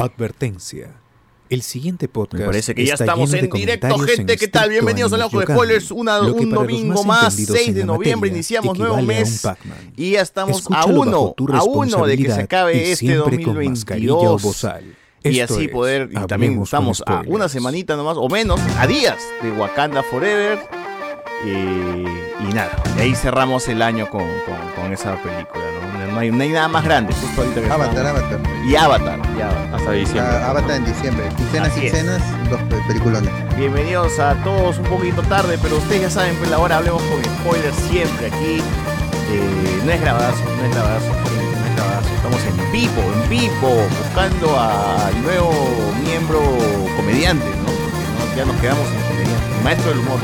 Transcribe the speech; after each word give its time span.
Advertencia. 0.00 0.94
El 1.50 1.62
siguiente 1.62 2.08
podcast. 2.08 2.40
Me 2.40 2.46
parece 2.46 2.74
que 2.74 2.86
ya 2.86 2.94
estamos 2.94 3.34
en 3.34 3.50
directo, 3.50 3.98
gente. 3.98 4.32
en 4.34 4.38
¿Qué 4.38 4.48
tal? 4.48 4.70
Bienvenidos 4.70 5.12
al 5.12 5.22
Ojo 5.22 5.40
de 5.40 5.46
Spoilers. 5.46 5.90
Una- 5.90 6.20
un 6.20 6.48
domingo 6.50 7.04
más 7.04 7.06
más, 7.06 7.24
entendidos 7.38 7.56
6 7.56 7.68
en 7.68 7.74
de 7.74 7.84
noviembre. 7.84 8.30
Iniciamos 8.30 8.78
nuevo 8.78 9.02
mes. 9.02 9.46
Y 9.96 10.12
ya 10.12 10.22
estamos 10.22 10.64
a 10.70 10.86
uno, 10.86 11.34
a 11.52 11.62
uno 11.64 12.06
de 12.06 12.16
que 12.16 12.30
se 12.32 12.40
acabe 12.42 12.92
este 12.92 12.96
siempre 13.06 13.42
con 13.42 13.56
mascarilla 13.62 14.14
o 14.14 14.38
2022. 14.38 14.42
bozal. 14.42 14.96
Y 15.22 15.40
así 15.40 15.68
poder, 15.68 16.08
y 16.12 16.26
también 16.26 16.62
estamos 16.62 17.02
a 17.06 17.22
una 17.26 17.48
semanita 17.50 17.94
nomás, 17.96 18.16
o 18.16 18.28
menos, 18.30 18.58
a 18.78 18.86
días 18.86 19.18
de 19.42 19.50
Wakanda 19.52 20.02
Forever. 20.04 20.58
Y, 21.44 21.48
y 21.50 22.52
nada, 22.54 22.82
y 22.96 23.00
ahí 23.00 23.14
cerramos 23.14 23.66
el 23.68 23.82
año 23.82 24.08
con, 24.08 24.20
con- 24.22 24.82
con 24.82 24.92
esa 24.92 25.16
película, 25.22 25.64
¿no? 25.94 25.99
No 26.12 26.18
hay, 26.18 26.30
no 26.30 26.42
hay 26.42 26.48
nada 26.50 26.68
más 26.68 26.84
grande, 26.84 27.12
justo 27.14 27.40
ahorita 27.42 27.60
que 27.62 27.70
Avatar, 27.70 28.06
estamos- 28.06 28.20
Avatar. 28.22 28.40
Y 28.66 28.76
Avatar, 28.76 29.18
y 29.36 29.40
Avatar. 29.40 29.74
Hasta 29.74 29.92
diciembre. 29.92 30.36
Ah, 30.42 30.50
Avatar 30.50 30.70
en 30.76 30.84
diciembre. 30.84 31.28
Quincenas 31.36 31.68
Así 31.72 31.80
y 31.80 31.86
es. 31.86 31.92
cenas, 31.92 32.22
dos 32.50 32.60
pe- 32.62 32.82
peliculones. 32.88 33.30
Bienvenidos 33.56 34.18
a 34.18 34.34
todos 34.42 34.78
un 34.78 34.84
poquito 34.86 35.22
tarde, 35.22 35.58
pero 35.62 35.76
ustedes 35.78 36.02
ya 36.02 36.10
saben, 36.10 36.34
pues 36.36 36.50
ahora 36.52 36.78
hablemos 36.78 37.02
con 37.02 37.24
spoilers 37.24 37.76
siempre 37.90 38.26
aquí. 38.26 38.58
Eh, 39.32 39.82
no 39.84 39.92
es 39.92 40.00
grabadazo, 40.00 40.42
no 40.44 40.64
es 40.64 40.74
grabadazo, 40.74 41.06
gente, 41.06 41.56
no 41.60 41.66
es 41.66 41.76
grabadazo. 41.76 42.08
Estamos 42.16 42.40
en 42.44 42.72
vivo, 42.72 43.02
en 43.22 43.28
vivo, 43.30 43.86
buscando 44.02 44.58
al 44.60 45.22
nuevo 45.22 45.52
miembro 46.04 46.40
comediante, 46.96 47.46
¿no? 47.46 47.70
Porque 47.70 48.34
¿no? 48.34 48.36
ya 48.36 48.44
nos 48.46 48.56
quedamos 48.60 48.86
en 48.90 49.02
comediante, 49.08 49.62
maestro 49.64 49.90
del 49.90 49.98
humor. 50.00 50.18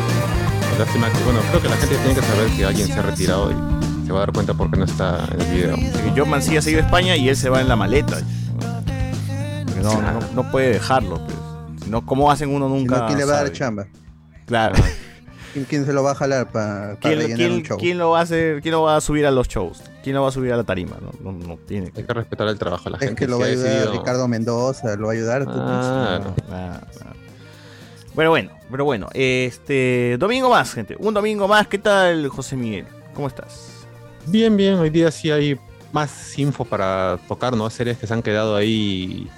Lástima 0.78 1.08
que, 1.10 1.18
bueno, 1.24 1.40
creo 1.50 1.62
que 1.62 1.68
la 1.70 1.76
gente 1.76 1.96
tiene 1.96 2.14
que 2.20 2.26
saber 2.26 2.50
que 2.50 2.64
alguien 2.66 2.86
se 2.88 2.92
ha 2.98 3.02
retirado 3.02 3.50
y 3.50 3.54
se 4.06 4.12
va 4.12 4.18
a 4.18 4.20
dar 4.20 4.32
cuenta 4.32 4.54
por 4.54 4.70
qué 4.70 4.78
no 4.78 4.84
está 4.84 5.26
en 5.32 5.40
el 5.40 5.46
video. 5.48 5.76
Que 5.76 6.12
John 6.16 6.30
Mancilla 6.30 6.62
se 6.62 6.70
ha 6.70 6.72
ido 6.72 6.80
a 6.82 6.84
España 6.84 7.16
y 7.16 7.28
él 7.28 7.36
se 7.36 7.48
va 7.50 7.60
en 7.60 7.68
la 7.68 7.76
maleta. 7.76 8.18
Porque 9.66 9.80
no, 9.82 10.00
no, 10.00 10.20
no 10.34 10.50
puede 10.50 10.70
dejarlo, 10.74 11.16
pues. 11.24 11.88
No, 11.88 12.04
¿cómo 12.06 12.30
hacen 12.30 12.54
uno 12.54 12.68
nunca? 12.68 12.98
no, 13.00 13.06
¿quién 13.06 13.18
le 13.18 13.24
va 13.24 13.34
a 13.34 13.42
dar 13.42 13.52
chamba? 13.52 13.86
Claro. 14.46 14.76
¿Quién, 15.52 15.64
quién 15.64 15.86
se 15.86 15.92
lo 15.94 16.02
va 16.02 16.10
a 16.12 16.14
jalar 16.14 16.50
para 16.52 16.96
¿Quién, 17.00 17.14
rellenar 17.18 17.36
quién- 17.38 17.52
un 17.52 17.62
show? 17.62 17.78
quién 17.78 17.98
lo 17.98 18.10
va 18.10 18.18
a 18.20 18.22
hacer? 18.22 18.60
¿Quién 18.60 18.72
lo 18.72 18.82
va 18.82 18.96
a 18.96 19.00
subir 19.00 19.24
a 19.26 19.30
los 19.30 19.48
shows? 19.48 19.82
¿Quién 20.04 20.14
lo 20.14 20.22
va 20.22 20.28
a 20.28 20.32
subir 20.32 20.52
a 20.52 20.56
la 20.56 20.64
tarima? 20.64 20.96
No, 21.00 21.32
no, 21.32 21.38
no 21.46 21.56
tiene. 21.56 21.90
Hay 21.96 22.04
que 22.04 22.12
respetar 22.12 22.46
el 22.48 22.58
trabajo 22.58 22.84
de 22.84 22.90
la 22.90 22.96
Es 22.98 23.04
gente. 23.04 23.18
que 23.24 23.26
lo 23.28 23.38
va 23.38 23.46
a 23.46 23.48
ayudar 23.48 23.68
decidido- 23.72 23.92
Ricardo 23.92 24.28
Mendoza, 24.28 24.96
lo 24.96 25.06
va 25.06 25.12
a 25.12 25.16
ayudar. 25.16 25.44
tú, 25.44 25.50
no. 25.52 25.62
Ah, 25.62 26.20
ah. 26.52 26.80
Pero 28.14 28.30
bueno, 28.30 28.50
pero 28.70 28.84
bueno, 28.84 29.08
este 29.14 30.16
domingo 30.18 30.50
más, 30.50 30.72
gente. 30.72 30.94
Un 30.98 31.14
domingo 31.14 31.48
más. 31.48 31.66
¿Qué 31.68 31.78
tal, 31.78 32.28
José 32.28 32.56
Miguel? 32.56 32.86
¿Cómo 33.14 33.28
estás? 33.28 33.72
Bien, 34.26 34.56
bien. 34.56 34.74
Hoy 34.74 34.90
día 34.90 35.10
sí 35.10 35.30
hay 35.30 35.58
más 35.92 36.38
info 36.38 36.64
para 36.64 37.18
tocar, 37.28 37.56
¿no? 37.56 37.68
Series 37.70 37.98
que 37.98 38.06
se 38.06 38.14
han 38.14 38.22
quedado 38.22 38.56
ahí, 38.56 39.28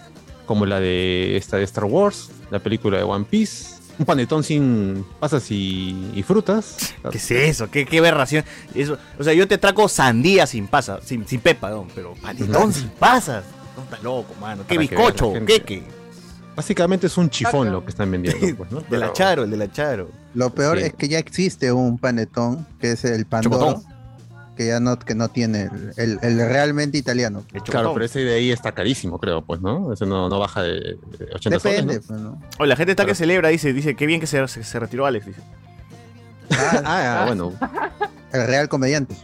como 0.47 0.67
la 0.67 0.81
de 0.81 1.37
esta 1.37 1.57
de 1.57 1.65
Star 1.65 1.85
Wars, 1.85 2.31
la 2.51 2.59
película 2.59 2.97
de 2.97 3.05
One 3.05 3.25
Piece, 3.29 3.75
un 3.99 4.07
panetón 4.07 4.43
sin 4.45 5.05
pasas 5.21 5.51
y, 5.51 6.11
y 6.15 6.23
frutas. 6.23 6.95
¿Qué 7.11 7.19
es 7.19 7.31
eso? 7.31 7.71
¿Qué, 7.71 7.85
qué 7.85 7.99
aberración? 7.99 8.45
Eso, 8.75 8.97
o 9.19 9.25
sea, 9.25 9.33
yo 9.35 9.47
te 9.47 9.59
traco 9.59 9.89
sandía 9.89 10.47
sin 10.47 10.67
pasas, 10.69 11.05
sin, 11.05 11.27
sin 11.27 11.41
pepa, 11.41 11.71
don, 11.71 11.89
pero 11.95 12.15
panetón 12.15 12.73
sin 12.73 12.89
pasas. 12.89 13.45
No 13.77 13.83
estás 13.85 14.03
loco, 14.03 14.35
mano. 14.41 14.65
¿Qué 14.67 14.79
bizcocho? 14.79 15.33
¿Qué 15.47 15.61
qué? 15.63 15.83
Básicamente 16.57 17.07
es 17.07 17.17
un 17.17 17.31
chifón 17.31 17.71
lo 17.71 17.85
que 17.85 17.91
están 17.91 18.11
vendiendo, 18.11 18.45
pues, 18.57 18.73
¿no? 18.73 18.81
De 18.81 18.99
la 18.99 19.13
Charo, 19.13 19.45
el 19.45 19.51
de 19.51 19.57
la 19.57 19.71
Charo. 19.71 20.11
Lo 20.35 20.51
peor 20.51 20.79
Sí. 20.79 20.85
es 20.87 20.95
que 20.95 21.09
ya 21.09 21.19
existe 21.21 21.71
un 21.71 21.99
panetón, 21.99 22.67
que 22.81 22.93
es 22.93 23.05
el 23.05 23.27
Pandoro, 23.27 23.75
Chocotón. 23.75 23.98
Que 24.59 24.67
ya 24.67 24.81
no, 24.81 24.99
que 24.99 25.15
no 25.15 25.29
tiene 25.31 25.71
el, 25.97 25.97
el- 25.97 26.19
el 26.21 26.39
realmente 26.49 26.99
italiano. 26.99 27.45
El 27.55 27.63
Claro, 27.63 27.95
pero 27.95 28.05
ese 28.05 28.21
de 28.25 28.35
ahí 28.35 28.51
está 28.51 28.73
carísimo, 28.73 29.19
creo, 29.19 29.43
pues, 29.43 29.61
¿no? 29.63 29.93
Ese 29.93 30.05
no, 30.05 30.29
no 30.29 30.39
baja 30.39 30.63
de 30.63 30.99
de 31.19 31.29
80 31.35 31.51
Depende. 31.59 31.95
soles, 31.95 32.07
pues, 32.09 32.21
¿no? 32.21 32.43
Oye, 32.59 32.69
la 32.69 32.77
gente 32.77 32.93
está 32.93 33.05
Pero- 33.05 33.13
que 33.13 33.15
celebra, 33.15 33.49
dice, 33.49 33.73
dice, 33.73 33.95
qué 33.95 34.05
bien 34.07 34.21
que 34.21 34.27
se, 34.27 34.47
se, 34.49 34.65
se 34.65 34.79
retiró 34.81 35.07
Alex, 35.07 35.27
dice. 35.27 35.41
¿no? 36.51 36.57
Ah, 36.85 37.25
bueno, 37.29 37.53
El 38.33 38.47
real 38.47 38.69
comediante. 38.69 39.15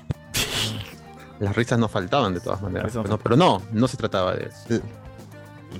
las 1.40 1.54
risas 1.56 1.78
no 1.78 1.88
faltaban 1.88 2.32
de 2.32 2.40
todas 2.40 2.62
maneras. 2.62 2.92
Pero 2.94 3.08
no, 3.08 3.18
pero 3.18 3.36
no, 3.36 3.60
no 3.72 3.88
se 3.88 3.96
trataba 3.96 4.34
de 4.34 4.46
eso. 4.46 4.82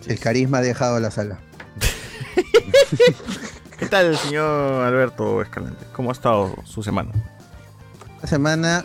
El 0.07 0.19
carisma 0.19 0.59
ha 0.59 0.63
dejado 0.63 0.99
la 1.01 1.11
sala. 1.13 1.39
¿Qué 3.79 3.87
tal, 3.87 4.17
señor 4.19 4.85
Alberto 4.85 5.41
Escalante? 5.43 5.85
¿Cómo 5.93 6.11
ha 6.11 6.13
estado 6.13 6.55
su 6.65 6.83
semana? 6.83 7.11
Esta 8.17 8.27
semana 8.29 8.85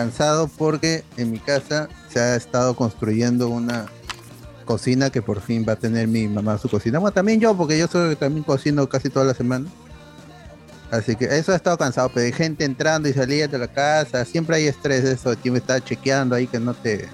cansado 0.00 0.46
porque 0.58 1.04
en 1.16 1.30
mi 1.30 1.38
casa 1.38 1.88
se 2.12 2.20
ha 2.20 2.36
estado 2.36 2.76
construyendo 2.76 3.48
una 3.48 3.86
cocina 4.66 5.08
que 5.08 5.22
por 5.22 5.40
fin 5.40 5.64
va 5.66 5.72
a 5.72 5.76
tener 5.76 6.06
mi 6.06 6.28
mamá 6.28 6.58
su 6.58 6.68
cocina. 6.68 6.98
Bueno, 6.98 7.14
también 7.14 7.40
yo, 7.40 7.56
porque 7.56 7.78
yo 7.78 7.86
soy 7.88 8.14
también 8.14 8.44
cocino 8.44 8.86
casi 8.90 9.08
toda 9.08 9.24
la 9.24 9.32
semana. 9.32 9.64
Así 10.90 11.16
que 11.16 11.24
eso 11.24 11.52
ha 11.52 11.56
estado 11.56 11.78
cansado, 11.78 12.10
pero 12.12 12.26
hay 12.26 12.32
gente 12.32 12.66
entrando 12.66 13.08
y 13.08 13.14
saliendo 13.14 13.58
de 13.58 13.66
la 13.66 13.72
casa, 13.72 14.22
siempre 14.26 14.56
hay 14.56 14.66
estrés 14.66 15.02
eso, 15.02 15.30
de 15.30 15.36
quien 15.38 15.54
me 15.54 15.60
está 15.60 15.82
chequeando 15.82 16.34
ahí 16.34 16.46
que 16.46 16.60
no 16.60 16.74
te... 16.74 17.08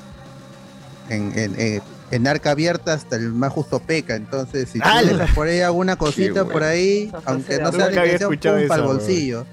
En, 1.08 1.38
en, 1.38 1.60
en- 1.60 1.82
en 2.10 2.26
arca 2.26 2.50
abierta 2.50 2.92
hasta 2.94 3.14
el 3.16 3.32
más 3.32 3.52
justo 3.52 3.78
peca, 3.78 4.16
entonces 4.16 4.68
si 4.70 4.78
dejas 5.12 5.30
por 5.34 5.46
ahí 5.46 5.60
alguna 5.60 5.96
cosita 5.96 6.42
bueno. 6.42 6.50
por 6.52 6.62
ahí, 6.64 7.10
aunque 7.24 7.58
no 7.58 7.70
sea 7.72 7.86
intención, 8.10 8.32
escuchado 8.32 8.58
pum, 8.58 8.68
para 8.68 8.82
el 8.82 8.88
bolsillo, 8.88 9.46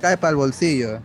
cae 0.00 0.16
para 0.16 0.30
el 0.30 0.36
bolsillo. 0.36 1.00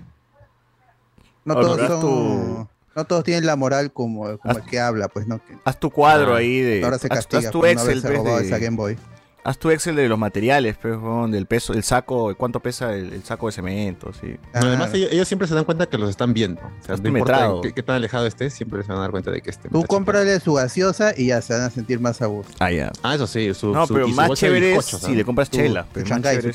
No 1.54 1.60
Ahora, 1.60 1.68
todos 1.68 1.82
haz 1.82 1.88
son, 1.90 2.02
tu- 2.02 2.68
no 2.96 3.06
todos 3.06 3.24
tienen 3.24 3.46
la 3.46 3.56
moral 3.56 3.92
como, 3.94 4.38
como 4.38 4.54
Haz- 4.54 4.58
el 4.58 4.64
que 4.70 4.80
habla, 4.80 5.08
pues 5.08 5.28
no. 5.28 5.44
Que 5.44 5.56
Haz 5.64 5.80
tu 5.80 5.90
cuadro 5.90 6.34
Ah, 6.36 6.38
ahí 6.40 6.60
de. 6.62 6.84
ahora 6.84 6.98
se 7.00 7.08
haz- 7.08 7.16
castiga 7.16 7.40
haz 7.48 7.52
tu 7.52 7.60
por 7.60 7.68
no 7.68 7.72
Excel, 7.72 7.90
haberse 8.06 8.22
pues, 8.22 8.42
de- 8.42 8.48
esa 8.48 8.58
Game 8.60 8.78
Boy. 8.78 8.98
Haz 9.42 9.58
tu 9.58 9.72
Excel 9.72 9.96
de 9.96 10.10
los 10.10 10.20
materiales, 10.20 10.76
pues, 10.80 10.98
del 11.32 11.46
peso, 11.46 11.72
el 11.74 11.82
saco, 11.84 12.36
cuánto 12.36 12.60
pesa 12.60 12.94
el, 12.94 13.14
el 13.14 13.24
saco 13.24 13.46
de 13.48 13.54
cemento, 13.54 14.12
sí. 14.20 14.36
Ah, 14.54 14.60
No, 14.60 14.68
además, 14.68 14.94
ellos, 14.94 15.10
ellos 15.14 15.28
siempre 15.30 15.48
se 15.48 15.56
dan 15.56 15.64
cuenta 15.64 15.86
que 15.86 15.98
los 15.98 16.10
están 16.10 16.34
viendo. 16.34 16.60
O 16.62 16.86
sea, 16.86 16.96
Haz 16.96 17.02
no 17.02 17.10
tu 17.10 17.18
importa 17.18 17.50
qué, 17.64 17.72
qué 17.74 17.82
tan 17.82 17.96
alejado 17.96 18.28
estés, 18.28 18.54
siempre 18.54 18.84
se 18.84 18.90
van 18.90 18.98
a 18.98 19.02
dar 19.04 19.12
cuenta 19.12 19.32
de 19.32 19.42
que 19.42 19.50
este. 19.50 19.70
tú 19.70 19.86
cómprale 19.86 20.38
su 20.42 20.54
gaseosa 20.56 21.14
y 21.16 21.28
ya 21.28 21.42
se 21.42 21.54
van 21.54 21.64
a 21.64 21.70
sentir 21.70 22.02
más 22.02 22.22
a 22.22 22.26
gusto. 22.26 22.52
Ah, 22.60 22.70
ya. 22.70 22.92
Ah, 23.02 23.16
eso 23.16 23.28
sí. 23.28 23.54
Su, 23.54 23.72
No, 23.72 23.88
su- 23.88 23.94
pero 23.94 24.10
más 24.10 24.30
chévere 24.34 24.76
es 24.76 24.86
si 24.86 25.08
¿no? 25.12 25.16
le 25.16 25.24
compras 25.26 25.50
Tu- 25.50 25.58
chela. 25.58 25.84
tu 25.86 25.90
pero 25.94 26.04
más 26.06 26.10
chancay, 26.18 26.36
chévere 26.38 26.54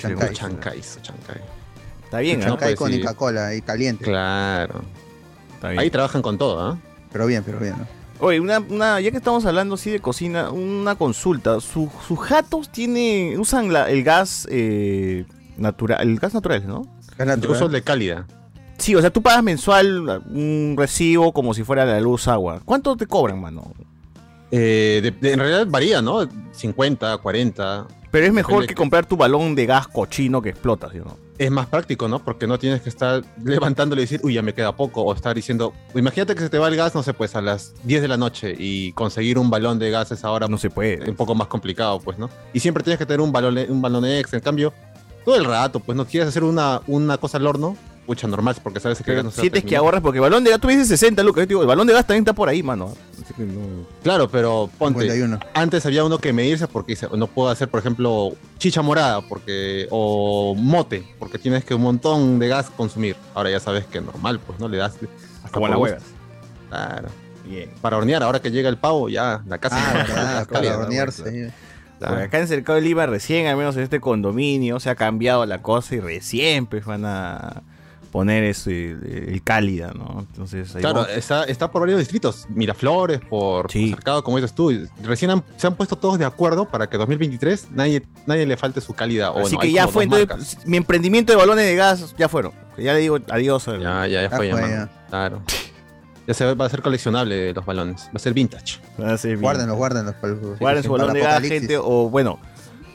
su 0.83 1.01
chancay. 1.01 1.41
Está 2.15 2.21
bien. 2.21 2.41
Chancay 2.41 2.69
pues 2.71 2.79
con 2.79 2.93
sí. 2.93 3.01
Coca-Cola 3.01 3.55
y 3.55 3.63
caliente. 3.63 4.05
Claro. 4.05 4.83
Está 5.55 5.69
bien. 5.71 5.81
Ahí 5.81 5.91
trabajan 5.91 6.23
con 6.23 6.39
todo, 6.39 6.61
¿ah? 6.61 6.79
Pero 7.13 7.27
bien, 7.27 7.43
pero 7.45 7.59
bien. 7.59 7.75
¿no? 7.79 7.87
Oye, 8.21 8.39
una, 8.41 8.61
una, 8.61 9.01
ya 9.01 9.11
que 9.11 9.17
estamos 9.17 9.45
hablando 9.47 9.75
así 9.75 9.91
de 9.91 10.01
cocina, 10.01 10.51
una 10.51 10.95
consulta. 10.95 11.61
Su- 11.61 11.91
sus 12.07 12.19
jatos 12.21 12.71
tiene, 12.71 13.37
usan 13.39 13.73
la- 13.73 13.91
el 13.91 14.05
gas 14.05 14.47
eh, 14.51 15.25
natural, 15.57 16.01
el 16.09 16.19
gas 16.19 16.35
natural, 16.35 16.65
¿no? 16.67 16.83
Yo 17.19 17.25
natural. 17.25 17.57
uso 17.57 17.67
el 17.67 17.73
de 17.73 17.83
cálida. 17.83 18.27
Sí, 18.79 18.95
o 18.95 19.01
sea, 19.01 19.11
tú 19.11 19.23
pagas 19.23 19.43
mensual 19.43 20.23
un 20.31 20.75
recibo 20.79 21.33
como 21.33 21.55
si 21.55 21.63
fuera 21.65 21.85
la 21.85 22.01
luz 22.01 22.27
agua. 22.29 22.61
¿Cuánto 22.65 22.97
te 22.97 23.07
cobran, 23.07 23.41
mano? 23.41 23.73
Eh, 24.51 25.01
de- 25.03 25.11
de- 25.11 25.33
en 25.33 25.39
realidad 25.41 25.67
varía, 25.69 26.01
¿no? 26.01 26.29
50, 26.53 27.19
40. 27.19 27.87
Pero 28.11 28.27
es 28.27 28.33
mejor 28.33 28.67
que- 28.67 28.75
comprar 28.75 29.07
tu 29.07 29.17
balón 29.17 29.55
de 29.57 29.67
gas 29.67 29.89
cochino 29.89 30.41
que 30.41 30.51
explota, 30.51 30.89
¿sí 30.93 30.99
o 31.01 31.05
no? 31.05 31.24
Es 31.37 31.51
más 31.51 31.67
práctico, 31.67 32.07
¿no? 32.07 32.21
Porque 32.21 32.47
no 32.47 32.59
tienes 32.59 32.81
que 32.83 32.89
estar 32.89 33.23
levantándole 33.45 34.03
y 34.03 34.05
decir, 34.05 34.21
uy, 34.23 34.35
ya 34.35 34.43
me 34.43 34.55
queda 34.55 34.77
poco. 34.77 35.03
O 35.03 35.13
estar 35.13 35.35
diciendo, 35.35 35.73
imagínate 35.95 36.35
que 36.35 36.41
se 36.43 36.49
te 36.49 36.59
va 36.59 36.69
el 36.69 36.77
gas, 36.77 36.95
no 36.95 37.03
sé, 37.03 37.13
pues 37.13 37.35
a 37.35 37.41
las 37.41 37.75
10 37.85 38.03
de 38.03 38.09
la 38.09 38.17
noche 38.17 38.55
y 38.57 38.93
conseguir 38.93 39.39
un 39.39 39.51
balón 39.51 39.79
de 39.79 39.91
gas 39.91 40.11
a 40.13 40.15
esa 40.15 40.31
hora 40.31 40.47
No 40.49 40.59
se 40.59 40.71
puede. 40.71 41.09
un 41.11 41.17
poco 41.17 41.35
más 41.35 41.49
complicado, 41.49 41.99
pues, 42.01 42.19
¿no? 42.19 42.31
Y 42.53 42.61
siempre 42.61 42.85
tienes 42.85 42.99
que 42.99 43.07
tener 43.07 43.21
un 43.21 43.33
balón, 43.33 43.59
un 43.69 43.83
balón 43.83 44.05
extra. 44.05 44.39
En 44.39 44.45
cambio, 44.45 44.73
todo 45.25 45.37
el 45.37 45.45
rato, 45.45 45.81
pues, 45.81 45.97
¿no 45.97 46.07
quieres 46.07 46.29
hacer 46.29 46.45
una, 46.45 46.81
una 46.87 47.19
cosa 47.19 47.39
al 47.39 47.47
horno? 47.47 47.77
Pucha, 48.07 48.27
normal, 48.29 48.55
porque 48.63 48.81
sabes 48.81 48.99
que 49.03 49.13
no 49.15 49.23
se 49.23 49.23
va 49.25 49.29
a 49.31 49.33
sientes 49.41 49.65
que 49.65 49.77
ahorras 49.77 50.03
porque 50.03 50.19
el 50.19 50.23
balón 50.23 50.45
de 50.45 50.51
gas, 50.51 50.61
tú 50.61 50.69
dices 50.69 50.89
60, 50.89 51.23
Lucas. 51.23 51.43
Yo 51.43 51.47
te 51.47 51.49
digo, 51.49 51.63
el 51.63 51.67
balón 51.67 51.87
de 51.87 51.95
gas 51.95 52.07
también 52.07 52.23
está 52.23 52.35
por 52.35 52.51
ahí, 52.51 52.63
mano. 52.63 52.93
Así 53.23 53.33
que 53.33 53.45
no- 53.45 53.87
Claro, 54.03 54.29
pero 54.29 54.69
ponte, 54.77 55.01
51. 55.01 55.41
antes 55.55 55.87
había 55.87 56.05
uno 56.05 56.19
que 56.19 56.35
medirse 56.35 56.69
porque 56.69 56.99
no 57.17 57.27
puedo 57.29 57.49
hacer, 57.49 57.69
por 57.69 57.81
ejemplo, 57.81 58.33
chicha 58.59 58.83
morada 58.83 59.23
porque 59.27 59.87
o 59.91 60.55
mote, 60.55 61.03
porque 61.19 61.39
tienes 61.39 61.65
que 61.65 61.75
un 61.75 61.81
montón 61.83 62.39
de 62.39 62.49
gas 62.49 62.69
consumir. 62.77 63.17
Ahora 63.35 63.49
ya 63.51 63.59
sabes 63.61 63.87
que 63.87 64.03
normal, 64.03 64.39
pues 64.47 64.61
no 64.61 64.69
le 64.69 64.77
das 64.77 64.97
hasta 65.43 65.51
Como 65.53 65.67
gusto. 65.69 65.81
huevas. 65.81 66.03
Claro. 66.69 67.09
Bien. 67.47 67.71
Para 67.81 67.97
hornear, 67.97 68.23
ahora 68.23 68.41
que 68.43 68.51
llega 68.51 68.69
el 68.69 68.77
pavo, 68.77 69.09
ya 69.09 69.43
la 69.47 69.57
casa 69.59 69.77
Ah, 69.79 70.41
la 70.41 70.45
para 70.47 70.79
hornearse. 70.79 71.23
claro. 71.99 72.15
Porque 72.15 72.23
acá 72.25 72.39
en 72.41 72.49
Cercado 72.49 72.77
de 72.77 72.83
Lima 72.83 73.07
recién, 73.07 73.47
al 73.47 73.57
menos 73.57 73.77
en 73.77 73.83
este 73.83 74.01
condominio, 74.01 74.79
se 74.81 74.91
ha 74.91 74.95
cambiado 74.95 75.45
la 75.47 75.63
cosa 75.63 75.95
y 75.95 76.01
recién 76.01 76.67
pues 76.67 76.85
van 76.85 77.05
a 77.07 77.63
poner 78.15 78.45
eso, 78.45 78.71
el, 78.71 79.27
el 79.33 79.43
cálida, 79.43 79.91
¿no? 79.93 80.21
Entonces 80.21 80.73
ahí 80.77 80.83
Claro, 80.83 81.01
vamos. 81.01 81.11
está, 81.17 81.43
está 81.47 81.73
por 81.73 81.81
varios 81.81 81.99
distritos, 81.99 82.47
Miraflores, 82.49 83.19
por, 83.29 83.73
Sí. 83.73 83.89
por 83.91 83.97
Cercado, 83.99 84.23
como 84.23 84.37
dices 84.37 84.55
tú. 84.55 84.71
Recién 85.03 85.33
han- 85.33 85.43
se 85.57 85.67
han 85.67 85.75
puesto 85.75 85.97
todos 85.97 86.17
de 86.21 86.25
acuerdo 86.25 86.65
para 86.69 86.89
que 86.89 86.97
2023 86.97 87.73
nadie, 87.73 88.05
nadie 88.27 88.47
le 88.47 88.57
falte 88.57 88.81
su 88.81 88.95
cálida. 88.95 89.33
O 89.33 89.41
Así 89.45 89.57
no, 89.57 89.61
que 89.61 89.73
ya 89.73 89.89
fue, 89.89 90.05
entonces, 90.05 90.59
mi 90.65 90.77
emprendimiento 90.77 91.33
de 91.33 91.37
balones 91.39 91.65
de 91.67 91.75
gas 91.75 92.15
ya 92.17 92.29
fueron. 92.29 92.53
Ya 92.79 92.93
le 92.95 93.01
digo 93.01 93.19
adiós. 93.31 93.67
al- 93.67 93.81
marcas. 93.81 93.93
Ya, 93.93 94.07
ya, 94.07 94.23
ya 94.23 94.31
Ya 94.31 94.37
fue, 94.37 94.49
ya. 94.49 94.89
Claro. 95.11 95.43
Ya 96.29 96.35
se 96.35 96.45
va, 96.45 96.55
va 96.55 96.67
a 96.67 96.69
ser 96.69 96.83
coleccionable 96.83 97.53
los 97.53 97.67
balones. 97.67 98.03
Va 98.07 98.11
a 98.15 98.19
ser 98.21 98.33
vintage. 98.33 98.79
Va 99.03 99.15
a 99.15 99.19
ser. 99.19 99.39
Guárdenlos, 99.39 99.77
guárdenlos. 99.77 100.15
para 100.15 100.35
el- 100.35 100.39
Guarden 100.61 100.85
su 100.85 100.91
para 100.93 101.03
balón 101.05 101.15
de 101.15 101.21
gas, 101.21 101.43
gente, 101.43 101.79
o 101.79 102.09
bueno, 102.09 102.39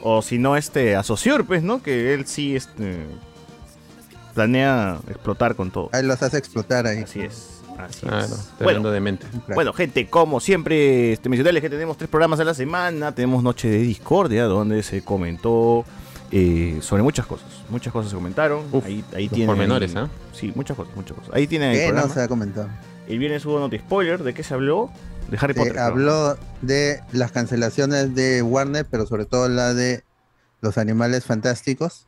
o 0.02 0.22
si 0.22 0.38
no, 0.38 0.56
este, 0.56 0.96
a 0.96 1.02
Sociur, 1.02 1.44
pues, 1.46 1.62
¿no? 1.62 1.82
Que 1.82 2.14
él 2.14 2.26
sí, 2.26 2.56
este, 2.56 3.04
planea 4.34 4.98
explotar 5.08 5.54
con 5.56 5.70
todo. 5.70 5.90
Ahí 5.92 6.02
los 6.04 6.22
hace 6.22 6.38
explotar 6.38 6.86
ahí. 6.86 6.98
Así 7.02 7.20
es, 7.20 7.60
así 7.78 8.00
Claro, 8.06 8.24
es. 8.26 8.30
tremendo 8.58 8.64
Bueno, 8.64 8.90
de 8.90 9.00
mente. 9.00 9.26
bueno, 9.54 9.72
gente, 9.72 10.08
como 10.08 10.40
siempre, 10.40 11.12
este, 11.12 11.28
mencionarles 11.28 11.62
que 11.62 11.70
tenemos 11.70 11.96
tres 11.96 12.08
programas 12.10 12.40
a 12.40 12.44
la 12.44 12.54
semana. 12.54 13.14
Tenemos 13.14 13.42
Noche 13.42 13.68
de 13.68 13.78
Discordia, 13.78 14.44
donde 14.44 14.82
se 14.82 15.02
comentó 15.02 15.84
eh, 16.32 16.78
sobre 16.80 17.02
muchas 17.02 17.26
cosas. 17.26 17.48
Muchas 17.70 17.92
cosas 17.92 18.10
se 18.10 18.16
comentaron. 18.16 18.64
Uf, 18.72 18.84
ahí 18.86 19.04
ahí 19.14 19.24
los 19.24 19.32
tienen. 19.34 19.46
pormenores, 19.48 19.96
¿ah? 19.96 20.08
Sí, 20.32 20.52
muchas 20.54 20.76
cosas, 20.76 20.94
muchas 20.96 21.16
cosas. 21.16 21.34
Ahí 21.34 21.46
tienen 21.46 21.70
el 21.72 21.76
¿Qué 21.76 21.82
no 21.86 21.92
programa. 21.92 22.14
se 22.14 22.22
ha 22.22 22.28
comentado? 22.28 22.68
El 23.08 23.18
viernes 23.18 23.44
hubo 23.44 23.58
Noti 23.58 23.78
Spoiler. 23.78 24.22
¿De 24.22 24.32
qué 24.34 24.42
se 24.44 24.54
habló? 24.54 24.90
De 25.28 25.36
Harry 25.40 25.54
Se 25.54 25.60
Potter. 25.60 25.78
habló 25.78 26.36
de 26.62 27.00
las 27.12 27.30
cancelaciones 27.32 28.14
de 28.14 28.42
Warner, 28.42 28.86
pero 28.90 29.06
sobre 29.06 29.26
todo 29.26 29.48
la 29.48 29.74
de 29.74 30.02
los 30.60 30.76
animales 30.78 31.24
fantásticos. 31.24 32.06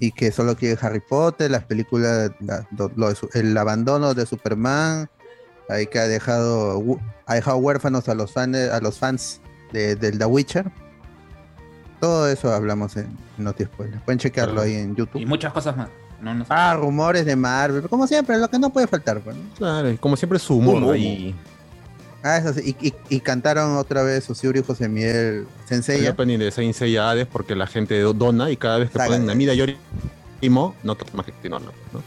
Y 0.00 0.12
que 0.12 0.32
solo 0.32 0.56
quiere 0.56 0.78
Harry 0.80 1.00
Potter, 1.00 1.50
las 1.50 1.64
películas, 1.64 2.32
la- 2.40 2.66
lo- 2.96 3.12
el 3.34 3.56
abandono 3.56 4.14
de 4.14 4.24
Superman, 4.26 5.08
ahí 5.68 5.86
que 5.86 5.98
ha 5.98 6.08
dejado, 6.08 6.82
ha 7.26 7.34
dejado 7.34 7.58
huérfanos 7.58 8.08
a 8.08 8.14
los 8.14 8.32
fans, 8.32 8.56
a 8.56 8.80
los 8.80 8.98
fans 8.98 9.40
de, 9.72 9.94
del 9.96 10.18
The 10.18 10.24
Witcher. 10.24 10.70
Todo 12.00 12.28
eso 12.28 12.52
hablamos 12.54 12.96
en 12.96 13.08
Noti 13.36 13.64
Spoiler. 13.64 14.00
Pueden 14.00 14.18
checarlo 14.18 14.62
ahí 14.62 14.74
en 14.74 14.92
Y 14.92 14.96
YouTube. 14.96 15.26
muchas 15.26 15.52
cosas 15.52 15.76
más. 15.76 15.88
No, 16.22 16.34
no 16.34 16.44
sé. 16.44 16.50
Ah, 16.52 16.74
rumores 16.78 17.24
de 17.26 17.36
Marvel, 17.36 17.86
como 17.88 18.06
siempre, 18.06 18.38
lo 18.38 18.48
que 18.48 18.58
no 18.58 18.70
puede 18.70 18.86
faltar. 18.86 19.20
pues, 19.20 19.36
¿no? 19.36 19.42
Claro, 19.56 19.90
y 19.90 19.98
como 19.98 20.16
siempre 20.16 20.38
su 20.38 20.56
humor 20.56 20.94
ahí. 20.94 21.34
Ah, 22.22 22.36
eso 22.36 22.52
sí, 22.52 22.76
y, 22.80 22.88
y- 22.88 22.94
y 23.08 23.20
cantaron 23.20 23.76
otra 23.76 24.02
vez 24.02 24.28
Osirio 24.28 24.60
y 24.60 24.64
José 24.64 24.88
Miguel 24.88 25.14
El 25.14 25.46
Senseiya. 25.66 26.10
opening 26.10 26.38
de 26.38 26.50
Saint 26.50 26.74
Seiya 26.74 27.10
Hades 27.10 27.26
porque 27.26 27.54
la 27.56 27.66
gente 27.66 27.98
dona 28.00 28.50
y 28.50 28.56
cada 28.56 28.78
vez 28.78 28.90
que 28.90 28.98
Saga. 28.98 29.06
ponen 29.10 29.26
Namida 29.26 29.54
Yorimo, 29.54 30.74
no 30.82 30.96
más 31.14 31.24
que 31.26 31.32
continuarlo. 31.32 31.72
¿no? 31.92 32.02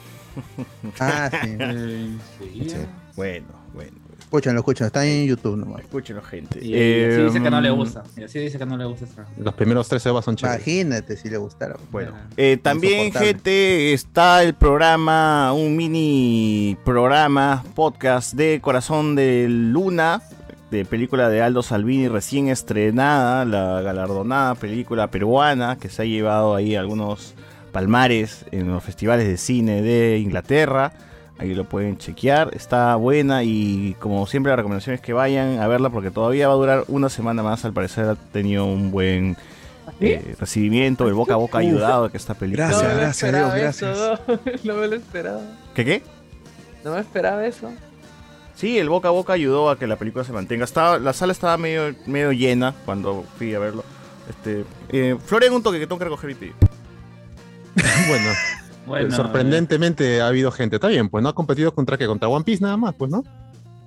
Ah, 0.99 1.29
sí. 1.43 1.57
Sí. 2.67 2.75
Bueno. 3.15 3.62
Escúchenlo, 4.33 4.61
escúchenlo. 4.61 4.87
Está 4.87 5.05
en 5.05 5.27
YouTube 5.27 5.57
nomás. 5.57 5.81
Escúchenlo, 5.81 6.23
gente. 6.23 6.57
Y, 6.59 6.73
y 6.75 7.03
así 7.03 7.21
dice 7.21 7.43
que 7.43 7.51
no 7.51 7.61
le 7.61 7.69
Em, 7.69 7.75
gusta. 7.75 8.03
Y 8.17 8.23
así 8.23 8.39
dice 8.39 8.57
que 8.57 8.65
no 8.65 8.77
le 8.77 8.85
gusta 8.85 9.05
esa. 9.05 9.27
Los 9.37 9.53
primeros 9.53 9.87
tres 9.87 10.03
Evas 10.07 10.25
son 10.25 10.35
chéveres. 10.35 10.65
Imagínate 10.67 11.15
si 11.17 11.29
le 11.29 11.37
gustara. 11.37 11.75
Bueno, 11.91 12.13
Ah. 12.15 12.25
eh, 12.35 12.57
también, 12.59 13.11
gente, 13.13 13.93
está 13.93 14.41
el 14.41 14.55
programa, 14.55 15.53
un 15.53 15.75
mini 15.77 16.75
programa, 16.83 17.63
podcast 17.75 18.33
de 18.33 18.59
Corazón 18.59 19.13
de 19.13 19.45
Luna, 19.47 20.23
de 20.71 20.83
película 20.83 21.29
de 21.29 21.43
Aldo 21.43 21.61
Salvini 21.61 22.07
recién 22.07 22.47
estrenada, 22.47 23.45
la 23.45 23.81
galardonada 23.83 24.55
película 24.55 25.11
peruana 25.11 25.77
que 25.79 25.89
se 25.89 26.01
ha 26.01 26.05
llevado 26.05 26.55
ahí 26.55 26.75
algunos 26.75 27.35
palmares 27.71 28.45
en 28.51 28.67
los 28.69 28.83
festivales 28.83 29.27
de 29.27 29.37
cine 29.37 29.83
de 29.83 30.17
Inglaterra. 30.17 30.91
Ahí 31.39 31.55
lo 31.55 31.63
pueden 31.65 31.97
chequear, 31.97 32.51
está 32.53 32.95
buena 32.95 33.43
y 33.43 33.95
como 33.99 34.27
siempre 34.27 34.51
la 34.51 34.55
recomendación 34.55 34.93
es 34.93 35.01
que 35.01 35.13
vayan 35.13 35.59
a 35.59 35.67
verla 35.67 35.89
porque 35.89 36.11
todavía 36.11 36.47
va 36.47 36.53
a 36.53 36.57
durar 36.57 36.83
una 36.87 37.09
semana 37.09 37.41
más, 37.41 37.65
al 37.65 37.73
parecer 37.73 38.05
ha 38.05 38.15
tenido 38.15 38.65
un 38.65 38.91
buen 38.91 39.35
eh, 39.99 40.35
recibimiento, 40.39 41.07
el 41.07 41.15
boca 41.15 41.33
a 41.33 41.37
boca 41.37 41.57
ha 41.57 41.61
ayudado 41.61 42.05
a 42.05 42.11
que 42.11 42.17
esta 42.17 42.35
película... 42.35 42.67
Gracias, 42.67 42.93
no 42.93 42.99
gracias, 42.99 43.81
Dios, 43.81 43.81
eso, 43.81 44.19
no, 44.27 44.39
no 44.63 44.79
me 44.79 44.87
lo 44.87 44.95
esperaba. 44.95 45.41
¿Qué 45.73 45.83
qué? 45.83 46.03
No 46.83 46.93
me 46.93 46.99
esperaba 46.99 47.45
eso. 47.45 47.71
Sí, 48.55 48.77
el 48.77 48.89
boca 48.89 49.07
a 49.07 49.11
boca 49.11 49.33
ayudó 49.33 49.69
a 49.69 49.79
que 49.79 49.87
la 49.87 49.95
película 49.95 50.23
se 50.23 50.31
mantenga. 50.31 50.65
Estaba, 50.65 50.99
la 50.99 51.13
sala 51.13 51.31
estaba 51.31 51.57
medio, 51.57 51.95
medio 52.05 52.31
llena 52.31 52.75
cuando 52.85 53.25
fui 53.37 53.53
a 53.55 53.59
verlo. 53.59 53.83
Este, 54.29 54.65
eh, 54.89 55.17
Florian, 55.25 55.53
un 55.53 55.63
toque 55.63 55.79
que 55.79 55.87
tengo 55.87 55.99
que 55.99 56.05
recoger 56.05 56.29
y 56.29 56.35
pedir. 56.35 56.53
bueno, 58.07 58.29
Bueno, 58.85 59.15
sorprendentemente 59.15 60.21
ha 60.21 60.27
habido 60.27 60.51
gente. 60.51 60.75
Está 60.77 60.87
bien, 60.89 61.09
pues 61.09 61.23
no 61.23 61.29
ha 61.29 61.35
competido 61.35 61.73
contra 61.73 61.97
qué, 61.97 62.05
contra 62.07 62.27
One 62.27 62.43
Piece 62.43 62.61
nada 62.63 62.77
más, 62.77 62.93
pues, 62.95 63.09
¿no? 63.11 63.23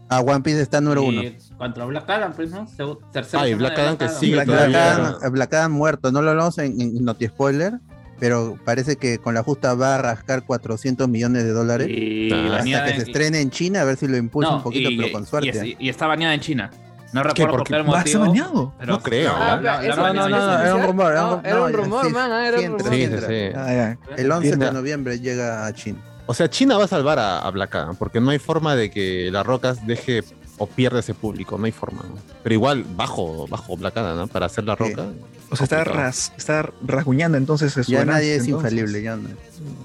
Ah, 0.09 0.21
One 0.21 0.41
Piece 0.43 0.61
está 0.63 0.81
número 0.81 1.03
y 1.05 1.09
uno. 1.09 1.23
Contra 1.59 1.85
Black 1.85 2.09
Adam, 2.09 2.33
pues, 2.35 2.51
¿no? 2.51 2.67
Tercera 3.13 3.43
Ah, 3.43 3.49
y 3.49 3.55
Black 3.55 3.79
Adam 3.79 3.97
que 3.97 4.09
sigue 4.09 4.45
Black. 4.45 4.49
Adam, 4.75 5.33
Black 5.33 5.55
Adam 5.55 5.73
muerto. 5.73 6.13
No 6.13 6.23
lo 6.23 6.31
hablamos 6.31 6.57
en, 6.59 6.81
en 6.81 7.05
Noti 7.05 7.27
Spoiler, 7.27 7.75
pero 8.21 8.57
parece 8.65 8.97
que 8.97 9.19
con 9.19 9.35
la 9.35 9.43
justa 9.43 9.75
va 9.75 9.97
a 9.97 9.99
rascar 9.99 10.45
400 10.45 11.09
millones 11.09 11.43
de 11.45 11.51
dólares. 11.51 11.89
Y 11.91 12.31
hasta 12.33 12.85
que 12.85 12.91
se 12.91 12.97
en- 12.97 13.03
estrene 13.03 13.41
en 13.41 13.51
China, 13.51 13.81
a 13.81 13.85
ver 13.85 13.97
si 13.97 14.07
lo 14.07 14.17
impulsa 14.17 14.51
No, 14.53 14.57
un 14.59 14.63
poquito, 14.63 14.91
y- 14.91 14.97
pero 14.97 15.13
con 15.13 15.27
suerte. 15.27 15.77
Y, 15.79 15.87
y 15.87 15.89
está 15.89 16.07
baneada 16.07 16.35
en 16.35 16.41
China. 16.41 16.71
No 17.13 17.23
recuerdo 17.23 17.53
por 17.59 17.67
qué 17.67 17.75
ser 17.75 17.85
motivo. 17.85 18.21
baneado. 18.21 18.73
pero- 18.79 18.93
No 18.93 19.03
creo, 19.03 19.33
No, 19.33 19.39
¿ah? 19.43 19.57
no, 19.57 19.63
no, 19.63 19.81
China. 20.25 20.29
no, 20.29 20.61
era 20.63 20.75
un 20.75 20.83
rumor, 20.83 21.13
era 21.13 21.25
un- 21.27 21.31
No, 21.31 21.41
era 21.45 21.57
no, 21.57 21.65
un 21.65 21.71
ya, 21.73 21.77
rumor, 21.77 22.07
sí, 22.07 22.13
man, 22.13 22.33
era 22.45 22.59
un 22.61 22.79
rumor. 22.79 22.93
Sí, 22.95 23.07
sí, 23.07 23.17
sí. 23.27 23.49
Ah. 23.57 23.97
El 24.17 24.33
11 24.33 24.57
de 24.57 24.73
noviembre 24.73 25.21
llega 25.21 25.67
a 25.67 25.73
China. 25.73 25.99
O 26.27 26.35
sea, 26.35 26.51
China 26.51 26.77
va 26.77 26.85
a 26.85 26.89
salvar 26.89 27.19
a, 27.19 27.39
a 27.39 27.51
Black 27.51 27.75
Adam, 27.77 27.95
porque 27.97 28.21
no 28.21 28.31
hay 28.31 28.39
forma 28.41 28.75
de 28.75 28.91
que 28.91 29.29
la 29.31 29.43
Rocas 29.45 29.87
deje 29.87 30.25
o 30.59 30.67
pierda 30.67 30.99
ese 30.99 31.15
público, 31.15 31.57
no 31.59 31.67
hay 31.67 31.73
forma. 31.73 32.03
¿no? 32.03 32.17
Pero 32.43 32.53
igual, 32.55 32.85
bajo, 32.97 33.47
bajo 33.49 33.77
Black 33.77 33.97
Adam, 33.97 34.17
¿no? 34.17 34.27
Para 34.27 34.47
hacer 34.47 34.65
la 34.65 34.75
roca. 34.75 35.05
O 35.51 35.55
sea, 35.57 35.65
está, 35.65 35.85
ras, 35.85 36.33
está 36.37 36.71
rasguñando 36.83 37.39
entonces 37.39 37.77
es 37.77 37.87
Ya 37.87 38.01
su 38.01 38.07
nadie 38.07 38.35
es 38.37 38.47
entonces. 38.47 38.73
infalible. 38.73 39.03
Ya 39.03 39.17
no. 39.17 39.29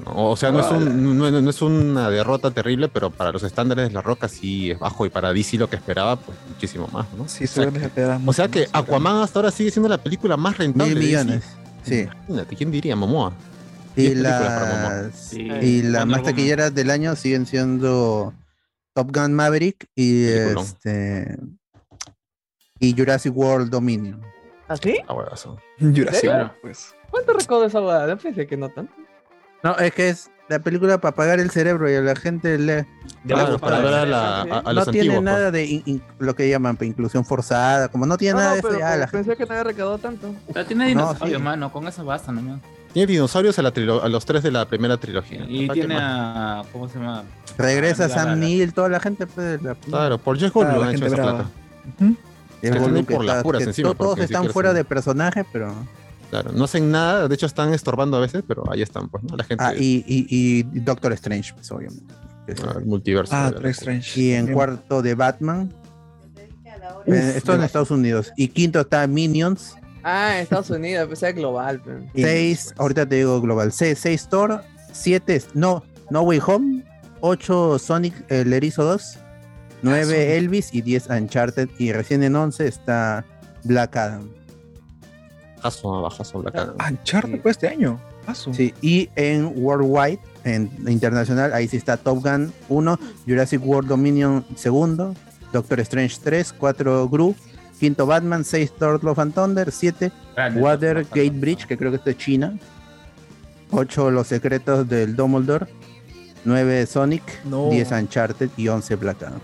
O 0.05 0.35
sea, 0.35 0.51
no 0.51 0.59
es, 0.61 0.71
un- 0.71 1.17
no, 1.17 1.29
no 1.41 1.49
es 1.49 1.61
una 1.61 2.09
derrota 2.09 2.49
terrible, 2.51 2.87
pero 2.89 3.11
para 3.11 3.31
los 3.31 3.43
estándares 3.43 3.87
de 3.89 3.93
la 3.93 4.01
roca 4.01 4.27
sí 4.27 4.71
es 4.71 4.79
bajo 4.79 5.05
y 5.05 5.09
para 5.09 5.31
DC 5.33 5.57
lo 5.57 5.69
que 5.69 5.75
esperaba, 5.75 6.15
pues 6.15 6.37
muchísimo 6.49 6.87
más, 6.87 7.05
¿no? 7.17 7.27
Sí, 7.29 7.43
o, 7.43 7.47
sea 7.47 7.69
que, 7.71 8.05
o 8.25 8.33
sea 8.33 8.47
que 8.47 8.67
Aquaman 8.73 9.17
hasta 9.21 9.39
ahora 9.39 9.51
sigue 9.51 9.69
siendo 9.71 9.87
la 9.87 9.97
película 9.99 10.35
más 10.35 10.57
rentable. 10.57 10.95
Mil 10.95 10.99
de 10.99 11.07
DC. 11.07 11.23
millones. 11.25 11.43
Sí. 11.83 12.07
Imagínate, 12.27 12.55
¿quién 12.55 12.71
diría? 12.71 12.95
Momoa. 12.95 13.33
Y 13.95 14.15
las, 14.15 15.13
Sí. 15.15 15.41
y 15.41 15.81
las 15.83 16.01
Wonder 16.01 16.05
más 16.07 16.23
taquilleras 16.23 16.73
del 16.73 16.89
año 16.89 17.15
siguen 17.15 17.45
siendo 17.45 18.33
Top 18.93 19.15
Gun 19.15 19.33
Maverick 19.33 19.87
y 19.95 20.25
Peliculón. 20.25 20.65
este 20.65 21.37
y 22.79 22.93
Jurassic 22.97 23.35
World 23.37 23.69
Dominion. 23.69 24.21
¿Así? 24.71 24.97
Ah, 25.07 25.13
huevazo. 25.13 25.57
Jurassic 25.79 26.21
Claro. 26.21 26.43
World, 26.45 26.61
pues. 26.61 26.95
¿Cuánto 27.09 27.33
esa 27.65 27.79
boda? 27.79 28.07
Yo 28.07 28.17
pensé 28.17 28.47
que 28.47 28.57
no 28.57 28.69
tanto. 28.69 28.93
No, 29.63 29.75
es 29.77 29.93
que 29.93 30.09
es 30.09 30.31
la 30.49 30.59
película 30.59 30.99
para 30.99 31.11
apagar 31.11 31.39
el 31.39 31.51
cerebro 31.51 31.89
y 31.89 31.95
a 31.95 32.01
la 32.01 32.15
gente 32.15 32.57
le 32.57 32.85
Claro, 33.27 33.51
gusta 33.53 33.67
para 33.67 33.79
ver 33.79 33.93
a, 33.93 34.05
la- 34.05 34.41
a- 34.41 34.41
a 34.41 34.45
no 34.73 34.85
tiene 34.85 34.99
antiguos. 34.99 35.15
pues. 35.15 35.21
nada 35.23 35.51
de 35.51 35.65
in- 35.65 35.83
in- 35.85 36.03
lo 36.19 36.35
que 36.35 36.49
llaman 36.49 36.77
inclusión 36.81 37.23
forzada, 37.25 37.89
como 37.89 38.05
no 38.05 38.17
tiene 38.17 38.33
No, 38.33 38.39
nada 38.39 38.49
no, 38.51 38.55
de 38.55 38.61
pero, 38.63 38.73
pero 38.75 38.85
la 38.97 39.07
gente- 39.07 39.17
pensé 39.29 39.37
que 39.37 39.45
no 39.45 39.51
había 39.51 39.63
recaudado 39.65 39.97
tanto. 39.99 40.33
Pero 40.53 40.65
tiene 40.65 40.83
No, 40.85 40.89
dinosaurios, 40.89 41.37
sí. 41.39 41.43
mano. 41.43 41.71
Con 41.71 41.87
eso 41.87 42.03
basta 42.03 42.31
nomás. 42.31 42.59
Tiene 42.93 43.07
didinosaurios 43.07 43.57
a, 43.59 43.61
la 43.61 43.69
a 44.03 44.09
los 44.09 44.25
tres 44.25 44.43
de 44.43 44.51
la 44.51 44.65
primera 44.65 44.97
trilogía. 44.97 45.45
Y 45.47 45.67
¿Para 45.67 45.73
qué 45.75 45.79
tiene 45.81 45.95
a. 45.99 46.63
¿Cómo 46.73 46.89
se 46.89 46.97
llama? 46.99 47.23
regresa 47.57 48.05
Ah, 48.05 48.07
la- 48.07 48.13
Sam 48.15 48.27
la- 48.29 48.35
Neill, 48.37 48.73
toda 48.73 48.89
la 48.89 48.99
gente 48.99 49.27
pues, 49.27 49.61
la- 49.61 49.75
Claro, 49.75 50.17
por 50.17 50.37
Jeff 50.37 50.49
Ah, 50.49 50.53
Goldblum 50.53 50.83
han 50.83 50.95
hecho 50.95 51.05
esa 51.05 51.15
plata. 51.15 51.45
El 51.99 52.17
tienen 52.61 53.05
que 53.05 53.13
por 53.15 53.25
las 53.25 53.35
está- 53.37 53.43
puras 53.43 53.59
que 53.63 53.69
encima, 53.69 53.89
to- 53.89 53.95
todos 53.95 54.19
están 54.19 54.49
fuera 54.49 54.73
de 54.73 54.83
personaje, 54.85 55.45
pero 55.51 55.73
Claro, 56.29 56.51
no 56.53 56.63
hacen 56.63 56.89
nada, 56.91 57.27
de 57.27 57.35
hecho 57.35 57.45
están 57.45 57.73
estorbando 57.73 58.15
a 58.15 58.21
veces, 58.21 58.41
pero 58.47 58.63
ahí 58.71 58.81
están, 58.81 59.09
pues, 59.09 59.21
¿no? 59.23 59.35
La 59.35 59.43
gente. 59.43 59.63
ah, 59.63 59.73
y, 59.75 60.03
y, 60.07 60.25
y 60.29 60.63
Doctor 60.79 61.11
Strange, 61.13 61.53
pues 61.53 61.69
obviamente. 61.71 62.13
Es- 62.47 62.63
ah, 62.63 62.75
el 62.77 62.85
multiverso. 62.85 63.35
Ah, 63.35 63.51
Doctor. 63.51 63.67
Strange. 63.67 64.19
Y 64.19 64.31
en 64.33 64.53
cuarto 64.53 65.01
de 65.01 65.13
Batman. 65.15 65.73
Uf, 67.05 67.13
Eh, 67.13 67.33
esto 67.35 67.53
en 67.55 67.63
Estados 67.63 67.91
Unidos. 67.91 68.31
Y 68.37 68.47
quinto 68.47 68.79
está 68.79 69.05
Minions. 69.07 69.75
Ah, 70.03 70.35
en 70.35 70.43
Estados 70.43 70.69
Unidos, 70.69 71.07
pensé 71.07 71.33
global. 71.33 71.81
pero- 71.83 71.99
Y- 72.13 72.21
Seis, 72.23 72.73
ahorita 72.77 73.05
te 73.05 73.15
digo 73.15 73.41
global. 73.41 73.71
Seis, 73.71 73.99
seis 73.99 74.27
Thor. 74.29 74.61
Siete, 74.93 75.41
no, 75.53 75.83
No 76.09 76.21
Way 76.21 76.41
Home. 76.45 76.83
Ocho 77.19 77.77
Sonic 77.77 78.13
el 78.29 78.51
Erizo 78.53 78.83
2. 78.83 79.17
Nueve 79.81 80.05
Sonic. 80.05 80.29
Elvis 80.29 80.69
y 80.73 80.81
diez 80.81 81.07
Uncharted. 81.07 81.69
Y 81.77 81.91
recién 81.91 82.23
en 82.23 82.35
once 82.35 82.67
está 82.67 83.25
Black 83.63 83.95
Adam. 83.95 84.29
Bajazo, 85.57 86.01
bajazo, 86.01 86.41
Black 86.41 86.55
Adam. 86.55 86.75
Uncharted 86.89 87.41
fue 87.41 87.51
este 87.51 87.67
año. 87.67 87.99
Paso. 88.25 88.53
Sí, 88.53 88.73
y 88.81 89.09
en 89.15 89.51
Worldwide, 89.55 90.19
en 90.43 90.69
internacional, 90.87 91.53
ahí 91.53 91.67
sí 91.67 91.77
está 91.77 91.97
Top 91.97 92.23
Gun 92.23 92.53
1, 92.69 92.99
Jurassic 93.25 93.65
World 93.65 93.89
Dominion 93.89 94.45
segundo, 94.55 95.15
Doctor 95.51 95.79
Strange 95.79 96.17
3, 96.23 96.53
4 96.53 97.09
Gru, 97.09 97.35
quinto 97.79 98.05
Batman, 98.05 98.45
6 98.45 98.73
Thor 98.77 99.03
Love 99.03 99.19
and 99.19 99.33
Thunder, 99.33 99.71
7 99.71 100.11
Grande, 100.35 100.61
Watergate. 100.61 101.31
Bridge, 101.31 101.65
que 101.65 101.77
creo 101.77 101.89
que 101.89 101.97
esto 101.97 102.11
es 102.11 102.17
China, 102.17 102.59
8 103.71 104.11
Los 104.11 104.27
Secretos 104.27 104.87
del 104.87 105.15
Dumbledore, 105.15 105.65
9 106.45 106.85
Sonic, 106.85 107.23
No. 107.45 107.69
10 107.71 107.91
Uncharted 107.91 108.49
y 108.55 108.67
11 108.67 108.95
Black 108.97 109.23
Adam. 109.23 109.39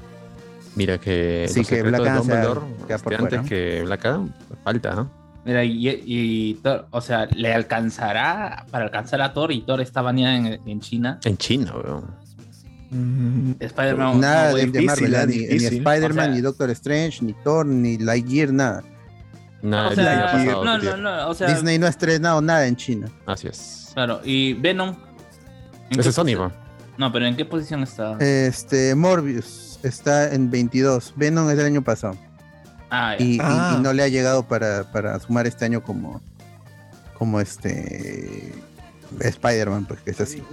Mira 0.77 0.99
que. 0.99 1.47
Sí, 1.49 1.59
los 1.61 1.67
que 1.69 1.81
Black 1.81 2.03
de 2.03 2.11
Dumbledore, 2.11 2.61
este, 2.87 3.15
antes 3.15 3.41
que 3.49 3.81
Black 3.83 4.05
Adam, 4.05 4.31
falta, 4.63 4.93
¿no? 4.93 5.11
Mira, 5.43 5.63
y, 5.63 5.89
y 6.05 6.53
Thor, 6.61 6.87
o 6.91 7.01
sea, 7.01 7.25
¿le 7.33 7.51
alcanzará 7.51 8.65
para 8.69 8.85
alcanzar 8.85 9.21
a 9.21 9.33
Thor? 9.33 9.51
Y 9.51 9.61
Thor 9.61 9.81
está 9.81 10.03
baneada 10.03 10.35
en, 10.35 10.61
en 10.63 10.79
China. 10.79 11.19
En 11.23 11.35
China, 11.37 11.73
weón. 11.83 12.05
Mm, 12.91 13.53
Spider-Man. 13.59 14.19
Nada 14.19 14.51
no, 14.51 14.57
de, 14.57 14.65
güey. 14.67 14.71
de 14.71 14.81
Marvel, 14.83 15.11
difícil, 15.11 15.13
¿eh? 15.15 15.17
ah, 15.17 15.25
ni, 15.25 15.37
ni. 15.37 15.65
Spider-Man, 15.77 16.11
O 16.11 16.13
sea- 16.13 16.27
ni 16.35 16.41
Doctor 16.41 16.69
Strange, 16.69 17.25
ni 17.25 17.33
Thor, 17.33 17.65
ni 17.65 17.97
Lightyear, 17.97 18.53
nada. 18.53 18.83
Nada, 19.63 19.87
O 19.89 19.95
sea, 19.95 20.31
pasado, 20.31 20.63
no, 20.63 20.77
no, 20.77 20.97
no, 20.97 21.29
o 21.29 21.33
sea, 21.33 21.47
Disney 21.47 21.79
no 21.79 21.87
ha 21.87 21.89
estrenado 21.89 22.39
nada 22.41 22.67
en 22.67 22.75
China. 22.75 23.07
Así 23.25 23.47
es. 23.47 23.89
claro, 23.95 24.21
y 24.23 24.53
Venom. 24.53 24.95
¿en 25.89 25.99
Ese 25.99 26.09
es 26.09 26.15
Sony. 26.15 26.51
No, 26.97 27.11
pero 27.11 27.25
¿en 27.25 27.35
qué 27.35 27.45
posición 27.45 27.81
está? 27.81 28.17
Este, 28.19 28.93
Morbius 28.93 29.66
está 29.87 30.33
en 30.33 30.49
22. 30.51 31.13
Venom 31.15 31.49
es 31.49 31.57
del 31.57 31.65
año 31.65 31.83
pasado. 31.83 32.15
ah, 32.89 33.15
ya. 33.17 33.25
Y, 33.25 33.35
y- 33.35 33.39
Ah. 33.41 33.75
y 33.77 33.81
no 33.81 33.93
le 33.93 34.03
ha 34.03 34.07
llegado 34.07 34.43
para, 34.47 34.91
para 34.91 35.19
sumar 35.19 35.45
este 35.47 35.65
año 35.65 35.83
como, 35.83 36.21
como 37.17 37.39
este 37.41 38.53
Spider-Man, 39.19 39.85
pues 39.85 40.01
que 40.01 40.11
es 40.11 40.21
así. 40.21 40.43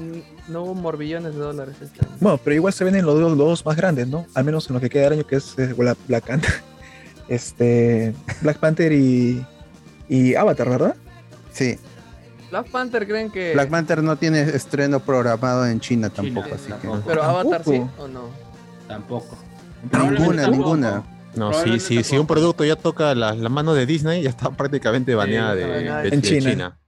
No 0.49 0.62
hubo 0.62 0.75
morbillones 0.75 1.35
de 1.35 1.41
dólares 1.41 1.76
este 1.81 2.05
año. 2.05 2.17
Bueno, 2.21 2.41
pero 2.43 2.55
igual 2.57 2.73
se 2.73 2.85
ven 2.85 2.95
en 2.97 3.05
los 3.07 3.19
dos, 3.19 3.31
los 3.37 3.38
dos 3.38 3.67
más 3.67 3.76
grandes, 3.76 4.09
¿no? 4.09 4.26
Al 4.35 4.45
menos 4.45 4.69
en 4.69 4.75
lo 4.75 4.81
que 4.81 4.88
queda 4.91 5.05
del 5.05 5.12
año, 5.14 5.26
que 5.26 5.37
es 5.37 5.55
eh, 5.59 5.73
Black, 5.76 5.99
Black 6.09 6.26
Panther. 6.26 6.53
Este, 7.26 8.14
Black 8.43 8.59
Panther 8.59 8.93
y, 8.93 9.43
y 10.11 10.35
Avatar, 10.35 10.69
¿verdad? 10.69 10.95
Sí, 11.53 11.79
Black 12.50 12.67
Panther 12.69 13.07
creen 13.09 13.31
que. 13.31 13.53
Black 13.55 13.71
Panther 13.71 14.03
no 14.03 14.17
tiene 14.17 14.43
estreno 14.43 15.00
programado 15.00 15.67
en 15.67 15.81
China 15.81 16.11
tampoco, 16.11 16.49
China, 16.50 16.76
así 16.79 16.87
que. 16.87 16.95
Pero 17.07 17.23
Avatar 17.23 17.64
sí 17.64 17.83
o 17.99 18.07
no. 18.09 18.29
Tampoco. 18.99 19.37
ninguna, 19.93 20.49
ninguna. 20.49 20.91
No, 21.37 21.49
si, 21.49 21.53
Probablemente 21.53 21.85
si, 21.85 22.05
si 22.05 22.17
un 22.19 22.27
producto 22.29 22.65
ya 22.65 22.77
toca 22.77 23.15
la, 23.15 23.35
la 23.35 23.49
mano 23.49 23.75
de 23.75 23.87
Disney, 23.87 24.23
ya 24.23 24.31
está 24.31 24.51
prácticamente 24.57 25.15
baneada 25.15 25.55
de, 25.55 25.65
de- 25.67 26.09
en 26.09 26.21
de 26.21 26.23
China. 26.23 26.51
China. 26.51 26.81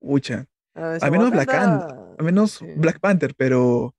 Ucha. 0.00 0.46
Ah, 0.74 0.98
menos 1.10 1.30
Black 1.30 1.48
Wakanda- 1.48 2.14
Al 2.18 2.24
menos 2.24 2.52
Sí. 2.52 2.66
Black 2.76 2.98
Panther, 3.00 3.34
pero 3.36 3.94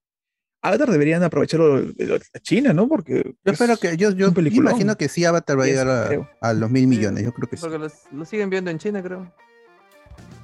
Avatar 0.61 0.89
deberían 0.91 1.23
aprovecharlo 1.23 1.81
de 1.81 2.21
China, 2.41 2.73
¿no? 2.73 2.87
Porque. 2.87 3.21
Yo 3.45 3.51
es- 3.51 3.59
espero 3.61 3.77
que, 3.77 3.95
yo, 3.97 4.11
yo 4.11 4.27
imagino 4.35 4.95
que 4.97 5.07
sí 5.09 5.23
Avatar 5.25 5.57
va 5.57 5.63
a 5.63 5.65
Sí, 5.65 5.71
llegar 5.71 5.87
a, 5.89 6.47
a 6.49 6.53
los 6.53 6.69
mil 6.69 6.87
millones, 6.87 7.23
yo 7.23 7.31
creo 7.33 7.47
que 7.49 7.57
sí. 7.57 7.61
Porque 7.61 7.77
los- 7.79 8.11
lo 8.11 8.25
siguen 8.25 8.49
viendo 8.49 8.71
en 8.71 8.77
China, 8.79 9.01
creo. 9.01 9.31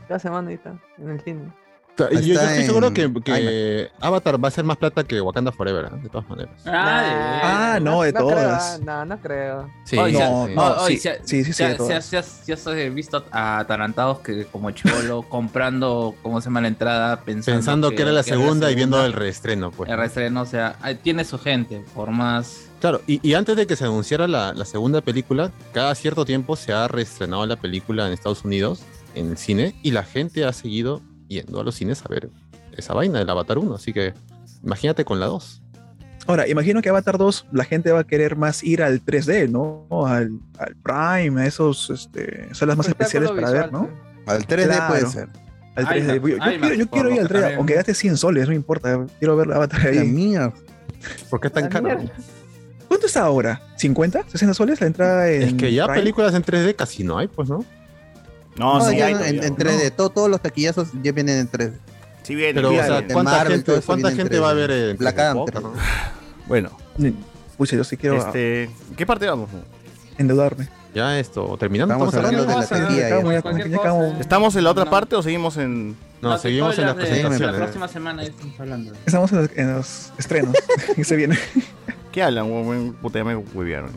Cada 0.07 0.19
semana 0.19 0.49
ahí 0.49 0.55
está, 0.55 0.79
en 0.97 1.09
el 1.09 1.21
cine. 1.21 1.53
Yo, 2.21 2.39
estoy 2.41 2.63
seguro 2.65 2.93
que, 2.93 3.11
que 3.23 3.89
Avatar 3.99 4.43
va 4.43 4.47
a 4.47 4.51
ser 4.51 4.63
más 4.63 4.77
plata 4.77 5.03
que 5.03 5.19
Wakanda 5.21 5.51
Forever, 5.51 5.85
¿eh? 5.85 5.99
de 6.03 6.09
todas 6.09 6.27
maneras. 6.29 6.53
Ah, 6.65 7.75
Ah, 7.75 7.79
no, 7.81 8.01
de 8.03 8.13
todas. 8.13 8.75
ah, 8.75 8.79
No, 8.83 9.05
no 9.05 9.19
creo. 9.21 9.69
Sí, 9.83 9.95
No, 9.95 10.07
sí, 10.47 10.53
no, 10.55 10.79
sí, 10.85 10.97
se- 10.97 11.19
sí, 11.25 11.43
sí, 11.43 11.53
sí, 11.53 11.53
se- 11.53 12.85
he 12.85 12.89
visto 12.89 13.25
a 13.31 13.59
atarantados 13.59 14.19
que 14.19 14.45
como 14.45 14.71
chivolo 14.71 15.21
comprando, 15.29 16.15
¿cómo 16.21 16.41
se 16.41 16.45
llama 16.45 16.61
la 16.61 16.67
entrada? 16.67 17.21
Pensando, 17.21 17.57
Pensando 17.57 17.89
que, 17.91 18.01
era 18.01 18.11
la 18.11 18.23
segunda 18.23 18.71
y 18.71 18.75
viendo 18.75 19.03
el 19.05 19.13
reestreno, 19.13 19.71
pues. 19.71 19.89
el 19.89 19.97
reestreno, 19.97 20.41
o 20.41 20.45
sea, 20.45 20.77
tiene 21.01 21.25
su 21.25 21.37
gente, 21.39 21.83
por 21.93 22.11
más... 22.11 22.65
Claro, 22.79 23.01
y, 23.07 23.19
y 23.27 23.33
antes 23.33 23.57
de 23.57 23.67
que 23.67 23.75
se 23.75 23.83
anunciara 23.83 24.27
la, 24.27 24.53
la 24.53 24.63
segunda 24.65 25.01
película, 25.01 25.51
cada 25.73 25.93
cierto 25.95 26.23
tiempo 26.25 26.55
se 26.55 26.71
ha 26.71 26.87
reestrenado 26.87 27.45
la 27.45 27.57
película 27.57 28.07
en 28.07 28.13
Estados 28.13 28.45
Unidos, 28.45 28.81
en 29.15 29.31
el 29.31 29.37
cine, 29.37 29.75
y 29.83 29.91
la 29.91 30.03
gente 30.03 30.45
ha 30.45 30.53
seguido 30.53 31.01
yendo 31.29 31.61
a 31.61 31.63
los 31.63 31.75
cines 31.75 32.03
a 32.03 32.09
ver 32.09 32.29
esa 32.75 32.93
vaina 32.93 33.19
del 33.19 33.29
Avatar 33.29 33.57
1, 33.57 33.73
así 33.75 33.93
que 33.93 34.13
imagínate 34.63 35.05
con 35.05 35.19
la 35.21 35.27
2. 35.27 35.61
Ahora, 36.27 36.47
imagino 36.47 36.81
que 36.81 36.89
Avatar 36.89 37.17
2 37.17 37.45
la 37.53 37.63
gente 37.63 37.91
va 37.91 38.01
a 38.01 38.03
querer 38.03 38.35
más 38.35 38.63
ir 38.63 38.83
al 38.83 39.03
3D, 39.03 39.49
¿no? 39.49 39.87
Al, 40.05 40.31
al 40.59 40.75
Prime, 40.75 41.41
a 41.41 41.45
esos 41.45 41.89
este, 41.89 42.53
salas 42.53 42.77
más 42.77 42.87
especiales 42.87 43.31
para 43.31 43.49
ver, 43.49 43.71
¿no? 43.71 43.89
Al 44.27 44.45
3D 44.45 44.65
Claro. 44.65 44.87
puede 44.89 45.05
ser. 45.07 45.29
Al 45.75 45.83
IMAX, 45.97 46.07
3D. 46.07 46.13
Yo, 46.21 46.27
yo 46.27 46.37
quiero, 46.59 46.75
yo 46.75 46.89
quiero 46.89 47.09
ir 47.09 47.19
al 47.21 47.27
que 47.27 47.33
3D, 47.33 47.39
también- 47.39 47.57
aunque 47.57 47.73
gaste 47.75 47.93
100 47.95 48.17
soles, 48.17 48.47
no 48.47 48.53
importa. 48.53 49.05
Quiero 49.17 49.35
ver 49.37 49.51
Avatar 49.53 49.83
La 49.95 50.01
ahí. 50.01 50.07
mía. 50.07 50.53
¿Por 51.29 51.39
qué 51.39 51.49
tan 51.49 51.65
Ah, 51.65 51.69
caro? 51.69 51.85
mierda. 51.85 52.11
¿Cuánto 52.87 53.05
está 53.07 53.21
ahora? 53.21 53.61
¿50? 53.79 54.25
¿60 54.25 54.53
soles 54.53 54.81
la 54.81 54.87
entrada 54.87 55.31
en 55.31 55.41
Es 55.43 55.53
que 55.53 55.73
ya 55.73 55.85
Prime? 55.85 55.99
películas 56.01 56.33
en 56.35 56.43
3D 56.43 56.75
casi 56.75 57.03
no 57.03 57.17
hay, 57.17 57.27
pues, 57.27 57.47
¿no? 57.49 57.63
No, 58.59 58.77
No, 58.79 58.89
sí 58.89 58.97
ya 58.97 59.05
hay 59.07 59.13
en, 59.13 59.17
todavía. 59.19 59.45
en 59.47 59.55
3D, 59.55 59.91
todo- 59.95 60.09
todos 60.09 60.29
los 60.29 60.41
taquillazos 60.41 60.89
ya 61.01 61.11
vienen 61.11 61.39
en 61.39 61.49
3D. 61.49 61.73
Sí 62.23 62.35
viene, 62.35 62.53
Pero, 62.53 62.67
o 62.67 62.71
viene. 62.71 62.87
sea, 62.87 63.07
¿cuánta 63.11 63.31
Marvel, 63.31 63.53
gente, 63.63 63.81
cuánta 63.85 64.07
viene 64.09 64.09
en 64.21 64.27
gente 64.27 64.39
va 64.39 64.49
a 64.49 64.53
3D? 64.53 64.55
ver 64.57 64.71
en 64.71 64.97
Black 64.97 65.15
3D? 65.15 65.33
Panther. 65.33 65.61
Poca, 65.61 65.67
¿no? 65.67 65.73
Bueno, 66.47 66.71
Pucha, 67.57 67.75
yo 67.75 67.83
sí 67.83 67.97
quiero 67.97 68.17
este, 68.17 68.69
¿qué 68.95 69.05
parte 69.05 69.25
vamos? 69.27 69.49
endeudarme. 70.17 70.67
Ya 70.93 71.19
esto, 71.19 71.55
terminando, 71.59 71.93
Estamos 71.93 72.13
estamos 72.13 72.27
hablando 72.27 72.41
de 72.41 72.47
la 72.47 72.63
hablando. 72.65 72.87
Vamos 73.23 73.45
a- 73.45 73.51
taquilla. 73.51 74.19
¿Estamos 74.19 74.55
en 74.55 74.63
la 74.63 74.71
otra 74.71 74.85
No. 74.85 74.91
parte 74.91 75.15
o 75.15 75.21
seguimos 75.21 75.57
en...? 75.57 75.95
No, 76.21 76.37
seguimos 76.37 76.77
en 76.77 76.85
las 76.85 76.95
presentaciones. 76.95 77.39
La 77.39 77.55
próxima 77.57 77.87
semana 77.87 78.23
estamos 78.23 78.59
hablando. 78.59 78.91
Estamos 79.05 79.31
en 79.31 79.37
los, 79.41 79.49
en 79.55 79.73
los 79.75 80.11
estrenos 80.17 80.55
que 80.95 81.03
se 81.05 81.15
vienen. 81.15 81.37
¿Qué 82.11 82.23
hablan? 82.23 82.95
Puta, 83.01 83.19
ya 83.19 83.23
me 83.23 83.35
huevearon. 83.35 83.91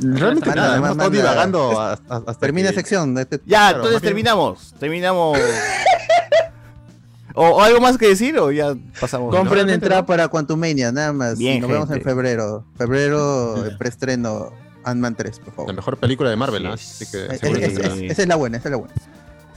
Realmente 0.00 0.46
Manda, 0.48 0.62
nada, 0.62 0.76
hemos 0.76 0.90
estado 0.92 1.10
divagando 1.10 1.80
hasta, 1.80 2.16
hasta 2.16 2.34
Termina 2.34 2.70
que- 2.70 2.74
sección. 2.76 3.18
este- 3.18 3.38
Ya, 3.46 3.58
Claro, 3.68 3.76
entonces 3.78 4.02
terminamos. 4.02 4.74
Terminamos. 4.78 5.38
o, 7.34 7.46
o 7.48 7.60
algo 7.62 7.80
más 7.80 7.98
que 7.98 8.08
decir 8.08 8.38
o 8.38 8.50
ya 8.50 8.74
pasamos. 9.00 9.30
Compren 9.34 9.54
realmente 9.54 9.74
entrada 9.84 10.02
no. 10.02 10.06
para 10.06 10.28
Quantumania, 10.28 10.92
nada 10.92 11.12
más. 11.12 11.38
Bien, 11.38 11.60
Nos 11.60 11.70
vemos 11.70 11.88
en 11.88 11.94
gente. 11.96 12.08
febrero. 12.08 12.64
Febrero, 12.76 13.64
el 13.66 13.76
preestreno 13.78 14.52
Ant-Man 14.84 15.14
3, 15.14 15.38
por 15.38 15.48
La 15.48 15.52
favor. 15.54 15.74
mejor 15.74 15.96
película 15.98 16.30
de 16.30 16.36
Marvel, 16.36 16.62
¿no? 16.64 16.72
Así 16.72 17.04
Así 17.04 17.12
que 17.12 17.26
Es- 17.34 17.42
es- 17.42 17.92
sí. 17.92 18.04
es- 18.06 18.12
esa 18.12 18.22
es 18.22 18.28
la 18.28 18.36
buena, 18.36 18.56
esa 18.58 18.68
es 18.68 18.72
la 18.72 18.76
buena. 18.78 18.94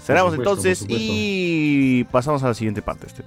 Cerramos 0.06 0.34
supuesto, 0.34 0.52
entonces 0.52 0.86
y 0.88 2.04
pasamos 2.12 2.44
a 2.44 2.50
la 2.50 2.54
siguiente 2.54 2.82
parte. 2.84 3.08
Este. 3.08 3.24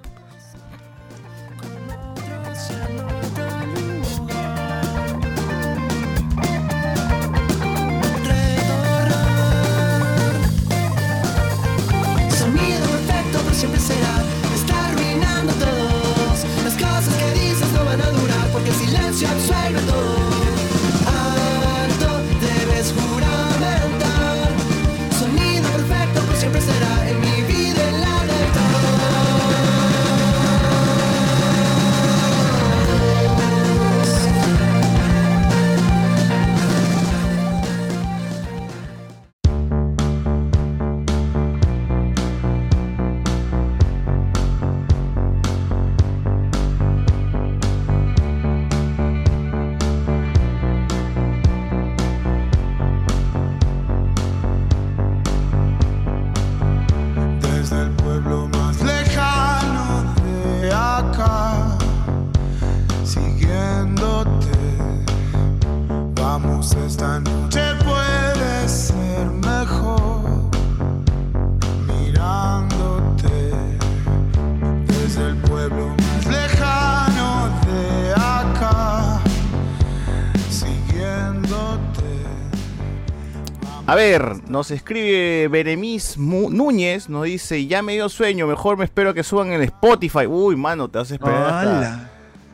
Ver, 84.08 84.48
nos 84.48 84.70
escribe 84.70 85.48
Beremis 85.48 86.16
Núñez, 86.18 87.08
nos 87.08 87.24
dice, 87.24 87.66
ya 87.66 87.82
me 87.82 87.92
dio 87.94 88.08
sueño, 88.08 88.46
mejor 88.46 88.76
me 88.76 88.84
espero 88.84 89.14
que 89.14 89.22
suban 89.22 89.52
en 89.52 89.62
Spotify. 89.62 90.26
Uy, 90.26 90.56
mano, 90.56 90.88
te 90.88 90.98
vas 90.98 91.10
a 91.10 91.14
esperar 91.14 92.08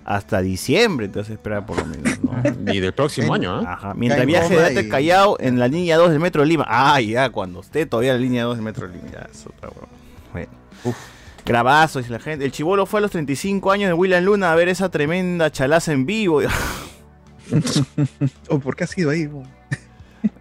hasta, 0.04 0.42
diciembre, 0.42 1.08
te 1.08 1.20
vas 1.20 1.30
a 1.30 1.32
esperar 1.32 1.64
por 1.64 1.78
lo 1.78 1.87
menos, 1.87 2.18
¿no? 2.23 2.73
Y 2.75 2.80
del 2.80 2.92
próximo 2.92 3.32
año, 3.34 3.54
¿ah? 3.54 3.73
Ajá. 3.73 3.94
Mientras 3.94 4.20
en 4.23 4.26
viaje 4.26 4.75
de 4.75 4.82
y- 4.82 4.88
Callao 4.88 5.37
en 5.40 5.58
la 5.58 5.66
línea 5.66 5.96
2 5.96 6.11
del 6.11 6.20
Metro 6.20 6.42
de 6.42 6.49
Lima. 6.49 6.66
Ah, 6.68 7.00
ya, 7.00 7.30
cuando 7.30 7.61
esté 7.61 7.87
todavía 7.87 8.11
en 8.12 8.18
la 8.18 8.23
línea 8.23 8.44
2 8.44 8.56
del 8.56 8.64
Metro 8.64 8.87
de 8.87 8.96
Lima. 8.96 9.08
Ya, 9.11 9.28
es 9.32 9.46
otra. 9.46 9.70
Bueno. 10.32 10.50
Grabazo, 11.46 12.00
dice 12.00 12.11
la 12.11 12.18
gente. 12.18 12.44
El 12.44 12.52
chivolo 12.52 12.84
fue 12.84 12.99
a 12.99 13.02
los 13.02 13.11
35 13.12 13.70
años 13.70 13.88
de 13.88 13.94
William 13.94 14.23
Luna 14.25 14.52
a 14.52 14.54
ver 14.54 14.68
esa 14.68 14.90
tremenda 14.90 15.50
chalaza 15.50 15.92
en 15.92 16.04
vivo. 16.04 16.40
¿O 18.49 18.58
por 18.58 18.76
qué 18.76 18.84
has 18.84 18.96
ido 18.99 19.11
ahí? 19.11 19.26
bo? 19.26 19.42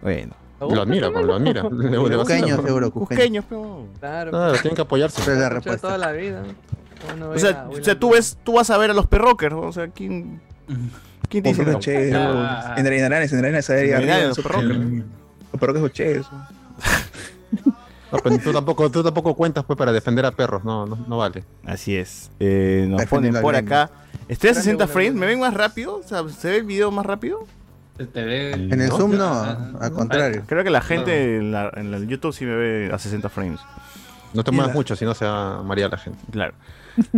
bueno. 0.02 0.34
Lo 0.70 0.82
admira, 0.82 1.10
pues, 1.10 1.24
lo 1.24 1.34
admira. 1.34 1.62
Cusqueño, 1.68 2.56
pues. 2.56 2.66
seguro, 2.66 2.90
cusqueño. 2.90 2.92
Cusqueños, 2.92 3.44
pero... 3.48 3.86
Claro, 4.00 4.30
Claro, 4.30 4.52
tienen 4.54 4.76
que 4.76 4.82
apoyarse. 4.82 5.20
Es 5.20 5.38
la 5.38 5.48
respuesta. 5.48 5.88
toda 5.88 5.98
la 5.98 6.12
vida. 6.12 6.42
Uno 7.14 7.30
O 7.30 7.38
sea, 7.38 7.68
o 7.70 7.82
sea 7.82 7.98
tú 7.98 8.12
ves, 8.12 8.38
tú 8.44 8.54
vas 8.54 8.70
a 8.70 8.78
ver 8.78 8.90
a 8.90 8.94
los 8.94 9.06
perrockers, 9.06 9.54
o 9.54 9.72
sea, 9.72 9.88
¿quién, 9.88 10.40
quién 11.28 11.42
te 11.42 11.50
dice 11.50 11.78
cheros, 11.78 12.18
Ah. 12.18 12.74
en 12.78 12.86
en 12.86 13.04
Aranes, 13.04 13.32
en 13.32 13.38
Aranes, 13.40 13.68
ahí 13.68 13.90
En 13.90 13.96
arriba, 13.96 14.14
Aranes, 14.14 14.36
los 14.38 14.46
perrockers. 14.46 14.78
Los 15.52 15.60
perroques 15.60 15.82
ocheros. 15.82 16.30
No, 18.12 18.20
pero 18.22 18.38
tú 18.38 18.52
tampoco, 18.52 18.90
tú 18.90 19.02
tampoco 19.02 19.34
cuentas 19.34 19.64
pues 19.64 19.76
para 19.76 19.90
defender 19.90 20.24
a 20.24 20.30
perros, 20.30 20.62
no, 20.64 20.86
no, 20.86 20.96
no 21.08 21.18
vale. 21.18 21.42
Así 21.64 21.96
es. 21.96 22.30
Eh, 22.38 22.86
nos 22.88 23.00
Defendiendo 23.00 23.40
ponen 23.40 23.66
por 23.66 23.74
acá. 23.74 23.90
Estoy 24.28 24.50
a 24.50 24.52
Grande 24.52 24.70
60 24.70 24.84
Will 24.84 24.92
frames. 24.92 25.14
¿me 25.14 25.26
ven 25.26 25.40
más 25.40 25.52
rápido? 25.52 25.96
O 25.96 26.02
sea, 26.04 26.22
¿se 26.28 26.48
ve 26.48 26.58
el 26.58 26.62
video 26.64 26.92
más 26.92 27.04
rápido? 27.04 27.44
Se 27.96 28.06
te 28.06 28.24
ve- 28.24 28.52
En 28.52 28.80
el. 28.80 28.90
Zoom 28.90 29.16
no, 29.16 29.32
al 29.80 29.92
contrario. 29.92 30.42
Creo 30.46 30.64
que 30.64 30.70
la 30.70 30.80
gente 30.80 31.36
en, 31.36 31.52
la, 31.52 31.70
en 31.76 31.94
el 31.94 32.08
YouTube 32.08 32.32
sí 32.34 32.44
me 32.44 32.54
ve 32.56 32.90
a 32.92 32.98
60 32.98 33.28
frames. 33.28 33.60
No 34.32 34.42
te 34.42 34.50
muevas 34.50 34.68
la- 34.68 34.74
mucho, 34.74 34.96
si 34.96 35.04
no 35.04 35.14
se 35.14 35.24
va 35.24 35.58
a 35.58 35.62
marear 35.62 35.90
la 35.90 35.98
gente. 35.98 36.18
Claro. 36.32 36.54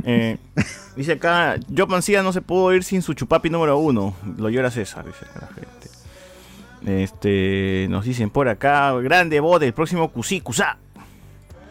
Eh, 0.04 0.36
dice 0.96 1.12
acá, 1.12 1.56
Joe 1.74 1.86
Mancilla 1.86 2.22
no 2.22 2.32
se 2.32 2.42
pudo 2.42 2.74
ir 2.74 2.84
sin 2.84 3.00
su 3.02 3.14
chupapi 3.14 3.48
número 3.48 3.78
uno. 3.78 4.14
Lo 4.36 4.50
llora 4.50 4.70
César, 4.70 5.04
dice 5.06 5.24
acá 5.24 5.48
la 5.48 5.54
gente. 5.54 7.02
Este, 7.02 7.86
nos 7.90 8.04
dicen 8.04 8.28
por 8.30 8.48
acá, 8.48 8.92
grande 9.00 9.40
voz 9.40 9.60
del 9.60 9.72
próximo 9.72 10.10
Cusi, 10.12 10.40
Cusá. 10.42 10.76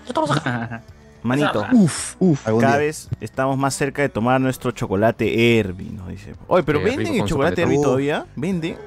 Manito, 1.23 1.65
Uf, 1.71 2.15
uf. 2.19 2.43
Cada 2.43 2.57
día. 2.59 2.77
vez 2.77 3.09
estamos 3.19 3.57
más 3.57 3.73
cerca 3.75 4.03
de 4.03 4.09
tomar 4.09 4.39
nuestro 4.39 4.69
chocolate 4.71 5.57
Herbie, 5.59 5.89
nos 5.91 6.07
dice. 6.09 6.35
Oye, 6.47 6.63
pero 6.63 6.79
Qué 6.79 6.85
¿venden 6.85 7.15
el 7.15 7.25
chocolate. 7.25 7.63
Herbie 7.63 7.81
todavía? 7.81 8.25
¿Venden? 8.35 8.77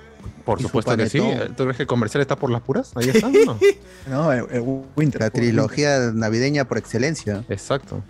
Por 0.49 0.63
supuesto 0.63 0.97
que 0.97 1.11
sí. 1.11 1.21
¿Tú 1.59 1.65
crees 1.65 1.77
que 1.77 1.83
el 1.83 1.87
comercial 1.87 2.23
está 2.23 2.35
por 2.35 2.51
las 2.51 2.63
puras? 2.63 2.93
Ahí 2.95 3.11
está. 3.11 3.29
¿no? 3.29 3.59
No, 4.09 4.33
el, 4.33 4.47
el 4.51 4.65
Winter. 4.97 5.21
La 5.21 5.29
trilogía 5.29 6.11
navideña 6.15 6.65
por 6.65 6.79
excelencia. 6.79 7.45
Exacto. 7.51 8.03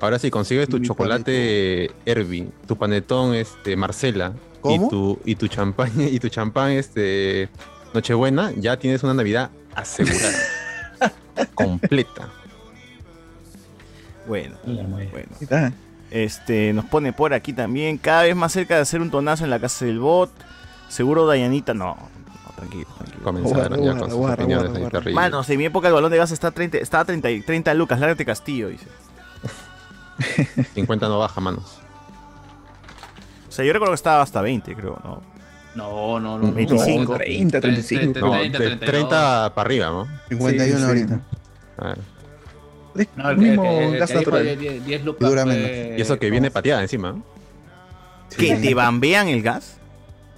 Ahora 0.00 0.18
sí, 0.18 0.30
consigues 0.30 0.68
tu 0.68 0.78
Mi 0.78 0.86
chocolate 0.86 1.92
Herbie, 2.04 2.50
tu 2.66 2.76
panetón 2.76 3.34
este, 3.34 3.74
Marcela 3.74 4.34
¿Cómo? 4.60 4.86
y 4.86 4.90
tu 4.90 5.18
y 5.24 5.34
tu 5.36 5.48
champán 5.48 5.92
y 5.96 6.18
tu 6.18 6.28
champán 6.28 6.72
este 6.72 7.48
Nochebuena, 7.94 8.52
ya 8.58 8.76
tienes 8.76 9.02
una 9.02 9.14
Navidad 9.14 9.50
asegurada. 9.74 10.38
completa. 11.54 12.28
Bueno, 14.26 14.56
bueno. 14.64 15.72
Este, 16.10 16.74
nos 16.74 16.84
pone 16.84 17.14
por 17.14 17.32
aquí 17.32 17.54
también, 17.54 17.96
cada 17.96 18.24
vez 18.24 18.36
más 18.36 18.52
cerca 18.52 18.74
de 18.74 18.82
hacer 18.82 19.00
un 19.00 19.10
tonazo 19.10 19.44
en 19.44 19.50
la 19.50 19.58
casa 19.58 19.86
del 19.86 19.98
bot. 19.98 20.30
Seguro 20.92 21.26
Dayanita, 21.26 21.72
no, 21.74 21.96
no 21.96 22.52
tranquilo, 22.56 22.86
tranquilo. 22.96 23.22
Comenzaron 23.24 23.78
ya 23.78 23.84
Guarda, 23.84 24.00
con 24.00 24.10
sus 24.10 24.18
guarda, 24.18 24.34
opiniones 24.34 24.64
guarda, 24.64 24.76
ahí 24.76 24.82
guarda. 24.82 24.98
terribles. 24.98 25.14
Manos, 25.14 25.50
en 25.50 25.58
mi 25.58 25.64
época 25.64 25.88
el 25.88 25.94
balón 25.94 26.10
de 26.10 26.18
gas 26.18 26.30
está 26.32 26.50
30, 26.50 26.78
estaba 26.78 27.02
a 27.02 27.04
30, 27.06 27.30
y- 27.30 27.40
30 27.42 27.74
lucas, 27.74 27.98
lárgate 27.98 28.24
Castillo, 28.24 28.68
dice. 28.68 28.86
50 30.74 31.08
no 31.08 31.18
baja, 31.18 31.40
manos. 31.40 31.78
O 33.48 33.52
sea, 33.52 33.64
yo 33.64 33.72
recuerdo 33.72 33.92
que 33.92 33.96
estaba 33.96 34.22
hasta 34.22 34.40
20, 34.42 34.74
creo, 34.74 34.98
¿no? 35.04 35.22
No, 35.74 36.20
no, 36.20 36.38
no. 36.38 36.52
25. 36.52 37.16
30, 37.16 37.60
35. 37.60 38.18
No, 38.20 38.32
30, 38.32 38.58
de 38.58 38.64
32. 38.76 38.90
30 39.08 39.54
para 39.54 39.66
arriba, 39.66 39.86
¿no? 39.86 40.06
51 40.28 40.72
Sí, 40.72 40.76
sí. 40.78 40.84
ahorita. 40.84 41.20
A 41.78 41.84
ver. 41.88 41.98
Es 42.94 43.08
No, 43.16 43.30
el 43.30 43.36
mismo 43.38 43.64
el 43.64 43.82
el 43.94 43.98
gas 43.98 44.14
natural. 44.14 44.44
de 44.44 44.56
10 44.56 44.84
10 44.84 45.04
lucas. 45.04 45.28
Dura 45.28 45.46
menos. 45.46 45.98
Y 45.98 46.00
eso 46.02 46.18
que 46.18 46.30
viene 46.30 46.50
pateada 46.50 46.82
encima. 46.82 47.16
¿Que 48.36 48.56
te 48.56 48.74
bambean 48.74 49.28
el 49.28 49.42
gas? 49.42 49.78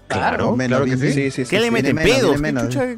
Claro, 0.08 0.54
menos, 0.56 0.78
claro 0.78 0.84
que 0.84 0.96
bien, 0.96 1.12
sí. 1.14 1.23
Sí, 1.25 1.30
sí, 1.30 1.44
sí. 1.44 1.50
¿Qué 1.50 1.61
le 1.61 1.70
meten 1.70 1.96
pedos? 1.96 2.40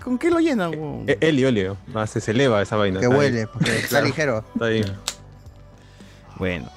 ¿Con 0.03 0.19
qué 0.19 0.31
lo 0.31 0.41
llenan? 0.41 0.71
weón? 0.71 1.05
Eh, 1.07 1.17
Helio, 1.21 1.49
helio. 1.49 1.77
Ah, 1.95 2.07
se, 2.07 2.21
se 2.21 2.33
eleva 2.33 2.61
esa 2.63 2.77
vaina. 2.77 3.01
Que 3.01 3.09
huele, 3.09 3.47
porque 3.47 3.77
está 3.77 4.01
ligero. 4.01 4.45
Está 4.55 4.67
ahí. 4.67 4.85
Bueno. 6.37 6.69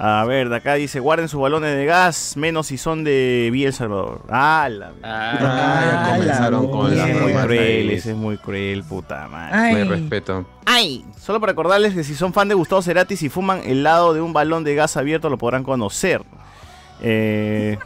A 0.00 0.24
ver, 0.26 0.48
de 0.48 0.54
acá 0.54 0.74
dice, 0.74 1.00
guarden 1.00 1.28
sus 1.28 1.40
balones 1.40 1.74
de 1.76 1.84
gas, 1.84 2.34
menos 2.36 2.68
si 2.68 2.78
son 2.78 3.02
de 3.02 3.48
Villa 3.52 3.66
El 3.66 3.74
Salvador. 3.74 4.22
Ah, 4.28 4.68
la... 4.70 4.92
Ah, 5.02 5.32
Ah, 5.40 5.80
ya 5.84 6.00
Ah, 6.04 6.10
comenzaron 6.14 6.64
la 6.66 6.70
con 6.70 6.96
las 6.96 7.08
es 7.08 7.20
muy 7.20 7.32
cruel, 7.32 7.90
ese 7.90 8.10
es 8.12 8.16
muy 8.16 8.36
cruel, 8.38 8.84
puta 8.84 9.26
madre. 9.26 9.56
Ay. 9.58 9.74
Me 9.74 9.84
respeto. 9.84 10.46
¡Ay! 10.66 11.04
Solo 11.20 11.40
para 11.40 11.50
recordarles 11.50 11.94
que 11.94 12.04
si 12.04 12.14
son 12.14 12.32
fan 12.32 12.46
de 12.48 12.54
Gustavo 12.54 12.80
Cerati, 12.80 13.16
si 13.16 13.28
fuman 13.28 13.60
el 13.64 13.82
lado 13.82 14.14
de 14.14 14.20
un 14.20 14.32
balón 14.32 14.62
de 14.62 14.76
gas 14.76 14.96
abierto, 14.96 15.30
lo 15.30 15.36
podrán 15.38 15.64
conocer. 15.64 16.22
Eh, 17.00 17.76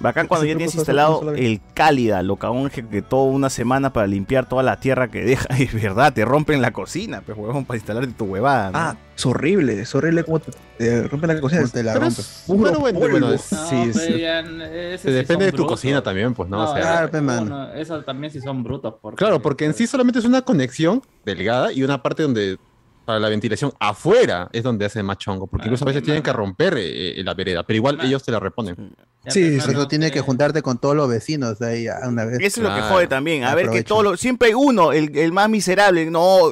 bacán 0.00 0.26
cuando 0.26 0.46
ya 0.46 0.56
tienes 0.56 0.74
instalado 0.74 1.32
el 1.34 1.60
cálida, 1.74 2.22
lo 2.22 2.36
cagón 2.36 2.70
que, 2.70 3.02
toda 3.02 3.24
una 3.24 3.50
semana 3.50 3.92
para 3.92 4.06
limpiar 4.06 4.48
toda 4.48 4.62
la 4.62 4.78
tierra 4.80 5.08
que 5.08 5.22
deja. 5.24 5.46
Es 5.58 5.72
verdad, 5.74 6.12
te 6.12 6.24
rompen 6.24 6.60
la 6.62 6.72
cocina, 6.72 7.22
pues 7.24 7.36
huevón, 7.38 7.64
para 7.64 7.78
instalarte 7.78 8.12
tu 8.12 8.24
huevada. 8.26 8.70
¿no? 8.70 8.78
Ah, 8.78 8.96
es 9.16 9.24
horrible, 9.26 9.80
es 9.80 9.94
horrible 9.94 10.24
como 10.24 10.40
te, 10.40 10.52
te 10.78 11.02
rompen 11.08 11.28
la 11.34 11.40
cocina. 11.40 11.60
¿Cómo 11.62 11.72
te 11.72 11.82
la 11.82 11.92
Pero 11.92 12.04
rompes? 12.06 12.18
es 12.18 12.44
puro 12.46 12.58
Bueno, 12.58 12.80
bueno, 12.98 13.32
es- 13.32 13.52
no, 13.52 13.66
sí, 13.68 13.90
pero 13.94 14.06
sí. 14.16 14.20
ya, 14.20 14.40
ese 14.40 14.98
Se 14.98 15.08
sí 15.08 15.14
depende 15.14 15.44
de 15.46 15.50
tu 15.52 15.58
brutos. 15.58 15.72
cocina 15.80 16.02
también, 16.02 16.34
pues, 16.34 16.48
¿no? 16.48 16.64
O 16.70 16.74
sea, 16.74 17.08
claro, 17.08 17.72
eso 17.74 18.02
también 18.02 18.32
sí 18.32 18.40
son 18.40 18.62
brutos. 18.62 18.94
Porque, 19.00 19.16
Claro, 19.16 19.40
porque 19.40 19.64
en 19.64 19.74
sí 19.74 19.86
solamente 19.86 20.18
es 20.18 20.24
una 20.24 20.42
conexión 20.42 21.02
delgada 21.24 21.72
y 21.72 21.82
una 21.82 22.02
parte 22.02 22.22
donde 22.24 22.58
para 23.04 23.18
la 23.20 23.28
ventilación 23.28 23.72
afuera 23.78 24.48
es 24.52 24.62
donde 24.62 24.84
hace 24.86 25.02
más 25.02 25.18
chongo, 25.18 25.46
porque 25.46 25.64
Ah, 25.64 25.66
incluso 25.66 25.84
a 25.84 25.88
veces 25.88 26.02
tienen 26.02 26.22
que 26.22 26.32
romper 26.32 26.74
eh, 26.78 27.22
la 27.24 27.34
vereda, 27.34 27.62
pero 27.64 27.76
igual 27.76 27.98
ellos 28.02 28.22
te 28.22 28.32
la 28.32 28.40
reponen. 28.40 28.94
Sí, 29.26 29.58
sí, 29.60 29.72
tienes 29.88 30.10
que 30.12 30.18
eh, 30.18 30.22
juntarte 30.22 30.60
con 30.60 30.76
todos 30.78 30.94
los 30.94 31.08
vecinos 31.08 31.60
ahí 31.62 31.86
a 31.88 32.00
una 32.06 32.24
vez. 32.26 32.38
Eso 32.40 32.60
es 32.60 32.68
lo 32.68 32.74
que 32.74 32.82
jode 32.82 33.06
también. 33.06 33.44
A 33.44 33.54
ver 33.54 33.64
que 33.64 33.68
Aprovecha. 33.68 33.88
todo 33.88 34.02
lo- 34.02 34.16
siempre 34.18 34.48
hay 34.48 34.54
uno, 34.54 34.92
el, 34.92 35.16
el 35.16 35.32
más 35.32 35.48
miserable. 35.48 36.10
No, 36.10 36.50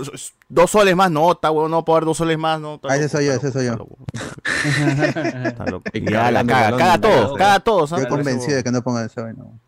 dos 0.49 0.71
soles 0.71 0.97
más, 0.97 1.11
no, 1.11 1.33
está 1.33 1.51
huevón, 1.51 1.71
no 1.71 1.85
puedo 1.85 1.97
dar 1.99 2.05
dos 2.07 2.17
soles 2.17 2.39
más, 2.39 2.59
no. 2.61 2.81
Ah, 2.89 2.97
ese 2.97 3.09
soy 3.11 3.27
yo, 3.27 3.33
ese 3.35 3.53
soy 3.53 3.67
yo. 3.67 3.87
Está 5.45 5.67
loco. 5.67 5.85
Ya 5.93 6.31
la 6.31 6.45
caga, 6.45 6.95
a 6.95 7.01
todos, 7.01 7.37
caga 7.37 7.55
a 7.55 7.61
todos. 7.61 7.93
¿ah? 7.93 7.97
Estoy 7.97 8.11
convencido 8.11 8.57
de 8.57 8.65
que 8.65 8.73
no 8.73 8.83
pongan 8.83 9.07
eso. 9.07 9.27
No. 9.33 9.59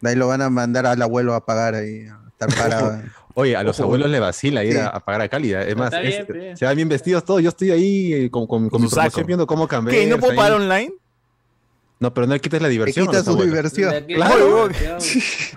De 0.00 0.10
ahí 0.10 0.16
lo 0.16 0.26
van 0.26 0.42
a 0.42 0.50
mandar 0.50 0.86
al 0.86 1.00
abuelo 1.00 1.34
a 1.34 1.44
pagar 1.46 1.74
ahí, 1.76 2.06
a 2.08 2.18
estar 2.28 2.52
parado. 2.60 3.00
Oye, 3.34 3.56
a 3.56 3.62
los 3.62 3.78
Ojo, 3.80 3.84
abuelos 3.88 4.10
le 4.10 4.20
vacila 4.20 4.62
ir 4.64 4.72
Sí. 4.74 4.78
a, 4.78 4.88
a 4.88 5.00
pagar 5.00 5.22
a 5.22 5.28
Cálida. 5.28 5.62
Es 5.62 5.76
más, 5.76 5.90
bien, 5.90 6.56
se 6.56 6.64
van 6.64 6.76
bien 6.76 6.88
vestidos 6.88 7.24
todos. 7.24 7.42
Yo 7.42 7.48
estoy 7.48 7.70
ahí 7.70 8.12
eh, 8.12 8.30
con, 8.30 8.46
con, 8.46 8.62
con 8.64 8.70
Con 8.70 8.82
mi 8.82 8.88
promoción 8.88 9.26
viendo 9.26 9.46
cómo 9.46 9.66
cambiar. 9.68 9.96
¿Qué? 9.96 10.06
¿No 10.06 10.18
puedo 10.18 10.34
pagar 10.34 10.52
online? 10.52 10.92
No, 11.98 12.12
pero 12.12 12.26
no 12.26 12.34
le 12.34 12.40
quites 12.40 12.60
la 12.60 12.66
diversión. 12.68 13.06
a 13.06 13.10
quita 13.12 13.18
los 13.30 13.38
su 13.38 13.42
diversión. 13.44 13.94
Claro. 14.08 14.68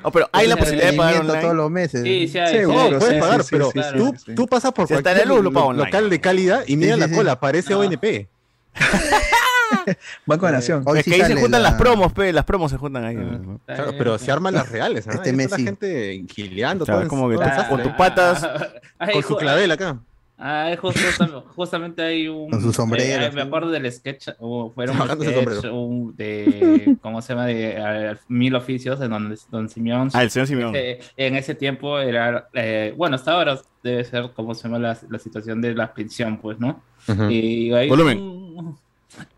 Oh, 0.04 0.12
pero 0.12 0.30
hay 0.32 0.48
la 0.48 0.56
posibilidad 0.58 0.92
de 0.92 0.98
pagar 0.98 1.24
Mantenimiento 1.24 1.34
todos 1.34 1.44
online. 1.44 1.64
los 1.64 1.72
meses. 1.72 2.04
Sí, 2.04 2.28
sí, 2.28 2.38
hay, 2.38 2.54
Sí, 2.60 2.62
No, 2.62 3.00
puedes 3.00 3.14
sí, 3.16 3.20
pagar, 3.20 3.44
sí, 3.44 3.50
pero 3.50 3.72
tú, 3.98 4.14
sí. 4.24 4.36
tú 4.36 4.48
pasas 4.48 4.72
por 4.72 4.88
Si 4.88 4.94
está 4.94 5.12
en 5.12 5.18
cualquier 5.18 5.24
el 5.32 5.36
luz, 5.36 5.44
lo 5.44 5.52
pago 5.52 5.66
lo- 5.66 5.70
online. 5.82 5.86
local 5.88 6.10
de 6.12 6.22
Cálida 6.22 6.64
y 6.68 6.78
mira 6.78 6.94
sí, 6.94 7.00
la 7.00 7.10
cola, 7.12 7.40
parece 7.40 7.72
No. 7.74 7.80
ONP. 7.80 8.28
Banco 10.26 10.46
de 10.46 10.52
Nación. 10.52 10.84
Hoy 10.86 11.00
Es 11.00 11.06
sí 11.06 11.12
que 11.12 11.24
ahí 11.24 11.28
se 11.32 11.36
juntan 11.40 11.64
la- 11.64 11.72
las 11.72 11.80
promos, 11.80 12.14
pe, 12.14 12.32
las 12.34 12.46
promos 12.46 12.72
se 12.72 12.78
juntan 12.78 13.04
ahí. 13.06 13.16
Ah, 13.18 13.40
¿no? 13.42 13.60
Claro, 13.66 13.94
pero 13.98 14.18
se 14.18 14.32
arman 14.32 14.54
las 14.54 14.70
reales, 14.70 15.08
¿ah? 15.08 15.12
Este 15.16 15.30
Ahí 15.30 15.36
está 15.36 15.38
mes 15.38 15.52
la 15.52 15.58
gente 15.58 16.26
gileando 16.34 16.86
todo 16.86 17.08
como 17.08 17.30
que 17.30 17.36
con 17.70 17.82
tus 17.84 17.92
patas, 17.94 18.48
Ay, 19.00 19.14
con 19.14 19.24
su 19.24 19.36
clavel 19.36 19.72
acá. 19.72 20.00
Ah, 20.38 20.76
justo, 20.82 21.00
justa- 21.00 21.44
justamente 21.56 22.02
hay 22.02 22.28
un. 22.28 22.50
Con 22.50 22.62
su 22.62 22.74
sombrero, 22.74 23.24
eh, 23.24 23.32
me 23.32 23.42
sí. 23.42 23.48
acuerdo 23.48 23.72
del 23.72 23.90
sketch, 23.90 24.28
o 24.40 24.70
fueron 24.76 24.98
sketch 24.98 25.34
sombrero. 25.34 25.76
un- 25.76 26.14
de. 26.18 26.98
¿Cómo 27.02 27.22
se 27.22 27.30
llama? 27.34 27.46
De 27.46 28.18
Mil 28.28 28.54
Oficios, 28.54 29.00
en 29.00 29.12
donde 29.12 29.38
Don 29.50 29.70
Simeón. 29.70 30.10
Ah, 30.14 30.24
el 30.24 30.30
señor 30.32 30.48
Simeón. 30.50 30.74
eh, 30.76 31.00
en 31.16 31.38
ese 31.38 31.56
tiempo 31.56 32.00
era. 32.00 32.50
eh, 32.54 32.94
bueno, 32.98 33.16
hasta 33.16 33.32
ahora 33.32 33.58
debe 33.82 34.04
ser, 34.04 34.32
¿cómo 34.36 34.54
se 34.54 34.64
llama? 34.64 34.78
La, 34.78 34.98
la 35.10 35.20
situación 35.20 35.62
de 35.62 35.74
la 35.74 35.94
pensión, 35.94 36.38
pues, 36.38 36.60
¿no? 36.60 36.82
Y 37.30 37.72
hay 37.72 37.88
Volumen. 37.88 38.20
un, 38.20 38.78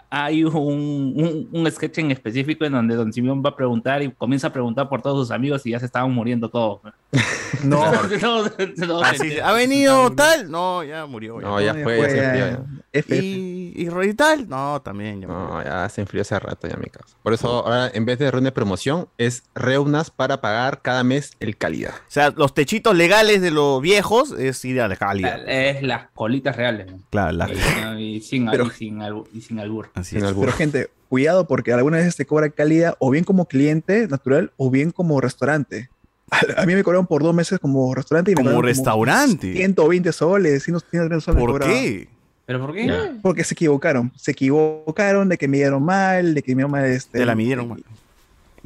hay 0.10 0.43
un, 0.43 0.54
un, 0.56 1.50
un 1.52 1.72
sketch 1.72 1.98
en 2.00 2.12
específico 2.12 2.63
en 2.65 2.72
donde 2.74 2.96
Don 2.96 3.12
Simeón 3.12 3.43
va 3.46 3.50
a 3.50 3.56
preguntar 3.56 4.02
y 4.02 4.12
comienza 4.12 4.48
a 4.48 4.54
preguntar 4.54 4.88
por 4.89 5.02
todos 5.02 5.28
sus 5.28 5.32
amigos 5.36 5.65
y 5.65 5.72
ya 5.72 5.80
se 5.80 5.86
estaban 5.86 6.12
muriendo 6.12 6.50
todos. 6.50 6.80
No, 7.63 7.82
¿Ha 9.43 9.54
venido 9.54 10.12
tal? 10.12 10.50
No, 10.52 10.84
ya 10.84 11.06
murió. 11.06 11.39
ya. 11.41 11.48
No, 11.48 11.62
ya 11.62 11.74
fue, 11.76 11.98
ya 12.02 12.10
se 12.10 12.15
ya. 12.17 12.24
enfrió. 12.26 12.46
ya. 12.48 12.82
F, 12.93 13.15
F. 13.15 13.26
¿Y, 13.26 13.74
y 13.76 13.89
Roy 13.89 14.13
tal? 14.13 14.48
No, 14.50 14.82
también. 14.82 15.22
Ya. 15.22 15.28
No, 15.28 15.63
ya 15.63 15.88
se 15.89 16.02
enfrió 16.02 16.22
hace 16.22 16.38
rato 16.39 16.67
ya 16.67 16.76
mi 16.78 16.88
caso. 16.89 17.15
Por 17.24 17.34
eso 17.34 17.48
ahora 17.65 17.89
en 17.93 18.06
vez 18.06 18.20
de 18.20 18.26
reunión 18.32 18.46
de 18.46 18.52
promoción 18.52 19.08
es 19.17 19.43
reunas 19.56 20.10
para 20.12 20.41
pagar 20.41 20.82
cada 20.82 21.04
mes 21.04 21.36
el 21.39 21.58
calidad. 21.58 21.91
O 21.96 22.10
sea, 22.12 22.32
los 22.32 22.54
techitos 22.54 22.96
legales 22.96 23.41
de 23.41 23.52
los 23.52 23.82
viejos 23.82 24.32
es 24.32 24.63
ir 24.65 24.82
a 24.82 24.88
la 24.88 24.96
calidad. 24.96 25.48
Es 25.48 25.82
las 25.84 26.08
colitas 26.13 26.56
reales. 26.56 26.91
¿no? 26.91 27.00
Claro, 27.10 27.32
la 27.34 27.50
Y, 27.98 28.15
y 28.17 28.22
sin, 28.22 28.50
Pero- 28.50 28.65
y, 28.65 28.70
sin, 28.72 29.00
albu- 29.00 29.28
y 29.34 29.41
sin 29.41 29.60
albur. 29.60 29.89
Así 30.00 30.18
es. 30.18 30.24
Pero 30.24 30.52
gente, 30.52 30.90
cuidado 31.10 31.48
porque 31.48 31.74
algunas 31.74 32.00
veces 32.02 32.16
te 32.16 32.26
cobra 32.26 32.50
calidad 32.50 32.96
o 33.00 33.10
bien 33.10 33.24
como 33.24 33.48
cliente 33.48 34.08
natural 34.08 34.52
o 34.58 34.70
bien 34.70 34.92
como 34.92 35.20
restaurante. 35.22 35.90
A, 36.30 36.40
a 36.62 36.66
mí 36.66 36.76
me 36.76 36.84
cobraron 36.84 37.08
por 37.08 37.24
dos 37.24 37.34
meses 37.34 37.60
como 37.60 37.94
restaurante 37.94 38.32
y 38.32 38.36
me 38.36 38.44
Como 38.44 38.62
restaurante. 38.62 39.54
120 39.54 40.12
soles, 40.12 40.64
130 40.64 41.22
soles. 41.22 41.40
¿Por 41.40 41.60
qué? 41.60 42.10
¿Pero 42.46 42.62
por 42.62 42.74
qué? 42.74 42.90
Porque 43.22 43.44
se 43.44 43.54
equivocaron. 43.54 44.12
Se 44.16 44.32
equivocaron 44.32 45.28
de 45.28 45.38
que 45.38 45.50
me 45.50 45.58
dieron 45.58 45.84
mal, 45.84 46.34
de 46.34 46.42
que 46.42 46.56
me 46.56 46.62
dieron 46.62 46.72
mal. 46.72 46.86
Este, 46.86 47.20
Te 47.20 47.26
la 47.26 47.36
midieron 47.36 47.68
mal. 47.68 47.84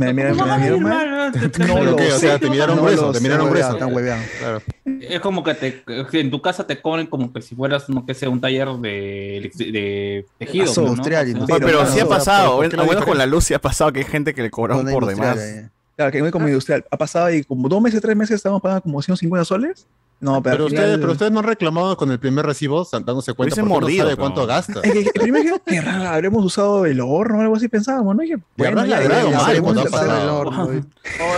Me, 0.05 0.13
midieron 0.13 0.83
mal. 0.83 1.31
No 1.33 1.49
¿Pero 1.51 1.83
lo 1.83 1.95
qué? 1.95 2.07
O 2.07 2.11
sé. 2.11 2.19
sea, 2.19 2.39
te 2.39 2.49
miraron 2.49 2.75
No 2.77 2.81
grueso, 2.83 3.01
lo 3.07 3.11
te 3.11 3.17
sé, 3.19 3.23
miraron 3.23 3.45
weón. 3.45 3.53
grueso. 3.53 3.73
Están 3.73 3.93
hueveados. 3.93 4.25
Claro. 4.39 4.61
Es 5.01 5.19
como 5.21 5.43
que 5.43 5.53
te, 5.53 5.83
en 6.19 6.31
tu 6.31 6.41
casa 6.41 6.65
te 6.67 6.81
cobren 6.81 7.07
como 7.07 7.31
que 7.31 7.41
si 7.41 7.55
fueras, 7.55 7.89
no 7.89 8.05
que 8.05 8.13
sea 8.13 8.29
un 8.29 8.41
taller 8.41 8.67
de, 8.69 9.51
de 9.57 10.25
tejido. 10.37 10.65
Eso, 10.65 10.81
¿no? 10.81 10.87
industrial, 10.89 11.21
O 11.21 11.25
sea, 11.25 11.31
industrial. 11.33 11.63
Oye, 11.63 11.65
pero 11.73 11.85
sí 11.91 11.99
ha 11.99 12.05
pasado, 12.07 12.55
¿por 12.57 12.69
qué 12.69 12.75
la 12.77 12.83
al 12.83 12.89
menos 12.89 13.05
con 13.05 13.17
la 13.17 13.25
luz 13.25 13.43
sí 13.45 13.53
ha 13.53 13.59
pasado 13.59 13.91
que 13.93 13.99
hay 13.99 14.05
gente 14.05 14.33
que 14.33 14.41
le 14.41 14.51
cobraron 14.51 14.83
por 14.85 15.03
industrial, 15.03 15.37
demás. 15.37 15.49
eh. 15.49 15.69
Claro, 15.95 16.11
que 16.11 16.21
muy 16.21 16.31
como 16.31 16.47
industrial. 16.47 16.85
Ha 16.89 16.97
pasado 16.97 17.25
ahí 17.25 17.43
como 17.43 17.69
dos 17.69 17.81
meses, 17.81 18.01
tres 18.01 18.15
meses, 18.15 18.35
estábamos 18.37 18.61
pagando 18.61 18.81
como 18.83 19.01
150 19.01 19.45
soles. 19.45 19.85
No, 20.21 20.41
pero, 20.43 20.55
Pero 20.57 20.67
final- 20.69 20.83
ustedes, 20.83 20.99
pero 20.99 21.11
ustedes 21.13 21.31
no 21.31 21.39
han 21.39 21.45
reclamado 21.45 21.97
con 21.97 22.11
el 22.11 22.19
primer 22.19 22.45
recibo, 22.45 22.87
dándose 22.91 23.33
cuenta 23.33 23.55
porque 23.55 23.67
mordido, 23.69 24.03
sabe 24.03 24.15
pero- 24.15 24.21
cuánto 24.21 24.45
gasta. 24.45 24.79
Es 24.83 24.91
que, 24.93 25.03
que 25.05 25.19
primero 25.19 25.59
raro, 25.83 26.09
habremos 26.09 26.45
usado 26.45 26.85
el 26.85 27.01
horno 27.01 27.39
o 27.39 27.41
algo 27.41 27.55
así, 27.55 27.67
pensábamos, 27.67 28.15
¿no? 28.15 28.23
Y 28.23 28.33
habrás 28.33 28.87
ya, 28.87 28.99
ladrado 28.99 29.31
mal 29.31 29.55
ya, 29.55 29.61
cuando 29.63 29.81
ha 29.81 29.85
pasado. 29.85 30.21
el 30.21 30.29
horno. 30.29 30.63
O 30.65 30.69
sea, 30.69 30.81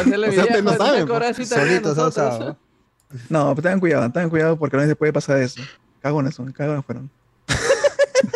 ustedes 0.02 0.64
no 0.64 0.72
pues, 0.72 0.78
saben, 0.78 1.08
pues, 1.08 1.48
solitos 1.48 1.96
nosotros. 1.98 2.36
osados. 2.36 2.56
No, 3.30 3.50
pero 3.56 3.62
tengan 3.62 3.80
cuidado, 3.80 4.12
tengan 4.12 4.30
cuidado 4.30 4.58
porque 4.58 4.76
a 4.76 4.80
veces 4.82 4.96
puede 4.98 5.14
pasar 5.14 5.38
eso. 5.42 5.62
Cagones 6.02 6.36
son, 6.36 6.52
cagones 6.52 6.84
fueron. 6.86 7.10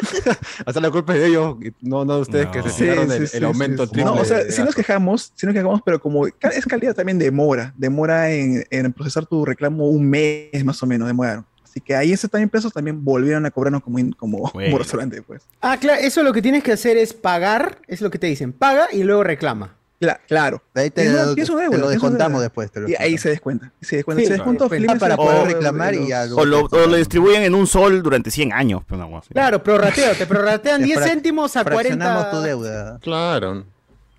O 0.65 0.71
sea, 0.73 0.81
la 0.81 0.91
culpa 0.91 1.13
es 1.15 1.21
de 1.21 1.27
ellos, 1.27 1.55
no, 1.81 2.05
no 2.05 2.15
de 2.15 2.21
ustedes 2.21 2.45
No. 2.47 2.51
que 2.51 2.61
se 2.63 2.69
Sí, 2.69 2.87
el, 2.87 3.09
sí, 3.09 3.15
el 3.17 3.27
sí, 3.27 3.43
aumento 3.43 3.83
sí, 3.83 3.89
sí. 3.89 3.93
triple 3.93 4.11
No, 4.15 4.21
o 4.21 4.25
sea, 4.25 4.41
sí 4.51 4.61
nos 4.61 4.75
quejamos, 4.75 5.31
sí 5.35 5.45
nos 5.45 5.53
quejamos, 5.55 5.81
pero 5.83 5.99
como 5.99 6.27
es 6.27 6.65
calidad 6.67 6.93
también 6.95 7.17
demora, 7.19 7.73
demora 7.77 8.31
en, 8.31 8.63
en 8.69 8.93
procesar 8.93 9.25
tu 9.25 9.45
reclamo 9.45 9.87
un 9.89 10.09
mes 10.09 10.63
más 10.63 10.81
o 10.83 10.85
menos, 10.85 11.07
demoraron. 11.07 11.45
Así 11.63 11.81
que 11.81 11.95
ahí 11.95 12.11
ese 12.11 12.27
también 12.27 12.49
pesos 12.49 12.73
también 12.73 13.03
volvieron 13.03 13.45
a 13.45 13.51
cobrarnos 13.51 13.83
como, 13.83 13.97
como, 14.17 14.37
Bueno. 14.53 14.69
como 14.69 14.77
restaurante, 14.79 15.21
pues. 15.21 15.43
Ah, 15.61 15.77
claro, 15.79 16.01
eso 16.01 16.23
lo 16.23 16.33
que 16.33 16.41
tienes 16.41 16.63
que 16.63 16.71
hacer 16.71 16.97
es 16.97 17.13
pagar, 17.13 17.79
es 17.87 18.01
lo 18.01 18.09
que 18.09 18.17
te 18.19 18.27
dicen, 18.27 18.51
paga 18.53 18.87
y 18.91 19.03
luego 19.03 19.23
reclama. 19.23 19.76
Cla- 19.99 20.19
claro. 20.27 20.61
De 20.75 20.81
ahí 20.81 20.89
te, 20.91 21.11
lo, 21.11 21.35
y 21.35 21.41
es 21.41 21.49
un 21.49 21.57
te 21.57 21.63
euro, 21.65 21.77
lo 21.79 21.85
es 21.85 21.91
descontamos 21.93 22.41
después. 22.41 22.71
te 22.71 22.81
lo 22.81 22.87
Y 22.89 22.95
ahí 22.99 23.17
se 23.17 23.29
descuenta. 23.29 23.71
Se 23.81 23.95
descuenta. 23.95 24.21
Sí, 24.21 24.27
se 24.27 24.33
descuenta 24.33 24.65
Ah, 24.65 24.95
para 24.99 25.17
poder 25.17 25.47
reclamar 25.47 25.95
y 25.95 26.07
ya 26.09 26.25
O 26.35 26.45
lo, 26.45 26.65
o 26.65 26.85
lo 26.87 26.95
distribuyen 26.97 27.41
en 27.43 27.55
un 27.55 27.65
sol 27.65 28.03
durante 28.03 28.29
100 28.29 28.53
años. 28.53 28.83
Pues, 28.87 28.99
una 28.99 29.07
cosa 29.09 29.19
así. 29.25 29.33
Claro, 29.33 29.63
prorrateo, 29.63 30.13
te 30.15 30.27
prorratean 30.27 30.81
Te 30.81 30.85
10 30.85 30.99
frac- 30.99 31.03
céntimos 31.03 31.55
a 31.57 31.63
Fraccionamos 31.63 32.25
40. 32.25 32.31
tu 32.31 32.41
deuda. 32.45 32.99
Claro. 32.99 33.65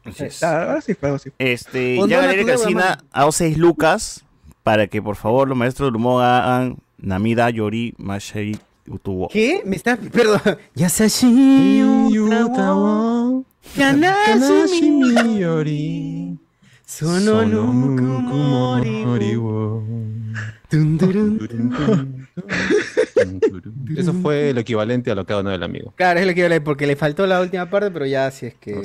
Es. 0.04 0.42
Ah, 0.42 0.62
ahora 0.62 0.80
sí, 0.80 0.96
algo 1.00 1.16
así. 1.16 1.30
Este, 1.38 1.96
ya 2.08 2.26
deuda, 2.26 2.52
Casina 2.56 2.98
a 3.12 3.30
6 3.30 3.56
lucas 3.58 4.24
para 4.64 4.86
que 4.88 5.00
por 5.00 5.14
favor 5.16 5.46
los 5.48 5.56
maestros 5.56 5.88
del 5.88 5.96
humor 5.96 6.24
hagan 6.24 6.78
Namida 6.98 7.48
Yori 7.50 7.94
Mashei 7.98 8.58
Utubo. 8.88 9.28
¿Qué? 9.28 9.62
Me 9.64 9.76
estás. 9.76 9.98
Perdón. 10.10 10.40
Yasashi 10.74 11.82
Utawa. 12.18 13.42
Kanashi 13.76 14.90
Miyori. 14.90 16.38
Sono. 16.84 17.42
Eso 23.96 24.12
fue 24.14 24.52
lo 24.52 24.60
equivalente 24.60 25.10
a 25.10 25.14
lo 25.14 25.24
que 25.24 25.32
ha 25.32 25.40
el 25.40 25.62
amigo. 25.62 25.92
Claro, 25.96 26.20
es 26.20 26.26
lo 26.26 26.32
leer, 26.48 26.62
porque 26.62 26.86
le 26.86 26.96
faltó 26.96 27.26
la 27.26 27.40
última 27.40 27.68
parte, 27.68 27.90
pero 27.90 28.06
ya 28.06 28.30
si 28.30 28.46
es 28.46 28.54
que. 28.54 28.82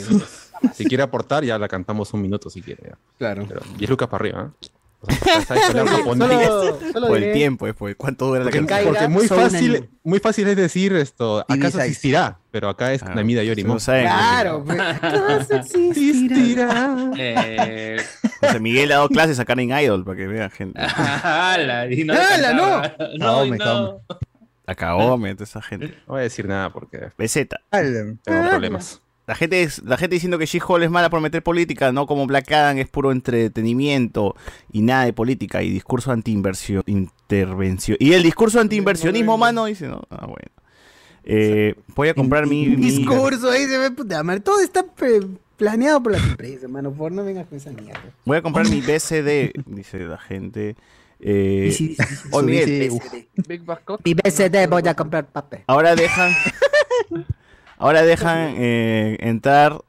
Si 0.73 0.85
quiere 0.85 1.03
aportar, 1.03 1.43
ya 1.43 1.57
la 1.57 1.67
cantamos 1.67 2.13
un 2.13 2.21
minuto 2.21 2.49
si 2.49 2.61
quiere. 2.61 2.83
ya. 2.89 2.97
Claro. 3.17 3.45
Pero 3.47 3.61
10 3.77 3.89
lucas 3.89 4.07
para 4.07 4.21
arriba. 4.21 4.51
¿eh? 4.61 4.67
O 5.07 5.41
sea, 5.41 5.55
la 5.73 5.85
japonés. 5.91 6.47
Solo, 6.47 6.79
solo 6.93 7.07
Por 7.07 7.17
el 7.17 7.33
tiempo, 7.33 7.67
es 7.67 7.73
por 7.75 7.95
cuánto 7.97 8.27
dura 8.27 8.39
la 8.39 8.43
Porque, 8.45 8.65
canción. 8.65 8.93
Porque 8.93 9.07
muy 9.07 9.27
fácil, 9.27 9.89
muy 10.03 10.19
fácil 10.19 10.47
es 10.47 10.55
decir 10.55 10.93
esto, 10.95 11.39
acaso 11.41 11.55
Ibiza. 11.77 11.85
existirá, 11.85 12.39
pero 12.51 12.69
acá 12.69 12.93
es 12.93 13.03
Ah, 13.03 13.13
Namida 13.15 13.43
Yori. 13.43 13.63
no 13.63 13.79
saben. 13.79 14.03
Claro, 14.05 14.63
pues. 14.65 14.79
¿Acaso 14.79 15.55
existirá? 15.55 17.11
Eh, 17.17 17.97
José 18.39 18.59
Miguel 18.59 18.91
ha 18.91 18.95
dado 18.95 19.09
clases 19.09 19.39
a 19.39 19.45
Karen 19.45 19.71
Idol 19.71 20.03
para 20.05 20.17
que 20.17 20.27
vean 20.27 20.49
gente. 20.51 20.79
ala, 20.79 21.91
y 21.91 22.03
no 22.03 22.13
le 22.13 22.19
Ala, 22.19 22.47
cantaba. 22.49 22.95
No, 23.17 23.45
no. 23.45 23.57
caome. 23.57 23.99
A 24.65 24.75
Kaome, 24.75 25.33
toda 25.35 25.43
esa 25.43 25.61
gente. 25.61 25.87
No 26.07 26.13
voy 26.13 26.21
a 26.21 26.23
decir 26.23 26.47
nada 26.47 26.69
porque 26.71 27.11
Beseta. 27.17 27.59
Tengo 27.69 28.49
problemas. 28.49 29.01
La 29.25 29.35
gente, 29.35 29.63
es, 29.63 29.81
la 29.83 29.95
gente 29.97 30.15
diciendo 30.15 30.37
que 30.37 30.45
She-Hulk 30.45 30.83
es 30.83 30.89
mala 30.91 31.09
por 31.09 31.21
meter 31.21 31.41
política, 31.41 31.91
no 31.93 32.05
como 32.07 32.27
Black 32.27 32.51
Adam 32.51 32.77
es 32.77 32.89
puro 32.89 33.11
entretenimiento 33.13 34.35
y 34.71 34.81
nada 34.81 35.05
de 35.05 35.13
política 35.13 35.63
y 35.63 35.69
discurso 35.69 36.11
anti-inversión, 36.11 36.83
intervención. 36.87 37.95
Y 38.01 38.13
el 38.13 38.23
discurso 38.23 38.59
anti-inversionismo, 38.59 39.37
mano, 39.37 39.65
dice, 39.65 39.87
no, 39.87 40.01
ah, 40.09 40.25
bueno. 40.25 40.49
Eh, 41.23 41.75
voy 41.95 42.09
a 42.09 42.13
comprar 42.13 42.47
mi, 42.47 42.67
mi- 42.67 42.75
Discurso 42.91 43.49
ahí 43.49 43.65
se 43.65 43.77
ve, 43.77 43.91
puta 43.91 44.21
madre. 44.23 44.41
Todo 44.41 44.59
está 44.59 44.83
pre- 44.83 45.21
planeado 45.55 46.03
por 46.03 46.11
las 46.11 46.21
empresas, 46.21 46.69
mano. 46.69 46.91
Por 46.91 47.13
no 47.13 47.23
vengas 47.23 47.47
con 47.47 47.57
esa 47.57 47.71
mierda. 47.71 48.01
voy 48.25 48.35
a 48.37 48.41
comprar 48.41 48.67
mi 48.67 48.81
BCD, 48.85 49.53
dice 49.65 49.99
la 49.99 50.17
gente. 50.17 50.75
Eh, 51.21 51.69
Sí, 51.71 51.95
sí, 51.95 52.03
sí, 52.05 52.15
sí. 52.15 52.27
oh, 52.31 52.41
Miguel, 52.41 52.65
Sí, 52.65 52.89
BCD. 52.99 53.27
Big. 53.47 53.61
Mi 54.03 54.13
BCD 54.15 54.67
voy 54.69 54.85
a 54.85 54.93
comprar 54.95 55.25
papel. 55.27 55.61
ahora 55.67 55.95
dejan, 55.95 56.33
ahora 57.83 58.01
dejan 58.03 58.55
eh, 58.57 59.17
entrar 59.19 59.79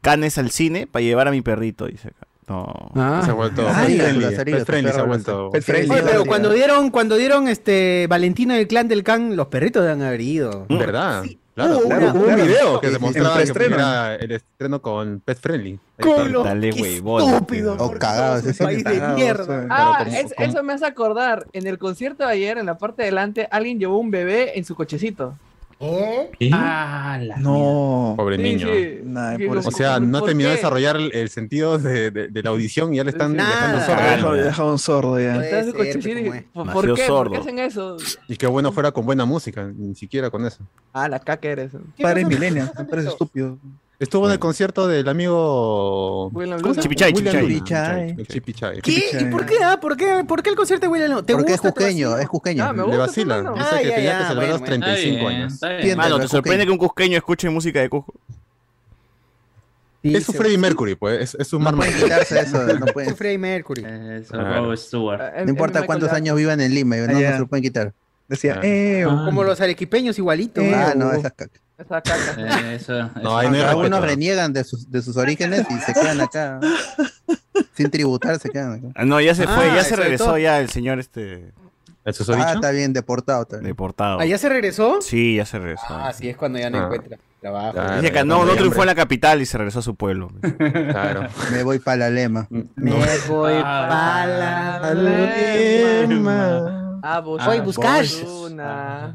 canes 0.00 0.36
al 0.38 0.50
cine 0.50 0.86
para 0.86 1.02
llevar 1.02 1.28
a 1.28 1.30
mi 1.30 1.40
perrito, 1.42 1.86
dice 1.86 2.08
acá. 2.08 2.26
No. 2.46 3.22
Se 3.24 3.30
ha 3.30 3.32
vuelto 3.32 3.66
Ay, 3.72 3.96
pet 3.96 4.02
friendly, 4.06 4.52
pet 4.52 4.66
friendly 4.66 4.82
se 4.84 4.88
ha 4.90 4.92
perro, 4.98 5.06
vuelto. 5.06 5.50
Pet 5.50 5.62
friendly. 5.62 5.90
Oye, 5.90 6.02
pero 6.04 6.24
cuando 6.26 6.52
dieron, 6.52 6.90
cuando 6.90 7.16
dieron 7.16 7.48
este 7.48 8.06
Valentina 8.08 8.54
del 8.54 8.68
clan 8.68 8.86
del 8.86 9.02
can, 9.02 9.34
los 9.34 9.46
perritos 9.46 9.82
deben 9.82 10.02
haber 10.02 10.20
ido. 10.20 10.66
¿Verdad? 10.68 11.24
Claro, 11.54 11.78
Hubo 11.78 11.84
claro, 11.88 12.12
un 12.12 12.24
claro. 12.24 12.44
video 12.44 12.80
que 12.80 12.90
demostraba 12.90 13.40
que 13.42 13.64
era 13.64 14.14
el 14.16 14.32
estreno 14.32 14.82
con 14.82 15.20
Pet 15.24 15.38
Friendly. 15.38 15.78
Con 16.02 16.32
los 16.32 16.44
Dale, 16.44 16.70
qué 16.70 16.82
huevón, 16.82 17.32
estúpido, 17.32 17.76
Oh, 17.78 17.92
cagado, 17.92 18.42
país 18.58 18.82
sí, 18.84 18.92
de 18.92 19.08
mierda. 19.14 19.66
Ah, 19.70 20.00
como- 20.04 20.16
es- 20.16 20.34
como- 20.34 20.48
eso 20.50 20.62
me 20.64 20.72
hace 20.72 20.84
acordar. 20.84 21.46
En 21.52 21.66
el 21.68 21.78
concierto 21.78 22.26
de 22.26 22.32
ayer, 22.32 22.58
en 22.58 22.66
la 22.66 22.76
parte 22.76 23.02
de 23.02 23.06
delante, 23.06 23.48
alguien 23.52 23.78
llevó 23.78 23.98
un 23.98 24.10
bebé 24.10 24.58
en 24.58 24.64
su 24.64 24.74
cochecito. 24.74 25.38
Ah, 26.52 27.18
la 27.20 27.36
No. 27.36 28.14
Pobre 28.16 28.36
Sí, 28.36 28.42
niño. 28.42 28.66
sí. 28.72 29.00
Nah. 29.04 29.36
O 29.64 29.70
sea, 29.70 30.00
no 30.00 30.20
¿Por 30.20 30.28
terminó 30.28 30.48
de 30.48 30.56
desarrollar 30.56 30.96
el, 30.96 31.12
el 31.14 31.28
sentido 31.28 31.78
de, 31.78 32.10
de- 32.10 32.28
de 32.28 32.42
la 32.42 32.50
audición 32.50 32.92
y 32.94 32.98
ya 32.98 33.04
le 33.04 33.10
están 33.10 33.36
Nada. 33.36 33.50
dejando 33.50 33.78
Ah, 33.78 33.84
sordo. 33.86 34.02
dejado- 34.02 34.32
dejado 34.34 34.72
un 34.72 34.78
sordo 34.78 35.20
ya. 35.20 35.40
Ser, 35.42 35.72
cochecito 35.74 36.02
pero 36.04 36.20
y- 36.20 36.24
¿cómo 36.24 36.34
es? 36.34 36.44
¿Por, 36.52 36.72
por 36.72 36.82
qué? 36.84 36.88
¿Por 36.90 36.98
sordo. 37.06 37.30
qué 37.32 37.38
hacen 37.38 37.58
eso? 37.58 37.96
Y 38.28 38.36
qué 38.36 38.46
bueno 38.46 38.72
fuera 38.72 38.92
con 38.92 39.04
buena 39.06 39.24
música, 39.24 39.70
ni 39.76 39.94
siquiera 39.94 40.30
con 40.30 40.44
eso. 40.46 40.64
Ah, 40.92 41.08
la 41.08 41.18
caca 41.18 41.48
eres. 41.48 41.72
Padre 42.00 42.24
millennial, 42.24 42.70
me 42.78 42.84
parece 42.84 43.08
estúpido. 43.08 43.58
Estuvo 44.04 44.26
en 44.26 44.32
el 44.32 44.38
concierto 44.38 44.86
del 44.86 45.08
amigo. 45.08 46.30
Chipichay, 46.78 47.12
Chipichay. 47.12 48.16
Chipichay. 48.26 48.80
¿Qué? 48.82 49.02
¿Y 49.20 49.24
por 49.26 49.46
qué? 49.46 49.56
ah? 49.64 49.78
¿Por 49.80 49.96
qué? 49.96 50.24
¿Por 50.28 50.42
qué 50.42 50.50
el 50.50 50.56
concierto 50.56 50.86
de 50.86 50.92
William 50.92 51.10
Luna? 51.10 51.22
¿Te 51.26 51.32
Porque 51.34 51.52
es 51.52 51.60
gusta? 51.60 51.72
¿Te 51.72 51.80
cusqueño, 51.80 52.08
vacila? 52.10 52.22
es 52.22 52.28
cusqueño. 52.28 52.64
Ah, 52.64 52.72
me 52.72 52.78
Le 52.78 52.84
gusta, 52.84 52.98
vacila. 52.98 53.36
hermano. 53.38 53.56
Dice 53.56 53.68
Ah, 53.72 53.78
que 53.78 53.88
ya, 53.88 53.94
tenía 53.96 54.10
ya, 54.12 54.18
que 54.18 54.24
celebrar 54.24 54.48
los 54.50 54.60
bueno, 54.60 54.76
bueno. 54.78 54.86
35 54.86 55.28
bien, 55.28 55.40
años. 55.40 55.96
Mano, 55.96 56.18
¿te 56.18 56.24
es 56.26 56.30
sorprende 56.30 56.64
que 56.66 56.70
un 56.72 56.78
cusqueño 56.78 57.16
escuche 57.16 57.48
música 57.50 57.80
de 57.80 57.88
Cusco? 57.88 58.14
Sí, 60.02 60.14
Es 60.14 60.24
su 60.24 60.32
Freddie 60.34 60.58
Mercury, 60.58 60.94
pues. 60.96 61.20
Es, 61.20 61.34
es 61.40 61.48
su 61.48 61.58
No 61.58 61.74
pueden 61.74 61.94
quitarse 61.94 62.38
eso, 62.40 62.62
no 62.62 62.84
es 62.86 62.92
pueden. 62.92 63.16
Freddie 63.16 63.38
Mercury. 63.38 63.84
Eso, 63.86 64.32
Claro. 64.34 64.66
Rob 64.66 64.76
Stewart. 64.76 65.20
Ah, 65.20 65.32
es- 65.38 65.44
No 65.46 65.50
importa 65.50 65.80
es 65.80 65.86
cuántos 65.86 66.12
años 66.12 66.36
vivan 66.36 66.60
en 66.60 66.74
Lima, 66.74 66.96
no, 66.98 67.06
no 67.06 67.18
se 67.18 67.38
lo 67.38 67.46
pueden 67.46 67.62
quitar. 67.62 67.94
Decía, 68.28 68.60
eh, 68.62 69.04
Ah. 69.08 69.22
Como 69.24 69.44
los 69.44 69.60
arequipeños 69.62 70.18
igualitos. 70.18 70.62
Eh, 70.62 70.72
Ah, 70.74 70.92
no, 70.94 71.10
esas 71.12 71.32
cacas. 71.32 71.60
Esa 71.76 72.00
caca. 72.00 72.72
Eso, 72.72 72.92
No, 72.92 73.10
eso. 73.20 73.36
ahí 73.38 73.48
no 73.48 73.54
hay 73.56 73.62
Algunos 73.62 74.00
reniegan 74.00 74.52
de 74.52 74.62
sus, 74.64 74.90
de 74.90 75.02
sus 75.02 75.16
orígenes 75.16 75.66
y 75.70 75.74
se 75.80 75.92
quedan 75.92 76.20
acá. 76.20 76.60
Sin 77.74 77.90
tributar 77.90 78.38
se 78.38 78.48
quedan 78.50 78.74
acá. 78.74 78.86
Ah, 78.94 79.04
no, 79.04 79.20
ya 79.20 79.34
se 79.34 79.44
fue, 79.46 79.70
Ah, 79.70 79.74
ya 79.76 79.82
se 79.82 79.88
eso 79.88 79.96
de 79.96 80.02
regresó 80.02 80.24
todo. 80.26 80.38
ya 80.38 80.60
el 80.60 80.70
señor 80.70 80.98
este. 81.00 81.52
Ah, 82.06 82.52
está 82.54 82.70
bien, 82.70 82.92
deportado. 82.92 83.46
Bien. 83.50 83.64
deportado. 83.64 84.20
¿Ah, 84.20 84.26
ya 84.26 84.36
se 84.38 84.48
regresó? 84.48 85.00
Sí, 85.00 85.36
ya 85.36 85.46
se 85.46 85.58
regresó. 85.58 85.86
Ah, 85.88 86.12
sí, 86.12 86.28
es 86.28 86.36
cuando 86.36 86.58
ya 86.58 86.68
no 86.70 86.78
Ah. 86.78 86.84
encuentra 86.84 87.16
trabajo. 87.40 87.72
Claro. 87.72 88.00
Dice 88.00 88.12
que 88.12 88.24
no, 88.24 88.44
no 88.44 88.52
triunfó 88.54 88.82
en 88.82 88.86
la 88.86 88.94
capital 88.94 89.40
y 89.42 89.46
se 89.46 89.56
regresó 89.58 89.78
a 89.78 89.82
su 89.82 89.94
pueblo. 89.96 90.30
Claro. 90.58 91.28
Me 91.52 91.62
voy 91.62 91.78
para 91.78 91.96
la 91.96 92.10
lema. 92.10 92.46
Me 92.50 92.92
voy 93.26 93.54
Ah, 93.64 93.86
para 94.78 94.94
la 94.94 94.94
lema. 96.06 96.83
Ah, 97.06 97.20
vos. 97.20 97.44
Voy 97.44 97.58
a 97.58 97.62
buscar. 97.62 98.02
Ah, 98.56 99.14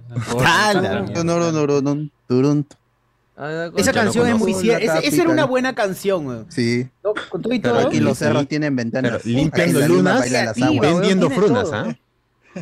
Esa 3.78 3.94
canción 3.94 4.28
es 4.28 4.38
muy 4.38 4.54
cierta. 4.54 4.84
Esa, 4.84 5.00
esa 5.00 5.22
era 5.24 5.32
una 5.32 5.46
buena 5.46 5.74
canción, 5.74 6.28
weón. 6.28 6.46
Sí, 6.50 6.88
No, 7.04 7.14
Con 7.30 7.42
todo 7.42 7.54
y 7.54 7.60
Pero 7.60 7.76
todo. 7.78 7.88
aquí 7.88 8.00
los 8.00 8.18
sí. 8.18 8.26
cerros 8.26 8.48
tienen 8.48 8.76
ventanas. 8.76 9.22
Pero 9.24 9.36
limpiando 9.38 9.88
lunas, 9.88 10.20
bailan 10.20 10.46
las 10.46 10.54
creativa, 10.56 10.68
aguas. 10.68 10.82
weón, 10.92 11.00
Vendiendo 11.00 11.30
frunas. 11.30 11.70
¿ah? 11.74 11.96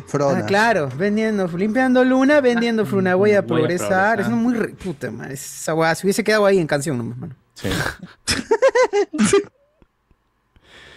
Frona. 0.06 0.38
Ah, 0.40 0.46
claro, 0.46 0.88
vendiendo, 0.96 1.46
limpiando 1.48 2.04
luna, 2.04 2.40
vendiendo 2.40 2.86
fruna, 2.86 3.14
voy 3.16 3.32
a 3.32 3.40
Voy 3.40 3.44
a 3.44 3.46
progresar. 3.46 4.20
Es 4.20 4.28
una 4.28 4.36
muy 4.36 4.54
re- 4.54 4.68
puta, 4.68 5.10
man. 5.10 5.30
Esa 5.30 5.74
weá, 5.74 5.94
se 5.94 6.06
hubiese 6.06 6.22
quedado 6.24 6.46
ahí 6.46 6.58
en 6.58 6.66
canción 6.66 6.96
nomás, 6.96 7.18
mano. 7.18 7.34
Sí. 7.54 7.68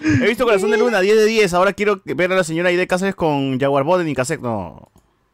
He 0.04 0.28
visto 0.28 0.46
Corazón 0.46 0.72
de 0.72 0.78
Luna, 0.78 1.00
10 1.00 1.16
de 1.18 1.26
10. 1.26 1.54
Ahora 1.54 1.74
quiero 1.74 2.02
ver 2.06 2.32
a 2.32 2.36
la 2.36 2.44
señora 2.44 2.70
Aide 2.70 2.88
Cáceres 2.88 3.16
con 3.16 3.60
Jaguar 3.60 3.84
Boden 3.84 4.08
y 4.08 4.16
Cassette. 4.16 4.42
No. 4.42 4.90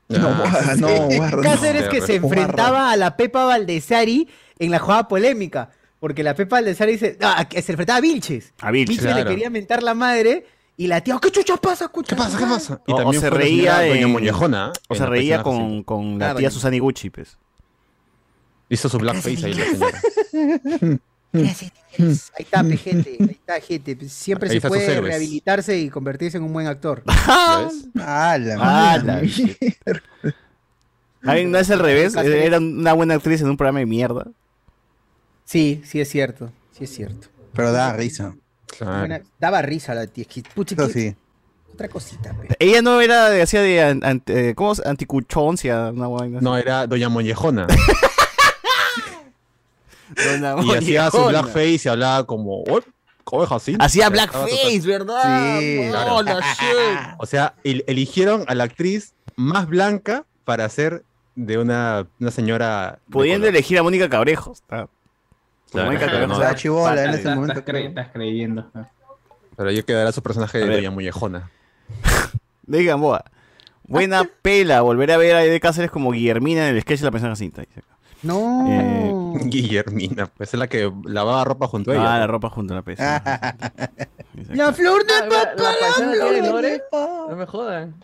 no, 0.09 0.27
Ah, 0.29 0.75
no, 0.77 0.87
guarda, 1.15 1.41
Cáceres 1.41 1.85
no, 1.85 1.89
que 1.89 2.01
se 2.01 2.15
enfrentaba 2.15 2.91
a 2.91 2.97
la 2.97 3.15
Pepa 3.17 3.45
Valdesari 3.45 4.27
en 4.59 4.71
la 4.71 4.79
jugada 4.79 5.07
polémica. 5.07 5.69
Porque 5.99 6.23
la 6.23 6.35
Pepa 6.35 6.57
Valdesari 6.57 6.91
dice, 6.93 7.17
ah, 7.21 7.47
que 7.49 7.61
se 7.61 7.71
enfrentaba 7.73 7.97
a 7.97 8.01
Vilches. 8.01 8.53
A 8.61 8.71
Vilches, 8.71 8.97
Vilches 9.03 9.15
le 9.15 9.25
quería 9.25 9.49
mentar 9.49 9.81
la 9.83 9.93
madre 9.95 10.45
Y 10.77 10.87
la 10.87 11.01
tía, 11.01 11.17
¿qué 11.21 11.31
chucha 11.31 11.57
pasa? 11.57 11.89
¿Qué 12.07 12.15
pasa? 12.15 12.37
¿Qué 12.37 12.45
pasa? 12.45 12.81
Y 12.85 12.91
O- 12.91 12.95
o 12.95 12.97
también 12.99 13.21
se 13.21 13.29
reía 13.31 13.77
señora 13.77 13.87
Doña 13.95 14.07
Muñejona. 14.07 14.71
O 14.89 14.95
se 14.95 15.05
reía 15.07 15.41
con, 15.41 15.81
con 15.83 16.19
la 16.19 16.31
Ah, 16.31 16.35
tía 16.35 16.51
Susana 16.51 16.75
Iguchi, 16.75 17.09
pues. 17.09 17.37
Hizo 18.69 18.87
su 18.89 18.97
blackface 18.97 19.45
ahí 19.45 19.53
la 19.53 19.65
señora. 19.65 20.01
Gracias, 21.33 21.71
señores. 21.97 22.31
Ahí 22.37 22.43
está, 22.45 22.63
pe, 22.63 22.77
gente. 22.77 23.17
Ahí 23.19 23.27
está, 23.31 23.59
gente. 23.59 24.09
Siempre 24.09 24.49
Ahí 24.49 24.59
se 24.61 24.67
puede 24.67 25.01
rehabilitarse 25.01 25.77
y 25.77 25.89
convertirse 25.89 26.37
en 26.37 26.43
un 26.43 26.53
buen 26.53 26.67
actor. 26.67 27.03
Ah, 27.99 28.37
la 28.39 28.57
Ah, 28.59 28.97
no 31.45 31.57
es 31.57 31.69
al 31.71 31.79
revés, 31.79 32.15
era 32.15 32.57
una 32.59 32.93
buena 32.93 33.15
actriz 33.15 33.41
en 33.41 33.49
un 33.49 33.57
programa 33.57 33.79
de 33.79 33.85
mierda. 33.85 34.27
Sí, 35.45 35.81
sí 35.85 35.99
es 35.99 36.09
cierto. 36.09 36.51
Sí 36.77 36.83
es 36.85 36.93
cierto. 36.93 37.27
Pero 37.53 37.71
da 37.71 37.93
risa. 37.93 38.35
Claro. 38.77 38.99
Buena- 38.99 39.21
daba 39.39 39.61
risa 39.61 39.93
la 39.95 40.07
tía. 40.07 40.25
pucha, 40.53 40.75
Eso 40.75 40.87
sí. 40.89 41.15
Otra 41.73 41.89
cosita, 41.89 42.33
pe. 42.33 42.55
Ella 42.59 42.81
no 42.81 43.01
era, 43.01 43.29
de- 43.29 43.41
hacía 43.41 43.61
de 43.61 43.81
an- 43.81 44.03
an- 44.03 44.23
eh, 44.27 44.53
¿cómo? 44.55 44.73
Anticuchoncia, 44.85 45.91
una 45.91 46.07
así. 46.07 46.43
No, 46.43 46.57
era 46.57 46.87
Doña 46.87 47.09
Muñejona. 47.09 47.67
Y 50.63 50.71
hacía 50.75 51.11
su 51.11 51.23
blackface 51.25 51.81
y 51.85 51.87
hablaba 51.89 52.25
como. 52.25 52.63
"Oh, 52.63 52.79
oveja 53.25 53.55
así. 53.55 53.75
Hacía 53.79 54.09
blackface, 54.09 54.81
¿verdad? 54.85 55.59
Sí, 55.59 55.87
Oh, 55.87 55.91
claro. 55.91 56.21
la 56.23 56.39
shit. 56.39 57.15
O 57.19 57.25
sea, 57.25 57.55
el- 57.63 57.83
eligieron 57.87 58.45
a 58.47 58.55
la 58.55 58.63
actriz 58.63 59.13
más 59.35 59.67
blanca 59.67 60.25
para 60.45 60.65
hacer 60.65 61.03
de 61.35 61.57
una, 61.57 62.07
una 62.19 62.31
señora. 62.31 62.99
Pudiendo 63.11 63.47
elegir 63.47 63.77
a 63.79 63.83
Mónica 63.83 64.09
Cabrejo. 64.09 64.53
está. 64.53 64.87
Claro, 65.71 65.87
Mónica 65.87 66.05
Cabrejo 66.05 66.27
no. 66.27 66.35
O 66.35 66.37
sea, 66.39 66.47
está- 66.49 66.59
chivola 66.61 66.91
en 66.93 66.97
Estás- 66.99 67.09
ese 67.09 67.17
estás 67.19 67.35
momento. 67.35 67.65
cre- 67.65 67.87
estás 67.89 68.07
creyendo. 68.13 68.71
Pero 69.57 69.69
ahí 69.69 69.83
quedará 69.83 70.11
su 70.13 70.21
personaje 70.23 70.61
A 70.63 70.65
de. 70.65 70.75
Doña 70.75 70.91
Muñejona. 70.91 71.49
De 72.63 72.83
Gamboa. 72.83 73.25
Buena 73.83 74.23
pela, 74.41 74.81
volver 74.81 75.11
a 75.11 75.17
ver 75.17 75.35
a 75.35 75.39
Aide 75.39 75.59
Cáceres 75.59 75.89
como 75.91 76.11
Guillermina 76.11 76.67
en 76.69 76.75
el 76.75 76.81
sketch 76.81 76.99
de 76.99 77.05
la 77.05 77.11
pensión 77.11 77.31
Jacinta. 77.31 77.61
dice 77.61 77.79
acá. 77.79 77.96
No. 78.27 78.65
Eh, 78.69 79.13
Guillermina, 79.45 80.27
pues 80.27 80.53
es 80.53 80.59
la 80.59 80.67
que 80.67 80.91
lavaba 81.05 81.43
ropa 81.43 81.67
junto 81.67 81.91
a 81.91 81.95
ella. 81.95 82.15
Ah, 82.15 82.19
la 82.19 82.27
ropa 82.27 82.49
junto 82.49 82.73
a 82.73 82.77
la. 82.77 82.83
Dice 84.33 84.55
La 84.55 84.73
flor 84.73 85.05
de 85.05 85.13
la- 85.13 85.27
papá, 85.29 85.71
la 85.81 85.93
flor 85.93 86.31
de 86.33 86.41
lore. 86.49 86.81
papá. 86.91 87.25
No 87.29 87.35
me 87.35 87.45
jodan. 87.45 87.95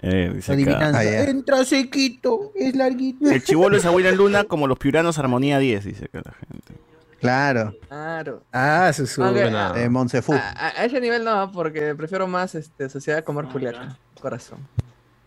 Eh, 0.00 0.32
dice 0.34 0.52
acá. 0.52 0.90
Ah. 0.94 1.04
Entra 1.04 1.64
sequito, 1.64 2.52
es 2.54 2.74
larguito. 2.76 3.30
El 3.30 3.42
chivolo 3.42 3.76
es 3.76 3.86
Abuela 3.86 4.10
Luna 4.12 4.44
como 4.44 4.66
los 4.66 4.78
piuranos 4.78 5.18
Armonía 5.18 5.58
10, 5.58 5.84
dice 5.84 6.04
acá 6.06 6.20
la 6.24 6.32
gente. 6.32 6.74
Claro. 7.20 7.74
Claro. 7.88 8.42
Ah, 8.52 8.92
su 8.94 9.06
su. 9.06 9.22
Buena. 9.22 9.70
a, 9.70 9.72
De 9.72 9.88
Monsefu. 9.88 10.34
a- 10.34 10.52
a 10.76 10.84
ese 10.84 11.00
nivel 11.00 11.24
no, 11.24 11.50
porque 11.52 11.94
prefiero 11.94 12.26
más 12.26 12.54
este, 12.54 12.90
Sociedad 12.90 13.18
de 13.18 13.24
Comar 13.24 13.46
Juliaca. 13.50 13.96
Corazón. 14.20 14.58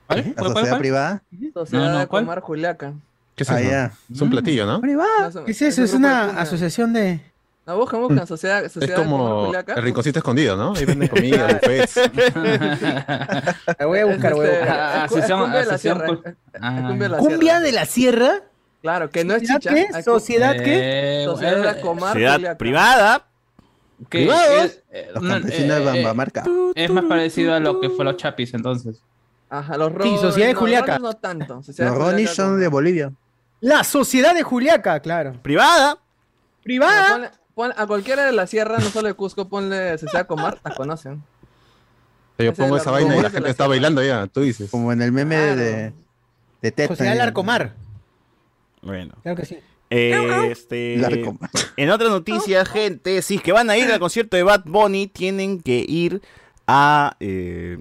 ¿Cuál? 0.05 0.19
La 0.19 0.23
¿Cuál, 0.23 0.35
cuál, 0.35 0.47
sociedad 0.51 0.69
cuál? 0.69 0.79
privada. 0.79 1.23
Sociedad 1.55 1.91
No, 1.93 1.99
no. 1.99 2.07
Comar 2.07 2.41
Juliaca. 2.41 2.93
¿Qué 3.37 3.43
es 3.43 3.49
Ah, 3.49 3.61
ya. 3.61 3.91
Es 4.11 4.19
un 4.19 4.29
platillo, 4.31 4.65
¿no? 4.65 4.81
¿Qué 4.81 5.51
es 5.51 5.61
eso? 5.61 5.83
Es 5.83 5.93
una 5.93 6.41
asociación 6.41 6.91
de. 6.91 7.21
No, 7.65 7.77
buscan, 7.77 8.01
buscan. 8.01 8.25
Sociedad, 8.27 8.63
Es 8.65 8.71
sociedad 8.71 8.95
Comar 8.97 9.09
como 9.19 9.53
el 9.75 9.83
rinconcito 9.83 10.19
escondido, 10.19 10.55
¿no? 10.57 10.73
Ahí 10.75 10.85
venden 10.85 11.07
comida, 11.09 11.47
buffets. 11.61 11.95
La 13.79 13.85
voy 13.85 13.99
a 13.99 14.05
buscar, 14.05 14.33
voy 14.33 14.45
a 14.47 14.49
Este, 14.49 14.59
buscar. 14.59 14.79
Ah, 14.79 15.05
es 15.05 15.11
es 15.11 15.17
asociación- 15.17 15.39
cumbia 15.41 15.59
de 15.59 15.65
la 15.65 15.73
asociación 15.75 15.97
sierra. 15.97 16.07
cul- 16.07 16.21
es- 16.25 16.33
es 16.53 16.61
Ah. 16.61 16.83
cumbia 16.87 17.03
de 17.03 17.09
la 17.09 17.17
¿Cumbia 17.17 17.37
sierra. 17.39 17.59
de 17.59 17.71
la 17.71 17.85
Sierra? 17.85 18.31
Claro, 18.81 19.09
que 19.09 19.25
no 19.25 19.33
es 19.35 19.41
¿Sociedad 19.47 19.59
chicha. 19.59 19.73
qué? 19.97 20.03
¿Sociedad 20.03 20.53
qué? 20.55 21.21
Eh, 21.21 21.25
Sociedad 21.25 21.73
de 21.73 21.79
eh, 21.79 21.81
Comar 21.81 22.09
Sociedad 22.13 22.33
Juliaca. 22.35 22.57
privada. 22.57 23.23
que 24.09 24.19
Privados. 24.19 24.63
es, 24.65 24.83
eh, 24.91 25.09
Los 25.13 25.23
no, 25.23 25.29
campesinos 25.29 25.77
eh, 25.77 25.79
de 25.79 25.81
eh, 25.81 25.85
Bambamarca. 26.03 26.43
es 26.75 26.89
más 26.91 27.03
parecido 27.05 27.53
a 27.55 27.59
lo 27.59 27.81
que 27.81 27.89
fue 27.89 28.05
los 28.05 28.15
chapis 28.17 28.53
entonces. 28.53 29.01
Ajá, 29.49 29.75
los 29.77 29.89
Sí, 29.91 29.97
Ronis. 29.97 30.21
Sociedad 30.21 30.47
de 30.49 30.53
Juliaca. 30.53 30.99
No 30.99 31.13
tanto. 31.15 31.61
Los 31.65 31.95
Ronis 31.95 32.29
son 32.29 32.59
de 32.59 32.67
Bolivia. 32.67 33.11
La 33.59 33.83
Sociedad 33.83 34.33
de 34.35 34.43
Juliaca, 34.43 34.99
claro. 34.99 35.33
Privada. 35.41 35.97
Privada. 36.63 37.31
Ponle- 37.55 37.73
a 37.75 37.87
cualquiera 37.87 38.23
de 38.25 38.31
la 38.33 38.45
sierra, 38.45 38.77
no 38.77 38.89
solo 38.89 39.07
de 39.07 39.15
Cusco, 39.15 39.47
ponle 39.49 39.97
Sociedad 39.97 40.27
Comar, 40.27 40.59
la 40.63 40.75
conocen. 40.75 41.23
Yo 42.37 42.51
Ese 42.51 42.61
pongo 42.61 42.75
es 42.75 42.83
esa 42.83 42.91
vaina 42.91 43.17
y 43.17 43.21
la 43.21 43.29
gente 43.31 43.41
la 43.41 43.49
está 43.49 43.65
bailando 43.67 44.03
ya, 44.03 44.27
tú 44.27 44.41
dices. 44.41 44.69
Como 44.69 44.91
en 44.91 45.01
el 45.01 45.11
meme 45.11 45.35
Claro. 45.35 45.55
de, 45.55 45.93
de 46.61 46.71
Teta. 46.71 46.89
Sociedad 46.95 47.17
Larcomar. 47.17 47.73
Bueno. 48.83 49.15
Claro 49.23 49.35
que 49.37 49.45
sí. 49.45 49.57
Eh, 49.89 50.49
este, 50.51 50.97
Larcomar. 50.97 51.49
en 51.77 51.89
otra 51.89 52.09
noticia, 52.09 52.63
gente, 52.63 53.23
si 53.23 53.35
es 53.37 53.41
que 53.41 53.51
van 53.53 53.71
a 53.71 53.77
ir 53.77 53.91
al 53.91 53.99
concierto 53.99 54.37
de 54.37 54.43
Bad 54.43 54.65
Bunny, 54.65 55.07
tienen 55.07 55.59
que 55.61 55.83
ir 55.87 56.21
a... 56.67 57.15
Eh, 57.19 57.79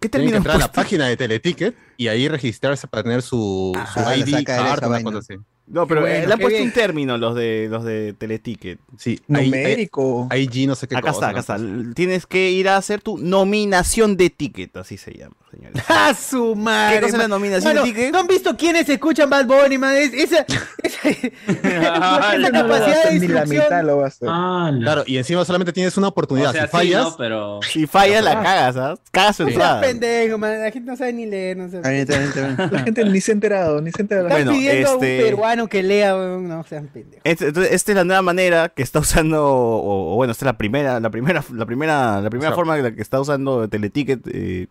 ¿Qué 0.00 0.08
Tienen 0.08 0.30
que 0.30 0.36
entrar 0.36 0.56
a 0.56 0.58
la 0.60 0.72
página 0.72 1.06
de 1.06 1.16
Teleticket 1.16 1.74
y 1.96 2.08
ahí 2.08 2.28
registrarse 2.28 2.86
para 2.88 3.02
tener 3.02 3.22
su, 3.22 3.72
su 3.92 4.00
Ah, 4.00 4.16
ID 4.16 4.44
card, 4.44 4.84
una 4.86 5.02
cosa 5.02 5.18
así. 5.18 5.34
No, 5.68 5.86
pero 5.88 6.06
eh, 6.06 6.10
bueno, 6.12 6.26
le 6.28 6.32
han 6.32 6.38
puesto 6.38 6.58
bien. 6.58 6.68
un 6.68 6.72
término 6.72 7.18
los 7.18 7.34
de 7.34 7.66
los 7.68 7.82
de 7.84 8.14
Teleticket. 8.16 8.78
Sí, 8.96 9.20
Numérico. 9.26 10.28
ahí- 10.30 10.44
IG 10.44 10.66
no 10.68 10.74
sé 10.76 10.86
qué 10.86 10.96
Acá 10.96 11.08
cosa, 11.12 11.30
está, 11.32 11.40
acá 11.56 11.58
¿no? 11.64 11.80
está. 11.82 11.94
Tienes 11.94 12.26
que 12.26 12.50
ir 12.52 12.68
a 12.68 12.76
hacer 12.76 13.00
tu 13.00 13.18
nominación 13.18 14.16
de 14.16 14.30
ticket, 14.30 14.76
así 14.76 14.96
se 14.96 15.12
llama, 15.12 15.34
señores. 15.56 15.84
¡A 15.90 16.14
su 16.14 16.54
madre! 16.54 16.96
¿Qué 16.96 17.02
cosa 17.02 17.16
es 17.16 17.22
la 17.22 17.28
nominación 17.28 17.74
Mano, 17.74 17.86
de 17.86 17.92
ticket? 17.92 18.12
¿No 18.12 18.18
han 18.20 18.26
visto 18.26 18.56
quiénes 18.56 18.88
escuchan 18.88 19.28
Bad 19.30 19.46
Bunny, 19.46 19.78
man? 19.78 19.94
Es- 19.96 20.12
esa, 20.14 20.44
esa, 20.82 22.50
capacidad 22.52 23.04
de 23.10 23.18
ni 23.20 23.28
la 23.28 23.44
mitad 23.44 23.82
lo 23.84 23.98
va 23.98 24.04
a 24.04 24.08
hacer. 24.08 24.28
Ah, 24.30 24.70
la- 24.72 24.80
Claro, 24.86 25.02
y 25.06 25.16
encima 25.18 25.44
solamente 25.44 25.72
tienes 25.72 25.96
una 25.96 26.08
oportunidad. 26.08 26.50
o 26.50 26.52
sea, 26.52 26.62
si 26.62 26.68
fallas, 26.68 27.04
sí, 27.04 27.10
no, 27.10 27.16
pero 27.16 27.60
Si 27.62 27.86
fallas, 27.86 28.22
la 28.24 28.42
cagas, 28.42 28.74
¿sabes? 28.74 29.00
Cagas 29.10 29.36
su 29.36 29.42
entrada. 29.44 29.80
pendejo, 29.80 30.38
man. 30.38 30.60
La 30.60 30.70
gente 30.70 30.90
no 30.90 30.96
sabe 30.96 31.12
ni 31.12 31.26
leer, 31.26 31.56
no 31.56 31.68
sabe. 31.70 32.00
Está, 32.00 32.22
está. 32.22 32.68
La 32.70 32.78
gente 32.80 33.04
ni 33.04 33.20
se 33.20 33.32
ha 33.32 33.34
enterado, 33.34 33.80
ni 33.80 33.90
se 33.90 34.00
ha 34.00 34.02
enterado. 34.02 34.28
Están 34.28 34.44
Bueno, 34.44 34.58
pidiendo 34.58 34.88
a 34.88 34.96
un 34.96 35.04
este- 35.04 35.22
peruano 35.24 35.68
que 35.68 35.82
lea, 35.82 36.14
weón. 36.16 36.48
No 36.48 36.64
sean 36.64 36.86
pendejos. 36.88 37.20
Este- 37.24 37.46
entonces, 37.48 37.72
esta 37.72 37.92
es 37.92 37.96
la 37.96 38.04
nueva 38.04 38.22
manera 38.22 38.68
que 38.68 38.82
está 38.82 39.00
usando, 39.00 39.44
o, 39.46 40.12
o 40.12 40.16
bueno, 40.16 40.32
esta 40.32 40.44
es 40.44 40.46
la 40.46 40.58
primera, 40.58 41.00
la 41.00 41.10
primera, 41.10 41.44
la 41.52 41.66
primera, 41.66 42.20
la 42.20 42.30
primera 42.30 42.50
O 42.50 42.52
sea, 42.52 42.56
forma 42.56 42.76
en 42.76 42.82
la 42.84 42.92
que 42.94 43.02
está 43.02 43.20
usando 43.20 43.68
Teleticket. 43.68 44.20
Eh, 44.32 44.66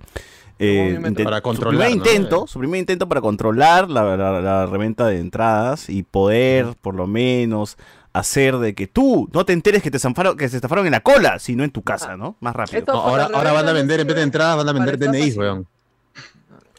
eh, 0.60 0.91
Movimiento. 0.94 1.22
intent- 1.22 1.26
Para 1.26 1.41
su 1.56 1.62
primer 1.62 1.89
¿no? 1.89 1.96
intento, 1.96 2.48
su 2.48 2.60
primer 2.60 2.80
intento 2.80 3.08
para 3.10 3.22
controlar 3.22 3.89
la, 3.89 4.15
la- 4.15 4.39
la 4.41 4.65
reventa 4.65 5.06
de 5.08 5.20
entradas 5.20 5.89
y 5.89 6.04
poder, 6.04 6.76
por 6.82 6.96
lo 6.96 7.08
menos, 7.08 7.78
hacer 8.13 8.58
de 8.60 8.74
que 8.74 8.88
tú 8.88 9.30
no 9.34 9.46
te 9.46 9.52
enteres 9.54 9.84
que 9.84 9.91
te 9.91 9.98
estafaron, 9.98 10.38
que 10.38 10.48
se 10.48 10.56
estafaron 10.56 10.86
en 10.86 10.94
la 10.94 11.02
cola, 11.02 11.39
sino 11.39 11.63
en 11.65 11.72
tu 11.72 11.82
casa, 11.82 12.15
¿no? 12.15 12.38
Más 12.39 12.56
rápido. 12.56 12.84
No, 12.88 12.94
ahora, 13.02 13.30
ahora 13.34 13.52
van 13.52 13.68
a 13.68 13.74
vender, 13.74 14.00
en 14.00 14.08
vez 14.08 14.15
de 14.15 14.22
entradas, 14.24 14.56
van 14.58 14.70
a 14.70 14.72
vender 14.74 14.98
DNIs, 14.98 15.36
weón. 15.38 15.68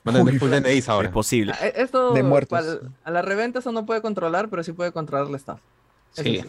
Van 0.04 0.14
a 0.14 0.18
vender 0.22 0.38
full 0.38 0.50
DNIs 0.50 0.88
ahora. 0.88 1.08
Es 1.08 1.12
posible. 1.12 1.52
Ah, 1.60 1.66
e- 1.66 1.74
Esto, 1.82 2.12
De 2.14 2.22
muertos. 2.22 2.58
para- 2.58 2.78
a 3.04 3.10
la 3.10 3.22
reventa 3.22 3.58
eso 3.58 3.72
no 3.72 3.84
puede 3.84 4.00
controlar, 4.00 4.48
pero 4.48 4.62
sí 4.62 4.72
puede 4.72 4.92
controlar 4.92 5.28
la 5.28 5.36
estafa. 5.36 5.60
Sí. 6.12 6.22
sí. 6.22 6.44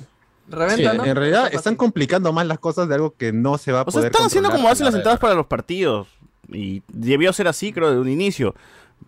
Reventa, 0.50 0.92
Sí, 0.94 0.98
¿no? 0.98 1.04
en 1.04 1.16
realidad 1.18 1.50
están 1.54 1.76
complicando 1.76 2.32
más 2.32 2.48
las 2.48 2.58
cosas 2.60 2.88
de 2.88 2.96
algo 2.96 3.14
que 3.18 3.34
no 3.34 3.58
se 3.58 3.74
va 3.74 3.80
a 3.80 3.82
O 3.82 3.92
sea, 3.92 4.00
poder 4.00 4.12
están 4.14 4.28
haciendo 4.28 4.50
como 4.50 4.70
hacen 4.70 4.86
las 4.86 4.94
la 4.94 5.00
entradas 5.00 5.20
para 5.20 5.34
los 5.34 5.46
partidos. 5.48 6.08
Y 6.50 6.82
debió 6.88 7.34
ser 7.34 7.48
así, 7.48 7.72
creo, 7.74 7.92
de 7.92 8.00
un 8.00 8.10
inicio. 8.10 8.56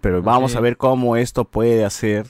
Pero 0.02 0.22
vamos 0.22 0.52
Sí. 0.52 0.58
a 0.58 0.62
ver 0.62 0.78
cómo 0.78 1.16
esto 1.16 1.46
puede 1.46 1.84
hacer. 1.86 2.26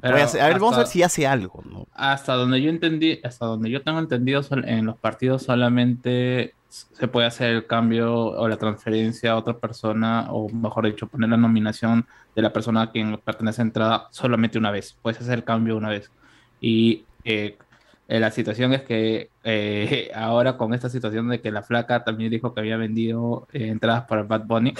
Pero 0.00 0.14
puede 0.14 0.24
hacer- 0.24 0.40
a 0.42 0.48
ver, 0.48 0.58
vamos 0.58 0.74
a 0.74 0.78
ver 0.78 0.84
hasta- 0.84 0.92
si 0.92 1.02
hace 1.02 1.26
algo, 1.26 1.62
¿no? 1.70 1.86
hasta 1.94 2.34
donde 2.34 2.60
yo 2.60 2.68
entendí, 2.70 3.20
hasta 3.24 3.46
donde 3.46 3.70
yo 3.70 3.82
tengo 3.82 3.98
entendido, 3.98 4.42
en 4.64 4.84
los 4.86 4.96
partidos 4.98 5.42
solamente 5.44 6.54
se 6.68 7.06
puede 7.08 7.26
hacer 7.26 7.50
el 7.54 7.66
cambio 7.66 8.12
o 8.14 8.48
la 8.48 8.56
transferencia 8.56 9.32
a 9.32 9.36
otra 9.36 9.56
persona, 9.58 10.26
o 10.30 10.48
mejor 10.50 10.86
dicho, 10.86 11.06
poner 11.06 11.30
la 11.30 11.36
nominación 11.36 12.04
de 12.34 12.42
la 12.42 12.52
persona 12.52 12.82
a 12.82 12.90
quien 12.90 13.16
pertenece 13.24 13.62
a 13.62 13.64
entrada 13.64 14.08
solamente 14.10 14.58
una 14.58 14.70
vez. 14.72 14.96
Puedes 15.00 15.20
hacer 15.20 15.34
el 15.38 15.44
cambio 15.44 15.76
una 15.76 15.88
vez. 15.88 16.10
Y 16.60 17.04
eh, 17.24 17.56
eh, 18.08 18.20
la 18.20 18.30
situación 18.32 18.72
es 18.74 18.82
que 18.82 19.30
eh, 19.44 20.10
ahora 20.14 20.56
con 20.56 20.74
esta 20.74 20.88
situación 20.88 21.28
de 21.28 21.40
que 21.40 21.50
la 21.50 21.62
flaca 21.62 22.02
también 22.04 22.30
dijo 22.30 22.54
que 22.54 22.60
había 22.60 22.76
vendido 22.76 23.46
eh, 23.52 23.68
entradas 23.68 24.04
para 24.04 24.22
Bad 24.22 24.44
Bunny, 24.46 24.74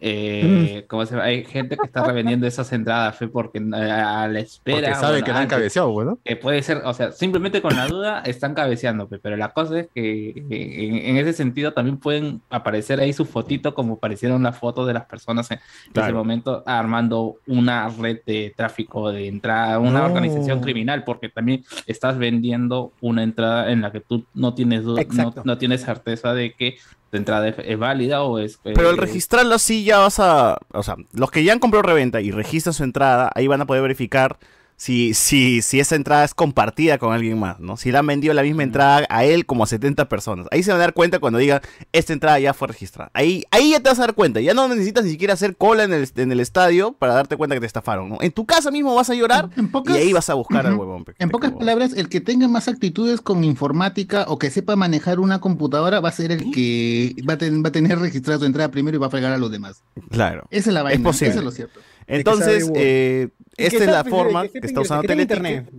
eh, 0.00 0.84
¿cómo 0.88 1.04
se 1.06 1.20
hay 1.20 1.44
gente 1.44 1.76
que 1.76 1.86
está 1.86 2.04
revendiendo 2.04 2.46
esas 2.46 2.72
entradas 2.72 3.16
fe, 3.16 3.28
porque 3.28 3.58
eh, 3.58 3.90
a 3.90 4.28
la 4.28 4.40
espera. 4.40 4.78
Porque 4.78 4.94
sabe 4.94 5.12
bueno, 5.12 5.26
que 5.26 5.32
la 5.32 5.38
han 5.40 5.48
cabeceado, 5.48 5.90
bueno. 5.90 6.18
que 6.24 6.36
puede 6.36 6.62
ser, 6.62 6.82
o 6.84 6.94
sea, 6.94 7.12
simplemente 7.12 7.60
con 7.60 7.76
la 7.76 7.86
duda 7.86 8.20
están 8.20 8.54
cabeceando, 8.54 9.08
pe, 9.08 9.18
pero 9.18 9.36
la 9.36 9.52
cosa 9.52 9.80
es 9.80 9.88
que 9.94 10.30
en, 10.50 10.96
en 10.96 11.16
ese 11.16 11.32
sentido 11.32 11.72
también 11.72 11.98
pueden 11.98 12.40
aparecer 12.50 13.00
ahí 13.00 13.12
su 13.12 13.24
fotito 13.24 13.74
como 13.74 13.94
aparecieron 13.94 14.42
las 14.42 14.58
fotos 14.58 14.86
de 14.86 14.94
las 14.94 15.06
personas 15.06 15.50
en, 15.50 15.58
ese 15.94 16.12
momento 16.12 16.62
armando 16.66 17.36
una 17.46 17.88
red 17.88 18.20
de 18.26 18.52
tráfico 18.56 19.10
de 19.10 19.28
entrada, 19.28 19.78
una 19.78 20.00
No. 20.00 20.06
organización 20.06 20.60
criminal, 20.60 21.04
porque 21.04 21.28
también 21.28 21.64
estás 21.86 22.18
vendiendo 22.18 22.92
una 23.00 23.22
entrada 23.22 23.70
en 23.70 23.80
la 23.80 23.90
que 23.90 24.00
tú 24.08 24.24
no 24.34 24.54
tienes 24.54 24.84
duda, 24.84 25.02
no, 25.12 25.34
no 25.44 25.58
tienes 25.58 25.82
certeza 25.82 26.34
de 26.34 26.52
que 26.52 26.78
tu 27.10 27.16
entrada 27.16 27.48
es, 27.48 27.56
es 27.58 27.78
válida 27.78 28.22
o 28.22 28.38
es... 28.38 28.58
Pero 28.62 28.88
al 28.88 28.96
eh, 28.96 29.00
registrarlo 29.00 29.54
así 29.54 29.84
ya 29.84 29.98
vas 29.98 30.18
a... 30.20 30.58
O 30.72 30.82
sea, 30.82 30.96
los 31.12 31.30
que 31.30 31.44
ya 31.44 31.52
han 31.52 31.58
comprado 31.58 31.82
reventa 31.82 32.20
y 32.20 32.30
registran 32.30 32.74
su 32.74 32.84
entrada, 32.84 33.30
ahí 33.34 33.46
van 33.46 33.60
a 33.60 33.66
poder 33.66 33.82
verificar 33.82 34.38
si, 34.84 35.14
si, 35.14 35.62
si 35.62 35.80
esa 35.80 35.96
entrada 35.96 36.24
es 36.24 36.34
compartida 36.34 36.98
con 36.98 37.14
alguien 37.14 37.38
más, 37.38 37.58
¿no? 37.58 37.78
Si 37.78 37.90
le 37.90 37.96
han 37.96 38.06
vendido 38.06 38.34
la 38.34 38.42
misma 38.42 38.64
entrada 38.64 39.06
a 39.08 39.24
él 39.24 39.46
como 39.46 39.64
a 39.64 39.66
70 39.66 40.10
personas. 40.10 40.46
Ahí 40.50 40.62
se 40.62 40.72
van 40.72 40.80
a 40.80 40.84
dar 40.84 40.92
cuenta 40.92 41.20
cuando 41.20 41.38
digan, 41.38 41.62
esta 41.92 42.12
entrada 42.12 42.38
ya 42.38 42.52
fue 42.52 42.68
registrada. 42.68 43.10
Ahí, 43.14 43.44
ahí 43.50 43.70
ya 43.70 43.80
te 43.80 43.88
vas 43.88 43.98
a 43.98 44.02
dar 44.02 44.14
cuenta. 44.14 44.42
Ya 44.42 44.52
no 44.52 44.68
necesitas 44.68 45.02
ni 45.04 45.10
siquiera 45.10 45.32
hacer 45.32 45.56
cola 45.56 45.84
en 45.84 45.94
el, 45.94 46.06
en 46.16 46.32
el 46.32 46.38
estadio 46.40 46.92
para 46.92 47.14
darte 47.14 47.38
cuenta 47.38 47.56
que 47.56 47.60
te 47.60 47.66
estafaron, 47.66 48.10
¿no? 48.10 48.18
En 48.20 48.30
tu 48.32 48.44
casa 48.44 48.70
mismo 48.70 48.94
vas 48.94 49.08
a 49.08 49.14
llorar 49.14 49.48
y 49.56 49.92
ahí 49.96 50.12
vas 50.12 50.28
a 50.28 50.34
buscar 50.34 50.66
al 50.66 50.74
huevón. 50.74 51.06
En 51.18 51.30
pocas 51.30 51.52
palabras, 51.52 51.94
el 51.94 52.10
que 52.10 52.20
tenga 52.20 52.46
más 52.46 52.68
actitudes 52.68 53.22
con 53.22 53.42
informática 53.42 54.26
o 54.28 54.38
que 54.38 54.50
sepa 54.50 54.76
manejar 54.76 55.18
una 55.18 55.40
computadora 55.40 56.00
va 56.00 56.10
a 56.10 56.12
ser 56.12 56.30
el 56.30 56.50
que 56.50 57.16
va 57.26 57.34
a, 57.34 57.38
ten- 57.38 57.64
va 57.64 57.68
a 57.68 57.72
tener 57.72 57.98
registrada 57.98 58.38
su 58.38 58.44
entrada 58.44 58.70
primero 58.70 58.96
y 58.96 59.00
va 59.00 59.06
a 59.06 59.10
fregar 59.10 59.32
a 59.32 59.38
los 59.38 59.50
demás. 59.50 59.82
Claro. 60.10 60.44
Esa 60.50 60.68
es 60.68 60.74
la 60.74 60.82
vaina. 60.82 60.96
Es 60.98 61.02
posible. 61.02 61.30
Eso 61.30 61.38
es 61.38 61.44
lo 61.46 61.50
cierto. 61.52 61.80
Entonces, 62.06 62.70
eh, 62.74 63.28
esta 63.56 63.84
es 63.84 63.90
la 63.90 64.04
forma 64.04 64.48
que 64.48 64.58
está 64.62 64.80
usando 64.80 65.02
que 65.06 65.14
internet. 65.14 65.70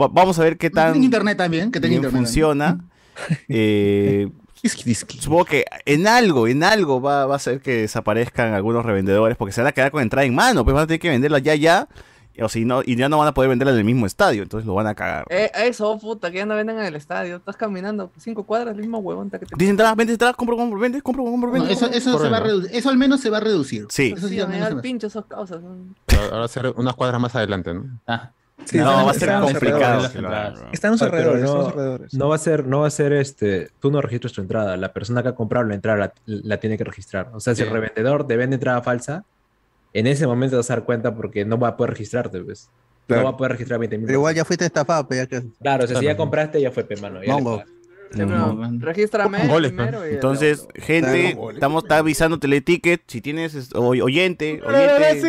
Va- 0.00 0.08
Vamos 0.08 0.38
a 0.38 0.42
ver 0.44 0.56
qué 0.56 0.70
tan 0.70 0.92
tenga 0.94 1.04
internet 1.04 1.36
también, 1.38 1.70
que 1.70 1.80
tenga 1.80 1.94
internet. 1.96 2.16
funciona. 2.20 2.84
Eh, 3.48 4.28
supongo 5.20 5.44
que 5.44 5.64
en 5.86 6.06
algo, 6.08 6.48
en 6.48 6.64
algo 6.64 7.00
va, 7.00 7.26
va 7.26 7.36
a 7.36 7.38
ser 7.38 7.60
que 7.60 7.82
desaparezcan 7.82 8.54
algunos 8.54 8.84
revendedores 8.84 9.36
porque 9.36 9.52
se 9.52 9.60
van 9.60 9.68
a 9.68 9.72
quedar 9.72 9.90
con 9.92 10.02
entrada 10.02 10.26
en 10.26 10.34
mano, 10.34 10.64
pues 10.64 10.74
van 10.74 10.84
a 10.84 10.86
tener 10.88 10.98
que 11.00 11.10
venderla 11.10 11.38
ya 11.38 11.54
ya. 11.54 11.86
O 12.42 12.48
si 12.48 12.64
no, 12.64 12.82
y 12.84 12.96
ya 12.96 13.08
no 13.08 13.18
van 13.18 13.28
a 13.28 13.34
poder 13.34 13.48
venderla 13.48 13.72
en 13.72 13.78
el 13.78 13.84
mismo 13.84 14.06
estadio, 14.06 14.42
entonces 14.42 14.66
lo 14.66 14.74
van 14.74 14.86
a 14.88 14.94
cagar. 14.94 15.24
Eh, 15.30 15.50
eso, 15.54 15.96
puta, 15.98 16.30
que 16.32 16.38
ya 16.38 16.46
no 16.46 16.56
venden 16.56 16.78
en 16.80 16.84
el 16.86 16.96
estadio. 16.96 17.36
Estás 17.36 17.56
caminando 17.56 18.10
cinco 18.18 18.42
cuadras, 18.44 18.74
el 18.74 18.80
mismo 18.80 18.98
huevón. 18.98 19.30
que 19.30 19.38
te 19.38 19.46
Dice 19.56 19.70
entrada, 19.70 19.94
vende 19.94 20.14
entrada, 20.14 20.34
compro, 20.34 20.56
compro, 20.56 20.78
vende, 20.80 21.00
compro, 21.00 21.22
compro, 21.24 21.48
No, 21.48 21.54
vende. 21.54 21.72
eso, 21.72 21.86
eso, 21.90 22.18
se 22.18 22.28
va 22.28 22.38
a 22.38 22.40
reducir, 22.40 22.70
eso 22.74 22.88
al 22.90 22.96
menos 22.96 23.20
se 23.20 23.30
va 23.30 23.36
a 23.36 23.40
reducir. 23.40 23.86
Sí. 23.88 24.14
Eso 24.16 24.26
Sí, 24.28 24.40
al 24.40 24.48
me 24.48 24.58
da 24.58 24.68
el 24.68 24.80
pincho 24.80 25.06
esas 25.06 25.24
causas. 25.26 25.62
¿no? 25.62 25.76
Ahora 26.24 26.38
va 26.38 26.44
a 26.44 26.48
ser 26.48 26.74
unas 26.76 26.94
cuadras 26.94 27.20
más 27.20 27.34
adelante, 27.36 27.72
¿no? 27.72 27.84
Sí, 28.64 28.78
no, 28.78 28.84
va 29.04 29.10
a 29.10 29.14
ser 29.14 29.32
complicado. 29.40 30.06
Están 30.72 30.92
los 30.92 31.02
Ah, 31.02 31.08
pero 31.10 31.32
alrededores, 31.32 31.42
están 31.42 31.50
no, 31.50 31.56
los 31.58 31.68
alrededores. 31.72 32.14
no 32.14 32.28
va 32.28 32.34
a 32.34 32.38
ser, 32.38 32.66
no 32.66 32.80
va 32.80 32.86
a 32.86 32.90
ser 32.90 33.12
este, 33.12 33.70
tú 33.80 33.90
no 33.90 34.00
registras 34.00 34.32
tu 34.32 34.40
entrada, 34.40 34.76
la 34.76 34.92
persona 34.92 35.22
que 35.22 35.28
ha 35.30 35.34
comprado 35.34 35.66
la 35.66 35.74
entrada 35.74 35.98
la, 35.98 36.12
la 36.26 36.56
tiene 36.58 36.78
que 36.78 36.84
registrar. 36.84 37.30
O 37.34 37.40
sea, 37.40 37.54
si 37.54 37.62
el 37.62 37.68
Sí. 37.68 37.74
revendedor 37.74 38.26
te 38.26 38.36
vende 38.36 38.54
entrada 38.54 38.80
falsa, 38.80 39.24
en 39.94 40.06
ese 40.06 40.26
momento 40.26 40.52
te 40.52 40.56
vas 40.58 40.70
a 40.70 40.74
dar 40.76 40.84
cuenta 40.84 41.14
porque 41.14 41.44
no 41.44 41.58
va 41.58 41.68
a 41.68 41.76
poder 41.76 41.92
registrarte, 41.92 42.40
pues. 42.40 42.68
Claro. 43.06 43.22
No 43.22 43.28
va 43.30 43.34
a 43.34 43.36
poder 43.36 43.52
registrar 43.52 43.78
20 43.80 43.98
mil. 43.98 44.06
Pero 44.06 44.18
igual 44.18 44.34
ya 44.34 44.44
fuiste 44.44 44.64
estafado, 44.66 45.06
pero 45.08 45.22
ya 45.22 45.26
que. 45.28 45.46
Claro, 45.60 45.84
o 45.84 45.86
sea, 45.86 45.98
si 45.98 46.04
ya 46.04 46.16
compraste, 46.16 46.60
ya 46.60 46.70
fue, 46.70 46.84
pe, 46.84 46.96
mano. 46.96 47.22
ya 47.22 47.36
regístrame 48.80 49.46
Goles, 49.48 49.72
primero 49.72 50.04
y 50.04 50.08
el 50.10 50.14
Entonces, 50.14 50.66
gente, 50.74 51.36
estamos 51.52 51.84
está 51.84 51.98
avisando 51.98 52.38
Teleticket. 52.38 53.02
Si 53.06 53.20
tienes 53.20 53.54
es- 53.54 53.74
oy- 53.74 54.00
oyente, 54.00 54.62
oyente, 54.64 55.22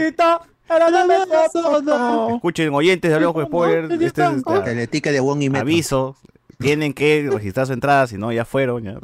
escuchen 2.35 2.73
oyentes 2.73 3.09
de 3.09 3.15
Hablemos 3.15 3.45
Spoiler. 3.45 3.91
Este 3.91 4.05
es 4.05 4.13
este, 4.37 4.59
Teleticket 4.63 5.13
de 5.13 5.19
Wong 5.19 5.41
y 5.41 5.55
aviso. 5.55 6.15
Tienen 6.57 6.93
que 6.93 7.29
registrar 7.31 7.67
su 7.67 7.73
entrada, 7.73 8.07
si 8.07 8.17
no, 8.17 8.31
ya 8.31 8.45
fueron. 8.45 8.83
ya. 8.83 8.99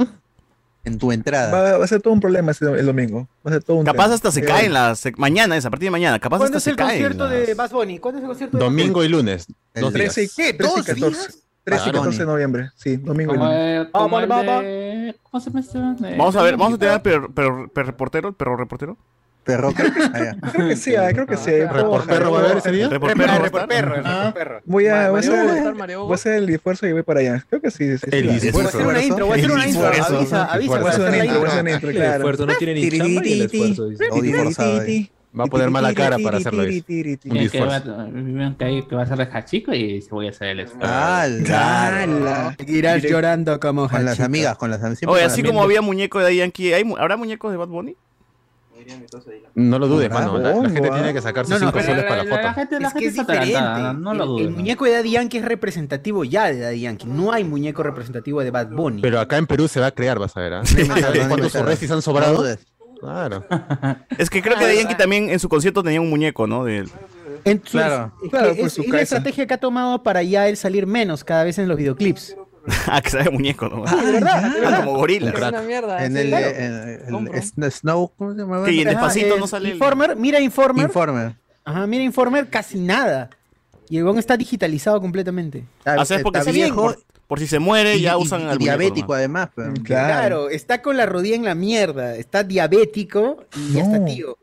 En 0.83 0.97
tu 0.97 1.11
entrada. 1.11 1.51
Va, 1.51 1.77
va 1.77 1.83
a 1.85 1.87
ser 1.87 2.01
todo 2.01 2.11
un 2.13 2.19
problema 2.19 2.51
ese, 2.51 2.65
el 2.65 2.85
domingo. 2.87 3.27
Va 3.45 3.51
a 3.51 3.53
ser 3.53 3.63
todo 3.63 3.77
un 3.77 3.85
Capaz 3.85 4.03
tema. 4.05 4.15
hasta 4.15 4.31
se 4.31 4.39
Sí. 4.41 4.45
caen 4.47 4.73
las. 4.73 4.99
se- 4.99 5.11
mañana 5.17 5.55
es, 5.55 5.65
a 5.65 5.69
partir 5.69 5.87
de 5.87 5.91
mañana. 5.91 6.17
Capaz 6.19 6.37
¿Cuándo 6.39 6.57
hasta 6.57 6.57
es 6.57 6.63
se 6.63 6.69
el 6.71 6.75
caen. 6.75 6.89
concierto 7.03 7.27
las- 7.29 7.47
de 7.47 7.53
Bass 7.53 7.71
Bunny? 7.71 7.99
¿Cuándo 7.99 8.17
es 8.17 8.23
el 8.23 8.27
concierto 8.29 8.57
de 8.57 8.63
Domingo 8.63 9.03
y 9.03 9.07
lunes. 9.09 9.45
El 9.75 9.81
Dos 9.83 9.93
días. 9.93 10.13
13 10.15 10.23
y, 10.23 10.27
¿Qué? 10.29 10.53
13 10.53 10.73
y 10.73 10.75
¿Dos 10.77 10.85
14. 10.85 10.95
días? 10.95 11.37
13 11.63 11.81
y 11.81 11.83
Claro. 11.91 11.99
14 11.99 12.19
de 12.19 12.25
noviembre. 12.25 12.69
Sí, 12.75 12.97
domingo 12.97 13.33
y 13.33 13.37
Como, 13.37 13.49
lunes. 13.49 13.85
eh, 13.85 13.89
como 13.91 14.09
Vamos, 14.09 14.63
de- 14.63 15.15
¿Cómo 15.29 15.41
se 15.41 15.49
este? 15.59 15.79
Vamos 16.17 16.35
a 16.35 16.41
ver, 16.41 16.57
vamos 16.57 16.73
a 16.73 16.77
tener 16.79 16.93
al 16.95 17.01
perro, 17.03 17.29
perro- 17.33 17.71
perro 17.71 17.85
reportero, 17.87 18.33
perro 18.33 18.57
reportero. 18.57 18.97
Perro. 19.43 19.73
Creo 20.53 20.67
que 20.69 20.75
sí, 20.75 20.95
ah, 20.95 21.09
creo 21.11 21.25
que 21.25 21.35
sí. 21.35 21.49
¿Repor 21.51 22.05
perro 22.05 22.31
va 22.31 22.39
a 22.41 22.43
haber 22.45 22.57
ese 22.57 22.71
día? 22.71 22.89
Perro 22.89 23.07
perro, 23.65 23.95
Ah. 24.05 24.31
perro. 24.33 24.61
Voy 24.65 24.85
a, 24.87 25.09
voy 25.09 25.25
a 25.25 25.73
Mario 25.73 25.99
Hugo, 26.01 26.09
¿va 26.09 26.13
a 26.13 26.15
hacer, 26.15 26.33
el 26.35 26.49
esfuerzo 26.51 26.85
y 26.87 26.91
voy 26.91 27.01
para 27.01 27.21
allá. 27.21 27.43
Creo 27.49 27.59
que 27.61 27.71
sí. 27.71 27.97
sí, 27.97 27.97
sí. 27.97 28.09
El 28.11 28.23
claro. 28.23 28.37
esfuerzo. 28.37 28.53
Voy 28.53 28.65
a 28.65 28.67
hacer 28.69 28.85
una 28.85 29.03
intro, 29.03 29.25
voy 29.25 29.33
a 29.33 29.37
hacer 29.39 29.51
una 29.51 29.67
intro. 29.67 29.87
Avisa, 29.87 30.45
avisa. 30.45 30.79
Voy 30.79 30.87
a 30.87 30.89
hacer 30.91 31.01
una 31.01 31.17
la 31.17 31.25
intro, 31.25 31.39
voy 31.39 31.47
a 31.47 31.51
hacer 31.51 31.59
intro. 31.59 31.61
una 31.61 31.71
intro, 31.71 31.89
El 31.89 31.95
claro. 31.95 32.15
esfuerzo 32.17 32.45
no 32.45 32.53
tiene 32.55 32.73
ni 32.75 32.91
chamba 32.91 33.21
y 33.25 33.33
el 33.33 33.41
esfuerzo. 33.41 33.83
Odio 34.11 34.43
forzado. 34.43 34.81
Va 35.39 35.43
a 35.45 35.47
poner 35.47 35.69
mala 35.71 35.93
cara 35.93 36.17
para 36.19 36.37
hacerlo. 36.37 36.63
Un 36.63 36.69
que, 36.69 36.83
que, 36.83 37.29
va, 37.29 37.39
disfraz. 37.39 37.83
que, 38.59 38.83
que 38.89 38.95
va 38.95 39.03
a 39.03 39.05
ser 39.05 39.21
Hachico 39.33 39.73
y 39.73 40.01
se 40.01 40.09
voy 40.09 40.27
a 40.27 40.29
hacer 40.31 40.49
el 40.49 40.59
esfuerzo. 40.61 40.93
¡Hala! 40.93 42.55
Irás 42.67 43.01
llorando 43.01 43.59
como 43.59 43.87
Con 43.89 44.03
las 44.05 44.19
amigas, 44.19 44.57
con 44.57 44.69
las 44.69 44.83
amigas. 44.83 45.03
Oye, 45.07 45.23
así 45.23 45.41
como 45.41 45.63
había 45.63 45.81
muñeco 45.81 46.19
de 46.19 46.35
Yankee, 46.35 46.73
¿hay 46.73 46.83
mu- 46.83 46.97
¿habrá 46.97 47.15
muñecos 47.17 47.49
de 47.51 47.57
Bad 47.57 47.69
Bunny? 47.69 47.95
No 49.55 49.79
lo 49.79 49.87
dudes, 49.87 50.09
mano. 50.09 50.37
La, 50.37 50.53
la 50.55 50.69
gente 50.69 50.89
ah. 50.91 50.93
tiene 50.95 51.13
que 51.13 51.21
sacar 51.21 51.45
sus 51.45 51.59
No, 51.59 51.65
no, 51.65 51.71
5 51.71 51.71
pero 51.73 51.85
soles 51.85 52.03
la, 52.03 52.09
para 52.09 52.23
la 52.23 52.29
la- 52.29 52.35
la 52.35 52.41
foto. 52.49 52.53
gente, 52.55 52.79
la 52.79 52.87
Es 52.87 52.93
que 52.93 52.99
gente 52.99 53.09
es 53.13 53.19
está 53.19 53.33
atarantada, 53.33 53.75
diferente. 53.77 54.01
no 54.03 54.13
lo 54.13 54.23
el, 54.23 54.29
dudes. 54.29 54.47
el 54.47 54.53
muñeco 54.53 54.85
de 54.85 54.91
Daddy 54.91 55.11
Yankee 55.11 55.37
es 55.37 55.45
representativo 55.45 56.23
ya 56.23 56.45
de 56.51 56.59
Daddy 56.59 56.79
Yankee. 56.81 57.07
No 57.07 57.31
hay 57.31 57.43
muñeco 57.43 57.83
representativo 57.83 58.41
de 58.43 58.51
Bad 58.51 58.69
Bunny. 58.69 59.01
Pero 59.01 59.19
acá 59.19 59.37
en 59.37 59.47
Perú 59.47 59.67
se 59.67 59.79
va 59.79 59.87
a 59.87 59.91
crear, 59.91 60.19
vas 60.19 60.35
a 60.37 60.39
ver. 60.41 60.53
¿ah? 60.53 60.61
Sí, 60.65 60.85
¿Sabes 60.85 61.01
no, 61.17 61.23
no, 61.23 61.27
¿Cuántos 61.29 61.51
surrestis 61.51 61.91
han 61.91 62.01
sobrado? 62.01 62.43
Claro. 62.99 63.43
Es 64.17 64.29
que 64.29 64.41
creo 64.41 64.57
que 64.57 64.65
de 64.67 64.77
Yankee 64.77 64.95
también 64.95 65.29
en 65.29 65.39
su 65.39 65.49
concierto 65.49 65.81
tenía 65.83 65.99
un 66.01 66.09
muñeco, 66.09 66.45
¿no? 66.47 66.65
De... 66.65 66.85
En 67.43 67.61
su- 67.65 67.71
Claro. 67.77 68.11
es, 68.17 68.21
que 68.23 68.29
Claro, 68.29 68.51
es- 68.51 68.57
por 68.59 68.69
su 68.69 68.81
es 68.83 68.89
la 68.89 69.01
estrategia 69.01 69.47
que 69.47 69.53
ha 69.55 69.57
tomado 69.59 70.03
para 70.03 70.21
ya 70.21 70.47
él 70.47 70.55
salir 70.57 70.85
menos 70.85 71.23
cada 71.23 71.43
vez 71.43 71.57
en 71.57 71.67
los 71.67 71.77
videoclips. 71.77 72.35
Ah, 72.87 73.01
que 73.01 73.09
sabe 73.09 73.29
muñeco, 73.29 73.67
¿no? 73.69 73.83
Ah, 73.87 73.95
de 74.03 74.11
verdad, 74.11 74.41
de 74.53 74.65
Ah, 74.65 74.77
como 74.85 74.97
gorila. 74.97 75.31
Es 75.31 75.37
una 75.39 75.61
mierda. 75.61 76.05
En 76.05 76.13
sí, 76.13 76.19
el, 76.19 76.27
claro. 76.29 76.47
en 76.49 77.27
el- 77.63 77.71
Snow, 77.71 78.11
¿cómo 78.17 78.33
se 78.33 78.39
llama? 78.39 78.67
En 78.69 78.83
Despacito 78.85 79.33
es 79.35 79.39
no 79.39 79.47
sale 79.47 79.69
el- 79.69 79.73
Informer, 79.75 80.15
mira 80.15 80.39
Informer. 80.39 80.85
Informer. 80.85 81.35
Ajá, 81.63 81.87
mira 81.87 82.03
Informer, 82.03 82.49
casi 82.49 82.79
nada. 82.79 83.29
Y 83.89 83.97
el 83.97 84.03
weón 84.05 84.19
está 84.19 84.37
digitalizado 84.37 85.01
completamente. 85.01 85.65
Ah, 85.85 86.05
¿sabes? 86.05 86.23
Porque 86.23 86.39
Está 86.39 86.51
si- 86.51 86.57
viejo 86.57 86.81
por, 86.83 86.99
por 87.27 87.39
si 87.39 87.47
se 87.47 87.59
muere, 87.59 87.97
y, 87.97 88.01
ya 88.01 88.17
usan 88.17 88.41
y 88.41 88.45
al 88.45 88.57
diabético 88.57 89.13
además. 89.13 89.49
pero- 89.55 89.73
Claro. 89.83 90.49
está 90.49 90.81
con 90.81 90.95
la 90.97 91.05
rodilla 91.05 91.35
en 91.35 91.43
la 91.43 91.55
mierda. 91.55 92.15
Está 92.15 92.43
diabético 92.43 93.45
y 93.57 93.73
ya 93.73 93.83
está 93.83 94.03
tío. 94.05 94.37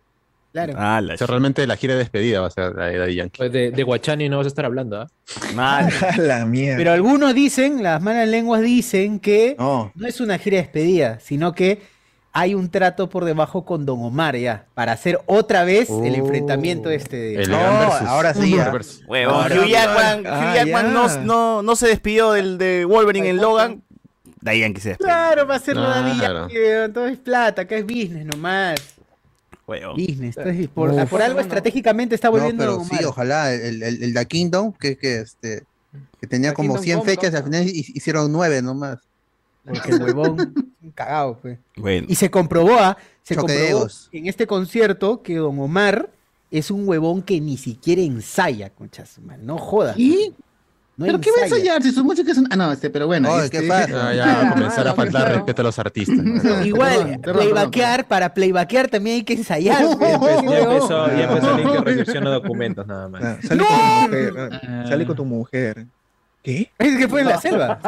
Claro. 0.53 0.73
Ah, 0.77 1.01
la 1.01 1.15
O 1.15 1.17
sea, 1.17 1.27
realmente 1.27 1.67
la 1.67 1.77
gira 1.77 1.93
de 1.95 1.99
despedida 2.01 2.41
va 2.41 2.47
a 2.47 2.51
ser 2.51 2.75
la 2.75 2.87
de 2.87 2.99
Daddy 2.99 3.15
Yankee. 3.17 3.39
Pues 3.39 3.53
de, 3.53 3.71
de 3.71 3.83
Guachani 3.83 4.29
no 4.29 4.39
vas 4.39 4.47
a 4.47 4.49
estar 4.49 4.65
hablando, 4.65 5.01
¿ah? 5.03 5.07
Mal. 5.55 5.93
la 6.17 6.47
mierda. 6.47 6.79
Pero 6.79 6.93
algunos 6.93 7.35
dicen, 7.35 7.83
las 7.83 8.01
malas 8.03 8.29
lenguas 8.29 8.63
dicen 8.63 9.21
que 9.21 9.57
No. 9.59 9.93
no 9.95 10.07
es 10.09 10.21
una 10.21 10.39
gira 10.39 10.57
de 10.57 10.63
despedida, 10.63 11.21
sino 11.21 11.55
que 11.55 11.83
hay 12.33 12.55
un 12.55 12.71
trato 12.71 13.09
por 13.09 13.25
debajo 13.25 13.65
con 13.65 13.85
Don 13.85 14.01
Omar 14.03 14.37
ya, 14.37 14.67
para 14.75 14.93
hacer 14.93 15.21
otra 15.27 15.65
vez 15.65 15.91
el 15.91 15.97
Oh. 16.15 16.25
enfrentamiento 16.25 16.91
este 16.91 17.17
de... 17.17 17.43
El 17.43 17.51
No, 17.51 17.57
ahora 17.59 18.33
sí, 18.35 18.55
ya. 18.57 18.71
versus- 18.71 19.03
Huevón, 19.07 19.35
Ahora, 19.35 19.55
Hugh 19.61 19.67
Jackman, 19.69 20.27
ah, 20.27 20.39
Hugh 20.41 20.55
Jackman 20.55 20.93
no, 20.95 21.09
no, 21.25 21.63
no 21.63 21.77
se 21.77 21.89
despidió 21.89 22.33
del 22.33 22.57
de 22.59 22.85
Wolverine 22.85 23.29
en 23.31 23.37
Logan. 23.39 23.83
De 24.41 24.51
ahí 24.53 24.61
Yankee 24.61 24.81
se 24.81 24.91
despidió. 24.91 25.09
Claro, 25.09 25.47
va 25.47 25.57
a 25.57 25.59
ser 25.59 25.75
Claro. 25.75 25.91
Daddy 25.91 26.21
Yankee, 26.21 26.59
weón, 26.59 26.93
todo 26.93 27.07
es 27.09 27.19
plata, 27.19 27.63
acá 27.63 27.77
es 27.77 27.83
business 27.85 28.25
nomás. 28.25 28.77
Business, 29.95 30.37
entonces, 30.37 30.69
por, 30.69 30.91
Uf. 30.91 31.11
por 31.11 31.23
algo 31.23 31.41
estratégicamente 31.41 32.15
está 32.15 32.29
No, 32.29 32.33
volviendo 32.33 32.63
pero 32.65 32.77
Don 32.77 32.85
sí, 32.87 33.05
ojalá. 33.05 33.53
El, 33.55 33.83
el, 33.83 34.03
el 34.03 34.15
The 34.15 34.27
Kingdom, 34.27 34.73
que, 34.73 34.97
que, 34.97 35.21
este, 35.21 35.65
que 36.21 36.27
tenía 36.27 36.51
The 36.51 36.57
como 36.57 36.69
Kingdom 36.75 36.85
100 36.85 36.99
Come, 37.01 37.11
fechas, 37.11 37.35
al 37.35 37.43
causa. 37.43 37.45
final 37.45 37.67
hi- 37.69 37.93
hicieron 37.95 38.33
9 38.33 38.63
nomás. 38.63 38.99
Porque 39.65 39.91
el 39.91 40.03
huevón, 40.03 40.37
un 40.83 40.91
cagado, 40.93 41.39
pues. 41.43 41.59
Bueno. 41.77 42.07
Y 42.09 42.15
se 42.15 42.31
comprobó, 42.31 42.75
¿ah? 42.79 42.97
se 43.23 43.37
comprobó 43.37 43.87
en 44.13 44.27
este 44.27 44.47
concierto 44.47 45.23
que 45.23 45.37
Don 45.37 45.59
Omar 45.59 46.11
es 46.51 46.71
un 46.71 46.89
huevón 46.89 47.21
que 47.23 47.39
ni 47.41 47.59
siquiera 47.59 48.01
ensaya, 48.01 48.71
concha 48.71 49.05
su 49.05 49.21
madre. 49.21 49.43
No 49.43 49.59
jodas. 49.59 49.99
¿Y? 49.99 50.35
No 50.99 51.07
¿Pero 51.07 51.21
qué 51.21 51.31
va 51.31 51.37
a 51.37 51.45
ensaya. 51.45 51.61
ensayar 51.77 51.83
si 51.85 51.93
su 51.93 52.05
música 52.05 52.33
es 52.33 52.39
un... 52.39 52.49
Ah, 52.51 52.57
no, 52.57 52.73
este, 52.73 52.91
pero 52.91 53.07
bueno. 53.07 53.41
Este, 53.41 53.61
¿qué 53.61 53.69
pasa? 53.69 54.09
Ah, 54.09 54.15
ya 54.15 54.27
va 54.27 54.49
a 54.49 54.53
comenzar 54.53 54.89
a 54.89 54.91
Ah, 54.91 54.95
faltar 54.95 55.23
claro. 55.23 55.35
respeto 55.37 55.63
a 55.63 55.65
los 55.65 55.79
artistas. 55.79 56.19
Igual, 56.67 57.21
playbackear, 57.23 58.09
para 58.09 58.35
playbackear 58.35 58.89
también 58.89 59.17
hay 59.17 59.23
que 59.23 59.35
ensayar. 59.35 59.81
Ya 59.89 59.97
pues, 60.19 60.39
empezó, 60.43 60.49
ya 60.51 60.59
empezó, 60.65 61.17
ya 61.17 61.25
empezó 61.25 61.57
link 61.57 61.73
que 61.73 61.81
recepciona 61.85 62.31
documentos 62.31 62.87
nada 62.87 63.09
más. 63.09 63.23
Ah, 63.23 63.39
sale 63.47 63.63
con 63.65 63.69
tu 63.69 64.05
mujer. 64.11 64.35
ah, 64.39 64.85
Sale 64.89 65.07
con 65.07 65.17
tu 65.17 65.25
mujer. 65.25 65.87
¿Qué? 66.43 66.71
Es 66.79 66.97
que 66.99 67.09
fue 67.09 67.21
en 67.21 67.27
la 67.29 67.41
selva. 67.41 67.79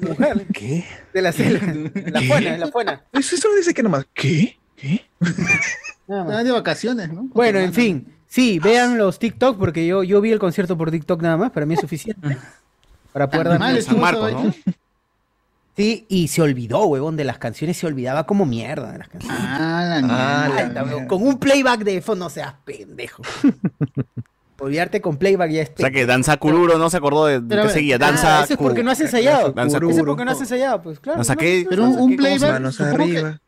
Mujer, 0.00 0.46
¿Qué? 0.52 0.84
de 1.12 1.22
la 1.22 1.32
selva. 1.32 1.66
En 1.66 2.12
la 2.12 2.20
¿Qué? 2.20 2.26
fuena, 2.28 2.54
en 2.54 2.60
la 2.60 2.66
fuena. 2.68 3.02
Eso 3.12 3.36
solo 3.36 3.56
dice 3.56 3.74
que 3.74 3.82
nomás. 3.82 4.06
¿Qué? 4.14 4.56
¿Qué? 4.76 5.04
Nada 6.06 6.24
más. 6.24 6.36
Ah, 6.36 6.44
de 6.44 6.52
vacaciones, 6.52 7.12
¿no? 7.12 7.24
Bueno, 7.32 7.58
en 7.58 7.72
fin. 7.72 8.06
Sí, 8.32 8.58
vean 8.58 8.96
los 8.96 9.18
TikTok 9.18 9.58
porque 9.58 9.86
yo, 9.86 10.02
yo 10.02 10.22
vi 10.22 10.30
el 10.32 10.38
concierto 10.38 10.78
por 10.78 10.90
TikTok 10.90 11.20
nada 11.20 11.36
más. 11.36 11.50
Para 11.50 11.66
mí 11.66 11.74
es 11.74 11.80
suficiente. 11.80 12.38
Para 13.12 13.28
poder 13.28 13.46
Tan 13.48 13.58
mal 13.58 13.82
San 13.82 14.00
Marcos, 14.00 14.32
¿no? 14.32 14.54
Sí, 15.76 16.06
y 16.08 16.28
se 16.28 16.40
olvidó, 16.40 16.86
huevón, 16.86 17.14
de 17.14 17.24
las 17.24 17.36
canciones. 17.36 17.76
Se 17.76 17.86
olvidaba 17.86 18.24
como 18.24 18.46
mierda 18.46 18.90
de 18.92 18.98
las 19.00 19.08
canciones. 19.08 19.38
Ah, 19.38 19.84
la 19.86 19.96
Ah, 19.96 20.48
mierda. 20.48 20.72
la 20.72 20.84
mierda. 20.84 21.06
Con 21.08 21.26
un 21.26 21.38
playback 21.38 21.80
de 21.80 22.00
fondo, 22.00 22.24
no 22.24 22.30
seas 22.30 22.54
pendejo. 22.64 23.22
Olvidarte 24.58 25.02
con 25.02 25.16
playback 25.18 25.50
ya 25.50 25.62
es 25.62 25.70
O 25.70 25.76
sea 25.76 25.90
que 25.90 26.06
Danza 26.06 26.36
Kururo 26.38 26.78
no 26.78 26.88
se 26.88 26.96
acordó 26.96 27.26
de, 27.26 27.40
Pero 27.42 27.64
ver, 27.64 27.70
seguía. 27.72 27.96
Ah, 27.96 27.98
Danza 27.98 28.44
eso 28.44 28.52
es 28.54 28.58
porque 28.58 28.82
no 28.82 28.92
has 28.92 29.00
ensayado. 29.00 29.52
Danza 29.52 29.76
Eso 29.76 29.90
es 29.90 30.02
porque 30.04 30.24
no 30.24 30.30
has 30.30 30.40
ensayado, 30.40 30.80
pues 30.80 31.00
claro. 31.00 31.20
No, 31.22 31.36
qué? 31.36 31.64
no, 31.64 31.68
Pero 31.70 31.82
no, 31.82 31.90
un, 31.90 32.00
un 32.00 32.16
playback, 32.16 32.52
Manos 32.52 32.78
que 32.78 32.82
arriba. 32.84 33.40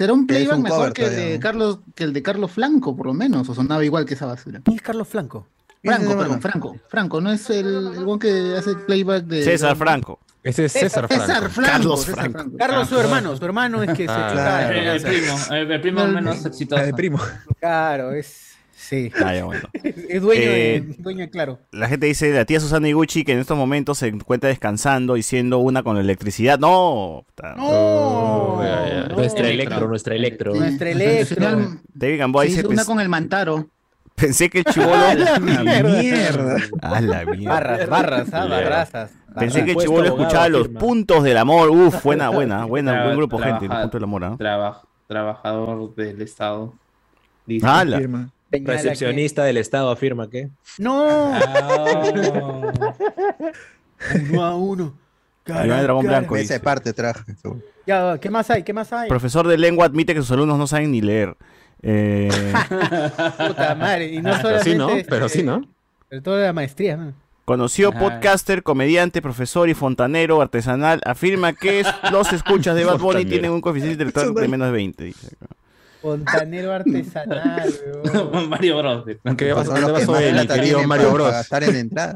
Será 0.00 0.14
un 0.14 0.26
playback 0.26 0.56
un 0.56 0.62
mejor 0.62 0.78
cover 0.78 0.92
que 0.94 1.04
el, 1.04 1.14
de 1.14 1.34
¿no? 1.34 1.40
Carlos, 1.40 1.78
que 1.94 2.04
el 2.04 2.14
de 2.14 2.22
Carlos 2.22 2.50
Flanco, 2.52 2.96
por 2.96 3.04
lo 3.04 3.12
menos, 3.12 3.46
o 3.50 3.54
sonaba 3.54 3.84
igual 3.84 4.06
que 4.06 4.14
esa 4.14 4.24
basura. 4.24 4.62
¿Quién 4.64 4.76
es 4.76 4.82
Carlos 4.82 5.06
Flanco? 5.06 5.46
Franco, 5.84 6.16
perdón, 6.16 6.40
Franco. 6.40 6.76
Franco, 6.88 7.20
no 7.20 7.30
es 7.30 7.50
el, 7.50 7.66
el 7.98 8.04
buen 8.06 8.18
que 8.18 8.54
hace 8.56 8.76
playback 8.76 9.24
de. 9.24 9.44
César 9.44 9.76
Franco. 9.76 10.18
Ese 10.42 10.64
es 10.64 10.72
César 10.72 11.06
Franco. 11.06 11.26
César 11.26 11.50
Franco. 11.50 11.70
Carlos 11.70 12.04
César 12.06 12.30
Franco. 12.30 12.56
Carlos, 12.56 12.88
su 12.88 12.98
hermano, 12.98 13.36
su 13.36 13.44
hermano 13.44 13.82
es 13.82 13.90
que 13.90 14.06
se 14.06 14.10
Ah, 14.10 14.30
claro, 14.32 14.74
El, 14.74 14.86
el 14.86 15.02
primo, 15.02 15.38
el, 15.50 15.70
el 15.70 15.80
primo 15.82 16.06
menos 16.06 16.46
exitoso. 16.46 16.82
El 16.82 16.94
primo. 16.94 17.20
claro, 17.58 18.12
es 18.12 18.49
sí. 18.90 19.10
Ah, 19.24 19.34
ya, 19.34 19.44
bueno. 19.44 19.62
Es 20.08 20.20
dueño 20.20 20.42
Eh, 20.42 20.82
de 20.86 20.94
dueño 20.98 21.20
de 21.20 21.30
claro. 21.30 21.58
La 21.70 21.86
gente 21.88 22.06
dice, 22.06 22.32
la 22.34 22.44
tía 22.44 22.58
Susana 22.60 22.88
Iguchi, 22.88 23.24
que 23.24 23.32
en 23.32 23.38
estos 23.38 23.56
momentos 23.56 23.98
se 23.98 24.08
encuentra 24.08 24.48
descansando 24.50 25.16
y 25.16 25.22
siendo 25.22 25.58
una 25.58 25.82
con 25.82 25.94
la 25.94 26.00
electricidad. 26.02 26.58
No. 26.58 27.24
puta. 27.28 27.54
Oh, 27.58 28.60
no. 28.62 29.16
Nuestra 29.16 29.48
electro, 29.48 29.88
nuestra 29.88 30.14
electro. 30.16 30.54
Nuestra 30.54 30.90
electro. 30.90 31.78
David 31.94 32.18
Gamboa 32.18 32.42
se 32.44 32.48
dice, 32.50 32.66
una 32.66 32.82
"Pens- 32.82 32.86
con 32.86 33.00
el 33.00 33.08
Mantaro. 33.08 33.68
pensé 34.16 34.50
que 34.50 34.58
el 34.58 34.64
chivolo... 34.64 34.90
Mierda. 35.40 36.56
A 36.82 37.00
la 37.00 37.24
mierda. 37.24 37.50
Barras, 37.54 37.88
barras, 37.88 38.28
ah, 38.32 38.46
barrazas. 38.46 39.12
Pensé 39.38 39.64
que 39.64 39.70
el 39.72 39.76
chivolo 39.78 40.04
escuchaba 40.06 40.48
los 40.48 40.68
puntos 40.68 41.22
del 41.22 41.36
amor. 41.38 41.70
Uf, 41.70 42.02
buena, 42.02 42.28
buena, 42.30 42.64
buena, 42.64 43.04
buen 43.04 43.16
grupo 43.16 43.38
de 43.38 43.44
gente, 43.44 43.68
los 43.68 43.76
puntos 43.76 43.92
del 44.00 44.04
amor. 44.04 44.24
¿ah? 44.24 44.34
Traba- 44.36 44.82
trabajador 45.06 45.94
del 45.94 46.20
Estado. 46.22 46.74
Dice. 47.46 47.66
¡Hala! 47.66 48.00
Señala 48.50 48.66
que- 48.66 48.82
Recepcionista 48.82 49.44
del 49.44 49.56
Estado 49.58 49.90
afirma 49.90 50.28
que. 50.30 50.50
No. 50.78 51.32
Ah, 54.02 54.14
Uno 54.30 54.44
a 54.44 54.54
uno. 54.56 54.98
Cara 55.44 55.82
Dragón 55.82 56.06
cara. 56.06 56.18
Blanco. 56.20 56.36
Esa 56.36 56.58
parte 56.60 56.92
traje. 56.92 57.34
Ya, 57.86 58.18
¿qué 58.18 58.30
más 58.30 58.48
hay? 58.50 58.62
¿Qué 58.62 58.72
más 58.72 58.92
hay? 58.92 59.08
Profesor 59.08 59.46
de 59.46 59.58
lengua 59.58 59.86
admite 59.86 60.14
que 60.14 60.20
sus 60.20 60.30
alumnos 60.30 60.58
no 60.58 60.66
saben 60.66 60.90
ni 60.90 61.00
leer. 61.02 61.36
Eh, 61.82 62.28
Puta 63.48 63.74
madre. 63.74 64.06
Y 64.12 64.22
no 64.22 64.32
Pero 64.42 64.60
sí, 64.62 64.74
¿no? 64.74 64.90
este, 64.90 65.10
Pero 65.10 65.28
sí, 65.28 65.42
¿no? 65.42 65.62
Pero 66.08 66.22
todo 66.22 66.36
de 66.36 66.46
la 66.46 66.52
maestría, 66.52 66.96
¿no? 66.96 67.12
conocido 67.44 67.90
Ajá. 67.90 67.98
podcaster, 67.98 68.62
comediante, 68.62 69.20
profesor 69.20 69.68
y 69.68 69.74
fontanero 69.74 70.40
artesanal, 70.40 71.00
afirma 71.04 71.52
que 71.52 71.84
los 72.12 72.32
escuchas 72.32 72.76
de 72.76 72.84
Bad 72.84 72.98
Bunny 73.00 73.24
tienen 73.24 73.50
un 73.50 73.60
coeficiente 73.60 73.94
intelectual 73.94 74.32
de 74.34 74.46
menos 74.48 74.68
de 74.68 74.72
20. 74.72 75.04
dice 75.04 75.34
acá. 75.34 75.46
Fontanero 76.00 76.72
artesanal, 76.74 77.72
weón. 78.04 78.48
Mario 78.50 78.78
Bros. 78.78 79.04
¿Qué 79.36 79.52
vas, 79.52 79.68
de 79.68 79.74
mi 79.74 80.32
plata 80.32 80.54
querido 80.54 80.82
Mario 80.86 81.12
Bros? 81.12 81.30
gastar 81.32 81.64
en 81.64 81.76
entrada. 81.76 82.14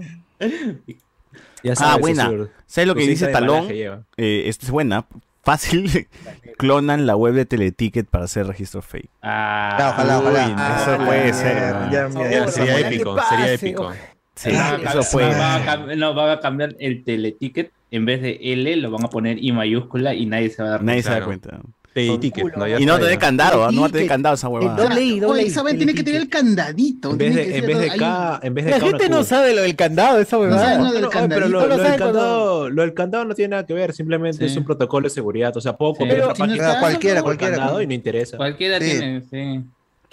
Ya 1.63 1.73
Ah, 1.79 1.97
buena. 1.99 2.27
su- 2.29 2.49
¿Sabes 2.67 2.89
lo 2.89 2.95
que 2.95 3.07
dice 3.07 3.29
Talón? 3.29 3.69
Eh, 3.71 4.45
esta 4.47 4.67
es 4.67 4.71
buena. 4.71 5.07
Fácil. 5.43 6.09
Clonan 6.59 7.07
la 7.07 7.17
web 7.17 7.35
de 7.35 7.45
Teleticket 7.47 8.07
para 8.07 8.25
hacer 8.25 8.47
registro 8.47 8.81
fake. 8.83 9.09
Ah, 9.23 9.77
Ya, 9.79 9.91
ojalá, 9.91 10.19
ojalá. 10.21 10.47
Uy, 10.47 10.55
Ah, 10.57 10.79
eso 10.97 11.05
puede 11.05 11.33
ser. 11.35 11.57
ya, 11.91 12.09
ya, 12.09 12.31
ya, 12.31 12.49
Sería 12.49 12.79
épico, 12.89 13.17
sería 13.29 13.53
épico. 13.53 13.93
Sí, 14.37 14.51
Ah, 14.53 14.79
eso 14.83 15.19
a 15.19 15.77
no, 15.97 16.15
van 16.15 16.31
a 16.31 16.41
cambiar 16.41 16.75
el 16.79 17.05
teleticket. 17.05 17.73
En 17.91 18.05
vez 18.05 18.21
de 18.23 18.39
L, 18.43 18.77
lo 18.77 18.91
van 18.91 19.05
a 19.05 19.09
poner 19.09 19.43
I 19.43 19.53
mayúscula 19.53 20.15
y 20.15 20.27
nadie 20.27 20.51
se 20.51 20.63
va 20.63 20.69
a 20.69 20.71
dar 20.73 20.83
Nadie 20.83 21.03
se 21.03 21.11
da 21.11 21.25
cuenta. 21.25 21.61
Ticket, 21.95 22.57
¿no? 22.57 22.67
Y 22.79 22.85
no 22.85 22.99
tener 22.99 23.19
candado, 23.19 23.71
no 23.71 23.81
va 23.83 23.87
a 23.87 23.91
tener 23.91 24.09
candado 24.09 24.35
esa 24.35 24.49
El 24.49 24.53
huevada. 24.55 24.83
doble 24.83 25.03
I, 25.03 25.21
doble 25.21 25.51
¿saben? 25.51 25.77
Tiene 25.77 25.95
que 25.95 26.03
tener 26.03 26.21
el 26.23 26.29
candadito. 26.29 27.11
En 27.13 27.19
vez 27.19 27.35
de, 27.35 27.43
en 27.45 27.53
ser- 27.53 27.67
vez 27.67 27.79
de 27.79 27.91
hay- 27.91 27.99
K, 27.99 28.41
en 28.43 28.55
vez 28.55 28.65
de 28.65 28.71
La 28.73 28.81
gente 28.81 29.09
no 29.09 29.25
sabe 29.25 29.55
lo 29.55 29.63
del 29.63 29.77
candado, 29.77 30.19
esa 30.19 30.37
No 30.37 30.43
huevada. 30.43 30.79
lo 30.79 30.93
del 30.93 31.03
No, 31.03 31.11
pero 31.11 31.49
lo, 31.49 31.61
no 31.61 31.67
lo 31.67 31.77
del 31.79 31.97
candado, 31.97 32.71
lo 32.71 32.83
del 32.83 32.95
candado 32.95 33.25
no 33.25 33.35
tiene 33.35 33.51
nada 33.51 33.67
que 33.67 33.75
ver, 33.75 33.93
simplemente 33.93 34.39
Sí. 34.39 34.53
es 34.53 34.57
un 34.57 34.65
protocolo 34.65 35.09
de 35.09 35.15
seguridad. 35.15 35.57
O 35.57 35.61
sea, 35.61 35.77
puedo 35.77 35.95
otra 36.25 36.33
no 36.33 36.35
página 36.35 36.67
está- 36.69 36.81
cualquiera, 36.81 37.19
el 37.19 37.25
cualquiera. 37.25 37.83
y 37.83 37.87
no 37.87 37.95
interesa. 37.95 38.37
Cualquiera 38.37 38.79
Sí. 38.81 38.85
tiene, 38.91 39.21
sí. 39.23 39.65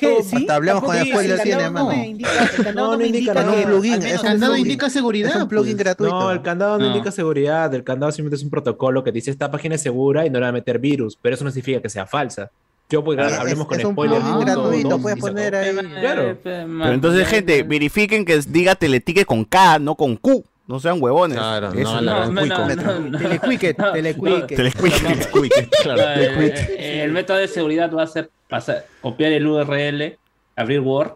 ¿Qué? 0.01 0.45
Hablemos 0.49 0.83
con 0.83 0.95
el 0.97 1.03
tiene, 1.03 1.31
el 1.33 1.37
candado 1.39 1.71
no 1.71 1.71
mano. 1.71 1.87
me 1.89 2.07
indica- 2.07 2.29
el 2.57 2.63
candado 2.63 2.91
No, 2.91 2.97
no 2.97 3.05
indica 3.05 3.33
nada. 3.33 3.51
un 3.51 3.73
un 3.73 4.21
candado 4.21 4.57
indica 4.57 4.89
seguridad. 4.89 5.29
Es 5.29 5.35
un 5.35 5.47
plugin 5.47 5.73
pues. 5.73 5.83
gratuito. 5.85 6.19
No, 6.19 6.31
el 6.31 6.41
candado 6.41 6.77
no, 6.79 6.87
indica 6.87 7.11
seguridad. 7.11 7.73
El 7.73 7.83
candado 7.83 8.11
simplemente 8.11 8.35
es 8.37 8.43
un 8.43 8.49
protocolo 8.49 9.03
que 9.03 9.11
dice 9.11 9.31
esta 9.31 9.49
página 9.51 9.75
es 9.75 9.81
segura 9.81 10.25
y 10.25 10.29
no 10.29 10.39
le 10.39 10.43
va 10.43 10.49
a 10.49 10.51
meter 10.51 10.79
virus, 10.79 11.17
pero 11.21 11.35
eso 11.35 11.43
no 11.45 11.51
significa 11.51 11.81
que 11.81 11.89
sea 11.89 12.05
falsa. 12.05 12.49
Yo, 12.89 13.03
pues, 13.05 13.17
Es- 13.19 13.33
hablemos 13.39 13.67
con 13.67 13.79
es 13.79 13.85
un 13.85 13.93
spoilers. 13.93 14.21
todo, 14.23 14.39
gratuito, 14.41 14.99
puedes 14.99 15.19
poner 15.19 15.55
ahí. 15.55 15.75
Claro. 16.01 16.37
Pero 16.43 16.91
entonces, 16.91 17.25
gente, 17.27 17.63
verifiquen 17.63 18.25
que 18.25 18.39
diga 18.47 18.75
Teleticket 18.75 19.25
con 19.25 19.45
K, 19.45 19.79
no 19.79 19.95
con 19.95 20.17
Q. 20.17 20.43
No 20.71 20.79
sean 20.79 21.01
huevones. 21.01 21.37
Claro, 21.37 21.73
Eso 21.73 22.01
no, 22.01 22.25
no, 22.25 22.31
no, 22.31 22.41
cuico. 22.41 22.57
no, 22.57 22.99
no. 23.09 23.17
Telequicket, 23.17 23.77
telequicket. 23.93 24.47
Telequicket. 24.47 25.69
Claro. 25.83 26.01
Eh, 26.01 26.53
eh, 26.77 27.03
el 27.03 27.11
método 27.11 27.37
de 27.37 27.47
seguridad 27.49 27.91
va 27.93 28.03
a 28.03 28.07
ser 28.07 28.29
pasar, 28.49 28.85
copiar 29.01 29.33
el 29.33 29.45
URL, 29.45 30.17
abrir 30.55 30.79
Word, 30.79 31.13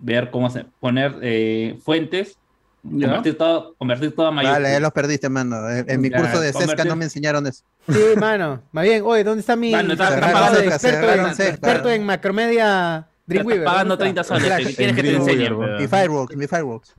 ver 0.00 0.30
cómo 0.30 0.48
hacer, 0.48 0.66
poner 0.80 1.14
eh, 1.22 1.78
fuentes, 1.84 2.36
¿Ya? 2.82 3.06
convertir 3.06 3.38
todo, 3.38 3.74
convertir 3.78 4.12
todo 4.14 4.26
a 4.26 4.30
mayúscula. 4.32 4.58
Vale, 4.58 4.72
ya 4.72 4.80
los 4.80 4.92
perdiste, 4.92 5.28
mano. 5.28 5.68
En, 5.70 6.00
mi 6.00 6.10
Ya, 6.10 6.16
curso 6.16 6.40
de 6.40 6.52
Sesca 6.52 6.66
convertir- 6.66 6.86
no 6.88 6.96
me 6.96 7.04
enseñaron 7.04 7.46
eso. 7.46 7.62
Sí, 7.88 8.00
mano. 8.18 8.60
Más 8.72 8.84
bien, 8.84 9.02
oye, 9.04 9.22
¿dónde 9.22 9.40
está 9.40 9.54
mi 9.54 9.70
Mano, 9.70 9.92
está- 9.92 10.04
está 10.14 10.16
está 10.26 10.32
pagando 10.32 10.58
de 10.58 10.78
cerrado, 10.78 11.06
experto, 11.06 11.28
en, 11.28 11.34
cerrado. 11.36 11.50
experto 11.54 11.90
en 11.90 12.04
macromedia 12.06 13.06
Dreamweaver? 13.34 13.64
pagando 13.64 13.96
¿dónde 13.96 14.04
30 14.12 14.20
está? 14.20 14.34
soles, 14.34 14.46
Flash, 14.46 14.66
¿qué 14.66 14.74
quieres 14.74 14.96
que 14.96 15.02
te 15.02 15.08
en 15.10 15.14
enseñe? 15.16 15.36
Dreamweaver, 15.36 15.72
Mi 15.72 15.78
weón? 15.78 15.88
Fireworks, 15.90 16.36
mi 16.36 16.46
Fireworks. 16.46 16.94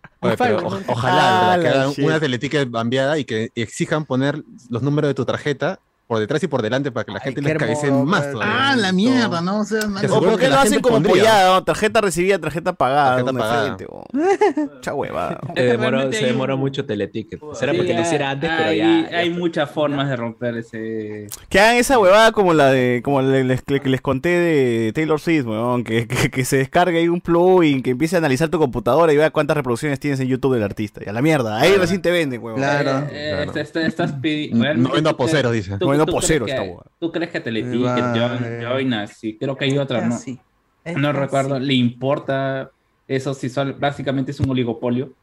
Ojalá 0.88 1.53
Ah, 1.53 1.59
que 1.59 1.67
hagan 1.67 1.93
una 1.99 2.19
teleticket 2.19 2.71
cambiada 2.71 3.17
y 3.17 3.25
que 3.25 3.51
exijan 3.55 4.05
poner 4.05 4.43
los 4.69 4.82
números 4.82 5.09
de 5.09 5.13
tu 5.13 5.25
tarjeta 5.25 5.79
por 6.12 6.20
detrás 6.20 6.43
y 6.43 6.47
por 6.47 6.62
delante 6.62 6.91
para 6.91 7.05
que 7.05 7.12
la 7.14 7.20
Ay, 7.20 7.24
gente 7.34 7.41
les 7.41 7.57
cabece 7.57 7.88
hermoso, 7.88 8.05
más 8.05 8.30
todavía. 8.30 8.72
Ah, 8.72 8.76
la 8.76 8.91
mierda, 8.91 9.39
¿no? 9.39 9.62
O 9.62 9.64
sea, 9.64 9.80
mano, 9.88 10.01
Te 10.01 10.07
¿O 10.07 10.09
seguro 10.09 10.32
por 10.32 10.39
que 10.41 10.45
qué 10.47 10.51
lo 10.51 10.59
hacen 10.59 10.82
como 10.82 11.01
pollada? 11.01 11.53
no? 11.53 11.64
Tarjeta 11.64 12.01
recibida, 12.01 12.38
tarjeta 12.38 12.74
pagada. 12.74 13.16
Tarjeta 13.24 13.32
pagada. 13.39 13.64
frente, 13.78 13.86
oh. 13.89 14.03
Huevada. 14.93 15.39
Se 15.55 15.62
demoró, 15.64 15.89
realmente 15.91 16.18
se 16.18 16.26
hay 16.26 16.32
demoró 16.32 16.55
un- 16.55 16.59
mucho 16.59 16.86
Teleticket. 16.86 17.39
Será 17.53 17.72
Sí, 17.72 17.78
porque 17.78 17.93
lo 17.93 18.01
hiciera 18.01 18.32
antes, 18.32 18.49
pero 18.57 18.70
hay, 18.72 18.78
ya. 18.78 19.09
ya 19.09 19.18
hay 19.20 19.30
fue. 19.30 19.39
muchas 19.39 19.72
formas 19.72 20.09
de 20.09 20.16
romper 20.18 20.57
ese. 20.57 21.28
Que 21.47 21.59
hagan 21.62 21.76
esa 21.78 21.97
huevada 21.97 22.34
como 22.34 22.53
la 22.53 22.72
de, 22.72 22.99
como 23.05 23.22
le- 23.22 23.45
les, 23.45 23.62
que 23.62 23.80
les 23.88 24.01
conté 24.01 24.28
de 24.30 24.91
Taylor 24.93 25.18
Swift, 25.20 25.45
weón, 25.45 25.86
que, 25.86 26.07
que, 26.07 26.30
que 26.30 26.43
se 26.43 26.57
descargue 26.57 26.97
ahí 26.99 27.07
un 27.07 27.22
plugin, 27.22 27.82
que 27.84 27.91
empiece 27.91 28.18
a 28.18 28.20
analizar 28.20 28.49
tu 28.49 28.59
computadora 28.59 29.14
y 29.14 29.16
vea 29.18 29.30
cuántas 29.30 29.55
reproducciones 29.55 29.97
tienes 29.99 30.20
en 30.20 30.28
YouTube 30.28 30.55
del 30.55 30.64
artista. 30.64 30.99
Y 31.05 31.07
a 31.09 31.14
la 31.14 31.22
mierda, 31.22 31.57
ahí 31.57 31.74
recién 31.76 32.01
te 32.01 32.12
venden, 32.12 32.41
weón. 32.43 32.57
Claro. 32.57 33.07
Eh, 33.09 33.12
eh, 33.14 33.32
Claro. 33.45 33.51
est- 33.62 33.76
est- 33.78 33.88
estás 33.88 34.14
pidi- 34.16 34.51
No 34.51 34.64
realmente 34.64 34.91
vendo 34.95 35.09
a 35.09 35.16
poseros, 35.16 35.53
dice. 35.53 35.78
tú- 35.80 35.86
No 36.06 36.12
poseros 36.14 36.45
que- 36.47 36.52
esta 36.54 36.64
hueá. 36.64 36.84
¿Tú 36.99 37.12
crees 37.12 37.32
que 37.32 37.39
Teleticket, 37.39 37.82
Vale. 37.82 38.20
Join, 38.20 38.89
Join, 38.91 39.08
sí, 39.08 39.38
creo 39.38 39.56
que 39.58 39.66
hay 39.66 39.78
otra, 39.78 40.02
¿no? 40.02 40.16
Casi. 40.16 40.39
Es 40.84 40.97
No 40.97 41.12
recuerdo, 41.14 41.60
le 41.60 41.74
importa 41.74 42.72
eso 43.08 43.34
si 43.34 43.49
son, 43.49 43.76
básicamente 43.80 44.32
es 44.32 44.39
un 44.39 44.49
oligopolio. 44.49 45.14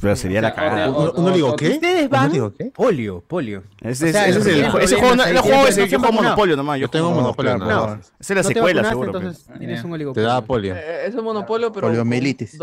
Pero 0.00 0.16
sería 0.16 0.40
la 0.40 0.54
cagada. 0.54 0.90
¿Uno, 0.90 1.12
uno 1.16 1.30
digo 1.30 1.54
qué? 1.56 1.72
Ustedes 1.72 2.00
¿Uno 2.06 2.08
van. 2.08 2.32
digo 2.32 2.52
qué? 2.54 2.64
Polio, 2.74 3.22
polio. 3.26 3.62
Ese, 3.82 4.08
O 4.08 4.12
sea, 4.12 4.26
ese 4.28 4.38
es 4.40 4.46
el, 4.46 4.64
ese 4.80 4.96
juego, 4.96 5.14
no- 5.14 5.22
ahí, 5.22 5.30
el 5.32 5.38
juego 5.38 5.66
se 5.66 5.88
juego. 5.88 6.12
Monopolio 6.12 6.56
nomás. 6.56 6.80
Yo 6.80 6.88
tengo 6.88 7.10
Monopolio. 7.10 7.52
Esa 7.54 8.00
es 8.18 8.28
la 8.30 8.42
te 8.42 8.54
secuela, 8.54 8.82
seguro. 8.88 9.12
pues. 9.12 9.24
entonces 9.24 9.58
tienes 9.58 9.84
un 9.84 9.90
Te 9.90 9.94
oligopolio. 9.94 10.28
da 10.28 10.40
polio. 10.40 10.74
Eh, 10.74 11.06
es 11.06 11.14
un 11.14 11.24
monopolio, 11.24 11.70
pero 11.70 11.88
Poliomielitis. 11.88 12.56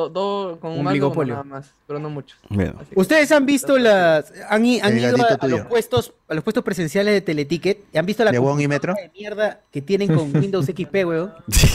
con, 0.60 0.72
Un 0.80 0.88
oligopolio. 0.88 1.36
nada 1.36 1.44
más, 1.44 1.72
pero 1.86 2.00
no 2.00 2.10
que- 2.90 3.00
Ustedes 3.00 3.32
han 3.32 3.46
visto 3.46 3.78
las. 3.78 4.34
Han, 4.50 4.66
ido 4.66 4.84
a, 4.84 5.48
los 5.48 5.62
puestos, 5.68 6.14
a 6.28 6.34
los 6.34 6.44
puestos 6.44 6.64
presenciales 6.64 7.14
de 7.14 7.22
Teleticket 7.22 7.84
y 7.94 7.98
han 8.00 8.06
visto 8.06 8.24
la 8.24 8.32
¿De 8.32 8.40
Wong 8.40 8.60
y 8.62 8.68
Metro? 8.68 8.96
de 8.96 9.12
mierda 9.18 9.60
que 9.72 9.82
tienen 9.82 10.14
con 10.14 10.36
Windows 10.36 10.66
XP, 10.66 11.06
weón. 11.06 11.32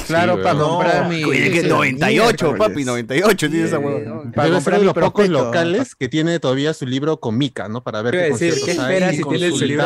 Claro, 0.09 0.43
para 0.43 0.55
weón. 0.57 0.69
comprar 0.71 1.09
mi. 1.09 1.23
Oye, 1.25 1.51
que 1.53 1.61
sí, 1.63 1.69
98, 1.69 2.47
miércoles. 2.47 2.69
papi, 2.69 2.85
98 2.85 3.49
tiene 3.51 3.65
esa 3.67 3.79
hueá. 3.79 4.23
Para 4.35 4.51
comprar 4.51 4.83
los 4.83 4.93
pocos. 4.95 5.29
Locales 5.45 5.95
que 5.95 6.09
tiene 6.09 6.39
todavía 6.41 6.73
su 6.75 6.87
libro 6.87 7.19
con 7.21 7.37
Mica, 7.39 7.69
¿no? 7.69 7.83
Para 7.83 8.03
ver 8.03 8.15
a 8.17 8.19
qué 8.19 8.31
decir, 8.33 8.55
¿qué 8.65 8.71
esperas 8.73 9.17
si 9.17 9.23
tienes 9.23 9.57
su 9.59 9.65
libro 9.65 9.85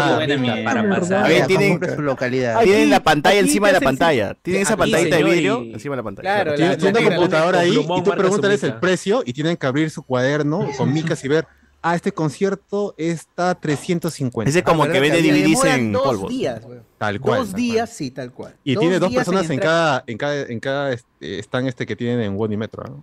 para 0.65 0.89
pasar? 0.89 1.25
A 1.25 1.29
ver, 1.29 1.47
tienen- 1.47 1.81
su 1.95 2.03
localidad. 2.03 2.61
Tienen 2.63 2.91
la 2.91 3.03
pantalla 3.03 3.39
encima 3.41 3.69
de 3.69 3.73
la 3.75 3.81
pantalla. 3.81 4.35
Tienen 4.43 4.63
esa 4.63 4.77
pantallita 4.77 5.17
de 5.17 5.25
vidrio 5.25 5.63
encima 5.63 5.95
de 5.95 5.97
la 5.99 6.03
pantalla. 6.03 6.35
Claro, 6.35 6.55
Tiene, 6.55 6.71
la- 6.73 6.77
tiene 6.79 7.01
la 7.01 7.07
una 7.07 7.17
computadora 7.17 7.59
ahí 7.61 7.79
y 7.79 8.03
tú 8.03 8.11
pregúntales 8.11 8.63
el 8.65 8.75
precio 8.75 9.23
y 9.25 9.33
tienen 9.33 9.57
que 9.57 9.67
abrir 9.67 9.91
su 9.91 10.03
cuaderno 10.03 10.69
con 10.77 10.93
micas 10.93 11.25
y 11.25 11.29
ver, 11.29 11.47
ah, 11.83 11.95
este 11.95 12.13
concierto 12.13 12.95
está 12.99 13.55
350. 13.55 14.51
Ese 14.51 14.63
como 14.63 14.83
¿verdad 14.83 14.93
que 14.95 15.01
vende 15.01 15.23
DVDs 15.23 15.65
en 15.65 15.93
dos 15.93 16.03
polvos. 16.03 16.31
días. 16.31 16.61
Tal 16.99 17.19
cual. 17.21 17.39
dos 17.39 17.47
tal 17.49 17.53
cual. 17.53 17.53
días, 17.55 17.91
sí, 17.91 18.11
tal 18.11 18.31
cual. 18.33 18.55
Y 18.65 18.77
tiene 18.77 18.99
dos 18.99 19.13
personas 19.15 19.47
en 19.47 19.53
entrar- 19.53 19.63
cada, 19.63 20.05
en 20.07 20.19
cada, 20.19 20.43
en 20.43 20.61
cada 20.61 20.93
este, 20.93 21.39
stand 21.41 21.69
este 21.69 21.87
que 21.87 21.97
tienen 21.97 22.21
en 22.21 22.37
One 22.39 22.55
y 22.55 22.57
Metro. 22.59 22.85
¿no? 22.85 23.03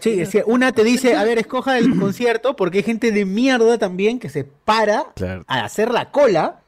Sí, 0.00 0.20
es 0.20 0.30
que 0.30 0.42
una 0.46 0.72
te 0.72 0.82
dice, 0.84 1.16
a 1.16 1.24
ver, 1.24 1.38
escoja 1.38 1.78
el 1.78 1.96
concierto, 2.00 2.56
porque 2.56 2.78
hay 2.78 2.84
gente 2.84 3.12
de 3.12 3.24
mierda 3.24 3.78
también 3.78 4.18
que 4.18 4.28
se 4.28 4.44
para 4.44 5.04
Claro. 5.14 5.44
a 5.46 5.64
hacer 5.64 5.90
la 5.92 6.10
cola 6.10 6.60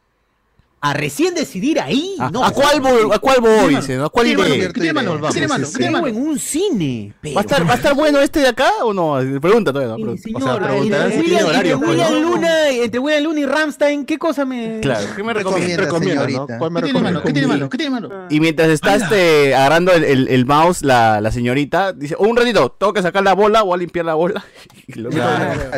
a 0.80 0.94
recién 0.94 1.34
decidir 1.34 1.80
ahí. 1.80 2.14
¿A, 2.20 2.30
no, 2.30 2.44
a 2.44 2.50
cuál 2.52 2.80
voy? 2.80 3.10
¿A 3.12 3.18
cuál 3.18 3.40
voy? 3.40 3.74
¿A 3.74 4.08
cuál 4.08 4.26
¿Qué 4.26 4.34
tiene 4.36 4.56
iré? 4.56 4.66
¿Qué 4.72 4.80
tiene 4.80 4.92
malo? 4.92 5.20
¿Qué 5.22 5.32
tiene 5.32 5.48
malo? 5.48 5.66
¿Qué 5.66 5.76
tiene 5.78 5.90
malo? 5.92 6.06
en 6.06 6.16
un 6.16 6.38
cine. 6.38 7.14
¿Va 7.36 7.40
a, 7.40 7.42
estar, 7.42 7.66
¿Va 7.68 7.72
a 7.72 7.76
estar 7.76 7.94
bueno 7.94 8.20
este 8.20 8.40
de 8.40 8.48
acá 8.48 8.70
o 8.82 8.92
no? 8.94 9.18
Pregunta 9.40 9.72
todavía. 9.72 9.96
no, 9.96 9.96
pregunta. 9.96 10.22
Señor, 10.22 10.42
O 10.42 10.44
sea, 10.44 10.58
preguntarán 10.68 11.12
entre 11.12 11.22
William- 11.26 11.46
horario, 11.48 11.74
entre 11.74 11.88
William 11.90 12.12
¿no? 12.12 12.20
Luna, 12.20 12.68
entre 12.70 12.98
William 13.00 13.24
Luna 13.24 13.40
y 13.40 13.46
Ramstein, 13.46 14.04
¿qué 14.06 14.18
cosa 14.18 14.44
me...? 14.44 14.78
Claro, 14.80 15.06
¿qué 15.16 15.22
me 15.24 15.34
recomienda? 15.34 15.76
Recomienda, 15.84 16.26
¿no? 16.28 16.46
¿Cuál 16.58 16.70
me 16.70 16.80
¿Qué 16.80 16.84
tiene 16.86 16.98
recomienda? 17.00 17.22
¿Qué 17.24 17.32
tiene 17.32 17.48
malo? 17.48 17.70
¿Qué 17.70 17.76
tiene 17.78 17.90
malo? 17.90 18.10
Y 18.30 18.40
mientras 18.40 18.68
está 18.68 18.94
este, 18.96 19.54
agarrando 19.54 19.92
el, 19.92 20.04
el- 20.04 20.28
el 20.28 20.46
mouse, 20.46 20.82
la, 20.82 21.20
la 21.20 21.32
señorita 21.32 21.92
dice: 21.92 22.14
"Oh, 22.18 22.26
Un 22.28 22.36
ratito, 22.36 22.70
tengo 22.78 22.92
que 22.92 23.02
sacar 23.02 23.22
la 23.24 23.32
bola, 23.34 23.62
voy 23.62 23.74
a 23.74 23.76
limpiar 23.78 24.04
la 24.04 24.14
bola. 24.14 24.44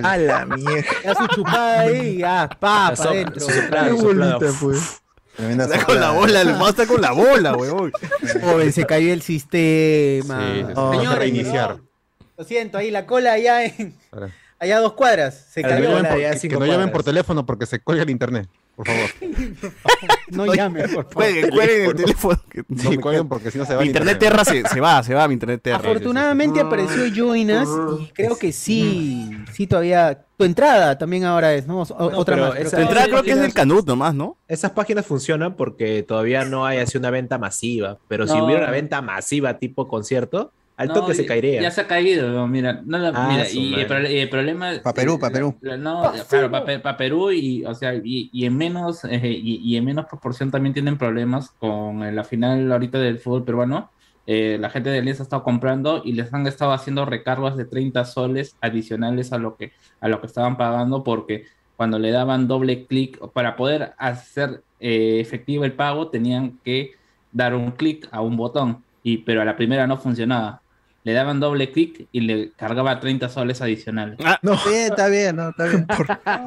A 0.02 0.16
la 0.16 0.46
mierda. 0.46 1.28
Chupada 1.34 1.80
ahí 1.80 2.22
adentro. 2.22 3.46
Qué 3.46 3.50
soplado. 3.50 4.38
pues. 4.60 4.99
Tremenda 5.36 5.64
Está 5.64 5.84
con 5.84 6.00
la 6.00 6.10
bola, 6.10 6.40
el 6.42 6.56
mouse 6.56 6.70
está 6.70 6.86
con 6.86 7.00
la 7.00 7.12
bola, 7.12 7.54
weón. 7.56 7.92
Joven, 8.42 8.72
se 8.72 8.84
cayó 8.84 9.12
el 9.12 9.22
sistema. 9.22 10.52
Sí, 10.52 10.60
sí, 10.60 10.66
sí. 10.66 10.72
Oh, 10.76 10.92
Señores, 10.92 11.18
reiniciar. 11.18 11.78
Lo 12.36 12.44
siento, 12.44 12.78
ahí 12.78 12.90
la 12.90 13.06
cola 13.06 13.32
allá 13.32 13.64
en... 13.64 13.94
Allá 14.60 14.76
a 14.76 14.80
dos 14.80 14.92
cuadras. 14.92 15.46
Se 15.50 15.62
Que 15.62 15.68
no 15.68 15.74
cayó 15.74 15.88
llamen 15.88 16.02
la... 16.04 16.08
por- 16.10 16.20
ya 16.20 16.38
que 16.38 16.48
no 16.50 16.66
llamen 16.66 16.92
por 16.92 17.02
teléfono 17.02 17.46
porque 17.46 17.64
se 17.66 17.80
cuelga 17.80 18.02
el 18.04 18.10
internet, 18.10 18.48
por 18.76 18.86
favor. 18.86 19.10
No 20.30 20.46
llame, 20.54 20.82
por 20.82 20.90
favor. 20.90 21.14
Cuelguen, 21.14 21.50
cuelguen 21.50 21.84
el 21.90 21.96
teléfono. 21.96 22.40
no 22.68 22.90
Sí, 22.90 22.96
cuelguen 22.98 23.28
porque 23.28 23.50
si 23.50 23.58
no 23.58 23.64
se 23.64 23.74
va 23.74 23.80
Mi 23.80 23.88
internet 23.88 24.18
terra 24.18 24.44
se, 24.44 24.62
se 24.68 24.80
va, 24.80 25.02
se 25.02 25.12
va 25.14 25.26
mi 25.26 25.34
internet 25.34 25.60
terra. 25.62 25.78
Afortunadamente 25.78 26.60
apareció 26.60 27.06
Joinas 27.08 27.68
y 28.00 28.06
creo 28.12 28.38
que 28.38 28.52
sí, 28.52 29.30
sí 29.52 29.66
todavía... 29.66 30.24
Tu 30.36 30.44
entrada 30.44 30.96
también 30.96 31.24
ahora 31.24 31.52
es, 31.54 31.66
¿no? 31.66 31.82
O- 31.82 32.18
otra 32.18 32.36
más. 32.36 32.56
esa- 32.56 32.76
Tu 32.76 32.82
entrada 32.82 33.06
creo 33.08 33.22
que 33.22 33.32
es 33.32 33.40
del 33.40 33.52
Canut 33.52 33.86
nomás, 33.86 34.14
¿no? 34.14 34.38
Esas 34.46 34.70
páginas 34.70 35.04
funcionan 35.04 35.56
porque 35.56 36.02
todavía 36.02 36.44
no 36.44 36.64
hay 36.64 36.78
así 36.78 36.96
una 36.96 37.10
venta 37.10 37.36
masiva. 37.38 37.98
Pero 38.08 38.26
si 38.26 38.40
hubiera 38.40 38.62
una 38.62 38.70
venta 38.70 39.02
masiva 39.02 39.58
tipo 39.58 39.88
concierto, 39.88 40.52
al 40.80 40.88
No, 40.88 40.94
toque 40.94 41.14
se 41.14 41.22
ya- 41.22 41.28
caería. 41.28 41.62
Ya 41.62 41.70
se 41.70 41.80
ha 41.82 41.86
caído, 41.86 42.30
no, 42.30 42.48
mira, 42.48 42.80
no 42.84 42.98
la- 42.98 43.12
Ah, 43.14 43.28
mira, 43.30 43.50
y, 43.50 43.74
el, 43.74 43.86
pro- 43.86 44.08
y 44.10 44.16
el 44.18 44.28
problema 44.30 44.72
Pa' 44.82 44.94
Perú, 44.94 45.18
pa' 45.18 45.28
la- 45.28 45.32
Perú. 45.34 45.58
no, 45.78 46.12
claro, 46.28 46.50
para 46.50 46.96
Perú 46.96 47.30
y 47.32 47.64
o 47.64 47.74
sea, 47.74 47.94
y, 47.94 48.30
y 48.32 48.44
en 48.46 48.56
menos 48.56 49.04
eh, 49.04 49.20
y, 49.28 49.56
y 49.62 49.76
en 49.76 49.84
menos 49.84 50.06
proporción 50.06 50.50
también 50.50 50.72
tienen 50.72 50.96
problemas 50.96 51.50
con 51.58 52.02
eh, 52.02 52.12
la 52.12 52.24
final 52.24 52.70
ahorita 52.72 52.98
del 52.98 53.18
fútbol 53.18 53.44
peruano. 53.44 53.90
Eh, 54.26 54.58
la 54.60 54.70
gente 54.70 54.90
de 54.90 54.98
Alianza 55.00 55.22
ha 55.22 55.24
estado 55.24 55.42
comprando 55.42 56.02
y 56.04 56.12
les 56.12 56.32
han 56.32 56.46
estado 56.46 56.72
haciendo 56.72 57.04
recargos 57.04 57.56
de 57.56 57.64
30 57.64 58.04
soles 58.04 58.56
adicionales 58.60 59.32
a 59.32 59.38
lo 59.38 59.56
que 59.56 59.72
a 60.00 60.08
lo 60.08 60.20
que 60.20 60.26
estaban 60.28 60.56
pagando 60.56 61.02
porque 61.02 61.44
cuando 61.74 61.98
le 61.98 62.10
daban 62.10 62.46
doble 62.46 62.86
clic 62.86 63.18
para 63.32 63.56
poder 63.56 63.92
hacer 63.98 64.62
eh, 64.78 65.18
efectivo 65.20 65.64
el 65.64 65.72
pago 65.72 66.10
tenían 66.10 66.58
que 66.62 66.92
dar 67.32 67.54
un 67.54 67.72
clic 67.72 68.08
a 68.12 68.20
un 68.20 68.36
botón 68.36 68.84
y 69.02 69.18
pero 69.18 69.40
a 69.42 69.44
la 69.44 69.56
primera 69.56 69.86
no 69.86 69.96
funcionaba. 69.96 70.62
Le 71.02 71.14
daban 71.14 71.40
doble 71.40 71.72
clic 71.72 72.08
y 72.12 72.20
le 72.20 72.52
cargaba 72.52 73.00
30 73.00 73.30
soles 73.30 73.62
adicionales. 73.62 74.18
No, 74.42 74.52
Está 74.52 74.68
bien, 74.68 74.84
está 74.90 75.08
bien, 75.08 75.36
no, 75.36 75.48
está 75.48 75.64
bien. 75.64 75.86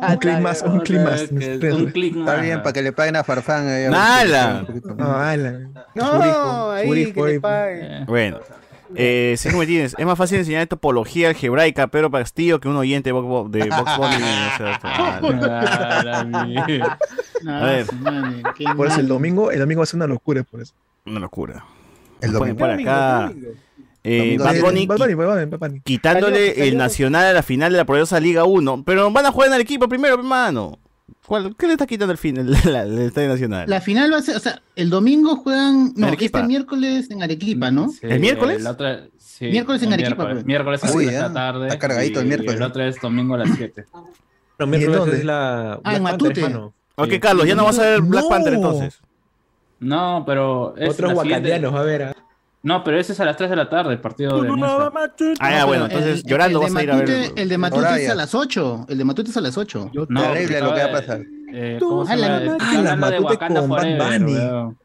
un 0.09 0.17
clic 0.17 0.39
más, 0.39 0.61
un 0.61 0.79
clic 0.81 1.01
más. 1.01 1.31
Un 1.31 1.85
clic 1.87 2.15
Está 2.17 2.35
bien, 2.35 2.61
para 2.61 2.73
que 2.73 2.81
le 2.83 2.91
paguen 2.91 3.15
a 3.15 3.23
Farfán. 3.23 3.67
ahí, 3.67 3.85
a 3.85 3.89
ver 3.89 3.91
si 3.91 3.91
Nala. 3.91 4.65
No, 4.95 5.17
ala. 5.17 5.59
No, 5.95 6.71
ahí 6.71 7.11
que 7.13 7.21
ahí. 7.21 7.39
Eh, 7.43 8.03
Bueno. 8.07 8.39
Eh, 8.95 9.33
Sergio 9.37 9.57
Martínez, 9.57 9.95
es 9.97 10.05
más 10.05 10.17
fácil 10.17 10.37
enseñar 10.37 10.67
topología 10.67 11.29
algebraica 11.29 11.83
a 11.83 11.87
Pedro 11.87 12.11
Castillo 12.11 12.59
que 12.59 12.67
un 12.67 12.75
oyente 12.75 13.09
de 13.09 13.13
Vox 13.13 13.25
Bunny, 13.27 13.47
o 13.53 14.57
sea, 14.57 14.79
ah. 14.83 15.19
A 17.47 17.65
ver. 17.65 17.87
Por 18.77 18.87
eso 18.87 18.99
el 18.99 19.07
domingo, 19.07 19.49
el 19.51 19.59
domingo 19.59 19.79
va 19.79 19.83
a 19.83 19.87
ser 19.87 19.97
una 19.97 20.07
locura, 20.07 20.43
por 20.43 20.61
eso. 20.61 20.73
Una 21.05 21.19
locura. 21.21 21.65
El 22.21 22.31
domingo. 22.33 22.59
por 22.59 22.69
acá. 22.69 23.31
Eh, 23.31 23.33
Domingo. 23.33 23.49
Bad 24.03 24.59
Bunny 24.61 24.85
Bad 24.85 24.97
Bunny, 24.97 25.13
Bad 25.15 25.27
Bunny, 25.27 25.45
Bad 25.45 25.59
Bunny. 25.59 25.79
quitándole 25.81 26.49
Salió- 26.55 26.63
el 26.65 26.77
Nacional 26.77 27.25
a 27.25 27.33
la 27.33 27.43
final 27.43 27.71
de 27.71 27.77
la 27.77 27.85
poderosa 27.85 28.19
Liga 28.19 28.43
1. 28.43 28.83
Pero 28.85 29.09
van 29.11 29.25
a 29.25 29.31
jugar 29.31 29.47
en 29.47 29.53
Arequipa 29.53 29.87
primero, 29.87 30.15
hermano. 30.15 30.77
¿Cuál- 31.25 31.55
¿Qué 31.57 31.67
le 31.67 31.73
está 31.73 31.87
quitando 31.87 32.11
el 32.11 32.17
fin 32.17 32.35
el, 32.37 32.51
la- 32.65 32.83
el 32.83 32.99
Estadio 32.99 33.29
Nacional? 33.29 33.69
La 33.69 33.79
final 33.79 34.11
va 34.11 34.17
a 34.17 34.21
ser, 34.21 34.35
o 34.35 34.39
sea, 34.39 34.61
el 34.75 34.89
domingo 34.89 35.37
juegan, 35.37 35.93
no, 35.95 36.07
Arequipa. 36.07 36.39
este 36.39 36.47
miércoles 36.47 37.09
en 37.11 37.23
Arequipa, 37.23 37.71
¿no? 37.71 37.89
Sí, 37.89 37.99
¿El 38.03 38.19
miércoles? 38.19 38.61
la 38.61 38.71
otra- 38.71 39.03
sí, 39.17 39.45
Miércoles 39.47 39.81
en 39.83 39.87
el 39.89 39.93
Arequipa, 39.93 40.15
Miércoles, 40.25 40.35
pues. 40.35 40.45
miércoles 40.45 40.83
a 40.83 40.87
Uy, 40.87 41.05
3 41.05 41.07
de 41.07 41.21
la 41.21 41.27
ya. 41.29 41.33
tarde. 41.33 41.67
Está 41.67 41.79
cargadito 41.79 42.19
el 42.19 42.25
y 42.25 42.29
miércoles. 42.29 42.55
el 42.55 42.61
otro 42.63 42.83
es 42.83 43.01
domingo 43.01 43.35
a 43.35 43.37
las 43.37 43.49
7. 43.55 43.85
Los 44.59 44.69
miércoles 44.69 44.99
dónde? 44.99 45.17
es 45.17 45.25
la 45.25 45.73
Ah, 45.73 45.79
Black 45.83 45.95
en 45.97 46.03
Matute. 46.03 46.41
hermano. 46.41 46.73
Ok, 46.95 47.09
Sí. 47.09 47.19
Carlos, 47.19 47.47
ya 47.47 47.55
no 47.55 47.63
vas 47.65 47.79
a 47.79 47.83
ver 47.83 48.01
Black 48.01 48.23
No. 48.23 48.29
Panther 48.29 48.53
entonces. 48.53 48.99
No, 49.79 50.23
pero. 50.25 50.75
Es 50.77 50.89
Otros 50.91 51.13
wakandianos, 51.13 51.73
a 51.73 51.81
ver. 51.81 52.03
ah. 52.03 52.15
No, 52.63 52.81
pero 52.83 52.97
ese 52.97 53.11
es 53.11 53.19
a 53.19 53.25
las 53.25 53.35
3 53.35 53.49
de 53.49 53.55
la 53.57 53.69
tarde, 53.69 53.91
el 53.93 53.99
partido 53.99 54.41
de 54.41 54.47
Alianza. 54.49 54.89
Ah, 55.39 55.51
ya, 55.51 55.59
No, 55.61 55.67
bueno, 55.67 55.85
entonces 55.85 56.19
el- 56.19 56.23
llorando 56.23 56.59
el 56.65 56.73
vas 56.73 56.75
a 56.75 56.83
ir 56.83 56.91
a 56.91 56.95
ver. 56.95 57.31
El 57.35 57.49
de 57.49 57.57
Matute 57.57 58.03
es 58.05 58.09
a 58.09 58.15
las 58.15 58.33
8. 58.33 58.85
El 58.87 58.97
de 58.97 59.03
Matute 59.03 59.31
es 59.31 59.37
a 59.37 59.41
las 59.41 59.57
8. 59.57 59.91
No, 60.07 60.21
Terrible 60.23 60.61
lo 60.61 60.73
que 60.73 60.79
va 60.81 60.85
a 60.87 60.91
pasar. 60.91 61.21
eh, 61.53 61.77
¿cómo 61.79 62.05
se 62.05 62.15
la- 62.15 62.39
llama? 62.39 62.57
ah, 62.61 62.81
la 62.81 62.95
Matute 62.95 63.37
con 63.37 63.53
Bad 63.53 63.67
Forever, 63.67 64.19
Bunny. 64.21 64.33
weón. 64.33 64.77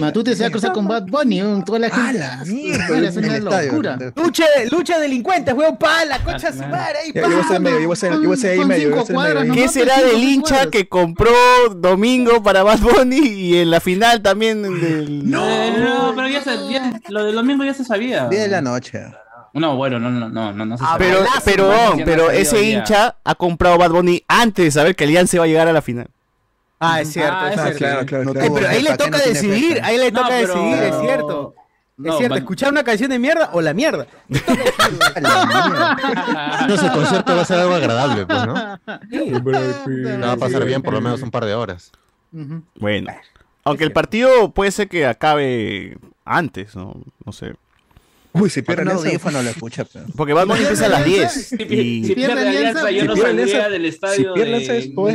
Matute 0.00 0.34
se 0.34 0.42
va 0.42 0.48
a 0.48 0.50
cruzar 0.50 0.72
con 0.72 0.88
Bad 0.88 1.02
Bunny, 1.06 1.42
toda 1.66 1.78
la 1.78 1.90
gente. 1.90 2.18
la 2.18 3.08
Es 3.08 3.16
una 3.18 3.38
locura. 3.38 3.98
Lucha, 4.16 4.44
lucha 4.70 4.96
de 4.96 5.02
delincuentes, 5.02 5.52
weón, 5.52 5.76
pa, 5.76 6.02
la 6.06 6.18
concha 6.20 6.48
Ah, 6.48 6.52
su 6.52 6.60
madre, 6.60 6.94
ahí, 7.04 7.12
yo 7.14 7.26
voy 7.28 7.34
a 7.38 7.44
ser 7.46 7.60
medio, 7.60 7.80
yo 7.80 7.86
voy 7.88 7.92
a 7.92 7.96
ser, 7.96 8.12
yo 8.14 8.20
voy 8.22 8.32
a 8.32 8.36
ser 8.38 8.50
ahí 8.52 8.64
medio. 8.64 9.04
yo. 9.44 9.52
¿Qué 9.52 9.68
será 9.68 10.02
del 10.02 10.16
hincha 10.24 10.70
que 10.70 10.88
compró 10.88 11.30
domingo 11.76 12.42
para 12.42 12.62
Bad 12.62 12.78
Bunny 12.78 13.18
y 13.18 13.58
en 13.58 13.70
la 13.70 13.80
final 13.80 14.22
también 14.22 14.62
del... 14.62 15.30
No, 15.30 16.14
pero 16.26 16.38
ya, 16.38 16.42
se, 16.42 16.72
ya 16.72 17.00
lo 17.08 17.24
del 17.24 17.34
domingo 17.34 17.64
ya 17.64 17.74
se 17.74 17.84
sabía. 17.84 18.28
10 18.28 18.42
de 18.42 18.48
la 18.48 18.60
noche. 18.60 19.02
No, 19.54 19.74
bueno, 19.76 19.98
no, 19.98 20.10
no, 20.10 20.28
no, 20.28 20.52
no, 20.52 20.66
no 20.66 20.78
se 20.78 20.84
Ah, 20.84 20.88
sabía. 20.98 21.16
pero, 21.44 21.70
pero, 22.04 22.24
no 22.26 22.30
ese 22.30 22.62
hincha 22.62 23.16
ha 23.24 23.34
comprado 23.34 23.78
Bad 23.78 23.90
Bunny 23.90 24.22
antes 24.28 24.66
de 24.66 24.70
saber 24.70 24.94
que 24.94 25.04
Alianza 25.04 25.36
iba 25.36 25.44
a 25.44 25.48
llegar 25.48 25.66
a 25.68 25.72
la 25.72 25.82
final. 25.82 26.08
Ah, 26.78 27.00
es 27.00 27.10
cierto, 27.12 27.34
Ah, 27.40 27.48
es 27.48 27.54
es 27.56 27.62
cierto. 27.62 27.78
claro, 27.78 28.06
claro, 28.06 28.24
No 28.24 28.32
claro. 28.34 28.46
Eh, 28.48 28.52
pero 28.54 28.68
ahí 28.68 28.82
le 28.82 28.90
¿Para 28.90 28.96
qué 28.98 29.04
toca 29.04 29.18
no 29.18 29.24
decidir, 29.24 29.80
ahí 29.82 29.96
le 29.96 30.12
No, 30.12 30.18
toca 30.20 30.28
pero- 30.28 30.54
decidir, 30.54 30.82
es 30.82 31.00
cierto. 31.00 31.54
No, 31.98 32.12
es 32.12 32.18
cierto, 32.18 32.34
Van- 32.34 32.42
escuchar 32.42 32.70
una 32.72 32.84
canción 32.84 33.08
de 33.08 33.18
mierda 33.18 33.48
o 33.54 33.62
la 33.62 33.72
mierda. 33.72 34.06
Entonces 34.28 34.54
el 36.86 36.92
concierto 36.92 37.34
va 37.36 37.40
a 37.42 37.44
ser 37.46 37.58
algo 37.60 37.74
agradable, 37.74 38.26
pues, 38.26 38.46
¿no? 38.46 38.52
La 38.54 38.80
va 40.26 40.32
a 40.32 40.36
pasar 40.36 40.64
bien 40.66 40.82
por 40.82 40.92
lo 40.94 41.00
menos 41.00 41.22
un 41.22 41.30
par 41.30 41.44
de 41.46 41.54
horas. 41.54 41.90
Bueno, 42.78 43.10
aunque 43.64 43.84
el 43.84 43.92
partido 43.92 44.50
puede 44.52 44.70
ser 44.72 44.88
que 44.88 45.06
acabe 45.06 45.96
antes, 46.26 46.76
¿no? 46.76 47.00
No 47.24 47.32
sé. 47.32 47.54
Uy, 48.32 48.50
Pero 48.54 48.66
pierde 48.66 48.84
no 48.84 48.90
Alianza. 48.90 49.08
audífono 49.08 49.42
lo 49.42 49.48
escucha, 49.48 49.84
pero. 49.90 50.04
Porque 50.14 50.34
Bad 50.34 50.46
Bunny 50.46 50.60
empieza 50.60 50.84
a 50.86 50.88
las 50.90 51.04
10. 51.06 51.32
Si, 51.32 51.54
Y... 51.54 52.04
si 52.04 52.14
pierde 52.14 52.34
pierde 52.34 52.48
Alianza, 52.58 52.90
yo 52.90 53.00
si 53.00 53.06
no 53.06 53.14
pierde 53.14 53.28
saldría 53.30 53.46
Alianza- 53.46 53.70
del 53.70 53.82
si 53.82 53.88
estadio 53.88 54.34
pierde 54.34 54.50
de, 54.50 54.56
Alianza 54.56 54.76
es 54.76 54.94
todo 54.94 55.06
de- 55.06 55.14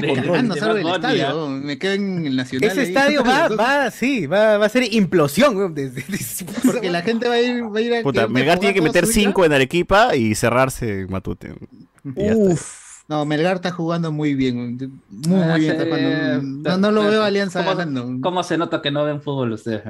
salgo 0.60 0.76
del 0.76 0.88
¿ah? 0.88 0.96
estadio, 0.96 1.50
me 1.50 1.78
quedo 1.78 1.94
en 1.94 2.26
el 2.26 2.36
Nacional. 2.36 2.70
Ese 2.72 2.80
ahí. 2.80 2.88
estadio 2.88 3.24
va, 3.28 3.48
va, 3.50 3.92
sí, 3.92 4.26
va, 4.26 4.58
va 4.58 4.66
a 4.66 4.70
ser 4.70 4.92
implosión, 4.92 5.56
weón. 5.56 5.76
desde- 5.76 6.04
desde- 6.10 6.46
Porque 6.66 6.90
la 6.90 7.04
gente 7.04 7.28
va 7.28 7.36
a 7.36 7.42
ir, 7.42 7.64
va 7.64 7.78
a 7.78 7.82
ir 7.82 7.94
a 7.96 8.02
Puta, 8.02 8.28
Melgar 8.28 8.58
tiene 8.58 8.74
que 8.74 8.82
meter 8.82 9.04
toda 9.04 9.14
su 9.14 9.20
vida. 9.20 9.28
5 9.30 9.46
en 9.46 9.54
Arequipa 9.54 10.16
y 10.16 10.34
cerrarse 10.34 11.02
en 11.02 11.12
Matute. 11.12 11.54
Y. 12.16 12.32
Uf. 12.34 13.04
No, 13.08 13.24
Melgar 13.26 13.58
está 13.58 13.70
jugando 13.72 14.12
muy 14.12 14.34
bien. 14.34 14.78
Muy, 15.10 15.42
Ah, 15.42 15.52
muy 15.52 15.60
bien. 15.60 15.76
sí, 15.76 15.78
Está 15.78 15.84
jugando. 15.96 16.70
No, 16.72 16.78
no 16.78 16.92
lo 16.92 17.04
veo 17.08 17.22
a 17.22 17.28
Alianza 17.28 17.64
¿Cómo, 17.64 17.76
ganando. 17.76 18.10
¿Cómo 18.22 18.42
se 18.42 18.58
nota 18.58 18.82
que 18.82 18.90
no 18.90 19.04
ven 19.04 19.22
fútbol 19.22 19.52
ustedes? 19.52 19.84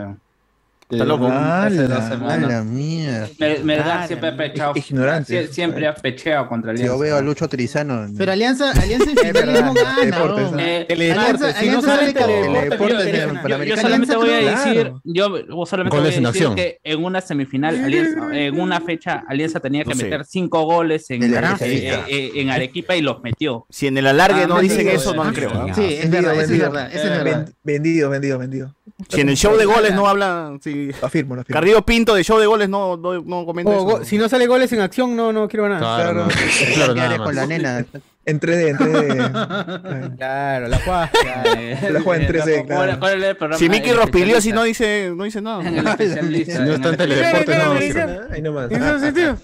Eh? 0.91 0.97
Está 0.97 1.05
loco. 1.05 1.27
Hace 1.27 1.87
dos 1.87 2.03
semanas. 2.05 2.65
Me- 2.65 3.59
Melgar 3.63 4.07
siempre 4.07 4.29
ha 4.29 4.37
pechado. 4.37 4.73
ignorante. 4.75 5.45
sie- 5.47 5.53
Siempre 5.53 5.87
ha 5.87 5.93
pecheado 5.93 6.47
contra 6.47 6.71
Alianza. 6.71 6.93
yo 6.93 6.99
veo 6.99 7.17
a 7.17 7.21
Lucho 7.21 7.47
Trizano. 7.47 8.07
Pero 8.17 8.31
Alianza, 8.31 8.71
Alianza 8.71 9.09
en 9.11 9.15
no 9.65 9.73
gana. 9.73 9.95
Deportes, 10.03 10.45
weón. 10.45 10.59
Eh, 10.59 10.85
Teledeportes, 10.87 11.41
Alianza- 11.41 11.59
si 11.59 11.69
no 11.69 11.81
sale 11.81 12.11
sale 12.11 12.13
Teledeportes 12.13 12.97
yo- 12.97 13.03
de 13.03 13.11
yo- 13.11 13.27
yo, 13.33 13.41
Panamericana. 13.41 13.81
solamente 13.81 14.15
voy 14.15 14.29
a 14.29 14.37
Alianza, 14.37 14.69
decir, 14.69 14.81
claro. 14.83 15.01
yo 15.03 15.65
solamente 15.65 15.97
Goles 15.97 16.15
voy 16.15 16.15
a 16.15 16.17
en 16.17 16.23
decir 16.33 16.47
acción. 16.47 16.55
que 16.55 16.79
en 16.83 17.03
una 17.03 17.21
semifinal, 17.21 17.75
Alianza- 17.83 18.29
en 18.37 18.59
una 18.59 18.81
fecha, 18.81 19.23
Alianza 19.27 19.59
tenía 19.59 19.83
que 19.83 19.89
No 19.91 19.95
sé. 19.95 20.03
meter 20.05 20.25
cinco 20.25 20.63
goles 20.65 21.09
en, 21.09 21.23
El 21.23 21.33
eh, 21.33 21.37
Arequipa. 21.37 22.05
eh, 22.09 22.31
en 22.35 22.49
Arequipa 22.49 22.95
y 22.95 23.01
los 23.01 23.21
metió. 23.21 23.65
Si 23.69 23.87
en 23.87 23.97
el 23.97 24.07
alargue 24.07 24.43
Ah, 24.43 24.47
no 24.47 24.59
dicen 24.59 24.77
vendido, 24.79 24.97
eso, 24.99 25.13
no 25.13 25.23
eh. 25.23 25.27
lo 25.27 25.33
creo. 25.33 25.75
Sí, 25.75 25.95
es 26.01 26.09
verdad, 26.09 26.33
eso 26.35 26.53
es 26.53 26.59
verdad. 26.59 26.87
Eso 26.91 26.97
es 26.99 27.05
Eh, 27.19 27.23
verdad. 27.23 27.49
Vendido, 27.63 28.09
vendido, 28.09 28.37
vendido. 28.39 28.75
Si 29.09 29.19
en 29.21 29.29
el 29.29 29.35
show 29.37 29.57
de 29.57 29.65
goles 29.65 29.93
no 29.95 30.07
hablan, 30.07 30.59
si 30.61 30.80
Lo 30.87 31.07
afirmo, 31.07 31.35
lo 31.35 31.41
afirmo. 31.41 31.53
Carrillo 31.59 31.81
Pinto 31.85 32.13
de 32.15 32.23
show 32.23 32.39
de 32.39 32.45
goles 32.47 32.69
no, 32.69 32.97
no, 32.97 33.21
no 33.21 33.45
comenta 33.45 33.71
Oh, 33.71 33.75
eso. 33.75 33.83
go- 33.99 34.05
si 34.05 34.17
no 34.17 34.27
sale 34.29 34.47
goles 34.47 34.71
en 34.73 34.81
acción, 34.81 35.15
no, 35.15 35.31
no 35.33 35.47
quiero 35.47 35.67
nada. 35.69 35.79
Claro, 35.79 36.13
no. 36.25 36.27
¿Qué 36.59 36.73
Claro, 36.73 36.95
nada 36.95 37.17
con 37.17 37.35
la 37.35 37.45
nena? 37.45 37.85
En 38.23 38.39
3D, 38.39 38.67
en 38.69 38.77
3D. 38.77 40.15
Claro, 40.15 40.67
la 40.67 40.77
juega. 40.77 41.11
La 41.91 42.01
juega 42.01 42.23
en 42.23 42.31
3D, 42.31 42.65
claro. 42.67 42.67
¿Cuál- 42.67 42.99
cuál 42.99 43.23
es 43.23 43.29
el 43.29 43.35
programa? 43.35 43.57
Si 43.57 43.67
Mickey 43.67 43.93
Rospigliosi 43.93 44.49
especialista. 44.49 44.55
no 44.55 44.63
dice, 44.63 45.11
no 45.15 45.23
dice 45.23 45.41
nada. 45.41 45.63
Si 45.63 45.69
no 45.71 46.73
está 46.73 46.89
en 46.89 46.93
el 46.93 46.97
teledeporte, 46.97 47.57
no. 47.57 48.33
Ahí 48.35 48.41
nomás. 48.43 48.71
¿En 48.71 48.83
ese 48.83 48.99
sentido? 48.99 49.37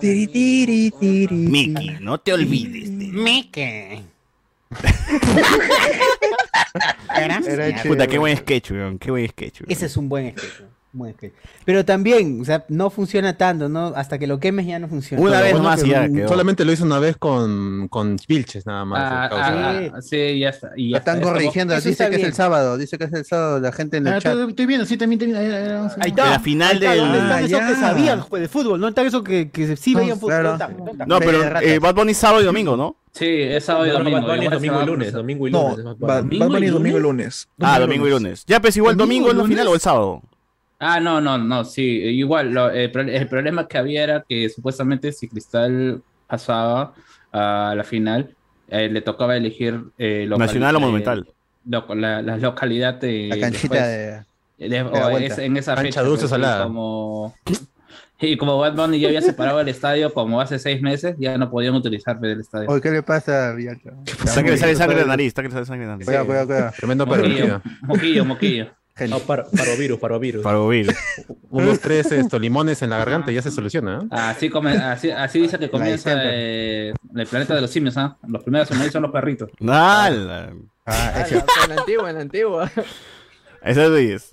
Tiri, 0.00 0.26
tiri, 0.26 0.90
tiri. 0.98 1.34
Mickey, 1.36 1.96
no 2.00 2.18
te 2.18 2.32
olvides. 2.32 2.90
de- 2.98 3.06
Mickey. 3.06 4.04
Gracias. 7.16 7.86
Puta, 7.86 8.06
qué 8.06 8.18
buen 8.18 8.36
sketch, 8.36 8.70
weón. 8.72 8.98
Qué 8.98 9.10
buen 9.10 9.28
sketch. 9.28 9.60
weón. 9.60 9.70
Ese 9.70 9.86
es 9.86 9.96
un 9.96 10.08
buen 10.08 10.36
sketch. 10.36 10.60
un 10.60 10.75
Pero 11.66 11.84
también, 11.84 12.40
o 12.40 12.44
sea, 12.46 12.64
no 12.68 12.88
funciona 12.88 13.36
tanto, 13.36 13.68
¿no? 13.68 13.88
Hasta 13.94 14.18
que 14.18 14.26
lo 14.26 14.40
quemes 14.40 14.66
ya 14.66 14.78
no 14.78 14.88
funciona. 14.88 15.22
Una 15.22 15.42
vez 15.42 15.52
bueno 15.52 15.68
más 15.68 15.82
que 15.82 15.88
y 15.88 15.90
ya 15.90 16.08
no- 16.08 16.14
quedó. 16.14 16.28
Solamente 16.28 16.64
lo 16.64 16.72
hizo 16.72 16.84
una 16.84 16.98
vez 16.98 17.16
con, 17.18 17.88
con 17.88 18.16
Vilches, 18.26 18.64
nada 18.64 18.84
más. 18.86 19.00
Ah, 19.04 19.22
de 19.24 19.28
causa. 19.28 19.46
ah, 19.70 19.92
ah, 19.98 20.02
sí, 20.02 20.38
ya 20.38 20.48
está. 20.48 20.70
Y 20.74 20.90
ya 20.92 20.98
están 20.98 21.18
está. 21.18 21.28
Corrigiendo, 21.32 21.74
eso 21.74 21.88
dice 21.88 22.02
está 22.04 22.10
que 22.10 22.22
es 22.22 22.26
el 22.26 22.32
sábado, 22.32 22.78
dice 22.78 22.96
que 22.96 23.04
es 23.04 23.12
el 23.12 23.24
sábado, 23.26 23.60
la 23.60 23.72
gente 23.72 23.98
en 23.98 24.06
el 24.06 24.14
Ah, 24.14 24.20
chat. 24.20 24.38
estoy, 24.48 24.64
viendo, 24.66 24.86
sí, 24.86 24.96
también, 24.96 25.18
también. 25.18 25.38
ahí, 25.38 25.46
está. 26.08 26.24
De 26.24 26.30
la 26.30 26.40
final 26.40 26.80
del- 26.80 26.98
¿Dónde 26.98 27.18
están 27.18 27.32
Ah, 27.32 27.40
esos 27.40 27.60
que 27.60 27.72
ya. 27.74 27.80
sabían 27.80 28.24
pues, 28.28 28.42
de 28.42 28.48
fútbol? 28.48 28.80
¿Dónde 28.80 28.88
están 28.88 29.06
esos 29.06 29.22
que, 29.22 29.50
que 29.50 29.76
sí 29.76 29.94
veían 29.94 30.18
fútbol? 30.18 30.58
No, 31.06 31.18
pero 31.18 31.40
de 31.42 31.74
eh, 31.74 31.78
Bad 31.78 31.94
Bunny 31.94 32.14
sábado 32.14 32.40
y 32.42 32.46
domingo, 32.46 32.74
¿no? 32.76 32.96
Sí, 33.12 33.26
es 33.26 33.64
sábado 33.64 33.86
y 33.86 33.88
No, 33.90 33.98
no, 33.98 34.04
domingo. 34.04 34.26
Bad 34.26 34.36
Bunny 34.36 34.48
domingo 34.48 34.82
y 34.82 34.86
lunes, 34.86 35.12
domingo 35.12 35.48
y 35.48 35.50
No, 35.50 35.62
lunes. 35.76 35.78
es 35.78 35.98
Bad 35.98 36.22
Bunny. 36.24 36.38
Domingo 36.38 36.98
y 36.98 37.00
lunes? 37.00 37.48
Ah, 37.60 37.78
domingo 37.80 38.06
y 38.06 38.10
lunes. 38.10 38.44
Ya, 38.46 38.60
pues 38.60 38.76
igual 38.78 38.96
¿Domingo 38.96 39.30
es 39.30 39.36
la 39.36 39.44
final 39.44 39.68
o 39.68 39.74
el 39.74 39.80
sábado. 39.80 40.22
Ah, 40.78 41.00
no, 41.00 41.20
no, 41.20 41.38
no, 41.38 41.64
sí, 41.64 41.82
igual. 41.82 42.52
lo- 42.52 42.70
el, 42.70 42.90
el 43.08 43.28
problema 43.28 43.66
que 43.66 43.78
había 43.78 44.02
era 44.04 44.24
que 44.28 44.48
supuestamente 44.50 45.10
si 45.12 45.26
Cristal 45.28 46.02
pasaba 46.26 46.92
a 47.32 47.74
la 47.76 47.82
final, 47.84 48.34
eh, 48.68 48.88
le 48.90 49.00
tocaba 49.00 49.36
elegir 49.36 49.80
eh, 49.96 50.26
local- 50.28 50.46
Nacional 50.46 50.74
o 50.74 50.78
eh, 50.78 50.80
monumental. 50.80 51.28
lo- 51.64 51.94
la, 51.94 52.20
la 52.22 52.36
localidad 52.36 52.94
de. 52.94 53.28
La 53.28 53.38
canchita 53.40 53.86
de... 53.86 54.22
de- 54.58 54.82
o 54.82 54.90
la 54.90 54.98
es- 55.04 55.10
vuelta. 55.10 55.44
en 55.44 55.56
esa 55.56 55.74
Cancha 55.74 55.88
fecha. 55.88 56.02
dulce 56.02 56.22
pues, 56.22 56.30
salada. 56.30 56.64
Como, 56.64 57.34
y 58.20 58.36
como 58.36 58.58
Bad 58.58 58.74
Bunny 58.74 58.98
ya 58.98 59.08
había 59.08 59.20
separado 59.22 59.60
el 59.60 59.68
estadio 59.68 60.12
como 60.12 60.40
hace 60.40 60.58
seis 60.58 60.80
meses, 60.82 61.16
ya 61.18 61.36
no 61.38 61.50
podían 61.50 61.74
utilizar 61.74 62.18
el 62.22 62.40
estadio. 62.40 62.68
Oye, 62.68 62.80
¿qué 62.80 62.90
le 62.90 63.02
pasa, 63.02 63.52
Bianca? 63.52 63.92
Está 64.06 64.42
que 64.42 64.50
le 64.52 64.56
sale 64.58 64.74
sangre 64.74 64.96
de 64.96 65.02
la 65.02 65.08
nariz, 65.08 65.28
está 65.28 65.42
que 65.42 65.48
le 65.48 65.54
sale 65.54 65.66
sangre 65.66 65.82
de 65.84 65.88
la 65.88 65.92
nariz. 65.94 66.06
Cuidado, 66.06 66.26
cuidado, 66.26 66.46
cuidado. 66.46 66.72
Tremendo 66.76 67.06
Moquillo, 67.06 67.22
pervertido. 67.24 67.62
moquillo, 67.82 68.24
moquillo. 68.24 68.66
No, 69.08 69.18
par- 69.20 69.46
parovirus, 69.54 69.98
parovirus. 69.98 70.42
Para 70.42 70.60
huir. 70.60 70.86
Unos 71.50 71.80
tres 71.80 72.10
esto, 72.12 72.38
limones 72.38 72.80
en 72.82 72.90
la 72.90 72.98
garganta 72.98 73.30
y 73.30 73.34
ya 73.34 73.42
se 73.42 73.50
soluciona. 73.50 74.00
¿eh? 74.02 74.06
Así, 74.10 74.48
come- 74.48 74.76
así, 74.76 75.10
así 75.10 75.40
dice 75.42 75.58
que 75.58 75.68
comienza 75.70 76.12
eh, 76.24 76.94
el 77.14 77.26
planeta 77.26 77.54
de 77.54 77.60
los 77.60 77.70
simios, 77.70 77.96
¿ah? 77.98 78.16
Los 78.26 78.42
primeros 78.42 78.70
morir 78.72 78.90
son 78.90 79.02
los 79.02 79.10
perritos. 79.12 79.50
Nada. 79.60 80.50
Ah, 80.86 81.12
Ah, 81.14 81.20
ese- 81.22 81.36
En 81.36 81.68
la 81.74 81.80
antigua, 81.80 82.08
en 82.10 82.16
la 82.16 82.22
antigua. 82.22 82.70
Eso 83.62 83.96
es. 83.96 84.30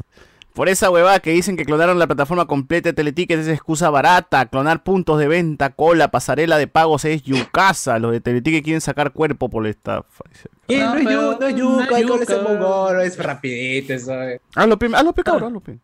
Por 0.53 0.69
esa 0.69 0.91
huevada 0.91 1.19
que 1.19 1.31
dicen 1.31 1.57
que 1.57 1.65
clonaron 1.65 1.97
la 1.97 2.05
plataforma 2.05 2.45
completa 2.45 2.89
de 2.89 2.93
Teleticket 2.93 3.39
es 3.39 3.47
excusa 3.47 3.89
barata. 3.89 4.45
Clonar 4.45 4.83
puntos 4.83 5.17
de 5.17 5.27
venta, 5.27 5.71
cola, 5.71 6.09
pasarela 6.11 6.57
de 6.59 6.67
pagos 6.67 7.05
es 7.05 7.23
yucasa. 7.23 7.97
Los 7.97 8.11
de 8.11 8.21
Teleticket 8.21 8.63
quieren 8.63 8.81
sacar 8.81 9.11
cuerpo 9.13 9.49
por 9.49 9.63
la 9.63 9.69
estafa. 9.69 10.23
No, 10.69 10.77
No, 10.77 10.95
es 10.95 11.03
pero 11.05 11.09
yu- 11.09 11.39
no 11.39 11.47
es 11.47 11.53
no 11.53 11.57
yuca, 11.59 11.87
cole 11.87 12.23
es 12.23 12.29
yuca. 12.29 12.41
mongolo, 12.43 13.01
es 13.01 13.17
rapidito, 13.17 13.93
eso. 13.93 14.13
Hazlo, 14.55 14.77
pe, 14.77 14.89
hazlo, 14.93 15.13
pe, 15.13 15.23
cabrón, 15.23 15.47
hazlo, 15.47 15.59
pe. 15.61 15.79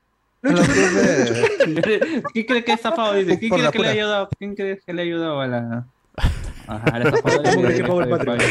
¿Quién 2.33 2.45
cree 2.45 2.63
que 2.63 2.71
es 2.71 2.77
estafado? 2.77 3.13
Dice, 3.13 3.39
¿Quién 3.39 3.51
cree 3.51 3.71
que 3.71 3.79
le 3.79 3.87
ha 3.87 3.91
ayudado? 3.91 4.29
¿Quién 4.37 4.55
cree 4.55 4.79
que 4.85 4.93
le 4.93 5.01
ha 5.01 5.05
ayudado 5.05 5.41
a 5.41 5.47
la... 5.47 5.85
Ajá, 6.67 6.99
la 6.99 7.11
¿Cómo 7.11 7.21
crees 7.63 7.81
que 7.81 7.87
el? 7.91 8.41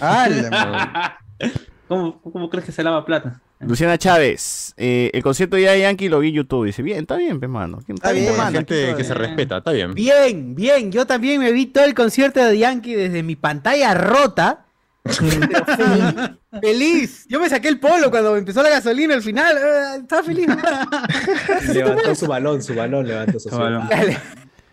Ah, 0.00 0.28
la- 0.28 1.18
¿Cómo, 1.88 2.20
¿Cómo 2.22 2.48
crees 2.48 2.64
que 2.66 2.72
se 2.72 2.82
lava 2.84 3.04
plata? 3.04 3.40
Luciana 3.60 3.98
Chávez, 3.98 4.72
eh, 4.78 5.10
el 5.12 5.22
concierto 5.22 5.56
de 5.56 5.62
Yankee 5.80 6.08
lo 6.08 6.20
vi 6.20 6.28
en 6.28 6.34
YouTube. 6.36 6.64
Dice, 6.66 6.82
bien, 6.82 7.00
está 7.00 7.16
bien, 7.16 7.38
pe, 7.40 7.46
mano. 7.46 7.78
Está 7.86 8.12
bien, 8.12 8.24
bien, 8.24 8.26
pe, 8.26 8.30
Hay 8.30 8.36
mano. 8.38 8.52
gente 8.58 8.94
que 8.96 9.04
se 9.04 9.12
respeta, 9.14 9.58
está 9.58 9.72
bien. 9.72 9.92
Bien, 9.94 10.54
bien. 10.54 10.90
Yo 10.90 11.06
también 11.06 11.40
me 11.40 11.52
vi 11.52 11.66
todo 11.66 11.84
el 11.84 11.94
concierto 11.94 12.42
de 12.42 12.56
Yankee 12.58 12.94
desde 12.94 13.22
mi 13.22 13.36
pantalla 13.36 13.92
rota. 13.94 14.64
Feliz, 15.04 15.38
feliz. 16.62 17.26
Yo 17.28 17.38
me 17.40 17.48
saqué 17.48 17.68
el 17.68 17.78
polo 17.80 18.10
cuando 18.10 18.36
empezó 18.36 18.62
la 18.62 18.70
gasolina 18.70 19.14
al 19.14 19.22
final. 19.22 19.56
eh, 19.56 19.98
Estaba 20.02 20.22
feliz. 20.22 20.46
Levantó 21.74 22.14
su 22.14 22.26
balón, 22.26 22.62
su 22.62 22.74
balón 22.74 23.06
levantó 23.06 23.38
su 23.40 23.48
Su 23.50 23.56
balón. 23.56 23.82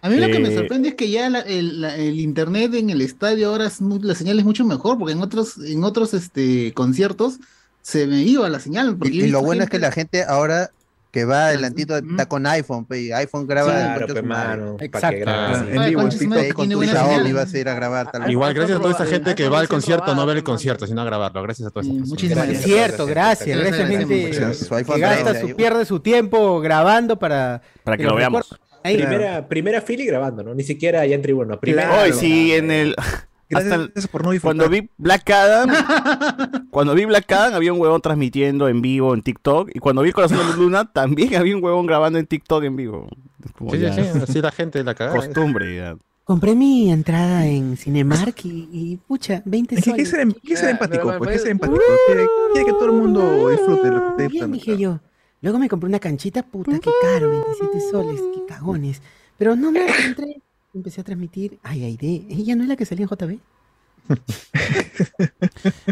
A 0.01 0.09
mí 0.09 0.17
lo 0.17 0.27
que 0.27 0.39
me 0.39 0.49
Eh, 0.49 0.55
sorprende 0.55 0.89
es 0.89 0.95
que 0.95 1.09
ya 1.09 1.29
la- 1.29 1.39
el, 1.41 1.81
la- 1.81 1.95
el 1.95 2.19
internet 2.19 2.73
en 2.75 2.89
el 2.89 3.01
estadio 3.01 3.49
ahora 3.49 3.65
es 3.67 3.81
la 3.81 4.15
señal 4.15 4.39
es 4.39 4.45
mucho 4.45 4.63
mejor, 4.63 4.97
porque 4.97 5.13
en 5.13 5.21
otros, 5.21 5.57
en 5.57 5.83
otros 5.83 6.13
este, 6.13 6.71
conciertos 6.73 7.39
se 7.87 8.05
me 8.05 8.21
iba 8.21 8.49
la 8.49 8.59
señal. 8.59 8.97
porque 8.97 9.13
Y, 9.15 9.21
y 9.21 9.27
lo 9.29 9.41
bueno 9.41 9.63
es 9.63 9.69
que 9.69 9.77
gente- 9.77 9.87
la 9.87 9.91
gente 9.93 10.23
ahora 10.27 10.71
que 11.09 11.23
va 11.23 11.47
adelantito 11.47 11.95
está 11.97 12.27
con 12.27 12.45
iPhone, 12.45 12.83
pe, 12.85 12.99
y 13.01 13.11
iPhone 13.13 13.47
graba 13.47 13.71
Claro, 13.71 14.07
pe, 14.07 14.19
su 14.19 14.23
madre. 14.25 14.61
mano. 14.61 14.75
Exacto. 14.81 15.29
así. 15.29 15.65
En 15.71 15.85
vivo, 15.85 16.01
en 16.01 16.09
TikTok. 16.09 16.53
Con 16.53 16.69
tu 16.69 16.83
Xiaomi 16.83 17.31
vas 17.31 17.53
a 17.53 17.57
ir 17.57 17.69
a 17.69 17.73
grabar 17.75 18.11
tal 18.11 18.21
vez. 18.23 18.31
Igual, 18.31 18.53
gracias 18.53 18.77
a 18.77 18.81
toda 18.81 18.93
esa 18.93 19.03
Hay 19.03 19.09
gente 19.09 19.35
que 19.35 19.47
va 19.47 19.59
al 19.61 19.69
concierto, 19.69 20.13
no 20.13 20.25
ver 20.25 20.35
el 20.37 20.43
concierto, 20.43 20.85
sino 20.85 21.01
a 21.01 21.05
grabarlo. 21.05 21.41
Gracias 21.43 21.69
a 21.69 21.71
todas 21.71 21.87
esas 21.87 22.03
Sí, 22.03 22.09
muchísimas 22.09 22.43
Es 22.43 22.49
gracias. 22.51 22.65
cierto, 22.65 23.05
gracias. 23.05 23.57
Gracias, 23.57 23.87
gente 23.87 24.05
que 24.05 24.99
gasta 24.99 25.39
su, 25.39 25.55
pierde 25.55 25.85
su 25.85 26.01
tiempo 26.01 26.59
grabando 26.59 27.17
para, 27.17 27.61
Para 27.85 27.95
que 27.95 28.03
lo 28.03 28.15
veamos. 28.15 28.53
Primera, 28.83 29.47
primera 29.47 29.81
fila 29.81 30.03
y 30.03 30.05
grabando, 30.07 30.43
¿no? 30.43 30.53
Ni 30.53 30.63
siquiera 30.63 31.05
ya 31.05 31.15
en 31.15 31.21
tribuna. 31.21 31.57
Primera. 31.57 32.01
Hoy 32.03 32.11
sí, 32.13 32.51
en 32.53 32.69
el. 32.69 32.95
Hasta 33.55 33.75
el- 33.75 33.81
Gracias 33.87 34.07
por 34.07 34.23
no 34.23 34.31
disfrutar. 34.31 34.57
Cuando 34.57 34.69
vi 34.69 34.89
Black 34.97 35.29
Adam, 35.29 35.69
cuando 36.71 36.93
vi 36.95 37.05
Black 37.05 37.31
Adam 37.31 37.53
había 37.53 37.73
un 37.73 37.79
huevón 37.79 38.01
transmitiendo 38.01 38.67
en 38.67 38.81
vivo 38.81 39.13
en 39.13 39.21
TikTok 39.21 39.69
y 39.73 39.79
cuando 39.79 40.01
vi 40.01 40.09
el 40.09 40.13
Corazón 40.15 40.37
de 40.37 40.57
Luna 40.57 40.85
también 40.93 41.35
había 41.35 41.55
un 41.55 41.63
huevón 41.63 41.85
grabando 41.85 42.19
en 42.19 42.25
TikTok 42.27 42.63
en 42.63 42.75
vivo. 42.75 43.07
Como 43.57 43.71
Sí, 43.71 43.77
sí, 43.77 43.83
ya 43.83 43.93
sí, 43.93 44.01
así 44.21 44.41
la 44.41 44.51
gente 44.51 44.83
la 44.83 44.93
cagada. 44.95 45.15
costumbre 45.17 45.75
ya. 45.77 45.97
Compré 46.25 46.55
mi 46.55 46.91
entrada 46.91 47.45
en 47.47 47.77
Cinemark 47.77 48.35
y, 48.43 48.67
y, 48.73 48.97
pucha, 48.97 49.41
20 49.45 49.75
Es 49.75 49.83
que 49.85 49.91
hay 49.91 49.95
que 49.95 50.05
soles. 50.05 50.09
ser, 50.09 50.27
hay 50.35 50.41
que 50.49 50.57
ser 50.57 50.69
empático, 50.71 51.13
pues, 51.17 51.31
que 51.31 51.39
ser 51.39 51.51
empático. 51.51 51.81
Quiere, 52.07 52.27
quiere 52.51 52.65
que 52.65 52.73
todo 52.73 52.85
el 52.87 52.91
mundo 52.91 53.49
disfrute 53.49 53.87
lo 53.87 53.99
que 54.01 54.07
está 54.07 54.15
Bien, 54.17 54.29
disfrutando. 54.29 54.55
dije 54.57 54.77
yo. 54.77 54.99
Luego 55.39 55.57
me 55.59 55.69
compré 55.69 55.87
una 55.87 55.99
canchita, 55.99 56.43
puta, 56.43 56.77
qué 56.79 56.89
caro, 57.01 57.29
27 57.29 57.79
soles, 57.91 58.19
qué 58.33 58.45
cagones. 58.45 59.01
Pero 59.37 59.55
no 59.55 59.71
me 59.71 59.85
entré, 59.87 60.41
empecé 60.77 61.01
a 61.01 61.03
transmitir. 61.03 61.59
Ay, 61.63 61.83
Aide, 61.83 62.25
¿ella 62.29 62.55
no 62.55 62.63
es 62.63 62.69
la 62.69 62.75
que 62.75 62.85
salía 62.85 63.05
en 63.05 63.09
JB? 63.09 63.39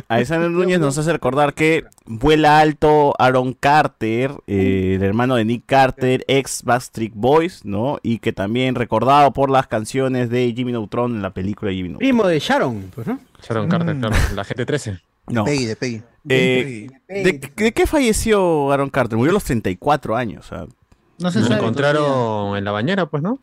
Alexander 0.08 0.50
Núñez 0.52 0.80
nos 0.80 0.98
hace 0.98 1.12
recordar 1.12 1.54
que 1.54 1.84
vuela 2.06 2.60
alto 2.60 3.14
Aaron 3.20 3.54
Carter, 3.54 4.32
eh, 4.48 4.94
el 4.96 5.04
hermano 5.04 5.36
de 5.36 5.46
Nick 5.46 5.64
Carter, 5.66 6.24
ex 6.28 6.64
Backstreet 6.64 7.12
Boys, 7.14 7.66
¿no? 7.66 8.00
Y 8.04 8.20
que 8.20 8.32
también 8.34 8.76
recordado 8.76 9.34
por 9.34 9.50
las 9.50 9.68
canciones 9.68 10.30
de 10.30 10.54
Jimmy 10.56 10.72
Neutron 10.72 11.16
en 11.16 11.22
la 11.22 11.34
película 11.34 11.70
de 11.72 11.76
Jimmy 11.78 11.90
Neutron. 11.90 12.00
Primo 12.08 12.28
de 12.28 12.40
Sharon, 12.40 12.92
pues, 12.94 13.08
¿no? 13.08 13.20
Sharon 13.48 13.68
Carter, 13.70 13.96
Mm. 13.96 14.00
claro. 14.00 14.16
La 14.36 14.44
gente 14.44 14.66
13. 14.66 15.00
No. 15.28 15.44
Peggy, 15.44 15.66
de 15.66 15.76
Peggy. 15.76 16.02
Eh, 16.30 16.88
¿de, 17.08 17.52
de 17.56 17.72
qué 17.74 17.88
falleció 17.88 18.72
Aaron 18.72 18.90
Carter? 18.90 19.18
Murió 19.18 19.32
a 19.32 19.34
los 19.34 19.44
34 19.44 20.16
años. 20.16 20.46
o 20.46 20.50
sea, 20.56 20.66
No 21.20 21.32
se 21.32 21.40
Lo 21.42 21.54
encontraron 21.56 22.04
todavía. 22.04 22.58
en 22.60 22.64
la 22.66 22.72
bañera, 22.72 23.06
pues, 23.08 23.24
¿no? 23.24 23.40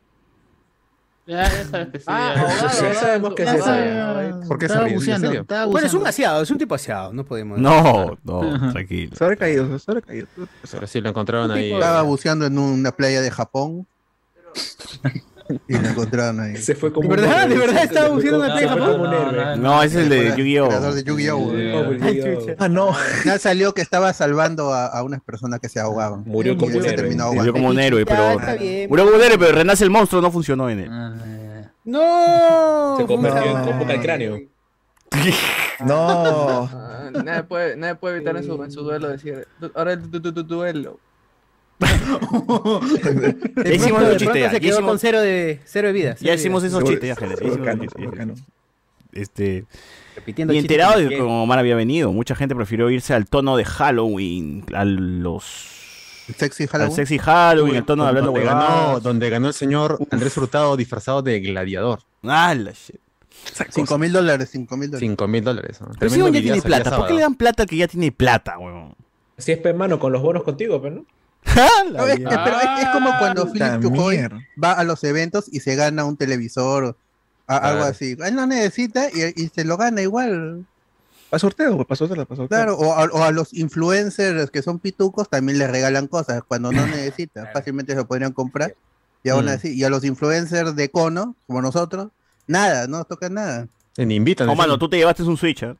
Ya, 1.24 1.44
ya 1.48 1.64
sabes 1.64 1.88
que 1.92 1.98
sí. 2.00 2.04
Ah, 2.08 2.34
ya. 2.60 2.94
sabemos 2.94 3.34
que 3.34 3.42
es 3.44 3.52
eso. 3.54 4.48
¿Por 4.48 4.58
qué 4.58 4.66
se 4.66 4.72
estaba 4.72 4.84
ríen? 4.86 4.94
¿En 4.94 4.98
buceando, 4.98 5.26
serio? 5.28 5.40
estaba 5.42 5.66
Bueno, 5.66 5.86
es 5.86 5.92
un 5.94 6.00
buceando. 6.00 6.08
aseado, 6.08 6.42
es 6.42 6.50
un 6.50 6.58
tipo 6.58 6.74
aseado, 6.74 7.12
no 7.12 7.24
podemos. 7.24 7.58
no, 7.58 8.18
no, 8.24 8.70
tranquilo. 8.72 9.16
Se 9.16 9.22
habrá 9.24 9.36
caído, 9.36 9.78
se 9.78 9.90
habrá 9.90 10.00
caído. 10.00 10.26
Pero 10.70 10.86
sí 10.86 11.00
lo 11.00 11.08
encontraron 11.10 11.50
ahí. 11.52 11.72
Estaba 11.72 12.02
buceando 12.02 12.46
en 12.46 12.58
una 12.58 12.90
playa 12.92 13.20
de 13.20 13.30
Japón 13.30 13.86
y 15.68 15.72
lo 15.78 15.88
encontraron 15.88 16.40
ahí. 16.40 16.56
Se 16.56 16.74
fue 16.74 16.92
como 16.92 17.08
¿De 17.08 17.14
un 17.14 17.20
verdad? 17.20 17.42
héroe. 17.44 17.54
¿De 17.54 17.60
verdad 17.66 17.78
Se 17.80 17.84
estaba 17.86 18.06
fue 18.06 18.14
buceando 18.16 18.44
en 18.44 18.50
como- 18.50 18.54
la 18.54 18.54
playa 18.54 18.68
se 18.68 18.74
de 18.74 18.80
fue 18.80 18.92
Japón? 18.92 19.08
como 19.10 19.18
un 19.28 19.34
héroe. 19.36 19.56
No, 19.56 19.62
No, 19.62 19.82
ese 19.82 19.98
es 19.98 20.02
el 20.04 20.08
de 20.08 20.18
Creador 20.18 20.38
Yu-Gi-Oh! 20.38 20.92
de 20.92 21.04
Yu-Gi-Oh! 21.04 21.36
Oh. 22.52 22.54
Ah, 22.58 22.68
no. 22.68 22.88
Al 22.90 22.94
final 22.96 23.40
salió 23.40 23.74
que 23.74 23.82
estaba 23.82 24.12
salvando 24.12 24.72
a, 24.72 24.86
a 24.86 25.02
unas 25.02 25.20
personas 25.22 25.60
que 25.60 25.68
se 25.68 25.80
ahogaban. 25.80 26.24
Murió 26.26 26.54
como 26.56 26.66
un 26.68 26.72
se 26.82 26.88
héroe. 26.88 26.92
terminó 26.96 27.32
Murió 27.32 27.52
como 27.52 27.68
un 27.68 27.78
héroe, 27.78 28.04
Ya, 28.08 28.36
pero. 28.36 28.88
Murió 28.88 29.04
como 29.04 29.16
un 29.16 29.22
héroe, 29.22 29.38
pero 29.38 29.52
renace 29.52 29.84
el 29.84 29.90
monstruo, 29.90 30.20
no 30.22 30.30
funcionó 30.30 30.68
en 30.70 30.80
él. 30.80 30.88
Ah, 30.90 31.12
ya, 31.18 31.60
ya. 31.62 31.72
¡No! 31.84 32.96
Se 32.98 33.06
convirtió 33.06 33.42
en 33.58 33.64
convoca 33.64 33.92
el 33.94 34.00
cráneo. 34.00 34.38
No. 35.84 36.68
Ah, 36.72 37.10
nadie, 37.24 37.42
puede, 37.42 37.76
nadie 37.76 37.94
puede 37.96 38.16
evitar 38.16 38.36
en 38.36 38.44
su, 38.44 38.62
en 38.62 38.70
su 38.70 38.82
duelo 38.82 39.08
decir, 39.08 39.46
"Du- 39.60 39.70
ahora 39.74 39.92
el 39.94 40.10
du- 40.10 40.20
du- 40.20 40.30
du- 40.32 40.42
duelo. 40.42 40.98
Ya 43.64 43.72
hicimos 43.74 44.02
un 44.02 44.08
de 44.08 44.16
chiste, 44.16 44.24
pronto 44.24 44.38
ya, 44.38 44.50
se 44.50 44.60
quedó 44.60 44.74
hicimos- 44.74 44.90
con 44.90 44.98
cero 44.98 45.20
de, 45.20 45.60
cero 45.64 45.88
de 45.88 45.92
vida. 45.94 46.16
Ya 46.20 46.34
hicimos 46.34 46.64
esos 46.64 46.82
chistes, 46.84 47.08
ya, 47.08 47.16
chistes. 47.16 48.42
Este. 49.12 49.64
Repitiendo 50.16 50.52
Y 50.52 50.58
chistes 50.58 50.70
enterado 50.76 51.00
de 51.00 51.08
que- 51.08 51.18
cómo 51.18 51.42
Omar 51.44 51.58
había 51.58 51.74
venido, 51.76 52.12
mucha 52.12 52.34
gente 52.34 52.54
prefirió 52.54 52.90
irse 52.90 53.14
al 53.14 53.26
tono 53.26 53.56
de 53.56 53.64
Halloween, 53.64 54.64
a 54.74 54.84
los. 54.84 55.70
Sexy 56.36 56.64
Al 56.64 56.68
Halloween. 56.68 56.94
sexy 56.96 57.18
Halloween, 57.18 57.76
el 57.76 57.84
tono 57.84 58.04
de 58.04 58.08
hablando 58.10 58.30
donde 58.30 58.46
ganó, 58.46 59.00
donde 59.00 59.28
ganó 59.30 59.48
el 59.48 59.54
señor 59.54 59.98
Andrés 60.10 60.36
Hurtado 60.36 60.76
disfrazado 60.76 61.20
de 61.22 61.40
gladiador. 61.40 62.00
Ah, 62.22 62.54
la 62.54 62.70
shit. 62.72 62.96
Cinco 63.70 63.98
mil 63.98 64.12
dólares, 64.12 64.50
cinco 64.52 64.76
mil 64.76 64.88
dólares. 64.88 65.08
5 65.08 65.26
mil 65.28 65.42
dólares. 65.42 65.80
¿no? 65.80 65.88
Pero 65.98 66.10
si 66.12 66.18
ya 66.20 66.30
tiene 66.30 66.62
plata, 66.62 66.96
¿por 66.96 67.08
qué 67.08 67.14
le 67.14 67.22
dan 67.22 67.34
plata 67.34 67.64
al 67.64 67.68
que 67.68 67.76
ya 67.76 67.88
tiene 67.88 68.12
plata, 68.12 68.56
weón? 68.56 68.94
Si 69.36 69.50
es 69.50 69.58
pe 69.58 69.74
mano 69.74 69.98
con 69.98 70.12
los 70.12 70.22
bonos 70.22 70.44
contigo, 70.44 70.80
pero 70.80 70.94
no. 70.96 71.04
No, 71.92 72.06
es, 72.06 72.18
pero 72.20 72.56
es, 72.60 72.82
es 72.82 72.88
como 72.92 73.10
cuando 73.18 73.50
Philip 73.52 73.78
mierda. 73.90 74.38
va 74.62 74.72
a 74.72 74.84
los 74.84 75.02
eventos 75.04 75.46
y 75.52 75.60
se 75.60 75.74
gana 75.76 76.04
un 76.04 76.16
televisor 76.16 76.84
o 76.84 76.96
a- 77.46 77.56
algo 77.58 77.84
así. 77.84 78.16
Él 78.24 78.34
no 78.34 78.46
necesita 78.46 79.08
y, 79.12 79.32
y 79.42 79.48
se 79.48 79.64
lo 79.64 79.76
gana 79.76 80.00
igual. 80.02 80.64
Para 81.28 81.38
sorteo, 81.40 81.84
para 81.84 81.96
sorteo, 81.96 82.26
para 82.26 82.36
sorteo. 82.36 82.48
Claro, 82.48 82.76
o 82.78 82.92
a, 82.94 83.04
o 83.04 83.22
a 83.24 83.30
los 83.30 83.52
influencers 83.54 84.50
que 84.50 84.62
son 84.62 84.78
pitucos 84.78 85.28
también 85.28 85.58
les 85.58 85.70
regalan 85.70 86.06
cosas 86.06 86.42
cuando 86.46 86.72
no 86.72 86.86
necesitan. 86.86 87.48
Fácilmente 87.52 87.94
se 87.94 88.04
podrían 88.04 88.32
comprar. 88.32 88.74
Y 89.24 89.28
aún 89.30 89.44
Mm. 89.46 89.48
así, 89.48 89.74
y 89.74 89.84
a 89.84 89.90
los 89.90 90.04
influencers 90.04 90.74
de 90.76 90.88
cono, 90.90 91.36
como 91.46 91.62
nosotros, 91.62 92.08
nada, 92.46 92.86
no 92.86 92.98
nos 92.98 93.08
tocan 93.08 93.34
nada. 93.34 93.68
Ni 93.96 94.14
invitan. 94.16 94.48
Oh, 94.48 94.54
mano, 94.54 94.78
tú 94.78 94.88
te 94.88 94.96
llevaste 94.96 95.22
un 95.22 95.36
Switch, 95.36 95.62
¿eh? 95.62 95.74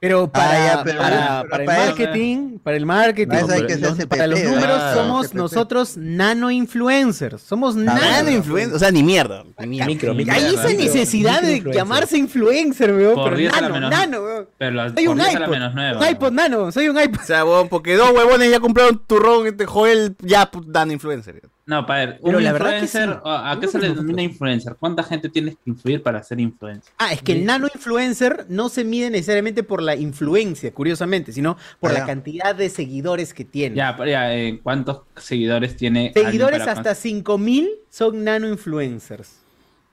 Pero 0.00 0.32
para, 0.32 0.50
Ah, 0.50 0.76
ya, 0.76 0.82
pero- 0.82 0.98
para, 0.98 1.10
pero 1.42 1.50
para 1.50 1.62
el 1.62 1.66
para 1.66 1.78
eso- 1.84 1.86
marketing, 1.96 2.58
para 2.60 2.76
el 2.78 2.86
marketing, 2.86 3.28
Para 3.28 3.54
hay 3.54 3.66
que 3.66 3.76
los- 3.76 4.06
para 4.06 4.26
los 4.28 4.42
números 4.42 4.78
ah, 4.80 4.94
somos 4.94 5.26
CPP. 5.26 5.36
nosotros 5.38 5.96
nano 5.98 6.50
influencers. 6.50 7.42
Somos 7.42 7.76
nano, 7.76 8.00
Nano 8.00 8.30
influencer, 8.30 8.76
o 8.76 8.78
sea, 8.78 8.90
ni 8.90 9.02
mierda. 9.02 9.44
Ni 9.58 9.66
mierda. 9.66 9.86
Micro, 9.86 10.14
micro. 10.14 10.32
Hay 10.34 10.54
esa 10.54 10.68
micro- 10.68 10.84
necesidad 10.84 11.42
de 11.42 11.60
llamarse 11.70 12.16
influencer, 12.16 12.94
weón. 12.94 13.14
Por 13.14 13.24
Pero 13.24 13.36
10 13.36 13.52
a 13.52 13.56
la 13.56 13.68
nano, 13.68 13.74
menos- 13.74 13.90
nano, 13.90 14.22
weón. 14.22 14.48
Pero 14.56 14.76
por 14.94 15.08
un 15.08 15.16
10 15.18 15.28
a 15.28 15.32
la 15.38 15.44
iPod. 15.44 15.50
menos 15.52 15.74
nueva. 15.74 16.00
Un 16.00 16.08
iPod 16.08 16.32
nano, 16.32 16.72
soy 16.72 16.88
un 16.88 16.98
iPod. 16.98 17.20
O 17.20 17.24
sea, 17.26 17.44
huevón, 17.44 17.68
porque 17.68 17.94
dos 17.96 18.10
huevones 18.12 18.50
ya 18.50 18.58
compraron 18.60 19.02
turrón, 19.06 19.46
este 19.48 19.66
Joel, 19.66 20.16
ya 20.22 20.50
dan 20.66 20.90
influencer. 20.92 21.42
No, 21.70 21.86
para 21.86 22.06
ver, 22.06 22.20
Pero 22.20 22.38
un 22.38 22.42
la 22.42 22.52
verdad 22.52 22.70
que 22.70 22.78
influencer, 22.80 23.14
sí. 23.14 23.20
¿a 23.24 23.58
qué 23.60 23.68
se 23.68 23.78
le 23.78 23.86
que 23.86 23.94
denomina 23.94 24.22
influencer? 24.22 24.74
¿Cuánta 24.76 25.04
gente 25.04 25.28
tienes 25.28 25.54
que 25.54 25.70
influir 25.70 26.02
para 26.02 26.20
ser 26.24 26.40
influencer? 26.40 26.92
Ah, 26.98 27.12
es 27.12 27.22
que 27.22 27.30
el 27.30 27.44
nano 27.44 27.68
influencer 27.72 28.46
no 28.48 28.68
se 28.68 28.82
mide 28.82 29.08
necesariamente 29.08 29.62
por 29.62 29.80
la 29.80 29.94
influencia, 29.94 30.74
curiosamente, 30.74 31.32
sino 31.32 31.56
por 31.78 31.92
Ah, 31.92 31.94
la 31.94 32.00
ya. 32.00 32.06
cantidad 32.06 32.56
de 32.56 32.68
seguidores 32.70 33.32
que 33.32 33.44
tiene. 33.44 33.76
Ya, 33.76 33.96
pero 33.96 34.10
ya, 34.10 34.34
eh, 34.34 34.58
¿cuántos 34.60 35.02
seguidores 35.16 35.76
tiene? 35.76 36.10
Seguidores 36.12 36.58
para 36.58 36.72
hasta 36.72 36.94
5000 36.96 37.70
son 37.88 38.24
nano 38.24 38.48
influencers. 38.48 39.39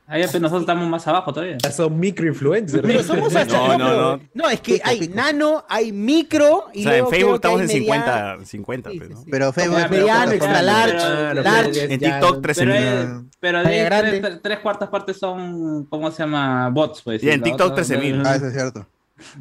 Ah, 0.09 0.15
pero 0.31 0.39
nosotros 0.39 0.61
estamos 0.61 0.87
más 0.87 1.05
abajo 1.07 1.33
todavía. 1.33 1.57
Ya 1.61 1.69
son 1.71 1.99
microinfluencers. 1.99 2.81
Pero 2.81 3.03
somos 3.03 3.35
hasta 3.35 3.57
No, 3.57 3.77
no, 3.77 4.15
no. 4.17 4.23
No, 4.33 4.49
es 4.49 4.61
que 4.61 4.75
Pico, 4.75 4.87
hay 4.87 4.99
pico. 5.01 5.15
nano, 5.15 5.65
hay 5.67 5.91
micro 5.91 6.65
y 6.73 6.79
O 6.79 6.83
sea, 6.83 6.91
en 6.93 6.97
luego 6.99 7.09
Facebook 7.11 7.11
creo 7.11 7.29
que 7.29 7.35
estamos 7.35 7.59
en 7.61 7.69
hay 7.69 7.75
50, 7.75 8.05
mediano. 8.15 8.45
50, 8.45 8.89
Sí, 8.91 8.97
pues, 8.99 9.09
sí, 9.09 9.15
sí. 9.17 9.29
Pero 9.29 9.51
Facebook 9.53 9.77
es 9.79 9.85
pero 9.87 9.97
mediano, 10.01 10.31
extra 10.31 10.61
large, 10.61 10.95
Claro, 10.97 11.41
large. 11.43 11.71
pero 11.73 11.93
En 11.93 11.99
TikTok, 11.99 12.35
no- 12.35 12.41
13 12.41 12.65
Pero, 12.65 12.73
mil. 13.19 13.29
pero 13.41 13.63
de 13.63 13.67
ahí 13.81 13.87
tres, 14.21 14.39
tres 14.41 14.59
cuartas 14.59 14.89
partes 14.89 15.17
son, 15.17 15.85
¿cómo 15.85 16.09
se 16.11 16.23
llama? 16.23 16.69
Bots, 16.69 17.01
pues. 17.03 17.21
Y 17.21 17.29
en 17.29 17.41
TikTok, 17.43 17.71
otra- 17.73 17.83
13.000. 17.83 18.23
Ah, 18.25 18.35
eso 18.37 18.47
es 18.47 18.53
cierto. 18.53 18.87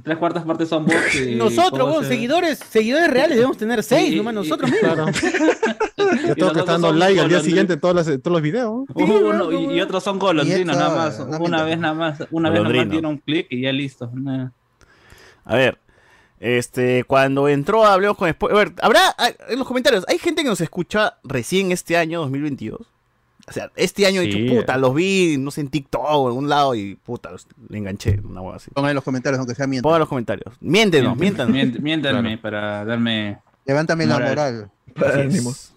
Tres 0.03 0.17
cuartas 0.17 0.45
partes 0.45 0.69
son 0.69 0.87
bots. 0.87 1.15
y- 1.15 1.35
Nosotros, 1.37 1.81
¿cómo 1.81 1.93
weón, 1.93 2.05
se- 2.05 2.09
seguidores, 2.11 2.59
seguidores 2.59 3.11
reales 3.11 3.37
debemos 3.37 3.59
tener 3.59 3.83
seis, 3.83 4.13
Y- 4.13 4.17
nomás 4.17 4.33
y- 4.33 4.37
nosotros 4.37 4.71
mismos. 4.71 4.93
Claro. 4.95 5.11
Yo 5.97 6.33
Y 6.33 6.35
tengo 6.35 6.53
que 6.53 6.61
estar 6.61 6.67
dando 6.67 6.93
like 6.93 7.21
al 7.21 7.29
día 7.29 7.41
siguiente 7.41 7.75
en 7.75 7.81
todos 7.81 7.95
los, 7.95 8.07
todos 8.23 8.33
los 8.33 8.43
videos. 8.43 8.85
Uno, 8.95 9.53
y, 9.53 9.77
y 9.77 9.81
otros 9.81 10.03
son 10.03 10.19
golondrinos 10.19 10.75
Y 10.77 10.79
nada 10.79 10.95
más. 10.95 11.19
Una 11.41 11.63
vez 11.63 11.79
nada 11.79 11.95
más. 11.95 12.19
Una 12.31 12.51
vez 12.51 12.63
nada 12.63 12.75
más 12.75 12.89
dieron 12.91 13.11
un 13.13 13.19
clic 13.19 13.47
y 13.51 13.63
ya 13.63 13.73
listo. 13.73 14.11
Nah. 14.15 14.49
A 15.45 15.55
ver, 15.57 15.79
este, 16.41 17.05
cuando 17.05 17.49
entró 17.49 17.85
Hablemos 17.85 18.17
con. 18.17 18.29
A 18.29 18.55
ver, 18.55 18.73
habrá 18.83 19.01
ah, 19.19 19.31
en 19.49 19.59
los 19.59 19.67
comentarios, 19.69 20.05
¿hay 20.09 20.19
gente 20.19 20.43
que 20.43 20.49
nos 20.49 20.61
escucha 20.61 21.19
recién 21.25 21.73
este 21.73 21.97
año 21.97 22.21
2022? 22.21 22.81
O 23.49 23.53
sea, 23.53 23.71
este 23.77 24.07
año 24.07 24.21
he 24.21 24.25
dicho, 24.27 24.55
puta, 24.57 24.77
los 24.77 24.93
vi, 24.95 25.37
no 25.39 25.51
sé, 25.53 25.61
en 25.61 25.69
TikTok 25.69 26.03
o 26.05 26.23
en 26.23 26.27
algún 26.29 26.49
lado 26.49 26.75
y 26.75 26.97
puta, 26.97 27.31
los- 27.31 27.47
le 27.69 27.79
enganché, 27.79 28.21
una 28.25 28.41
hueá 28.41 28.57
así. 28.57 28.71
Pongan 28.73 28.91
en 28.91 28.95
los 28.97 29.05
comentarios, 29.05 29.39
aunque 29.39 29.55
sea 29.55 29.67
mientras. 29.67 29.85
Pongan 29.85 29.97
en 29.97 30.01
los 30.01 30.09
comentarios. 30.09 30.55
Miéntenos, 30.61 31.17
miéntanos. 31.17 31.81
Miéntanme 31.81 32.39
para 32.39 32.85
darme. 32.85 33.39
Levántame 33.65 34.07
la 34.07 34.15
Moral. 34.15 34.29
moral. 34.31 34.71
Para 34.95 35.21
ánimos. 35.23 35.73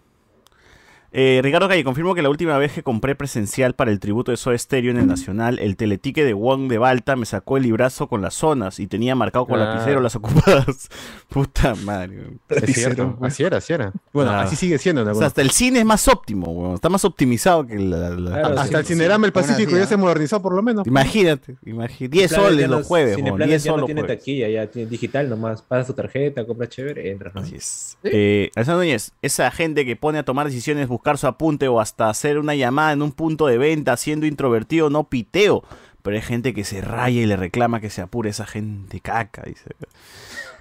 Eh, 1.12 1.40
Ricardo 1.44 1.68
Calle, 1.68 1.84
confirmo 1.84 2.14
que 2.16 2.22
la 2.22 2.30
última 2.30 2.58
vez 2.58 2.72
que 2.74 2.84
compré 2.84 3.16
presencial 3.16 3.74
para 3.74 3.92
el 3.92 4.00
tributo 4.00 4.32
de 4.32 4.38
Soda 4.38 4.58
Stereo 4.58 4.92
en 4.92 4.98
el 4.98 5.08
Nacional, 5.08 5.58
el 5.60 5.76
teletique 5.76 6.24
de 6.24 6.34
Wong 6.34 6.68
de 6.70 6.78
Balta 6.78 7.16
me 7.16 7.26
sacó 7.26 7.58
el 7.58 7.64
librazo 7.64 8.08
con 8.08 8.22
las 8.22 8.34
zonas 8.36 8.80
y 8.80 8.88
tenía 8.88 9.16
marcado 9.16 9.46
con 9.48 9.56
Claro. 9.58 9.74
lapicero 9.74 10.02
las 10.02 10.16
ocupadas. 10.16 10.90
Puta 11.30 11.76
madre. 11.76 12.32
Es 12.50 12.74
cierto. 12.76 13.18
Así 13.22 13.44
era, 13.44 13.58
así 13.58 13.74
era. 13.74 13.92
Bueno, 14.14 14.32
Ah. 14.32 14.42
así 14.42 14.56
sigue 14.56 14.78
siendo. 14.78 15.02
en 15.02 15.08
O 15.10 15.16
sea, 15.16 15.28
hasta 15.28 15.42
el 15.42 15.50
cine 15.52 15.80
es 15.80 15.86
más 15.86 16.08
óptimo, 16.08 16.52
weón. 16.52 16.76
Está 16.76 16.90
más 16.90 17.04
optimizado 17.06 17.66
que 17.66 17.78
la... 17.80 18.10
la- 18.12 18.30
Claro, 18.42 18.60
Hasta 18.60 18.68
sí, 18.68 18.76
el 18.76 18.86
Cinerama 18.86 19.26
El 19.28 19.34
Aún 19.34 19.44
así, 19.44 19.52
Pacífico 19.54 19.78
ya 19.78 19.84
¿ah? 19.84 19.88
se 19.88 19.98
modernizó 19.98 20.42
por 20.42 20.54
lo 20.54 20.62
menos. 20.62 20.86
Imagínate, 20.88 21.56
imagínate. 21.66 22.08
10 22.10 22.30
Cineplanet 22.30 22.52
soles 22.54 22.70
no- 22.70 22.78
los 22.78 22.88
jueves, 22.88 23.08
weón, 23.16 23.18
Cineplanet 23.26 23.48
10 23.50 23.64
ya 23.64 23.70
no 23.70 23.74
soles 23.74 23.82
los 23.82 23.86
tiene 23.88 24.02
jueves. 24.02 24.18
taquilla, 24.20 24.50
ya 24.50 24.68
tiene 24.68 24.90
digital 24.90 25.30
nomás. 25.30 25.62
Pasas 25.62 25.88
tu 25.88 25.94
tarjeta, 25.94 26.46
compras 26.46 26.70
chévere, 26.70 27.12
entras. 27.12 27.34
¿no? 27.34 27.42
Así 27.42 27.56
es. 27.56 27.98
Eh, 28.04 28.52
Alessandro 28.56 28.84
Núñez, 28.84 29.12
esa 29.22 29.50
gente 29.52 29.86
que 29.86 29.96
pone 29.96 30.20
a 30.20 30.24
tomar 30.24 30.46
decisiones, 30.48 30.88
buscar 31.00 31.18
su 31.18 31.28
apunte 31.28 31.68
o 31.70 31.80
hasta 31.80 32.10
hacer 32.10 32.38
una 32.38 32.56
llamada 32.56 32.92
en 32.92 33.02
un 33.02 33.12
punto 33.14 33.48
de 33.48 33.58
venta 33.58 33.96
siendo 33.98 34.26
introvertido, 34.26 34.90
no 34.90 35.06
piteo. 35.06 35.64
Pero 36.02 36.16
hay 36.16 36.22
gente 36.22 36.54
que 36.54 36.64
se 36.64 36.82
raya 36.82 37.22
y 37.22 37.26
le 37.26 37.36
reclama 37.38 37.80
que 37.82 37.90
se 37.90 38.02
apure 38.02 38.30
esa 38.30 38.46
gente 38.46 39.00
caca, 39.00 39.44
dice. 39.46 39.70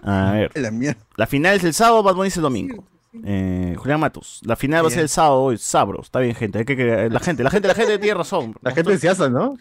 A 0.02 0.32
ver. 0.32 0.50
La 0.54 0.70
mierda. 0.70 1.00
La 1.16 1.26
final 1.26 1.56
es 1.56 1.64
el 1.64 1.74
sábado, 1.74 2.02
Bad 2.02 2.14
Bunny 2.14 2.28
es 2.28 2.36
el 2.36 2.42
domingo. 2.42 2.84
Eh, 3.24 3.74
Julián 3.76 3.98
Matus, 4.00 4.40
la 4.44 4.54
final 4.54 4.84
va 4.84 4.88
a 4.88 4.90
ser 4.90 5.00
el 5.00 5.08
sábado, 5.08 5.40
hoy, 5.40 5.56
sabros, 5.58 6.06
está 6.06 6.20
bien 6.20 6.34
gente, 6.36 6.58
hay 6.58 6.64
que, 6.66 6.76
que- 6.76 7.08
la 7.10 7.18
gente, 7.20 7.42
la 7.42 7.50
gente, 7.50 7.66
la 7.66 7.74
gente 7.74 7.98
tiene 7.98 8.14
razón. 8.14 8.54
La 8.62 8.70
gente 8.72 8.96
se 8.98 9.08
hace, 9.08 9.30
¿no? 9.30 9.56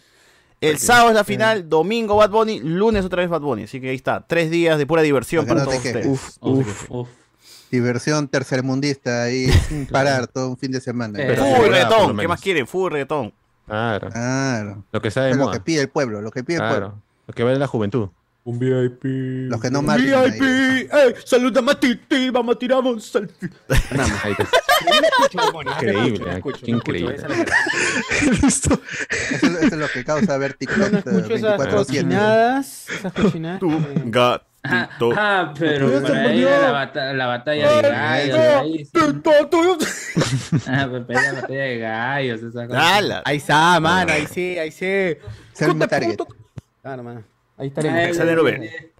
El 0.60 0.78
sábado 0.78 1.08
es 1.08 1.14
la 1.14 1.24
final, 1.24 1.68
domingo 1.68 2.16
Bad 2.16 2.30
Bunny, 2.30 2.60
lunes 2.60 3.04
otra 3.06 3.22
vez 3.22 3.30
Bad 3.30 3.40
Bunny, 3.40 3.62
así 3.64 3.80
que 3.80 3.88
ahí 3.88 3.96
está, 3.96 4.24
tres 4.26 4.50
días 4.50 4.76
de 4.78 4.86
pura 4.86 5.00
diversión 5.02 5.46
Para 5.46 5.64
para 5.64 5.78
que 5.78 5.78
no 5.78 5.80
todos 5.80 5.82
te 5.82 6.08
ustedes. 6.08 6.20
quejes. 6.20 6.38
Uf, 6.42 6.90
uf. 6.90 7.08
Diversión 7.70 8.28
tercermundista 8.28 9.24
ahí 9.24 9.48
sin 9.68 9.86
parar 9.86 10.26
todo 10.26 10.48
un 10.50 10.56
fin 10.58 10.72
de 10.72 10.80
semana. 10.80 11.18
Eh, 11.20 11.36
Full 11.36 11.68
reggaetón, 11.68 12.16
¿qué 12.16 12.28
más 12.28 12.40
quieren? 12.40 12.66
Full 12.66 12.92
reggaetón. 12.92 13.32
Claro. 13.66 14.08
Claro. 14.10 14.84
Lo 14.92 15.02
que 15.02 15.08
Es 15.08 15.16
lo 15.36 15.50
que 15.50 15.60
pide 15.60 15.82
el 15.82 15.88
pueblo, 15.88 16.22
lo 16.22 16.30
que 16.30 16.42
pide 16.42 16.56
el 16.56 16.62
pueblo. 16.62 16.86
Claro. 16.88 17.02
Lo 17.26 17.34
que 17.34 17.42
vale 17.44 17.58
la 17.58 17.66
juventud. 17.66 18.08
Un 18.44 18.58
VIP. 18.58 19.04
Los 19.50 19.60
que 19.60 19.70
no 19.70 19.82
marchan 19.82 20.06
VIP, 20.32 20.42
ahí. 20.42 20.88
ey, 20.90 21.14
saludame 21.22 21.72
a 21.72 21.78
Titi, 21.80 22.30
vamos 22.30 22.56
a 22.56 22.58
tirar 22.58 22.78
un 22.80 22.98
selfie. 22.98 23.50
Increíble, 25.60 26.42
increíble. 26.66 27.16
Eso, 28.46 28.80
es- 29.10 29.42
eso 29.42 29.56
es 29.56 29.72
lo 29.72 29.88
que 29.88 30.04
causa 30.04 30.38
ver 30.38 30.54
TikTok 30.54 30.90
No 30.92 30.98
escucho 30.98 31.34
esas 31.34 31.58
24/7. 31.60 31.74
cochinadas, 31.74 32.88
esas 32.88 33.12
cochinadas. 33.12 33.60
Tu 33.60 33.70
eh, 33.70 34.02
gatito. 34.62 35.10
Ah, 35.16 35.54
pero 35.58 36.00
se 36.06 36.12
ahí 36.16 36.40
la, 36.40 36.70
bata- 36.70 37.12
la 37.12 37.26
batalla 37.26 37.70
de 37.72 37.82
gallos. 37.90 38.38
ahí 38.38 38.84
sí. 38.84 38.90
Ah, 40.66 40.88
pero 40.90 41.04
la 41.08 41.32
batalla 41.32 41.62
de 41.62 41.78
gallos. 41.78 42.42
Esa 42.42 42.66
cosa. 42.66 43.22
Ahí 43.24 43.36
está, 43.36 43.80
man, 43.80 44.08
ahí 44.10 44.26
sí, 44.26 44.58
ahí 44.58 44.70
sí. 44.70 44.86
Es 44.86 45.18
el 45.62 45.68
mismo 45.68 45.86
target. 45.88 46.16
Claro, 46.82 47.02
man. 47.02 47.24
Ahí 47.56 47.66
Ah, 47.66 47.80
estaremos. 47.80 47.98
Alexander 48.00 48.42
B. 48.42 48.92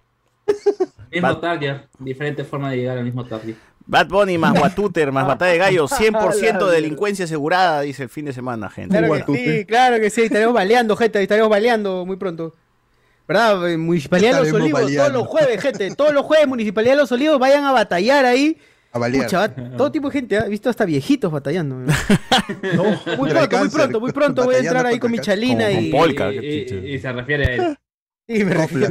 Mismo 1.11 1.37
target, 1.37 1.75
diferente 1.99 2.43
forma 2.43 2.71
de 2.71 2.77
llegar 2.77 2.97
al 2.97 3.03
mismo 3.03 3.25
target. 3.25 3.55
Bad 3.85 4.07
Bunny 4.07 4.37
más 4.37 4.53
Guatuter 4.57 5.11
más 5.11 5.25
Batalla 5.27 5.51
de 5.51 5.57
Gallos, 5.57 5.91
100% 5.99 6.67
de 6.67 6.71
delincuencia 6.75 7.25
asegurada, 7.25 7.81
dice 7.81 8.03
el 8.03 8.09
fin 8.09 8.25
de 8.25 8.33
semana, 8.33 8.69
gente. 8.69 8.95
Claro 8.97 9.25
que 9.25 9.35
sí, 9.37 9.65
claro 9.65 9.99
que 9.99 10.09
sí, 10.11 10.21
estaremos 10.23 10.53
baleando, 10.53 10.95
gente, 10.95 11.21
estaremos 11.21 11.49
baleando 11.49 12.05
muy 12.05 12.17
pronto. 12.17 12.55
¿Verdad? 13.29 13.77
Municipalidad 13.77 14.33
de 14.41 14.51
Los 14.51 14.53
Olivos, 14.53 14.81
baleando. 14.81 15.03
todos 15.03 15.13
los 15.13 15.27
jueves, 15.27 15.61
gente, 15.61 15.95
todos 15.95 16.13
los 16.15 16.25
jueves, 16.25 16.47
Municipalidad 16.47 16.93
de 16.93 16.97
Los 16.97 17.11
Olivos, 17.11 17.37
vayan 17.39 17.63
a 17.63 17.71
batallar 17.71 18.25
ahí. 18.25 18.57
A 18.91 18.97
balear. 18.97 19.23
Pucha, 19.25 19.53
todo 19.77 19.91
tipo 19.91 20.07
de 20.09 20.13
gente, 20.13 20.35
he 20.35 20.49
visto 20.49 20.67
hasta 20.67 20.83
viejitos 20.83 21.31
batallando. 21.31 21.75
¿no? 21.75 21.85
muy 23.17 23.29
pronto, 23.29 23.57
muy 23.59 23.69
pronto, 23.69 23.99
muy 23.99 24.11
pronto 24.11 24.43
voy 24.45 24.55
a 24.55 24.57
entrar 24.57 24.83
ahí 24.87 24.97
con 24.97 25.11
mi 25.11 25.19
chalina 25.19 25.65
Con- 25.69 25.79
y... 25.83 25.91
con 25.91 25.99
polka. 25.99 26.33
Y, 26.33 26.39
qué 26.39 26.81
y- 26.83 26.93
y 26.95 26.99
se 26.99 27.11
refiere 27.13 27.45
a 27.45 27.53
él. 27.53 27.77
me 28.45 28.55
Copla. 28.55 28.89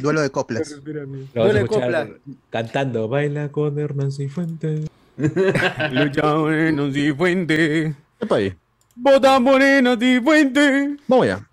Duelo 0.00 0.20
de 0.22 0.30
coplas. 0.30 0.70
Lo 0.70 0.82
vas 0.82 1.34
a 1.34 1.40
Duele 1.44 1.60
escuchar 1.60 1.82
copla. 1.90 2.08
cantando 2.48 3.08
Baila 3.08 3.48
con 3.50 3.78
Hernán 3.78 4.10
Cifuentes. 4.10 4.86
Lucha 5.92 6.34
Moreno 6.34 6.90
Cifuente, 6.90 7.94
Epa 8.20 8.36
ahí. 8.36 8.54
vota 8.96 9.38
Moreno 9.38 9.98
Cifuente, 9.98 10.96
Vamos 11.06 11.26
ya. 11.26 11.46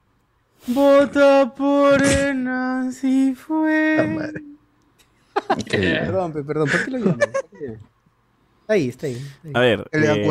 Vota 0.68 1.54
por 1.56 2.04
Hernán 2.04 2.92
Cifuente. 2.94 4.08
madre. 4.08 4.44
Perdón, 5.70 6.34
pe- 6.34 6.44
perdón, 6.44 6.70
¿por 6.70 6.86
qué 6.86 6.92
lo 6.92 6.98
llaman? 7.00 7.20
Ahí, 8.68 8.90
está 8.90 9.08
ahí. 9.08 9.14
está 9.14 9.48
ahí. 9.48 9.52
A 9.54 9.60
ver, 9.60 9.88
le 9.94 10.08
dan 10.08 10.18
eh, 10.20 10.26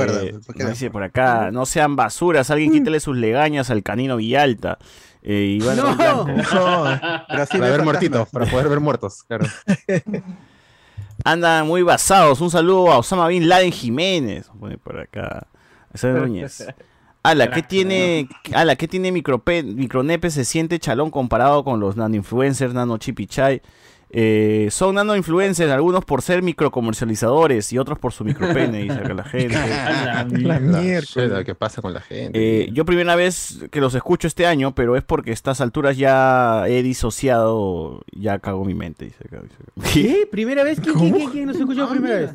¿por 0.47 0.57
dice 0.68 0.91
acá, 1.03 1.51
no 1.51 1.64
sean 1.64 1.97
basuras, 1.97 2.51
alguien 2.51 2.70
quítele 2.72 3.01
sus 3.01 3.16
legañas 3.16 3.70
al 3.70 3.82
canino 3.82 4.16
Villalta. 4.16 4.78
Eh, 5.22 5.59
Iván 5.61 5.76
No. 5.78 5.97
Blanco. 5.97 6.24
Pero 7.28 7.43
así 7.43 7.59
Para 7.59 7.64
ve 7.64 7.70
ver 7.70 7.82
muertitos, 7.82 8.28
para 8.28 8.47
poder 8.47 8.68
ver 8.68 8.80
muertos, 8.80 9.22
claro. 9.24 9.47
Andan 11.24 11.66
muy 11.66 11.82
basados. 11.82 12.41
Un 12.41 12.51
saludo 12.51 12.93
a 12.93 12.99
Osama 12.99 13.26
Bin 13.28 13.49
Laden 13.49 13.72
Jiménez. 13.72 14.49
Pone 14.61 14.76
por 14.78 15.01
acá. 15.01 15.47
Ese 15.93 16.09
Núñez. 16.12 16.66
Ala, 17.27 17.51
¿qué 17.51 17.62
tiene, 17.62 18.29
ala, 18.55 18.77
¿qué 18.77 18.87
tiene 18.87 19.11
micrope, 19.11 19.62
Micronepe? 19.62 20.31
Se 20.31 20.45
siente 20.45 20.79
chalón 20.79 21.11
comparado 21.11 21.64
con 21.64 21.81
los 21.81 21.97
nano 21.97 22.14
influencers, 22.14 22.72
nano 22.72 22.99
chipichay. 22.99 23.61
Eh, 24.11 24.68
son 24.70 24.95
nano 24.95 25.16
influencers, 25.16 25.72
algunos 25.72 26.05
por 26.05 26.22
ser 26.22 26.41
microcomercializadores 26.41 27.72
y 27.72 27.79
otros 27.79 27.99
por 27.99 28.12
su 28.12 28.24
micropene, 28.24 28.83
dice 28.83 28.95
acá 28.95 29.14
la 29.14 29.24
gente. 29.24 29.59
La 30.39 30.61
mierda, 30.61 31.43
¿qué 31.43 31.57
pasa 31.57 31.83
con 31.83 31.93
la 31.93 32.01
gente? 32.01 32.31
Eh, 32.62 32.68
yo 32.72 32.85
primera 32.85 33.16
vez 33.16 33.59
que 33.72 33.81
los 33.81 33.97
escucho 33.97 34.29
este 34.29 34.47
año, 34.47 34.77
pero 34.77 34.97
es 34.97 35.03
porque 35.03 35.31
a 35.31 35.35
estas 35.35 35.61
alturas 35.61 35.97
ya 35.97 36.68
he 36.68 36.85
disociado, 36.85 38.05
ya 38.12 38.39
cago 38.39 38.64
mi 38.64 38.74
mente. 38.74 39.07
Dice 39.07 39.24
acá, 39.27 39.41
dice 39.43 39.57
acá. 39.61 39.91
¿Qué? 39.93 40.29
¿Primera 40.31 40.62
vez? 40.62 40.79
¿Quién, 40.81 40.95
quién, 40.95 41.12
quién, 41.12 41.31
quién 41.31 41.47
nos 41.47 41.57
escuchó 41.57 41.89
primera 41.89 42.16
vez? 42.18 42.31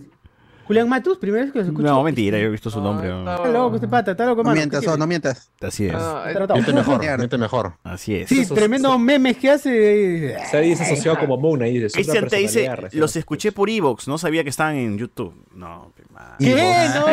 ¿Julián 0.71 0.87
Matus? 0.87 1.17
¿Primera 1.17 1.43
vez 1.43 1.51
que 1.51 1.59
nos 1.59 1.67
escuchó? 1.67 1.85
No, 1.85 2.01
mentira, 2.01 2.39
yo 2.39 2.45
he 2.45 2.49
visto 2.49 2.69
su 2.69 2.79
nombre. 2.79 3.09
¿no? 3.09 3.29
Está 3.35 3.49
loco 3.49 3.75
este 3.75 3.89
pata, 3.89 4.11
está 4.11 4.25
loco, 4.25 4.37
No 4.41 4.43
mano. 4.45 4.55
mientas, 4.55 4.79
¿qué 4.79 4.87
oh, 4.89 4.95
no 4.95 5.05
mientas. 5.05 5.51
Así 5.59 5.87
es. 5.87 5.93
Ah, 5.93 6.23
Miente 6.53 6.71
mejor, 6.71 7.01
miente 7.17 7.37
mejor. 7.37 7.73
Así 7.83 8.15
es. 8.15 8.29
Sí, 8.29 8.45
tremendo 8.45 8.97
memes 8.97 9.35
que 9.35 9.49
hace. 9.51 10.37
Se 10.49 10.61
dice 10.61 10.83
asociado 10.83 11.19
como 11.19 11.35
Moon 11.35 11.61
ahí. 11.61 11.73
dice, 11.77 11.89
Cristian 11.93 12.27
te 12.29 12.37
dice, 12.37 12.69
los 12.93 13.13
escuché 13.17 13.51
por 13.51 13.69
Evox, 13.69 14.07
no 14.07 14.17
sabía 14.17 14.43
que 14.45 14.49
estaban 14.49 14.75
en 14.75 14.97
YouTube. 14.97 15.33
No, 15.53 15.91
qué 15.97 16.03
mal. 16.13 16.35
¿Qué? 16.39 16.55
No. 16.55 17.05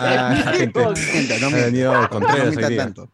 Ah, 0.00 0.52
gente. 0.54 0.80
Gente, 0.96 1.40
no 1.40 1.46
Ha 1.46 1.50
mientas. 1.50 1.64
venido 1.72 2.00
No 2.00 2.08
Contreras 2.10 2.40
hoy 2.40 2.46
mientas 2.56 2.68
día. 2.70 2.78
tanto. 2.84 3.08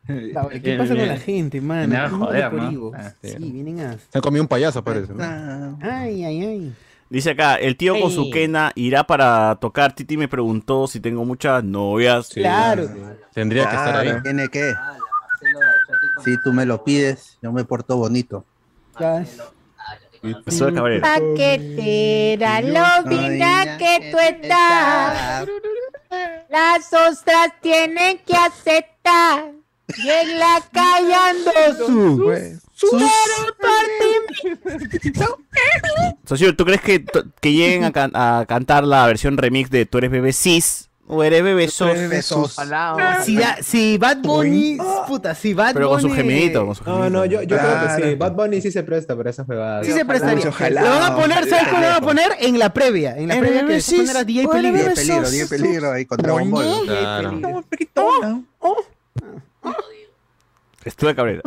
¿Qué 0.62 0.76
pasa 0.76 0.94
con 0.94 1.08
la 1.08 1.16
gente, 1.16 1.60
mano? 1.62 1.88
Vienen 1.88 2.06
a 2.06 2.10
¿Cómo 2.10 2.26
joder, 2.26 2.50
por 2.50 2.60
¿no? 2.62 2.90
Ah, 2.94 3.12
Sí, 3.22 3.34
vienen 3.38 3.80
a. 3.80 3.92
Se 3.94 4.18
han 4.18 4.20
comido 4.20 4.42
un 4.42 4.48
payaso, 4.48 4.84
parece. 4.84 5.14
¿no? 5.14 5.24
Ah, 5.24 5.74
Ay, 5.80 6.22
ay, 6.24 6.40
ay. 6.44 6.72
Dice 7.14 7.30
acá, 7.30 7.54
el 7.54 7.76
tío 7.76 8.00
con 8.00 8.10
su 8.10 8.28
quena 8.28 8.72
irá 8.74 9.04
para 9.04 9.54
tocar. 9.60 9.94
Titi 9.94 10.16
me 10.16 10.26
preguntó 10.26 10.88
si 10.88 10.98
tengo 10.98 11.24
muchas 11.24 11.62
novias. 11.62 12.30
Claro. 12.30 12.90
Tendría 13.32 13.70
que 13.70 13.76
estar 13.76 13.96
ahí. 13.96 14.20
Tiene 14.20 14.48
que. 14.48 14.74
Si 16.24 16.36
tú 16.42 16.52
me 16.52 16.66
lo 16.66 16.82
pides, 16.82 17.38
yo 17.40 17.52
me 17.52 17.64
porto 17.64 17.96
bonito. 17.96 18.44
Ya. 18.98 19.20
Eso 19.20 20.68
es 20.68 20.74
cabrera. 20.74 21.02
Paquetera, 21.02 22.60
lo 22.62 23.08
vina 23.08 23.78
que 23.78 24.10
tú 24.10 24.18
estás. 24.18 25.46
Las 26.48 26.92
ostras 26.92 27.52
tienen 27.60 28.18
que 28.26 28.34
aceptar. 28.34 29.52
Y 29.98 30.08
en 30.08 30.38
la 30.40 30.60
callando 30.72 31.52
sus. 31.76 32.60
Socio, 36.26 36.56
¿tú 36.56 36.64
crees 36.64 36.80
que, 36.80 37.04
que 37.40 37.52
lleguen 37.52 37.84
a, 37.84 37.92
can- 37.92 38.12
a 38.14 38.44
cantar 38.48 38.84
la 38.84 39.06
versión 39.06 39.36
remix 39.36 39.70
de 39.70 39.86
Tú 39.86 39.98
eres 39.98 40.10
bebé 40.10 40.32
cis 40.32 40.88
o 41.06 41.22
eres 41.22 41.42
bebé 41.44 41.68
sos? 41.68 41.98
Besos. 42.08 42.56
Si, 43.24 43.38
si 43.60 43.98
Bad 43.98 44.18
Bunny. 44.22 44.78
Puta, 45.06 45.34
si 45.34 45.52
Bad 45.52 45.74
Pero 45.74 45.90
con 45.90 46.00
su 46.00 46.08
Bunny- 46.08 46.16
gemidito, 46.16 46.64
con 46.66 46.74
su 46.74 46.82
No, 46.84 46.92
gemidito. 46.94 47.10
no, 47.10 47.24
yo, 47.26 47.42
yo 47.42 47.58
creo 47.58 47.60
Claro. 47.60 47.96
que 47.96 48.02
sí. 48.10 48.14
Bad 48.14 48.32
Bunny 48.32 48.60
sí 48.62 48.70
se 48.72 48.82
presta 48.84 49.14
para 49.14 49.28
esas 49.30 49.44
jugadas. 49.46 49.86
Sí 49.86 49.92
se 49.92 50.04
prestaría. 50.06 50.48
Ojalá. 50.48 50.80
Lo 50.82 50.88
van 50.90 51.12
a 51.12 51.14
poner, 51.16 51.46
¿sabes 51.48 51.68
cómo 51.68 51.80
lo 51.82 51.86
van 51.88 51.96
a 51.96 52.00
poner? 52.00 52.32
En 52.40 52.58
la 52.58 52.72
previa. 52.72 53.16
En 53.18 53.28
la 53.28 53.38
previa 53.38 53.66
que 53.66 53.80
se 53.82 53.96
poner 53.96 54.16
a 54.16 54.24
DJ 54.24 54.48
Peligro. 54.48 54.78
Diez 54.78 54.94
peligro, 54.94 55.30
10 55.30 55.48
peligro 55.50 55.92
ahí 55.92 56.06
con 56.06 56.18
Dragon 56.18 56.50
Ball. 56.50 56.86
Claro. 56.86 57.64
Estuve 60.84 61.14
cabrera. 61.14 61.42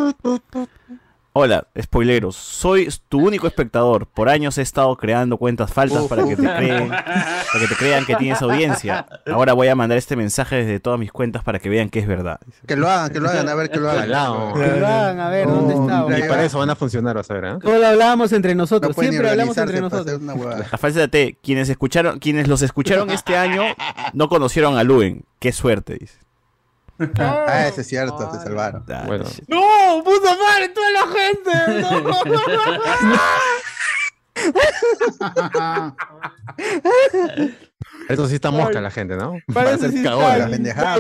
Hola, 1.40 1.68
spoileros. 1.80 2.36
Soy 2.36 2.90
tu 3.10 3.20
único 3.20 3.46
espectador. 3.46 4.08
Por 4.08 4.28
años 4.28 4.58
he 4.58 4.64
estado 4.64 4.96
creando 4.98 5.38
cuentas 5.38 5.72
falsas 5.72 6.08
para 6.08 6.24
que 6.28 6.36
te 6.36 6.42
creen, 6.42 6.90
para 6.90 7.60
que 7.60 7.68
te 7.68 7.76
crean 7.76 8.06
que 8.08 8.16
tienes 8.16 8.42
audiencia. 8.42 9.06
Ahora 9.28 9.54
voy 9.54 9.68
a 9.68 9.76
mandar 9.76 10.00
este 10.00 10.16
mensaje 10.16 10.56
desde 10.56 10.80
todas 10.80 11.00
mis 11.00 11.12
cuentas 11.12 11.44
para 11.44 11.60
que 11.60 11.70
vean 11.70 11.90
que 11.90 12.00
es 12.00 12.08
verdad. 12.08 12.40
Que 12.66 12.76
lo 12.76 12.90
hagan, 12.90 13.12
que 13.12 13.20
lo 13.20 13.30
hagan, 13.30 13.50
a 13.50 13.54
ver 13.54 13.70
que 13.70 13.78
lo 13.80 13.88
hagan. 13.88 14.06
Que 14.06 14.80
lo 14.80 14.88
hagan, 14.88 15.20
a 15.20 15.30
ver, 15.30 15.48
¿dónde 15.48 15.76
está? 15.76 16.06
Ni 16.10 16.16
Ahí 16.16 16.28
para 16.28 16.44
eso 16.44 16.58
van 16.58 16.72
a 16.72 16.76
funcionar, 16.76 17.16
vas 17.16 17.30
a 17.30 17.36
ver, 17.36 17.46
¿eh? 17.46 17.58
Todo 17.62 17.78
lo 17.78 17.86
hablábamos 17.86 18.32
entre 18.32 18.56
No 18.56 18.64
nosotros. 18.64 18.96
Siempre 18.96 19.30
hablamos 19.30 19.56
entre 19.60 19.80
nosotros. 19.80 20.20
una 20.20 20.34
huevada. 20.34 20.66
La 20.72 20.78
falsa 20.80 21.02
de 21.02 21.08
T, 21.08 21.38
quienes 21.44 21.70
escucharon, 21.70 22.18
quienes 22.18 22.48
los 22.48 22.64
escucharon 22.64 23.12
este 23.12 23.38
año 23.38 23.62
no 24.14 24.28
conocieron 24.28 24.76
a 24.76 24.84
Luen. 24.84 25.24
Qué 25.38 25.52
suerte, 25.52 25.98
dice. 26.00 26.18
Ah, 27.20 27.68
ese 27.68 27.82
es 27.82 27.88
cierto, 27.88 28.30
te 28.30 28.38
salvaron. 28.40 28.84
Bueno. 29.06 29.26
¡No! 29.48 30.04
¡Puta 30.04 30.36
madre! 30.36 30.70
¡Toda 30.70 30.90
la 30.92 31.08
gente! 31.08 31.52
Eso 38.10 38.28
sí 38.28 38.36
está 38.36 38.52
mosca 38.52 38.80
la 38.80 38.90
gente, 38.90 39.16
¿no? 39.18 39.36
Eso 39.36 39.54
cagón. 39.54 39.86
están 39.96 40.40
la 40.40 40.50
pendejada. 40.50 41.00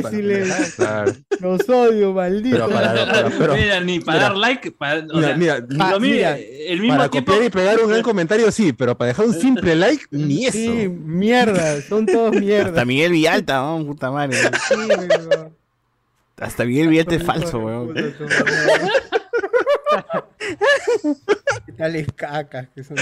Los 1.40 1.70
odio, 1.70 2.14
maldito. 2.14 2.56
Pero 2.58 2.70
para, 2.70 2.94
para- 2.94 3.30
pero- 3.30 3.54
Mira, 3.56 3.80
ni 3.80 4.00
para 4.00 4.18
mira. 4.18 4.30
dar 4.30 4.38
like. 4.38 4.72
Para, 4.72 5.00
o 5.00 5.04
Mira, 5.16 5.28
sea, 5.28 5.38
mira, 5.38 5.60
lo 5.60 5.68
mismo- 5.68 6.00
mira, 6.00 6.38
el 6.38 6.82
mismo 6.82 6.98
para 6.98 7.10
tiempo. 7.10 7.32
copiar 7.32 7.48
y 7.48 7.50
pegar 7.52 7.80
un 7.80 7.90
gran 7.90 8.02
comentario 8.04 8.52
sí, 8.52 8.74
pero 8.74 8.98
para 8.98 9.10
dejar 9.10 9.26
un 9.26 9.34
simple 9.34 9.76
like, 9.76 10.06
ni 10.12 10.46
eso. 10.48 10.58
Sí, 10.58 10.90
mierda. 10.90 11.82
Son 11.84 12.06
todos 12.06 12.28
Hasta 12.28 12.40
mierda. 12.40 12.86
Miguel 12.86 13.12
Villalta, 13.14 13.58
¿no? 13.60 13.86
Puta 13.86 14.12
madre. 14.12 14.38
Sí, 14.68 14.76
weón. 14.76 15.57
Hasta 16.40 16.66
Miguel 16.66 16.90
Villalta 16.90 17.16
es 17.16 17.24
falso, 17.24 17.60
weón. 17.60 17.88
Puta 17.88 18.02
tu 18.18 18.24
madre. 18.24 18.92
¿Qué 21.66 21.72
tales 21.74 22.08
cacas 22.16 22.68
que 22.76 22.84
son? 22.84 22.98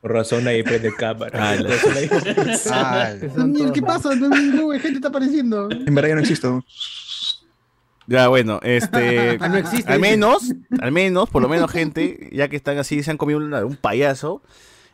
Por 0.00 0.12
razón 0.12 0.46
ahí 0.46 0.62
prende 0.62 0.94
cámara. 0.94 1.50
Ah, 1.50 1.56
la- 1.56 1.70
Ah, 2.70 3.12
¿Qué 3.72 3.82
pasa? 3.82 4.14
No, 4.14 4.70
gente 4.72 4.88
está 4.96 5.08
apareciendo. 5.08 5.68
En 5.70 5.94
verdad 5.94 6.10
yo 6.10 6.14
no 6.16 6.20
existo. 6.20 6.64
Ya, 8.06 8.28
bueno, 8.28 8.60
este. 8.62 9.38
Ah, 9.40 9.48
no 9.48 9.56
existe, 9.56 9.90
al 9.92 9.98
menos, 10.00 10.52
al 10.80 10.92
menos, 10.92 11.30
por 11.30 11.40
lo 11.42 11.48
menos, 11.48 11.70
gente, 11.70 12.28
ya 12.32 12.48
que 12.48 12.56
están 12.56 12.78
así, 12.78 13.02
se 13.02 13.10
han 13.10 13.16
comido 13.16 13.38
una- 13.38 13.64
un 13.64 13.76
payaso. 13.76 14.42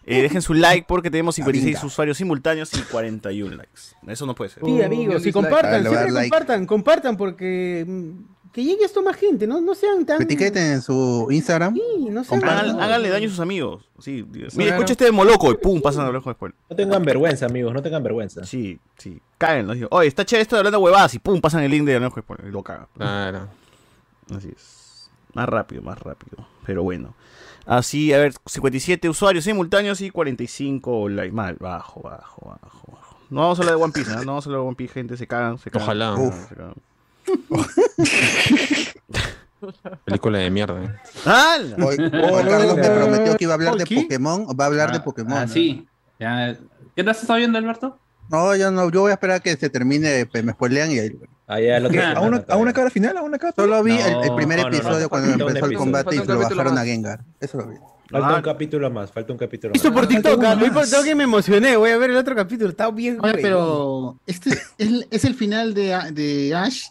Eh, 0.07 0.23
dejen 0.23 0.43
su 0.43 0.55
like 0.55 0.87
porque 0.89 1.11
tenemos 1.11 1.35
56 1.35 1.75
Venga. 1.75 1.87
usuarios 1.87 2.17
simultáneos 2.17 2.73
y 2.75 2.83
41 2.83 3.57
likes. 3.57 3.81
Eso 4.07 4.27
no 4.27 4.35
puede 4.35 4.51
ser. 4.51 4.65
Sí, 4.65 4.83
amigos, 4.83 5.25
y 5.27 5.33
compartan, 5.33 5.83
siempre 5.83 6.11
like. 6.11 6.31
compartan, 6.31 6.67
compartan 6.67 7.17
porque 7.17 7.85
mm, 7.87 8.11
que 8.53 8.65
llegue 8.65 8.85
esto 8.85 9.01
más 9.03 9.15
gente, 9.17 9.47
no, 9.47 9.61
no 9.61 9.75
sean 9.77 10.05
tan. 10.05 10.21
Etiqueten 10.23 10.73
en 10.73 10.83
su 10.83 11.29
Instagram. 11.31 11.75
Sí, 11.75 12.09
no 12.11 12.25
sean 12.25 12.43
Háganle, 12.43 12.73
tan- 12.73 12.81
háganle 12.83 13.09
daño 13.11 13.27
a 13.27 13.31
sus 13.31 13.39
amigos. 13.41 13.85
Sí, 14.01 14.25
Mira, 14.33 14.49
Claro. 14.51 14.71
escucha 14.71 14.93
este 14.93 15.05
de 15.05 15.13
Moloco 15.13 15.53
y 15.53 15.57
pum, 15.57 15.81
pasan 15.81 16.07
a 16.07 16.11
lejos 16.11 16.27
después. 16.27 16.53
No 16.69 16.75
tengan 16.75 17.05
vergüenza, 17.05 17.47
amigos, 17.47 17.73
no 17.73 17.83
tengan 17.83 18.03
vergüenza. 18.03 18.45
Sí, 18.45 18.81
sí. 18.97 19.21
Cáguenlo. 19.39 19.75
digo, 19.75 19.89
Oye, 19.93 20.09
está 20.09 20.25
chévere 20.25 20.43
esto 20.43 20.57
de 20.57 20.61
hablando 20.61 20.81
huevadas 20.81 21.15
y 21.15 21.19
pum, 21.21 21.41
pasan 21.41 21.63
el 21.63 21.71
link 21.71 21.85
de 21.85 22.01
lejos 22.01 22.17
después. 22.17 22.41
Y 22.45 22.51
lo 22.51 22.63
cagan. 22.65 22.87
Claro. 22.97 23.49
Así 24.35 24.49
es. 24.49 25.11
Más 25.35 25.49
rápido, 25.49 25.83
más 25.83 25.99
rápido. 26.01 26.45
Pero 26.67 26.83
bueno. 26.83 27.15
Así, 27.71 28.13
a 28.13 28.19
ver, 28.19 28.35
57 28.47 29.09
usuarios 29.09 29.45
simultáneos 29.45 30.01
y 30.01 30.11
45 30.11 31.09
likes. 31.09 31.31
Mal, 31.33 31.55
bajo, 31.61 32.01
bajo, 32.03 32.59
bajo, 32.61 32.93
bajo. 32.93 33.17
No 33.31 33.43
vamos 33.43 33.61
a 33.61 33.63
hablar 33.63 33.77
de 33.77 33.83
One 33.85 33.93
Piece, 33.93 34.11
¿no? 34.11 34.17
No 34.25 34.33
vamos 34.33 34.45
a 34.45 34.49
hablar 34.49 34.63
de 34.63 34.67
One 34.67 34.77
Piece, 34.77 34.93
gente. 34.93 35.17
Se 35.17 35.25
cagan, 35.29 35.57
se 35.57 35.71
cagan. 35.71 35.85
Ojalá. 35.87 36.17
se 36.49 36.55
cagan. 36.57 36.75
Película 40.05 40.39
de 40.39 40.51
mierda. 40.51 40.83
¿eh? 40.83 40.91
Hoy, 41.79 41.97
hoy 42.01 42.11
Carlos 42.11 42.77
me 42.77 42.91
prometió 42.91 43.37
que 43.37 43.45
iba 43.45 43.53
a 43.53 43.55
hablar 43.55 43.75
de. 43.77 43.87
Pokémon. 43.87 44.47
Va 44.59 44.65
a 44.65 44.67
hablar 44.67 44.91
de 44.91 44.99
Ah, 44.99 45.05
Pokémon. 45.05 45.39
ah, 45.39 45.47
¿no? 45.47 45.53
sí. 45.53 45.87
Ya. 46.19 46.57
¿Qué 46.97 47.05
te 47.05 47.11
estás 47.11 47.37
viendo, 47.37 47.59
Alberto? 47.59 47.99
No, 48.31 48.55
yo 48.57 48.71
no, 48.71 48.91
yo 48.91 49.03
voy 49.03 49.11
a 49.11 49.15
esperar 49.15 49.37
a 49.37 49.41
que 49.41 49.57
se 49.57 49.69
termine, 49.71 50.27
pues, 50.27 50.43
me 50.45 50.53
spoilean 50.53 50.91
y 50.91 50.99
ahí. 50.99 51.19
Ah, 51.53 51.61
ya, 51.61 51.81
lo 51.81 51.91
que... 51.91 52.01
¿A 52.01 52.21
una, 52.21 52.45
a 52.49 52.57
una 52.57 52.73
cara 52.73 52.91
final? 52.91 53.17
¿A 53.17 53.23
una 53.23 53.37
cara? 53.39 53.53
Solo 53.57 53.83
vi 53.83 53.95
No, 53.99 54.07
el, 54.07 54.25
el 54.31 54.35
primer 54.37 54.59
no, 54.59 54.65
no, 54.65 54.71
no, 54.71 54.77
episodio 54.77 55.09
cuando 55.09 55.29
empezó 55.33 55.49
el 55.49 55.57
episodio. 55.57 55.79
combate 55.79 56.15
y 56.15 56.19
Falta 56.19 56.33
lo 56.35 56.39
bajaron 56.41 56.67
a 56.69 56.75
más. 56.77 56.85
Gengar. 56.85 57.21
Eso 57.41 57.59
lo 57.59 57.67
vi. 57.67 57.77
Falta 58.11 58.29
Ah. 58.29 58.37
un 58.37 58.43
capítulo 58.43 58.91
más, 58.91 59.11
falta 59.13 59.33
un 59.33 59.39
capítulo 59.39 59.73
Esto 59.75 59.89
más. 59.91 59.99
por 59.99 60.07
TikTok, 60.09 60.45
ah, 60.45 60.55
más. 60.55 60.61
vi 60.61 60.71
por 60.71 60.83
TikTok 60.85 61.07
y 61.07 61.15
me 61.15 61.25
emocioné. 61.25 61.77
Voy 61.77 61.91
a 61.91 61.97
ver 61.99 62.11
el 62.11 62.17
otro 62.17 62.35
capítulo, 62.37 62.71
está 62.71 62.91
bien. 62.91 63.19
Oye, 63.21 63.39
pero 63.43 64.19
este 64.27 64.51
es, 64.79 65.07
es 65.11 65.25
el 65.25 65.35
final 65.35 65.75
de, 65.75 65.97
de 66.13 66.55
Ash. 66.55 66.87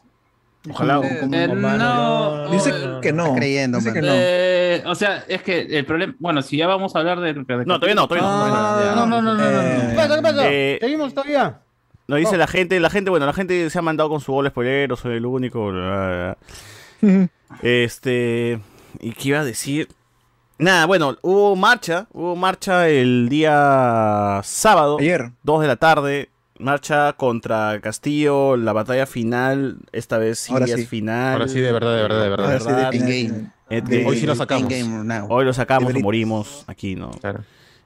Ojalá. 0.70 1.00
Eh, 1.06 1.48
mano, 1.56 1.56
no. 1.78 2.44
no, 2.46 2.52
Dice 2.52 2.72
no. 2.86 3.00
que 3.02 3.14
no. 3.14 3.34
creyendo, 3.34 3.78
Dice 3.78 3.94
que 3.94 4.02
no. 4.02 4.08
Eh, 4.12 4.84
o 4.86 4.94
sea, 4.96 5.24
es 5.28 5.42
que 5.42 5.62
el 5.62 5.86
problema. 5.86 6.16
Bueno, 6.20 6.42
si 6.42 6.58
ya 6.58 6.68
vamos 6.68 6.94
a 6.96 7.00
hablar 7.00 7.22
de. 7.22 7.34
de- 7.34 7.66
No, 7.66 7.80
todavía 7.80 7.96
no, 7.96 8.08
todavía 8.10 8.28
no. 8.28 8.36
Ah, 8.36 8.94
No, 8.96 9.06
no, 9.06 9.22
no, 9.22 9.34
no, 9.36 9.42
no, 9.42 9.52
no. 9.52 9.62
Eh, 9.62 9.88
¿Qué 9.92 9.96
pasa? 9.96 10.16
¿Qué 10.18 10.22
pasa? 10.22 10.42
Eh, 10.52 10.78
Seguimos 10.82 11.14
todavía. 11.14 11.62
Nos 12.10 12.18
dice 12.18 12.38
la 12.38 12.48
gente, 12.48 12.80
la 12.80 12.90
gente, 12.90 13.12
bueno, 13.12 13.28
la 13.28 13.34
gente 13.34 13.70
se 13.70 13.78
ha 13.78 13.84
mandado 13.84 14.10
con 14.10 14.20
su 14.20 14.32
gol 14.32 14.50
spoilero, 14.50 14.96
soy 14.96 15.18
el 15.18 15.28
único. 15.28 15.68
bla, 15.68 15.80
bla, 15.82 16.38
bla. 17.02 17.30
Este. 17.62 18.60
¿Y 19.00 19.12
qué 19.12 19.30
iba 19.30 19.42
a 19.42 19.44
decir? 19.44 19.90
Nada, 20.58 20.88
bueno, 20.88 21.18
hubo 21.22 21.56
marcha, 21.56 22.08
hubo 22.12 22.36
marcha 22.36 22.90
el 22.90 23.30
día 23.30 24.42
sábado, 24.44 24.98
Ayer. 25.00 25.34
2 25.44 25.62
de 25.62 25.68
la 25.68 25.76
tarde, 25.76 26.30
marcha 26.58 27.14
contra 27.14 27.80
Castillo, 27.80 28.58
la 28.58 28.74
batalla 28.74 29.06
final, 29.06 29.78
esta 29.92 30.18
vez 30.18 30.40
sí 30.40 30.52
Ahora 30.52 30.66
es 30.66 30.74
sí. 30.74 30.86
final. 30.88 31.34
Ahora 31.34 31.48
sí, 31.48 31.60
de 31.60 31.72
verdad, 31.72 31.96
de 31.96 32.02
verdad, 32.02 32.24
de 32.24 32.30
verdad. 32.30 32.46
Ahora 32.48 32.60
sí, 32.60 32.70
de 32.70 32.74
verdad. 32.74 32.94
Endgame. 32.96 33.52
Endgame. 33.70 34.06
Hoy 34.08 34.18
sí 34.18 34.26
lo 34.26 34.34
sacamos. 34.34 34.74
Hoy 35.30 35.46
lo 35.46 35.54
sacamos, 35.54 35.94
o 35.94 36.00
morimos 36.00 36.64
aquí, 36.68 36.96
¿no? 36.96 37.12
Claro. 37.12 37.44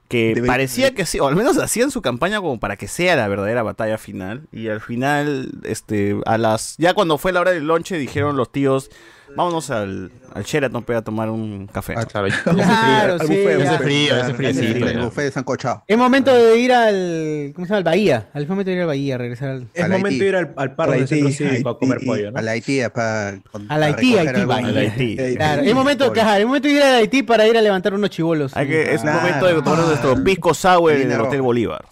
Que 0.08 0.42
parecía 0.46 0.94
que 0.94 1.06
sí, 1.06 1.18
o 1.18 1.26
al 1.26 1.36
menos 1.36 1.58
hacían 1.58 1.90
su 1.90 2.02
campaña 2.02 2.40
como 2.40 2.60
para 2.60 2.76
que 2.76 2.88
sea 2.88 3.16
la 3.16 3.26
verdadera 3.28 3.62
batalla 3.62 3.98
final. 3.98 4.46
Y 4.52 4.68
al 4.68 4.80
final, 4.80 5.52
este, 5.64 6.16
a 6.26 6.38
las. 6.38 6.76
Ya 6.78 6.94
cuando 6.94 7.18
fue 7.18 7.32
la 7.32 7.40
hora 7.40 7.52
del 7.52 7.66
lonche, 7.66 7.98
dijeron 7.98 8.36
los 8.36 8.52
tíos. 8.52 8.90
Vámonos 9.36 9.70
al, 9.70 10.10
al 10.32 10.44
Sheraton 10.44 10.82
pe, 10.84 10.94
a 10.94 11.02
tomar 11.02 11.28
un 11.28 11.66
café. 11.66 11.94
Ah, 11.96 12.04
claro. 12.04 12.28
Claro, 12.44 13.18
sí. 13.18 13.46
Hace 13.46 13.78
frío, 13.78 14.22
hace 14.22 14.34
frío. 14.34 14.48
Ese 14.48 14.60
sí, 14.60 14.82
el 14.82 14.98
buffet 15.00 15.24
de 15.24 15.30
sancochado. 15.32 15.82
Es 15.86 15.98
momento 15.98 16.34
de 16.34 16.58
ir 16.58 16.72
al. 16.72 17.52
¿Cómo 17.54 17.66
se 17.66 17.70
llama? 17.70 17.78
Al 17.78 17.84
Bahía. 17.84 18.28
Al 18.32 18.46
momento 18.46 18.70
de 18.70 18.76
ir 18.76 18.82
al 18.82 18.86
Bahía, 18.86 19.18
regresar 19.18 19.48
al. 19.48 19.68
Es 19.74 19.88
momento 19.88 20.24
de 20.24 20.28
ir 20.28 20.36
al, 20.36 20.52
al 20.56 20.74
parque 20.74 20.94
Al 20.94 20.98
del 21.00 21.08
centro 21.08 21.30
cívico 21.30 21.68
a 21.68 21.78
comer 21.78 21.98
pollo, 22.04 22.30
¿no? 22.30 22.38
A 22.38 22.42
la 22.42 22.52
Haití, 22.52 22.80
para, 22.94 23.40
Al 23.68 23.82
Haití, 23.82 24.16
Haití, 24.16 24.40
Haití. 24.40 25.36
Claro, 25.36 25.62
es 25.62 25.74
momento, 25.74 26.12
es 26.14 26.46
momento 26.46 26.68
de 26.68 26.74
ir 26.74 26.82
al 26.82 26.94
Haití 26.96 27.22
para 27.22 27.46
ir 27.48 27.56
a 27.56 27.62
levantar 27.62 27.94
unos 27.94 28.10
chivolos. 28.10 28.56
Hay 28.56 28.68
que, 28.68 28.94
es 28.94 29.04
momento 29.04 29.46
de 29.46 29.62
tomar 29.62 29.86
nuestro 29.86 30.22
pisco 30.22 30.54
sour 30.54 30.92
en 30.92 31.10
el. 31.10 31.20
Hotel 31.20 31.42
Bolívar. 31.42 31.84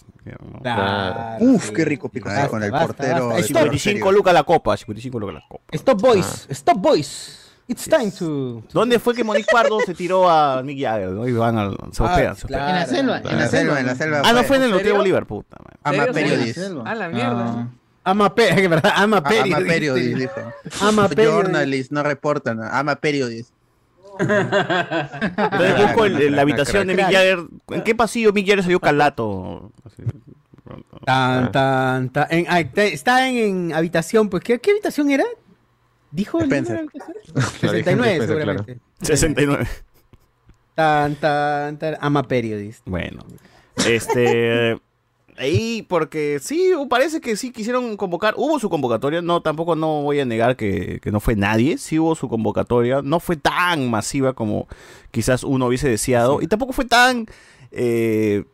Claro. 0.63 1.45
Uf, 1.45 1.71
qué 1.71 1.85
rico 1.85 2.09
pico. 2.09 2.29
Ahí 2.29 2.49
con 2.49 2.63
el 2.63 2.71
basta, 2.71 2.87
portero. 2.89 3.29
basta. 3.29 3.41
Stop. 3.43 3.63
55 3.63 4.13
lucas 4.13 4.35
la 4.35 4.45
copa, 4.45 4.77
55 4.77 5.19
lucas 5.21 5.35
la 5.35 5.45
copa. 5.49 5.65
Stop 5.73 6.01
boys, 6.01 6.47
stop 6.51 6.79
boys. 6.79 7.39
It's 7.69 7.89
time 7.89 8.11
to. 8.19 8.63
¿Dónde 8.73 8.99
fue 8.99 9.15
que 9.15 9.23
Monique 9.25 9.47
Pardo 9.51 9.79
se 9.81 9.95
tiró 9.95 10.29
a 10.29 10.63
Mick 10.63 10.81
Jagger? 10.81 11.11
¿no? 11.11 11.27
Y 11.27 11.33
van 11.33 11.57
al, 11.57 11.77
se 11.93 12.03
hospedan, 12.03 12.37
se 12.37 12.47
hospedan. 12.47 12.69
En 12.71 12.75
la 12.75 12.87
selva, 12.87 13.19
en 13.19 13.27
En 13.29 13.39
la 13.39 13.49
selva, 13.49 13.81
en 13.81 13.87
la 13.87 13.95
selva. 13.95 14.23
Ah, 14.25 14.33
no 14.33 14.43
fue 14.43 14.57
en 14.57 14.65
el 14.65 14.71
¿En 14.71 14.75
Hotel? 14.77 14.93
Bolívar, 14.95 15.27
puta. 15.27 15.57
madre. 15.61 16.03
Ama. 16.05 16.13
Periodis. 16.13 16.59
A 16.85 16.95
la 16.95 17.09
mierda. 17.09 17.69
Ama 18.05 18.29
verdad, 18.37 18.93
ama 18.97 19.19
Ah, 19.19 19.23
periodist. 19.23 19.57
Ama 19.57 19.67
Periodis, 19.69 20.17
dijo. 20.19 20.53
Ama 20.81 21.09
periodist. 21.09 21.43
Journalist, 21.45 21.93
no 21.93 22.03
reportan. 22.03 22.61
Ama 22.63 22.97
Periodist. 22.97 23.51
Entonces 24.19 25.77
busco 25.83 26.05
el- 26.05 26.21
el- 26.23 26.37
la 26.37 26.43
habitación 26.43 26.87
de 26.87 26.95
Mick 26.95 27.05
Jagger. 27.07 27.39
¿En 27.71 27.83
qué 27.83 27.95
pasillo 27.95 28.33
Mick 28.33 28.47
Jagger 28.47 28.63
salió 28.65 28.81
calato? 28.81 29.73
Así. 29.85 30.03
Tan, 31.05 31.53
tan, 31.53 32.09
tan. 32.11 32.27
En- 32.31 32.47
ah, 32.49 32.63
te- 32.65 32.93
está 32.95 33.29
en, 33.29 33.37
en 33.37 33.73
habitación, 33.75 34.29
pues, 34.31 34.43
¿qué, 34.43 34.59
qué 34.61 34.71
habitación 34.73 35.11
era? 35.11 35.25
¿Dijo 36.11 36.41
el 36.41 36.49
número 36.49 36.63
de 36.63 36.75
Spencer. 36.93 37.15
habitación? 37.35 37.61
69, 37.61 38.13
Spencer, 38.13 38.37
seguramente. 38.39 38.79
69. 39.01 39.67
Tan, 40.75 41.15
tan, 41.17 41.79
tan. 41.79 41.97
Ama 42.01 42.23
periodist. 42.23 42.83
Bueno. 42.87 43.25
Este. 43.87 44.79
Ahí, 45.39 45.83
porque 45.89 46.39
sí, 46.43 46.73
parece 46.91 47.21
que 47.21 47.37
sí 47.37 47.53
quisieron 47.53 47.97
convocar. 47.97 48.35
Hubo 48.37 48.59
su 48.59 48.69
convocatoria, 48.69 49.23
no, 49.23 49.41
tampoco 49.41 49.75
no 49.77 50.03
voy 50.03 50.21
a 50.21 50.25
negar 50.25 50.57
que, 50.57 51.01
que 51.01 51.11
no 51.11 51.21
fue 51.21 51.37
nadie. 51.37 51.79
Sí 51.79 51.99
hubo 51.99 52.15
su 52.15 52.29
convocatoria. 52.29 53.01
No 53.03 53.19
fue 53.19 53.37
tan 53.37 53.91
masiva 53.91 54.35
como 54.35 54.69
quizás 55.11 55.43
uno 55.43 55.67
hubiese 55.67 55.89
deseado. 55.89 56.43
Y 56.43 56.49
tampoco 56.49 56.73
fue 56.75 56.85
tan 56.85 57.27
eh, 57.71 58.45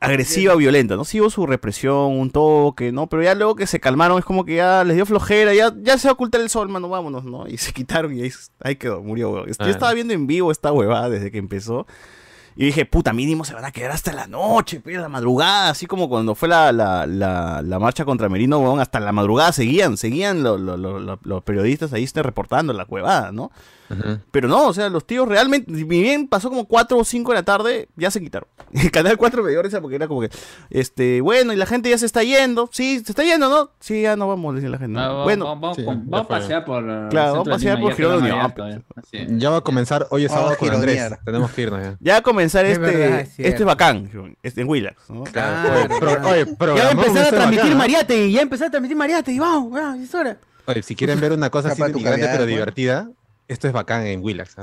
agresiva 0.00 0.54
o 0.54 0.56
violenta, 0.56 0.96
¿no? 0.96 1.04
Sí 1.04 1.20
hubo 1.20 1.28
su 1.30 1.46
represión, 1.46 2.18
un 2.18 2.30
toque, 2.30 2.90
¿no? 2.90 3.06
Pero 3.08 3.22
ya 3.22 3.34
luego 3.34 3.54
que 3.54 3.66
se 3.66 3.80
calmaron, 3.80 4.18
es 4.18 4.24
como 4.24 4.44
que 4.44 4.56
ya 4.56 4.82
les 4.82 4.96
dio 4.96 5.04
flojera, 5.04 5.52
ya, 5.52 5.74
ya 5.82 5.98
se 5.98 6.08
va 6.08 6.12
a 6.12 6.14
ocultar 6.14 6.40
el 6.40 6.48
sol, 6.48 6.68
mano, 6.68 6.88
vámonos, 6.88 7.24
¿no? 7.24 7.46
Y 7.46 7.58
se 7.58 7.72
quitaron 7.74 8.16
y 8.16 8.22
ahí, 8.22 8.32
ahí 8.60 8.76
quedó, 8.76 9.02
murió, 9.02 9.30
weón. 9.30 9.46
Yo 9.46 9.66
estaba 9.66 9.92
viendo 9.92 10.14
en 10.14 10.26
vivo 10.26 10.50
esta 10.50 10.72
huevada 10.72 11.10
desde 11.10 11.30
que 11.30 11.38
empezó. 11.38 11.86
Y 12.60 12.66
dije, 12.66 12.84
puta, 12.84 13.14
mínimo 13.14 13.46
se 13.46 13.54
van 13.54 13.64
a 13.64 13.70
quedar 13.72 13.90
hasta 13.90 14.12
la 14.12 14.26
noche, 14.26 14.80
pe, 14.80 14.92
la 14.92 15.08
madrugada, 15.08 15.70
así 15.70 15.86
como 15.86 16.10
cuando 16.10 16.34
fue 16.34 16.46
la, 16.46 16.72
la, 16.72 17.06
la, 17.06 17.62
la 17.62 17.78
marcha 17.78 18.04
contra 18.04 18.28
Merino, 18.28 18.58
weón, 18.58 18.80
hasta 18.80 19.00
la 19.00 19.12
madrugada 19.12 19.50
seguían, 19.52 19.96
seguían 19.96 20.42
lo- 20.42 20.58
lo- 20.58 20.76
lo- 20.76 20.98
lo- 21.00 21.18
los 21.22 21.42
periodistas 21.42 21.94
ahí 21.94 22.04
reportando 22.22 22.74
la 22.74 22.84
huevada, 22.84 23.32
¿no? 23.32 23.50
Pero 24.30 24.48
no, 24.48 24.66
o 24.68 24.72
sea, 24.72 24.88
los 24.88 25.04
tíos 25.06 25.26
realmente, 25.28 25.74
si 25.74 25.84
bien 25.84 26.28
pasó 26.28 26.48
como 26.48 26.66
4 26.66 26.96
o 26.96 27.04
5 27.04 27.32
de 27.32 27.34
la 27.38 27.42
tarde, 27.42 27.88
ya 27.96 28.10
se 28.10 28.20
quitaron. 28.20 28.48
El 28.72 28.90
canal 28.90 29.16
4 29.16 29.42
me 29.42 29.50
dio 29.50 29.62
risa 29.62 29.80
porque 29.80 29.96
era 29.96 30.06
como 30.08 30.20
que, 30.20 30.30
este, 30.70 31.20
bueno, 31.20 31.52
y 31.52 31.56
la 31.56 31.66
gente 31.66 31.90
ya 31.90 31.98
se 31.98 32.06
está 32.06 32.22
yendo. 32.22 32.68
Sí, 32.72 33.00
se 33.04 33.12
está 33.12 33.24
yendo, 33.24 33.48
¿no? 33.48 33.70
Sí, 33.80 34.02
ya 34.02 34.16
no 34.16 34.28
vamos, 34.28 34.54
dice 34.56 34.68
la 34.68 34.78
gente. 34.78 34.92
¿no? 34.94 35.06
No, 35.08 35.22
bueno, 35.24 35.44
vamos, 35.44 35.76
sí, 35.76 35.82
vamos, 35.84 36.04
ya 36.04 36.10
vamos 36.10 36.24
a 36.24 36.28
pasear 36.28 36.64
por. 36.64 36.84
Claro, 37.10 37.32
vamos 37.32 37.48
a 37.48 37.50
pasear 37.50 37.80
por 37.80 37.90
ya 37.90 37.96
Girón 37.96 38.22
Unión, 38.22 38.36
ya. 39.40 39.50
Va 39.50 39.56
a 39.56 39.60
comenzar, 39.60 40.06
hoy 40.10 40.24
es 40.24 40.30
Oh, 40.30 40.34
sábado 40.34 40.56
con 40.58 40.70
Andrés. 40.70 41.02
Tenemos 41.24 41.50
que 41.52 41.62
irnos 41.62 41.82
ya. 41.82 41.96
ya 42.00 42.12
va 42.14 42.18
a 42.18 42.22
comenzar 42.22 42.64
Es 42.66 42.78
este, 42.78 42.96
verdad, 42.96 43.20
es 43.20 43.34
este 43.38 43.64
bacán, 43.64 44.10
este, 44.42 44.60
en 44.60 44.68
Willax, 44.68 45.10
¿no? 45.10 45.24
Claro, 45.24 45.88
pro- 45.98 46.28
oye, 46.30 46.46
Ya 46.76 46.84
va 46.84 46.88
a 46.88 46.90
empezar 46.92 47.26
a 47.26 47.30
transmitir. 47.30 47.74
Mariate, 47.74 48.30
ya 48.30 48.42
empezar 48.42 48.68
a 48.68 48.70
transmitir 48.70 48.96
Mariate, 48.96 49.32
y 49.32 49.38
vamos, 49.38 49.72
vamos, 49.72 50.00
es 50.00 50.14
hora. 50.14 50.38
Oye, 50.66 50.82
si 50.82 50.94
quieren 50.94 51.18
ver 51.20 51.32
una 51.32 51.50
cosa 51.50 51.70
así 51.70 51.80
grande 51.80 52.00
pero 52.04 52.36
pues. 52.36 52.46
divertida, 52.46 53.10
esto 53.50 53.66
es 53.66 53.72
bacán 53.72 54.06
en 54.06 54.22
Willax. 54.22 54.54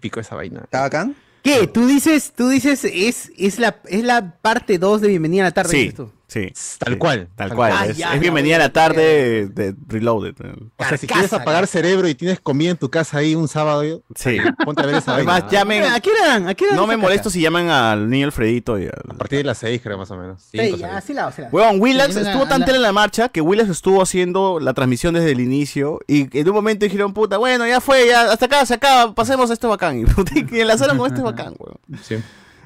Pico 0.00 0.20
esa 0.20 0.34
vaina. 0.34 0.60
¿Está 0.64 0.82
bacán? 0.82 1.16
¿Qué? 1.42 1.66
Tú 1.66 1.86
dices, 1.86 2.32
tú 2.36 2.48
dices, 2.48 2.84
es, 2.84 3.32
es 3.38 3.58
la, 3.58 3.80
es 3.86 4.04
la 4.04 4.36
parte 4.42 4.78
2 4.78 5.00
de 5.00 5.08
Bienvenida 5.08 5.42
a 5.42 5.46
la 5.46 5.52
tarde. 5.52 5.70
Sí, 5.70 5.78
dices 5.78 5.94
tú. 5.94 6.12
Sí. 6.28 6.52
Tal 6.78 6.92
sí, 6.94 6.98
cual, 6.98 7.28
Tal 7.36 7.48
tal 7.48 7.56
cual. 7.56 7.72
cual. 7.72 7.90
es, 7.90 7.96
ya, 7.96 8.08
es 8.08 8.14
ya 8.14 8.20
bienvenida 8.20 8.56
a 8.56 8.58
la 8.58 8.72
tarde 8.72 9.46
de 9.48 9.74
Reloaded. 9.88 10.34
O 10.76 10.84
sea, 10.84 10.96
si 10.96 11.06
quieres 11.06 11.32
apagar 11.32 11.66
cerebro 11.66 12.08
y 12.08 12.14
tienes 12.14 12.40
comida 12.40 12.70
en 12.70 12.76
tu 12.76 12.90
casa 12.90 13.18
ahí 13.18 13.34
un 13.34 13.48
sábado, 13.48 13.84
yo- 13.84 14.00
Sí. 14.14 14.38
ponte 14.64 14.82
a 14.82 14.86
ver 14.86 14.96
esa 14.96 15.12
vaina. 15.16 15.32
Además, 15.34 15.52
llamen. 15.52 15.84
¿A 15.84 16.00
qué 16.00 16.10
dan? 16.20 16.48
¿A 16.48 16.54
qué 16.54 16.66
No 16.74 16.86
me 16.86 16.96
molesto 16.96 17.24
caca? 17.24 17.30
si 17.34 17.40
llaman 17.40 17.68
al 17.68 18.08
niño 18.10 18.26
Alfredito 18.26 18.78
y 18.78 18.84
al... 18.84 18.92
A 19.08 19.14
partir 19.14 19.38
de 19.38 19.44
las 19.44 19.58
6, 19.58 19.80
creo, 19.82 19.98
más 19.98 20.10
o 20.10 20.16
menos. 20.16 20.42
Sí, 20.42 20.58
Cinco, 20.58 20.76
ya, 20.78 20.96
así 20.96 21.12
la, 21.14 21.26
así 21.28 21.42
la. 21.42 21.48
Weón, 21.50 21.80
Willax 21.80 22.14
Sí, 22.14 22.20
estuvo 22.20 22.46
tan 22.46 22.60
la- 22.60 22.66
tela 22.66 22.76
en 22.76 22.82
la 22.82 22.92
marcha 22.92 23.28
que 23.28 23.40
Willax 23.40 23.70
estuvo 23.70 24.02
haciendo 24.02 24.58
la 24.60 24.74
transmisión 24.74 25.14
desde 25.14 25.32
el 25.32 25.40
inicio 25.40 26.00
y 26.06 26.28
en 26.38 26.48
un 26.48 26.54
momento 26.54 26.84
dijeron, 26.84 27.12
puta, 27.14 27.38
bueno, 27.38 27.66
ya 27.66 27.80
fue, 27.80 28.06
ya 28.08 28.32
hasta 28.32 28.46
acá 28.46 28.66
se 28.66 28.74
acaba, 28.74 29.14
pasemos 29.14 29.50
a 29.50 29.52
este 29.52 29.66
bacán. 29.66 30.04
Y, 30.34 30.56
y 30.56 30.60
enlazaron 30.60 30.98
con 30.98 31.08
este 31.10 31.22
bacán, 31.22 31.54
weón. 31.58 31.78
Sí. 32.02 32.16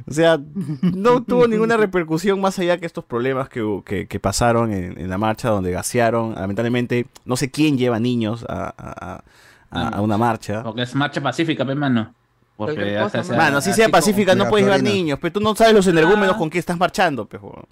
O 0.08 0.12
sea, 0.12 0.38
no 0.82 1.22
tuvo 1.22 1.46
ninguna 1.48 1.76
repercusión 1.76 2.40
más 2.40 2.58
allá 2.58 2.78
que 2.78 2.86
estos 2.86 3.04
problemas 3.04 3.48
que, 3.48 3.80
que, 3.84 4.06
que 4.06 4.20
pasaron 4.20 4.72
en, 4.72 4.98
en 5.00 5.08
la 5.10 5.18
marcha 5.18 5.48
donde 5.50 5.70
gasearon. 5.72 6.34
Lamentablemente, 6.34 7.06
no 7.24 7.36
sé 7.36 7.50
quién 7.50 7.76
lleva 7.78 7.98
niños 8.00 8.44
a, 8.48 8.74
a- 8.76 9.22
a- 9.70 9.88
a 9.88 10.00
una 10.00 10.18
marcha. 10.18 10.62
Porque 10.62 10.82
es 10.82 10.94
marcha 10.94 11.20
pacífica, 11.20 11.64
pe, 11.64 11.74
mano. 11.74 12.12
Porque 12.56 12.98
cosa. 13.00 13.22
Mano, 13.36 13.60
si 13.60 13.70
así 13.70 13.80
sea 13.80 13.88
pacífica, 13.88 14.34
no 14.34 14.48
puedes 14.48 14.66
llevar 14.66 14.82
niños, 14.82 15.18
pero 15.20 15.32
tú 15.34 15.40
no 15.40 15.54
sabes 15.54 15.72
los 15.74 15.86
energúmenos 15.86 16.34
Ah. 16.34 16.38
con 16.38 16.50
qué 16.50 16.58
estás 16.58 16.76
marchando, 16.78 17.24
pe, 17.26 17.38
weón. 17.38 17.64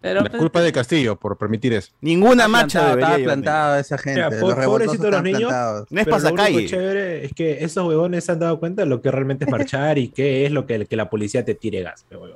Pero, 0.00 0.22
La 0.22 0.30
pues, 0.30 0.40
culpa 0.40 0.60
es 0.60 0.64
de 0.64 0.72
Castillo 0.72 1.16
por 1.16 1.36
permitir 1.36 1.74
eso. 1.74 1.92
Ninguna 2.00 2.48
marcha 2.48 2.88
debería 2.88 3.08
Estaba 3.08 3.24
plantado 3.24 3.78
esa 3.78 3.98
gente. 3.98 4.20
Mira, 4.24 4.30
los 4.30 4.40
po- 4.40 4.54
revoltosos 4.54 4.96
pobrecitos 4.96 5.10
los 5.12 5.22
niños. 5.22 5.40
plantados. 5.42 5.86
No 5.90 6.00
es 6.00 6.04
Pero 6.06 6.16
lo 6.18 6.22
único 6.24 6.36
pasacalle. 6.36 6.66
chévere 6.66 7.24
es 7.26 7.32
que 7.34 7.64
esos 7.64 7.86
huevones 7.86 8.24
se 8.24 8.32
han 8.32 8.38
dado 8.38 8.58
cuenta 8.58 8.82
de 8.82 8.88
lo 8.88 9.02
que 9.02 9.10
realmente 9.10 9.44
es 9.44 9.50
marchar 9.50 9.98
y 9.98 10.08
qué 10.08 10.46
es 10.46 10.52
lo 10.52 10.66
que, 10.66 10.86
que 10.86 10.96
la 10.96 11.10
policía 11.10 11.44
te 11.44 11.54
tire 11.54 11.82
gas, 11.82 12.06
huevón. 12.10 12.32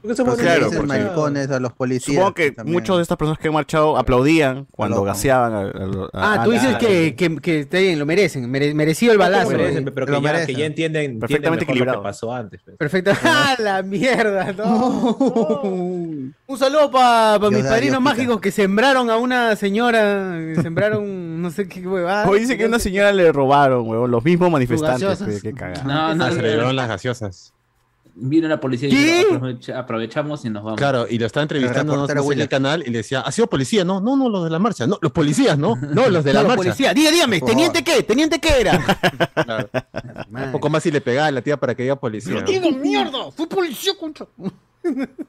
Claro, 0.00 0.26
no 0.26 0.36
marchado. 0.36 0.82
maricones 0.86 1.50
a 1.50 1.58
los 1.58 1.72
policías. 1.72 2.14
Supongo 2.14 2.32
que 2.34 2.52
también. 2.52 2.72
muchos 2.72 2.96
de 2.98 3.02
estas 3.02 3.18
personas 3.18 3.38
que 3.40 3.48
han 3.48 3.54
marchado 3.54 3.96
aplaudían 3.98 4.66
cuando 4.70 5.02
gaseaban. 5.02 5.52
a- 5.52 5.58
a- 5.60 6.08
a- 6.12 6.32
Ah, 6.40 6.44
tú 6.44 6.52
dices 6.52 6.74
a- 6.76 6.78
que, 6.78 7.16
que, 7.16 7.36
que 7.40 7.64
bien, 7.80 7.98
lo 7.98 8.06
merecen, 8.06 8.48
mere- 8.48 8.72
merecido 8.74 9.12
el 9.12 9.18
No 9.18 9.24
lo 9.24 9.30
balazo. 9.30 9.50
merecen, 9.50 9.88
eh. 9.88 9.90
pero 9.90 10.06
que 10.06 10.12
Lo 10.12 10.18
ya, 10.18 10.22
merecen. 10.22 10.46
que 10.46 10.54
ya 10.60 10.66
entienden, 10.66 11.02
entienden 11.02 11.20
Perfectamente 11.20 11.66
mejor 11.66 11.86
lo 11.86 11.92
que 11.94 11.98
pasó 12.04 12.32
antes. 12.32 12.60
pues. 12.64 12.76
Perfecto. 12.76 13.10
¡Ah, 13.24 13.56
la 13.58 13.82
mierda! 13.82 14.52
No, 14.52 14.64
no. 14.64 15.62
Un 15.62 16.58
saludo 16.58 16.90
para 16.90 17.38
mis 17.50 17.64
padrinos 17.64 18.00
mágicos 18.00 18.40
que 18.40 18.50
sembraron 18.52 19.10
a 19.10 19.16
una 19.16 19.56
señora, 19.56 20.38
sembraron 20.62 21.42
no 21.42 21.50
sé 21.50 21.68
qué 21.68 21.86
huevada. 21.86 22.28
O 22.28 22.34
dice 22.34 22.56
que 22.56 22.64
a 22.64 22.68
una 22.68 22.78
señora 22.78 23.12
le 23.12 23.32
robaron, 23.32 23.86
huevón, 23.88 24.10
los 24.10 24.24
mismos 24.24 24.50
manifestantes. 24.50 25.18
pe, 25.18 25.40
Qué 25.42 25.52
cagada. 25.52 25.82
No, 25.84 26.14
no, 26.14 26.24
Ah, 26.24 26.30
se 26.30 26.36
le 26.36 26.42
no, 26.42 26.48
llevaron 26.54 26.76
las 26.76 26.88
gaseosas. 26.88 27.52
Vino 28.20 28.48
la 28.48 28.58
policía 28.58 28.88
y 28.88 28.92
¿Qué? 28.92 29.18
dijo, 29.18 29.34
"Aprovecha- 29.36 29.78
aprovechamos 29.78 30.44
y 30.44 30.50
nos 30.50 30.64
vamos. 30.64 30.78
Claro, 30.78 31.06
y 31.08 31.18
lo 31.18 31.26
estaba 31.26 31.42
entrevistando 31.42 31.92
no, 31.92 31.98
reportero 32.02 32.22
no 32.22 32.28
sé 32.28 32.34
en 32.34 32.40
el 32.40 32.48
canal 32.48 32.82
y 32.86 32.90
le 32.90 32.98
decía, 32.98 33.20
¿ha 33.20 33.30
sido 33.30 33.46
policía? 33.48 33.84
No, 33.84 34.00
no, 34.00 34.16
no, 34.16 34.28
los 34.28 34.42
de 34.44 34.50
la 34.50 34.58
marcha. 34.58 34.86
No, 34.86 34.98
los 35.00 35.12
policías, 35.12 35.56
no. 35.56 35.76
No, 35.94 36.08
los 36.08 36.24
de 36.24 36.32
la 36.32 36.42
marcha. 36.42 36.56
policía. 36.56 36.92
Diga, 36.94 37.10
dígame, 37.12 37.40
¿teniente 37.40 37.84
qué? 37.84 38.02
¿Teniente 38.02 38.38
qué 38.40 38.60
era? 38.60 38.78
Claro. 39.44 39.70
Un 40.30 40.52
poco 40.52 40.68
más 40.68 40.84
y 40.86 40.90
le 40.90 41.00
pegaba 41.00 41.28
a 41.28 41.30
la 41.30 41.42
tía 41.42 41.56
para 41.56 41.74
que 41.74 41.82
diga 41.84 41.96
policía. 41.96 42.42
¡Digo, 42.42 42.70
mierda! 42.72 43.30
¡Fue 43.30 43.48
policía 43.48 43.92
contra! 43.98 44.26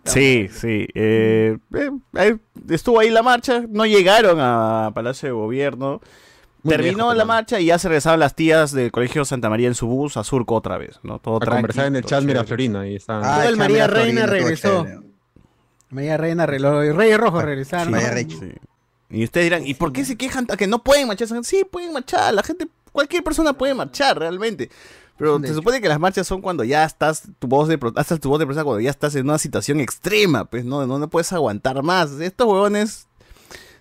Sí, 0.06 0.48
sí. 0.50 0.88
eh, 0.94 1.58
eh, 1.74 1.90
eh, 2.18 2.38
estuvo 2.70 3.00
ahí 3.00 3.10
la 3.10 3.22
marcha, 3.24 3.64
no 3.68 3.86
llegaron 3.86 4.38
a 4.40 4.92
Palacio 4.94 5.28
de 5.28 5.34
Gobierno. 5.34 6.02
Muy 6.62 6.76
Terminó 6.76 7.14
la 7.14 7.24
marcha 7.24 7.60
y 7.60 7.68
ya 7.68 7.80
se 7.80 7.88
regresaron 7.88 8.20
las 8.20 8.36
tías 8.36 8.74
del 8.74 8.92
Colegio 8.92 9.24
Santa 9.24 9.50
María 9.50 9.68
en 9.68 9.76
su 9.76 9.88
bus 9.88 10.18
a 10.18 10.24
Surco 10.26 10.56
otra 10.56 10.78
vez, 10.78 11.00
¿no? 11.04 11.20
Todo 11.20 11.38
A 11.38 11.40
tranqui, 11.40 11.56
conversar 11.58 11.86
en 11.86 11.96
el 11.96 12.04
chat. 12.04 12.24
Miraflorina 12.24 12.86
y 12.88 12.96
estaban... 12.96 13.24
Ah, 13.26 13.46
el 13.48 13.56
María 13.56 13.88
Reina 13.88 14.26
regresó. 14.26 14.86
María 15.90 16.18
Reina, 16.18 16.46
re- 16.46 16.60
los 16.60 16.96
Reyes 16.96 17.18
Rojos 17.18 17.44
regresaron. 17.44 17.92
María 17.92 18.12
Reina. 18.12 18.36
Sí. 18.40 18.52
Y 19.10 19.24
ustedes 19.24 19.46
dirán, 19.46 19.66
¿y 19.66 19.74
por 19.74 19.92
qué 19.92 20.06
se 20.06 20.18
quejan 20.18 20.46
que 20.46 20.68
no 20.68 20.84
pueden 20.84 21.08
marchar? 21.08 21.28
Sí, 21.44 21.66
pueden 21.70 21.94
marchar, 21.94 22.34
la 22.34 22.44
gente, 22.44 22.68
cualquier 22.92 23.24
persona 23.24 23.54
puede 23.54 23.74
marchar 23.74 24.20
realmente. 24.20 24.70
Pero 25.18 25.38
se 25.40 25.54
supone 25.54 25.82
que 25.82 25.90
las 25.90 26.00
marchas 26.00 26.28
son 26.28 26.42
cuando 26.42 26.64
ya 26.64 26.86
estás, 26.86 27.24
tu 27.40 27.48
voz 27.48 27.68
de 27.68 27.78
hasta 27.96 28.18
tu 28.18 28.30
voz 28.30 28.40
de 28.40 28.46
protesta 28.46 28.64
cuando 28.64 28.80
ya 28.80 28.90
estás 28.90 29.16
en 29.16 29.26
una 29.26 29.38
situación 29.38 29.82
extrema, 29.82 30.46
pues 30.46 30.64
no, 30.64 30.88
no, 30.88 30.98
no 30.98 31.10
puedes 31.10 31.34
aguantar 31.34 31.84
más. 31.84 32.12
Estos 32.22 32.48
huevones 32.48 33.09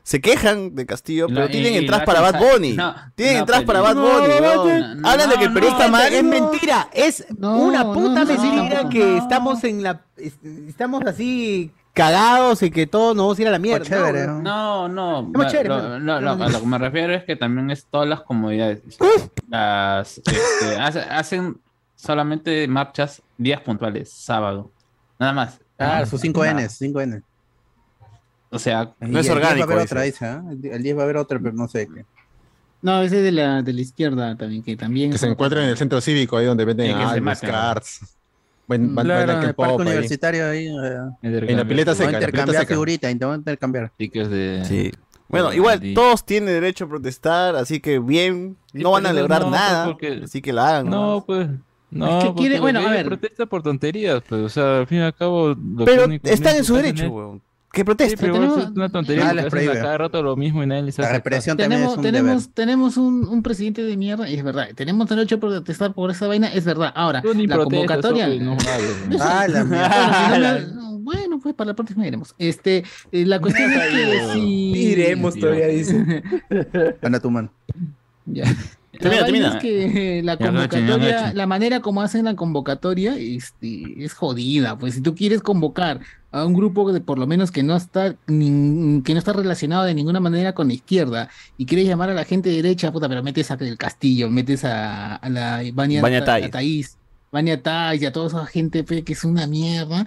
se 0.08 0.22
quejan 0.22 0.74
de 0.74 0.86
Castillo, 0.86 1.26
pero 1.28 1.40
la- 1.42 1.48
tienen 1.48 1.74
entradas 1.74 2.06
para 2.06 2.22
Bad 2.22 2.38
Bunny. 2.40 2.72
no, 2.72 2.94
tienen 3.14 3.34
no, 3.34 3.40
entradas 3.40 3.64
para 3.66 3.80
Bad 3.82 3.96
Bunny, 3.96 4.96
No, 4.96 5.06
Hablan 5.06 5.28
de 5.28 5.36
que 5.36 5.44
el 5.44 5.52
periodista 5.52 5.84
no, 5.84 5.92
mal. 5.92 6.10
Es 6.14 6.24
mentira, 6.24 6.88
es 6.94 7.26
No, 7.36 7.58
una 7.58 7.84
puta 7.92 8.24
no, 8.24 8.26
mentira 8.26 8.82
no, 8.84 8.88
que 8.88 9.04
no. 9.04 9.18
estamos 9.18 9.64
en 9.64 9.82
la 9.82 10.00
es- 10.16 10.38
estamos 10.66 11.02
así 11.04 11.70
cagados 11.92 12.62
y 12.62 12.70
que 12.70 12.86
todos 12.86 13.14
nos 13.14 13.24
vamos 13.26 13.38
a 13.38 13.42
ir 13.42 13.48
a 13.48 13.50
la 13.50 13.58
mierda. 13.58 13.84
chévere, 13.84 14.26
No, 14.28 14.88
No, 14.88 14.88
no. 14.88 15.22
ma- 15.24 15.46
chévere, 15.46 15.68
lo, 15.68 15.76
pero- 15.76 15.98
no, 16.00 16.20
no, 16.22 16.30
a 16.42 16.48
lo 16.48 16.60
que 16.60 16.66
me 16.66 16.78
refiero 16.78 17.14
es 17.14 17.24
que 17.24 17.36
también 17.36 17.70
es 17.70 17.84
todas 17.84 18.08
las 18.08 18.22
comodidades. 18.22 18.80
Las, 19.50 20.16
este, 20.24 20.76
hace- 20.80 21.00
hacen 21.00 21.60
solamente 21.96 22.66
marchas 22.66 23.20
días 23.36 23.60
puntuales, 23.60 24.10
sábado. 24.10 24.70
Nada 25.18 25.34
más. 25.34 25.60
Ah, 25.78 26.06
sus 26.06 26.20
5 26.22 26.40
Nada. 26.44 26.60
N, 26.62 26.68
5 26.70 27.00
N. 27.02 27.22
O 28.50 28.58
sea, 28.58 28.92
Y 29.00 29.04
el 29.06 29.12
10 29.12 29.30
Va 29.30 29.46
a 29.48 29.52
haber 29.64 29.78
otra, 29.78 30.02
dice, 30.02 30.24
¿ah? 30.24 30.42
El 30.50 30.60
10 30.62 30.74
el 30.76 30.82
10 30.82 30.96
va 30.96 31.00
a 31.00 31.04
haber 31.04 31.16
otra, 31.18 31.38
pero 31.38 31.54
no 31.54 31.68
sé 31.68 31.86
qué. 31.92 32.04
No, 32.80 33.02
ese 33.02 33.18
es 33.18 33.24
de 33.24 33.32
la, 33.32 33.60
de 33.62 33.72
la 33.72 33.80
izquierda 33.80 34.36
también, 34.36 34.62
que 34.62 34.76
también. 34.76 35.10
Que 35.10 35.18
se 35.18 35.26
encuentren 35.26 35.64
en 35.64 35.70
el 35.70 35.76
centro 35.76 36.00
cívico, 36.00 36.36
ahí 36.36 36.46
donde 36.46 36.64
venden 36.64 36.86
Sí, 36.86 36.92
álbumes, 37.02 37.40
cards. 37.40 38.00
Buen, 38.68 38.94
van- 38.94 39.04
Claro, 39.06 39.20
bailan 39.26 39.42
en 39.42 39.48
el 39.48 39.54
parque 39.54 39.74
universitario 39.82 40.46
ahí. 40.48 40.66
eh, 40.66 41.00
En 41.22 41.56
la 41.56 41.64
pileta 41.66 41.94
seca, 41.94 42.08
pileta 42.10 42.26
intercambiar 42.26 42.62
seca. 42.62 42.74
figurita, 42.74 43.08
voy 43.26 43.32
a 43.32 43.34
intercambiar. 43.36 43.92
De. 43.98 44.62
Sí. 44.64 44.92
Bueno, 45.28 45.52
igual 45.52 45.80
todos 45.94 46.24
tienen 46.24 46.48
derecho 46.54 46.84
a 46.84 46.88
protestar, 46.88 47.56
así 47.56 47.80
que 47.80 47.98
bien, 47.98 48.56
no 48.72 48.92
van 48.92 49.06
a 49.06 49.12
lograr 49.12 49.42
no, 49.42 49.50
nada, 49.50 49.84
porque- 49.86 50.20
así 50.24 50.40
que 50.40 50.52
la 50.52 50.68
hagan. 50.68 50.88
No, 50.88 51.24
pues. 51.26 51.48
No, 51.90 52.18
Es 52.18 52.24
que 52.26 52.34
quiere- 52.34 52.60
bueno, 52.60 52.80
a 52.80 52.90
ver. 52.90 53.06
protesta 53.06 53.46
por 53.46 53.62
tonterías, 53.62 54.22
pues, 54.28 54.42
o 54.42 54.48
sea, 54.50 54.78
al 54.80 54.86
fin 54.86 54.98
y 54.98 55.02
al 55.02 55.14
cabo. 55.14 55.48
lo 55.48 55.84
Pero 55.86 56.04
único- 56.04 56.28
están 56.28 56.56
en 56.56 56.64
su 56.64 56.76
derecho, 56.76 57.04
es- 57.06 57.10
weón. 57.10 57.42
Que 57.78 57.84
protesten. 57.84 58.18
Sí, 58.18 58.24
pero 58.26 58.44
igual 58.44 58.60
es 58.60 58.68
una 58.70 58.88
tontería 58.88 59.22
Ah, 59.22 59.26
porque 59.28 59.36
les 59.36 59.46
hacen 59.46 59.50
prohíbe. 59.66 59.78
a 59.78 59.82
cada 59.82 59.98
rato 59.98 60.22
lo 60.22 60.34
mismo 60.36 60.64
y 60.64 60.66
nadie 60.66 60.82
les 60.82 60.98
hace 60.98 61.22
caso. 61.22 61.54
tenemos, 61.56 62.00
tenemos, 62.02 62.48
tenemos 62.52 62.96
un, 62.96 63.28
un 63.28 63.42
presidente 63.44 63.84
de 63.84 63.96
mierda, 63.96 64.28
y 64.28 64.34
es 64.34 64.42
verdad. 64.42 64.66
Tenemos 64.74 65.08
derecho 65.08 65.36
a 65.36 65.38
protestar 65.38 65.94
por 65.94 66.10
esa 66.10 66.26
vaina, 66.26 66.48
es 66.52 66.64
verdad. 66.64 66.92
Ahora, 66.96 67.22
Tú 67.22 67.32
ni 67.34 67.46
la 67.46 67.54
protestas, 67.54 68.00
convocatoria. 68.00 68.28
No. 68.42 68.56
Ah, 69.20 69.46
la 69.48 70.60
Bueno, 70.98 71.38
pues 71.40 71.54
para 71.54 71.68
la 71.68 71.74
próxima 71.76 72.04
iremos. 72.04 72.34
Este, 72.38 72.82
eh, 73.12 73.24
la 73.24 73.40
cuestión 73.40 73.70
es 73.72 73.78
que 73.78 74.32
si. 74.32 74.72
Iremos 74.90 75.36
todavía, 75.38 75.68
dice. 75.68 76.22
Anda 77.02 77.20
tu 77.20 77.30
mano. 77.30 77.52
Ya. 78.26 78.44
Termina, 78.92 79.24
termina. 79.24 79.48
es 79.48 79.62
que 79.62 80.22
la 80.24 80.36
convocatoria, 80.36 81.32
la 81.34 81.46
manera 81.46 81.80
como 81.80 82.02
hacen 82.02 82.24
la 82.24 82.34
convocatoria 82.34 83.16
este, 83.16 84.02
es 84.04 84.14
jodida. 84.14 84.78
Pues 84.78 84.94
si 84.94 85.00
tú 85.00 85.14
quieres 85.14 85.40
convocar 85.42 86.00
a 86.30 86.44
un 86.44 86.52
grupo 86.52 86.92
de 86.92 87.00
por 87.00 87.18
lo 87.18 87.26
menos 87.26 87.50
que 87.50 87.62
no 87.62 87.74
está 87.76 88.12
que 88.26 88.34
no 88.34 89.02
está 89.18 89.32
relacionado 89.32 89.84
de 89.84 89.94
ninguna 89.94 90.20
manera 90.20 90.52
con 90.54 90.68
la 90.68 90.74
izquierda 90.74 91.30
y 91.56 91.64
quieres 91.64 91.86
llamar 91.86 92.10
a 92.10 92.14
la 92.14 92.24
gente 92.24 92.50
de 92.50 92.56
derecha, 92.56 92.92
puta, 92.92 93.08
pero 93.08 93.22
metes 93.22 93.50
a 93.50 93.54
el 93.54 93.78
Castillo, 93.78 94.28
metes 94.30 94.64
a, 94.64 95.16
a 95.16 95.28
la 95.30 95.62
Vania, 95.72 96.02
Vania 96.02 96.18
a- 96.18 96.24
Tais. 96.24 96.46
a 96.46 96.50
Thaís, 96.50 96.97
Vania 97.30 97.62
Tais 97.62 98.00
y 98.02 98.06
a 98.06 98.12
toda 98.12 98.28
esa 98.28 98.46
gente 98.46 98.84
pe, 98.84 99.04
que 99.04 99.12
es 99.12 99.22
una 99.24 99.46
mierda. 99.46 100.00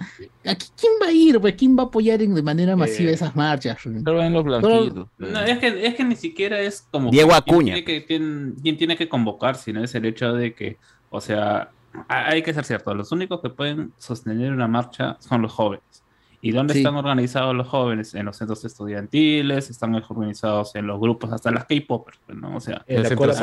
Aquí, 0.44 0.66
¿Quién 0.78 0.92
va 1.02 1.06
a 1.06 1.12
ir? 1.12 1.40
Pues, 1.40 1.54
¿Quién 1.54 1.76
va 1.78 1.84
a 1.84 1.86
apoyar 1.86 2.20
en- 2.22 2.34
de 2.34 2.42
manera 2.42 2.74
masiva 2.76 3.10
Eh, 3.10 3.14
esas 3.14 3.36
marchas? 3.36 3.80
Solo 3.80 4.18
ven 4.18 4.32
los 4.32 4.44
blanquitos. 4.44 5.08
No, 5.18 5.40
es 5.40 5.58
que, 5.58 5.86
es 5.86 5.94
que 5.94 6.04
ni 6.04 6.16
siquiera 6.16 6.60
es 6.60 6.86
como 6.90 7.10
Diego 7.10 7.32
Acuña. 7.34 7.74
Tiene 7.74 7.84
que, 7.84 8.00
tiene- 8.00 8.52
quién 8.62 8.76
tiene 8.76 8.96
que 8.96 9.08
convocar, 9.08 9.54
sino 9.56 9.82
es 9.84 9.94
el 9.94 10.04
hecho 10.04 10.32
de 10.32 10.54
que, 10.54 10.78
o 11.10 11.20
sea, 11.20 11.70
ha- 12.08 12.28
hay 12.30 12.42
que 12.42 12.52
ser 12.52 12.64
cierto, 12.64 12.92
los 12.94 13.12
únicos 13.12 13.40
que 13.40 13.50
pueden 13.50 13.92
sostener 13.98 14.50
una 14.52 14.66
marcha 14.66 15.16
son 15.20 15.42
los 15.42 15.52
jóvenes. 15.52 16.01
¿Y 16.44 16.50
dónde 16.50 16.74
Sí. 16.74 16.80
están 16.80 16.96
organizados 16.96 17.54
los 17.54 17.68
jóvenes? 17.68 18.16
En 18.16 18.26
los 18.26 18.36
centros 18.36 18.64
estudiantiles, 18.64 19.70
están 19.70 19.94
organizados 19.94 20.74
en 20.74 20.88
los 20.88 20.98
grupos, 21.00 21.32
hasta 21.32 21.52
las 21.52 21.66
K-popers, 21.66 22.18
¿no? 22.34 22.56
O 22.56 22.60
sea, 22.60 22.82
En 22.88 22.96
la 22.96 23.02
la 23.02 23.02
Las 23.02 23.12
escuela 23.12 23.34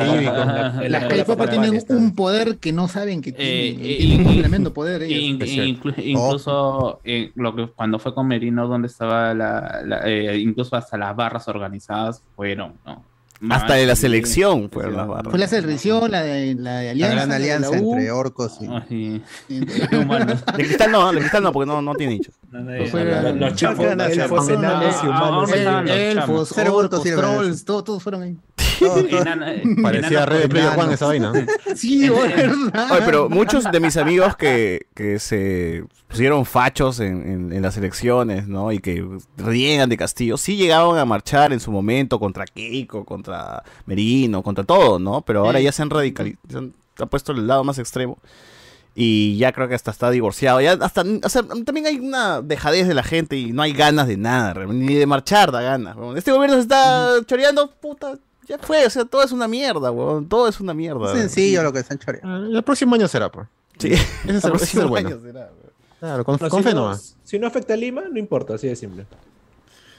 K-pop 1.08 1.26
popular 1.26 1.48
tienen 1.50 1.74
está. 1.74 1.96
un 1.96 2.14
poder 2.14 2.58
que 2.58 2.72
no 2.74 2.88
saben 2.88 3.22
que 3.22 3.30
Eh, 3.30 3.34
tienen. 3.78 3.80
eh, 3.90 3.96
tienen 3.98 4.26
un 4.26 4.38
tremendo 4.38 4.74
poder. 4.74 5.02
ellos. 5.02 5.48
Inclu- 5.48 5.94
incluso 6.04 7.00
eh, 7.04 7.32
lo 7.36 7.54
que 7.56 7.68
cuando 7.68 7.98
fue 7.98 8.14
con 8.14 8.26
Merino, 8.28 8.68
donde 8.68 8.88
estaba 8.88 9.32
la, 9.34 9.80
la- 9.84 10.02
eh, 10.06 10.38
incluso 10.38 10.76
hasta 10.76 10.98
las 10.98 11.16
barras 11.16 11.48
organizadas 11.48 12.22
fueron, 12.36 12.74
¿no? 12.84 13.02
Hasta 13.48 13.74
de 13.74 13.86
la 13.86 13.94
Sí. 13.96 14.02
selección 14.02 14.70
fueron 14.70 14.96
las 14.96 15.06
barras. 15.08 15.30
Fue 15.30 15.38
la 15.38 15.48
selección, 15.48 16.10
la 16.10 16.22
de, 16.22 16.54
la 16.56 16.78
de 16.78 16.84
La 16.84 16.90
alianza. 16.90 17.14
gran 17.14 17.28
la 17.28 17.38
la 17.38 17.44
alianza 17.44 17.70
U. 17.70 17.92
entre 17.94 18.10
orcos 18.10 18.58
y. 18.60 18.66
Ay, 18.66 19.22
De 19.48 20.64
cristal 20.64 20.92
no, 20.92 21.12
de 21.12 21.18
cristal 21.20 21.42
no, 21.42 21.52
porque 21.52 21.66
no, 21.66 21.80
no 21.80 21.94
tiene 21.94 22.14
hinchas. 22.14 22.34
Los 22.52 23.54
chafos, 23.54 23.84
Gran 23.86 24.00
elfos, 24.00 24.48
No, 24.48 24.54
no, 24.54 24.58
enanos 24.58 24.96
y 25.02 25.06
humanos. 25.06 25.50
Elfos, 25.90 26.58
orcos, 26.58 27.02
trolls, 27.02 27.64
todos, 27.64 27.84
todos 27.84 28.02
fueron 28.02 28.22
ahí. 28.22 28.36
Enana- 28.80 29.60
Parecía 29.82 30.24
Red 30.26 30.40
de 30.42 30.48
Player. 30.48 30.70
One 30.78 30.94
esa 30.94 31.06
vaina. 31.06 31.32
Sí, 31.76 32.08
verdad. 32.08 32.90
Oye, 32.92 33.02
pero 33.04 33.28
muchos 33.28 33.70
de 33.70 33.78
mis 33.80 33.96
amigos 33.98 34.36
que, 34.36 34.86
que 34.94 35.18
se 35.18 35.84
pusieron 36.08 36.46
fachos 36.46 36.98
en, 37.00 37.20
en- 37.30 37.52
en 37.52 37.62
las 37.62 37.76
elecciones, 37.76 38.48
¿no? 38.48 38.72
Y 38.72 38.78
que 38.78 39.06
riegan 39.36 39.88
de 39.90 39.96
Castillo, 39.98 40.36
sí 40.38 40.56
llegaban 40.56 40.98
a 40.98 41.04
marchar 41.04 41.52
en 41.52 41.60
su 41.60 41.70
momento 41.70 42.18
contra 42.18 42.46
Keiko, 42.46 43.04
contra 43.04 43.29
Merino, 43.86 44.42
contra 44.42 44.64
todo, 44.64 44.98
¿no? 44.98 45.22
Pero 45.22 45.40
ahora 45.44 45.58
Sí. 45.58 45.64
ya 45.64 45.72
se 45.72 45.82
han 45.82 45.90
radicalizado, 45.90 46.40
se 46.48 46.58
han, 46.58 47.08
puesto 47.08 47.32
el 47.32 47.46
lado 47.46 47.64
más 47.64 47.78
extremo. 47.78 48.18
Y 48.94 49.36
ya 49.38 49.52
creo 49.52 49.68
que 49.68 49.74
hasta 49.74 49.90
está 49.92 50.10
divorciado. 50.10 50.60
Ya 50.60 50.72
hasta, 50.72 51.02
o 51.02 51.28
sea, 51.28 51.42
también 51.64 51.86
hay 51.86 51.98
una 51.98 52.42
dejadez 52.42 52.88
de 52.88 52.94
la 52.94 53.02
gente 53.04 53.36
y 53.36 53.52
no 53.52 53.62
hay 53.62 53.72
ganas 53.72 54.08
de 54.08 54.16
nada, 54.16 54.54
ni 54.66 54.94
de 54.94 55.06
marchar 55.06 55.52
da 55.52 55.62
ganas. 55.62 55.96
weón. 55.96 56.18
Este 56.18 56.32
gobierno 56.32 56.56
se 56.56 56.62
está 56.62 57.12
choreando, 57.24 57.70
puta, 57.70 58.18
ya 58.48 58.58
fue, 58.58 58.84
o 58.84 58.90
sea, 58.90 59.04
todo 59.04 59.22
es 59.22 59.30
una 59.32 59.46
mierda, 59.46 59.90
weón, 59.92 60.28
todo 60.28 60.48
es 60.48 60.58
una 60.60 60.74
mierda. 60.74 61.12
Es 61.12 61.18
sencillo 61.18 61.62
lo 61.62 61.72
que 61.72 61.78
están 61.78 61.98
choreando. 61.98 62.28
Ah, 62.28 62.58
El 62.58 62.62
próximo 62.64 62.94
año 62.96 63.06
será, 63.06 63.30
pues. 63.30 63.46
Sí, 63.78 63.92
Ese 63.92 64.02
es 64.26 64.44
el, 64.44 64.50
próximo 64.50 64.88
bueno. 64.88 65.08
año 65.08 65.20
será, 65.20 65.50
Claro, 66.00 66.24
con, 66.24 66.38
No, 66.40 66.48
con 66.48 66.62
si, 66.62 66.68
fe 66.68 66.74
no, 66.74 66.94
si 67.24 67.38
no 67.38 67.46
afecta 67.46 67.74
a 67.74 67.76
Lima, 67.76 68.02
no 68.10 68.18
importa, 68.18 68.54
así 68.54 68.66
de 68.66 68.74
simple. 68.74 69.06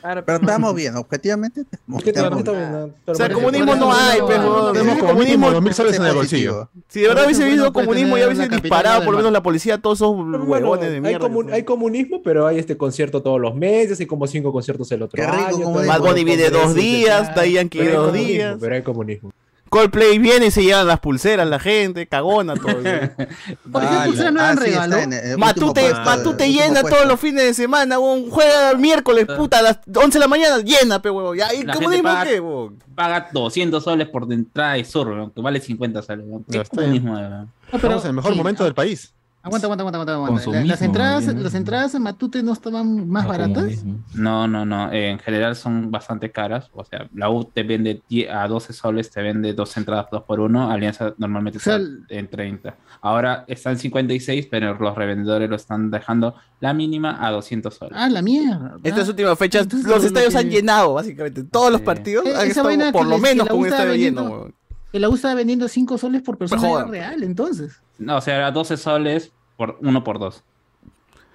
Pero 0.02 0.38
estamos 0.38 0.76
bien, 0.76 0.96
objetivamente. 0.96 1.62
estamos- 1.72 2.04
¿Qué 2.04 2.12
te 2.12 2.20
estamos 2.20 2.40
está 2.40 2.52
bien. 2.52 2.70
viendo? 2.72 2.96
O 3.06 3.16
sea, 3.16 3.28
Pero- 3.28 3.40
comunismo 3.40 3.76
no 3.76 3.94
hay, 3.94 4.20
pues, 4.22 4.40
weón. 4.40 4.74
Tenemos 4.74 5.62
mil 5.62 5.74
soles 5.74 5.96
en 5.98 6.06
el 6.06 6.14
bolsillo. 6.16 6.70
Si 6.88 7.02
de 7.02 7.08
verdad 7.08 7.26
hubiese 7.26 7.44
habido 7.44 7.72
puede 7.72 7.86
comunismo 7.86 8.18
y 8.18 8.24
hubiese 8.24 8.48
disparado 8.50 9.04
por 9.04 9.12
lo 9.14 9.18
menos 9.20 9.32
la 9.32 9.44
policía 9.44 9.76
a 9.76 9.78
todos 9.78 10.00
esos 10.00 10.16
huevones 10.16 10.90
de 10.90 10.96
hay, 10.96 11.02
mierda. 11.02 11.28
comun- 11.28 11.52
hay 11.54 11.64
comunismo, 11.64 12.22
pero 12.24 12.48
hay 12.48 12.58
este 12.60 12.76
concierto 12.78 13.22
todos 13.22 13.40
los 13.40 13.56
meses, 13.56 14.00
hay 14.00 14.06
como 14.08 14.28
cinco 14.28 14.52
conciertos 14.52 14.92
el 14.92 15.04
otro 15.04 15.16
Qué 15.16 15.26
rico 15.30 15.46
año. 15.48 15.64
comunismo. 15.66 15.94
Bad 15.94 16.00
Bunny 16.02 16.26
congresos, 16.26 16.52
dos 16.52 16.76
días, 16.76 17.30
Pero 17.34 17.42
hay 17.42 17.54
dos 17.98 18.06
comunismo, 18.08 18.28
días. 18.28 18.58
Pero 18.60 18.76
hay 18.76 18.82
comunismo. 18.82 19.32
Coldplay 19.72 20.20
viene 20.20 20.48
y 20.48 20.52
se 20.52 20.64
llevan 20.64 20.86
las 20.86 21.00
pulseras 21.00 21.48
la 21.48 21.58
gente, 21.58 22.06
cagona 22.06 22.56
todo. 22.56 22.74
Por 23.72 23.84
ejemplo, 23.84 24.10
¿ustedes 24.10 24.34
no 24.34 24.42
ah, 24.42 24.52
eran 24.52 24.58
sí, 24.58 24.64
regalo? 24.66 24.98
Matute, 25.38 25.82
puesto, 25.82 26.02
Matute 26.04 26.52
llena 26.52 26.82
puesto. 26.82 26.90
todos 26.90 27.08
los 27.08 27.18
fines 27.18 27.46
de 27.46 27.54
semana, 27.54 27.98
weón. 27.98 28.30
Juega 28.30 28.72
el 28.72 28.80
miércoles, 28.80 29.26
puta, 29.26 29.60
a 29.60 29.62
las 29.62 29.80
11 29.96 30.10
de 30.12 30.20
la 30.20 30.28
mañana, 30.28 30.58
llena, 30.60 31.02
pe, 31.02 31.10
weón. 31.10 31.38
Ya, 31.38 31.54
¿y 31.54 31.64
La 31.64 31.74
comunismo 31.74 32.10
gente 32.10 32.20
paga- 32.20 32.30
qué, 32.30 32.40
weón? 32.42 32.84
Paga 32.94 33.30
200 33.32 33.82
soles 33.82 34.10
por 34.10 34.28
de 34.28 34.36
entrada 34.36 34.78
y 34.78 34.84
sur, 34.84 35.08
weón, 35.08 35.32
que 35.32 35.40
vale 35.42 35.62
50 35.62 36.02
soles. 36.02 36.26
weón. 36.28 36.44
¿Qué 36.44 36.58
Ya 36.58 36.62
está. 36.64 36.82
weón? 36.82 37.06
No, 37.06 37.48
pero- 37.72 37.78
Estamos 37.78 38.04
en 38.04 38.10
el 38.10 38.16
mejor 38.18 38.32
sí, 38.34 38.38
momento 38.38 38.64
del 38.66 38.74
país. 38.74 39.14
Aguanta, 39.44 39.66
aguanta, 39.66 39.82
aguanta, 39.84 40.14
aguanta. 40.14 40.62
las, 40.64 40.82
entradas, 40.84 41.26
bien. 41.26 41.44
las 41.44 41.56
entradas 41.56 41.96
en 41.96 42.04
Matute 42.04 42.44
no 42.44 42.54
estaban 42.54 43.10
más 43.10 43.28
baratas. 43.28 43.84
No, 44.14 44.48
no, 44.48 44.66
no. 44.66 44.92
En 44.94 45.18
general 45.18 45.56
son 45.56 45.90
bastante 45.90 46.32
caras. 46.32 46.70
O 46.74 46.84
sea, 46.86 47.10
la 47.16 47.30
U 47.32 47.44
te 47.46 47.64
vende 47.64 48.04
10 48.08 48.30
a 48.30 48.48
12 48.48 48.72
soles, 48.74 49.10
te 49.10 49.20
vende 49.24 49.54
dos 49.54 49.76
entradas 49.78 50.06
dos 50.12 50.24
por 50.24 50.40
uno. 50.40 50.70
Alianza 50.70 51.16
normalmente 51.18 51.58
O 51.58 51.62
sea, 51.62 51.78
está 51.78 51.90
en 52.10 52.28
30. 52.30 52.76
Ahora 53.02 53.44
está 53.48 53.72
en 53.72 53.80
56, 53.80 54.48
pero 54.52 54.76
los 54.78 54.96
revendedores 54.96 55.50
lo 55.50 55.56
están 55.56 55.90
dejando 55.90 56.36
la 56.60 56.76
mínima 56.76 57.26
a 57.26 57.32
200 57.32 57.74
soles. 57.74 57.98
Ah, 57.98 58.10
la 58.10 58.22
mierda. 58.22 58.76
Estas 58.84 59.08
Ah. 59.08 59.10
últimas 59.12 59.40
fechas, 59.40 59.64
Entonces, 59.64 59.90
los 59.90 60.02
lo 60.02 60.08
estadios 60.08 60.34
que- 60.34 60.40
han 60.40 60.50
llenado, 60.52 60.94
básicamente. 60.94 61.44
Todos 61.46 61.72
los 61.72 61.82
partidos 61.82 62.28
Eh, 62.28 62.36
han 62.36 62.48
estado 62.48 62.70
por 62.92 63.06
lo 63.06 63.12
les- 63.16 63.22
menos 63.22 63.48
la 63.48 63.52
con 63.52 63.60
un 63.62 63.66
estadio 63.66 63.96
lleno, 63.96 64.22
vendiendo-. 64.24 64.54
Que 64.92 65.00
la 65.00 65.10
U 65.10 65.16
estaba 65.16 65.34
vendiendo 65.34 65.68
5 65.68 65.98
soles 65.98 66.22
por 66.22 66.38
persona 66.38 66.84
real, 66.84 67.24
entonces. 67.24 67.82
No, 68.02 68.18
o 68.18 68.22
sea, 68.22 68.36
era 68.38 68.52
12 68.52 68.78
soles 68.78 69.32
por 69.58 69.78
uno 69.82 70.04
por 70.04 70.18
dos. 70.18 70.44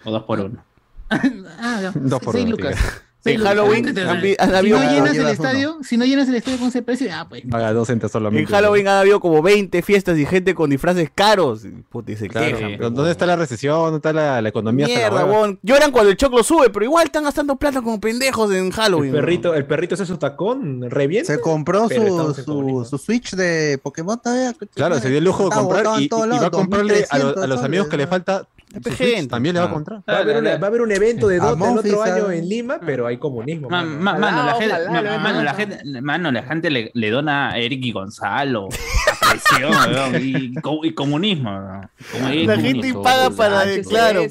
O 0.04 0.10
dos 0.10 0.24
por 0.24 0.40
uno. 0.40 0.64
Ah. 1.60 1.92
Dos 1.94 2.20
por 2.20 2.32
6 2.34 2.44
uno, 2.46 2.56
lucas. 2.56 3.04
En. 3.34 3.40
Halloween 3.40 3.88
Entonces, 3.88 4.06
han 4.06 4.20
vi- 4.22 4.36
han 4.38 4.48
si 4.64 4.70
no 4.70 4.90
llenas 4.92 5.16
el 5.16 5.28
estadio, 5.28 5.78
si 5.82 5.96
no 5.96 6.04
llenas 6.04 6.28
el 6.28 6.34
estadio 6.36 6.58
con 6.58 6.68
ese 6.68 6.82
precio, 6.82 7.08
ah, 7.12 7.26
pues. 7.28 7.42
Paga 7.50 7.72
dos 7.72 7.86
centos 7.88 8.10
solamente. 8.12 8.42
En 8.50 8.56
Halloween 8.56 8.88
han 8.88 8.96
habido 8.98 9.20
como 9.20 9.42
20 9.42 9.82
fiestas 9.82 10.18
y 10.18 10.26
gente 10.26 10.54
con 10.54 10.70
disfraces 10.70 11.10
caros. 11.14 11.62
Puta, 11.90 12.12
y 12.12 12.16
se 12.16 12.28
Claro, 12.28 12.46
quejan, 12.56 12.72
pero 12.76 12.88
pe, 12.90 12.94
¿Dónde 12.96 13.10
está 13.10 13.26
la 13.26 13.36
recesión? 13.36 13.76
¿Dónde 13.78 13.96
está 13.96 14.12
la, 14.12 14.40
la 14.42 14.48
economía? 14.48 14.86
Mierda, 14.86 15.24
weón. 15.24 15.58
Lloran 15.62 15.90
cuando 15.92 16.10
el 16.10 16.16
choclo 16.16 16.42
sube, 16.42 16.70
pero 16.70 16.84
igual 16.84 17.06
están 17.06 17.24
gastando 17.24 17.56
plata 17.56 17.82
como 17.82 18.00
pendejos 18.00 18.50
en 18.52 18.66
El 18.66 18.72
Halloween. 18.72 19.12
perrito, 19.12 19.54
el 19.54 19.64
perrito 19.66 19.94
hace 19.94 20.06
su 20.06 20.16
tacón, 20.18 20.90
revienta. 20.90 21.32
Se 21.34 21.40
compró 21.40 21.88
su, 21.88 22.84
su, 22.88 22.98
Switch 22.98 23.32
de 23.34 23.78
Pokémon 23.82 24.20
todavía. 24.20 24.54
Claro, 24.74 24.98
se 24.98 25.08
dio 25.08 25.18
el 25.18 25.24
lujo 25.24 25.44
de 25.44 25.50
comprar 25.50 25.84
y, 26.00 26.08
va 26.08 26.46
a 26.46 26.50
comprarle 26.50 27.04
a, 27.10 27.18
los- 27.18 27.36
a 27.36 27.40
2.300 27.40 27.46
los 27.46 27.62
amigos 27.62 27.88
que 27.88 27.96
le 27.96 28.06
falta 28.06 28.46
gente. 28.96 29.26
También 29.28 29.54
le 29.54 29.60
va 29.60 29.66
a 29.66 29.68
Ah. 29.68 29.72
comprar. 29.72 30.02
Va 30.08 30.14
a, 30.14 30.18
haber 30.18 30.36
una- 30.38 30.56
va 30.58 30.66
a 30.66 30.68
haber 30.68 30.80
un 30.82 30.92
evento 30.92 31.28
de 31.28 31.38
Dota 31.38 31.70
el 31.72 31.78
otro 31.78 32.02
año 32.02 32.26
ah. 32.28 32.34
en 32.34 32.48
Lima, 32.48 32.78
pero 32.84 33.06
hay 33.06 33.16
comunismo. 33.18 33.68
Ma- 33.70 33.82
mano. 33.84 34.00
ma- 34.00 34.18
mano, 34.18 34.44
la 34.46 34.54
gente, 34.54 34.74
ojalá, 34.74 34.90
ma- 34.90 35.02
lo 35.02 35.18
mano, 35.20 35.42
la 35.42 35.52
vemos. 35.52 35.76
gente, 35.82 36.00
mano, 36.02 36.32
la 36.32 36.42
gente 36.42 36.70
le, 36.70 36.90
le 36.94 37.10
dona 37.10 37.50
a 37.52 37.58
Eric 37.58 37.84
y 37.84 37.92
Gonzalo, 37.92 38.68
a 38.68 40.18
y, 40.20 40.54
co- 40.54 40.80
y 40.84 40.92
comunismo. 40.94 41.50
La 42.20 42.56
gente 42.58 42.92
paga 42.94 43.30
para, 43.30 43.64
claro. 43.88 44.22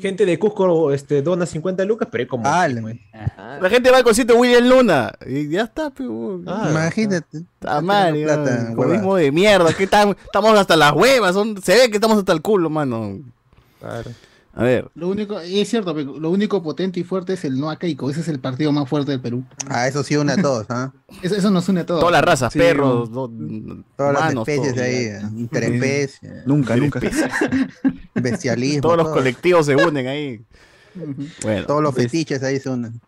Gente 0.00 0.26
de 0.26 0.38
Cusco 0.38 0.92
este, 0.92 1.22
dona 1.22 1.46
50 1.46 1.84
lucas, 1.84 2.08
pero 2.10 2.24
es 2.24 2.28
como. 2.30 2.44
La 2.44 3.68
gente 3.70 3.90
va 3.90 3.96
al 3.98 4.04
concierto 4.04 4.34
de 4.34 4.38
William 4.38 4.68
Luna. 4.68 5.12
Y 5.26 5.48
ya 5.48 5.62
está. 5.62 5.92
Imagínate. 5.98 7.38
Está 7.38 7.80
mal. 7.80 8.14
Comunismo 8.76 9.16
de 9.16 9.32
mierda. 9.32 9.72
¿Qué 9.72 9.86
tal? 9.86 10.16
Estamos 10.24 10.58
hasta 10.58 10.76
las 10.76 10.92
huevas. 10.92 11.34
son- 11.34 11.60
se 11.60 11.74
ve 11.74 11.90
que 11.90 11.96
estamos 11.96 12.18
hasta 12.18 12.32
el 12.32 12.42
culo, 12.42 12.70
mano. 12.70 13.18
A 13.82 14.62
ver. 14.64 14.90
Lo 14.96 15.08
único, 15.08 15.40
y 15.44 15.60
es 15.60 15.68
cierto, 15.68 15.94
lo 15.94 16.30
único 16.30 16.62
potente 16.64 16.98
y 16.98 17.04
fuerte 17.04 17.34
es 17.34 17.44
el 17.44 17.60
no 17.60 17.70
a 17.70 17.78
Keiko. 17.78 18.10
Ese 18.10 18.20
es 18.22 18.28
el 18.28 18.40
partido 18.40 18.72
más 18.72 18.88
fuerte 18.88 19.12
del 19.12 19.20
Perú. 19.20 19.44
Ah, 19.68 19.86
eso 19.86 20.02
sí 20.02 20.16
une 20.16 20.32
a 20.32 20.36
todos, 20.42 20.66
¿ah? 20.70 20.92
Eso, 21.22 21.36
eso 21.36 21.50
nos 21.50 21.68
une 21.68 21.80
a 21.82 21.86
todos. 21.86 22.00
Todas 22.00 22.12
las 22.12 22.24
razas, 22.24 22.52
Sí, 22.52 22.58
perros, 22.58 23.10
do- 23.12 23.30
Todas 23.96 24.14
las 24.14 24.34
especies 24.34 24.74
todo. 24.74 24.84
ahí, 24.84 24.94
eh, 24.94 25.20
interespecies. 25.36 26.32
Nunca, 26.46 26.74
nunca. 26.76 26.98
Bestialismo. 28.14 28.80
Todos 28.82 28.96
los 28.96 29.08
colectivos 29.10 29.66
se 29.66 29.76
unen 29.76 30.06
ahí. 30.08 30.40
Bueno, 31.42 31.66
Todos 31.66 31.82
los 31.82 31.94
pues, 31.94 32.06
fetiches 32.06 32.42
ahí 32.42 32.58
se 32.58 32.70
unen. 32.70 33.00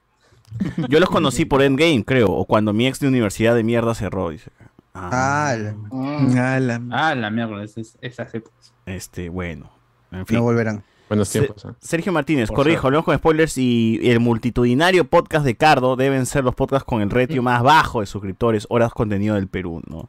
Yo 0.88 1.00
los 1.00 1.08
conocí 1.10 1.44
por 1.44 1.62
Endgame, 1.62 2.04
creo, 2.04 2.28
o 2.30 2.44
cuando 2.44 2.72
mi 2.72 2.86
ex 2.86 3.00
de 3.00 3.08
universidad 3.08 3.54
de 3.54 3.64
mierda 3.64 3.94
cerró. 3.94 4.30
Dice. 4.30 4.50
Ah, 4.94 5.56
Ah, 5.92 7.14
la 7.16 7.30
mierda, 7.30 7.64
esas, 7.64 7.96
esas 8.00 8.32
épocas. 8.34 8.72
Este, 8.86 9.28
bueno. 9.28 9.70
En 10.12 10.26
fin. 10.26 10.38
No 10.38 10.42
volverán. 10.44 10.82
Buenos 11.08 11.28
tiempos. 11.30 11.64
¿eh? 11.64 11.68
Sergio 11.80 12.12
Martínez, 12.12 12.48
Por 12.48 12.56
corrijo, 12.58 12.86
hablamos 12.86 13.04
con 13.04 13.16
spoilers 13.18 13.58
y 13.58 13.98
el 14.04 14.20
multitudinario 14.20 15.04
podcast 15.06 15.44
de 15.44 15.56
Cardo 15.56 15.96
deben 15.96 16.24
ser 16.24 16.44
los 16.44 16.54
podcasts 16.54 16.84
con 16.86 17.02
el 17.02 17.10
ratio 17.10 17.42
más 17.42 17.62
bajo 17.64 18.00
de 18.00 18.06
suscriptores, 18.06 18.66
horas 18.70 18.92
contenido 18.92 19.34
del 19.34 19.48
Perú, 19.48 19.82
¿no? 19.88 20.08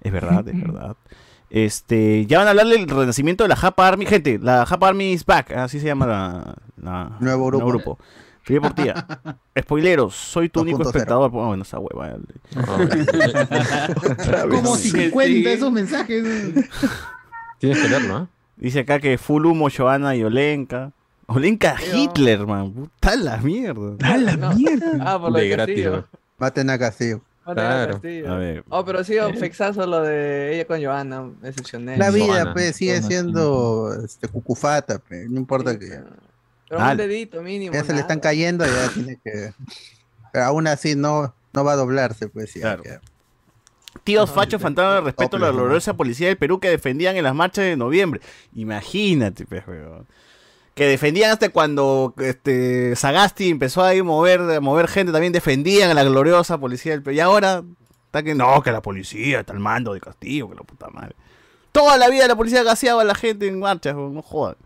Es 0.00 0.12
verdad, 0.12 0.46
es 0.46 0.60
verdad. 0.60 0.96
Este, 1.50 2.24
ya 2.26 2.38
van 2.38 2.46
a 2.46 2.50
hablar 2.50 2.66
del 2.68 2.86
renacimiento 2.88 3.42
de 3.42 3.48
la 3.48 3.56
Japa 3.56 3.88
Army. 3.88 4.06
Gente, 4.06 4.38
la 4.40 4.64
Japa 4.64 4.88
Army 4.88 5.12
is 5.12 5.24
back, 5.26 5.50
así 5.52 5.80
se 5.80 5.86
llama 5.86 6.06
la, 6.06 6.54
la- 6.80 7.16
Nuevo 7.18 7.46
grupo. 7.46 7.66
grupo. 7.66 7.98
Felipe 8.42 8.68
Portilla. 8.68 9.06
Spoileros, 9.60 10.14
soy 10.14 10.48
tu 10.48 10.60
único 10.60 10.78
2.0. 10.84 10.86
espectador. 10.86 11.30
Ah, 11.34 11.46
bueno, 11.48 11.62
esa 11.64 11.78
hueva. 11.80 12.16
Como 14.50 14.76
Sí, 14.76 14.90
50 14.90 15.26
sí. 15.26 15.46
esos 15.48 15.72
mensajes. 15.72 16.24
Tienes 17.58 17.78
que 17.82 17.88
leerlo, 17.88 18.16
¿ah? 18.16 18.28
Dice 18.58 18.80
acá 18.80 18.98
que 19.00 19.18
full 19.18 19.46
humo, 19.46 19.68
Joana 19.74 20.16
y 20.16 20.22
Olenka. 20.24 20.92
Olenka 21.26 21.76
Hitler, 21.80 22.46
man. 22.46 22.72
Puta 22.72 23.14
la 23.16 23.36
mierda. 23.38 23.96
No. 24.36 24.54
Ah, 25.00 25.18
por 25.20 25.30
lo 25.32 25.38
de, 25.38 25.56
Castillo. 25.56 26.08
Maten 26.38 26.70
a 26.70 26.78
Castillo. 26.78 27.20
Maten 27.46 27.64
a 27.64 27.86
Castillo. 27.88 28.32
A 28.32 28.36
ver. 28.38 28.64
Oh, 28.68 28.84
pero 28.84 29.04
sí, 29.04 29.16
un 29.18 29.36
fexazo 29.36 29.86
lo 29.86 30.02
de 30.02 30.54
ella 30.54 30.66
con 30.66 30.82
Johanna, 30.82 31.22
me 31.22 31.48
decepcioné. 31.48 31.96
La 31.96 32.10
vida, 32.10 32.52
pues, 32.52 32.76
sigue 32.76 33.00
siendo 33.02 33.92
este, 34.04 34.28
cucufata, 34.28 34.98
pues, 34.98 35.28
no 35.30 35.38
importa 35.38 35.78
que 35.78 36.00
Pero 36.68 36.80
un 36.90 36.96
dedito 36.96 37.42
mínimo. 37.42 37.74
ya 37.74 37.84
se 37.84 37.92
le 37.92 38.00
están 38.00 38.20
cayendo, 38.20 38.64
ya 38.66 38.88
tiene 38.92 39.18
que... 39.22 39.52
Pero 40.32 40.44
aún 40.44 40.66
así 40.66 40.94
no, 40.94 41.34
no 41.52 41.64
va 41.64 41.72
a 41.72 41.76
doblarse, 41.76 42.28
pues, 42.28 42.52
ya 42.54 42.60
Claro. 42.60 42.82
que- 42.82 42.98
Tíos 44.04 44.30
fachos 44.30 44.60
faltaban 44.60 44.98
al 44.98 45.04
respeto 45.04 45.36
a 45.36 45.40
la 45.40 45.50
gloriosa 45.50 45.94
policía 45.94 46.28
del 46.28 46.36
Perú 46.36 46.60
que 46.60 46.70
defendían 46.70 47.16
en 47.16 47.24
las 47.24 47.34
marchas 47.34 47.64
de 47.64 47.76
noviembre. 47.76 48.20
Imagínate, 48.54 49.46
pues, 49.46 49.66
weón. 49.66 50.06
Que 50.74 50.86
defendían 50.86 51.32
hasta 51.32 51.48
cuando 51.48 52.14
este, 52.18 52.94
Sagasti 52.94 53.50
empezó 53.50 53.82
a 53.82 53.92
mover, 54.04 54.40
a 54.40 54.60
mover 54.60 54.86
gente, 54.86 55.12
también 55.12 55.32
defendían 55.32 55.90
a 55.90 55.94
la 55.94 56.04
gloriosa 56.04 56.58
policía 56.58 56.92
del 56.92 57.02
Perú. 57.02 57.16
Y 57.16 57.20
ahora, 57.20 57.64
está 58.06 58.22
que 58.22 58.34
no, 58.34 58.62
que 58.62 58.70
la 58.70 58.80
policía 58.80 59.40
está 59.40 59.52
al 59.52 59.58
mando 59.58 59.92
de 59.92 60.00
Castillo, 60.00 60.48
que 60.48 60.54
la 60.54 60.62
puta 60.62 60.88
madre. 60.90 61.16
Toda 61.72 61.98
la 61.98 62.08
vida 62.08 62.26
la 62.26 62.36
policía 62.36 62.62
gaseaba 62.62 63.02
a 63.02 63.04
la 63.04 63.14
gente 63.14 63.46
en 63.46 63.58
marchas, 63.58 63.94
no 63.94 64.22
jodan. 64.22 64.56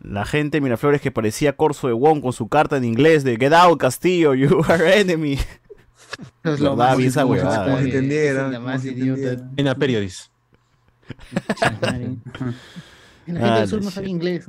La 0.00 0.24
gente 0.24 0.56
de 0.56 0.60
Miraflores 0.60 1.00
que 1.00 1.12
parecía 1.12 1.56
Corso 1.56 1.86
de 1.86 1.92
Wong 1.92 2.20
con 2.20 2.32
su 2.32 2.48
carta 2.48 2.76
en 2.76 2.84
inglés 2.84 3.22
de 3.22 3.36
Get 3.36 3.52
out, 3.52 3.78
Castillo, 3.78 4.34
you 4.34 4.62
are 4.68 4.98
enemy. 4.98 5.38
Es 6.44 6.60
lo 6.60 6.76
¿Verdad? 6.76 6.96
más 6.96 7.04
esa 7.04 7.26
huevada. 7.26 7.72
pues, 7.72 7.84
entendieron, 7.86 8.52
la 8.52 8.60
más 8.60 8.84
idiota. 8.84 9.44
En 9.56 9.64
la 9.64 9.74
periodis. 9.74 10.30
La 11.80 11.92
gente 11.92 12.20
Ah, 13.40 13.58
del 13.60 13.68
sur 13.68 13.78
la 13.78 13.84
no 13.86 13.90
sabe 13.90 14.08
inglés. 14.08 14.46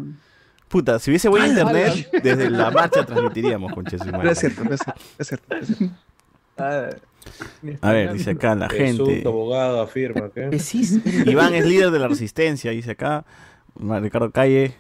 Puta, 0.68 0.98
si 1.00 1.12
hubiese 1.12 1.30
buen 1.30 1.44
Ah, 1.44 1.48
internet, 1.48 2.10
desde 2.24 2.50
la 2.50 2.72
marcha 2.72 3.06
transmitiríamos. 3.06 3.72
Pero 3.76 4.32
es 4.32 4.40
cierto, 4.40 4.64
es 4.64 4.80
cierto, 4.80 5.02
es 5.20 5.28
cierto, 5.28 5.56
es 5.56 5.68
cierto. 5.68 5.96
A 7.82 7.92
ver, 7.92 8.14
dice 8.14 8.32
acá 8.32 8.56
la 8.56 8.70
Jesús, 8.70 9.08
gente. 9.08 9.28
abogado 9.28 9.82
afirma 9.82 10.30
que. 10.30 10.50
Iván 11.26 11.54
es 11.54 11.66
líder 11.66 11.92
de 11.92 12.00
la 12.00 12.08
resistencia, 12.08 12.72
dice 12.72 12.92
acá. 12.92 13.26
Ricardo 13.80 14.32
Calle. 14.32 14.76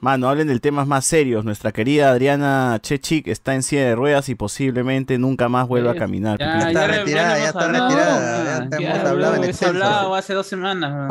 Mano, 0.00 0.30
hablen 0.30 0.48
del 0.48 0.62
temas 0.62 0.86
más 0.86 1.04
serios. 1.04 1.44
Nuestra 1.44 1.72
querida 1.72 2.10
Adriana 2.10 2.78
Chechik 2.80 3.28
está 3.28 3.54
en 3.54 3.62
silla 3.62 3.82
de 3.84 3.94
ruedas 3.94 4.30
y 4.30 4.34
posiblemente 4.34 5.18
nunca 5.18 5.50
más 5.50 5.68
vuelva 5.68 5.92
a 5.92 5.94
caminar. 5.94 6.38
Ya, 6.38 6.68
está 6.68 6.86
retirada, 6.86 7.38
ya 7.38 7.46
está 7.48 7.66
retirada, 7.68 8.68
ya 8.70 8.78
ya 8.78 8.90
hemos 8.94 9.08
hablado 9.10 9.34
en 9.36 9.44
extenso. 9.44 9.74
hablado 9.74 10.14
hace 10.14 10.32
dos 10.32 10.46
semanas. 10.46 11.10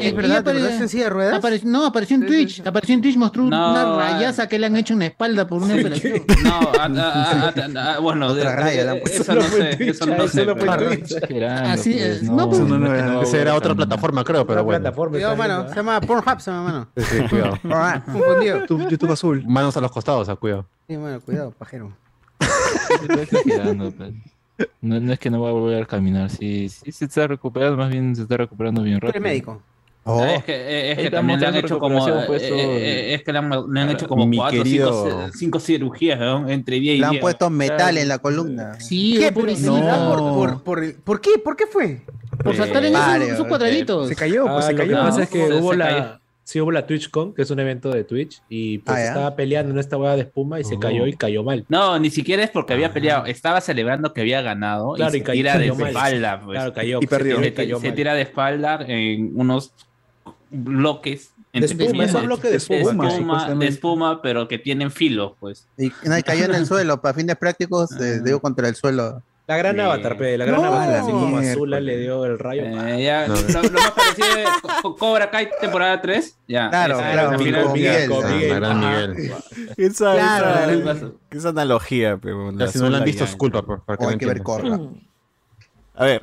Es 0.00 0.14
verdad, 0.16 0.42
¿te 0.42 0.50
apare- 0.52 0.70
en 0.80 0.88
silla 0.88 1.04
de 1.04 1.10
ruedas? 1.10 1.34
apare- 1.42 1.62
no, 1.64 1.84
apareció 1.84 2.16
en 2.16 2.26
Twitch. 2.26 2.66
Apareció 2.66 2.94
en 2.94 3.02
Twitch, 3.02 3.16
mostró 3.18 3.42
No, 3.42 3.70
una 3.72 3.82
ah. 3.82 3.96
rayaza 4.12 4.48
que 4.48 4.58
le 4.58 4.64
han 4.66 4.76
hecho 4.76 4.94
en 4.94 5.00
la 5.00 5.06
espalda 5.06 5.46
por 5.46 5.62
una 5.62 5.74
operación. 5.74 6.22
No, 6.42 6.60
a- 6.80 6.84
a- 6.84 6.90
a- 6.90 7.48
a- 7.48 7.94
a- 7.96 7.98
bueno, 7.98 8.32
de- 8.32 8.40
Otra 8.40 8.56
raya 8.56 8.94
eso 8.94 9.34
no 9.34 9.42
sé, 9.42 9.76
eso 9.90 10.06
no 10.06 10.26
sé. 10.28 10.46
Así 11.66 11.98
es. 11.98 12.22
No, 12.22 12.48
pues, 12.48 12.62
Esa 13.28 13.36
era 13.38 13.54
otra 13.54 13.74
plataforma, 13.74 14.24
creo, 14.24 14.46
pero 14.46 14.64
bueno. 14.64 14.80
Se 15.68 15.74
llama 15.74 16.00
Pornhub, 16.00 16.40
se 16.40 16.50
llama, 16.50 16.62
mano. 16.62 16.88
Cuidado. 17.60 17.60
Ah, 17.82 18.02
Confundido. 18.04 18.66
Tu- 18.66 18.88
YouTube 18.88 19.12
azul. 19.12 19.44
Manos 19.46 19.76
a 19.76 19.80
los 19.80 19.90
costados, 19.92 20.28
ah, 20.28 20.36
cuidado. 20.36 20.66
Sí, 20.88 20.96
mano, 20.96 21.20
cuidado, 21.20 21.52
pajero. 21.52 21.92
Pues. 23.06 24.12
No, 24.82 25.00
no 25.00 25.12
es 25.12 25.18
que 25.18 25.30
no 25.30 25.40
va 25.40 25.48
a 25.48 25.52
volver 25.52 25.82
a 25.82 25.86
caminar, 25.86 26.28
sí, 26.30 26.68
sí 26.68 26.92
se 26.92 27.06
está 27.06 27.26
recuperando, 27.26 27.76
más 27.78 27.88
bien 27.90 28.14
se 28.14 28.22
está 28.22 28.36
recuperando 28.36 28.82
bien 28.82 29.00
Tú 29.00 29.06
rápido. 29.06 29.22
eres 29.24 29.32
médico. 29.32 29.62
Oh, 30.04 30.24
Es 30.24 30.44
que, 30.44 30.92
es 30.92 30.98
que 30.98 31.10
también 31.10 31.38
le 31.40 31.46
han 31.46 31.54
hecho 31.56 31.78
como. 31.78 31.98
pues, 32.26 32.42
eh, 32.42 32.46
eso- 32.46 32.54
eh, 32.54 33.14
es 33.14 33.22
que 33.22 33.32
le 33.32 33.38
han, 33.38 33.50
le 33.72 33.80
han 33.80 33.90
hecho 33.90 34.06
como 34.08 34.26
Mi 34.26 34.36
cuatro, 34.38 34.62
querido- 34.62 35.04
cinco, 35.04 35.30
cinco 35.34 35.60
cirugías, 35.60 36.18
¿no? 36.18 36.48
Entre 36.48 36.80
día 36.80 36.94
y 36.94 36.98
le 36.98 37.04
han 37.06 37.12
día. 37.12 37.20
puesto 37.20 37.48
metal 37.50 37.96
en 37.98 38.08
la 38.08 38.18
columna. 38.18 38.80
Sí, 38.80 39.16
¿Qué? 39.18 39.30
pobrecito. 39.32 39.78
¿Por, 39.78 40.18
por, 40.18 40.62
por, 40.62 40.94
¿Por 41.02 41.20
qué? 41.20 41.30
¿Por 41.44 41.56
qué 41.56 41.66
fue? 41.66 42.02
Por 42.42 42.56
saltar 42.56 42.82
en 42.84 42.94
esos, 42.96 43.34
esos 43.34 43.46
cuadraditos. 43.46 44.08
Se 44.08 44.16
cayó, 44.16 44.44
pues 44.44 44.64
Ah, 44.64 44.68
se 44.68 44.72
lo 44.72 44.78
cayó. 44.78 44.90
que 44.90 44.96
pasa 45.02 45.22
es 45.24 45.28
que 45.28 45.52
hubo 45.52 45.74
la. 45.74 46.19
Sí, 46.50 46.60
hubo 46.60 46.72
la 46.72 46.84
TwitchCon, 46.84 47.32
que 47.32 47.42
es 47.42 47.50
un 47.52 47.60
evento 47.60 47.90
de 47.90 48.02
Twitch, 48.02 48.42
y 48.48 48.78
pues 48.78 48.96
Ah, 48.98 49.04
estaba 49.04 49.36
peleando 49.36 49.72
en 49.72 49.78
esta 49.78 49.96
hueá 49.96 50.16
de 50.16 50.22
espuma 50.22 50.58
y 50.58 50.64
se 50.64 50.74
Oh. 50.74 50.80
cayó 50.80 51.06
y 51.06 51.12
cayó 51.12 51.44
mal. 51.44 51.64
No, 51.68 51.96
ni 52.00 52.10
siquiera 52.10 52.42
es 52.42 52.50
porque 52.50 52.72
había 52.72 52.92
peleado. 52.92 53.24
Estaba 53.26 53.60
celebrando 53.60 54.12
que 54.12 54.22
había 54.22 54.42
ganado 54.42 54.94
Claro, 54.94 55.14
y 55.14 55.18
y 55.18 55.20
se 55.20 55.24
cayó- 55.26 55.38
tira 55.38 55.58
de 55.58 55.72
mal. 55.72 55.86
espalda. 55.90 56.40
Pues. 56.44 56.56
Claro, 56.56 56.72
cayó. 56.72 56.98
Y 57.00 57.06
perdió. 57.06 57.36
Se, 57.36 57.44
Se, 57.44 57.50
tiró 57.50 57.62
y 57.62 57.66
cayó 57.66 57.80
se 57.80 57.86
mal. 57.86 57.94
tira 57.96 58.14
de 58.14 58.22
espalda 58.22 58.84
en 58.88 59.30
unos 59.36 59.72
bloques. 60.50 61.32
De 61.52 61.66
espuma, 61.66 61.86
comillas, 61.86 62.10
esos 62.10 62.24
bloques 62.24 62.50
de 62.50 62.56
espuma, 62.56 63.54
de 63.54 63.66
espuma, 63.66 64.22
pero 64.22 64.46
que 64.46 64.58
tienen 64.58 64.90
filo, 64.90 65.36
pues. 65.40 65.66
Y, 65.76 65.86
y 65.86 66.22
cayó 66.24 66.44
en 66.44 66.54
el 66.54 66.66
suelo, 66.66 67.00
para 67.00 67.14
fines 67.14 67.36
prácticos, 67.36 67.90
eh, 68.00 68.20
dio 68.24 68.40
contra 68.40 68.68
el 68.68 68.74
suelo. 68.76 69.22
La 69.50 69.56
gran 69.56 69.74
Sí. 69.74 69.80
avatar, 69.80 70.16
pe, 70.16 70.38
la 70.38 70.44
gran 70.44 70.62
No. 70.62 70.68
avatar, 70.68 70.94
así 70.94 71.10
como. 71.10 71.36
Azula 71.38 71.80
le 71.80 71.98
dio 71.98 72.24
el 72.24 72.38
rayo. 72.38 72.62
Eh, 72.62 73.02
ya, 73.02 73.26
No. 73.26 73.34
lo, 73.34 73.62
lo 73.64 73.78
más 73.80 73.90
parecido 73.90 74.28
es 74.38 74.48
Co- 74.62 74.68
Co- 74.82 74.96
Cobra 74.96 75.28
Kai 75.28 75.48
temporada 75.60 76.00
3. 76.00 76.36
Ya, 76.46 76.70
Claro, 76.70 76.94
esa 77.00 77.10
claro, 77.10 77.30
la 77.32 77.36
con 77.36 77.44
final. 77.44 77.72
Miguel, 77.72 78.08
con 78.10 78.24
ah, 78.24 78.28
Miguel. 78.28 78.60
La. 78.60 78.74
Miguel. 78.74 79.32
Esa, 79.76 80.12
Claro. 80.14 80.70
esa, 80.90 81.10
esa 81.32 81.48
analogía, 81.48 82.16
pero 82.22 82.52
Ya, 82.52 82.68
si 82.68 82.78
no 82.78 82.90
la 82.90 82.98
han 82.98 83.04
visto, 83.04 83.24
es 83.24 83.34
culpa, 83.34 83.62
por, 83.62 83.82
para 83.82 83.96
que 83.96 84.04
O 84.04 84.06
no 84.06 84.12
hay 84.12 84.18
que 84.18 84.26
ver 84.26 84.40
corra. 84.44 84.78
A 85.96 86.04
ver, 86.04 86.22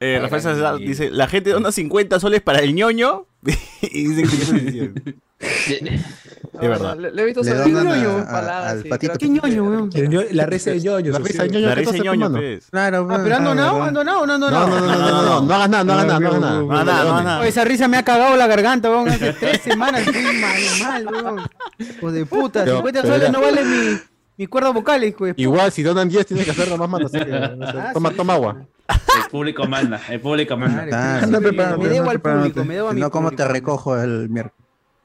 eh, 0.00 0.18
Rafael 0.22 0.40
Salazar 0.40 0.78
dice, 0.78 1.10
la 1.10 1.26
gente 1.28 1.50
dona 1.50 1.72
50 1.72 2.18
soles 2.20 2.40
para 2.40 2.60
el 2.60 2.74
ñoño 2.74 3.26
y 3.82 4.08
dicen 4.14 4.94
que. 4.98 5.14
Es 6.60 6.68
verdad. 6.68 6.96
Le, 6.98 7.10
le 7.12 7.22
he 7.22 7.24
visto 7.26 7.42
donan 7.42 7.72
ñoño, 7.72 8.24
al 8.28 8.82
patito. 8.84 9.12
¿Qué 9.18 9.28
ñoño, 9.28 9.64
weón? 9.64 9.90
La 10.32 10.46
risa 10.46 10.70
de 10.70 10.80
ñoño. 10.80 11.12
La 11.12 11.18
risa 11.18 11.42
de 11.44 11.48
ñoño, 11.50 11.66
La 11.68 11.74
¿qué 11.74 11.80
risa 11.80 11.92
de 11.92 12.00
ñoño, 12.00 12.30
pues. 12.30 12.66
Claro, 12.70 13.08
Ah, 13.10 13.20
pero 13.22 13.36
ando 13.36 13.54
no, 13.54 13.82
ando 13.82 14.04
no, 14.04 14.26
no, 14.26 14.38
no, 14.38 14.50
No, 14.50 14.66
no, 14.66 14.80
no, 14.80 14.80
no, 14.80 14.96
no, 14.96 15.22
no, 15.22 15.40
no 15.42 15.54
hagas 15.54 15.70
nada, 15.70 15.84
no 15.84 15.92
hagas 15.92 16.06
nada, 16.06 16.20
no 16.20 16.26
hagas 16.28 16.40
nada. 16.40 16.60
No, 16.60 16.84
nada, 16.84 17.04
no, 17.04 17.22
nada. 17.22 17.46
Esa 17.46 17.64
risa 17.64 17.88
me 17.88 17.96
ha 17.96 18.02
cagado 18.04 18.36
la 18.36 18.46
garganta, 18.46 18.90
weón. 18.90 19.08
Hace 19.08 19.32
tres 19.40 19.60
semanas 19.62 20.06
estoy 20.06 20.22
mal, 20.22 21.04
mal, 21.04 21.06
weón. 21.24 21.40
Hijo 21.78 22.12
de 22.12 22.26
puta, 22.26 22.64
Pero- 22.64 22.76
50 22.78 23.02
pero 23.02 23.14
soles 23.14 23.32
no 23.32 23.40
vale 23.40 23.64
mi, 23.64 23.98
mi 24.38 24.46
cuerda 24.46 24.70
vocal, 24.70 25.04
hijo 25.04 25.26
de. 25.26 25.34
Igual, 25.36 25.70
si 25.72 25.82
donan 25.82 26.08
10, 26.08 26.26
tienes 26.26 26.44
que 26.44 26.50
hacerlo 26.50 26.76
más 26.78 26.88
mano. 26.88 27.06
así 27.06 27.18
que, 27.18 27.32
Ah, 27.34 27.90
toma, 27.92 28.10
sí. 28.10 28.16
toma 28.16 28.34
agua. 28.34 28.56
El 28.88 29.30
público 29.30 29.66
manda, 29.66 30.00
el 30.10 30.20
público 30.20 30.56
manda. 30.56 30.82
Anda 31.22 31.38
sí. 31.38 31.44
preparándote, 31.44 31.88
me 31.88 31.94
debo 31.94 32.10
al 32.10 32.20
público, 32.20 32.64
me 32.64 32.74
debo 32.74 32.88
a 32.88 32.92
mi 32.92 33.00
no, 33.00 33.10
¿cómo 33.10 33.28
público. 33.28 33.42
te 33.44 33.48
recojo 33.48 33.98
el 34.00 34.28
miércoles? 34.28 34.61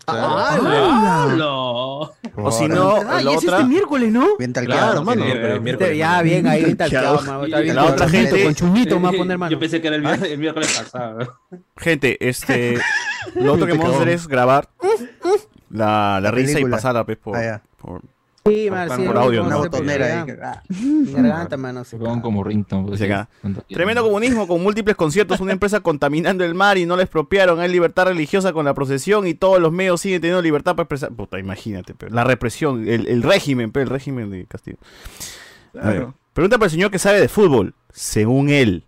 ¡Hala! 0.08 1.38
O 2.40 2.52
si 2.52 2.68
no, 2.68 2.96
Ah, 2.98 3.22
la 3.22 3.32
y 3.32 3.36
es 3.36 3.44
otra. 3.44 3.58
este 3.58 3.68
miércoles, 3.70 4.12
¿no? 4.12 4.38
Bien 4.38 4.54
Claro, 4.54 5.04
mano. 5.04 5.26
Este- 5.26 5.98
ya, 5.98 6.22
bien, 6.22 6.48
ahí 6.48 6.64
está 6.64 6.90
Chao. 6.90 7.22
mano, 7.22 7.46
está 7.46 7.60
bien. 7.60 7.76
La 7.76 7.86
otra 7.86 8.08
gente- 8.10 8.44
Con 8.44 8.56
chuñito 8.56 8.96
me 9.00 9.04
va 9.04 9.10
a 9.10 9.14
poner 9.14 9.38
mano. 9.38 9.52
Yo 9.52 9.60
pensé 9.60 9.82
que 9.82 9.88
era 9.88 9.96
el, 9.98 10.04
miércoles- 10.04 10.32
el 10.32 10.38
miércoles 10.38 10.78
pasado. 10.78 11.38
Gente, 11.78 12.18
este. 12.28 12.78
lo 13.36 13.54
otro 13.54 13.66
que 13.66 13.74
vamos 13.74 13.94
a 13.94 13.96
hacer 13.98 14.10
es 14.10 14.28
grabar 14.28 14.70
la, 15.70 16.20
la 16.22 16.32
risa 16.32 16.60
y 16.60 16.66
pasarla, 16.66 17.04
pues, 17.06 17.18
por, 17.18 17.36
Ah, 17.38 17.62
por- 17.78 18.02
Sí, 18.48 18.70
man, 18.72 18.90
sí, 18.96 19.04
por 19.04 19.18
audio, 19.18 19.44
Una 19.44 19.58
botonera 19.58 20.24
ahí. 20.24 20.34
Ah. 20.42 20.62
Garganta, 20.70 21.58
mano. 21.58 21.84
se 21.84 21.92
Se 21.92 21.98
pongan 21.98 22.22
como 22.22 22.44
ringtone. 22.44 22.88
pues. 22.88 23.02
Tremendo 23.68 24.04
comunismo 24.04 24.48
con 24.48 24.62
múltiples 24.64 24.96
conciertos, 24.96 25.40
una 25.40 25.52
empresa 25.54 25.80
contaminando 25.82 26.44
el 26.46 26.54
mar 26.56 26.78
y 26.78 26.86
no 26.86 26.96
la 26.96 27.04
expropiaron. 27.04 27.60
Hay 27.60 27.70
libertad 27.70 28.06
religiosa 28.06 28.54
con 28.54 28.66
la 28.66 28.74
procesión 28.74 29.28
y 29.28 29.34
todos 29.34 29.60
los 29.60 29.72
medios 29.72 30.02
siguen 30.02 30.22
teniendo 30.22 30.42
libertad 30.42 30.76
para 30.76 30.84
expresar. 30.84 31.12
Puta, 31.12 31.40
imagínate, 31.40 31.94
pero 31.94 32.14
la 32.14 32.24
represión, 32.24 32.88
el, 32.88 33.08
el 33.08 33.24
régimen, 33.24 33.72
pero 33.72 33.84
el 33.84 33.90
régimen 33.90 34.30
de 34.30 34.46
Castillo. 34.46 34.78
A 35.74 35.88
ver, 35.88 35.96
Claro. 35.98 36.14
pregunta 36.34 36.58
para 36.58 36.66
el 36.68 36.72
señor 36.72 36.92
que 36.92 37.00
sabe 37.00 37.20
de 37.20 37.28
fútbol, 37.28 37.74
según 37.92 38.50
él. 38.50 38.84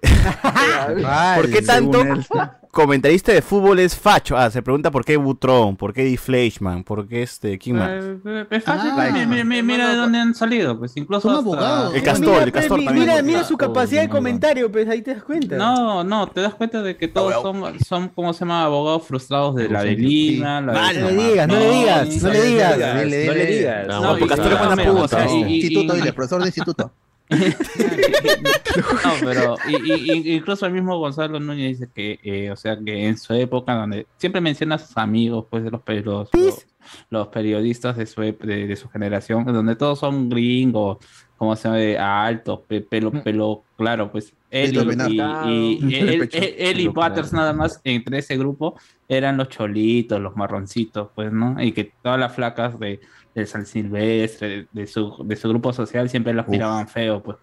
¿Por 1.36 1.50
qué 1.50 1.62
tanto 1.62 2.00
Según 2.02 2.18
él. 2.18 2.26
Comentarista 2.70 3.32
de 3.32 3.42
fútbol 3.42 3.78
es 3.78 3.96
facho? 3.96 4.36
Ah, 4.36 4.50
se 4.50 4.62
pregunta 4.62 4.90
por 4.90 5.04
qué 5.04 5.16
Butrón, 5.16 5.76
por 5.76 5.92
qué 5.92 6.04
Di 6.04 6.16
Fleischmann, 6.16 6.84
por 6.84 7.08
qué 7.08 7.22
este, 7.22 7.58
¿quién 7.58 7.76
más? 7.76 7.88
Eh, 7.90 8.16
eh, 8.24 8.46
Es 8.50 8.64
fácil, 8.64 8.90
Ah, 8.96 9.10
mi- 9.12 9.26
mi- 9.26 9.44
mi- 9.44 9.62
mira 9.62 9.90
de 9.90 9.96
dónde 9.96 10.18
han 10.18 10.34
salido, 10.34 10.78
pues 10.78 10.96
incluso 10.96 11.22
Son 11.22 11.30
hasta- 11.32 11.40
abogados. 11.42 11.94
El 11.94 12.02
Castor, 12.02 12.28
Mira, 12.28 12.42
el 12.44 12.52
Castor 12.52 12.78
mi- 12.78 12.84
también. 12.84 13.06
Mira, 13.08 13.22
mira 13.22 13.44
su 13.44 13.54
Oh, 13.54 13.58
capacidad 13.58 14.02
de 14.02 14.08
comentario, 14.08 14.70
pues 14.70 14.88
ahí 14.88 15.02
te 15.02 15.14
das 15.14 15.22
cuenta. 15.24 15.56
No, 15.56 16.04
no, 16.04 16.26
te 16.28 16.40
das 16.40 16.54
cuenta 16.54 16.82
de 16.82 16.96
que 16.96 17.08
todos 17.08 17.34
son, 17.42 17.78
son 17.86 18.08
¿cómo 18.08 18.32
se 18.32 18.40
llama? 18.40 18.64
Abogados 18.64 19.04
frustrados 19.06 19.54
de 19.56 19.68
la 19.68 19.82
de 19.82 19.96
Lima, 19.96 20.60
la 20.60 20.72
de 20.72 20.78
Vale. 20.78 21.00
No 21.00 21.10
le 21.10 21.28
digas, 21.30 21.48
no 21.48 21.54
le 21.58 21.70
digas, 21.70 22.22
no 22.22 22.28
le 22.30 22.42
digas. 22.42 22.78
No 22.78 23.04
le 23.04 23.46
digas. 23.46 23.86
No, 23.88 24.08
porque 24.10 24.26
Castor 24.26 24.52
es 24.52 24.58
buena 24.58 24.92
puta. 24.92 25.26
Instituto, 25.28 25.96
y- 25.96 26.00
dile, 26.00 26.12
profesor 26.12 26.40
de 26.42 26.48
instituto. 26.48 26.92
No, 27.30 29.12
pero 29.20 29.56
y- 29.68 30.34
incluso 30.36 30.66
el 30.66 30.72
mismo 30.72 30.98
Gonzalo 30.98 31.38
Núñez 31.40 31.78
dice 31.78 31.90
que, 31.94 32.18
eh, 32.22 32.50
o 32.50 32.56
sea, 32.56 32.78
que 32.82 33.06
en 33.06 33.16
su 33.18 33.34
época, 33.34 33.74
donde 33.74 34.06
siempre 34.16 34.40
menciona 34.40 34.76
a 34.76 34.78
sus 34.78 34.96
amigos, 34.96 35.46
pues, 35.50 35.64
de 35.64 35.70
los, 35.70 35.82
pe- 35.82 36.00
los, 36.02 36.28
los, 36.32 36.66
los 37.10 37.28
periodistas 37.28 37.96
de 37.96 38.06
su, 38.06 38.20
de, 38.22 38.32
de 38.32 38.76
su 38.76 38.88
generación, 38.88 39.44
donde 39.44 39.76
todos 39.76 39.98
son 39.98 40.28
gringos, 40.28 40.98
como 41.36 41.54
se 41.56 41.64
llama, 41.64 41.76
de 41.78 41.98
altos, 41.98 42.60
pe- 42.66 42.80
pelo, 42.80 43.10
pelo 43.10 43.62
claro, 43.76 44.10
pues, 44.10 44.32
él 44.50 44.72
y, 45.10 45.20
y- 45.20 45.78
y- 45.82 45.94
él, 45.96 46.18
Pecho. 46.20 46.38
él- 46.38 46.54
él 46.58 46.80
y 46.80 46.82
Pelo 46.84 46.94
claro. 46.94 47.10
Butters 47.14 47.32
nada 47.34 47.52
más 47.52 47.80
entre 47.84 48.18
ese 48.18 48.36
grupo 48.38 48.76
eran 49.06 49.36
los 49.36 49.48
cholitos, 49.48 50.20
los 50.20 50.36
marroncitos, 50.36 51.08
pues, 51.14 51.32
¿no? 51.32 51.62
Y 51.62 51.72
que 51.72 51.92
todas 52.02 52.18
las 52.18 52.34
flacas 52.34 52.78
de, 52.80 53.00
de 53.40 53.46
San 53.46 53.66
Silvestre, 53.66 54.48
de, 54.48 54.68
de 54.72 54.86
su, 54.86 55.16
de 55.24 55.36
su 55.36 55.48
grupo 55.48 55.72
social, 55.72 56.08
siempre 56.08 56.38
Uf. 56.38 56.48
miraban 56.48 56.88
feo, 56.88 57.22
pues 57.22 57.36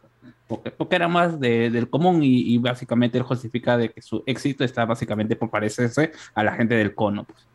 porque, 0.47 0.69
porque 0.71 0.95
era 0.95 1.07
más 1.07 1.39
de- 1.39 1.69
del 1.71 1.89
común 1.89 2.21
y, 2.23 2.53
y 2.53 2.57
básicamente 2.59 3.17
él 3.17 3.23
justifica 3.23 3.77
de 3.77 3.89
que 3.91 4.01
su 4.01 4.23
éxito 4.27 4.63
está 4.63 4.85
básicamente 4.85 5.35
por 5.35 5.49
parecerse 5.49 6.11
a 6.35 6.43
la 6.43 6.53
gente 6.53 6.75
del 6.75 6.93
cono. 6.93 7.23
Pues. 7.23 7.47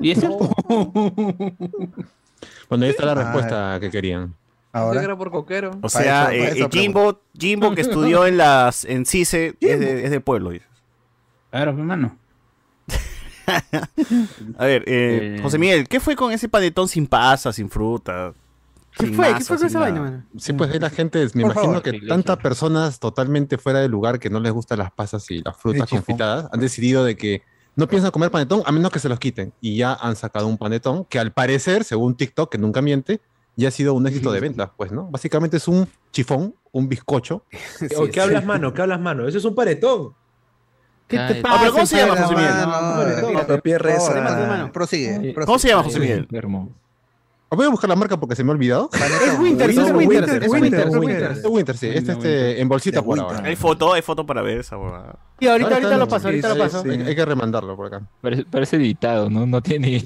Y 0.00 0.10
es 0.10 0.18
cierto. 0.20 0.50
Bueno, 2.68 2.84
ahí 2.84 2.90
está 2.90 3.06
la 3.06 3.12
Ah. 3.12 3.14
respuesta 3.14 3.78
que 3.80 3.90
querían. 3.90 4.34
Ahora. 4.72 5.02
creo 5.02 5.16
por 5.16 5.30
coquero. 5.30 5.70
O 5.70 5.80
Para 5.80 5.88
sea, 5.88 6.22
eso- 6.24 6.26
para 6.26 6.34
eh, 6.34 6.52
eso 6.58 6.68
Jimbo, 6.70 7.20
Jimbo 7.38 7.74
que 7.74 7.80
estudió 7.80 8.26
en 8.26 8.36
las 8.36 8.84
en 8.84 9.06
CICE 9.06 9.56
es 9.60 9.80
de, 9.80 10.04
es 10.04 10.10
de 10.10 10.20
pueblo. 10.20 10.50
dices. 10.50 10.68
Claro, 11.50 11.70
hermano. 11.70 12.18
A 14.58 14.64
ver, 14.66 14.82
eh, 14.86 15.36
Eh. 15.36 15.40
José 15.42 15.58
Miguel, 15.58 15.88
¿qué 15.88 16.00
fue 16.00 16.16
con 16.16 16.32
ese 16.32 16.48
panetón 16.48 16.88
sin 16.88 17.06
pasas, 17.06 17.56
sin 17.56 17.70
fruta? 17.70 18.32
¿Qué 18.98 19.08
fue? 19.08 19.34
¿Qué 19.34 19.44
fue 19.44 19.58
con 19.58 19.66
esa 19.66 19.78
vaina, 19.78 20.00
mano? 20.00 20.24
Sí, 20.38 20.52
pues 20.54 20.70
ahí 20.70 20.78
la 20.78 20.90
gente, 20.90 21.22
me 21.34 21.42
Por 21.42 21.52
imagino 21.52 21.64
favor, 21.64 21.82
que 21.82 22.00
tantas 22.00 22.38
personas 22.38 22.98
totalmente 22.98 23.58
fuera 23.58 23.80
de 23.80 23.88
lugar 23.88 24.18
que 24.18 24.30
no 24.30 24.40
les 24.40 24.52
gustan 24.52 24.78
las 24.78 24.90
pasas 24.90 25.30
y 25.30 25.42
las 25.42 25.56
frutas 25.56 25.88
confitadas 25.88 26.48
han 26.52 26.60
decidido 26.60 27.04
de 27.04 27.16
que 27.16 27.42
no 27.74 27.86
piensan 27.88 28.10
comer 28.10 28.30
panetón 28.30 28.62
a 28.64 28.72
menos 28.72 28.90
que 28.90 28.98
se 28.98 29.08
los 29.10 29.18
quiten. 29.18 29.52
Y 29.60 29.76
ya 29.76 29.92
han 29.94 30.16
sacado 30.16 30.46
un 30.46 30.56
panetón 30.56 31.04
que 31.04 31.18
al 31.18 31.32
parecer, 31.32 31.84
según 31.84 32.16
TikTok, 32.16 32.50
que 32.50 32.56
nunca 32.58 32.80
miente, 32.80 33.20
ya 33.54 33.68
ha 33.68 33.70
sido 33.70 33.92
un 33.92 34.06
éxito 34.06 34.32
de 34.32 34.40
ventas, 34.40 34.70
pues, 34.76 34.92
¿no? 34.92 35.10
Básicamente 35.10 35.58
es 35.58 35.68
un 35.68 35.86
chifón, 36.10 36.54
un 36.72 36.88
bizcocho. 36.88 37.42
¿O 37.98 38.06
¿Qué 38.06 38.20
hablas, 38.20 38.46
mano? 38.46 38.72
¿Qué 38.72 38.80
hablas, 38.80 39.00
mano? 39.00 39.28
Eso 39.28 39.36
es 39.36 39.44
un 39.44 39.54
paretón. 39.54 40.14
¿Qué 41.08 41.18
te 41.18 41.34
pasa? 41.36 41.54
Ah, 41.54 41.58
pero 41.60 41.72
¿cómo 41.72 41.86
se 41.86 41.96
llama, 41.96 42.16
José 42.16 42.34
Miguel? 42.34 42.52
Prosigue. 44.72 45.34
¿Cómo 45.46 45.58
se 45.58 45.68
llama, 45.68 45.82
José 45.84 46.00
Miguel? 46.00 46.26
Voy 47.48 47.64
a 47.64 47.68
buscar 47.68 47.88
la 47.88 47.94
marca 47.94 48.18
porque 48.18 48.34
se 48.34 48.42
me 48.42 48.50
ha 48.50 48.54
olvidado. 48.54 48.90
Es 48.92 49.38
Winter, 49.38 49.70
es 49.70 49.76
Winter, 49.76 49.96
Winter, 49.96 50.88
Winter, 50.88 51.30
es 51.32 51.44
Winter, 51.44 51.76
sí. 51.76 51.86
Este, 51.94 52.12
este, 52.12 52.60
en 52.60 52.68
bolsita 52.68 53.02
por 53.02 53.18
ahora. 53.18 53.40
Hay 53.44 53.54
foto, 53.54 53.92
hay 53.92 54.02
foto 54.02 54.26
para 54.26 54.42
ver 54.42 54.58
esa 54.58 54.76
huevada. 54.76 55.16
Sí, 55.38 55.46
ahorita, 55.46 55.74
ahorita 55.74 55.96
lo 55.96 56.08
paso, 56.08 56.26
ahorita 56.26 56.48
lo 56.54 56.58
paso. 56.58 56.82
Hay, 56.82 57.14
que 57.14 57.24
remandarlo 57.24 57.76
por 57.76 57.86
acá. 57.86 58.02
Parece, 58.50 58.76
editado, 58.76 59.30
¿no? 59.30 59.46
No 59.46 59.62
tiene 59.62 60.02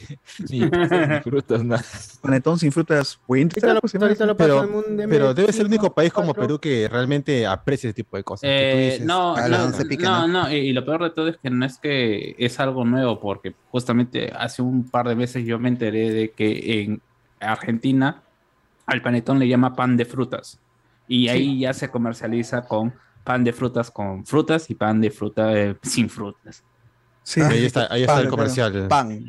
ni, 0.50 0.60
frutas, 1.24 1.64
nada. 1.64 1.82
Panetón 2.20 2.58
sin 2.58 2.72
frutas 2.72 3.18
Winter. 3.26 3.64
Ahorita 3.64 3.74
lo, 3.74 3.80
pues, 3.80 4.36
paso 4.36 4.84
Pero 5.08 5.32
debe 5.32 5.52
ser 5.52 5.62
el 5.62 5.68
único 5.68 5.94
país 5.94 6.12
como. 6.12 6.34
Perú 6.40 6.58
que 6.58 6.88
realmente 6.88 7.46
aprecia 7.46 7.88
ese 7.88 7.94
tipo 7.94 8.16
de 8.16 8.24
cosas. 8.24 8.48
Eh, 8.50 8.90
dices, 8.92 9.06
no, 9.06 9.36
no, 9.36 10.28
no, 10.28 10.52
y 10.52 10.72
lo 10.72 10.84
peor 10.84 11.02
de 11.02 11.10
todo 11.10 11.28
es 11.28 11.36
que 11.36 11.50
no 11.50 11.66
es 11.66 11.78
que 11.78 12.34
es 12.38 12.60
algo 12.60 12.84
nuevo, 12.84 13.20
porque 13.20 13.54
justamente 13.70 14.32
hace 14.34 14.62
un 14.62 14.88
par 14.88 15.08
de 15.08 15.16
meses 15.16 15.44
yo 15.44 15.58
me 15.58 15.68
enteré 15.68 16.10
de 16.10 16.30
que 16.30 16.82
en 16.82 17.02
Argentina 17.40 18.22
al 18.86 19.02
panetón 19.02 19.38
le 19.38 19.48
llama 19.48 19.74
pan 19.74 19.96
de 19.96 20.04
frutas. 20.04 20.58
Y 21.08 21.28
ahí 21.28 21.60
ya 21.60 21.72
se 21.74 21.88
comercializa 21.90 22.62
con 22.62 22.94
pan 23.24 23.44
de 23.44 23.52
frutas 23.52 23.90
con 23.90 24.24
frutas 24.24 24.70
y 24.70 24.74
pan 24.74 25.00
de 25.00 25.10
fruta 25.10 25.52
eh, 25.52 25.76
sin 25.82 26.08
frutas. 26.08 26.62
Sí. 27.22 27.40
ahí 27.40 27.64
está, 27.64 27.86
ahí 27.92 28.02
está 28.02 28.14
Pan, 28.14 28.22
el 28.24 28.28
comercial. 28.30 28.88
Pan. 28.88 29.24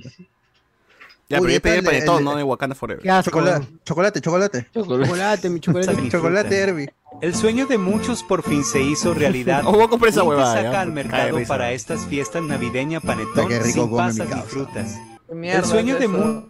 Ya, 1.30 1.38
pero 1.38 1.44
Uy, 1.44 1.54
yo 1.54 1.62
pedí 1.62 1.78
el 1.78 1.84
panetón, 1.84 2.18
el- 2.20 2.24
no 2.26 2.36
de 2.36 2.44
Wakanda 2.44 2.76
Forever. 2.76 3.04
Chocolate, 3.24 3.68
chocolate, 3.86 4.22
chocolate. 4.22 4.68
Chocolate, 4.74 5.50
mi 5.50 5.60
chocolate. 5.60 6.10
Chocolate 6.10 6.58
Herbie. 6.58 6.94
El 7.22 7.36
sueño 7.36 7.68
de 7.68 7.78
muchos 7.78 8.24
por 8.24 8.44
fin 8.44 8.64
se 8.64 8.82
hizo 8.82 9.14
realidad. 9.14 9.64
Oh, 9.66 9.72
voy 9.74 9.84
a 9.84 9.88
comprar 9.88 10.10
esa 10.10 10.24
huevada, 10.24 10.56
saca 10.56 10.72
ya. 10.72 10.82
al 10.82 10.92
mercado 10.92 11.38
para 11.48 11.72
estas 11.72 12.06
fiestas 12.06 12.44
navideña 12.44 13.00
panetón 13.00 13.50
sin 13.64 13.90
pasas 13.96 14.28
ni 14.30 14.42
frutas. 14.42 15.00
¿Qué 15.28 15.36
mierda 15.36 15.60
El 15.60 15.66
sueño 15.66 15.94
es 15.94 16.00
de 16.00 16.06
eso? 16.06 16.50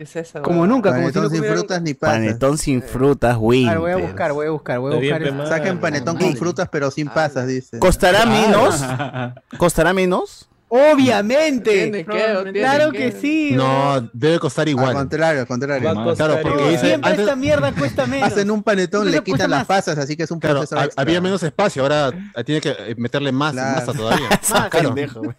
Mu- 0.00 0.04
¿Qué 0.04 0.04
es 0.04 0.16
esa? 0.16 0.40
Como 0.40 0.66
nunca, 0.66 0.94
como 0.94 1.10
si 1.10 1.14
no 1.14 1.28
Panetón 1.28 1.30
sin 1.30 1.44
frutas 1.44 1.82
ni 1.82 1.92
pasas. 1.92 2.16
Panetón 2.16 2.56
sin 2.56 2.82
frutas. 2.82 3.36
Claro, 3.38 3.80
voy 3.82 3.90
a 3.92 3.96
buscar, 3.96 4.32
voy 4.32 4.46
a 4.46 4.50
buscar, 4.50 4.78
voy 4.78 4.96
a 4.96 4.98
bien, 4.98 5.34
buscar. 5.36 5.46
Saquen 5.48 5.78
panetón 5.78 6.16
con 6.16 6.34
frutas 6.36 6.70
pero 6.72 6.90
sin 6.90 7.08
pasas, 7.08 7.46
dice. 7.46 7.78
¿Costará 7.78 8.24
menos? 8.24 8.82
¿Costará 9.58 9.92
menos? 9.92 10.48
Obviamente. 10.72 11.70
Tiene 11.90 12.04
que, 12.04 12.12
tiene 12.44 12.52
Claro 12.60 12.92
que. 12.92 12.98
que 12.98 13.12
sí. 13.12 13.50
No, 13.54 14.08
debe 14.12 14.38
costar 14.38 14.62
Al 14.62 14.68
igual. 14.70 14.94
contrario, 14.94 15.40
al 15.40 15.46
contrario. 15.48 15.92
Va 15.94 16.00
a 16.00 16.04
costar 16.04 16.28
Claro, 16.28 16.42
porque 16.42 16.58
igual. 16.58 16.70
dice- 16.72 16.86
Siempre 16.86 17.10
antes- 17.10 17.24
esta 17.24 17.36
mierda 17.36 17.72
cuesta 17.72 18.06
menos. 18.06 18.28
Hacen 18.28 18.50
un 18.52 18.62
panetón, 18.62 19.10
le 19.10 19.20
quitan 19.22 19.50
las 19.50 19.66
pasas, 19.66 19.98
así 19.98 20.16
que 20.16 20.22
es 20.22 20.30
un 20.30 20.38
Claro, 20.38 20.62
había 20.96 21.20
menos 21.20 21.42
espacio, 21.42 21.82
ahora 21.82 22.12
tiene 22.46 22.60
que 22.60 22.94
meterle 22.96 23.32
más 23.32 23.52
Claro. 23.52 23.80
masa 23.80 23.92
todavía. 23.92 24.28
Más, 24.50 24.68
Claro. 24.70 24.94
Pendejo, 24.94 25.20
güey. 25.22 25.36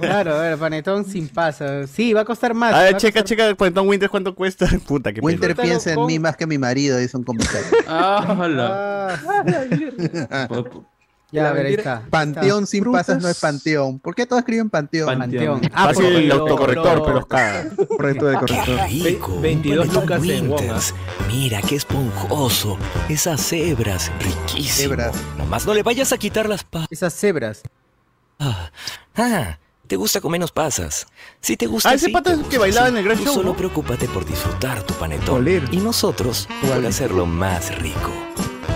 Claro, 0.00 0.34
a 0.36 0.40
ver, 0.40 0.56
panetón 0.58 1.04
sin 1.04 1.28
pasa. 1.28 1.86
Sí, 1.88 2.12
va 2.12 2.20
a 2.20 2.24
costar 2.24 2.54
más. 2.54 2.74
A 2.74 2.82
ver, 2.84 2.96
checa, 2.96 3.20
costar- 3.20 3.24
checa 3.24 3.46
el 3.48 3.56
panetón 3.56 3.88
Winter 3.88 4.08
cuánto 4.08 4.34
cuesta. 4.34 4.66
Puta, 4.86 5.12
qué 5.12 5.20
Winter 5.20 5.54
pena. 5.56 5.66
piensa 5.68 5.90
en 5.90 5.96
con- 5.96 6.06
mí 6.06 6.18
más 6.20 6.36
que 6.36 6.46
mi 6.46 6.58
marido, 6.58 6.96
dice 6.98 7.16
un 7.16 7.24
comentario. 7.24 7.66
Ah, 7.88 8.36
hola. 8.38 9.20
Ah, 10.30 10.48
ya, 11.34 11.48
a 11.48 11.52
ver, 11.52 11.66
ahí 11.66 11.74
está. 11.74 12.02
Panteón 12.10 12.66
sin 12.66 12.82
Frutas. 12.82 13.06
pasas 13.06 13.22
no 13.22 13.28
es 13.28 13.38
panteón. 13.40 13.98
¿Por 13.98 14.14
qué 14.14 14.24
todos 14.26 14.40
escriben 14.40 14.70
panteón? 14.70 15.18
Panteón. 15.18 15.60
Ah, 15.72 15.86
Fácil 15.88 16.04
por- 16.04 16.12
el 16.14 16.22
pero- 16.28 16.40
autocorrector, 16.42 17.02
pero 17.02 17.14
los 17.14 17.26
caga. 17.26 17.66
Correcto 17.88 18.26
de 18.26 18.34
corrector. 18.36 18.76
Ve- 19.02 19.20
22 19.40 19.92
lucas 19.92 20.22
en. 20.24 20.50
Winters. 20.50 20.94
Mira 21.28 21.60
qué 21.62 21.76
esponjoso. 21.76 22.78
Esas 23.08 23.40
cebras, 23.46 24.10
riquísimo. 24.20 24.88
Cebras. 24.90 25.16
Nomás 25.38 25.66
no 25.66 25.74
le 25.74 25.82
vayas 25.82 26.12
a 26.12 26.18
quitar 26.18 26.48
las 26.48 26.64
pasas. 26.64 26.88
Esas 26.90 27.14
cebras. 27.14 27.62
Ah, 28.38 28.70
ah, 29.16 29.58
¿te 29.86 29.96
gusta 29.96 30.20
con 30.20 30.32
menos 30.32 30.50
pasas? 30.52 31.06
Si 31.40 31.56
te 31.56 31.66
gusta 31.66 31.90
Ah, 31.90 31.94
ese 31.94 32.08
pata 32.10 32.34
gusta 32.34 32.48
que 32.50 32.58
bailaba 32.58 32.88
en 32.88 32.96
el 32.96 33.04
Gran 33.04 33.18
Show, 33.18 33.34
Solo 33.34 33.50
¿no? 33.50 33.56
preocúpate 33.56 34.08
por 34.08 34.24
disfrutar 34.26 34.82
tu 34.82 34.94
panetón. 34.94 35.36
Oler. 35.36 35.62
Y 35.72 35.76
nosotros 35.78 36.48
por 36.66 36.84
hacerlo 36.84 37.26
más 37.26 37.76
rico. 37.80 38.10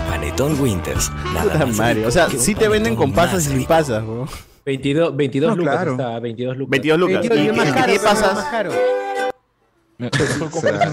Panetón 0.09 0.59
Winters. 0.59 1.11
Nada 1.33 1.43
Puta 1.53 1.65
más 1.65 1.77
madre. 1.77 1.93
rico 1.95 2.07
O 2.07 2.11
sea, 2.11 2.29
sí 2.29 2.55
te 2.55 2.67
venden 2.67 2.95
con 2.95 3.11
pasas 3.13 3.45
y 3.45 3.49
sin 3.49 3.65
pasas, 3.65 4.03
weón. 4.03 4.27
22, 4.65 5.15
22 5.15 5.49
No, 5.51 5.55
lucas 5.55 5.73
claro. 5.75 5.91
está, 5.91 6.19
22 6.19 6.57
lucas. 6.57 6.71
22 6.71 6.99
lucas. 6.99 7.13
22, 7.21 7.39
Y 7.39 7.43
y 7.43 7.47
es 7.49 7.55
más 7.57 7.67
el 7.67 7.73
que 7.73 7.79
caro, 7.79 7.85
tiene 7.91 7.99
pero 7.99 8.11
es 8.13 8.19
pasas, 8.21 8.35
más 8.35 8.45
caro. 8.45 8.71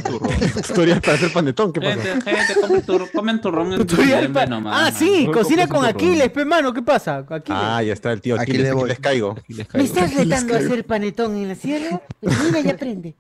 Turrón. 0.05 0.31
Tutorial 0.67 1.01
para 1.01 1.13
hacer 1.15 1.33
panetón, 1.33 1.73
¿qué 1.73 1.81
pasa? 1.81 1.93
Gente, 2.03 2.31
gente, 2.31 2.61
comen, 2.61 2.83
tur- 2.83 3.11
comen 3.13 3.41
turrón 3.41 3.73
en 3.73 3.79
Tutorial 3.87 4.27
tu 4.27 4.33
pa- 4.33 4.47
nomás. 4.47 4.89
Ah, 4.89 4.91
sí, 4.97 5.29
cocina 5.33 5.69
con 5.69 5.77
turrón. 5.81 5.95
Aquiles, 5.95 6.31
pe 6.31 6.45
mano, 6.45 6.73
¿qué 6.73 6.83
pasa? 6.83 7.19
Aquiles. 7.19 7.45
Ah, 7.63 7.83
ya 7.85 7.93
está 7.93 8.11
el 8.13 8.21
tío 8.21 8.35
Aquí 8.35 8.43
Aquiles, 8.43 8.63
le 8.63 8.69
aquí 8.71 8.79
voy. 8.79 8.89
les 8.89 8.99
caigo. 8.99 9.37
¿Me 9.75 9.83
estás 9.85 10.13
retando 10.15 10.55
a 10.55 10.59
hacer 10.59 10.85
panetón 10.85 11.37
en 11.37 11.49
la 11.49 11.55
sierra? 11.55 12.01
Pues 12.21 12.37
mira, 12.45 12.61
ya 12.61 12.73
aprende. 12.73 13.15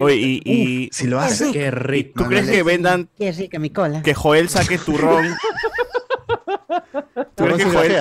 Oye, 0.00 0.16
y, 0.16 0.42
y 0.44 0.88
Si 0.92 1.06
lo 1.06 1.20
hace. 1.20 1.46
Sí. 1.46 1.52
Qué 1.52 1.70
rico. 1.70 2.22
¿tú 2.24 2.28
crees 2.28 2.48
que 2.50 2.62
vendan 2.62 3.08
Qué 3.18 3.30
rica 3.32 3.58
mi 3.58 3.70
cola. 3.70 4.02
que 4.02 4.14
Joel 4.14 4.48
saque 4.48 4.78
turrón? 4.78 5.26
¿Tú 7.34 7.44
crees, 7.44 7.58
que 7.58 7.64
Joel. 7.64 7.96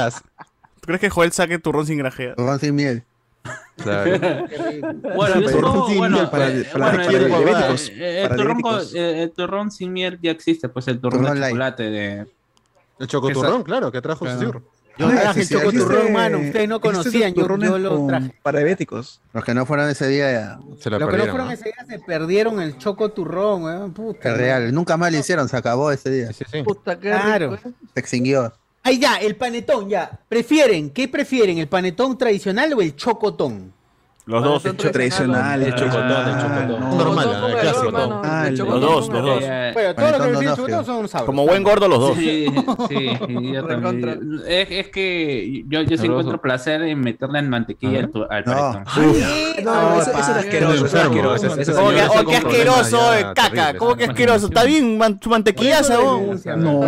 ¿Tú 0.80 0.86
crees 0.86 1.02
que 1.02 1.10
Joel 1.10 1.32
saque 1.32 1.60
turrón 1.60 1.86
sin 1.86 1.98
grajeas? 1.98 2.36
Turrón 2.36 2.60
sin 2.60 2.76
miel. 2.76 3.04
Claro. 3.78 4.12
Bueno, 5.16 5.42
yo 5.42 5.50
Turrón 5.52 5.72
supongo, 5.74 5.88
sin 5.90 5.98
bueno, 5.98 6.16
miel 6.18 6.30
para- 6.30 6.46
para- 6.46 6.54
bueno, 6.92 7.04
para 7.06 7.18
el- 7.18 7.28
diabéticos, 7.28 7.92
el 7.96 8.30
para 8.30 9.30
turrón 9.36 9.72
sin 9.72 9.94
miel 9.94 10.20
ya 10.22 10.32
existe, 10.32 10.68
pues 10.70 10.88
el 10.88 11.00
turrón 11.00 11.22
Turrón 11.22 11.36
de 11.36 11.40
light. 11.42 11.52
chocolate 11.54 11.84
de... 11.84 12.28
El 13.00 13.08
chocoturrón, 13.08 13.64
claro, 13.64 13.92
que 13.92 14.02
trajo 14.02 14.26
Claro. 14.26 14.40
Susur. 14.40 14.62
Yo 15.00 15.08
Ah, 15.08 15.12
traje 15.22 15.42
el 15.42 15.48
chocoturrón, 15.50 16.12
mano. 16.14 16.40
Ustedes 16.40 16.68
no 16.68 16.82
conocían, 16.82 17.34
yo, 17.34 17.48
yo 17.58 17.78
lo 17.80 18.06
traje. 18.08 18.34
Para 18.44 18.60
diabéticos. 18.60 19.22
Los 19.34 19.44
que 19.46 19.54
no 19.54 19.66
fueron 19.66 19.90
ese 19.90 20.08
día 20.10 20.32
ya. 20.32 20.60
Se 20.80 20.90
la 20.90 21.00
Los 21.00 21.10
que 21.10 21.18
no 21.18 21.26
fueron 21.28 21.48
¿no? 21.48 21.54
ese 21.54 21.64
día 21.64 21.86
se 21.88 22.00
perdieron 22.00 22.62
el 22.62 22.78
chocoturrón, 22.78 23.64
weón. 23.64 23.94
Puta. 23.94 24.30
Es 24.32 24.38
real. 24.38 24.74
Nunca 24.74 24.98
más 24.98 25.12
lo 25.12 25.18
hicieron, 25.18 25.48
se 25.48 25.56
acabó 25.58 25.92
ese 25.92 26.10
día. 26.12 26.34
Sí, 26.34 26.44
sí. 26.52 26.64
Puta, 26.64 27.00
qué 27.00 27.10
Claro. 27.10 27.56
rico, 27.56 27.70
¿eh? 27.70 27.74
Se 27.94 28.00
extinguió. 28.00 28.54
Ahí 28.84 29.00
ya, 29.00 29.16
el 29.18 29.36
panetón, 29.36 29.90
ya. 29.90 30.20
¿Prefieren? 30.28 30.90
¿Qué 30.90 31.08
prefieren? 31.08 31.58
¿El 31.58 31.68
panetón 31.68 32.18
tradicional 32.18 32.74
o 32.74 32.82
el 32.82 32.96
chocotón? 32.96 33.74
Los 34.30 34.44
dos. 34.44 34.66
Hecho 34.66 34.92
tradicional. 34.92 35.62
El 35.64 35.74
chocotón. 35.76 36.80
no. 36.80 36.96
Normal, 36.96 37.42
con 37.42 37.52
clásico. 37.60 38.22
Ah, 38.24 38.48
los 38.52 38.82
dos, 38.82 39.10
con 39.10 39.16
los 39.18 39.26
dos. 39.26 39.44
Eh, 39.44 39.72
Bueno, 39.74 39.96
todo 39.96 40.06
lo 40.12 40.14
que 40.14 40.20
no, 40.20 40.40
viene 40.40 40.46
no, 40.46 40.56
chocotón 40.56 40.86
feo. 40.86 40.96
son 40.96 41.08
sabros. 41.08 41.26
Como 41.26 41.46
buen 41.46 41.64
gordo 41.64 41.88
los 41.88 42.00
dos. 42.00 42.18
Sí, 42.18 42.46
sí, 42.90 43.10
yo 43.54 43.66
también. 43.66 44.42
Es, 44.48 44.88
que 44.90 45.64
yo, 45.68 45.82
yo 45.82 45.98
sí 45.98 46.06
encuentro 46.06 46.40
placer 46.42 46.82
en 46.84 47.00
meterle 47.00 47.40
en 47.40 47.50
mantequilla 47.50 48.00
al, 48.30 48.46
al 48.46 48.84
No. 49.64 50.00
eso, 50.02 50.12
es 50.12 50.18
asqueroso. 50.30 50.86
Eso 50.86 50.86
es 50.86 50.96
asqueroso. 50.96 51.48
oh, 51.84 51.90
qué 51.90 52.24
con 52.24 52.36
asqueroso, 52.36 53.16
eh, 53.16 53.26
caca. 53.36 53.74
¿Cómo 53.78 53.96
que 53.96 54.06
asqueroso? 54.06 54.46
Está 54.48 54.64
bien, 54.64 55.00
tu 55.20 55.30
mantequillaza, 55.30 55.98
vos. 56.00 56.46
No. 56.58 56.82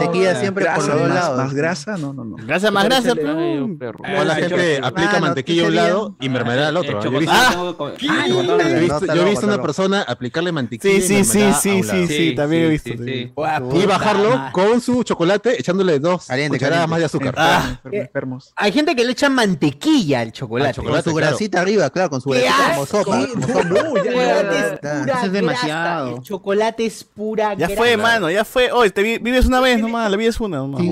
Tequila 0.00 0.34
siempre 0.34 0.66
por 0.74 0.78
los 0.86 0.88
dos 0.88 1.08
más, 1.08 1.14
lados. 1.14 1.36
más 1.38 1.54
grasa, 1.54 1.96
no, 1.96 2.12
no, 2.12 2.24
no. 2.24 2.36
Grasa 2.44 2.70
más 2.70 2.84
grasa, 2.84 3.14
pero. 3.14 3.94
La 4.24 4.32
Ah, 4.32 4.36
gente 4.36 4.80
aplica 4.82 5.12
Mano, 5.12 5.26
mantequilla 5.26 5.64
a 5.64 5.66
un 5.68 5.74
lado 5.74 6.16
y 6.20 6.28
mermelada 6.28 6.68
al 6.68 6.76
otro. 6.76 6.79
Yo 6.82 6.98
he 7.16 7.18
visto, 7.18 7.32
Ah. 7.34 7.74
Ah, 8.08 8.26
yo 8.28 8.40
he 8.40 8.80
visto- 8.80 8.96
está 8.98 9.06
yo 9.06 9.12
he 9.12 9.16
loco, 9.16 9.30
visto 9.30 9.40
está 9.40 9.46
una 9.46 9.62
persona 9.62 10.02
aplicarle 10.02 10.52
mantequilla 10.52 10.94
Sí, 10.94 11.14
y 11.14 11.24
sí, 11.24 11.24
sí, 11.24 11.52
sí, 11.60 11.82
sí, 11.82 12.06
sí, 12.06 12.34
también 12.34 12.64
he 12.64 12.68
visto. 12.68 12.90
sí, 12.90 12.98
sí. 13.04 13.32
Y 13.82 13.86
bajarlo 13.86 14.40
con 14.52 14.80
su 14.80 15.02
chocolate 15.02 15.58
echándole 15.60 15.98
dos 15.98 16.26
Caliente, 16.26 16.56
cucharadas 16.58 16.86
caliente. 16.86 16.90
más 16.90 16.98
de 17.00 17.04
azúcar. 17.04 17.34
Ah, 17.36 17.80
Enfermos. 17.90 18.52
Hay 18.56 18.72
gente 18.72 18.94
que 18.96 19.04
le 19.04 19.12
echa 19.12 19.28
mantequilla 19.28 20.20
al 20.20 20.32
chocolate. 20.32 20.74
Con 20.80 20.84
su 20.86 20.90
claro. 21.12 21.14
grasita 21.14 21.60
arriba, 21.60 21.90
claro, 21.90 22.10
con 22.10 22.20
su 22.20 22.30
¡Qué 22.30 22.40
grasita 22.42 22.74
como 22.74 22.86
sopa. 22.86 23.20
es 25.24 25.32
demasiado. 25.32 26.16
El 26.16 26.22
chocolate 26.22 26.86
es 26.86 27.04
pura 27.04 27.54
Ya 27.54 27.68
fue, 27.68 27.96
mano, 27.96 28.30
ya 28.30 28.44
fue. 28.44 28.70
Oye, 28.72 28.90
te 28.90 29.02
vi- 29.02 29.18
vives 29.18 29.46
una 29.46 29.60
vez 29.60 29.78
nomás, 29.80 30.10
la 30.10 30.16
vida 30.16 30.30
es 30.30 30.40
una 30.40 30.58
nomás. 30.58 30.82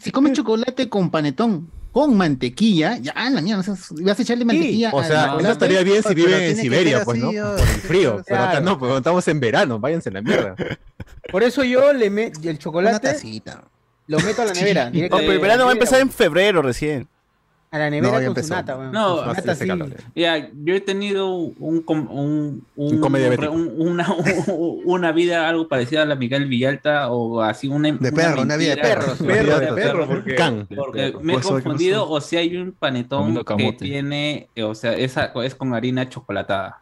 Si 0.00 0.10
comes 0.10 0.32
chocolate 0.32 0.88
con 0.88 1.10
panetón, 1.10 1.68
con 1.92 2.16
mantequilla, 2.16 2.96
ya, 2.96 3.12
ah, 3.14 3.28
la 3.28 3.42
mierda, 3.42 3.60
o 3.60 3.62
sea, 3.62 3.74
vas 4.02 4.18
a 4.18 4.22
echarle 4.22 4.44
mantequilla. 4.46 4.90
O 4.92 5.04
sea, 5.04 5.36
eso 5.38 5.52
estaría 5.52 5.82
bien 5.82 6.02
si 6.02 6.14
viven 6.14 6.42
en 6.42 6.56
Siberia, 6.56 7.04
pues, 7.04 7.18
¿no? 7.20 7.28
Por 7.30 7.60
el 7.60 7.66
frío. 7.66 8.22
Pero 8.26 8.42
acá 8.42 8.60
no, 8.60 8.78
pues 8.78 8.96
estamos 8.96 9.28
en 9.28 9.38
verano, 9.40 9.78
váyanse 9.78 10.08
a 10.08 10.12
la 10.12 10.22
mierda. 10.22 10.54
Por 11.30 11.42
eso 11.42 11.62
yo 11.64 11.92
le 11.92 12.08
meto 12.08 12.40
el 12.40 12.48
Una 12.48 12.58
chocolate, 12.58 13.08
tacita. 13.08 13.64
lo 14.06 14.18
meto 14.20 14.42
a 14.42 14.46
la 14.46 14.52
nevera. 14.54 14.86
Oh, 14.88 14.90
directo. 14.90 15.16
pero 15.18 15.32
el 15.32 15.38
verano 15.38 15.64
va 15.64 15.70
a 15.70 15.74
empezar 15.74 16.00
en 16.00 16.10
febrero 16.10 16.62
recién. 16.62 17.08
A 17.72 17.78
la 17.78 17.88
nevera 17.88 18.20
No, 18.20 18.34
con 18.34 18.44
su 18.44 18.50
nata, 18.50 18.76
weón. 18.76 18.92
No, 18.92 19.24
nata 19.24 19.56
calor. 19.56 19.96
Ya, 20.14 20.50
yo 20.62 20.74
he 20.74 20.80
tenido 20.82 21.30
un, 21.34 21.80
com- 21.80 22.06
un, 22.10 22.66
un- 22.76 22.94
Un 22.96 23.00
come 23.00 23.18
diabético. 23.18 23.50
un- 23.50 23.72
una, 23.78 24.14
una 24.84 25.10
vida 25.12 25.48
algo 25.48 25.68
parecida 25.68 26.02
a 26.02 26.04
la 26.04 26.14
Miguel 26.14 26.46
Villalta 26.48 27.10
o 27.10 27.40
así 27.40 27.68
una 27.68 27.90
De 27.90 28.12
perro, 28.12 28.42
una 28.42 28.58
vida 28.58 28.74
de 28.74 28.82
perros. 28.82 29.16
Perro, 29.26 29.58
de 29.58 29.66
de 29.66 29.72
perro, 29.72 30.06
porque. 30.06 30.34
Can. 30.34 30.68
Porque 30.76 31.14
me 31.22 31.32
he 31.32 31.40
confundido 31.40 32.08
o 32.10 32.20
si 32.20 32.36
hay 32.36 32.58
un 32.58 32.72
panetón 32.72 33.42
que 33.42 33.72
tiene, 33.72 34.48
o 34.62 34.74
sea, 34.74 34.92
esa 34.92 35.32
es 35.42 35.54
con 35.54 35.72
harina 35.72 36.06
chocolatada. 36.10 36.78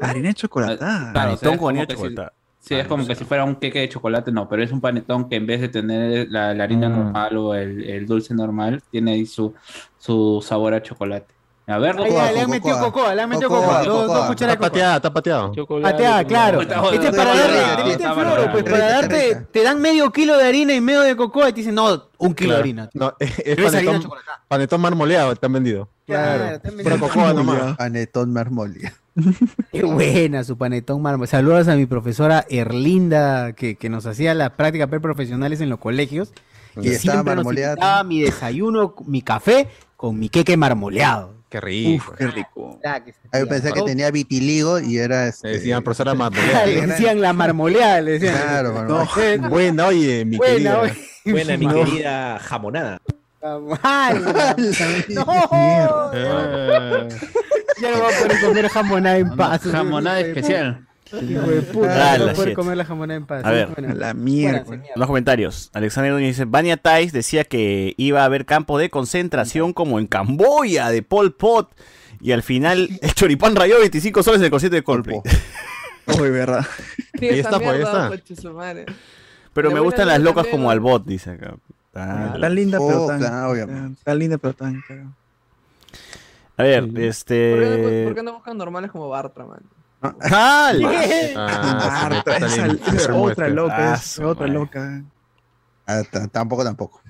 Harina 0.00 0.32
chocolatada. 0.32 1.12
Claro, 1.12 1.34
o 1.34 1.36
sea, 1.36 1.50
Panetón 1.50 1.58
con 1.58 1.76
harina 1.76 1.94
como 1.94 2.32
Sí, 2.66 2.74
es 2.74 2.88
como 2.88 3.06
que 3.06 3.14
si 3.14 3.24
fuera 3.24 3.44
un 3.44 3.56
queque 3.56 3.78
de 3.78 3.88
chocolate, 3.88 4.32
no, 4.32 4.48
pero 4.48 4.62
es 4.62 4.72
un 4.72 4.80
panetón 4.80 5.28
que 5.28 5.36
en 5.36 5.46
vez 5.46 5.60
de 5.60 5.68
tener 5.68 6.26
la, 6.30 6.52
la 6.52 6.64
harina 6.64 6.88
Mm. 6.88 6.92
normal 6.92 7.36
o 7.36 7.54
el, 7.54 7.84
el 7.84 8.06
dulce 8.06 8.34
normal, 8.34 8.82
tiene 8.90 9.12
ahí 9.12 9.26
su, 9.26 9.54
su 9.96 10.40
sabor 10.44 10.74
a 10.74 10.82
chocolate. 10.82 11.35
A 11.68 11.78
ver, 11.78 11.96
Cocoa, 11.96 12.26
ya, 12.26 12.32
le 12.32 12.40
han 12.42 12.50
metido 12.50 12.78
cocoa, 12.78 13.12
le 13.14 13.22
han 13.22 13.28
metido 13.28 13.48
Cocoa, 13.48 13.66
cocoa. 13.66 13.82
Dos, 13.84 14.02
cocoa. 14.02 14.16
dos 14.18 14.26
cucharadas 14.28 14.30
Está 14.30 14.46
de 14.52 14.56
cocoa. 14.56 14.70
pateada, 14.70 14.96
está 14.96 15.12
pateado. 15.12 15.82
Pateada, 15.82 16.24
claro. 16.24 16.60
Está 16.62 16.74
Este 16.76 16.86
jodido. 16.86 17.12
para 17.12 17.34
darle, 17.36 17.58
Está 17.58 17.76
te 17.76 17.82
meten 17.82 18.00
está 18.00 18.14
floro, 18.14 18.52
pues 18.52 18.64
para 18.64 18.76
está 18.76 18.88
darte, 19.00 19.46
te 19.50 19.62
dan 19.64 19.80
medio 19.80 20.12
kilo 20.12 20.36
de 20.38 20.46
harina 20.46 20.74
y 20.74 20.80
medio 20.80 21.00
de 21.00 21.16
cocoa 21.16 21.48
y 21.48 21.52
te 21.52 21.60
dicen, 21.60 21.74
no, 21.74 22.04
un 22.18 22.34
kilo 22.34 22.54
de 22.54 22.60
harina. 22.60 22.90
No, 22.94 23.14
es, 23.20 23.30
es 23.40 23.56
Pero 23.56 23.66
es 23.66 23.74
harina 23.74 23.92
panetón, 23.94 24.10
panetón 24.46 24.80
marmoleado, 24.80 25.34
te 25.34 25.46
han 25.46 25.52
vendido. 25.54 25.88
Claro, 26.06 26.60
te 26.60 26.68
han 26.68 26.74
Pura 26.76 26.90
vendido. 26.90 26.98
cocoa 27.08 27.32
nomás. 27.32 27.76
Panetón 27.76 28.32
marmolia. 28.32 28.94
Qué 29.72 29.82
buena 29.82 30.44
su 30.44 30.56
panetón 30.56 31.02
mármol. 31.02 31.26
Saludos 31.26 31.66
a 31.66 31.74
mi 31.74 31.86
profesora 31.86 32.44
Erlinda, 32.48 33.54
que, 33.54 33.74
que 33.74 33.88
nos 33.88 34.06
hacía 34.06 34.34
las 34.34 34.50
prácticas 34.50 34.88
preprofesionales 34.88 35.60
en 35.60 35.70
los 35.70 35.80
colegios. 35.80 36.32
Y 36.80 36.90
estaba 36.90 37.22
siempre 37.24 37.34
nos 37.34 38.04
mi 38.06 38.20
desayuno, 38.20 38.94
mi 39.06 39.22
café, 39.22 39.68
con 39.96 40.18
mi 40.18 40.28
queque 40.28 40.56
marmoleado. 40.58 41.35
Qué 41.56 41.60
rico. 41.60 42.10
Uf, 42.10 42.16
qué 42.18 42.26
rico. 42.26 42.80
Ah, 42.84 43.00
Ah, 43.32 43.38
Yo 43.38 43.46
pensé 43.48 43.72
que 43.72 43.80
tenía 43.82 44.10
vitiligo 44.10 44.78
y 44.78 44.98
era 44.98 45.22
Le 45.24 45.28
este. 45.30 45.48
decían 45.48 45.82
profesora 45.82 46.14
marmoleada. 46.14 46.66
Le 46.66 46.86
decían 46.86 47.20
la 47.20 47.32
marmoleada, 47.32 48.00
le 48.02 48.12
decían. 48.12 48.34
Claro, 48.34 48.72
marmoleada. 48.74 49.36
No, 49.38 49.48
buena, 49.50 49.86
oye, 49.86 50.24
mi 50.24 50.36
Buena, 50.36 50.52
querida. 50.54 50.80
oye. 50.80 50.92
Buena, 51.24 51.56
mi 51.56 51.66
No. 51.66 51.74
querida 51.84 52.38
jamonada. 52.40 52.98
Mal. 53.82 54.22
No. 55.08 55.24
Eh, 56.12 57.08
Ya 57.80 57.90
no 57.90 57.98
voy 58.02 58.12
a 58.12 58.18
poder 58.18 58.40
comer 58.40 58.68
jamonada 58.68 59.18
en 59.18 59.36
paz. 59.36 59.60
Jamonada 59.62 60.20
especial. 60.20 60.85
Hijo 61.12 61.42
de 61.42 61.62
puta. 61.62 62.14
Ah, 62.14 62.18
no 62.18 62.26
la 62.26 62.32
poder 62.34 62.48
shit. 62.48 62.56
comer 62.56 62.76
la 62.76 62.84
jamonada 62.84 63.16
en 63.18 63.26
paz. 63.26 63.44
A 63.44 63.50
ver. 63.50 63.68
Bueno, 63.68 63.94
La 63.94 64.12
mierda. 64.14 64.64
Los 64.96 65.06
comentarios. 65.06 65.70
Alexander 65.72 66.12
Núñez 66.12 66.28
dice, 66.30 66.44
Vania 66.44 66.76
Tais 66.76 67.12
decía 67.12 67.44
que 67.44 67.94
iba 67.96 68.22
a 68.22 68.24
haber 68.24 68.44
campo 68.44 68.78
de 68.78 68.90
concentración 68.90 69.72
como 69.72 69.98
en 69.98 70.06
Camboya 70.06 70.88
de 70.90 71.02
Pol 71.02 71.32
Pot. 71.34 71.70
Y 72.20 72.32
al 72.32 72.42
final 72.42 72.88
el 73.02 73.14
choripán 73.14 73.54
rayó 73.56 73.78
25 73.78 74.22
soles 74.22 74.40
en 74.40 74.46
el 74.46 74.50
concierto 74.50 74.74
de 74.76 74.82
Coldplay. 74.82 75.20
Uy, 76.20 76.30
verdad. 76.30 76.64
Sí, 77.18 77.28
Ahí 77.30 77.38
está, 77.40 77.58
pues, 77.58 77.80
está. 77.80 78.52
madre. 78.52 78.84
Pero 79.54 79.70
me 79.70 79.80
gustan 79.80 80.06
las 80.08 80.20
locas 80.20 80.46
como 80.48 80.70
al 80.70 80.80
bot, 80.80 81.06
dice 81.06 81.30
acá. 81.30 81.54
Ah, 81.94 82.36
Tan 82.38 82.54
linda, 82.54 82.78
pero 82.78 83.06
tan. 83.06 83.96
Tan 84.04 84.18
linda, 84.18 84.36
pero 84.36 84.52
tan. 84.52 84.82
A 86.58 86.62
ver, 86.62 86.84
¿Por 86.84 86.92
qué, 86.94 87.00
no, 87.00 87.06
este... 87.06 88.04
por 88.04 88.14
qué 88.14 88.22
no 88.22 88.34
buscan 88.34 88.58
normales 88.58 88.90
como 88.90 89.08
Bartra, 89.08 89.46
man? 89.46 89.60
¡Ah! 90.02 90.72
Es 92.92 93.08
otra 93.08 93.48
loca, 93.48 93.94
es 93.94 94.18
otra 94.18 94.46
loca. 94.46 95.02
Ah, 95.86 96.02
tampoco, 96.32 96.64
tampoco. 96.64 97.00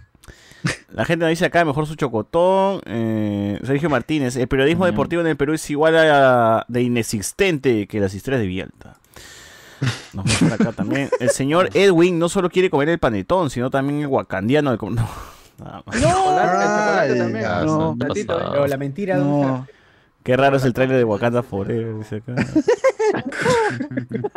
La 0.91 1.05
gente 1.05 1.25
nos 1.25 1.31
dice 1.31 1.45
acá, 1.45 1.65
mejor 1.65 1.87
su 1.87 1.95
chocotón. 1.95 2.81
Eh, 2.87 3.61
Sergio 3.65 3.89
Martínez, 3.91 4.37
el 4.37 4.49
periodismo 4.49 4.87
deportivo 4.87 5.21
en 5.23 5.29
el 5.29 5.37
Perú 5.37 5.53
es 5.55 5.69
igual 5.71 5.97
a 5.97 6.65
de 6.69 6.83
inexistente 6.83 7.87
que 7.87 8.01
las 8.01 8.15
historias 8.15 8.41
de 8.41 8.47
Vialta. 8.49 8.97
Nos 10.13 10.43
acá 10.53 10.73
también. 10.73 11.11
El 11.21 11.31
señor 11.31 11.69
Edwin 11.75 12.19
no 12.19 12.29
solo 12.29 12.49
quiere 12.49 12.71
comer 12.71 12.89
el 12.89 12.99
panetón, 12.99 13.51
sino 13.51 13.71
también 13.71 14.01
el 14.01 14.07
wakandiano. 14.07 14.77
com- 14.79 14.95
No, 14.95 15.07
no, 15.59 15.83
pasado. 15.85 16.35
Pero 17.99 18.67
la 18.67 18.77
mentira, 18.77 19.17
¿dónde 19.19 19.47
No. 19.47 19.67
Qué 20.27 20.37
raro 20.37 20.57
es 20.57 20.65
el 20.65 20.73
trailer 20.75 20.97
de 20.99 21.05
Wakanda 21.05 21.45
Forever, 21.45 21.99
dice 21.99 22.17
acá. 22.17 22.35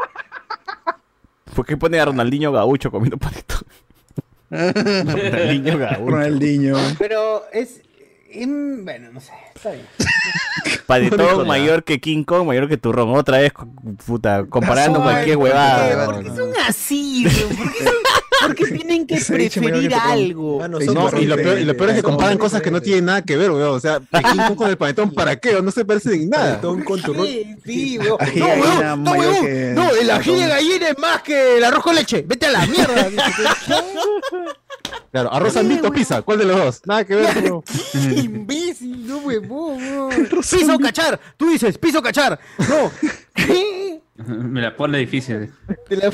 ¿Por 1.56 1.66
qué 1.66 1.76
pone 1.78 2.00
a 2.00 2.06
Ronaldinho 2.06 2.52
Gaucho 2.52 2.92
comiendo 2.92 3.18
panetón? 3.18 3.62
Ronaldinho 4.52 5.78
Gaucho. 5.80 6.06
Ronaldinho. 6.06 6.78
Pero 7.00 7.42
es. 7.52 7.82
em, 8.30 8.86
bueno, 8.86 9.12
no 9.12 9.20
sé. 9.20 9.32
Está 9.56 9.72
bien. 9.72 9.88
Panetón 10.86 11.48
mayor 11.48 11.84
que 11.84 12.00
King 12.00 12.24
Kong, 12.24 12.46
mayor 12.46 12.70
que 12.70 12.78
turrón. 12.78 13.10
Otra 13.16 13.40
vez, 13.40 13.52
puta, 14.06 14.46
comparando 14.48 15.00
Ay, 15.00 15.04
cualquier 15.04 15.38
¿por 15.38 15.46
qué? 15.48 15.52
huevada. 15.54 16.06
¿Por 16.06 16.24
qué 16.24 16.30
son 16.30 16.52
así? 16.68 17.26
weón? 17.26 17.58
¿Por 17.58 17.74
qué 17.74 17.84
son- 17.84 17.94
¿Por 18.42 18.56
qué 18.56 18.66
tienen 18.68 19.06
que 19.08 19.20
Se 19.20 19.34
preferir 19.34 19.94
algo? 19.94 20.66
No, 20.68 20.80
No, 20.80 21.20
y 21.20 21.26
lo 21.26 21.36
peor, 21.36 21.60
y 21.60 21.66
lo 21.66 21.76
peor 21.76 21.90
es 21.92 21.96
que 21.98 22.04
comparan 22.04 22.38
cosas 22.38 22.62
que 22.62 22.72
no 22.72 22.82
tienen 22.82 23.06
nada 23.06 23.22
que 23.22 23.36
ver, 23.38 23.52
weón. 23.52 23.76
O 23.76 23.80
sea, 23.80 24.00
Pekín 24.12 24.56
con 24.56 24.70
el 24.70 24.78
panetón, 24.78 25.12
¿para 25.14 25.36
qué? 25.40 25.62
No 25.62 25.72
se 25.72 25.86
parecen 25.86 26.14
en 26.14 26.30
nada. 26.30 26.62
Panetón 26.62 26.84
con. 26.84 27.00
Sí, 27.02 27.56
sí, 27.66 27.98
weón. 28.00 28.18
No, 28.36 28.46
weón, 28.48 29.04
no, 29.04 29.12
weón. 29.12 29.46
que- 29.46 29.72
No, 29.76 29.90
el 29.92 30.10
ají 30.12 30.34
de 30.36 30.48
gallina 30.48 30.88
es 30.90 30.98
más 30.98 31.22
que 31.22 31.58
el 31.58 31.64
arroz 31.64 31.84
con 31.84 31.96
leche. 31.96 32.24
Vete 32.28 32.46
a 32.48 32.52
la 32.52 32.66
mierda. 32.66 33.10
Claro, 35.12 35.34
arroz 35.34 35.58
ambito 35.58 35.88
o 35.88 35.92
pizza, 35.92 36.22
¿cuál 36.22 36.38
de 36.40 36.46
los 36.46 36.56
dos? 36.58 36.82
Nada 36.86 37.04
que 37.04 37.16
ver. 37.16 37.36
weón. 37.44 37.64
Qué 37.92 38.20
imbécil, 38.22 39.08
no 39.08 39.18
huevón. 39.20 39.78
weón. 39.78 40.30
Piso 40.30 40.78
cachar. 40.80 41.20
Tú 41.36 41.50
dices, 41.50 41.78
piso 41.80 42.02
cachar. 42.02 42.40
No. 42.60 42.92
¿Qué? 43.34 43.79
Me 44.28 44.62
la 44.62 44.76
pone 44.76 44.98
difícil. 44.98 45.52
Te 45.88 45.96
la 45.96 46.12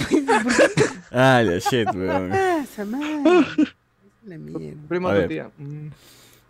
Ah, 1.11 1.41
la 1.43 1.57
shit, 1.59 1.87
weón. 1.93 2.29
pasa, 2.29 2.85
man. 2.85 3.23
La 4.25 4.37
mierda. 4.39 4.81
Primo 4.87 5.07
A 5.09 5.13
de 5.13 5.19
ver. 5.19 5.27
tu 5.27 5.33
tía. 5.33 5.49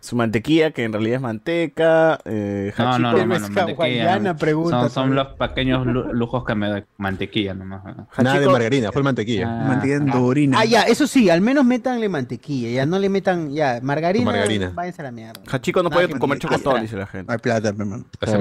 Su 0.06 0.14
mantequilla, 0.14 0.70
que 0.70 0.84
en 0.84 0.92
realidad 0.92 1.16
es 1.16 1.20
manteca. 1.20 2.20
Eh, 2.26 2.72
No, 2.78 2.96
no, 2.96 3.12
no, 3.12 3.26
mantequilla. 3.26 4.18
¿no? 4.20 4.36
pregunta 4.36 4.88
Son, 4.88 5.12
los 5.16 5.26
pequeños 5.36 5.84
lu- 5.84 6.12
lujos 6.12 6.44
que 6.44 6.54
me 6.54 6.68
da 6.70 6.84
mantequilla 6.96 7.54
nomás. 7.54 7.82
¿no? 7.84 8.06
Nada 8.22 8.38
de 8.38 8.46
margarina, 8.46 8.92
fue 8.92 9.02
mantequilla. 9.02 9.48
Ah, 9.48 9.64
Mantequilla 9.66 9.96
en 9.96 10.06
dorina. 10.06 10.60
Ah, 10.60 10.64
ya, 10.64 10.82
eso 10.84 11.08
sí, 11.08 11.28
al 11.28 11.40
menos 11.40 11.64
métanle 11.64 12.08
mantequilla, 12.08 12.70
ya 12.70 12.86
no 12.86 13.00
le 13.00 13.08
metan, 13.08 13.50
ya, 13.52 13.80
margarina, 13.82 14.26
Margarina. 14.26 14.70
váyanse 14.72 15.02
a 15.02 15.04
la 15.06 15.10
mierda. 15.10 15.40
Hachiko 15.50 15.82
no 15.82 15.90
Nada 15.90 16.06
puede 16.06 16.18
comer 16.20 16.38
chocotón, 16.38 16.82
dice 16.82 16.94
la 16.96 17.06
gente. 17.08 17.32
Hay 17.32 17.38
plata, 17.38 17.68
hermano. 17.70 18.04
Hace 18.20 18.38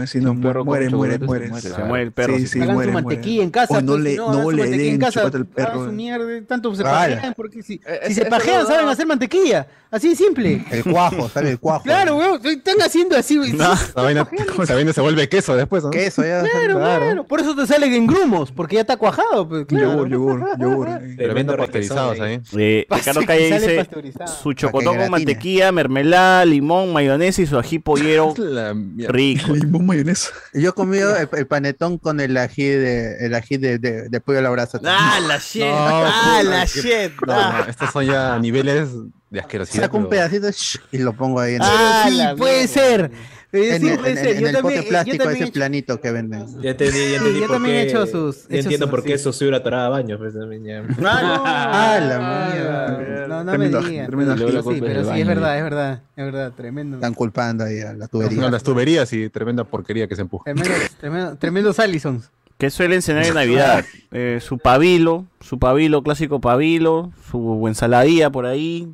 ver 0.00 0.08
si 0.08 0.20
no 0.20 0.34
muere, 0.34 0.62
muere, 0.62 0.90
muere. 0.90 1.18
se 1.18 1.24
muere. 1.24 1.60
Se 1.60 1.82
muere 1.84 2.04
el 2.04 2.12
perro. 2.12 2.36
Sí, 2.36 2.46
sí. 2.46 2.60
hagan 2.60 2.74
muere, 2.74 2.90
su 2.90 2.92
muere. 2.92 3.06
mantequilla 3.16 3.42
en 3.42 3.50
casa, 3.50 3.78
O 3.78 3.80
no 3.80 3.92
pues, 3.92 4.02
le, 4.04 4.10
si 4.10 4.16
no 4.18 4.50
le 4.50 4.62
mantequilla 4.62 4.84
en 4.84 4.90
den 4.90 5.00
casa, 5.00 5.12
chocolate 5.12 5.36
al 5.38 5.46
hagan 5.64 5.72
perro. 5.72 5.84
su 5.86 5.92
mierda, 5.92 6.26
tanto 6.46 6.74
se 6.74 6.82
pajean, 6.82 7.34
porque 7.34 7.62
si, 7.62 7.74
Eh, 7.86 8.00
si 8.04 8.12
ese- 8.12 8.24
se 8.24 8.26
pajean 8.26 8.66
saben 8.66 8.86
hacer 8.86 9.06
mantequilla, 9.06 9.66
así 9.90 10.10
de 10.10 10.16
simple. 10.16 10.57
El 10.70 10.84
cuajo, 10.84 11.28
sale 11.28 11.50
el 11.50 11.58
cuajo. 11.58 11.84
Claro, 11.84 12.16
weón, 12.16 12.40
están 12.44 12.80
haciendo 12.82 13.16
así, 13.16 13.36
güey. 13.36 13.52
No. 13.52 13.72
Esa 13.72 14.02
vaina, 14.02 14.28
se 14.92 15.00
vuelve 15.00 15.28
queso 15.28 15.56
después, 15.56 15.84
¿no? 15.84 15.90
Queso, 15.90 16.22
ya. 16.24 16.42
Claro, 16.42 16.78
claro, 16.78 17.24
por 17.24 17.40
eso 17.40 17.54
te 17.54 17.66
salen 17.66 17.92
en 17.92 18.06
grumos, 18.06 18.52
porque 18.52 18.76
ya 18.76 18.82
está 18.82 18.96
cuajado, 18.96 19.48
pues, 19.48 19.66
claro. 19.66 20.06
Yogur, 20.06 20.08
yogur, 20.08 20.58
yogur. 20.58 20.88
Tremendo 21.16 21.56
pasteurizados 21.56 22.20
ahí. 22.20 22.40
Eh, 22.56 22.86
Ricardo 22.88 23.20
que 23.20 23.26
Calle 23.26 23.48
sale 23.48 23.60
dice 23.60 23.76
pasteurizado. 23.76 24.34
su 24.42 24.52
chocotón 24.52 24.96
con 24.96 25.10
mantequilla, 25.10 25.72
mermelada, 25.72 26.44
limón, 26.44 26.92
mayonesa 26.92 27.42
y 27.42 27.46
su 27.46 27.58
ají 27.58 27.78
pollero 27.78 28.34
La 28.38 28.74
rico. 29.08 29.52
Limón 29.52 29.86
mayonesa. 29.86 30.30
Yo 30.54 30.70
he 30.70 30.72
comido 30.72 31.16
el, 31.16 31.28
el 31.32 31.46
panetón 31.46 31.98
con 31.98 32.20
el 32.20 32.36
ají 32.36 32.64
de, 32.64 33.26
el 33.26 33.34
ají 33.34 33.56
de, 33.56 33.78
de, 33.78 34.08
de 34.08 34.20
pollo 34.20 34.38
a 34.38 34.42
la 34.42 34.50
brasa. 34.50 34.80
Ah, 34.84 35.20
la 35.26 35.38
shit. 35.38 35.62
No, 35.62 35.76
ah, 35.76 36.38
puta, 36.40 36.42
la 36.42 36.64
shit. 36.64 37.12
No, 37.26 37.52
no, 37.52 37.64
estos 37.66 37.90
son 37.92 38.06
ya 38.06 38.38
niveles 38.38 38.88
de 39.30 39.40
asquerosidad. 39.40 39.84
Saco 39.84 39.98
un 39.98 40.08
pedacito 40.08 40.50
shh, 40.50 40.78
y 40.92 40.98
lo 40.98 41.12
pongo 41.12 41.40
ahí 41.40 41.54
en, 41.54 41.62
Ah, 41.62 42.06
sí, 42.08 42.16
la 42.16 42.34
puede 42.36 42.66
ser. 42.68 43.10
En, 43.50 43.80
sí, 43.80 43.88
el- 43.88 43.98
puede 43.98 44.10
en- 44.10 44.16
ser. 44.18 44.26
en 44.36 44.40
Yo 44.40 44.46
el 44.48 44.52
también- 44.54 44.62
pote 44.62 44.82
yo 44.84 44.88
plástico 44.90 45.24
ese 45.30 45.38
he 45.38 45.42
hecho- 45.44 45.52
planito 45.54 46.00
que 46.02 46.10
venden. 46.12 46.46
Ya 46.60 46.70
entendí, 46.70 46.98
ya 46.98 47.06
Sí, 47.08 47.14
entendí 47.14 47.40
yo 47.40 47.46
también 47.48 47.74
he 47.76 47.82
hecho 47.82 48.06
sus- 48.06 48.44
hecho 48.44 48.54
entiendo 48.60 48.86
sus- 48.86 48.90
por 48.90 49.02
qué 49.02 49.08
sí. 49.08 49.14
eso 49.14 49.32
se 49.32 49.54
atorada 49.54 49.86
a 49.86 49.88
baños. 49.88 50.18
Pues, 50.18 50.34
también, 50.34 50.64
ya. 50.64 50.82
Ah, 51.02 51.98
la 52.00 52.16
Ah, 52.20 52.50
mierda. 52.52 53.26
No, 53.28 53.44
no 53.44 53.50
Tremendo 53.52 53.80
me 53.80 53.88
digas. 53.90 54.06
tremendo 54.06 54.32
Sí, 54.36 54.40
sí, 54.40 54.80
pero 54.80 55.00
es 55.00 55.06
sí, 55.08 55.20
es 55.20 55.26
verdad, 55.26 55.56
es 55.58 55.62
verdad, 55.64 56.02
es 56.16 56.24
verdad, 56.24 56.52
tremendo. 56.56 56.96
Están 56.96 57.14
culpando 57.14 57.64
ahí 57.64 57.80
a 57.80 57.92
la 57.92 57.94
No, 57.94 58.08
tubería. 58.08 58.50
las 58.50 58.62
tuberías 58.62 59.12
y 59.14 59.28
tremenda 59.30 59.64
porquería 59.64 60.06
que 60.08 60.14
se 60.16 60.22
empuja. 60.22 60.44
Tremendos, 60.44 60.90
tremendo, 61.00 61.36
tremendos 61.36 61.78
Allisons. 61.78 62.30
¿Qué 62.58 62.70
suelen 62.70 63.00
cenar 63.02 63.24
en 63.24 63.34
Navidad? 63.34 63.84
Eh, 64.12 64.40
su 64.42 64.58
pabilo, 64.58 65.26
su 65.40 65.58
pabilo, 65.58 66.02
clásico 66.02 66.40
pabilo, 66.40 67.12
su 67.30 67.66
ensaladilla 67.68 68.30
por 68.30 68.46
ahí, 68.46 68.88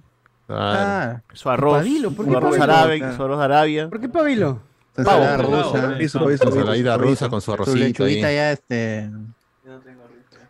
Ah, 0.48 1.22
su 1.32 1.48
arroz, 1.50 1.78
pabilo? 1.78 2.10
¿Por 2.12 2.26
su 2.26 2.30
qué 2.30 2.36
arroz 2.36 2.56
pabilo? 2.58 2.72
árabe, 2.74 2.98
Claro. 2.98 3.16
su 3.16 3.22
arroz 3.22 3.38
de 3.38 3.44
Arabia. 3.44 3.88
¿Por 3.88 4.00
qué 4.00 4.08
pabilo? 4.08 4.60
ensalada 4.96 5.36
Pavo. 5.38 5.50
rusa. 5.72 5.98
Piso, 5.98 6.30
Ensaladita 6.30 6.94
piso. 6.96 6.98
rusa 6.98 7.28
con 7.28 7.40
su 7.40 7.46
Su 7.46 7.52
arrocito 7.54 7.78
lechuguita 7.78 8.26
ahí. 8.28 8.34
ya, 8.36 8.52
este. 8.52 9.10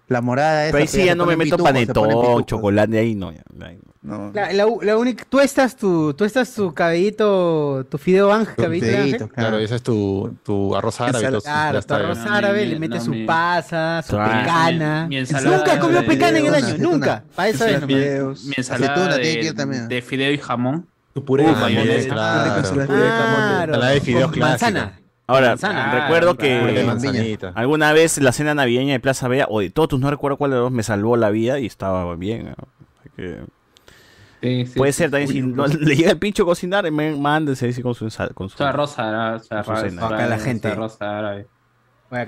La 0.09 0.21
morada 0.21 0.65
esa. 0.65 0.73
Pero 0.73 0.83
ahí 0.83 0.89
sí 0.89 1.05
ya 1.05 1.15
no 1.15 1.25
me 1.27 1.37
meto 1.37 1.57
panetón, 1.57 2.45
chocolate, 2.45 2.99
ahí 2.99 3.15
no. 3.15 3.33
ya, 3.33 3.43
ahí 3.65 3.79
no. 3.85 3.94
No. 4.05 4.31
La, 4.35 4.52
la, 4.52 4.66
la 4.82 4.97
única, 4.98 5.24
tú 5.26 5.40
estás 5.40 5.74
tu, 5.76 6.12
tú 6.12 6.24
estás 6.26 6.52
tu 6.55 6.74
cabellito, 6.74 7.86
tu 7.90 7.97
fideo 7.97 8.31
ángel, 8.31 8.55
cabellito 8.55 8.97
ángel. 8.98 9.28
Claro, 9.31 9.59
ese 9.59 9.76
es 9.76 9.82
tu, 9.82 10.36
tu 10.44 10.76
arroz 10.76 11.01
árabe. 11.01 11.24
Entonces 11.24 11.51
Claro, 11.51 11.81
tu 11.82 11.94
arroz. 11.94 12.18
No, 12.18 12.35
árabe, 12.35 12.64
mi- 12.66 12.70
le 12.72 12.78
mete 12.81 12.97
no, 12.97 13.01
su 13.05 13.10
mi- 13.12 13.24
pasa, 13.24 14.02
su 14.02 14.10
Claro. 14.14 14.40
pecana. 14.40 15.02
Mi- 15.05 15.09
mi 15.09 15.16
ensalada 15.20 15.56
Nunca 15.56 15.78
comió 15.81 16.05
pecana 16.06 16.39
en 16.39 16.47
el 16.47 16.55
año, 16.55 16.74
nunca. 16.78 17.24
Para 17.35 17.48
eso 17.48 17.64
es. 17.64 17.86
Mi 17.86 17.94
ensalada 18.59 18.93
Aceituna 18.93 19.16
tiene 19.16 19.35
que 19.36 19.40
de, 19.43 19.47
ir 19.48 19.55
también. 19.56 19.89
de 19.89 20.02
fideo 20.02 20.32
y 20.32 20.39
jamón. 20.39 20.86
Tu 21.14 21.24
puré 21.24 21.44
de 21.47 21.55
jamón. 21.55 21.70
Claro. 22.09 23.81
De 23.81 24.01
Claro, 24.01 24.31
clásica. 24.31 24.47
manzana. 24.47 25.01
Ahora, 25.26 25.48
Manzana. 25.51 26.01
recuerdo 26.02 26.36
Claro, 26.36 26.66
que 26.74 27.39
claro. 27.40 27.52
alguna 27.56 27.94
vez 27.94 28.18
la 28.18 28.32
cena 28.32 28.52
navideña 28.55 28.93
de 28.93 29.01
Plaza 29.01 29.26
Vea, 29.28 29.47
o 29.48 29.60
de 29.60 29.70
Totus, 29.70 29.98
no 29.98 30.10
recuerdo 30.10 30.36
cuál 30.36 30.51
de 30.51 30.56
los 30.59 30.64
dos, 30.66 30.72
me 30.72 30.82
salvó 30.82 31.16
la 31.16 31.31
vida 31.31 31.59
y 31.59 31.64
estaba 31.66 32.14
bien. 32.16 32.48
¿no? 32.59 32.68
Que 33.16 33.39
Sí, 34.45 34.66
sí. 34.66 34.79
puede 34.79 34.93
ser 34.93 35.11
también, 35.11 35.31
si 35.31 35.41
no 35.41 35.66
le 35.66 35.97
llega 35.97 36.11
el 36.11 36.19
pincho 36.19 36.43
a 36.43 36.47
cocinar, 36.47 36.91
mándese 36.91 37.69
así 37.71 37.81
con 37.81 37.95
su 37.95 38.09
con 38.35 38.49
su... 38.51 38.57
Árabe, 39.73 39.91
Acá 40.15 40.29
la 40.29 40.39
gente. 40.39 40.69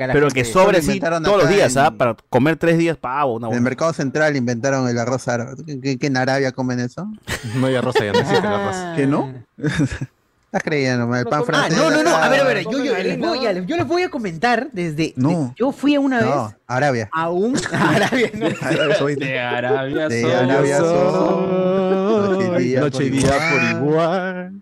la 0.06 0.12
Pero 0.14 0.26
gente- 0.28 0.40
que 0.40 0.44
sobre 0.46 0.78
inventaron 0.78 1.22
todos 1.22 1.42
los 1.42 1.48
días, 1.50 1.76
en- 1.76 1.82
¿ah? 1.82 1.90
Para 1.90 2.16
comer 2.30 2.56
tres 2.56 2.78
días 2.78 2.96
pavo, 2.96 3.34
una 3.34 3.48
En 3.48 3.54
el 3.54 3.60
mercado 3.60 3.92
central 3.92 4.34
inventaron 4.34 4.88
el 4.88 4.98
arroz 4.98 5.28
árabe. 5.28 5.56
¿Qué, 5.66 5.78
qué- 5.80 5.98
qué 5.98 6.06
en 6.06 6.16
Arabia 6.16 6.52
comen 6.52 6.80
eso? 6.80 7.06
No 7.56 7.66
hay 7.66 7.74
arroz 7.76 7.94
allá, 8.00 8.12
no 8.12 8.18
existe 8.20 8.46
el 8.46 8.52
arroz. 8.52 8.76
¿Que 8.96 9.06
no? 9.06 9.32
Estás 10.46 10.62
creyendo, 10.62 11.14
el 11.14 11.26
pan 11.26 11.40
Ah, 11.42 11.44
francés. 11.44 11.76
no, 11.76 11.90
no, 11.90 12.02
no, 12.02 12.16
a 12.16 12.28
ver, 12.28 12.40
a 12.40 12.44
ver, 12.44 12.64
yo, 12.64 12.82
yo, 12.82 12.96
les 12.96 13.18
voy, 13.18 13.44
a- 13.46 13.52
yo 13.52 13.76
les 13.76 13.86
voy 13.86 14.02
a 14.04 14.08
comentar 14.08 14.68
desde... 14.72 15.12
No. 15.16 15.28
de- 15.28 15.52
yo 15.56 15.72
fui 15.72 15.98
una 15.98 16.18
vez 16.20 16.28
No, 16.28 16.54
Arabia. 16.68 17.10
a 17.12 17.28
un... 17.30 17.56
a 17.72 17.90
Arabia, 17.96 18.30
no. 18.32 18.48
De 19.16 19.38
Arabia 19.38 20.08
De. 20.08 20.34
Arabia. 20.34 20.78
Noche 20.78 22.54
y 22.58 22.70
día 22.70 22.80
por 22.80 22.90
día 22.90 23.72
igual. 23.72 23.80
por 23.80 23.88
igual. 23.88 24.52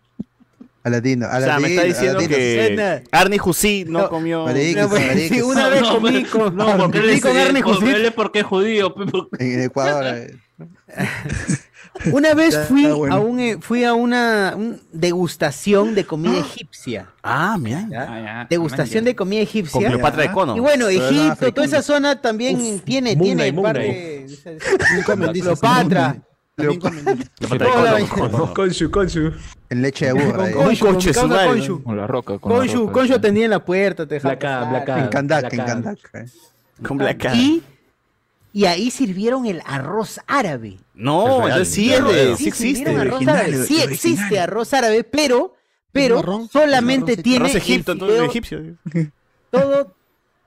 A 0.82 0.90
latino, 0.90 1.26
a 1.26 1.38
O 1.38 1.40
sea, 1.40 1.58
me 1.60 1.68
está 1.68 1.82
latino, 1.82 1.84
diciendo 1.84 2.20
latino. 2.20 2.36
que 2.36 3.02
Arnie 3.12 3.38
Jussi 3.38 3.84
no, 3.86 4.00
No, 4.00 4.08
comió... 4.10 4.38
No, 4.46 4.88
pues, 4.88 5.28
sí, 5.28 5.40
una 5.42 5.68
vez 5.68 5.82
comí 5.82 6.24
con, 6.24 6.56
No, 6.56 6.76
porque 6.76 7.20
con 7.20 7.36
Arne 7.36 7.62
Jusit. 7.62 7.88
él 7.88 8.04
es 8.06 8.12
porque 8.12 8.40
es 8.40 8.46
judío. 8.46 8.92
por- 8.94 9.28
En 9.38 9.62
Ecuador. 9.62 10.26
eh. 12.04 12.10
Una 12.12 12.34
vez 12.34 12.58
fui 12.68 12.84
está 12.84 12.94
bueno. 12.94 13.14
a 13.14 13.18
un 13.20 13.40
eh, 13.40 13.58
fui 13.60 13.84
a 13.84 13.94
una 13.94 14.54
un- 14.56 14.80
degustación 14.92 15.94
de 15.94 16.04
comida 16.04 16.38
egipcia. 16.38 17.06
Ah, 17.22 17.56
mira. 17.58 17.86
Ah, 17.96 18.46
Degustación 18.48 19.04
de 19.04 19.14
comida 19.14 19.40
Con 19.40 19.48
egipcia. 19.48 19.86
Cleopatra 19.88 20.22
de 20.22 20.32
Cono. 20.32 20.56
Y 20.56 20.60
bueno, 20.60 20.88
Egipto, 20.88 21.52
toda 21.52 21.66
esa 21.66 21.82
zona 21.82 22.20
también 22.20 22.80
tiene, 22.80 23.14
Moon 23.16 23.24
tiene 23.24 23.50
Cleopatra. 23.50 23.82
También 24.76 25.04
comen 25.04 25.34
Cleopatra 25.34 26.14
de. 26.56 28.06
Cono. 28.08 28.54
Conshu, 28.54 28.90
conshu. 28.90 29.32
en 29.70 29.82
leche 29.82 30.06
de 30.06 30.12
burra. 30.12 30.48
eh. 30.48 30.52
Con 30.52 30.64
Conchu, 30.76 31.12
con 31.14 31.28
coche. 31.28 31.82
Con 31.82 31.96
la 31.96 32.06
roca. 32.06 32.38
Con 32.38 32.52
Conchu 32.92 33.06
sí. 33.06 33.12
atendía 33.12 33.44
en 33.44 33.50
la 33.50 33.64
puerta, 33.64 34.06
te. 34.06 34.16
En 34.16 34.36
Kandak, 34.38 34.88
en. 35.52 35.64
Kandak. 35.64 35.98
eh. 36.14 36.26
Con 36.86 36.98
Black 36.98 37.28
y 38.56 38.66
ahí 38.66 38.90
sirvieron 38.92 39.46
el 39.46 39.60
arroz 39.66 40.20
árabe. 40.28 40.78
No, 40.94 41.48
Es 41.48 41.68
sí, 41.68 41.92
es 41.92 42.04
de- 42.04 42.36
sí 42.36 42.42
Sí, 42.44 42.48
existe. 42.48 42.96
arroz 42.96 43.26
árabe. 43.26 43.44
el 43.46 43.54
Sí 43.66 43.74
original. 43.74 43.92
existe 43.92 44.38
arroz 44.40 44.72
árabe, 44.74 45.04
pero, 45.04 45.54
pero 45.92 46.16
marrón, 46.16 46.48
solamente 46.48 47.16
tiene 47.16 47.46
Arroz 47.46 47.56
egipto, 47.56 47.92
el 47.92 47.98
fideo- 47.98 48.24
egipcio. 48.30 48.62
todo, 49.50 49.94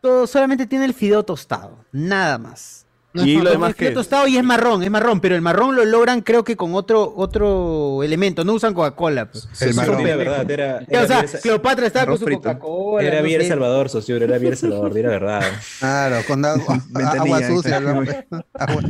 todo 0.01 0.25
solamente 0.27 0.65
tiene 0.65 0.85
el 0.85 0.93
fideo 0.93 1.23
tostado, 1.23 1.83
nada 1.91 2.37
más. 2.37 2.85
Y 3.25 3.35
lo 3.35 3.41
Tiene 3.41 3.49
demás 3.51 3.75
que... 3.75 3.91
tostado 3.91 4.27
y 4.27 4.37
es 4.37 4.43
marrón, 4.43 4.83
es 4.83 4.91
marrón, 4.91 5.19
pero 5.21 5.35
el 5.35 5.41
marrón 5.41 5.75
lo 5.75 5.85
logran 5.85 6.21
creo 6.21 6.43
que 6.43 6.55
con 6.55 6.75
otro 6.75 7.13
otro 7.15 8.03
elemento, 8.03 8.43
no 8.43 8.53
usan 8.53 8.73
Coca-Cola. 8.73 9.29
pues. 9.31 9.47
El 9.61 9.73
marrón. 9.73 10.03
de 10.03 10.15
verdad, 10.15 10.49
era, 10.51 10.79
Ya, 10.81 11.01
o 11.01 11.03
era, 11.03 11.07
sea, 11.07 11.21
bien- 11.21 11.41
Cleopatra 11.41 11.87
estaba 11.87 12.05
con 12.07 12.17
su. 12.19 12.25
Coca-Cola. 12.25 13.07
era 13.07 13.17
no 13.19 13.23
bien 13.25 13.41
sé. 13.41 13.47
Salvador, 13.47 13.89
socio, 13.89 14.15
era 14.17 14.37
bien 14.37 14.55
Salvador, 14.55 14.97
era 14.97 15.09
verdad. 15.09 15.43
Claro, 15.79 16.15
con 16.27 16.45
agua, 16.45 16.79
agua 17.19 17.47
sucia. 17.47 17.79
¿no? 17.79 18.01
Agua, 18.53 18.81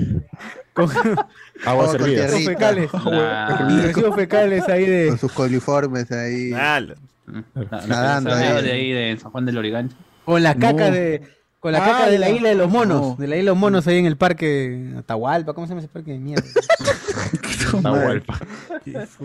Con, 0.73 0.91
Agua 0.91 1.27
agua 1.65 1.85
con 1.87 1.97
servida. 1.99 2.29
con 2.29 2.43
fecales. 2.43 2.89
Residuos 3.83 4.15
fecales 4.15 4.69
ahí 4.69 4.85
de. 4.85 5.07
Con 5.09 5.17
sus 5.17 5.31
coliformes 5.31 6.11
ahí. 6.11 6.51
Ah, 6.53 6.81
Nadando 7.87 8.33
ahí. 8.33 8.63
de 8.63 8.71
ahí 8.71 8.91
de 8.91 9.17
San 9.19 9.31
Juan 9.31 9.45
del 9.45 9.57
Origancho. 9.57 9.95
Con 10.25 10.43
la 10.43 10.53
caca 10.55 10.89
No. 10.89 10.91
de. 10.95 11.21
Con 11.67 11.73
la 11.73 11.83
caca 11.83 12.09
de 12.09 12.17
la 12.17 12.29
isla 12.29 12.47
de 12.47 12.55
los 12.55 12.71
monos. 12.71 13.17
De 13.17 13.27
la 13.27 13.35
isla 13.35 13.41
de 13.41 13.51
los 13.51 13.57
monos 13.57 13.85
ahí 13.87 13.97
en 13.97 14.05
el 14.05 14.15
parque 14.15 14.93
Atahualpa. 14.99 15.53
¿Cómo 15.53 15.67
se 15.67 15.71
llama 15.71 15.81
ese 15.81 15.89
parque 15.89 16.13
de 16.13 16.17
mierda? 16.17 16.45
Atahualpa. 17.79 18.39
Y 18.85 18.95
así 18.95 19.17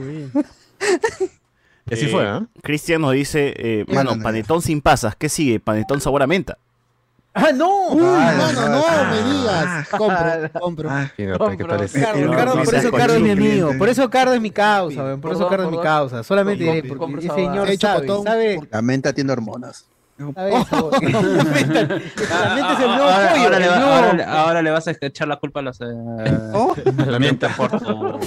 fue, 2.09 2.25
¿eh? 2.25 2.27
¿ah? 2.27 2.45
Cristian 2.61 3.01
nos 3.01 3.13
dice, 3.13 3.55
eh, 3.57 3.85
mano, 3.87 4.19
panetón 4.21 4.61
sin 4.61 4.81
pasas. 4.81 5.15
¿Qué 5.15 5.29
sigue? 5.29 5.61
Panetón 5.61 6.01
sabor 6.01 6.21
a 6.21 6.27
menta. 6.27 6.59
¡Ah, 7.33 7.53
no! 7.55 7.91
¡Uy, 7.91 8.03
mano, 8.03 8.69
no 8.69 8.83
me 9.11 9.23
digas! 9.23 9.89
Compro, 9.89 10.51
compro. 10.61 10.91
Ah, 10.91 11.09
Ricardo, 11.17 11.49
Ricardo, 11.49 11.77
por 12.65 12.75
eso 12.75 12.91
Cardo 12.91 13.15
es 13.15 13.21
mi 13.21 13.31
amigo. 13.31 13.71
Por 13.79 13.89
eso 13.89 14.11
Cardo 14.11 14.35
es 14.35 14.41
mi 14.41 14.51
causa, 14.51 15.17
Por 15.17 15.33
eso 15.33 15.49
Cardo 15.49 15.67
es 15.67 15.71
mi 15.71 15.81
causa. 15.81 16.25
Solamente 16.25 16.83
porque 16.89 17.05
el 17.05 17.31
señor 17.31 17.69
sabe. 17.79 18.59
La 18.69 18.83
menta 18.83 19.13
tiene 19.13 19.31
hormonas. 19.31 19.87
Ahora, 24.27 24.63
le 24.63 24.71
vas 24.71 24.89
a 24.89 24.93
echar 25.01 25.29
la 25.29 25.37
culpa 25.37 25.61
a 25.61 25.63
los. 25.63 25.81
Eh, 25.81 25.85
oh. 26.55 26.75
La 27.07 27.19
mienta 27.19 27.49
por 27.57 27.71
tu. 27.71 28.21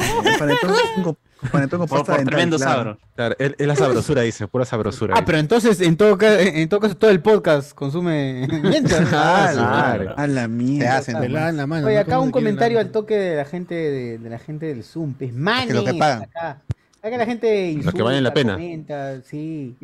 Panetón 1.51 1.87
con 1.87 2.03
Tremendo 2.25 2.57
sabro. 2.57 2.97
Claro, 3.15 3.35
es, 3.37 3.53
la 3.59 3.75
sabrosura, 3.75 4.21
dice, 4.21 4.47
pura 4.47 4.65
sabrosura. 4.65 5.13
Ah, 5.13 5.17
dice. 5.17 5.25
pero 5.25 5.37
entonces, 5.37 5.81
en 5.81 5.97
todo, 5.97 6.17
caso, 6.17 6.39
en 6.39 6.67
todo 6.69 6.79
caso, 6.79 6.97
todo 6.97 7.11
el 7.11 7.21
podcast 7.21 7.73
consume 7.73 8.47
mienta. 8.63 8.97
ah, 9.11 9.49
claro. 9.53 10.11
A 10.11 10.23
ah, 10.23 10.27
la 10.27 10.47
mierda. 10.47 10.85
Te 10.85 10.97
hacen, 10.97 11.19
te 11.19 11.29
la 11.29 11.41
dan 11.41 11.57
la 11.57 11.67
mano. 11.67 11.87
Oye, 11.87 11.97
acá 11.97 12.19
un 12.19 12.31
comentario 12.31 12.79
al 12.79 12.91
toque 12.91 13.15
de 13.15 13.35
la 13.35 13.45
gente, 13.45 13.75
de, 13.75 14.17
de 14.17 14.29
la 14.29 14.39
gente 14.39 14.65
del 14.67 14.83
Zoom. 14.83 15.15
Es 15.19 15.33
manes, 15.33 15.63
es 15.63 15.67
que 15.67 15.73
lo 15.73 15.83
que 15.83 15.93
pagan. 15.93 16.23
Acá. 16.23 16.61
acá 17.01 17.17
la 17.17 17.25
gente 17.25 17.67
insulta, 17.67 17.85
Los 17.85 17.93
que 17.93 18.01
valen 18.01 18.23
la 18.23 18.33
pena. 18.33 18.53
Comenta, 18.53 19.21
sí 19.21 19.75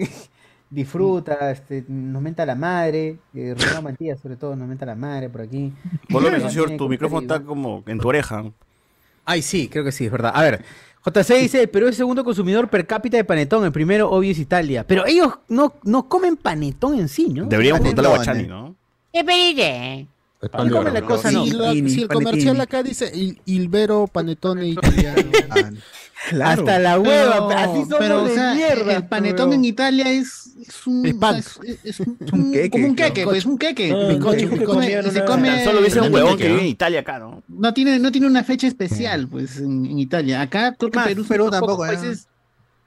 disfruta, 0.72 1.52
este, 1.52 1.84
nos 1.88 2.22
menta 2.22 2.46
la 2.46 2.56
madre, 2.56 3.18
eh, 3.36 3.56
Mantilla 3.84 4.16
sobre 4.16 4.38
todo 4.38 4.56
nos 4.56 4.68
menta 4.68 4.86
la 4.86 4.96
madre 4.96 5.30
por 5.30 5.42
aquí. 5.42 5.72
Volveme, 6.10 6.40
señor, 6.50 6.76
tu 6.78 6.90
micrófono 6.90 7.22
está 7.22 7.42
como 7.42 7.84
en 7.86 8.00
tu 8.00 8.08
oreja. 8.08 8.46
Ay, 9.26 9.42
sí, 9.42 9.68
creo 9.68 9.84
que 9.84 9.92
sí, 9.92 10.06
es 10.06 10.12
verdad. 10.12 10.32
A 10.34 10.42
ver, 10.42 10.64
JC 11.06 11.34
dice, 11.40 11.68
pero 11.68 11.86
es 11.86 11.92
el 11.92 11.98
segundo 11.98 12.24
consumidor 12.24 12.70
per 12.70 12.88
cápita 12.88 13.18
de 13.18 13.24
panetón, 13.24 13.66
el 13.66 13.72
primero 13.72 14.10
obvio 14.10 14.32
es 14.32 14.40
Italia. 14.40 14.88
Pero 14.88 15.06
ellos 15.06 15.34
no, 15.50 15.74
no 15.84 16.08
comen 16.08 16.38
panetón 16.38 16.98
en 16.98 17.10
sí, 17.10 17.28
¿no? 17.30 17.46
Deberíamos 17.46 17.82
preguntarle 17.82 18.10
a 18.10 18.16
Guachani, 18.16 18.48
¿no? 18.48 18.76
¿Qué 19.12 19.24
pediste? 19.24 20.08
Cosa, 21.06 21.32
no. 21.32 21.46
Si, 21.46 21.90
si 21.90 22.02
el 22.02 22.08
comercial 22.08 22.60
acá 22.60 22.82
dice 22.82 23.12
Hilbero, 23.46 24.08
Panetone 24.08 24.70
italiano. 24.70 25.22
Claro. 26.30 26.62
Hasta 26.62 26.78
la 26.78 27.00
hueva, 27.00 27.48
pero, 27.48 27.60
así 27.60 27.82
somos 27.82 27.96
pero, 27.98 28.24
de 28.24 28.32
o 28.32 28.36
sea, 28.36 28.54
mierda. 28.54 28.96
El 28.96 29.08
panetón 29.08 29.54
en 29.54 29.66
Italia 29.66 30.12
es, 30.12 30.52
es 30.62 30.86
un 30.86 31.04
es, 31.08 31.60
es, 31.64 31.80
es 31.84 32.00
un, 32.00 32.18
un, 32.32 32.52
queque, 32.52 32.70
como 32.70 32.86
un 32.86 32.96
queque, 32.96 33.24
pues 33.24 33.46
un 33.46 33.58
queque. 33.58 33.92
Ah, 33.92 34.08
Picoche, 34.08 34.48
solo 35.64 35.82
dice 35.82 36.00
un 36.00 36.14
huevón 36.14 36.38
que 36.38 36.48
vive 36.48 36.62
en 36.62 36.68
Italia 36.68 37.00
acá, 37.00 37.18
¿no? 37.18 37.42
No 37.48 37.74
tiene 37.74 37.98
no 37.98 38.12
tiene 38.12 38.28
una 38.28 38.44
fecha 38.44 38.68
especial 38.68 39.28
pues 39.28 39.58
en, 39.58 39.86
en 39.88 39.98
Italia. 39.98 40.42
Acá 40.42 40.76
creo 40.78 40.92
que 40.92 40.98
Más, 40.98 41.08
Perú 41.08 41.26
pero 41.28 41.50
tampoco 41.50 41.80
países 41.80 42.28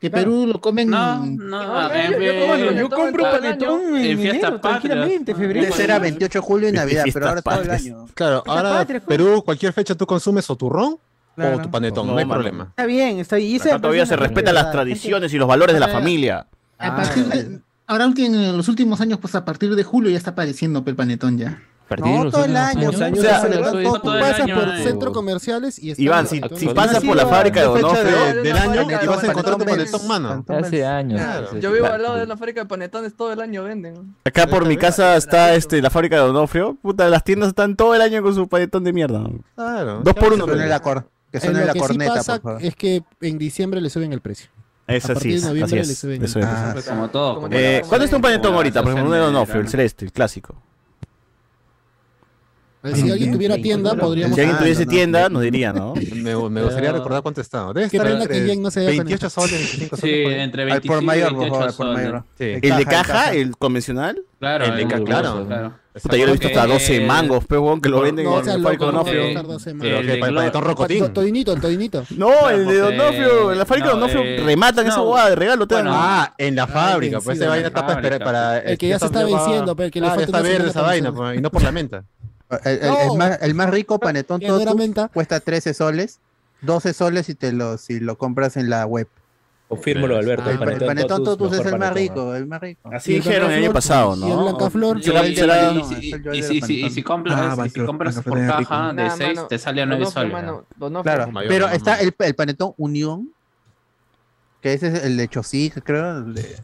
de 0.04 0.10
claro. 0.10 0.24
Perú 0.26 0.46
lo 0.52 0.60
comen. 0.60 0.90
No, 0.90 1.24
no, 1.24 1.88
no 1.88 2.72
yo, 2.72 2.90
compro 2.90 3.22
paletón 3.22 3.96
en, 3.96 4.04
en 4.04 4.20
enero, 4.20 4.60
tranquilamente, 4.60 5.34
febrero. 5.34 5.74
Era 5.74 5.98
28 5.98 6.38
de 6.40 6.44
julio 6.44 6.68
y 6.68 6.72
Navidad, 6.72 7.04
pero 7.10 7.28
ahora. 7.28 7.78
Claro, 8.12 8.42
ahora 8.46 8.84
pues. 8.86 9.00
Perú, 9.00 9.42
cualquier 9.42 9.72
fecha 9.72 9.94
tú 9.94 10.04
consumes 10.04 10.50
o 10.50 10.56
turrón 10.56 10.98
claro. 11.34 11.56
o 11.56 11.62
tu 11.62 11.70
panetón, 11.70 12.06
no, 12.06 12.18
hay 12.18 12.26
problema. 12.26 12.64
Está 12.64 12.84
bien, 12.84 13.18
está 13.18 13.36
bien. 13.36 13.62
Todavía 13.80 14.04
se 14.04 14.16
respetan 14.16 14.54
las 14.54 14.70
tradiciones 14.70 15.32
y 15.32 15.38
los 15.38 15.48
valores 15.48 15.72
de 15.72 15.80
la 15.80 15.86
ah. 15.86 15.92
familia. 15.92 16.46
Ah. 16.78 16.88
A 16.88 16.96
partir 16.96 17.24
de, 17.24 17.60
ahora 17.86 18.04
en 18.14 18.56
los 18.58 18.68
últimos 18.68 19.00
años, 19.00 19.18
pues 19.22 19.34
a 19.34 19.42
partir 19.46 19.74
de 19.74 19.84
julio 19.84 20.10
ya 20.10 20.18
está 20.18 20.32
apareciendo 20.32 20.84
pues, 20.84 20.92
el 20.92 20.96
panetón 20.96 21.38
ya. 21.38 21.62
No, 21.98 22.30
todo 22.30 22.44
el 22.44 22.56
año. 22.56 22.88
O 22.88 22.92
sea, 22.92 23.12
tú 23.12 24.02
pasas 24.02 24.50
por 24.50 24.76
centros 24.78 25.12
comerciales 25.12 25.78
y 25.78 26.02
Iván, 26.02 26.26
si, 26.26 26.40
si 26.56 26.68
pasas 26.68 27.04
por 27.04 27.16
la 27.16 27.26
fábrica 27.26 27.60
de 27.60 27.66
Donoso 27.66 28.04
de, 28.04 28.42
del 28.42 28.56
año, 28.56 28.82
y 28.82 29.06
vas 29.06 29.22
a 29.22 29.26
encontrar 29.26 29.56
un 29.56 29.64
panetón, 29.64 30.06
mano. 30.06 30.44
Hace 30.48 30.84
años. 30.84 31.20
Claro. 31.20 31.58
Yo 31.58 31.72
vivo 31.72 31.86
al 31.86 32.02
lado 32.02 32.16
de 32.16 32.26
la 32.26 32.36
fábrica 32.36 32.62
de 32.62 32.66
panetones, 32.66 33.14
todo 33.14 33.32
el 33.32 33.40
año 33.40 33.64
venden. 33.64 34.16
Acá 34.24 34.46
por 34.46 34.66
mi 34.66 34.76
casa 34.76 35.16
está 35.16 35.54
este 35.54 35.82
la 35.82 35.90
fábrica 35.90 36.16
de 36.16 36.22
Donofrio. 36.22 36.76
Puta, 36.80 37.08
las 37.08 37.22
tiendas 37.24 37.48
están 37.48 37.76
todo 37.76 37.94
el 37.94 38.00
año 38.00 38.22
con 38.22 38.34
su 38.34 38.48
panetón 38.48 38.84
de 38.84 38.92
mierda. 38.92 39.24
Claro. 39.54 40.00
Dos 40.02 40.14
por 40.14 40.32
uno. 40.32 40.46
Que 40.46 41.40
suene 41.40 41.64
la 41.64 41.72
eh, 41.72 41.78
corneta, 41.78 42.14
por 42.14 42.24
favor. 42.24 42.62
Es 42.62 42.76
que 42.76 43.02
en 43.20 43.38
diciembre 43.38 43.80
le 43.80 43.90
suben 43.90 44.12
el 44.12 44.20
precio. 44.20 44.48
Es 44.86 45.08
así, 45.10 45.34
así 45.34 45.76
es. 45.76 46.36
Ah, 46.36 46.74
como 46.88 47.08
todo. 47.08 47.48
Eh, 47.50 47.82
¿Cuánto 47.88 48.04
está 48.04 48.16
un 48.16 48.22
panetón 48.22 48.54
ahorita? 48.54 48.82
Por 48.82 48.92
ejemplo, 48.92 49.08
uno 49.10 49.14
de 49.16 49.20
Donofrio, 49.20 49.60
el 49.62 49.68
celeste, 49.68 50.04
el 50.04 50.12
clásico. 50.12 50.54
Si 52.92 53.10
alguien 53.10 53.32
tuviera 53.32 53.56
tienda, 53.56 53.94
podríamos... 53.94 54.34
Si 54.34 54.40
alguien 54.42 54.58
tuviese 54.58 54.84
tienda, 54.86 55.28
nos 55.28 55.42
diría, 55.42 55.72
¿no? 55.72 55.94
Me, 56.14 56.34
me 56.50 56.62
gustaría 56.62 56.92
recordar 56.92 57.22
cuánto 57.22 57.40
estaba. 57.40 57.72
Debe 57.72 57.88
Qué 57.88 57.96
estar 57.96 58.12
entre 58.12 58.46
que 58.46 58.56
no 58.56 58.70
se 58.70 58.84
28 58.84 59.30
soles, 59.30 59.52
25 59.52 59.96
soles. 59.96 60.16
Sí, 60.16 60.22
por, 60.24 60.32
entre 60.32 60.64
25 60.64 60.94
por 60.94 61.02
mayor, 61.04 61.36
28 61.36 61.76
por, 61.76 61.76
por 61.76 61.94
mayor. 61.94 62.24
Sí. 62.38 62.44
¿El 62.62 62.76
de 62.76 62.86
caja, 62.86 63.32
el 63.32 63.56
convencional? 63.56 64.22
Claro, 64.38 64.64
el 64.64 64.76
de 64.76 64.86
caja, 64.86 65.04
claro. 65.04 65.46
claro. 65.46 65.84
Puta, 66.02 66.16
yo 66.16 66.24
lo 66.24 66.30
he 66.30 66.32
visto 66.32 66.48
hasta 66.48 66.66
12 66.66 67.06
mangos, 67.06 67.44
pero 67.48 67.80
que 67.80 67.88
lo 67.88 68.00
venden 68.00 68.24
no, 68.24 68.32
o 68.32 68.42
sea, 68.42 68.54
el 68.54 68.62
Donofrio. 68.62 69.22
El 69.22 70.06
de 70.06 70.50
Rocotín. 70.50 71.12
Todinito, 71.12 71.52
el 71.52 71.60
Todinito. 71.60 72.04
No, 72.16 72.50
el 72.50 72.66
de 72.66 72.78
Donofrio. 72.78 73.52
En 73.52 73.58
la 73.58 73.64
fábrica 73.64 73.88
de 73.88 73.94
Donofrio 73.94 74.44
rematan 74.44 74.88
esa 74.88 75.02
hueá 75.02 75.30
de 75.30 75.36
regalo. 75.36 75.66
Ah, 75.70 76.34
en 76.36 76.56
la 76.56 76.64
ah, 76.64 76.66
fábrica. 76.66 77.20
Pues 77.20 77.38
esa 77.38 77.48
vaina 77.48 77.68
está 77.68 77.86
para 77.86 78.00
esperar. 78.00 78.62
El 78.66 78.76
que 78.76 78.86
eh, 78.86 78.88
ya 78.88 78.98
se 78.98 79.06
está 79.06 79.24
venciendo, 79.24 79.76
pero 79.76 79.90
que 79.92 80.00
le 80.00 80.08
falta. 80.08 80.24
está 80.24 80.40
verde 80.40 80.70
esa 80.70 80.82
vaina, 80.82 81.12
y 81.36 81.40
no 81.40 81.50
por 81.50 81.62
la 81.62 81.70
menta. 81.70 82.04
El, 82.64 83.54
más, 83.54 83.70
rico 83.70 83.98
panetón 83.98 84.40
todo 84.40 84.64
cuesta 85.12 85.40
13 85.40 85.74
soles, 85.74 86.20
12 86.62 86.92
soles 86.92 87.26
si 87.26 87.34
te 87.34 87.52
lo, 87.52 87.78
si 87.78 88.00
lo 88.00 88.16
compras 88.18 88.56
en 88.56 88.70
la 88.70 88.86
web. 88.86 89.08
Confírmalo, 89.68 90.16
Alberto. 90.16 90.50
El 90.50 90.58
panetón, 90.58 91.24
totus, 91.24 91.58
es 91.58 91.66
el 91.66 91.78
más 91.78 91.94
rico, 91.94 92.34
el 92.34 92.46
más 92.46 92.60
rico. 92.60 92.90
Así 92.92 93.14
dijeron 93.14 93.50
el 93.50 93.64
año 93.64 93.72
pasado, 93.72 94.14
¿no? 94.14 94.26
Y 96.32 96.42
si 96.90 97.02
compras 97.02 98.20
por 98.20 98.46
caja 98.46 98.92
de 98.92 99.10
6, 99.10 99.40
te 99.48 99.58
sale 99.58 99.82
a 99.82 99.86
9 99.86 100.06
soles. 100.06 100.32
Claro, 101.02 101.32
pero 101.48 101.68
está 101.68 101.98
el 102.00 102.12
panetón 102.12 102.74
Unión, 102.76 103.30
que 104.60 104.74
ese 104.74 104.88
es 104.88 105.04
el 105.04 105.16
de 105.16 105.28
Chosic, 105.28 105.82
creo. 105.82 106.22
De... 106.22 106.56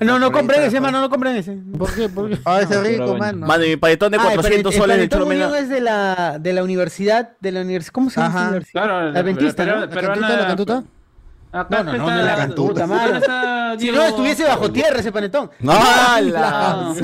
No, 0.00 0.18
no 0.18 0.32
compren 0.32 0.62
ese, 0.62 0.80
mano, 0.80 1.00
no 1.00 1.10
compren 1.10 1.36
ese. 1.36 1.58
¿Por 1.76 1.94
qué? 1.94 2.08
¿Por 2.08 2.30
qué? 2.30 2.38
Ah, 2.44 2.60
ese 2.62 2.82
rico, 2.82 3.16
mano. 3.16 3.46
Mano, 3.46 3.64
y 3.64 3.70
mi 3.70 3.76
paletón 3.76 4.12
de 4.12 4.18
ah, 4.18 4.22
400 4.22 4.74
soles 4.74 4.98
de 4.98 5.08
Chormena. 5.08 5.58
es 5.58 5.68
de 5.68 5.80
la, 5.80 6.38
de 6.38 6.52
la 6.52 6.62
universidad, 6.62 7.32
de 7.40 7.52
la 7.52 7.60
universidad, 7.60 7.92
¿cómo 7.92 8.10
se 8.10 8.20
llama? 8.20 8.48
Ajá. 8.48 8.60
Claro, 8.72 9.10
la 9.10 9.20
Adventista, 9.20 9.64
¿La 9.64 9.88
cantuta, 9.88 10.36
la 10.36 10.46
cantuta? 10.46 10.84
Acá 11.52 11.82
no, 11.82 11.92
no, 11.92 12.10
no, 12.10 12.22
la 12.22 12.36
cantuta. 12.36 13.76
Si 13.78 13.90
no, 13.90 14.02
estuviese 14.02 14.44
bajo 14.44 14.70
tierra 14.70 15.00
ese 15.00 15.12
panetón. 15.12 15.50
¡No! 15.60 15.72
¡Hala! 15.72 16.94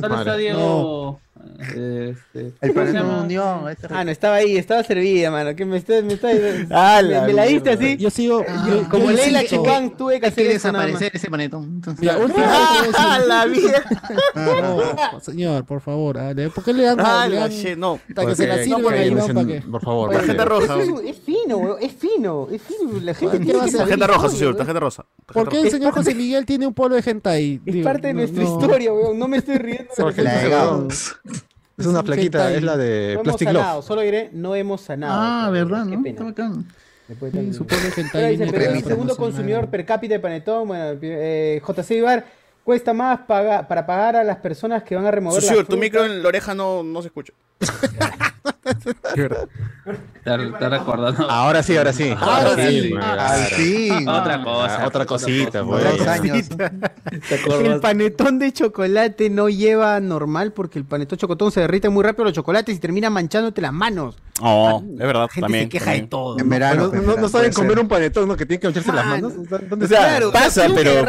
Solo 0.00 0.18
está 0.18 0.36
Diego... 0.36 1.20
Este, 1.58 2.54
el 2.60 2.72
Palermo 2.72 3.22
Unión. 3.22 3.68
Este 3.68 3.88
ah, 3.90 4.04
no, 4.04 4.10
estaba 4.10 4.36
ahí, 4.36 4.56
estaba 4.56 4.82
servida, 4.84 5.30
mano. 5.30 5.54
Que 5.54 5.64
me, 5.64 5.72
me, 5.72 5.76
está, 5.78 6.32
me, 7.02 7.32
la 7.32 7.44
diste 7.44 7.70
así. 7.70 7.96
Yo 7.96 8.10
sigo. 8.10 8.44
Ah. 8.48 8.86
Como 8.90 9.10
yo 9.10 9.16
Leila 9.16 9.44
Checán, 9.44 9.96
tuve 9.96 10.20
que 10.20 10.26
hacer. 10.26 10.48
desaparecer 10.48 11.10
ese 11.14 11.28
manetón. 11.30 11.64
Entonces, 11.64 12.16
última 12.16 12.46
ah, 12.96 13.18
la 13.26 13.46
vida. 13.46 13.82
Ah, 14.36 15.18
señor, 15.20 15.64
por 15.64 15.80
favor. 15.80 16.18
Ale, 16.18 16.50
¿Por 16.50 16.64
qué 16.64 16.72
le 16.72 16.84
dan? 16.84 16.98
Ah, 17.00 17.48
che, 17.48 17.76
no. 17.76 17.98
Para 18.14 18.28
que 18.28 18.36
se 18.36 18.46
la 18.46 18.62
sirva 18.62 18.78
no. 19.32 19.70
Por 19.70 19.82
favor. 19.82 20.10
Tarjeta 20.12 20.44
roja. 20.44 20.76
Es 20.82 21.18
fino, 21.18 21.78
es 21.78 21.92
fino, 21.92 22.48
es 22.50 22.62
fino. 22.62 23.00
La 23.00 23.14
gente 23.14 23.40
tiene 23.40 23.64
que 23.64 23.70
Tarjeta 23.72 24.06
roja, 24.06 24.28
señor, 24.28 24.56
tarjeta 24.56 24.80
rosa. 24.80 25.06
¿Por 25.26 25.48
qué 25.48 25.60
el 25.60 25.70
señor 25.70 25.92
José 25.92 26.14
Miguel 26.14 26.44
tiene 26.46 26.66
un 26.66 26.74
polo 26.74 26.94
de 26.94 27.02
gente 27.02 27.28
ahí? 27.28 27.60
Es 27.64 27.84
parte 27.84 28.08
de 28.08 28.14
nuestra 28.14 28.42
historia, 28.42 28.92
weón. 28.92 29.18
No 29.18 29.28
me 29.28 29.38
estoy 29.38 29.58
riendo. 29.58 29.90
Es 31.76 31.86
una 31.86 32.02
plaquita, 32.02 32.52
es 32.52 32.62
la 32.62 32.76
de 32.76 33.14
no 33.16 33.22
Plastic 33.22 33.48
hemos 33.48 33.60
sanado, 33.60 33.76
Love. 33.76 33.86
Solo 33.86 34.00
diré, 34.02 34.30
no 34.32 34.54
hemos 34.54 34.80
sanado. 34.80 35.14
Ah, 35.16 35.50
verdad, 35.50 35.84
¿no? 35.84 36.06
Está 36.06 36.24
bacán. 36.24 36.66
Después 37.08 37.32
sí, 37.32 37.52
supone 37.52 37.82
que 37.94 38.32
es 38.32 38.40
el 38.40 38.84
segundo 38.84 39.16
consumidor 39.16 39.68
per 39.68 39.84
cápita 39.84 40.14
de 40.14 40.20
panetón. 40.20 40.68
Bueno, 40.68 40.98
eh, 41.02 41.60
JC 41.66 41.90
Ibar, 41.96 42.24
cuesta 42.62 42.94
más 42.94 43.20
paga, 43.20 43.68
para 43.68 43.84
pagar 43.84 44.16
a 44.16 44.24
las 44.24 44.38
personas 44.38 44.82
que 44.84 44.94
van 44.94 45.04
a 45.04 45.10
remover. 45.10 45.42
Sucio, 45.42 45.66
tu 45.66 45.76
micro 45.76 46.04
en 46.04 46.22
la 46.22 46.28
oreja 46.28 46.54
no, 46.54 46.82
no 46.82 47.02
se 47.02 47.08
escucha. 47.08 47.32
Está 50.24 50.68
recordando. 50.70 51.30
Ahora 51.30 51.62
sí, 51.62 51.76
ahora 51.76 51.92
sí. 51.92 52.14
Ahora, 52.16 52.56
sí. 52.56 52.92
sí. 53.54 53.90
Otra 54.06 54.42
cosa. 54.42 54.86
Otra 54.86 55.06
cosita. 55.06 55.62
Otra 55.62 55.90
cosita 55.90 56.12
años. 56.14 56.48
el 57.62 57.80
panetón 57.80 58.38
de 58.38 58.52
chocolate 58.52 59.28
no 59.28 59.48
lleva 59.48 60.00
normal 60.00 60.52
porque 60.52 60.78
el 60.78 60.86
panetón 60.86 61.18
chocotón 61.18 61.52
se 61.52 61.60
derrite 61.60 61.90
muy 61.90 62.02
rápido 62.02 62.24
los 62.24 62.32
chocolates 62.32 62.74
y 62.74 62.78
termina 62.78 63.10
manchándote 63.10 63.60
las 63.60 63.72
manos. 63.72 64.16
Oh, 64.40 64.82
es 64.82 64.98
verdad. 64.98 65.22
La 65.22 65.28
gente 65.28 65.40
también, 65.42 65.64
se 65.64 65.68
queja 65.68 65.90
de 65.92 66.02
todo. 66.02 66.38
En 66.38 66.48
verano, 66.48 66.88
no, 66.88 67.28
saben 67.28 67.52
comer 67.52 67.78
un 67.78 67.88
panetón, 67.88 68.26
¿no? 68.26 68.36
Que 68.36 68.46
tienen 68.46 68.60
que 68.60 68.68
mancharse 68.68 68.92
las 68.92 69.06
manos. 69.06 69.34
O 69.36 69.86
sea, 69.86 70.20
pasa, 70.32 70.66
pero. 70.74 71.04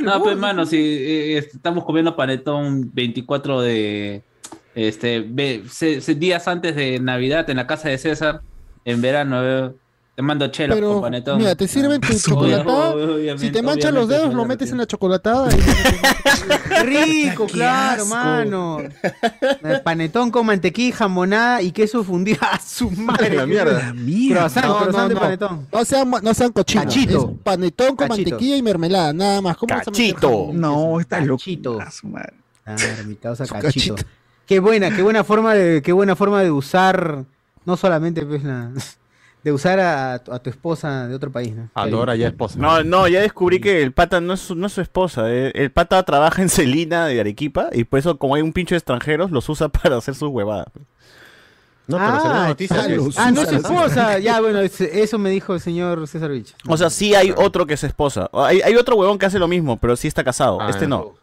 no, 0.00 0.22
pues, 0.22 0.32
hermano, 0.32 0.64
si 0.66 0.76
eh, 0.78 1.38
eh, 1.38 1.48
estamos 1.52 1.84
comiendo 1.84 2.16
panetón 2.16 2.90
24 2.94 3.60
de 3.60 4.24
este, 4.74 5.20
ve- 5.20 5.64
se- 5.70 6.00
se- 6.00 6.14
días 6.14 6.48
antes 6.48 6.74
de 6.76 6.98
Navidad 6.98 7.48
en 7.50 7.56
la 7.58 7.66
casa 7.66 7.88
de 7.88 7.98
César, 7.98 8.40
en 8.84 9.00
verano, 9.02 9.40
eh, 9.42 9.70
Te 10.14 10.20
mando 10.20 10.46
chela 10.48 10.74
Pero, 10.74 10.92
con 10.92 11.02
panetón. 11.02 11.38
mira, 11.38 11.54
te 11.54 11.66
sirven 11.66 11.98
tu 11.98 12.08
chocolatada. 12.18 12.94
Si 13.38 13.50
te 13.50 13.62
manchan 13.62 13.94
los 13.94 14.06
dedos, 14.08 14.34
lo 14.34 14.44
metes 14.44 14.70
en 14.70 14.76
la 14.76 14.86
chocolatada. 14.86 15.48
y- 15.50 16.82
Rico, 16.84 17.46
claro, 17.46 18.04
mano. 18.06 18.78
El 19.62 19.80
panetón 19.82 20.30
con 20.30 20.44
mantequilla, 20.46 20.96
jamonada 20.96 21.62
y 21.62 21.72
queso 21.72 22.04
fundido. 22.04 22.38
¡A 22.42 22.58
su 22.60 22.90
madre! 22.90 23.36
La 23.36 23.46
mierda. 23.46 23.94
Croissant, 24.28 24.66
No, 24.66 24.76
croissant 24.80 25.02
no, 25.04 25.08
de 25.08 25.14
no. 25.14 25.20
panetón. 25.20 25.66
No 25.72 25.84
sean, 25.86 26.10
no 26.22 26.34
sean 26.34 26.52
cochinos. 26.52 26.84
Cachito. 26.84 27.30
Es 27.34 27.42
panetón 27.42 27.96
con 27.96 28.08
Cachito. 28.08 28.30
mantequilla 28.32 28.56
y 28.58 28.62
mermelada, 28.62 29.12
nada 29.14 29.40
más. 29.40 29.56
¿Cómo 29.56 29.74
vas 29.74 29.88
a 29.88 29.90
meter 29.90 30.14
jamón? 30.16 30.60
No, 30.60 31.00
está 31.00 31.20
loco. 31.20 31.38
Cachito. 31.38 31.80
A 31.80 31.90
su 31.90 32.06
madre. 32.08 32.34
Claro, 32.64 33.04
mi 33.06 33.14
causa 33.16 33.46
cachito. 33.46 33.94
cachito. 33.94 33.96
Qué 34.46 34.60
buena, 34.60 34.94
qué 34.94 35.02
buena 35.02 35.24
forma 35.24 35.54
de, 35.54 35.82
qué 35.82 35.92
buena 35.92 36.16
forma 36.16 36.42
de 36.42 36.50
usar, 36.50 37.24
no 37.64 37.76
solamente 37.76 38.24
pues 38.26 38.42
la, 38.44 38.70
de 39.44 39.52
usar 39.52 39.80
a, 39.80 40.14
a 40.14 40.38
tu 40.40 40.50
esposa 40.50 41.08
de 41.08 41.14
otro 41.14 41.30
país, 41.32 41.54
¿no? 41.54 41.70
Ahora 41.74 42.14
ya 42.16 42.28
esposa. 42.28 42.58
No, 42.58 42.82
no, 42.82 43.08
ya 43.08 43.20
descubrí 43.20 43.60
que 43.60 43.82
el 43.82 43.92
pata 43.92 44.20
no 44.20 44.34
es 44.34 44.40
su, 44.40 44.54
no 44.54 44.66
es 44.66 44.72
su 44.72 44.80
esposa. 44.80 45.32
eh. 45.32 45.52
El 45.54 45.70
pata 45.70 46.02
trabaja 46.02 46.42
en 46.42 46.48
Celina 46.48 47.06
de 47.06 47.20
Arequipa 47.20 47.68
y 47.72 47.84
por 47.84 47.98
eso, 47.98 48.18
como 48.18 48.34
hay 48.34 48.42
un 48.42 48.52
pincho 48.52 48.74
de 48.74 48.78
extranjeros, 48.78 49.30
los 49.30 49.48
usa 49.48 49.68
para 49.70 49.96
hacer 49.96 50.14
sus 50.14 50.28
huevadas. 50.28 50.66
No, 51.88 51.96
pero 51.98 52.20
salió 52.20 52.32
la 52.32 52.44
Ah, 52.44 52.48
noticia 52.48 52.76
que 52.86 52.98
ah, 53.16 53.30
no 53.32 53.42
es 53.42 53.48
su 53.48 53.56
esposa. 53.56 54.18
Ya, 54.20 54.40
bueno, 54.40 54.60
es- 54.60 54.80
eso 54.80 55.18
me 55.18 55.30
dijo 55.30 55.52
el 55.54 55.60
señor 55.60 56.06
César 56.06 56.30
Vich. 56.30 56.54
O 56.68 56.76
sea, 56.76 56.90
sí 56.90 57.14
hay 57.14 57.32
otro 57.36 57.66
que 57.66 57.74
es 57.74 57.82
esposa. 57.84 58.30
Hay, 58.32 58.60
hay 58.62 58.76
otro 58.76 58.94
huevón 58.96 59.18
que 59.18 59.26
hace 59.26 59.38
lo 59.40 59.48
mismo, 59.48 59.76
pero 59.78 59.96
sí 59.96 60.06
está 60.08 60.22
casado. 60.22 60.58
Ah, 60.60 60.70
este 60.70 60.82
ya. 60.82 60.88
no. 60.88 61.14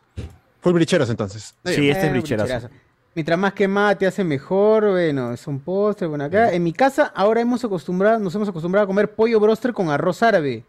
Full 0.61 0.73
bricheros 0.73 1.09
entonces. 1.09 1.55
Sí, 1.63 1.89
este 1.89 2.01
es 2.01 2.09
Eh, 2.09 2.11
bricherazo. 2.11 2.69
Mientras 3.15 3.37
más 3.39 3.53
quemada 3.53 3.95
te 3.97 4.05
hace 4.07 4.23
mejor, 4.23 4.91
bueno, 4.91 5.33
es 5.33 5.45
un 5.47 5.59
postre, 5.59 6.07
bueno, 6.07 6.23
acá. 6.25 6.53
En 6.53 6.63
mi 6.63 6.71
casa 6.73 7.11
ahora 7.15 7.41
hemos 7.41 7.63
acostumbrado, 7.63 8.19
nos 8.19 8.33
hemos 8.35 8.47
acostumbrado 8.49 8.83
a 8.85 8.87
comer 8.87 9.11
pollo 9.11 9.39
broster 9.39 9.73
con 9.73 9.89
arroz 9.89 10.21
árabe. 10.23 10.63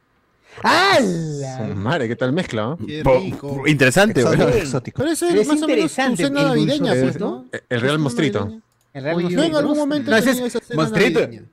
¡Hala! 0.63 1.75
Madre, 1.77 2.09
¿qué 2.09 2.17
tal 2.17 2.33
mezcla? 2.33 2.63
¿no? 2.63 2.79
Qué 2.85 3.03
Po- 3.05 3.19
rico. 3.21 3.63
Interesante, 3.67 4.23
Exótico. 4.23 4.99
Pero 4.99 5.13
eso 5.13 5.29
es 5.29 5.35
es 5.35 5.47
más 5.47 5.63
o 5.63 5.67
menos 5.69 5.95
tu 5.95 6.17
cena 6.17 6.41
el 6.41 6.47
navideña, 6.49 6.93
pues, 6.93 7.21
¿no? 7.21 7.31
¿no? 7.31 7.61
El 7.69 7.81
Real 7.81 7.99
Mostrito. 7.99 8.51
Real 8.93 9.29
Yo 9.29 9.43
en 9.45 9.55
algún 9.55 9.77
momento 9.79 10.11
No, 10.11 10.17
he 10.17 10.21
ese 10.21 10.29
tenido 10.31 10.47
es 10.47 10.55
esa 10.57 10.65
cena 10.67 10.83
Mostrito. 10.83 11.21
navideña. 11.21 11.49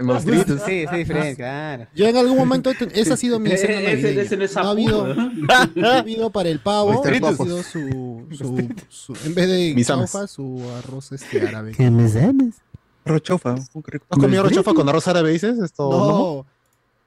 Monstruitos. 0.00 0.60
Sí, 0.62 0.66
sí, 0.66 0.72
es 0.84 0.90
diferente, 0.92 1.36
claro. 1.36 1.86
Yo 1.94 2.06
en 2.08 2.16
algún 2.16 2.36
momento, 2.36 2.70
esa 2.70 3.14
ha 3.14 3.16
sido 3.16 3.38
mi 3.38 3.50
cena 3.56 3.74
Ese- 3.90 4.20
ese 4.20 4.36
navideña. 4.36 4.36
no 4.38 4.44
es 4.44 4.54
no 4.54 4.62
ha 4.62 4.70
habido, 4.70 5.14
no 5.74 5.88
ha 5.88 5.98
habido 5.98 6.30
para 6.30 6.48
el 6.48 6.60
pavo, 6.60 7.02
ha 7.04 7.34
sido 7.34 7.62
su, 7.62 8.26
su, 8.32 8.68
su- 8.88 9.16
en 9.26 9.34
vez 9.34 9.48
de 9.48 9.84
chaufa, 9.84 10.26
su 10.26 10.62
arroz 10.78 11.12
este 11.12 11.46
árabe. 11.46 11.72
¿Qué 11.76 11.90
me 11.90 12.08
sabes? 12.08 12.54
Rochofa. 13.04 13.54
¿Has 13.54 13.68
comido 14.08 14.44
rochofa 14.44 14.74
con 14.74 14.88
arroz 14.88 15.08
árabe, 15.08 15.32
dices? 15.32 15.58
Esto, 15.58 15.90
¿no? 15.90 16.08
No, 16.08 16.46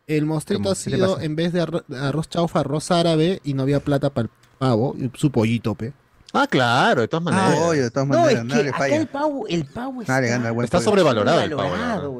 el 0.07 0.25
mostrito 0.25 0.69
ha 0.69 0.75
¿Qué 0.75 0.89
le 0.91 0.97
sido, 0.97 1.19
en 1.21 1.35
vez 1.35 1.53
de 1.53 1.61
arro- 1.63 1.83
arroz 1.97 2.29
chaufa, 2.29 2.59
arroz 2.59 2.91
árabe 2.91 3.39
y 3.43 3.53
no 3.53 3.63
había 3.63 3.79
plata 3.79 4.09
para 4.09 4.25
el 4.25 4.31
pavo, 4.59 4.95
y 4.99 5.09
su 5.17 5.31
pollito, 5.31 5.73
pe. 5.73 5.93
Ah, 6.37 6.47
claro, 6.47 7.01
de 7.01 7.07
todas 7.07 7.23
maneras. 7.23 7.53
Ah, 7.57 7.65
obvio, 7.67 7.83
de 7.83 7.89
todas 7.91 8.07
No, 8.09 8.15
maneras, 8.19 8.39
es 8.39 8.45
nada 8.45 8.57
que 8.57 8.63
le 8.63 8.69
acá 8.69 8.77
falla. 8.79 8.95
el 8.97 9.07
pavo, 9.07 9.47
el 9.47 9.59
le 9.59 10.01
está 10.01 10.19
gana 10.19 10.63
Está 10.63 10.81
sobrevalorado 10.81 11.41
el 11.41 11.49
la 11.55 11.63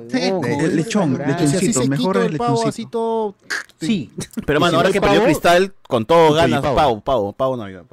de- 0.07 0.65
el 0.65 0.75
lechón, 0.77 1.17
Lechoncito, 1.17 1.85
mejor 1.87 2.17
el 2.17 2.31
lechoncito. 2.33 2.67
así 2.69 2.85
todo... 2.85 3.35
Sí. 3.81 4.11
Pero, 4.45 4.59
mano, 4.61 4.71
si 4.71 4.75
ahora 4.77 4.89
no 4.89 4.93
que 4.93 5.01
perdió 5.01 5.23
Cristal, 5.25 5.73
con 5.87 6.05
todo 6.05 6.33
ganas, 6.33 6.61
pavo. 6.61 6.75
pavo, 6.75 7.01
pavo, 7.01 7.33
pavo 7.33 7.57
Navidad. 7.57 7.83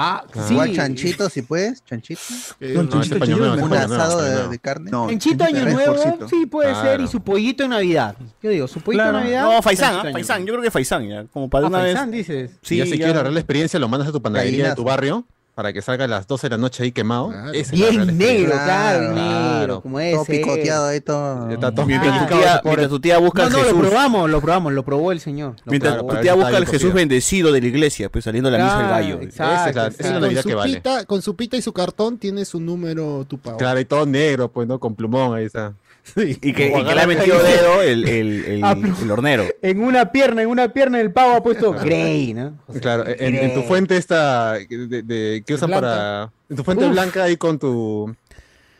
Ah, 0.00 0.24
sí. 0.46 0.52
Igual 0.54 0.74
chanchito, 0.76 1.28
si 1.28 1.42
puedes, 1.42 1.84
chanchito. 1.84 2.20
Eh, 2.60 2.72
No, 2.74 2.84
no, 2.84 3.02
este 3.02 3.16
un 3.16 3.22
este 3.22 3.34
nuevo, 3.34 3.74
asado 3.74 4.24
este 4.24 4.48
de, 4.48 4.58
carne. 4.60 4.90
Chanchito 4.92 5.18
Chito 5.18 5.44
Año 5.44 5.64
Nuevo, 5.72 5.94
porcito. 5.96 6.28
sí 6.28 6.46
puede 6.46 6.72
ser, 6.76 7.00
y 7.00 7.08
su 7.08 7.20
pollito 7.20 7.64
en 7.64 7.70
Navidad. 7.70 8.14
Yo 8.40 8.50
digo, 8.50 8.68
su 8.68 8.80
pollito 8.80 9.02
Claro. 9.02 9.18
en 9.18 9.24
Navidad. 9.24 9.42
No, 9.42 9.60
Faisán, 9.60 9.94
¿ah? 10.06 10.12
Faisán. 10.12 10.46
Yo 10.46 10.52
creo 10.52 10.62
que 10.62 10.70
Faisán, 10.70 11.08
ya. 11.08 11.24
Como 11.24 11.50
para 11.50 11.66
Ah, 11.66 11.68
una 11.68 11.78
Faisán, 11.80 12.10
vez. 12.12 12.28
dices. 12.28 12.50
Sí, 12.62 12.76
ya 12.76 12.84
si 12.84 12.92
ya. 12.92 12.96
quieres 12.98 13.16
la 13.16 13.22
real 13.24 13.36
experiencia, 13.36 13.80
lo 13.80 13.88
mandas 13.88 14.08
a 14.08 14.12
tu 14.12 14.22
panadería 14.22 14.68
de 14.70 14.74
tu 14.76 14.84
barrio 14.84 15.24
para 15.58 15.72
que 15.72 15.82
salga 15.82 16.04
a 16.04 16.06
las 16.06 16.28
12 16.28 16.46
de 16.46 16.50
la 16.50 16.56
noche 16.56 16.84
ahí 16.84 16.92
quemado. 16.92 17.30
Claro. 17.30 17.52
Esa 17.52 17.74
es 17.74 18.06
negro, 18.14 18.52
claro, 18.52 19.12
Claro. 19.12 19.58
negro, 19.58 19.80
como 19.82 19.98
ese. 19.98 20.12
Todo 20.14 20.24
picoteado 20.26 20.86
ahí, 20.86 21.00
todo. 21.00 21.50
Está 21.50 21.74
todo 21.74 21.84
Mientras 21.84 22.16
tu 22.16 22.26
tía, 22.36 22.60
mientras 22.62 22.88
tu 22.88 23.00
tía 23.00 23.18
busca 23.18 23.48
No, 23.48 23.56
al 23.58 23.62
no, 23.64 23.72
lo 23.72 23.78
probamos, 23.80 24.30
lo 24.30 24.40
probamos, 24.40 24.72
lo 24.72 24.84
probó 24.84 25.10
el 25.10 25.18
señor. 25.18 25.56
Lo 25.64 25.70
Mientras 25.72 25.94
Claro, 25.94 26.06
tu 26.06 26.20
tía 26.20 26.34
busca 26.34 26.56
al 26.56 26.64
Jesús 26.64 26.92
bendecido 26.94 27.50
de 27.50 27.60
la 27.60 27.66
iglesia, 27.66 28.08
pues 28.08 28.22
saliendo 28.24 28.50
a 28.50 28.52
la 28.52 28.58
misa 28.62 28.78
del 28.78 28.88
gallo. 28.88 29.20
exacto, 29.20 29.52
Esa 29.52 29.68
es 29.70 29.74
la- 29.74 29.86
esa 29.88 29.88
es 29.88 29.98
la 29.98 30.06
exacto. 30.06 30.20
Navidad 30.20 30.42
con, 30.42 30.48
que 30.48 30.52
su 30.52 30.56
vale. 30.58 30.74
pita, 30.76 31.04
con 31.06 31.22
su 31.22 31.34
pita 31.34 31.56
y 31.56 31.62
su 31.62 31.72
cartón 31.72 32.18
tiene 32.18 32.44
su 32.44 32.60
número 32.60 33.24
tu 33.28 33.36
pavo. 33.38 33.56
Claro, 33.56 33.80
y 33.80 33.84
todo 33.84 34.06
negro, 34.06 34.48
pues, 34.52 34.68
¿no? 34.68 34.78
Con 34.78 34.94
plumón 34.94 35.36
ahí 35.36 35.46
está. 35.46 35.72
Y 36.16 36.34
que, 36.36 36.48
y 36.48 36.52
que 36.84 36.94
le 36.94 37.00
ha 37.00 37.06
metido 37.06 37.38
dedo 37.42 37.82
el, 37.82 38.08
el, 38.08 38.44
el, 38.44 38.64
Ah, 38.64 38.76
el 39.02 39.10
hornero. 39.10 39.44
En 39.62 39.80
una 39.82 40.10
pierna, 40.12 40.42
en 40.42 40.48
una 40.48 40.72
pierna 40.72 41.00
el 41.00 41.12
pavo 41.12 41.34
ha 41.36 41.42
puesto 41.42 41.72
Grey, 41.72 42.34
¿no? 42.34 42.54
Claro, 42.80 43.04
en, 43.06 43.34
en 43.36 43.54
tu 43.54 43.62
fuente 43.62 43.96
esta 43.96 44.52
de, 44.54 45.02
de- 45.02 45.42
que 45.46 45.54
usan 45.54 45.70
para 45.70 46.30
en 46.48 46.56
tu 46.56 46.64
fuente 46.64 46.84
Uf. 46.86 46.92
blanca 46.92 47.24
ahí 47.24 47.36
con 47.36 47.58
tu 47.58 48.14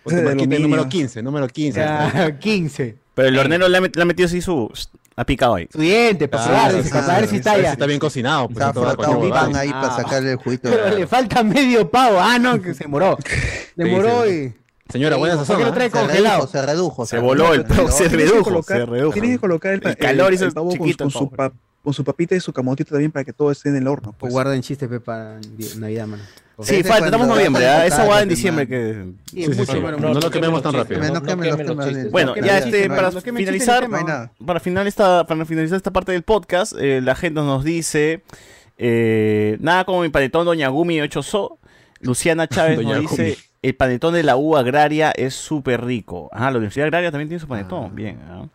con 0.04 0.24
marquita 0.24 0.58
número 0.58 0.88
15, 0.88 1.22
número 1.22 1.46
15. 1.48 1.80
Ya, 1.80 2.38
15. 2.38 2.96
Pero 3.14 3.28
el 3.28 3.38
hornero 3.38 3.68
le 3.68 3.76
ha, 3.78 3.80
met- 3.80 3.94
le 3.96 4.02
ha 4.02 4.04
metido 4.06 4.26
así 4.26 4.40
su. 4.40 4.70
Ha 5.16 5.24
picado 5.24 5.56
ahí. 5.56 5.68
Su 5.72 5.80
diente, 5.80 6.28
para 6.28 6.44
Ah, 6.44 6.46
probar, 6.46 6.70
sí, 6.70 6.76
dice, 6.76 6.88
sí, 6.90 6.94
para 6.94 7.06
ver 7.14 7.24
sí, 7.24 7.30
si 7.30 7.36
está 7.38 7.56
está 7.58 7.86
bien 7.86 7.98
cocinado, 7.98 8.46
pues, 8.48 8.58
Se 8.58 8.64
a 8.64 8.72
frotado 8.72 9.18
un 9.18 9.30
pan 9.30 9.56
ahí 9.56 9.68
para 9.70 9.88
Ah. 9.88 9.96
sacarle 9.96 10.30
el 10.30 10.36
juguito. 10.36 10.70
Pero 10.70 10.96
le 10.96 11.06
falta 11.08 11.42
medio 11.42 11.90
pavo. 11.90 12.18
Ah, 12.20 12.38
no, 12.38 12.62
que 12.62 12.72
se 12.72 12.86
moró. 12.86 13.18
Demoró 13.76 14.30
y. 14.30 14.54
Señora, 14.88 15.16
buena 15.16 15.36
¿Por 15.36 15.44
sazón. 15.46 15.58
qué 15.58 15.64
lo 15.64 15.70
¿ah? 15.70 15.74
trae 15.74 15.90
Se 15.90 15.98
congelado? 15.98 16.36
redujo, 16.38 16.46
se 16.52 16.62
redujo. 16.66 17.06
Se 17.06 17.18
voló 17.18 17.54
el 17.54 17.64
pavo, 17.64 17.90
se 17.90 18.08
redujo, 18.08 18.42
colocar- 18.44 18.78
se 18.78 18.86
redujo. 18.86 19.12
Tienes 19.12 19.30
que 19.32 19.38
colocar 19.38 19.72
el, 19.74 19.86
El 19.86 19.96
calor 19.96 20.32
hizo 20.32 20.44
el 20.46 20.52
pavo 20.52 20.70
con, 20.70 20.78
chiquito 20.78 21.04
con 21.04 21.08
el 21.08 21.12
su 21.12 21.30
pavo. 21.30 21.50
pa- 21.50 21.56
con 21.82 21.94
su 21.94 22.04
papita 22.04 22.34
y 22.34 22.40
su 22.40 22.52
camotito 22.52 22.90
también 22.90 23.10
para 23.12 23.24
que 23.24 23.32
todo 23.32 23.50
esté 23.50 23.68
en 23.68 23.76
el 23.76 23.86
horno. 23.86 24.10
O 24.10 24.12
Pues. 24.12 24.32
guarden 24.32 24.60
chistes 24.62 24.88
para 25.00 25.38
Navidad, 25.78 26.06
mano. 26.06 26.22
Sí, 26.60 26.82
falta, 26.82 27.04
estamos 27.04 27.12
en 27.12 27.18
cuando 27.18 27.34
noviembre. 27.36 27.68
¿ah? 27.68 27.82
el 27.86 27.92
Esa 27.92 28.04
guada 28.04 28.22
en 28.22 28.28
diciembre 28.28 28.66
que. 28.66 29.04
Sí, 29.30 29.44
Sí, 29.44 29.52
sí, 29.52 29.58
mucho, 29.60 29.72
sí. 29.72 29.78
mano, 29.80 29.96
No, 29.98 30.12
no 30.14 30.20
lo 30.20 30.30
quememos 30.30 30.60
tan 30.60 30.72
rápido. 30.74 31.00
No 31.12 31.22
quemen 31.22 31.48
los 31.50 31.56
temas. 31.58 32.10
Bueno, 32.10 32.34
no 32.34 32.44
ya 32.44 32.58
este, 32.58 32.88
para 32.88 33.12
finalizar, 33.12 33.84
en 33.84 33.90
para 34.44 34.58
finalizar 34.60 34.86
esta, 34.88 35.24
para 35.26 35.44
finalizar 35.46 35.76
esta 35.76 35.92
parte 35.92 36.10
del 36.12 36.24
podcast, 36.24 36.72
eh, 36.78 37.00
la 37.00 37.14
gente 37.14 37.40
nos 37.40 37.62
dice 37.62 38.22
eh, 38.76 39.56
nada 39.60 39.84
como 39.84 40.02
mi 40.02 40.08
panetón 40.08 40.46
Doña 40.46 40.68
Gumi 40.68 41.00
8 41.00 41.22
So. 41.22 41.58
Luciana 42.00 42.48
Chávez 42.48 42.80
nos 42.82 43.00
dice 43.00 43.22
Gumi. 43.30 43.36
El 43.62 43.74
panetón 43.74 44.14
de 44.14 44.22
la 44.22 44.36
U 44.36 44.56
agraria 44.56 45.10
es 45.10 45.34
súper 45.34 45.84
rico. 45.84 46.28
Ah, 46.32 46.50
la 46.50 46.58
Universidad 46.58 46.86
Agraria 46.86 47.10
también 47.10 47.28
tiene 47.28 47.40
su 47.40 47.48
panetón. 47.48 47.94
Bien. 47.94 48.20
¿ah? 48.28 48.46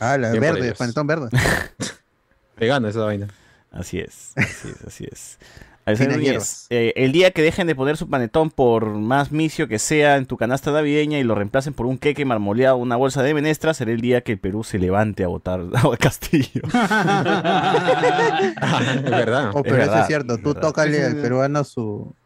Ah, 0.00 0.18
la 0.18 0.30
Bien 0.30 0.40
verde, 0.40 0.66
ellos. 0.66 0.78
panetón 0.78 1.06
verde. 1.06 1.28
Vegano 2.56 2.88
esa 2.88 3.00
vaina. 3.00 3.28
Así 3.70 3.98
es, 3.98 4.32
así 4.36 4.68
es, 4.68 4.84
así 4.86 5.08
es. 5.10 5.38
Núñez, 5.86 6.66
eh, 6.70 6.92
el 6.96 7.12
día 7.12 7.30
que 7.30 7.42
dejen 7.42 7.68
de 7.68 7.76
poner 7.76 7.96
su 7.96 8.08
panetón 8.08 8.50
por 8.50 8.86
más 8.86 9.30
misio 9.30 9.68
que 9.68 9.78
sea 9.78 10.16
en 10.16 10.26
tu 10.26 10.36
canasta 10.36 10.72
navideña 10.72 11.20
y 11.20 11.22
lo 11.22 11.36
reemplacen 11.36 11.74
por 11.74 11.86
un 11.86 11.96
queque 11.96 12.24
marmoleado, 12.24 12.76
una 12.76 12.96
bolsa 12.96 13.22
de 13.22 13.34
menestra, 13.34 13.72
será 13.72 13.92
el 13.92 14.00
día 14.00 14.22
que 14.22 14.32
el 14.32 14.38
Perú 14.38 14.64
se 14.64 14.80
levante 14.80 15.22
a 15.22 15.28
votar 15.28 15.60
a 15.74 15.96
Castillo. 15.96 16.62
es 16.64 16.72
verdad. 19.04 19.50
Oh, 19.54 19.62
pero 19.62 19.76
eso 19.76 19.86
verdad, 19.86 20.00
es 20.00 20.06
cierto. 20.08 20.34
es 20.34 20.42
Tú 20.42 20.54
tócale 20.54 21.04
al 21.04 21.16
peruano 21.16 21.62
su, 21.62 22.16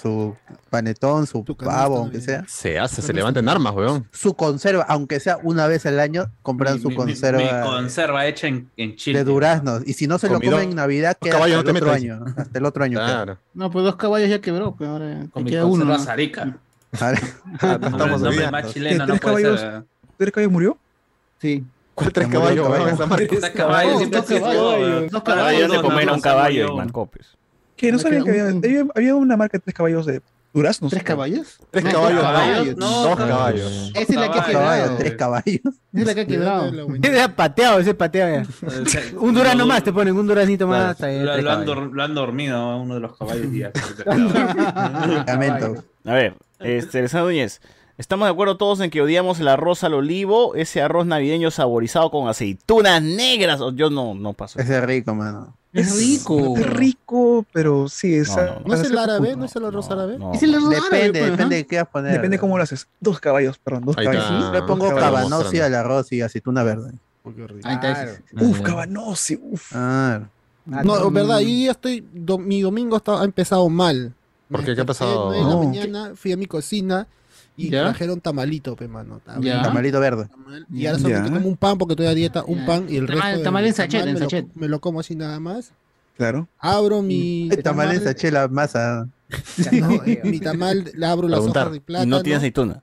su 0.00 0.36
panetón, 0.70 1.26
su 1.26 1.42
pavo, 1.44 1.96
aunque 1.98 2.20
sea. 2.20 2.44
Se 2.46 2.78
hace, 2.78 3.00
se 3.00 3.12
levanta 3.12 3.40
en 3.40 3.48
armas, 3.48 3.74
weón. 3.74 4.06
Su 4.12 4.34
conserva, 4.34 4.84
aunque 4.88 5.20
sea 5.20 5.38
una 5.42 5.66
vez 5.66 5.86
al 5.86 5.98
año, 6.00 6.26
compran 6.42 6.78
su 6.80 6.88
Mi- 6.88 6.94
mi- 6.94 6.96
conserva 6.96 7.38
Mi 7.40 7.48
conserva 7.66 8.26
hecha 8.26 8.46
en, 8.48 8.68
en 8.76 8.96
Chile. 8.96 9.18
de 9.20 9.24
duraznos. 9.24 9.82
Y 9.86 9.94
si 9.94 10.06
no 10.06 10.18
se 10.18 10.28
lo 10.28 10.40
comen 10.40 10.70
en 10.70 10.74
Navidad, 10.76 11.16
queda 11.20 11.36
hasta 11.36 11.38
caballos 11.38 11.58
el 11.60 11.64
no 11.66 11.72
te 11.72 11.78
otro 11.78 11.92
año. 11.92 12.24
Hasta 12.36 12.58
el 12.58 12.64
otro 12.66 12.84
año. 12.84 12.98
queda. 12.98 13.06
Claro. 13.06 13.38
No, 13.54 13.70
pues 13.70 13.84
dos 13.84 13.96
caballos 13.96 14.28
ya 14.28 14.40
quebró, 14.40 14.74
pero 14.78 14.90
ahora 14.90 15.26
Con 15.32 15.44
mi 15.44 15.50
queda 15.50 15.64
uno. 15.64 15.84
¿no? 15.86 15.98
Zarica. 15.98 16.56
Ahora- 17.00 17.20
Estamos 17.54 18.20
nombre 18.20 18.30
bien. 18.38 18.50
más 18.50 18.72
chileno, 18.72 19.06
¿Tres 19.06 19.14
no 19.14 19.20
puede 19.20 19.42
caballos? 19.42 19.60
ser. 19.60 19.82
¿Tres 20.18 20.32
caballos 20.32 20.52
murió? 20.52 20.78
Sí. 21.40 21.64
¿Cuál 21.94 22.12
tres 22.12 22.26
el 22.26 22.32
caballos. 22.32 22.66
Tres 23.16 23.50
caballos, 23.50 24.10
Dos 24.10 24.20
ha 24.22 24.26
sido, 24.26 24.40
caballos, 24.42 25.10
dos 25.10 25.22
Caballos 25.22 25.52
ellos 25.60 25.70
de 25.70 25.76
no, 25.78 25.82
comer 25.82 26.08
a 26.10 26.12
no, 26.12 27.45
Que 27.76 27.92
no 27.92 27.98
Me 27.98 28.02
sabían 28.02 28.24
que 28.24 28.30
había, 28.30 28.44
un- 28.46 28.64
había, 28.64 28.84
había 28.94 29.14
una 29.14 29.36
marca 29.36 29.58
de 29.58 29.62
tres 29.62 29.74
caballos 29.74 30.06
de 30.06 30.22
duraznos. 30.54 30.90
¿Tres 30.90 31.02
caballos? 31.02 31.58
Tres 31.70 31.84
No, 31.84 31.92
caballos, 31.92 32.16
dos 32.16 32.24
no. 32.24 32.32
caballos. 32.32 32.76
No, 32.78 33.02
Dos 33.02 33.16
caballos. 33.18 33.92
Esa 33.94 34.12
es 34.12 34.18
la 34.18 34.32
que 34.32 34.38
ha. 34.38 34.44
Caballos, 34.52 34.98
tres 34.98 35.12
caballos. 35.16 35.60
Esa 35.64 35.74
es 35.92 36.06
la 36.06 36.14
que 36.14 36.20
ha 36.22 36.26
quebrado. 36.26 36.72
Ese 37.02 37.20
es 37.20 37.28
pateado, 37.28 37.78
ese 37.78 37.90
es 37.90 37.96
pateado 37.96 38.42
ya. 38.42 39.18
Un 39.20 39.34
durazno 39.34 39.66
más, 39.66 39.84
te 39.84 39.92
ponen 39.92 40.16
un 40.16 40.26
duraznito 40.26 40.66
más. 40.66 40.98
Lo, 41.00 41.36
lo 41.42 41.50
han 41.52 41.66
dor- 41.66 41.90
lo 41.92 42.02
han 42.02 42.14
dormido 42.14 42.56
a 42.56 42.76
uno 42.76 42.94
de 42.94 43.00
los 43.00 43.16
caballos 43.18 43.46
ya. 43.52 43.70
Lamento. 45.26 45.84
A 46.04 46.12
ver, 46.14 46.34
este, 46.60 47.06
Núñez. 47.12 47.60
Estamos 47.98 48.26
de 48.28 48.32
acuerdo 48.32 48.58
todos 48.58 48.80
en 48.80 48.90
que 48.90 49.00
odiamos 49.00 49.40
el 49.40 49.48
arroz 49.48 49.82
al 49.82 49.94
olivo, 49.94 50.54
ese 50.54 50.82
arroz 50.82 51.06
navideño 51.06 51.50
saborizado 51.50 52.10
con 52.10 52.28
aceitunas 52.28 53.02
negras. 53.02 53.60
O- 53.62 53.72
Yo 53.72 53.88
no, 53.88 54.14
no 54.14 54.34
paso. 54.34 54.58
Ese 54.58 54.76
es 54.76 54.84
rico, 54.84 55.14
mano. 55.14 55.56
Es 55.80 55.96
rico. 55.98 56.56
Es 56.56 56.66
rico, 56.66 57.44
pero 57.52 57.88
sí, 57.88 58.14
es. 58.14 58.30
¿No 58.64 58.74
es 58.74 58.82
el 58.90 58.96
árabe? 58.98 59.36
¿No 59.36 59.44
es 59.44 59.54
el 59.56 59.64
arroz 59.64 59.90
árabe? 59.90 60.18
Es 60.34 60.42
el 60.42 60.54
arroz 60.54 60.74
árabe, 60.74 60.96
Depende, 60.96 61.18
pues, 61.20 61.30
depende 61.32 61.56
de 61.56 61.66
qué 61.66 61.76
vas 61.76 61.82
a 61.82 61.90
poner. 61.90 62.12
Depende 62.12 62.38
cómo 62.38 62.56
lo 62.56 62.62
haces. 62.62 62.86
Dos 63.00 63.20
caballos, 63.20 63.58
perdón, 63.58 63.84
dos 63.84 63.96
Ahí 63.98 64.06
caballos. 64.06 64.24
está. 64.24 64.52
Le 64.52 64.62
pongo 64.62 64.84
mostrando. 64.90 65.16
al 65.62 65.74
arroz 65.74 66.12
y 66.12 66.20
aceituna 66.22 66.62
verde. 66.62 66.92
Ahí 67.64 67.74
está. 67.74 68.08
Uf, 68.40 68.60
cabanosi, 68.60 69.38
uf. 69.42 69.72
Ah, 69.74 70.20
No, 70.64 71.10
verdad, 71.10 71.40
y 71.40 71.66
ya 71.66 71.72
estoy. 71.72 72.04
do- 72.12 72.38
mi 72.38 72.60
domingo 72.60 72.96
está- 72.96 73.20
ha 73.20 73.24
empezado 73.24 73.68
mal. 73.68 74.12
¿Por 74.50 74.60
Me 74.60 74.66
qué? 74.66 74.74
¿Qué 74.76 74.80
ha 74.80 74.84
pasado? 74.86 75.30
de 75.32 75.38
la 75.40 75.44
No. 75.44 75.62
mañana, 75.62 76.12
fui 76.14 76.32
a 76.32 76.36
mi 76.36 76.46
cocina 76.46 77.06
y 77.56 77.70
¿Ya? 77.70 77.82
trajeron 77.84 78.20
tamalito, 78.20 78.76
pe 78.76 78.86
mano. 78.88 79.20
Ya. 79.40 79.62
tamalito 79.62 79.98
verde. 80.00 80.28
Y 80.72 80.86
ahora 80.86 80.98
solamente 80.98 81.30
Ya. 81.30 81.36
como 81.36 81.48
un 81.48 81.56
pan 81.56 81.78
porque 81.78 81.92
estoy 81.94 82.06
a 82.06 82.14
dieta, 82.14 82.44
un 82.46 82.58
Ya. 82.60 82.66
pan 82.66 82.86
y 82.88 82.96
el 82.96 83.06
Tamal- 83.06 83.22
resto. 83.22 83.42
tamal 83.42 83.66
en 83.66 83.74
sachet, 83.74 84.00
tamal 84.00 84.08
en 84.08 84.14
me 84.14 84.20
lo- 84.20 84.26
sachet. 84.30 84.46
Me 84.54 84.68
lo 84.68 84.80
como 84.80 85.00
así 85.00 85.14
nada 85.16 85.40
más. 85.40 85.72
Claro. 86.16 86.48
Abro 86.58 87.02
mi. 87.02 87.48
El 87.50 87.62
tamal 87.62 87.92
en 87.94 88.02
sachet, 88.02 88.32
la 88.32 88.48
masa. 88.48 89.08
No, 89.72 89.90
eh, 90.06 90.20
mi 90.24 90.38
tamal, 90.38 90.90
le 90.94 91.06
abro 91.06 91.28
las 91.28 91.38
Preguntar. 91.38 91.62
hojas 91.64 91.72
de 91.72 91.76
Y 91.78 91.80
plátano. 91.80 92.16
no 92.16 92.22
tiene 92.22 92.36
aceituna. 92.36 92.82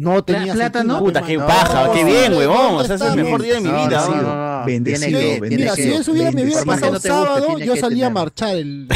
No 0.00 0.24
tenía 0.24 0.54
¿Plátano? 0.54 0.98
Puta, 0.98 1.20
qué 1.20 1.38
paja, 1.38 1.86
No, 1.88 1.92
qué 1.92 2.04
bien, 2.04 2.32
¿dónde 2.32 2.38
huevón. 2.46 2.74
O 2.76 2.84
sea, 2.84 2.94
es 2.96 3.02
el 3.02 3.16
mejor 3.22 3.42
día 3.42 3.54
de 3.54 3.60
mi 3.60 3.68
vida. 3.70 4.06
no, 4.08 4.14
no, 4.16 4.22
no. 4.60 4.64
Bendecido, 4.64 5.20
bendecido. 5.20 5.58
Mira, 5.58 5.74
si 5.74 5.92
eso 5.92 6.12
hubiera, 6.12 6.30
me 6.32 6.42
hubiera 6.42 6.64
pasado 6.64 6.92
guste, 6.92 7.08
sábado, 7.08 7.58
yo 7.58 7.76
salía 7.76 8.06
a 8.06 8.10
marchar 8.10 8.56
el. 8.56 8.88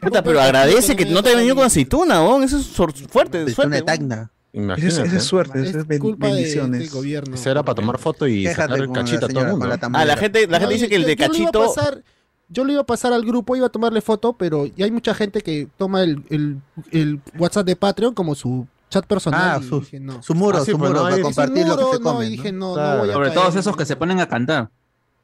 Puta, 0.00 0.22
pero 0.22 0.40
agradece 0.40 0.96
que 0.96 1.04
no 1.04 1.22
te 1.22 1.28
haya 1.30 1.38
venido 1.38 1.54
con 1.56 1.64
aceituna, 1.64 2.22
weón. 2.22 2.42
Eso 2.44 2.58
es 2.58 2.66
fuerte, 2.66 3.00
suerte. 3.08 3.44
de 3.44 3.52
weón. 3.54 3.84
tacna. 3.84 4.14
Esa 4.14 4.30
es, 4.52 4.62
Imagínate. 4.64 5.08
esa 5.08 5.16
es 5.18 5.24
suerte, 5.24 5.62
esa 5.68 5.78
Es 5.80 5.86
bendiciones. 5.86 6.80
del 6.80 6.88
gobierno. 6.90 7.34
Ese 7.34 7.50
era 7.50 7.62
para 7.62 7.74
tomar 7.76 7.98
foto 7.98 8.26
y 8.26 8.46
sacar 8.46 8.78
el 8.78 8.90
cachito 8.90 9.26
a 9.26 9.28
todo 9.28 9.40
el 9.42 9.48
mundo. 9.48 9.66
la 9.66 9.78
Ah, 9.92 10.04
la 10.06 10.16
gente, 10.16 10.46
la 10.46 10.58
gente 10.58 10.64
No, 10.64 10.70
dice 10.70 10.88
que 10.88 10.96
el 10.96 11.02
yo- 11.02 11.08
de 11.08 11.16
cachito. 11.16 11.66
pasar- 11.74 12.02
yo 12.48 12.64
le 12.64 12.72
iba 12.72 12.80
a 12.82 12.86
pasar 12.86 13.12
al 13.12 13.24
grupo, 13.26 13.54
iba 13.56 13.66
a 13.66 13.70
tomarle 13.70 14.00
foto, 14.00 14.32
pero 14.32 14.64
ya 14.66 14.86
hay 14.86 14.90
mucha 14.90 15.12
gente 15.14 15.42
que 15.42 15.68
toma 15.76 16.02
el, 16.04 16.22
el, 16.30 16.56
el 16.92 17.20
WhatsApp 17.38 17.66
de 17.66 17.76
Patreon 17.76 18.14
como 18.14 18.34
su 18.34 18.66
chat 18.88 19.04
personal. 19.06 19.40
Ah, 19.60 19.60
su- 19.66 19.80
dije, 19.80 20.00
no. 20.00 20.22
Su 20.22 20.34
muro, 20.34 20.58
Ah, 20.58 20.64
sí, 20.64 20.70
su 20.72 20.78
pues, 20.78 20.90
muro, 20.90 21.02
no, 21.04 21.10
para 21.10 21.22
compartir 21.22 21.66
lo 21.66 21.76
que 21.76 21.82
Muro, 21.82 21.92
se 21.94 21.98
no, 22.00 22.12
come. 22.12 22.24
dije, 22.26 22.52
no, 22.52 22.74
Claro. 22.74 22.90
no 22.92 22.98
voy 23.00 23.10
a 23.10 23.12
Sobre 23.12 23.28
caer 23.28 23.38
todos 23.40 23.56
esos 23.56 23.76
que 23.76 23.84
se 23.86 23.96
ponen 23.96 24.20
a 24.20 24.28
cantar. 24.28 24.68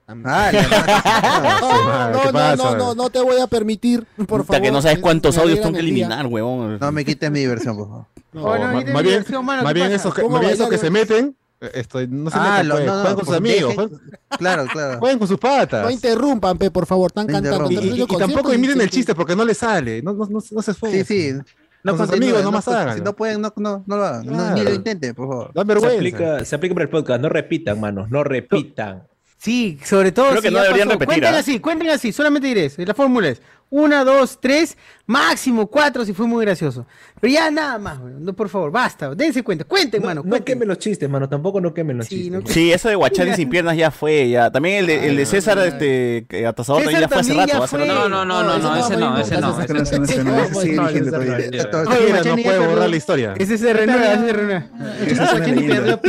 Ah, 0.09 0.14
le 0.52 0.62
No, 0.62 1.84
madre, 1.84 2.12
no, 2.12 2.20
¿qué 2.20 2.26
no, 2.26 2.32
pasa? 2.32 2.56
no, 2.56 2.76
no, 2.76 2.94
no 2.94 3.10
te 3.10 3.20
voy 3.20 3.40
a 3.40 3.47
permitir, 3.47 4.05
por 4.16 4.26
Puta, 4.40 4.44
favor. 4.44 4.62
que 4.62 4.70
no 4.72 4.82
sabes 4.82 4.98
cuántos 4.98 5.36
me 5.36 5.43
audios 5.43 5.60
tengo 5.60 5.72
que 5.74 5.80
eliminar, 5.80 6.26
huevón. 6.26 6.78
No 6.78 6.93
me 6.93 7.05
quites 7.05 7.30
mi 7.30 7.39
diversión, 7.40 7.76
por 7.76 7.89
favor. 7.89 8.05
No, 8.32 8.43
Oh, 8.44 8.56
no, 8.56 8.60
ma- 8.64 8.68
ahí 8.70 8.76
tiene 8.84 8.93
más 8.94 9.02
bien, 9.02 9.24
más 9.44 9.64
¿qué 9.66 9.74
bien 9.74 9.93
esos 9.93 10.14
que, 10.14 10.22
¿Cómo 10.22 10.32
más 10.34 10.40
bien 10.40 10.52
esos 10.55 10.68
que 10.68 10.78
se 10.78 10.90
meten, 10.90 11.36
eh, 11.60 11.70
esto, 11.74 11.98
no 12.09 12.30
se 12.30 12.36
Ah, 12.39 12.43
metan, 12.62 12.68
lo- 12.68 12.74
pues, 12.74 12.86
no, 12.86 12.93
no, 12.94 13.01
jueguen 13.01 13.16
con 13.16 13.26
sus 13.26 13.36
amigos, 13.36 13.74
dejen- 13.76 14.01
Claro, 14.39 14.66
claro. 14.72 14.98
jueguen 14.98 15.18
con 15.18 15.28
sus 15.28 15.39
patas. 15.39 15.84
No 15.84 15.90
interrumpan, 15.90 16.59
pe, 16.59 16.70
por 16.70 16.86
favor, 16.86 17.10
están 17.10 17.26
No 17.26 17.32
cantando. 17.34 17.70
y, 17.70 17.74
y- 17.76 18.02
y 18.02 18.06
tampoco 18.06 18.52
imiten 18.52 18.80
el 18.80 18.90
chiste 18.90 19.14
porque 19.14 19.36
no 19.36 19.44
les 19.44 19.59
sale, 19.59 20.02
no, 20.02 20.12
no, 20.14 20.26
no, 20.26 20.40
no 20.51 20.62
se 20.62 20.70
esfuercen. 20.72 21.05
Sí, 21.06 21.32
sí. 21.32 21.39
No 21.84 21.96
Con 21.96 22.06
sus 22.06 22.16
amigos 22.16 22.38
no, 22.38 22.44
nomás 22.44 22.64
pues, 22.64 22.76
háganlo. 22.76 22.94
Si 22.94 23.00
no 23.00 23.16
pueden, 23.16 23.40
no, 23.40 23.52
no, 23.56 23.82
no 23.86 23.96
lo 23.96 24.04
hagan. 24.04 24.26
No, 24.26 24.50
ni 24.54 24.62
lo 24.62 24.72
intenten, 24.72 25.14
por 25.14 25.28
favor. 25.28 25.50
Da 25.52 25.62
Se 25.62 25.66
vergüenza. 25.66 25.96
aplica, 25.96 26.44
se 26.44 26.54
aplica 26.54 26.74
para 26.74 26.84
el 26.84 26.90
podcast. 26.90 27.20
No 27.20 27.28
repitan, 27.28 27.80
manos. 27.80 28.10
No 28.10 28.22
repitan. 28.22 29.02
Sí, 29.36 29.78
sobre 29.84 30.12
todo 30.12 30.28
Creo 30.30 30.40
si 30.42 30.46
que 30.48 30.52
no 30.52 30.59
ya 30.59 30.62
deberían 30.64 30.88
pasó. 30.88 30.98
repetir, 31.00 31.06
Cuenten 31.22 31.34
¿ah? 31.34 31.38
así, 31.38 31.59
cuenten 31.59 31.90
así, 31.90 32.12
solamente 32.12 32.46
diré 32.46 32.66
eso. 32.66 32.80
La 32.84 32.94
fórmula 32.94 33.28
es 33.30 33.42
una, 33.73 34.05
dos, 34.05 34.39
tres, 34.39 34.77
máximo 35.07 35.66
cuatro 35.66 36.05
si 36.05 36.12
fue 36.12 36.27
muy 36.27 36.44
gracioso. 36.44 36.86
Pero 37.19 37.32
ya 37.32 37.51
nada 37.51 37.78
más, 37.78 37.99
güey, 38.01 38.12
no, 38.19 38.35
por 38.35 38.51
favor, 38.51 38.70
basta, 38.70 39.15
dense 39.15 39.43
cuenta, 39.43 39.65
cuenten, 39.65 40.03
No, 40.03 40.09
mano, 40.09 40.23
no 40.27 40.44
quemen 40.44 40.69
los 40.69 40.78
chistes, 40.78 41.09
mano. 41.09 41.27
Tampoco 41.27 41.59
no 41.59 41.73
quemen 41.73 41.97
los 41.97 42.07
Sí, 42.07 42.16
chistes. 42.16 42.32
no- 42.32 42.39
mano. 42.40 42.53
Sí, 42.53 42.70
eso 42.70 42.90
de 42.90 42.97
Guachani 42.97 43.35
sin 43.35 43.49
piernas 43.51 43.74
ya 43.78 43.90
fue, 43.90 44.28
ya. 44.28 44.51
También 44.51 44.77
el 44.81 44.86
de, 44.86 45.09
el 45.09 45.16
de 45.16 45.24
César, 45.24 45.59
este, 45.61 46.27
que 46.28 46.47
atasador 46.47 46.82
también 46.82 47.01
César 47.01 47.11
ya 47.11 47.15
fue 47.15 47.20
hace 47.20 47.35
rato. 47.53 47.62
hace 47.65 47.77
fue. 47.78 47.86
rato. 47.86 48.09
No, 48.09 48.09
no, 48.11 48.24
no, 48.27 48.43
no, 48.43 48.59
no, 48.59 48.77
ese 48.77 48.97
no, 48.99 49.19
ese 49.19 49.40
no. 49.40 49.59
Ese 49.59 49.74
no, 49.74 49.82
ese 49.82 50.19
no, 50.19 50.35
no, 50.35 50.82
No, 50.82 51.90
no, 52.23 52.36
no 52.36 52.43
puede 52.43 52.59
borrar 52.59 52.90
la 52.90 52.97
historia. 52.97 53.35
Ese 53.39 53.57
se 53.57 53.73
renueva, 53.73 54.12
ese 54.12 54.27
se 54.27 54.32
renueva. 54.35 54.66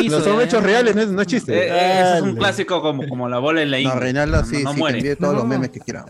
No 0.10 0.20
son 0.20 0.42
eh. 0.42 0.44
hechos 0.44 0.62
reales, 0.62 0.96
no 0.96 1.02
es, 1.02 1.08
no 1.08 1.24
chiste. 1.24 1.54
Eh, 1.54 1.70
eh, 1.72 2.02
ese 2.02 2.16
es 2.18 2.22
un 2.24 2.36
clásico 2.36 2.82
como, 2.82 3.30
la 3.30 3.40
bola 3.40 3.62
en 3.62 3.72
la 3.72 3.80
No. 3.80 3.96
Reinaldo 3.96 4.42
No, 4.42 4.46
sí, 4.46 4.64
no 4.64 4.74
sí, 4.74 5.02
que 5.02 5.16
todos 5.16 5.34
los 5.36 5.44
No. 5.44 5.50
memes 5.50 5.70
que 5.70 5.80
quieran. 5.80 6.06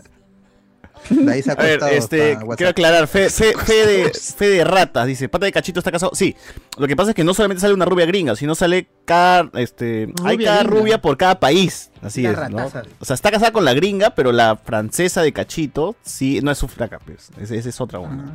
De 1.10 1.32
ahí 1.32 1.42
se 1.42 1.50
ha 1.50 1.54
A 1.54 1.56
ver, 1.62 1.78
cortado 1.78 1.98
este, 1.98 2.38
quiero 2.56 2.70
aclarar, 2.70 3.06
fe, 3.06 3.28
fe, 3.30 3.52
fe 3.64 3.86
de, 3.86 4.10
fe 4.12 4.48
de 4.48 4.64
ratas, 4.64 5.06
dice, 5.06 5.28
pata 5.28 5.46
de 5.46 5.52
cachito 5.52 5.80
está 5.80 5.90
casado. 5.92 6.12
Sí, 6.14 6.34
lo 6.78 6.86
que 6.86 6.96
pasa 6.96 7.10
es 7.10 7.14
que 7.14 7.24
no 7.24 7.34
solamente 7.34 7.60
sale 7.60 7.74
una 7.74 7.84
rubia 7.84 8.06
gringa, 8.06 8.36
sino 8.36 8.54
sale 8.54 8.88
cada, 9.04 9.50
este, 9.54 10.08
hay 10.24 10.36
Rubia 10.36 10.46
cada 10.50 10.62
gringa. 10.62 10.80
rubia 10.80 11.02
por 11.02 11.16
cada 11.16 11.38
país, 11.40 11.90
así 12.02 12.26
Una 12.26 12.66
es. 12.66 12.74
O 13.00 13.04
sea, 13.04 13.14
está 13.14 13.30
casada 13.30 13.52
con 13.52 13.64
la 13.64 13.74
gringa, 13.74 14.10
pero 14.10 14.32
la 14.32 14.56
francesa 14.56 15.22
de 15.22 15.32
cachito, 15.32 15.96
sí, 16.02 16.40
no 16.42 16.50
es 16.50 16.58
su 16.58 16.68
flaca, 16.68 16.98
pues, 17.04 17.30
esa 17.40 17.54
es 17.68 17.80
otra 17.80 17.98
una. 17.98 18.32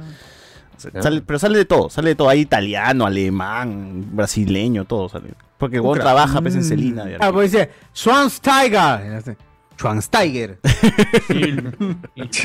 Sale- 1.02 1.22
pero 1.22 1.38
sale 1.40 1.58
de 1.58 1.66
todo, 1.66 1.90
sale 1.90 2.10
de 2.10 2.16
todo, 2.16 2.30
hay 2.30 2.40
italiano, 2.40 3.06
alemán, 3.06 4.06
brasileño, 4.16 4.86
todo 4.86 5.10
sale. 5.10 5.34
Porque 5.58 5.82
Ucra- 5.82 6.00
trabaja, 6.04 6.40
pues, 6.41 6.56
en 6.56 6.64
Celina. 6.64 7.04
de 7.04 7.18
Ah, 7.20 7.32
pues 7.34 7.52
dice, 7.52 7.70
Schwansteiger. 7.94 9.36
Schwansteiger. 9.80 10.60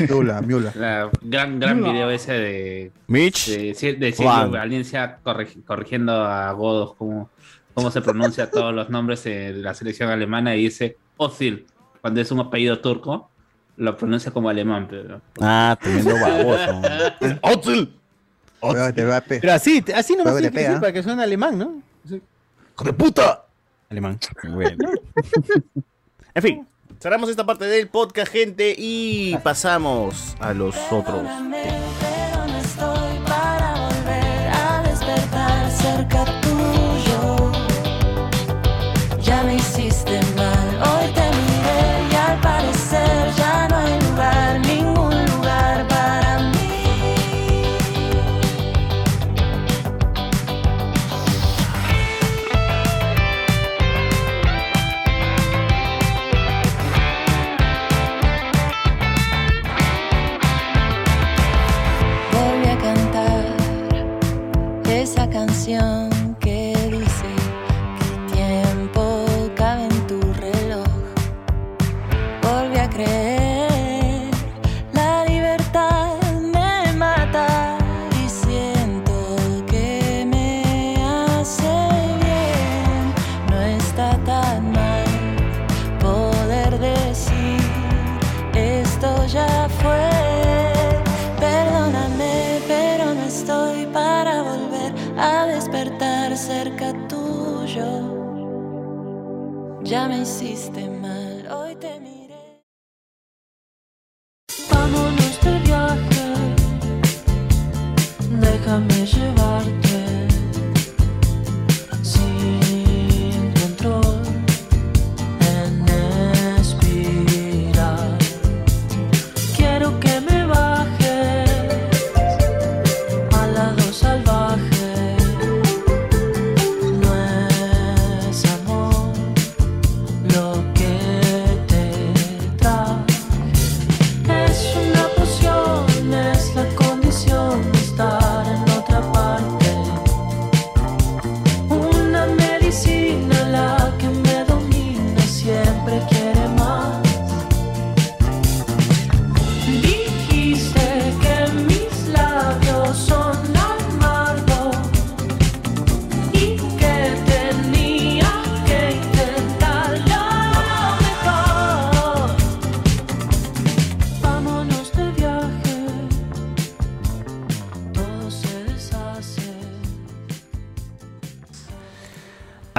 Miula, 0.09 0.41
miula. 0.41 0.71
La- 0.75 1.09
gran 1.21 1.59
gran 1.59 1.83
video 1.83 2.09
ese 2.09 2.31
de 2.31 2.91
Mitch, 3.07 3.47
de, 3.49 3.73
de, 3.73 3.93
de 3.95 4.13
Juan. 4.13 4.43
Silvio 4.45 4.59
Valencia 4.59 5.19
corrigi- 5.23 5.63
corrigiendo 5.65 6.13
a 6.25 6.51
Godos 6.53 6.95
cómo, 6.95 7.29
cómo 7.73 7.91
se 7.91 8.01
pronuncia 8.01 8.49
todos 8.51 8.73
los 8.73 8.89
nombres 8.89 9.23
de 9.25 9.51
la 9.53 9.73
selección 9.73 10.09
alemana 10.09 10.55
y 10.55 10.63
dice 10.63 10.97
Ozil, 11.17 11.65
cuando 12.01 12.21
es 12.21 12.31
un 12.31 12.39
apellido 12.39 12.79
turco, 12.79 13.29
lo 13.77 13.97
pronuncia 13.97 14.31
como 14.31 14.47
alemán, 14.47 14.87
pero 14.89 15.19
ah, 15.41 15.77
tremendo 15.81 16.13
baboso. 16.13 16.81
Pe- 17.19 17.39
Pero 19.41 19.53
así, 19.53 19.83
así 19.93 20.15
nomás 20.15 20.35
tiene 20.37 20.51
que 20.51 20.59
decir 20.63 20.79
para 20.79 20.93
que 20.93 21.03
suene 21.03 21.21
alemán, 21.21 21.57
¿no? 21.59 21.81
¡Hijo 22.09 22.83
de 22.85 22.93
puta! 22.93 23.45
Alemán. 23.89 24.17
Bueno. 24.49 24.77
en 26.33 26.41
fin, 26.41 26.67
cerramos 27.05 27.29
esta 27.29 27.45
parte 27.45 27.65
del 27.65 27.87
podcast, 27.87 28.31
gente, 28.31 28.73
y 28.75 29.37
pasamos 29.43 30.35
a 30.39 30.55
los 30.55 30.75
otros. 30.89 31.21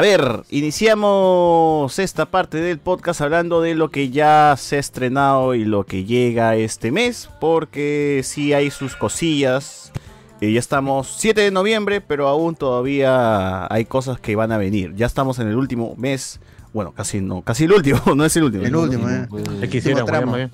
Ver, 0.06 0.44
iniciamos 0.50 1.98
esta 1.98 2.26
parte 2.26 2.58
del 2.58 2.78
podcast 2.78 3.20
hablando 3.22 3.60
de 3.60 3.74
lo 3.74 3.90
que 3.90 4.10
ya 4.10 4.54
se 4.56 4.76
ha 4.76 4.78
estrenado 4.78 5.54
y 5.56 5.64
lo 5.64 5.84
que 5.84 6.04
llega 6.04 6.54
este 6.54 6.92
mes, 6.92 7.28
porque 7.40 8.20
sí 8.22 8.52
hay 8.52 8.70
sus 8.70 8.94
cosillas. 8.94 9.90
Eh, 10.40 10.52
ya 10.52 10.60
estamos 10.60 11.16
7 11.18 11.40
de 11.40 11.50
noviembre, 11.50 12.00
pero 12.00 12.28
aún 12.28 12.54
todavía 12.54 13.66
hay 13.72 13.84
cosas 13.84 14.20
que 14.20 14.36
van 14.36 14.52
a 14.52 14.58
venir. 14.58 14.94
Ya 14.94 15.06
estamos 15.06 15.40
en 15.40 15.48
el 15.48 15.56
último 15.56 15.94
mes. 15.96 16.38
Bueno, 16.72 16.92
casi 16.92 17.20
no, 17.20 17.42
casi 17.42 17.64
el 17.64 17.72
último, 17.72 18.00
no 18.14 18.24
es 18.24 18.36
el 18.36 18.44
último. 18.44 18.62
El 18.64 18.76
último, 18.76 19.10
eh. 19.10 19.26
Ya 19.60 19.66
quisiéramos, 19.66 20.08
Último 20.12 20.36
ya. 20.36 20.50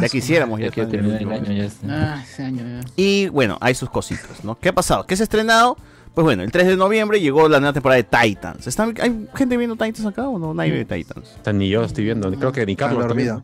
Ya 0.00 0.08
quisiéramos, 0.08 0.60
ya 0.60 0.70
Ya 0.70 0.82
el 0.82 0.88
terminar 0.88 1.20
el 1.20 1.26
último. 1.28 1.46
año, 1.46 1.52
ya 1.52 1.64
está. 1.66 1.86
Ah, 1.90 2.22
ese 2.22 2.42
año 2.42 2.64
ya. 2.66 2.80
Y 2.96 3.28
bueno, 3.28 3.58
hay 3.60 3.74
sus 3.74 3.90
cositas, 3.90 4.42
¿no? 4.44 4.58
¿Qué 4.58 4.70
ha 4.70 4.74
pasado? 4.74 5.04
¿Qué 5.06 5.14
se 5.14 5.24
ha 5.24 5.24
estrenado? 5.24 5.76
Pues 6.14 6.24
bueno, 6.24 6.42
el 6.44 6.52
3 6.52 6.66
de 6.68 6.76
noviembre 6.76 7.20
llegó 7.20 7.48
la 7.48 7.58
nueva 7.58 7.72
temporada 7.72 7.96
de 8.00 8.04
Titans. 8.04 8.66
¿Están- 8.66 8.94
¿Hay 9.00 9.28
gente 9.34 9.56
viendo 9.56 9.74
Titans 9.74 10.06
acá 10.06 10.28
o 10.28 10.38
no? 10.38 10.54
Nadie 10.54 10.70
ve 10.72 10.84
Titans. 10.84 11.28
Está 11.36 11.52
ni 11.52 11.68
yo 11.68 11.82
estoy 11.82 12.04
viendo, 12.04 12.30
creo 12.32 12.52
que 12.52 12.64
ni 12.64 12.76
Carlos 12.76 13.14
viendo. 13.14 13.42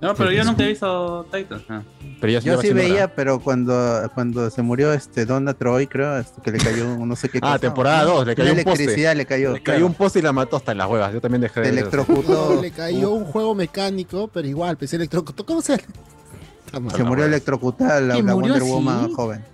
No, 0.00 0.14
pero 0.16 0.32
yo 0.32 0.42
nunca 0.44 0.64
he 0.64 0.68
visto 0.68 1.24
Titans. 1.32 1.62
ah. 1.70 1.80
Pero 2.20 2.32
ya 2.32 2.40
Yo 2.40 2.60
sí 2.60 2.72
veía, 2.72 3.04
hora. 3.04 3.14
pero 3.14 3.38
cuando, 3.40 4.10
cuando 4.14 4.50
se 4.50 4.60
murió 4.60 4.92
este 4.92 5.24
Donna 5.26 5.54
Troy, 5.54 5.86
creo, 5.86 6.18
este, 6.18 6.42
que 6.42 6.50
le 6.50 6.58
cayó 6.58 6.92
un 6.96 7.08
no 7.08 7.14
sé 7.16 7.28
qué 7.28 7.38
Ah, 7.38 7.52
cosa. 7.52 7.58
temporada 7.60 8.04
2, 8.04 8.26
le 8.26 8.34
cayó 8.34 8.50
un 8.52 8.62
poste. 8.64 8.82
electricidad 8.82 9.16
le 9.16 9.26
cayó. 9.26 9.52
Le 9.54 9.62
cayó 9.62 9.86
un 9.86 9.94
poste 9.94 10.18
y 10.18 10.22
la 10.22 10.32
mató 10.32 10.56
hasta 10.56 10.72
en 10.72 10.78
las 10.78 10.88
huevas. 10.90 11.12
Yo 11.14 11.20
también 11.20 11.40
dejé 11.40 11.60
de 11.60 11.68
electrocutó. 11.70 12.60
Le 12.62 12.72
cayó 12.72 13.10
un 13.12 13.24
juego 13.24 13.54
mecánico, 13.54 14.28
pero 14.28 14.46
igual, 14.46 14.76
pues 14.76 14.92
electrocutó. 14.92 15.46
¿Cómo 15.46 15.62
se 15.62 15.76
Se 16.96 17.04
murió 17.04 17.24
electrocutada 17.24 18.00
la, 18.00 18.18
¿Y 18.18 18.22
la 18.22 18.34
Wonder 18.34 18.60
así? 18.60 18.70
Woman 18.70 19.12
joven. 19.14 19.44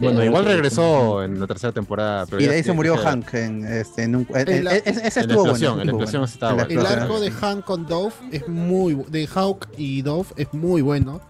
Bueno, 0.00 0.24
igual 0.24 0.44
regresó 0.44 1.22
en 1.22 1.40
la 1.40 1.46
tercera 1.46 1.72
temporada. 1.72 2.26
Pero 2.26 2.40
y 2.42 2.46
de 2.46 2.54
ahí 2.56 2.62
se 2.62 2.72
murió 2.72 2.96
Hank 2.96 3.34
en, 3.34 3.66
este, 3.66 4.04
en 4.04 4.16
un... 4.16 4.26
en- 4.34 4.48
En 4.48 4.64
la- 4.64 4.74
ese- 4.76 5.00
la 5.00 5.06
explosión, 5.08 5.24
bueno. 5.26 5.70
en 5.72 5.76
la 5.76 5.82
estuvo 5.82 6.02
explosión 6.02 6.20
bueno. 6.22 6.24
estaba 6.24 6.52
En 6.52 6.58
la 6.58 6.64
bueno. 6.66 6.80
El 6.80 6.86
arco 7.02 7.20
de 7.20 7.30
Hank 7.30 7.64
con 7.64 7.86
Dove 7.86 8.12
es 8.32 8.46
muy 8.48 8.94
de 9.08 9.26
Hawk 9.34 9.68
y 9.76 10.02
Dove 10.02 10.28
es 10.36 10.52
muy 10.52 10.82
bueno. 10.82 11.20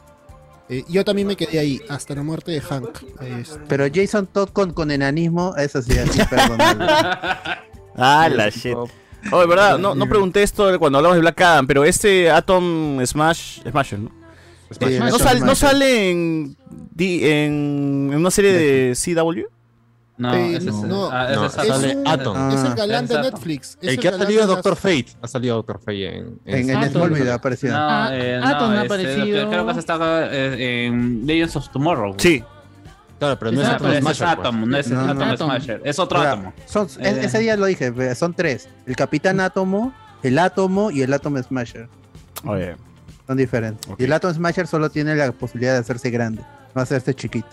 Eh, 0.70 0.85
yo 0.89 1.03
también 1.03 1.27
me 1.27 1.35
quedé 1.36 1.59
ahí 1.59 1.81
hasta 1.89 2.15
la 2.15 2.23
muerte 2.23 2.53
de 2.53 2.61
Hank. 2.61 2.89
Es- 3.23 3.59
Pero 3.69 3.86
Jason 3.93 4.27
Todd 4.27 4.51
con, 4.51 4.73
con 4.74 4.90
enanismo, 4.90 5.55
eso 5.57 5.81
sí, 5.82 5.93
es 5.93 6.16
imperdonable. 6.16 6.86
Ah, 8.01 8.28
la 8.28 8.49
shit. 8.51 8.77
Oh, 9.32 9.40
de 9.40 9.47
verdad, 9.49 9.77
no, 9.77 9.93
no 9.97 10.09
pregunté 10.09 10.45
esto 10.45 10.78
cuando 10.78 10.99
hablamos 10.99 11.16
de 11.16 11.20
Black 11.20 11.40
Adam, 11.40 11.66
pero 11.66 11.85
este 11.85 12.31
Atom 12.31 13.05
Smash, 13.05 13.61
Smasher, 13.69 13.99
¿no? 13.99 14.11
Smash. 14.70 14.99
¿No, 14.99 15.05
Atom 15.07 15.19
sale, 15.19 15.40
¿No 15.40 15.55
sale 15.55 16.11
en, 16.11 16.57
en, 16.99 18.11
en 18.12 18.15
una 18.19 18.31
serie 18.31 18.53
de 18.53 18.95
CW? 18.97 19.43
No, 20.19 20.35
Eh, 20.35 20.57
ese 20.57 20.70
es, 20.70 20.74
no, 20.74 21.09
ah, 21.12 21.27
ese 21.28 21.36
no, 21.36 21.47
es 21.47 21.57
es, 21.57 21.66
sale 21.69 21.97
un- 21.97 22.09
Atom. 22.09 22.51
es 22.51 22.61
el 22.61 22.66
Ah. 22.66 22.74
galán 22.74 23.07
de 23.07 23.15
Es 23.15 23.20
Atom. 23.20 23.32
Netflix. 23.35 23.78
es 23.81 23.89
El 23.89 23.99
que 24.01 24.09
ha 24.09 24.19
salido 24.19 24.40
las- 24.40 24.49
Doctor 24.49 24.74
Fate. 24.77 25.07
Ha 25.23 25.28
salido 25.28 25.57
Doctor 25.57 25.78
Fate 25.78 26.16
en. 26.16 26.40
En, 26.45 26.70
en 26.70 26.77
Ah, 26.77 26.89
Smallville 26.89 27.31
ha 27.31 27.35
aparecido. 27.35 27.73
No, 27.74 27.78
Ah, 27.81 28.09
eh, 28.12 28.40
Atom 28.43 28.70
no, 28.73 28.78
ha 28.78 28.82
este, 28.82 28.95
aparecido. 28.95 29.49
Creo 29.49 29.66
que 29.69 29.74
se 29.74 29.81
está 29.81 29.99
eh, 30.32 30.86
en 30.86 31.24
Legends 31.24 31.55
of 31.55 31.69
Tomorrow. 31.69 32.15
Sí. 32.19 32.43
Claro, 33.20 33.39
pero 33.39 33.53
no 33.53 33.62
es 33.62 33.69
Atom 33.69 33.90
es 33.93 33.99
Smasher. 34.01 34.27
pues. 34.27 34.39
Atom, 34.39 34.65
no 34.69 34.77
es 34.77 34.90
No, 34.90 35.03
no. 35.07 35.11
Atom 35.12 35.23
Atom. 35.31 35.47
Smasher. 35.51 35.81
Es 35.85 35.99
otro 36.01 36.19
Ahora, 36.19 36.32
átomo. 36.32 36.53
son- 36.66 36.86
Eh. 37.01 37.09
e- 37.20 37.24
ese 37.24 37.39
día 37.39 37.57
lo 37.57 37.66
dije, 37.66 38.15
son 38.16 38.35
tres. 38.35 38.69
El 38.86 38.97
Capitán 38.97 39.39
Átomo, 39.39 39.93
el 40.24 40.36
Átomo 40.40 40.90
y 40.90 41.03
el 41.03 41.12
Atom 41.12 41.40
Smasher. 41.40 41.89
Oye, 42.45 42.74
Son 43.29 43.37
diferentes. 43.37 43.89
Y 43.99 44.05
el 44.05 44.13
Atom 44.13 44.33
Smasher 44.33 44.67
solo 44.67 44.89
tiene 44.91 45.15
la 45.15 45.31
posibilidad 45.33 45.75
de 45.75 45.81
hacerse 45.81 46.09
grande, 46.11 46.43
no 46.75 46.81
hacerse 46.83 47.15
chiquito. 47.15 47.47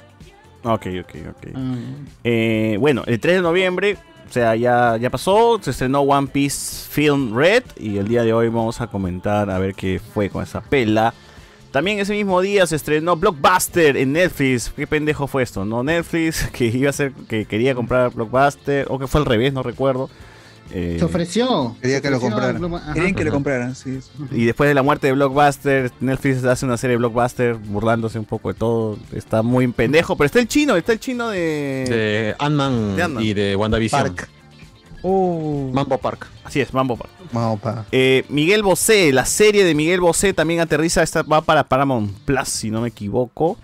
ok, 0.63 0.87
ok, 1.01 1.15
ok. 1.29 1.47
Ah, 1.53 1.75
Eh, 2.23 2.77
bueno, 2.79 3.03
el 3.05 3.19
3 3.19 3.35
de 3.35 3.41
noviembre, 3.41 3.97
o 4.27 4.31
sea, 4.31 4.55
ya, 4.55 4.95
ya 4.95 5.09
pasó, 5.09 5.59
se 5.61 5.71
estrenó 5.71 5.99
One 5.99 6.27
Piece 6.27 6.87
Film 6.89 7.35
Red 7.35 7.63
y 7.77 7.97
el 7.97 8.07
día 8.07 8.23
de 8.23 8.31
hoy 8.31 8.47
vamos 8.47 8.79
a 8.79 8.87
comentar 8.87 9.49
a 9.51 9.59
ver 9.59 9.75
qué 9.75 9.99
fue 10.13 10.29
con 10.29 10.41
esa 10.43 10.61
pela. 10.61 11.13
También 11.71 11.99
ese 11.99 12.13
mismo 12.13 12.39
día 12.39 12.65
se 12.67 12.77
estrenó 12.77 13.17
Blockbuster 13.17 13.97
en 13.97 14.13
Netflix. 14.13 14.71
¿Qué 14.73 14.87
pendejo 14.87 15.27
fue 15.27 15.43
esto? 15.43 15.65
No 15.65 15.83
Netflix, 15.83 16.47
que 16.53 16.67
iba 16.67 16.89
a 16.89 16.93
ser, 16.93 17.11
que 17.27 17.43
quería 17.45 17.75
comprar 17.75 18.11
Blockbuster, 18.13 18.87
o 18.89 18.97
que 18.97 19.07
fue 19.07 19.19
al 19.19 19.25
revés, 19.25 19.51
no 19.51 19.61
recuerdo. 19.61 20.09
Eh, 20.71 20.95
Se 20.99 21.05
ofreció. 21.05 21.75
Quería 21.81 22.01
que 22.01 22.09
lo 22.09 22.19
compraran. 22.19 22.55
Querían 22.93 23.13
que 23.13 23.23
Ajá. 23.23 23.31
compraran, 23.31 23.75
sí. 23.75 23.99
y 24.31 24.45
después 24.45 24.67
de 24.67 24.73
la 24.73 24.81
muerte 24.83 25.07
de 25.07 25.13
Blockbuster, 25.13 25.91
Netflix 25.99 26.43
hace 26.43 26.65
una 26.65 26.77
serie 26.77 26.93
de 26.93 26.97
Blockbuster 26.97 27.55
burlándose 27.55 28.17
un 28.19 28.25
poco 28.25 28.49
de 28.51 28.55
todo. 28.59 28.97
Está 29.13 29.41
muy 29.43 29.67
pendejo, 29.67 30.15
pero 30.17 30.25
está 30.25 30.39
el 30.39 30.47
chino, 30.47 30.75
está 30.75 30.93
el 30.93 30.99
chino 30.99 31.29
de... 31.29 31.85
De 31.87 32.35
Ant-Man 32.39 33.17
y 33.21 33.33
de 33.33 33.55
WandaVision. 33.55 34.01
Park. 34.01 34.29
Oh. 35.03 35.69
Mambo 35.71 35.99
Park. 35.99 36.27
Así 36.43 36.61
es, 36.61 36.73
Mambo 36.73 36.97
Park. 36.97 37.11
Vamos 37.31 37.59
pa. 37.61 37.85
Eh, 37.91 38.25
Miguel 38.29 38.63
Bosé, 38.63 39.11
la 39.13 39.25
serie 39.25 39.63
de 39.63 39.75
Miguel 39.75 40.01
Bosé 40.01 40.33
también 40.33 40.61
aterriza, 40.61 41.03
esta 41.03 41.21
va 41.21 41.41
para 41.41 41.63
Paramount 41.63 42.11
Plus, 42.25 42.47
si 42.49 42.71
no 42.71 42.81
me 42.81 42.87
equivoco. 42.87 43.57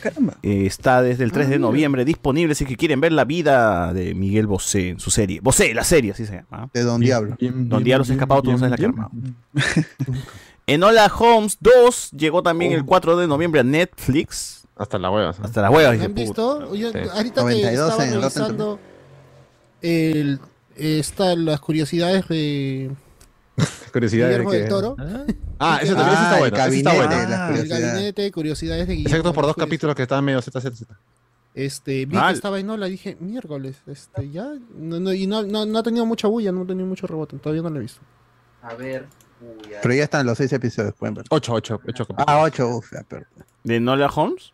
Caramba. 0.00 0.34
Eh, 0.42 0.66
está 0.66 1.02
desde 1.02 1.24
el 1.24 1.30
Ah, 1.30 1.34
3 1.34 1.48
de 1.48 1.58
noviembre 1.58 2.04
disponible, 2.04 2.54
si 2.54 2.64
que 2.64 2.76
quieren 2.76 3.00
ver 3.00 3.12
la 3.12 3.24
vida 3.24 3.92
de 3.92 4.14
Miguel 4.14 4.46
Bosé 4.46 4.90
en 4.90 5.00
su 5.00 5.10
serie. 5.10 5.40
Bosé, 5.40 5.74
la 5.74 5.84
serie, 5.84 6.12
así 6.12 6.26
se 6.26 6.34
llama. 6.36 6.46
¿ah? 6.50 6.68
De 6.72 6.82
Don 6.82 7.00
Diablo. 7.00 7.36
Don 7.40 7.82
Diablo 7.84 8.04
se 8.04 8.12
ha 8.12 8.14
escapado, 8.16 8.42
tú 8.42 8.52
no 8.52 8.58
sabes 8.58 8.70
la 8.70 8.76
que 8.76 8.84
armado. 8.86 9.10
Enola 10.66 11.06
Holmes 11.06 11.58
2 11.60 12.10
llegó 12.12 12.42
también 12.42 12.72
Oh. 12.72 12.76
el 12.76 12.84
4 12.84 13.16
de 13.16 13.26
noviembre 13.28 13.60
a 13.60 13.64
Netflix. 13.64 14.66
Hasta 14.76 14.98
la 14.98 15.10
hueva. 15.10 15.30
Hasta 15.30 15.62
las 15.62 15.70
huevas. 15.70 15.92
¿Me 15.92 15.96
dije, 15.98 16.06
¿Han 16.06 16.14
visto? 16.14 16.74
Yo, 16.74 16.90
Sí. 16.92 16.98
ahorita 17.14 17.42
92 17.42 17.62
que 17.96 18.02
estaba 18.02 18.04
en 18.06 18.12
revisando 18.20 18.80
el, 19.82 20.40
está, 20.76 21.34
las 21.36 21.60
curiosidades 21.60 22.26
de 22.28 22.90
Curiosidad 23.92 24.26
de 24.28 24.32
Guillermo 24.34 24.52
del 24.52 24.68
Toro. 24.68 24.96
Ah, 25.58 25.78
ese 25.82 25.94
también 25.94 26.12
ese 26.14 26.18
Ah, 26.18 26.22
está 26.24 26.34
el 26.34 26.40
bueno. 26.40 26.56
ese 26.56 26.76
está 26.78 26.90
gabinete, 26.92 26.96
bueno. 26.96 27.14
Ah, 27.34 27.46
el 27.46 27.52
curiosidades. 27.54 27.92
gabinete 27.92 28.22
de 28.22 28.32
curiosidades 28.32 28.86
de 28.88 28.92
Guillermo. 28.94 29.08
Excepto 29.16 29.32
por 29.32 29.46
dos 29.46 29.56
capítulos 29.56 29.94
que 29.96 30.02
estaban 30.02 30.24
medio 30.24 30.42
ZZZ. 30.42 30.82
Este, 31.54 32.04
vi 32.04 32.16
Ah, 32.20 32.28
que 32.28 32.34
estaba 32.34 32.58
en 32.60 32.68
Ola, 32.68 32.86
dije, 32.86 33.16
miércoles, 33.18 33.76
este, 33.86 34.30
ya, 34.30 34.46
no, 34.76 35.00
no, 35.00 35.12
y 35.14 35.26
no, 35.26 35.42
no, 35.42 35.64
no 35.64 35.78
ha 35.78 35.82
tenido 35.82 36.04
mucha 36.04 36.28
bulla, 36.28 36.52
no 36.52 36.62
ha 36.62 36.66
tenido 36.66 36.86
mucho 36.86 37.06
rebote, 37.06 37.38
todavía 37.38 37.62
no 37.62 37.70
lo 37.70 37.78
he 37.78 37.82
visto. 37.82 38.00
A 38.62 38.74
ver. 38.74 39.06
Pero 39.82 39.94
ya 39.94 40.04
están 40.04 40.26
los 40.26 40.36
seis 40.36 40.52
episodios, 40.52 40.92
pueden 40.94 41.14
ver. 41.14 41.24
Ocho, 41.30 41.54
ocho, 41.54 41.80
ocho 41.88 42.04
capítulos. 42.06 42.24
Ah, 42.28 42.42
ocho, 42.42 42.68
uf, 42.76 42.92
ya, 42.92 43.02
perdón. 43.04 43.28
¿De 43.64 43.76
Enola 43.76 44.08
Holmes? 44.08 44.52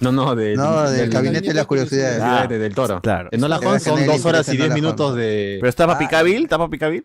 No, 0.00 0.10
no, 0.12 0.34
de, 0.34 0.56
No, 0.56 0.82
del 0.90 1.00
del 1.02 1.10
gabinete 1.10 1.48
de 1.48 1.54
las 1.54 1.66
curiosidades. 1.66 2.20
Ah, 2.20 2.46
de- 2.46 2.58
del 2.58 2.74
toro. 2.74 3.00
claro. 3.00 3.28
En 3.32 3.40
Nola 3.40 3.58
Holmes 3.58 3.82
son 3.84 4.04
dos 4.04 4.24
horas 4.26 4.46
y 4.48 4.52
diez 4.52 4.62
Nola 4.68 4.74
minutos 4.74 5.14
de. 5.16 5.58
¿Pero 5.60 5.68
está 5.70 5.84
Ah. 5.84 5.88
Papi 5.88 6.06
Cabil? 6.08 6.42
¿Está 6.42 6.58
Papi 6.58 6.76
Cabil? 6.78 7.04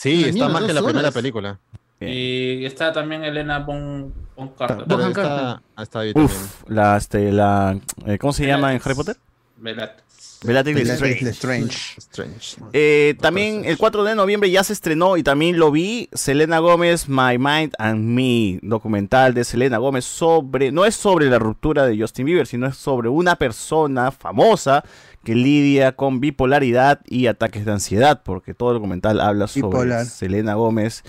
Sí, 0.00 0.24
está 0.24 0.48
más 0.48 0.64
que 0.64 0.72
la 0.72 0.80
primera 0.80 1.00
horas. 1.00 1.14
película. 1.14 1.58
Y 2.00 2.64
está 2.64 2.90
también 2.90 3.22
Elena 3.22 3.58
Bon, 3.58 4.10
bon 4.34 4.48
Carter. 4.48 4.86
Pero 4.88 5.08
está, 5.08 5.60
Carter. 5.76 6.08
está. 6.08 6.20
Uf, 6.20 6.64
la, 6.68 6.96
este, 6.96 7.30
la, 7.30 7.78
eh, 8.06 8.16
¿cómo 8.16 8.32
se 8.32 8.46
llama 8.46 8.72
en 8.72 8.80
Harry 8.82 8.94
Potter? 8.94 9.16
Bellatrix. 9.58 10.38
Bellatrix. 10.42 11.22
Lestrange. 11.22 11.98
Strange. 11.98 12.56
Eh, 12.72 13.14
también 13.20 13.66
el 13.66 13.76
4 13.76 14.04
de 14.04 14.14
noviembre 14.14 14.50
ya 14.50 14.64
se 14.64 14.72
estrenó 14.72 15.18
y 15.18 15.22
también 15.22 15.58
lo 15.58 15.70
vi 15.70 16.08
Selena 16.14 16.60
Gómez 16.60 17.06
My 17.06 17.36
Mind 17.36 17.74
and 17.78 18.02
Me 18.02 18.58
documental 18.62 19.34
de 19.34 19.44
Selena 19.44 19.76
Gómez 19.76 20.06
sobre 20.06 20.72
no 20.72 20.86
es 20.86 20.94
sobre 20.94 21.28
la 21.28 21.38
ruptura 21.38 21.84
de 21.84 21.98
Justin 22.00 22.24
Bieber 22.24 22.46
sino 22.46 22.66
es 22.68 22.76
sobre 22.78 23.10
una 23.10 23.36
persona 23.36 24.10
famosa 24.12 24.82
que 25.24 25.34
lidia 25.34 25.92
con 25.92 26.20
bipolaridad 26.20 27.00
y 27.06 27.26
ataques 27.26 27.64
de 27.64 27.72
ansiedad 27.72 28.22
porque 28.24 28.54
todo 28.54 28.70
el 28.70 28.76
documental 28.76 29.20
habla 29.20 29.46
sobre 29.46 29.68
Bipolar. 29.68 30.06
Selena 30.06 30.54
Gómez 30.54 31.02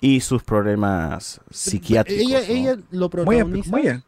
y 0.00 0.20
sus 0.20 0.42
problemas 0.42 1.40
psiquiátricos 1.50 2.26
Ella, 2.26 2.40
¿no? 2.40 2.54
ella 2.54 2.76
lo 2.90 3.08
Muy 3.08 3.08
protagoniza. 3.08 3.70
muy 3.70 4.02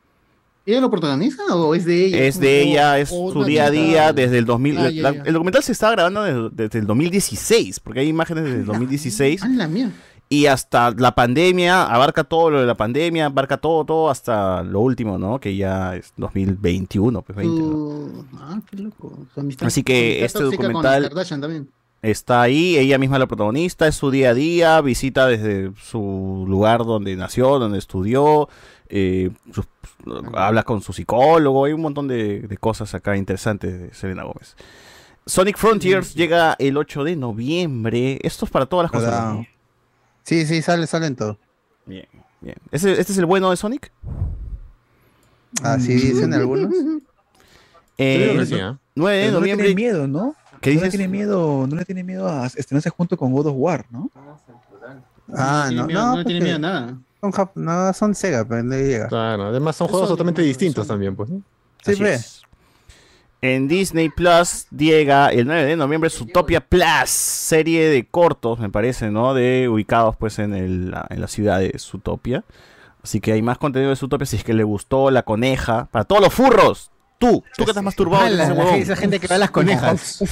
¿Ella 0.65 0.81
lo 0.81 0.91
protagoniza 0.91 1.43
o 1.57 1.75
es 1.75 1.85
de 1.85 2.07
ella? 2.07 2.19
Es 2.25 2.39
de 2.39 2.63
ella, 2.63 2.99
es 2.99 3.09
su 3.09 3.45
día 3.45 3.67
a 3.67 3.71
día 3.71 4.13
desde 4.13 4.39
el 4.39 4.45
2000. 4.45 4.79
Ah, 4.79 4.91
ya, 4.91 5.03
la-. 5.03 5.23
El 5.25 5.33
documental 5.33 5.63
se 5.63 5.73
estaba 5.73 5.93
grabando 5.93 6.23
desde, 6.23 6.51
desde 6.53 6.79
el 6.79 6.87
2016, 6.87 7.81
porque 7.81 8.01
hay 8.01 8.09
imágenes 8.09 8.45
desde 8.45 8.59
el 8.59 8.65
2016. 8.67 9.43
Ah, 9.43 9.49
la 9.49 9.67
mía. 9.67 9.91
Y 10.33 10.47
hasta 10.47 10.91
la 10.93 11.15
pandemia, 11.15 11.85
abarca 11.85 12.25
todo 12.25 12.49
lo 12.51 12.61
de 12.61 12.67
la 12.67 12.75
pandemia, 12.75 13.27
abarca 13.27 13.59
todo, 13.59 13.85
todo 13.85 14.11
hasta 14.11 14.63
lo 14.63 14.81
último, 14.81 15.19
¿no? 15.19 15.39
Que 15.39 15.57
ya 15.57 15.95
es 15.97 16.13
2021, 16.17 17.21
pues 17.23 17.37
20, 17.37 17.61
¿no? 17.61 17.67
Su- 17.69 18.25
Ah, 18.41 18.61
qué 18.71 18.77
loco. 18.79 19.13
Amistad- 19.37 19.67
Así 19.67 19.83
que 19.83 20.25
este 20.25 20.39
documental-. 20.43 21.03
Está 22.01 22.43
ahí, 22.43 22.77
ella 22.79 22.99
misma 22.99 23.17
es 23.17 23.21
la 23.21 23.27
protagonista, 23.29 23.87
es 23.87 23.95
su 23.95 24.11
día 24.11 24.31
a 24.31 24.35
día, 24.35 24.81
visita 24.81 25.27
desde 25.27 25.71
su 25.81 26.45
lugar 26.49 26.85
donde 26.85 27.15
nació, 27.15 27.59
donde 27.61 27.79
estudió, 27.79 28.49
eh, 28.89 29.31
sus- 29.53 29.67
habla 30.35 30.63
con 30.65 30.81
su 30.83 30.93
psicólogo, 30.93 31.65
hay 31.67 31.75
un 31.75 31.83
montón 31.83 32.09
de, 32.09 32.41
de 32.41 32.57
cosas 32.57 32.95
acá 32.95 33.17
interesantes 33.17 33.79
de 33.81 33.95
Selena 33.95 34.25
Gómez. 34.25 34.57
Sonic 35.27 35.57
Frontiers 35.57 36.15
llega 36.15 36.57
el 36.59 36.77
8 36.77 37.05
de 37.05 37.15
noviembre. 37.15 38.19
Esto 38.23 38.45
es 38.47 38.51
para 38.51 38.67
todas 38.67 38.91
las 38.91 39.01
¿Verdad? 39.01 39.19
cosas. 39.21 39.35
¿no? 39.37 39.47
Sí, 40.25 40.47
sí, 40.47 40.63
sale, 40.63 40.87
salen 40.87 41.17
todo. 41.17 41.39
Bien, 41.87 42.07
bien. 42.41 42.57
¿Ese- 42.71 42.93
¿Este 43.01 43.13
es 43.13 43.19
el 43.19 43.27
bueno 43.27 43.51
de 43.51 43.57
Sonic? 43.57 43.91
Así 45.63 45.95
dicen 45.95 46.33
algunos. 46.35 46.73
Eh, 47.99 48.43
sí, 48.47 48.59
¿ah? 48.59 48.79
9 48.97 49.17
de 49.17 49.25
Pero 49.27 49.35
no 49.41 49.47
le 49.47 49.55
tienen 49.55 49.75
miedo, 49.77 50.09
¿no? 50.09 50.35
¿Qué 50.63 50.75
no 50.75 50.81
le 50.81 50.89
tiene 50.89 51.09
miedo, 51.09 51.67
no 51.69 51.77
le 51.77 51.85
tiene 51.85 52.03
miedo 52.03 52.27
a 52.27 52.47
estrenarse 52.47 52.89
junto 52.89 53.17
con 53.19 53.31
God 53.33 53.49
of 53.49 53.55
War, 53.57 53.85
¿no? 53.91 54.11
Ah, 55.35 55.69
No 55.71 55.83
no, 55.83 55.87
tiene 55.87 55.87
miedo, 55.87 56.01
no, 56.01 56.17
no 56.17 56.25
tiene 56.25 56.41
porque 56.41 56.41
miedo 56.43 56.57
a 56.57 56.59
nada. 56.59 56.99
Son, 57.21 57.33
jap- 57.33 57.51
no, 57.55 57.93
son 57.93 58.15
Sega, 58.15 58.45
pero 58.47 58.63
no 58.65 58.75
llega. 58.75 59.09
Claro, 59.09 59.45
además 59.45 59.77
son 59.77 59.89
juegos 59.89 60.09
totalmente 60.09 60.41
distintos 60.43 60.87
también, 60.89 61.15
pues. 61.15 61.29
¿no? 61.31 61.43
Sí, 61.85 61.93
Así 61.93 62.03
ve. 62.03 62.15
es. 62.15 62.43
En 63.43 63.67
Disney 63.67 64.09
Plus 64.09 64.67
llega 64.71 65.29
el 65.31 65.47
9 65.47 65.65
de 65.65 65.77
noviembre 65.77 66.09
Zootopia 66.11 66.61
Plus, 66.61 67.11
serie 67.11 67.89
de 67.89 68.07
cortos, 68.07 68.61
me 68.61 68.71
parece, 68.71 69.11
¿no? 69.11 69.35
De 69.35 69.69
ubicados 69.69 70.17
pues 70.17 70.39
en, 70.39 70.55
el, 70.55 70.93
la- 70.93 71.07
en 71.11 71.21
la 71.21 71.27
ciudad 71.27 71.59
de 71.59 71.77
Zootopia. 71.77 72.45
Así 73.03 73.21
que 73.21 73.33
hay 73.33 73.43
más 73.43 73.59
contenido 73.59 73.91
de 73.91 73.97
Zootopia 73.97 74.27
si 74.27 74.37
es 74.37 74.45
que 74.45 74.55
le 74.55 74.63
gustó 74.63 75.11
la 75.11 75.25
coneja. 75.25 75.89
Para 75.91 76.05
todos 76.05 76.23
los 76.23 76.33
furros. 76.33 76.91
Tú, 77.19 77.43
tú 77.57 77.65
que 77.65 77.73
te 77.73 77.79
has 77.81 77.85
masturbado. 77.85 78.25
Con 78.25 78.37
la- 78.37 78.45
ese 78.45 78.55
la- 78.55 78.59
huevón. 78.65 78.75
esa 78.81 78.97
gente 78.97 79.19
que 79.19 79.27
va 79.27 79.35
a 79.35 79.39
las 79.39 79.51
conejas. 79.51 80.23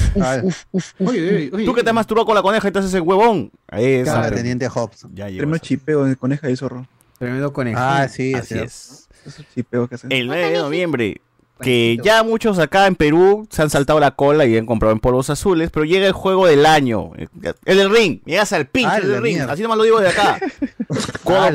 Oye, 1.01 1.51
oye, 1.53 1.65
Tú 1.65 1.75
que 1.75 1.83
te 1.83 1.91
has 1.91 1.95
masturbado 1.95 2.27
con 2.27 2.35
la 2.37 2.43
coneja 2.43 2.69
y 2.69 2.71
te 2.73 2.79
haces 2.79 2.91
ese 2.93 3.01
huevón. 3.01 3.51
Esa. 3.73 4.21
Claro, 4.21 4.37
Teniente 4.37 4.69
Hobbs. 4.69 5.07
Ya 5.15 5.27
llegó. 5.29 5.39
Tremendo 5.39 5.59
chipeo 5.59 6.05
de 6.05 6.15
coneja 6.17 6.49
y 6.49 6.57
zorro. 6.57 6.87
Tremendo 7.19 7.53
conejo. 7.53 7.79
Ah, 7.81 8.07
sí, 8.09 8.35
Así 8.35 8.55
sí. 8.55 8.61
es. 8.61 9.09
Esos 9.27 9.45
chipeos 9.55 9.89
que 9.89 9.97
hacen. 9.97 10.13
El 10.13 10.27
9 10.29 10.51
de 10.53 10.59
noviembre. 10.59 11.21
Que 11.63 11.99
ya 12.03 12.23
muchos 12.23 12.59
acá 12.59 12.87
en 12.87 12.95
Perú 12.97 13.47
se 13.51 13.63
han 13.63 13.71
saltado 13.71 14.01
la 14.01 14.13
cola 14.13 14.47
y 14.47 14.57
han 14.57 14.67
comprado 14.67 14.93
en 14.93 15.01
polvos 15.01 15.31
azules, 15.31 15.71
pero 15.71 15.85
llega 15.85 16.07
el 16.07 16.13
juego 16.13 16.47
del 16.47 16.65
año. 16.67 17.11
El 17.65 17.77
del 17.79 17.91
ring. 17.91 18.21
Llegas 18.25 18.53
al 18.53 18.67
pinche 18.67 18.91
Ah, 18.93 19.01
del 19.01 19.23
ring. 19.23 19.37
mierda. 19.37 19.53
Así 19.53 19.63
nomás 19.63 19.79
lo 19.79 19.85
digo 19.85 20.01
de 20.01 20.09
acá. 20.09 20.39
God 21.25 21.53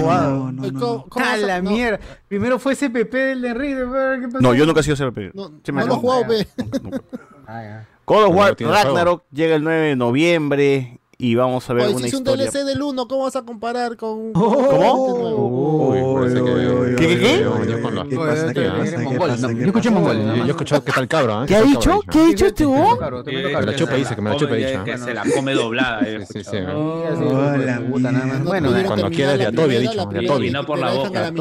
jugado. 0.00 0.30
No, 0.30 0.52
no, 0.52 0.70
no. 0.72 0.80
¿Cómo- 0.80 1.06
cómo 1.08 1.24
Ah, 1.26 1.32
a- 1.34 1.36
la 1.36 1.62
no, 1.62 1.70
mierda. 1.70 2.00
Primero 2.28 2.58
fue 2.58 2.74
CPP 2.74 3.14
del 3.14 3.42
de 3.42 3.48
Enrique, 3.48 3.74
después, 3.76 4.20
¿qué 4.20 4.26
pasó? 4.28 4.40
No, 4.40 4.54
yo 4.54 4.66
nunca 4.66 4.80
he 4.80 4.82
sido 4.82 4.96
CRP. 4.96 5.30
No, 5.34 5.52
Sí 5.64 5.72
me 5.72 5.80
no 5.82 5.86
lo 5.86 5.94
he 5.94 5.96
jugado, 5.96 6.26
pe. 6.26 6.46
Ah. 7.48 7.82
God 8.04 8.24
of 8.24 8.34
War 8.34 8.56
no. 8.58 8.70
Ragnarok 8.72 9.22
llega 9.32 9.54
el 9.56 9.62
9 9.62 9.88
de 9.88 9.96
noviembre 9.96 10.98
y 11.18 11.34
vamos 11.34 11.68
a 11.70 11.72
ver 11.74 11.86
Oye, 11.86 11.94
una 11.94 12.02
si 12.02 12.08
es 12.08 12.14
un 12.14 12.20
historia. 12.20 12.44
DLC 12.50 12.64
del 12.66 12.82
1, 12.82 13.08
¿cómo 13.08 13.22
vas 13.24 13.36
a 13.36 13.42
comparar 13.42 13.96
con... 13.96 14.32
¿Cómo? 14.32 15.88
Uy, 15.88 15.98
parece 16.20 16.42
que- 16.44 16.96
¿Qué, 16.96 17.06
qué, 17.08 17.18
qué? 17.18 17.40
Yo- 17.42 17.64
yo 17.64 17.82
con 17.82 17.94
la- 17.94 18.04
¿Qué 18.06 18.16
pasa? 18.16 18.52
¿Qué 18.52 18.62
pasa? 18.62 18.96
¿Qué 18.96 18.98
mongol, 19.04 19.28
pasa? 19.30 19.42
no, 19.42 19.48
¿Qué 19.48 19.54
yo 19.60 19.66
escuché 19.66 19.90
mongol, 19.90 20.16
Yo 20.36 20.44
he 20.44 20.50
escuchado 20.50 20.84
qué 20.84 20.92
tal 20.92 21.08
cabra. 21.08 21.44
¿Qué 21.46 21.56
ha 21.56 21.62
dicho? 21.62 22.00
¿Qué 22.10 22.18
ha 22.20 22.26
dicho 22.26 22.46
este 22.46 22.66
huevón? 22.66 22.98
Eh, 23.28 23.52
la 23.64 23.74
chupa 23.74 23.94
dice, 23.94 24.14
que 24.14 24.20
me 24.22 24.30
la 24.30 24.36
chupa 24.36 24.54
dicho. 24.54 24.84
Que 24.84 24.98
se 24.98 25.14
la 25.14 25.24
come 25.34 25.54
doblada. 25.54 26.00
eh, 26.06 26.24
Sí, 26.30 26.44
sí. 26.44 26.56
No 26.60 28.44
Bueno, 28.44 28.70
cuando 28.86 29.10
quieras 29.10 29.38
de 29.38 29.46
Atobia, 29.46 29.78
primera, 29.78 30.04
dicho, 30.20 30.38
de. 30.38 30.46
Y 30.46 30.50
no 30.50 30.66
por 30.66 30.78
la 30.78 30.92
boca. 30.92 31.30
mitad 31.30 31.34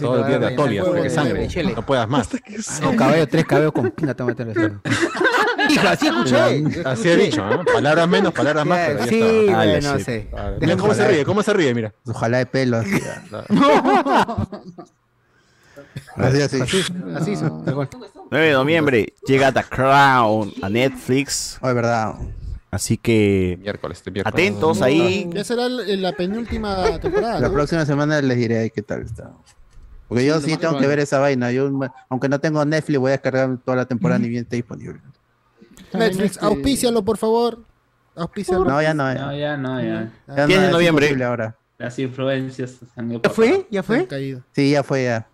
Todo, 0.00 0.20
el 0.20 0.26
día 0.26 0.38
de 0.38 0.56
porque 0.84 1.02
de 1.02 1.10
sangre. 1.10 1.48
No 1.76 1.82
puedas 1.86 2.08
más. 2.08 2.28
No, 2.82 2.96
caballo, 2.96 3.26
tres 3.28 3.44
cabellos 3.44 3.72
con 3.72 3.90
pinga 3.90 4.14
te 4.14 4.22
voy 4.22 4.34
a 4.38 4.44
meter. 4.44 4.72
Hija, 5.70 5.90
así 5.92 6.06
escuché. 6.06 6.82
Así 6.84 7.08
he 7.08 7.16
dicho, 7.16 7.48
¿eh? 7.50 7.58
Palabras 7.72 8.08
menos, 8.08 8.32
palabras 8.32 8.66
más, 8.66 8.78
pero 8.88 9.04
Sí, 9.06 9.20
está. 9.20 9.56
Bueno, 9.56 9.92
no 9.92 9.98
sé. 10.00 10.28
Mira 10.60 10.76
cómo 10.76 10.94
se 10.94 11.08
ríe, 11.08 11.24
cómo 11.24 11.42
se 11.42 11.52
ríe, 11.52 11.74
mira. 11.74 11.92
Ojalá 12.06 12.38
de 12.38 12.46
pelo. 12.46 12.78
Así, 16.16 16.40
así. 16.42 16.60
así. 16.60 16.60
Así, 16.62 16.92
así 17.16 17.36
son. 17.36 17.64
tal 17.64 17.74
cual. 17.74 17.88
9 18.30 18.46
de 18.46 18.52
noviembre 18.52 19.12
llega 19.26 19.52
The 19.52 19.62
Crown 19.64 20.52
a 20.62 20.68
Netflix. 20.68 21.58
Oh, 21.60 21.68
es 21.68 21.74
verdad. 21.74 22.14
Así 22.70 22.96
que 22.96 23.58
Miércoles, 23.60 23.98
este 23.98 24.10
miércoles. 24.10 24.32
atentos 24.32 24.80
ahí. 24.80 25.28
Ya 25.32 25.44
será 25.44 25.68
la 25.68 26.12
penúltima 26.12 26.98
temporada, 26.98 27.40
La 27.40 27.48
¿no? 27.48 27.52
próxima 27.54 27.84
semana 27.84 28.20
les 28.22 28.36
diré 28.38 28.58
ahí 28.58 28.70
qué 28.70 28.80
tal 28.82 29.02
está. 29.02 29.30
Porque 30.08 30.24
yo 30.24 30.40
Sí, 30.40 30.56
tengo 30.56 30.78
que 30.78 30.86
ver 30.86 30.98
esa 30.98 31.18
vaina. 31.18 31.52
Yo, 31.52 31.70
aunque 32.08 32.28
no 32.28 32.38
tengo 32.40 32.64
Netflix, 32.64 32.98
voy 32.98 33.08
a 33.08 33.12
descargar 33.12 33.58
toda 33.64 33.76
la 33.76 33.84
temporada 33.86 34.18
ni 34.18 34.28
bien 34.28 34.44
esté 34.44 34.56
disponible. 34.56 35.00
Netflix, 35.92 36.32
Este- 36.32 36.44
auspícialo, 36.46 37.02
por 37.04 37.18
favor. 37.18 37.58
Auspícialo. 38.16 38.64
No, 38.64 38.82
ya 38.82 38.94
no. 38.94 39.12
No, 39.12 39.32
Ya, 39.32 39.36
ya 39.38 39.56
no, 39.56 39.80
ya. 39.80 40.10
ya 40.28 40.46
¿Quién 40.46 40.58
no, 40.58 40.62
es 40.62 40.66
es 40.68 40.72
noviembre? 40.72 41.24
ahora. 41.24 41.56
Las 41.78 41.98
influencias 41.98 42.76
han 42.96 43.10
ido 43.10 43.20
¿Ya 43.22 43.30
fue? 43.30 43.66
¿Ya 43.70 43.82
fue? 43.82 44.06
caído. 44.06 44.42
Sí, 44.52 44.70
ya 44.70 44.82
fue 44.82 45.04
ya. 45.04 45.26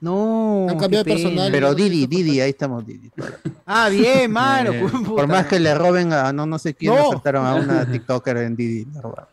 No. 0.00 0.66
Han 0.68 0.78
cambiado 0.78 1.04
de 1.04 1.12
personal. 1.12 1.52
Pero 1.52 1.74
Didi, 1.74 2.06
Didi, 2.06 2.40
ahí 2.40 2.50
estamos 2.50 2.86
Didi. 2.86 3.10
Ah, 3.66 3.88
bien, 3.88 4.30
mano. 4.32 4.72
Por 5.06 5.26
más 5.28 5.46
que 5.46 5.60
le 5.60 5.72
roben 5.74 6.12
a 6.12 6.32
no, 6.32 6.44
no 6.46 6.58
sé 6.58 6.74
quién, 6.74 6.92
No. 6.94 7.04
le 7.04 7.08
saltaron 7.10 7.46
a 7.46 7.54
una 7.54 7.86
TikToker 7.92 8.36
en 8.38 8.56
Didi. 8.56 8.84
le. 8.86 9.28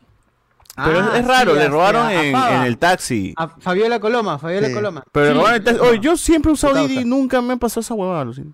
Pero 0.75 0.99
Ah, 0.99 1.17
es 1.17 1.25
raro, 1.25 1.53
sí, 1.53 1.57
le 1.57 1.67
robaron 1.69 2.11
en, 2.11 2.35
el 2.63 2.77
taxi. 2.77 3.33
A 3.35 3.47
Fabiola 3.47 3.99
Coloma, 3.99 4.37
Fabiola 4.37 4.67
Sí. 4.67 4.73
Coloma. 4.75 5.03
Pero 5.11 5.25
le 5.25 5.31
Sí. 5.31 5.37
robaron 5.37 5.55
el 5.57 5.63
taxi. 5.63 5.79
Oye, 5.81 5.99
yo 6.01 6.15
siempre 6.17 6.51
he 6.51 6.53
usado. 6.53 6.75
Didi 6.87 6.99
y 6.99 7.05
nunca 7.05 7.41
me 7.41 7.53
ha 7.53 7.57
pasado 7.57 7.81
esa 7.81 7.95
huevada, 7.95 8.23
Lucina. 8.25 8.51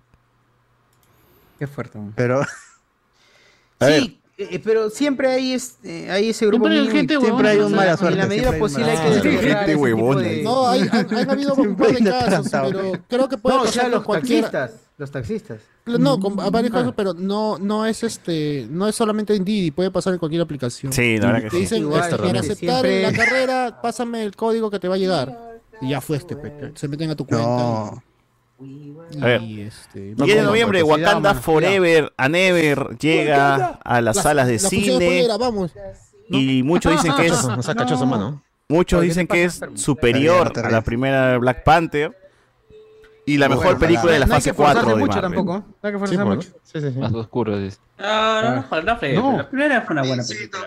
Qué 1.58 1.66
fuerte. 1.66 1.98
man. 1.98 2.12
Pero 2.16 2.40
A 3.80 3.86
ver. 3.86 4.02
Sí, 4.02 4.20
eh, 4.36 4.60
pero 4.64 4.90
siempre 4.90 5.28
hay, 5.30 5.52
este, 5.52 6.10
hay 6.10 6.30
ese 6.30 6.46
grupo 6.46 6.66
Siempre 6.68 6.98
hay 6.98 7.06
siempre 7.08 7.64
un 7.64 7.72
mala 7.72 7.96
suerte. 7.96 8.14
en 8.14 8.18
la 8.20 8.26
medida 8.26 8.50
hay 8.50 8.58
posible 8.58 8.90
hay 8.90 9.20
que 9.22 9.30
Gente 9.38 9.76
huevona. 9.76 10.20
de... 10.22 10.42
No, 10.42 10.68
hay, 10.68 10.88
han, 10.90 11.14
han 11.14 11.30
habido 11.30 11.54
un 11.54 11.76
par 11.76 11.92
de 11.92 12.10
casos, 12.10 12.50
pero 12.50 12.92
creo 13.08 13.28
que 13.28 13.38
puede 13.38 13.56
No, 13.56 13.62
o 13.62 13.64
pasar 13.66 13.82
sea, 13.84 13.88
los 13.90 14.02
cualquiera. 14.04 14.50
taxistas. 14.50 14.88
Los 14.96 15.10
taxistas. 15.10 15.58
No, 15.86 16.18
con 16.18 16.40
a 16.40 16.50
varios 16.50 16.72
Ah. 16.72 16.78
casos, 16.78 16.94
pero 16.96 17.14
no, 17.14 17.58
no 17.58 17.84
es 17.86 18.02
este, 18.02 18.66
no 18.70 18.88
es 18.88 18.94
solamente 18.96 19.34
en 19.36 19.44
Didi, 19.44 19.70
puede 19.70 19.90
pasar 19.90 20.12
en 20.14 20.18
cualquier 20.18 20.42
aplicación. 20.42 20.92
Sí, 20.92 21.18
la 21.18 21.26
verdad 21.26 21.42
que 21.42 21.50
Te 21.50 21.56
sí. 21.56 21.60
dicen, 21.62 21.82
Igual, 21.82 22.00
este, 22.02 22.16
para 22.16 22.40
aceptar 22.40 22.56
siempre- 22.82 23.02
la 23.02 23.12
carrera, 23.12 23.78
pásame 23.82 24.22
el 24.24 24.34
código 24.34 24.70
que 24.70 24.78
te 24.80 24.88
va 24.88 24.94
a 24.94 24.98
llegar. 24.98 25.60
Y 25.80 25.90
ya 25.90 26.00
fuiste, 26.00 26.36
se 26.74 26.88
meten 26.88 27.10
a 27.10 27.14
tu 27.16 27.24
cuenta. 27.26 27.46
no. 27.46 28.02
Y- 28.60 28.94
A 29.20 29.24
ver. 29.26 29.42
y, 29.42 29.60
este, 29.62 30.14
10 30.14 30.36
de 30.36 30.42
noviembre, 30.42 30.82
Wakanda 30.82 31.34
Forever 31.34 32.12
and 32.16 32.36
Ever 32.36 32.96
llega 32.98 33.78
a 33.84 34.00
las 34.00 34.16
salas 34.16 34.46
de 34.46 34.54
la 34.54 34.58
función 34.60 34.82
cine 34.82 34.94
spoilera, 34.96 35.36
vamos. 35.36 35.72
y 36.30 36.62
muchos 36.62 36.92
dicen 36.92 37.12
que 37.16 37.26
es 37.26 37.44
No 37.44 38.06
mano. 38.06 38.42
muchos 38.68 38.98
Oye, 39.00 39.06
¿qué 39.06 39.10
dicen 39.10 39.26
que 39.26 39.44
es 39.44 39.60
superior 39.74 40.52
a 40.58 40.70
la 40.70 40.82
primera 40.82 41.36
Black 41.38 41.64
Panther 41.64 42.16
y 43.26 43.38
la 43.38 43.48
mejor 43.48 43.64
Bueno, 43.64 43.80
película 43.80 44.12
de 44.12 44.18
la 44.20 44.26
no 44.26 44.34
hay 44.34 44.38
fase 44.40 44.50
que 44.50 44.54
forzarse 44.54 44.80
4 44.82 44.94
de 44.96 45.00
mucho 45.00 45.14
Marvel. 45.16 45.30
tampoco. 45.34 45.52
No 45.82 45.88
hay 45.88 45.92
que 45.92 46.06
Sí, 46.06 46.16
bueno. 46.16 46.34
mucho. 46.36 46.48
Sí, 46.62 46.80
sí, 46.80 46.90
sí. 46.92 46.98
Más 46.98 47.12
oscuro. 47.12 47.58
dice. 47.58 47.78
No, 47.98 48.42
no, 48.42 48.50
no, 48.56 48.64
No. 49.14 49.36
La 49.38 49.48
primera 49.48 49.80
fue 49.82 49.92
una 49.94 50.02
buena 50.02 50.22
película. 50.22 50.62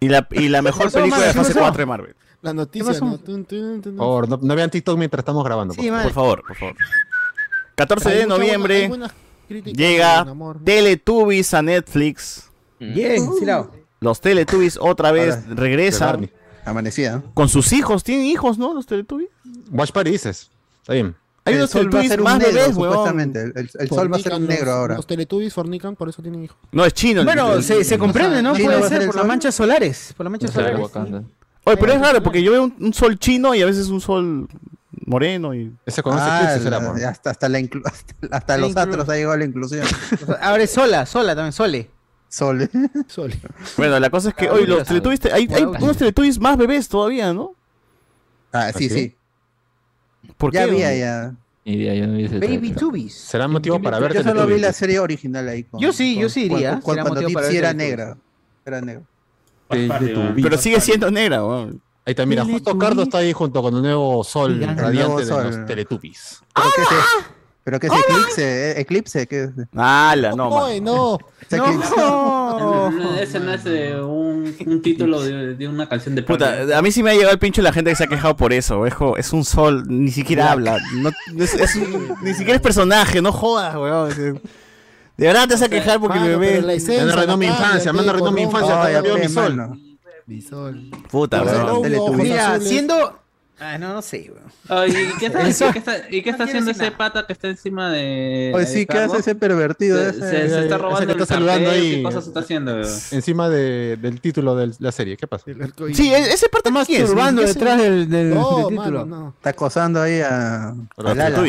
Y 0.00 0.08
la, 0.08 0.26
y 0.30 0.48
la 0.48 0.62
mejor 0.62 0.90
película 0.92 1.22
de 1.22 1.28
la 1.28 1.32
fase 1.34 1.50
pasó? 1.54 1.60
4 1.60 1.78
de 1.78 1.86
Marvel. 1.86 2.16
La 2.46 2.54
noticia? 2.54 2.92
¿no? 3.00 3.18
Tun, 3.18 3.44
tun, 3.44 3.82
tun, 3.82 3.96
Por 3.96 4.04
favor, 4.06 4.28
no, 4.28 4.38
no 4.40 4.54
vean 4.56 4.70
TikTok 4.70 4.96
mientras 4.98 5.20
estamos 5.20 5.44
grabando. 5.44 5.74
por 5.74 5.82
Sí, 5.84 5.90
favor. 5.90 6.02
Por 6.04 6.12
favor, 6.12 6.42
por 6.46 6.56
favor. 6.56 6.76
14 7.74 8.08
Hay 8.08 8.14
de 8.18 8.26
buena- 8.26 8.36
noviembre 8.38 8.90
llega. 9.48 10.26
Teletubbies 10.64 11.54
a 11.54 11.62
Netflix. 11.62 12.48
Bien, 12.80 13.28
sí, 13.38 13.44
Lao. 13.44 13.70
Los 14.00 14.20
Teletubbies 14.20 14.78
otra 14.80 15.10
vez 15.12 15.34
Ahora, 15.36 15.54
regresan. 15.54 16.30
Amanecida. 16.64 17.22
con 17.34 17.48
sus 17.48 17.72
hijos. 17.72 18.02
¿Tienen 18.02 18.26
hijos, 18.26 18.58
no? 18.58 18.74
Los 18.74 18.86
Teletubbies. 18.86 19.28
Watch 19.70 19.92
Party 19.92 20.10
dices. 20.10 20.50
Está 20.82 20.94
bien. 20.94 21.14
Hay 21.44 21.54
el 21.54 21.60
unos 21.60 21.70
sol 21.70 21.86
va 21.94 22.00
a 22.00 22.02
Teletubbies 22.02 22.10
ser 22.10 22.18
un 22.20 22.24
más 22.24 22.38
negro, 22.38 22.52
bebés, 22.54 22.74
supuestamente. 22.74 23.40
El, 23.42 23.52
el- 23.56 23.70
el 23.78 23.88
sol 23.88 24.12
va 24.12 24.16
a 24.16 24.20
ser 24.20 24.34
un 24.34 24.46
negro 24.48 24.64
los- 24.66 24.74
ahora. 24.74 24.96
Los 24.96 25.06
Teletubbies 25.06 25.54
fornican, 25.54 25.94
por 25.94 26.08
eso 26.08 26.20
tienen 26.22 26.42
hijos. 26.42 26.56
No, 26.72 26.84
es 26.84 26.92
chino. 26.92 27.22
Bueno, 27.24 27.62
se, 27.62 27.84
se 27.84 27.98
comprende, 27.98 28.42
¿no? 28.42 28.56
¿Chino 28.56 28.70
va 28.72 28.78
Puede 28.78 28.90
ser 28.98 29.06
por 29.06 29.14
las 29.16 29.26
manchas 29.26 29.54
solares. 29.54 30.12
Por 30.16 30.24
las 30.26 30.30
manchas 30.32 30.50
solares. 30.52 30.80
Oye, 31.66 31.76
pero 31.76 31.92
es 31.92 32.00
raro 32.00 32.22
porque 32.22 32.42
yo 32.42 32.52
veo 32.52 32.64
un, 32.64 32.76
un 32.80 32.94
sol 32.94 33.18
chino 33.18 33.54
y 33.54 33.60
a 33.62 33.66
veces 33.66 33.88
un 33.88 34.00
sol 34.00 34.48
moreno 35.04 35.52
y... 35.54 35.72
Ese 35.84 36.02
con 36.02 36.14
ese 36.14 36.22
Ah, 36.26 36.58
la- 36.62 36.92
pues. 36.92 37.04
hasta, 37.04 37.30
hasta, 37.30 37.48
la 37.48 37.60
inclu- 37.60 37.82
hasta, 37.84 38.14
hasta 38.30 38.54
La 38.56 38.60
los 38.60 38.72
inclu- 38.74 38.78
astros 38.82 39.08
ha 39.08 39.14
llegado 39.16 39.36
la 39.36 39.44
inclusión. 39.44 39.84
Ahora 40.40 40.62
es 40.62 40.70
sola, 40.70 41.04
sola 41.06 41.34
también, 41.34 41.52
sole. 41.52 41.90
Sol. 42.28 42.68
Sol. 43.08 43.32
Bueno, 43.76 43.98
la 44.00 44.10
cosa 44.10 44.28
es 44.30 44.34
que 44.34 44.46
Ah, 44.48 44.52
hoy 44.52 44.62
mira, 44.62 44.76
los 44.76 44.88
Teletubbies, 44.88 45.20
te- 45.20 45.32
hay, 45.32 45.48
hay 45.52 45.64
unos 45.64 45.96
Teletubbies 45.96 46.38
más 46.40 46.56
bebés 46.56 46.88
todavía, 46.88 47.32
¿no? 47.32 47.54
Ah, 48.52 48.70
sí, 48.72 48.86
¿Ah, 48.86 48.88
sí? 48.88 48.88
sí. 48.90 49.16
¿Por 50.36 50.52
Ya 50.52 50.64
qué? 50.64 50.70
había 50.70 50.96
ya. 50.96 51.34
Yo 51.64 52.06
no 52.06 52.38
Baby. 52.40 52.70
Tubies. 52.72 53.12
Será 53.14 53.48
motivo 53.48 53.82
para 53.82 53.98
ver 53.98 54.14
Yo 54.14 54.22
solo 54.22 54.46
vi 54.46 54.58
la 54.60 54.72
serie 54.72 55.00
original 55.00 55.48
ahí. 55.48 55.64
Con, 55.64 55.80
Yo 55.80 55.92
sí, 55.92 56.16
yo 56.16 56.28
sí 56.28 56.44
iría. 56.44 56.58
Será 56.58 56.80
cuando 56.80 57.04
motivo 57.08 57.30
para 57.32 57.46
Tipsy 57.48 57.60
ver 57.60 57.64
era 57.64 57.74
Teletubbies. 57.76 59.06
Pero 59.68 60.58
sigue 60.58 60.80
siendo 60.80 61.10
negra, 61.10 61.44
weón. 61.44 61.80
Ahí 62.04 62.12
está, 62.12 62.24
mira, 62.24 62.44
justo 62.44 62.78
Cardo 62.78 63.02
está 63.02 63.18
ahí 63.18 63.32
junto 63.32 63.60
con 63.62 63.74
el 63.74 63.82
nuevo 63.82 64.22
sol 64.22 64.58
nuevo 64.60 64.80
radiante 64.80 65.24
de 65.24 65.42
los 65.44 65.66
Teletubbies. 65.66 66.40
Pero 66.54 66.68
que 66.76 66.82
se, 66.82 66.94
pero 67.64 67.80
que 67.80 67.86
es 67.88 67.92
eclipse, 67.94 68.42
eh, 68.70 68.80
eclipse, 68.80 69.26
que 69.26 69.42
es 69.44 69.50
no. 70.36 70.48
Oye, 70.50 70.80
no. 70.80 71.18
es 71.40 71.52
eclipse. 71.52 71.96
No. 71.96 72.90
No, 72.92 73.14
Ese 73.16 73.40
no 73.40 73.52
es 73.52 73.62
eh, 73.66 74.00
un, 74.00 74.54
un 74.66 74.82
título 74.82 75.20
de, 75.20 75.56
de 75.56 75.66
una 75.68 75.88
canción 75.88 76.14
de 76.14 76.22
Puta, 76.22 76.78
a 76.78 76.80
mí 76.80 76.92
sí 76.92 77.02
me 77.02 77.10
ha 77.10 77.14
llegado 77.14 77.32
el 77.32 77.40
pincho 77.40 77.60
la 77.60 77.72
gente 77.72 77.90
que 77.90 77.96
se 77.96 78.04
ha 78.04 78.06
quejado 78.06 78.36
por 78.36 78.52
eso. 78.52 78.86
Es, 78.86 78.94
es 79.18 79.32
un 79.32 79.44
sol, 79.44 79.82
ni 79.88 80.12
siquiera 80.12 80.52
habla. 80.52 80.78
No, 80.94 81.10
es- 81.42 81.54
es 81.54 81.74
un- 81.74 82.14
ni 82.22 82.34
siquiera 82.34 82.54
es 82.54 82.60
personaje, 82.62 83.20
no 83.20 83.32
jodas, 83.32 83.74
weón. 83.74 84.40
De 85.16 85.26
verdad 85.26 85.48
te 85.48 85.54
vas 85.54 85.62
a 85.62 85.68
quejar 85.68 86.00
porque 86.00 86.18
Mano, 86.18 86.32
el 86.32 86.38
pero 86.38 86.60
la 86.60 86.62
bebé. 86.66 86.74
esencia 86.74 87.04
Me 87.04 87.12
arruinó 87.12 87.36
mi 87.36 87.46
infancia, 87.46 87.84
cambia, 87.86 87.92
me 87.92 88.02
pe, 88.02 88.10
arruinó 88.10 88.32
Ah, 93.58 93.78
no, 93.78 93.94
no 93.94 94.02
sé, 94.02 94.30
weón. 94.30 94.90
¿y, 94.90 94.92
qué 95.18 95.26
está, 95.26 95.48
¿y 96.10 96.22
qué 96.22 96.30
está, 96.30 96.44
haciendo 96.44 96.70
ese 96.70 96.84
nada. 96.84 96.96
pata 96.98 97.26
que 97.26 97.32
está 97.32 97.48
encima 97.48 97.90
de. 97.90 98.52
Oye, 98.54 98.66
sí, 98.66 98.84
¿qué 98.84 98.98
hace 98.98 99.18
ese 99.18 99.34
pervertido? 99.34 99.98
Se, 99.98 100.10
ese, 100.10 100.48
se, 100.48 100.62
está 100.64 100.76
robando 100.76 101.24
saludando 101.24 101.70
ahí. 101.70 101.96
¿Qué 101.96 102.02
cosas 102.02 102.26
está 102.26 102.40
haciendo, 102.40 102.74
weón? 102.74 102.84
Encima 103.12 103.48
de, 103.48 103.96
del 103.96 104.20
título 104.20 104.56
de 104.56 104.72
la 104.78 104.92
serie, 104.92 105.16
¿qué 105.16 105.26
pasa? 105.26 105.44
Sí, 105.94 106.12
ese 106.12 106.48
pata 106.50 106.70
más 106.70 106.86
turbando 106.86 107.42
detrás 107.42 107.80
del, 107.80 108.08
título. 108.68 109.34
Está 109.36 109.50
acosando 109.50 110.02
ahí 110.02 110.20
a. 110.20 110.74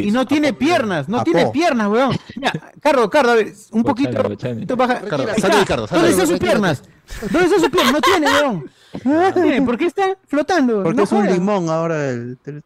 Y 0.01 0.11
no 0.11 0.25
tiene 0.25 0.53
piernas, 0.53 1.09
no 1.09 1.23
tiene 1.23 1.47
piernas, 1.47 1.89
weón. 1.89 2.17
Mira, 2.37 2.53
Cardo, 2.81 3.09
Cardo, 3.09 3.31
a 3.31 3.35
ver, 3.35 3.53
un 3.71 3.83
poquito. 3.83 4.23
Retira, 4.23 4.75
baja. 4.75 5.01
Cardo, 5.01 5.27
sal 5.37 5.59
de 5.59 5.65
Cardo. 5.65 5.87
¿Dónde 5.87 6.09
están 6.11 6.27
sus 6.27 6.39
piernas? 6.39 6.83
¿Dónde 7.31 7.47
está 7.47 7.59
su 7.59 7.71
pie? 7.71 7.91
No 7.91 8.01
tiene, 8.01 8.27
weón. 8.27 8.71
Ah. 9.05 9.33
No 9.35 9.65
¿por 9.65 9.77
qué 9.77 9.85
está 9.85 10.17
flotando? 10.27 10.83
Porque 10.83 11.03
es 11.03 11.11
un 11.11 11.25
limón 11.25 11.69
ahora 11.69 12.09
el, 12.09 12.37
el, 12.45 12.63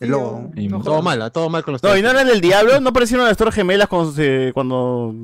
el 0.00 0.10
todo 0.10 1.02
mal, 1.02 1.30
todo 1.32 1.48
mal 1.48 1.64
con 1.64 1.72
los 1.72 1.82
No, 1.82 1.96
y 1.96 2.02
no 2.02 2.10
eran 2.10 2.26
del 2.26 2.40
diablo, 2.40 2.80
no 2.80 2.92
parecieron 2.92 3.26
las 3.26 3.36
torres 3.36 3.54
gemelas 3.54 3.88
cuando, 3.88 5.14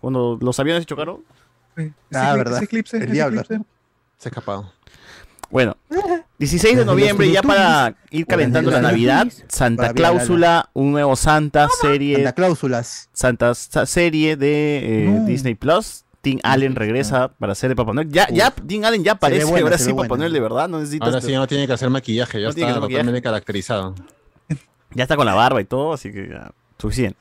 cuando, 0.00 0.38
los 0.40 0.60
aviones 0.60 0.82
se 0.82 0.86
chocaron. 0.86 1.24
Sí. 1.76 1.92
Ah, 2.12 2.28
Ese 2.28 2.36
verdad. 2.36 2.62
El 2.92 3.12
diablo. 3.12 3.42
Se 3.44 3.54
ha 3.54 4.28
escapado. 4.28 4.72
Bueno, 5.50 5.76
16 6.38 6.78
de 6.78 6.84
noviembre, 6.84 7.30
ya 7.30 7.42
para 7.42 7.96
ir 8.10 8.26
calentando 8.26 8.70
la 8.70 8.80
Navidad, 8.80 9.26
Santa 9.48 9.92
Cláusula, 9.92 10.70
un 10.74 10.92
nuevo 10.92 11.16
Santa 11.16 11.68
serie. 11.80 12.16
Santa 12.16 12.32
Cláusulas. 12.32 13.08
Santa 13.12 13.54
serie 13.54 14.36
de 14.36 15.06
eh, 15.06 15.20
Disney 15.26 15.54
Plus. 15.54 16.04
Tim 16.20 16.38
Allen 16.42 16.76
regresa 16.76 17.28
para 17.28 17.54
ser 17.54 17.70
de 17.70 17.76
Papá 17.76 17.92
Noel. 17.92 18.10
Ya, 18.10 18.28
ya 18.30 18.50
Tim 18.50 18.84
Allen 18.84 19.02
ya 19.02 19.14
parece 19.14 19.44
bueno, 19.44 19.66
ahora 19.66 19.78
sí 19.78 19.92
Papá 19.92 20.16
Noel 20.16 20.32
de 20.32 20.40
verdad, 20.40 20.68
no 20.68 20.78
necesita. 20.78 21.06
Ahora 21.06 21.20
sí 21.20 21.30
ya 21.30 21.38
no 21.38 21.46
tiene 21.46 21.66
que 21.66 21.72
hacer 21.72 21.88
maquillaje, 21.90 22.40
ya 22.40 22.48
está 22.48 22.74
totalmente 22.74 23.22
caracterizado. 23.22 23.94
Ya 24.92 25.04
está 25.04 25.14
con 25.14 25.24
la 25.24 25.34
barba 25.34 25.60
y 25.60 25.64
todo, 25.66 25.92
así 25.92 26.10
que 26.10 26.28
ya, 26.28 26.50
suficiente. 26.76 27.16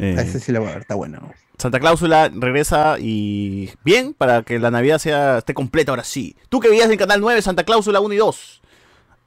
Eh, 0.00 0.16
Ese 0.18 0.40
sí 0.40 0.50
la 0.50 0.58
voy 0.58 0.70
a 0.70 0.72
ver, 0.72 0.80
está 0.80 0.96
bueno. 0.96 1.20
Santa 1.56 1.78
Cláusula 1.78 2.30
regresa 2.34 2.96
y 2.98 3.70
bien 3.84 4.12
para 4.12 4.42
que 4.42 4.58
la 4.58 4.72
Navidad 4.72 4.98
sea 4.98 5.38
esté 5.38 5.54
completa 5.54 5.92
ahora 5.92 6.02
sí. 6.02 6.36
Tú 6.48 6.58
que 6.58 6.68
veías 6.68 6.90
en 6.90 6.98
Canal 6.98 7.20
9 7.20 7.40
Santa 7.42 7.62
Cláusula 7.62 8.00
1 8.00 8.12
y 8.12 8.16
2. 8.16 8.62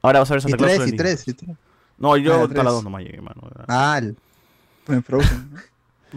Ahora 0.02 0.20
vas 0.20 0.30
a 0.30 0.34
ver 0.34 0.42
Santa 0.42 0.58
Cláusula 0.58 0.88
y 0.88 0.92
3, 0.92 1.28
y 1.28 1.34
3. 1.34 1.58
No, 1.98 2.18
yo 2.18 2.44
ah, 2.44 2.54
la 2.54 2.72
2 2.72 2.84
nomás 2.84 3.04
llegué, 3.04 3.22
mano. 3.22 3.42
Ah, 3.68 4.02
me 4.88 5.02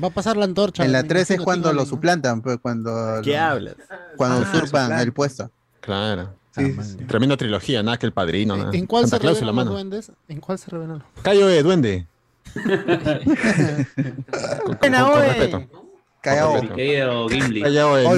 Va 0.02 0.08
a 0.08 0.10
pasar 0.10 0.36
la 0.36 0.44
antorcha. 0.44 0.84
En 0.84 0.92
la 0.92 1.02
3 1.02 1.32
es 1.32 1.40
cuando 1.40 1.72
lo 1.72 1.84
suplantan, 1.84 2.42
pues 2.42 2.58
cuando. 2.60 3.20
¿Qué 3.22 3.36
hablas? 3.36 3.76
Cuando 4.16 4.38
ah, 4.38 4.50
usurpan 4.50 4.98
el 4.98 5.12
puesto. 5.12 5.50
Claro. 5.80 6.34
Ah, 6.56 6.62
Tremenda 7.08 7.36
trilogía, 7.36 7.82
nada 7.82 7.98
que 7.98 8.06
el 8.06 8.12
padrino. 8.12 8.56
Nada. 8.56 8.70
¿En, 8.72 8.86
cuál 8.86 9.08
se 9.08 9.18
Claus 9.18 9.40
revelan 9.40 9.66
los 9.66 10.10
¿En 10.28 10.40
cuál 10.40 10.58
se 10.58 10.70
revelan 10.70 10.98
los 10.98 11.22
Callo, 11.22 11.48
eh, 11.48 11.62
duende. 11.62 12.06
con, 12.52 12.64
con, 14.76 14.92
con 14.92 15.20
respeto. 15.20 15.81
Callao. 16.22 16.60
Callao, 16.68 17.28
Gimli. 17.28 17.64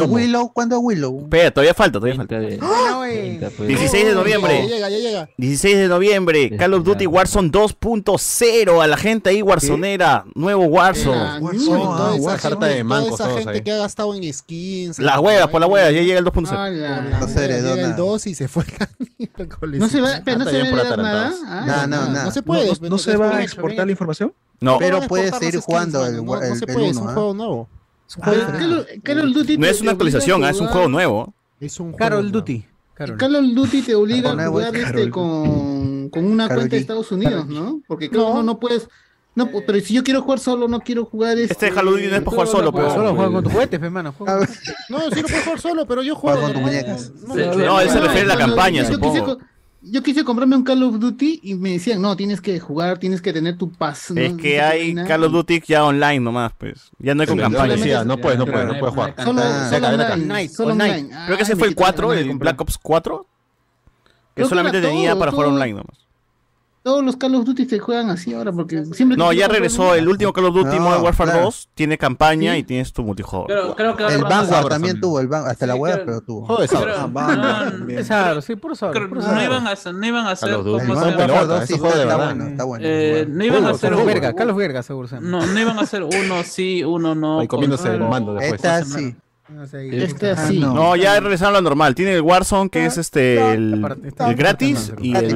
Willow, 0.07 0.53
¿cuándo 0.53 0.77
es 0.77 0.83
Willow? 0.85 1.23
Espera, 1.23 1.51
todavía 1.51 1.73
falta, 1.73 1.99
todavía 1.99 2.17
falta. 2.17 2.39
De... 2.39 2.59
¡Ah! 2.61 3.03
16 3.07 3.51
pues. 3.57 3.79
pues. 3.79 3.93
de 3.93 4.15
noviembre. 4.15 4.69
Ya 4.69 4.75
llega, 4.75 4.91
ya 4.91 4.99
llega. 4.99 5.29
16 5.39 5.77
de 5.79 5.89
noviembre, 5.89 6.57
Call 6.57 6.75
of 6.75 6.85
Duty. 6.85 7.07
Warzone 7.07 7.51
2.0. 7.51 8.83
A 8.83 8.87
la 8.87 8.97
gente 8.99 9.31
ahí, 9.31 9.41
Warzonera. 9.41 10.25
¿Qué? 10.27 10.33
Nuevo 10.39 10.65
ah, 10.65 10.69
Warzone. 10.69 11.41
Warzone, 11.41 11.83
ah, 11.83 11.97
toda 11.97 12.17
esa, 12.37 12.51
gente, 12.51 12.67
de 12.67 12.85
toda 12.85 13.09
esa 13.09 13.31
gente 13.31 13.51
ahí. 13.51 13.61
que 13.63 13.73
ha 13.73 13.77
gastado 13.79 14.15
en 14.15 14.33
skins. 14.35 14.99
Las 14.99 15.19
huevas, 15.21 15.45
por 15.45 15.53
pues, 15.53 15.61
las 15.63 15.71
huevas, 15.71 15.95
ya 15.95 16.03
llega 16.03 16.19
el 16.19 16.25
2.0. 16.27 16.49
Ah, 16.51 16.69
llega 16.69 17.87
el 17.87 17.97
2 17.97 18.27
y 18.27 18.35
se 18.35 18.49
fue 18.49 18.65
el 18.65 19.79
No 19.79 19.89
se 19.89 20.03
va, 20.03 20.21
no 20.21 20.45
ah, 20.45 20.51
se 20.51 20.73
va 20.73 20.97
nada. 20.97 21.87
No, 21.87 21.87
no, 21.87 22.25
no. 22.25 22.31
se 22.31 22.43
puede. 22.43 22.71
¿No 22.83 22.99
se 22.99 23.17
va 23.17 23.39
a 23.39 23.43
exportar 23.43 23.87
la 23.87 23.93
información? 23.93 24.35
No, 24.61 24.79
pero 24.79 25.01
puedes 25.09 25.35
seguir 25.37 25.61
jugando 25.61 26.05
el 26.05 26.21
1. 26.21 26.41
No 26.51 26.57
se 26.57 26.67
puede, 26.67 26.91
es 26.91 26.97
un 26.99 27.07
juego 27.07 27.33
nuevo. 27.33 27.69
Ah, 28.21 28.33
no 29.59 29.67
es 29.67 29.81
una 29.81 29.93
actualización, 29.93 30.45
ah, 30.45 30.51
es 30.51 30.61
un 30.61 30.69
juego 30.69 30.89
nuevo. 30.89 31.35
Es 31.61 31.81
un 31.81 31.93
juego 31.93 32.23
Duty. 32.23 32.53
Nuevo. 32.59 32.75
Carol. 32.95 33.17
Call 33.17 33.37
of 33.37 33.45
Duty 33.55 33.83
te 33.83 33.95
obliga 33.97 34.31
a 34.31 34.47
jugar 34.47 34.77
este 34.77 35.11
con, 35.11 36.09
con, 36.11 36.25
una 36.25 36.47
cuenta 36.47 36.77
de 36.77 36.79
Estados 36.79 37.11
Unidos, 37.11 37.49
¿no? 37.49 37.81
Porque 37.89 38.09
claro, 38.09 38.43
no. 38.45 38.61
puedes. 38.61 38.89
No, 39.35 39.47
eh. 39.47 39.65
pero 39.67 39.81
si 39.81 39.95
yo 39.95 40.05
quiero 40.05 40.23
jugar 40.23 40.39
solo, 40.39 40.69
no 40.69 40.79
quiero 40.79 41.05
jugar 41.05 41.37
este. 41.37 41.67
Este 41.67 41.77
Halo 41.77 41.91
Duty 41.91 42.07
no 42.07 42.17
es 42.17 42.23
para 42.23 42.31
jugar 42.31 42.47
solo, 42.47 42.73
pero. 42.73 42.91
Solo 42.95 43.15
juega 43.17 43.33
con 43.33 43.43
tus 43.43 43.53
juguetes, 43.53 43.83
hermano. 43.83 44.15
Ah, 44.29 44.47
no, 44.89 45.11
sí 45.11 45.23
lo 45.23 45.29
puedo 45.29 45.43
jugar 45.43 45.61
solo, 45.61 45.87
pero 45.87 46.03
yo 46.05 46.15
juego. 46.15 46.41
con 46.41 46.53
tus 46.53 46.63
muñecas. 46.63 47.13
No, 47.27 47.81
él 47.81 47.91
se 47.91 48.01
refiere 48.01 48.31
a 48.31 48.37
la 48.37 48.39
campaña, 48.39 48.85
supongo 48.85 49.39
yo 49.85 50.03
quise 50.03 50.25
comprarme 50.25 50.57
un 50.57 50.65
Call 50.65 50.83
of 50.83 50.99
Duty 50.99 51.41
y 51.43 51.55
me 51.55 51.73
decían, 51.73 52.01
no, 52.01 52.17
tienes 52.17 52.41
que 52.41 52.59
jugar, 52.59 52.99
tienes 52.99 53.21
que 53.21 53.33
tener 53.33 53.57
tu 53.59 53.71
paz. 53.71 54.11
Es 54.11 54.35
que 54.35 54.61
hay. 54.61 54.95
Call 54.95 55.25
of 55.25 55.33
Duty 55.33 55.63
ya 55.67 55.85
online 55.85 56.21
nomás, 56.21 56.53
pues. 56.57 56.91
Ya 56.99 57.15
no 57.15 57.23
hay 57.23 57.27
con 57.27 57.37
sí, 57.37 57.43
campaña. 57.43 58.05
No 58.05 58.19
puedes, 58.19 58.39
no 58.39 58.47
puedes, 58.47 58.67
no 58.67 58.79
puedes 58.79 58.95
jugar. 58.95 59.15
Solo, 59.23 59.43
solo 59.71 59.89
online, 59.89 60.49
solo 60.49 60.73
online. 60.73 61.11
Creo 61.27 61.37
que 61.37 61.43
ese 61.43 61.53
ah, 61.53 61.57
fue 61.57 61.69
el 61.69 61.75
4, 61.75 62.13
el 62.15 62.37
Black 62.39 62.61
Ops 62.61 62.79
4. 62.79 63.27
Que 64.35 64.45
solamente 64.47 64.81
tenía 64.81 65.17
para 65.17 65.31
jugar 65.31 65.49
online 65.49 65.73
nomás. 65.75 66.04
Todos 66.85 67.03
los 67.03 67.17
Call 67.17 67.35
of 67.35 67.47
Duty 67.47 67.65
se 67.65 67.79
juegan 67.79 68.11
así 68.11 68.35
ahora 68.35 68.53
porque 68.53 68.85
siempre... 68.85 69.17
No, 69.17 69.33
ya 69.33 69.49
regresó. 69.49 69.95
El 69.95 70.07
último 70.07 70.35
Call 70.35 70.45
of 70.45 70.55
Duty 70.55 70.79
Modern 70.79 71.03
Warfare 71.03 71.41
2 71.41 71.71
tiene 71.73 71.97
campaña 71.97 72.59
y 72.59 72.63
tienes 72.63 72.93
tu 72.93 73.03
multijugador. 73.03 73.47
Creo, 73.47 73.75
creo 73.75 73.97
que 73.97 74.15
el 74.15 74.23
Vanguard 74.23 74.69
también 74.69 75.01
tuvo, 75.01 75.19
el 75.19 75.27
ban 75.27 75.47
hasta 75.47 75.67
la 75.67 75.77
web, 75.77 76.03
pero 76.05 76.21
tuvo. 76.21 76.45
Joder, 76.45 76.69
ah, 76.77 78.35
no, 78.35 78.43
sí, 78.43 78.57
puro 78.57 78.75
sabor. 78.75 79.11
No 79.11 79.43
iban 79.43 79.67
a 79.67 79.71
hacer... 79.71 79.95
No 79.95 80.07
iban 80.07 80.27
a 80.27 80.33
hacer 80.33 80.51
está 80.51 82.65
bueno. 82.65 82.85
Eh, 82.87 83.27
no 83.31 83.45
iban 83.45 83.65
a 83.65 83.71
hacer... 83.71 83.97
Verga, 83.97 84.35
Carlos 84.35 84.57
Verga, 84.57 84.83
seguro. 84.83 85.09
No, 85.23 85.43
iban 85.59 85.79
a 85.79 85.83
hacer 85.83 86.03
uno 86.03 86.43
sí, 86.45 86.85
uno 86.85 87.15
no. 87.15 87.43
Y 87.43 87.49
comiéndose 87.49 87.95
el 87.95 88.01
mando 88.01 88.35
después. 88.35 88.63
Esta 88.63 88.85
sí. 88.85 89.17
No 89.49 89.67
sé, 89.67 90.03
este 90.03 90.31
así. 90.31 90.59
Ya 90.99 91.21
regresaron 91.21 91.55
a 91.57 91.59
lo 91.59 91.63
normal. 91.63 91.95
Tiene 91.95 92.15
el 92.15 92.23
Warzone, 92.23 92.71
que 92.71 92.87
es 92.87 92.97
este 92.97 93.53
el, 93.53 93.83
gratis, 94.37 94.91
y 95.03 95.15
el, 95.15 95.25
y 95.25 95.29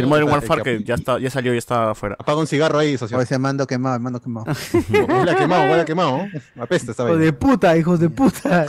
el 0.00 0.06
Modern 0.06 0.28
Warfare 0.28 0.60
este, 0.60 0.78
que 0.78 0.84
ya 0.84 0.96
está, 0.96 1.18
ya 1.18 1.30
salió, 1.30 1.52
ya 1.52 1.58
está 1.58 1.92
afuera. 1.92 2.16
Apaga 2.18 2.38
un 2.38 2.46
cigarro 2.46 2.78
ahí, 2.78 2.98
socio. 2.98 3.18
O 3.18 3.38
mando 3.38 3.66
quemado, 3.66 3.98
mando 4.00 4.20
quemado. 4.20 4.44
huele 5.08 5.34
quemado, 5.34 5.70
huele 5.70 5.86
quemado. 5.86 6.26
Apesta 6.58 6.92
de 7.06 7.32
puta, 7.32 7.74
hijos 7.78 8.00
de 8.00 8.10
puta. 8.10 8.66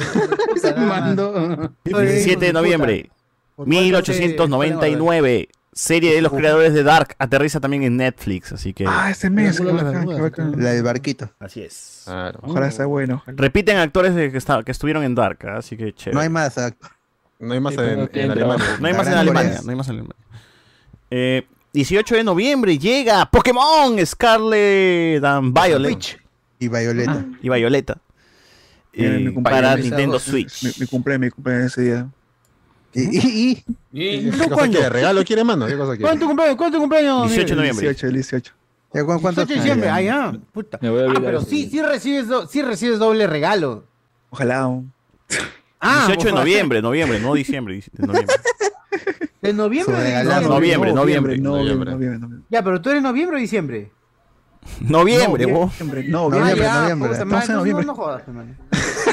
17 1.83 2.45
de 2.45 2.53
noviembre, 2.53 3.09
1899 3.57 5.49
serie 5.73 6.13
de 6.13 6.21
los 6.21 6.31
creadores 6.31 6.73
de 6.73 6.83
Dark 6.83 7.15
aterriza 7.17 7.59
también 7.59 7.83
en 7.83 7.97
Netflix, 7.97 8.51
así 8.51 8.73
que. 8.73 8.85
Ah, 8.87 9.09
ese 9.09 9.29
mes. 9.29 9.59
La 9.59 10.71
del 10.71 10.83
barquito. 10.83 11.29
Así 11.39 11.61
es. 11.61 12.03
Claro. 12.05 12.39
Ojalá 12.43 12.71
sea 12.71 12.85
bueno. 12.85 13.23
Repiten 13.27 13.77
actores 13.77 14.13
que, 14.13 14.71
estuvieron 14.71 15.03
en 15.03 15.15
Dark, 15.15 15.39
¿ah? 15.45 15.57
así 15.57 15.77
que 15.77 15.93
chévere. 15.93 16.15
No 16.15 16.21
hay 16.21 16.29
más 16.29 16.55
No 17.39 17.53
hay 17.53 17.59
más 17.59 17.73
en, 17.77 18.09
en 18.13 18.31
Alemania. 18.31 18.77
No 18.79 18.87
hay 18.87 18.93
más 18.93 19.07
en 19.07 19.13
Alemania. 19.13 19.59
No 19.63 19.69
hay 19.71 19.77
más 19.77 19.89
en 19.89 19.95
Alemania. 19.95 21.45
18 21.73 22.15
de 22.15 22.23
noviembre 22.23 22.77
llega 22.77 23.25
Pokémon 23.29 24.05
Scarlet 24.05 25.23
and 25.23 25.53
Violet. 25.53 26.19
Y 26.59 26.67
Violeta. 26.67 27.11
Ah, 27.11 27.37
y 27.41 27.49
Violeta. 27.49 27.97
Eh, 28.93 29.33
para 29.41 29.75
Nintendo 29.77 30.19
Switch. 30.19 30.63
Mi, 30.63 30.71
mi 30.81 30.87
cumpleaños, 30.87 31.21
mi 31.21 31.31
cumpleaños 31.31 31.71
ese 31.71 31.81
día. 31.81 32.09
¿Y? 32.93 33.17
¿Y? 33.17 33.63
¿Y? 33.93 34.31
¿Qué 34.31 34.49
cosa 34.49 34.67
quiere? 34.67 34.89
¿Regalo 34.89 35.23
quiere, 35.23 35.43
mano? 35.43 35.65
¿Qué 35.67 35.77
cosa 35.77 35.91
quiere? 35.91 36.03
¿Cuánto 36.03 36.27
cumpleaños? 36.27 36.57
¿Cuánto 36.57 36.79
cumpleaños? 36.79 37.27
18 37.27 37.49
de 37.49 37.55
noviembre. 37.55 37.87
18, 37.89 38.13
18. 38.13 38.53
¿Ya, 38.93 39.05
cu 39.05 39.21
¿Cuánto? 39.21 39.45
18 39.45 39.47
de 39.47 39.55
diciembre. 39.55 39.89
Ah, 39.89 40.01
ya. 40.01 40.33
Puta. 40.51 40.77
Ah, 40.81 41.19
pero 41.21 41.41
sí, 41.41 41.69
sí 41.69 41.81
recibes, 41.81 42.27
sí 42.49 42.61
recibes 42.61 42.99
doble 42.99 43.27
regalo. 43.27 43.85
Ojalá. 44.29 44.81
Ah, 45.79 46.05
18 46.07 46.27
de 46.27 46.33
noviembre, 46.33 46.81
noviembre, 46.81 47.19
no 47.19 47.33
diciembre, 47.33 47.83
de 47.91 48.07
noviembre. 48.07 48.35
¿De 49.41 49.53
noviembre? 49.53 50.23
noviembre, 50.43 50.93
noviembre, 50.93 51.37
noviembre, 51.37 52.27
Ya, 52.49 52.63
pero 52.63 52.79
tú 52.81 52.91
eres 52.91 53.01
noviembre 53.01 53.37
o 53.37 53.39
diciembre. 53.39 53.91
Noviembre, 54.79 55.45
vos. 55.47 55.71
Noviembre, 55.79 56.07
noviembre. 56.07 56.67
Ah, 56.67 56.89
estamos 57.13 57.49
en 57.49 57.55
noviembre. 57.55 57.85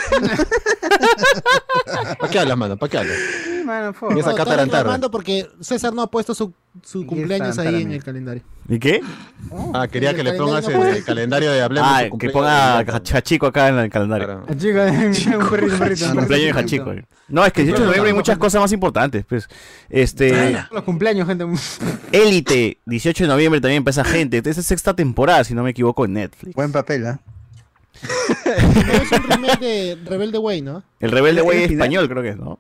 ¿Para 2.19 2.33
qué 2.33 2.39
hablas, 2.39 2.57
mano? 2.57 2.77
¿Para 2.77 2.91
qué 2.91 2.99
hablas? 2.99 3.17
Sí, 3.17 3.63
por 3.65 3.95
favor. 3.95 4.59
Reclamando 4.59 5.11
porque 5.11 5.49
César 5.61 5.93
no 5.93 6.03
ha 6.03 6.11
puesto 6.11 6.35
su, 6.35 6.53
su 6.83 7.07
cumpleaños 7.07 7.59
ahí 7.59 7.83
en 7.83 7.93
el 7.93 8.03
calendario. 8.03 8.43
¿Y 8.69 8.79
qué? 8.79 9.01
Ah, 9.03 9.09
oh, 9.51 9.73
ah, 9.75 9.89
quería 9.89 10.15
que 10.15 10.23
le 10.23 10.35
pongas 10.35 10.69
no 10.69 10.85
el, 10.85 11.03
calendario 11.03 11.51
de 11.51 11.63
Hablemos. 11.63 11.91
Ah, 11.91 12.05
que 12.19 12.31
ponga 12.31 12.79
a 12.79 13.23
Chico 13.23 13.47
acá 13.47 13.69
en 13.69 13.79
el 13.79 13.91
calendario. 13.91 14.45
A 14.47 14.55
Chico, 14.55 15.39
cumpleaños 15.49 16.29
de 16.29 16.53
Hachico. 16.53 16.95
No, 17.29 17.45
es 17.45 17.53
que 17.53 17.63
el 17.63 17.71
8 17.71 17.81
de 17.81 17.87
noviembre 17.87 18.11
hay 18.11 18.17
muchas 18.17 18.39
cosas 18.39 18.61
más 18.61 18.73
importantes. 18.73 19.25
Pues, 19.27 19.49
este... 19.89 20.65
Los 20.71 20.85
cumpleaños, 20.85 21.27
gente. 21.27 21.45
Élite, 22.13 22.79
18 22.87 23.25
de 23.25 23.29
noviembre 23.29 23.61
también 23.61 23.79
empieza 23.79 24.05
gente. 24.05 24.39
Esta 24.39 24.51
es 24.51 24.65
sexta 24.65 24.95
temporada, 24.95 25.45
si 25.45 25.55
no 25.55 25.63
me 25.63 25.71
equivoco, 25.71 26.05
en 26.05 26.15
Netflix. 26.15 26.55
Buen 26.55 26.73
papel, 26.73 27.07
¿ah? 27.07 27.21
¿eh? 27.25 27.38
Es 28.45 29.13
un 29.13 29.23
remake 29.31 29.61
de 29.61 29.99
Rebelde 30.07 30.39
Way, 30.39 30.63
¿no? 30.63 30.83
El 31.01 31.11
Rebelde 31.11 31.41
¿Es 31.41 31.47
Way 31.47 31.63
español, 31.65 32.09
creo 32.09 32.23
que 32.23 32.29
es, 32.31 32.37
¿no? 32.37 32.59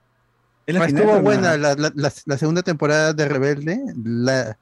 Ah, 0.68 0.84
Estuvo 0.86 1.20
buena 1.20 1.56
la, 1.56 1.74
la- 1.74 1.92
la- 1.94 2.12
la 2.26 2.38
segunda 2.38 2.62
temporada 2.62 3.12
de 3.14 3.26
Rebelde. 3.28 3.80
La, 4.04 4.58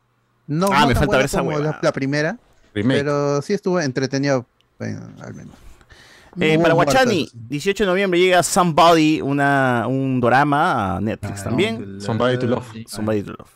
No, 0.46 0.68
Ah, 0.72 0.82
no 0.82 0.86
me 0.88 0.94
tan 0.94 1.00
falta 1.02 1.06
buena 1.06 1.16
ver 1.18 1.24
esa 1.26 1.38
como 1.38 1.50
la, 1.58 1.92
primera, 1.92 2.38
Remake. 2.74 2.98
pero 3.00 3.42
sí 3.42 3.52
estuvo 3.54 3.80
entretenido, 3.80 4.46
bueno, 4.78 5.00
al 5.20 5.34
menos. 5.34 5.54
Eh, 6.38 6.58
para. 6.60 6.74
Guachani, 6.74 7.28
18 7.32 7.82
de 7.84 7.88
noviembre 7.88 8.20
llega 8.20 8.42
Somebody, 8.42 9.20
una, 9.22 9.86
un 9.88 10.20
drama 10.20 10.96
a 10.96 11.00
Netflix 11.00 11.42
también. 11.42 11.98
Somebody 12.00 12.38
to 12.38 12.46
Love. 12.46 12.66
Somebody 12.86 13.22
to 13.22 13.32
Love. 13.32 13.50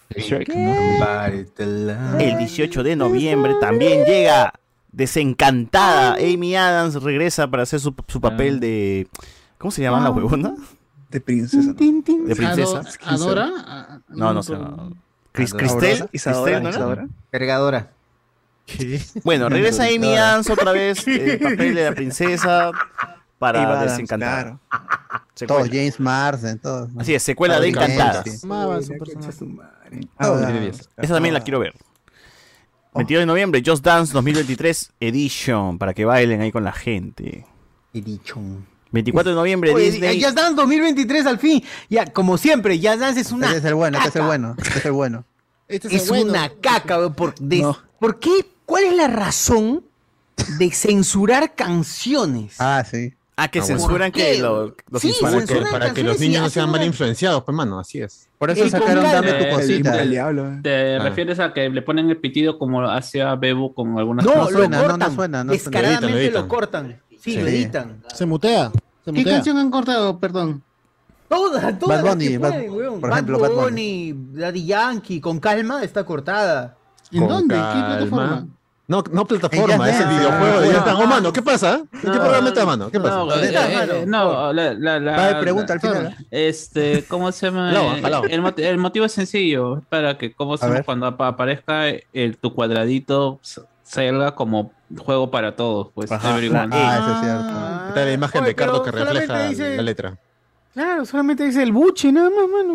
El 2.19 2.39
18 2.39 2.83
de 2.83 2.97
noviembre 2.97 3.55
también 3.61 4.05
llega 4.07 4.53
Desencantada. 4.93 6.15
Amy 6.15 6.57
Adams 6.57 7.03
regresa 7.03 7.49
para 7.51 7.62
hacer 7.65 7.81
su, 7.81 7.95
su 8.09 8.21
papel 8.21 8.61
de. 8.61 9.09
¿Cómo 9.59 9.71
se 9.71 9.83
llama 9.83 10.01
la 10.01 10.11
huevona? 10.11 10.55
De 11.11 11.21
princesa. 11.21 11.73
De 11.73 12.35
princesa. 12.37 12.81
Ado- 12.81 13.25
¿Adora? 13.25 13.51
Ah, 13.67 13.99
No, 14.09 14.33
no 14.33 14.43
sé. 14.43 14.53
no. 14.55 14.93
Cris-. 15.33 15.55
Cristel. 15.55 16.09
Isadora, 16.12 16.61
Cristel, 16.61 16.62
¿no 16.62 16.69
era? 16.69 16.71
Isadora. 16.71 17.09
Cargadora. 17.31 17.91
Bueno, 19.25 19.49
regresa 19.51 19.85
Amy 19.85 20.15
Adams 20.17 20.49
otra 20.51 20.73
vez, 20.73 21.07
el 21.07 21.39
papel 21.41 21.75
de 21.75 21.85
la 21.85 21.93
princesa 21.93 22.71
para 23.39 23.62
Adams, 23.69 23.91
Desencantada. 23.93 24.43
claro. 24.43 24.61
Secuela. 25.35 25.62
Todos, 25.65 25.69
James 25.75 26.01
Marsden, 26.01 26.59
todos. 26.59 26.91
Así 26.99 27.15
es, 27.15 27.23
secuela 27.23 27.59
de 27.61 27.69
Encantadas. 27.69 28.45
Ah, 30.19 30.39
Esa 30.99 31.15
también 31.15 31.35
la 31.35 31.41
quiero 31.41 31.59
ver. 31.61 31.75
22 32.95 33.23
de 33.23 33.27
noviembre, 33.27 33.62
Just 33.65 33.85
Dance 33.85 34.12
2023 34.12 34.93
Edition, 35.01 35.79
para 35.79 35.95
que 35.95 36.05
bailen 36.05 36.41
ahí 36.41 36.51
con 36.51 36.65
la 36.65 36.73
gente. 36.73 37.47
Edition. 37.95 38.67
24 38.93 39.31
de 39.31 39.37
noviembre, 39.37 39.73
Oye, 39.73 39.93
Disney. 39.93 40.19
Jazz 40.19 40.35
Dance 40.35 40.55
2023 40.57 41.27
al 41.27 41.39
fin. 41.39 41.62
Ya, 41.89 42.07
como 42.07 42.37
siempre, 42.37 42.79
Jazz 42.81 42.99
Dance 42.99 43.21
es 43.21 43.31
una 43.31 43.47
Este 43.47 43.59
es 43.59 43.65
el 43.67 43.75
bueno, 43.75 43.99
este 43.99 44.09
es 44.09 44.17
el 44.17 44.21
caca. 44.23 44.27
bueno, 44.27 44.55
este 44.59 44.79
es 44.81 44.85
el 44.87 44.93
bueno. 44.93 45.25
Este 45.69 45.89
es, 45.89 45.95
Es 45.95 46.03
el 46.03 46.09
bueno. 46.09 46.31
una 46.31 46.49
caca, 46.61 47.11
por, 47.11 47.35
de- 47.37 47.62
No. 47.62 47.79
¿por 48.01 48.19
qué? 48.19 48.31
¿Cuál 48.67 48.85
es 48.85 48.95
la 48.97 49.07
razón 49.07 49.85
de 50.59 50.71
censurar 50.73 51.55
canciones? 51.55 52.57
Ah, 52.59 52.85
sí. 52.89 53.15
Ah, 53.43 53.49
que 53.49 53.59
Ah, 53.61 53.62
bueno. 53.62 53.79
censuran 53.79 54.12
¿Por 54.12 54.21
qué? 54.21 54.33
que 54.35 54.39
lo- 54.43 54.77
los 54.91 55.01
Sí, 55.03 55.09
insultan. 55.09 55.31
Para 55.33 55.41
que, 55.41 55.47
censuran 55.47 55.73
para 55.73 55.85
que 55.87 55.87
canciones 55.89 56.12
los 56.12 56.21
niños 56.21 56.43
no 56.43 56.51
sean 56.51 56.71
mal 56.71 56.85
influenciados, 56.85 57.43
pues 57.45 57.57
mano, 57.57 57.79
así 57.81 58.01
es. 58.01 58.29
Por 58.39 58.51
eso 58.51 58.69
sacaron. 58.69 59.03
Dame 59.05 59.33
tu 59.33 59.45
Eh, 59.45 59.51
cosita. 59.51 60.03
El 60.03 60.11
diablo. 60.11 60.47
¿Te 60.62 60.97
Ah. 60.97 60.99
refieres 61.01 61.39
a 61.41 61.53
que 61.55 61.69
le 61.71 61.83
ponen 61.83 62.11
el 62.11 62.17
pitido 62.19 62.59
como 62.59 62.83
hacía 62.89 63.35
Bebu 63.37 63.73
con 63.75 63.99
algunas 63.99 64.25
No, 64.27 64.35
No 64.35 64.45
lo 64.45 64.51
suena, 64.51 64.77
no, 64.77 64.83
no 64.83 64.89
cortan. 64.91 65.15
suena, 65.15 65.45
no 65.45 65.53
suena. 65.53 65.53
Descaradamente 65.53 66.09
Lo 66.11 66.19
editan, 66.19 66.35
lo 66.35 66.41
lo 66.43 66.49
cortan. 66.49 67.01
Sí, 67.19 67.37
lo 67.37 67.47
Sí. 67.49 67.55
editan. 67.57 68.03
Se 68.15 68.27
mutea. 68.27 68.73
Se 69.05 69.12
¿Qué 69.12 69.25
canción 69.25 69.57
han 69.59 69.71
cortado? 69.71 70.19
Perdón. 70.21 70.62
Todas, 71.29 71.79
todas. 71.79 71.99
Bad 71.99 72.05
las 72.05 72.15
Bunny, 72.15 72.29
que 72.29 72.39
Bad- 72.39 72.51
pueden, 72.53 72.73
weón. 72.73 73.01
por 73.01 73.11
Bad 73.11 73.19
ejemplo, 73.19 73.39
Bad 73.39 73.51
Bunny, 73.53 74.15
Daddy 74.33 74.67
Yankee, 74.67 75.21
con 75.21 75.39
calma, 75.39 75.83
está 75.83 76.05
cortada. 76.05 76.77
¿En 77.12 77.21
Con 77.21 77.29
dónde? 77.29 77.55
¿Qué 77.55 77.61
calma. 77.61 77.87
plataforma? 77.97 78.47
No, 78.91 79.05
no 79.12 79.25
plataforma, 79.25 79.89
es 79.89 80.01
el 80.01 80.09
videojuego 80.09 80.61
No, 80.61 80.61
Dance. 80.73 80.91
no. 80.91 80.99
Oh, 80.99 81.07
mano, 81.07 81.33
¿qué 81.33 81.43
pasa? 81.43 81.75
¿En 81.93 82.01
qué 82.01 82.07
No, 82.09 82.15
programa 82.15 82.49
está, 82.49 82.67
mano? 82.67 82.91
¿Qué 82.91 82.99
pasa? 82.99 83.15
No, 83.15 83.27
¿Dónde 83.27 83.47
eh, 83.47 83.51
está, 83.51 83.85
eh, 83.85 84.05
no, 84.05 84.53
la, 84.53 84.75
la, 84.75 84.99
la, 84.99 85.41
pregunta 85.41 85.75
al 85.75 85.81
final. 85.81 86.17
Este, 86.29 87.05
¿cómo 87.07 87.31
se 87.31 87.47
llama? 87.47 87.71
Jalao, 88.03 88.25
Eh. 88.27 88.35
El, 88.35 88.65
el 88.65 88.79
motivo 88.79 89.05
es 89.07 89.12
sencillo, 89.12 89.79
es 89.79 89.85
para 89.87 90.19
que 90.19 90.33
¿cómo 90.35 90.57
se 90.57 90.65
A 90.65 90.67
llama? 90.69 90.75
ver. 90.79 90.85
cuando 90.85 91.07
apa- 91.07 91.29
aparezca 91.29 91.85
el, 92.12 92.37
tu 92.37 92.53
cuadradito 92.53 93.39
salga 93.85 94.35
como 94.35 94.73
juego 94.99 95.31
para 95.31 95.55
todos, 95.55 95.91
pues. 95.95 96.11
Ajá. 96.11 96.33
everyone. 96.37 96.71
Ah, 96.73 96.99
eso 97.01 97.15
es 97.15 97.21
cierto. 97.21 97.45
Ah. 97.49 97.85
Está 97.91 98.05
la 98.05 98.12
imagen 98.12 98.41
Oye, 98.41 98.49
de 98.49 98.55
Cardo 98.57 98.83
que 98.83 98.91
refleja 98.91 99.49
dice- 99.49 99.77
la 99.77 99.83
letra. 99.83 100.19
Claro, 100.75 101.05
solamente 101.05 101.45
dice 101.45 101.62
el 101.62 101.71
buche, 101.71 102.11
nada 102.11 102.29
más, 102.31 102.49
mano. 102.49 102.75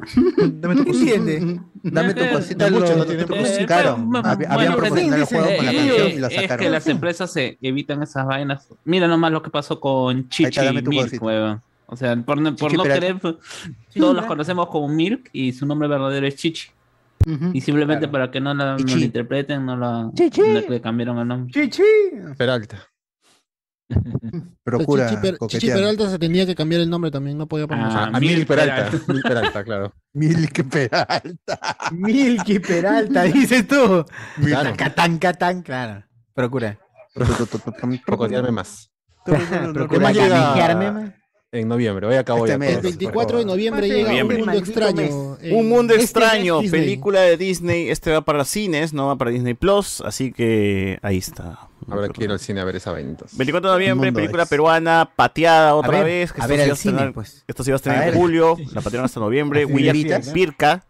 ¿Qué, 0.00 0.50
Dame 0.60 0.74
tu 0.76 0.84
¿qué 0.84 0.90
cosita. 0.90 1.54
Dame 1.82 2.14
tu 2.14 2.28
cosita. 2.32 2.70
no 2.70 2.80
mucho, 2.80 2.96
no 2.96 3.04
tiene 3.06 3.26
sacaron. 3.46 4.16
Habían 4.16 4.38
pero 4.48 4.76
promocionado 4.76 5.16
el 5.16 5.24
juego 5.24 5.46
con 5.56 5.66
la 5.66 5.72
canción 5.72 6.08
y 6.08 6.18
la 6.18 6.26
es 6.28 6.34
que 6.34 6.48
sacaron. 6.48 6.72
las 6.72 6.86
empresas 6.86 7.32
se 7.32 7.58
evitan 7.62 8.02
esas 8.02 8.26
vainas. 8.26 8.68
Mira 8.84 9.06
nomás 9.08 9.32
lo 9.32 9.42
que 9.42 9.50
pasó 9.50 9.80
con 9.80 10.28
Chichi 10.28 10.60
y 10.60 10.82
Milk, 10.82 11.22
huevón. 11.22 11.62
O 11.86 11.96
sea, 11.96 12.14
por, 12.16 12.40
no- 12.40 12.54
por 12.54 12.72
no 12.76 12.82
querer, 12.84 13.18
todos 13.20 14.14
los 14.14 14.24
conocemos 14.26 14.68
como 14.68 14.88
Milk 14.88 15.28
y 15.32 15.52
su 15.52 15.66
nombre 15.66 15.88
verdadero 15.88 16.26
es 16.26 16.36
Chichi. 16.36 16.68
Ujú. 17.26 17.50
Y 17.52 17.60
simplemente 17.60 18.08
para 18.08 18.30
que 18.30 18.40
no 18.40 18.54
la, 18.54 18.76
no 18.78 18.96
la 18.96 19.04
interpreten, 19.04 19.66
no 19.66 19.76
la, 19.76 20.02
no 20.04 20.12
le 20.68 20.80
cambiaron 20.80 21.18
el 21.18 21.28
nombre. 21.28 21.52
Chichi. 21.52 21.82
Peralta. 22.38 22.89
Procura 24.64 25.08
Chichi, 25.08 25.20
Per- 25.20 25.32
Chichi 25.32 25.38
coquetear. 25.38 25.78
Peralta 25.78 26.10
se 26.10 26.18
tenía 26.18 26.46
que 26.46 26.54
cambiar 26.54 26.80
el 26.82 26.90
nombre 26.90 27.10
también, 27.10 27.36
no 27.38 27.46
podía 27.46 27.66
poner 27.66 27.84
Ah, 27.86 28.10
A, 28.14 28.20
Peralta. 28.20 28.46
Peralta. 28.46 28.98
Mil 29.12 29.22
Peralta, 29.22 29.64
claro. 29.64 29.92
Milk 30.12 30.68
Peralta. 30.70 31.76
Milky 31.92 32.58
Peralta, 32.60 33.22
dices 33.24 33.66
tú. 33.66 34.04
Claro. 34.44 34.72
Catán, 34.76 35.18
catán, 35.18 35.62
claro. 35.62 36.04
Procura. 36.34 36.78
Cocotearme 38.06 38.52
más. 38.52 38.90
Procura 39.24 39.88
¿Qué 39.88 39.98
más 39.98 40.14
llega? 40.14 40.74
man. 40.92 41.16
En 41.52 41.66
noviembre, 41.66 42.06
voy 42.06 42.14
a 42.14 42.20
acabar 42.20 42.44
Este 42.44 42.58
mes. 42.58 42.68
El 42.70 42.74
todos, 42.76 42.96
24 42.98 43.38
de 43.38 43.44
noviembre 43.44 43.88
llega 43.88 44.08
noviembre. 44.10 44.36
Un 44.36 44.44
Mundo 44.46 44.58
Extraño. 44.58 45.36
Un 45.58 45.68
mundo 45.68 45.94
este 45.94 46.04
extraño, 46.04 46.60
película 46.70 47.22
de 47.22 47.36
Disney. 47.36 47.90
Este 47.90 48.12
va 48.12 48.20
para 48.20 48.44
cines, 48.44 48.92
no 48.92 49.08
va 49.08 49.16
para 49.16 49.32
Disney 49.32 49.54
Plus. 49.54 50.00
Así 50.02 50.32
que 50.32 51.00
ahí 51.02 51.18
está. 51.18 51.69
Ahora 51.90 52.08
quiero 52.08 52.32
al 52.34 52.40
cine 52.40 52.60
a 52.60 52.64
ver 52.64 52.76
esa 52.76 52.92
vaina. 52.92 53.10
entonces. 53.10 53.36
24 53.36 53.70
de 53.70 53.74
noviembre, 53.76 54.12
película 54.12 54.46
peruana, 54.46 55.10
pateada 55.16 55.74
otra 55.74 55.90
ver, 55.98 56.04
vez. 56.04 56.32
que 56.32 56.40
a 56.40 56.44
esto 56.44 56.48
ver 56.48 56.56
se 56.58 56.62
al 56.62 56.68
iba 56.68 56.72
a 56.74 56.76
cine, 56.76 56.94
estrenar- 56.98 57.12
pues. 57.14 57.44
Esto 57.46 57.64
se 57.64 57.70
iba 57.70 57.74
a 57.74 57.76
estrenar 57.76 58.08
en 58.08 58.14
julio, 58.14 58.56
la 58.72 58.80
patearon 58.80 59.04
hasta 59.04 59.20
noviembre. 59.20 59.64
William. 59.66 60.22
Pirca, 60.32 60.84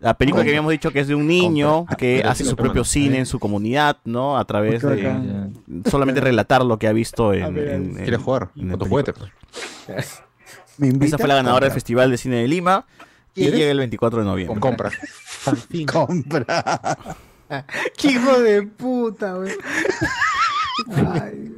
la 0.00 0.14
película 0.18 0.44
que 0.44 0.50
habíamos 0.50 0.70
dicho 0.72 0.90
que 0.92 1.00
es 1.00 1.08
de 1.08 1.14
un 1.14 1.26
niño 1.26 1.86
que 1.98 2.18
Pero 2.18 2.30
hace 2.30 2.44
su 2.44 2.56
propio 2.56 2.84
cine 2.84 3.18
en 3.18 3.26
su 3.26 3.38
comunidad, 3.38 3.96
¿no? 4.04 4.36
A 4.38 4.44
través 4.44 4.82
de 4.82 5.50
solamente 5.90 6.20
relatar 6.20 6.64
lo 6.64 6.78
que 6.78 6.88
ha 6.88 6.92
visto 6.92 7.32
en. 7.32 7.56
en- 7.56 7.68
en- 7.68 7.94
Quiere 7.94 8.16
jugar 8.18 8.50
en 8.56 8.76
con. 8.76 9.14
¿Me 10.78 11.06
Esa 11.06 11.18
fue 11.18 11.28
la 11.28 11.36
ganadora 11.36 11.66
del. 11.66 11.72
Festival 11.74 12.10
de 12.10 12.18
Cine 12.18 12.36
de 12.36 12.48
Lima. 12.48 12.84
Y 13.36 13.50
llega 13.50 13.70
el 13.70 13.78
24 13.78 14.20
de 14.20 14.24
noviembre. 14.26 14.60
Con 14.60 14.70
compra. 14.70 14.90
Compra. 15.92 16.98
Qué 17.96 18.08
hijo 18.12 18.40
de 18.40 18.62
puta, 18.62 19.34
güey. 19.34 19.52
Ay. 21.22 21.50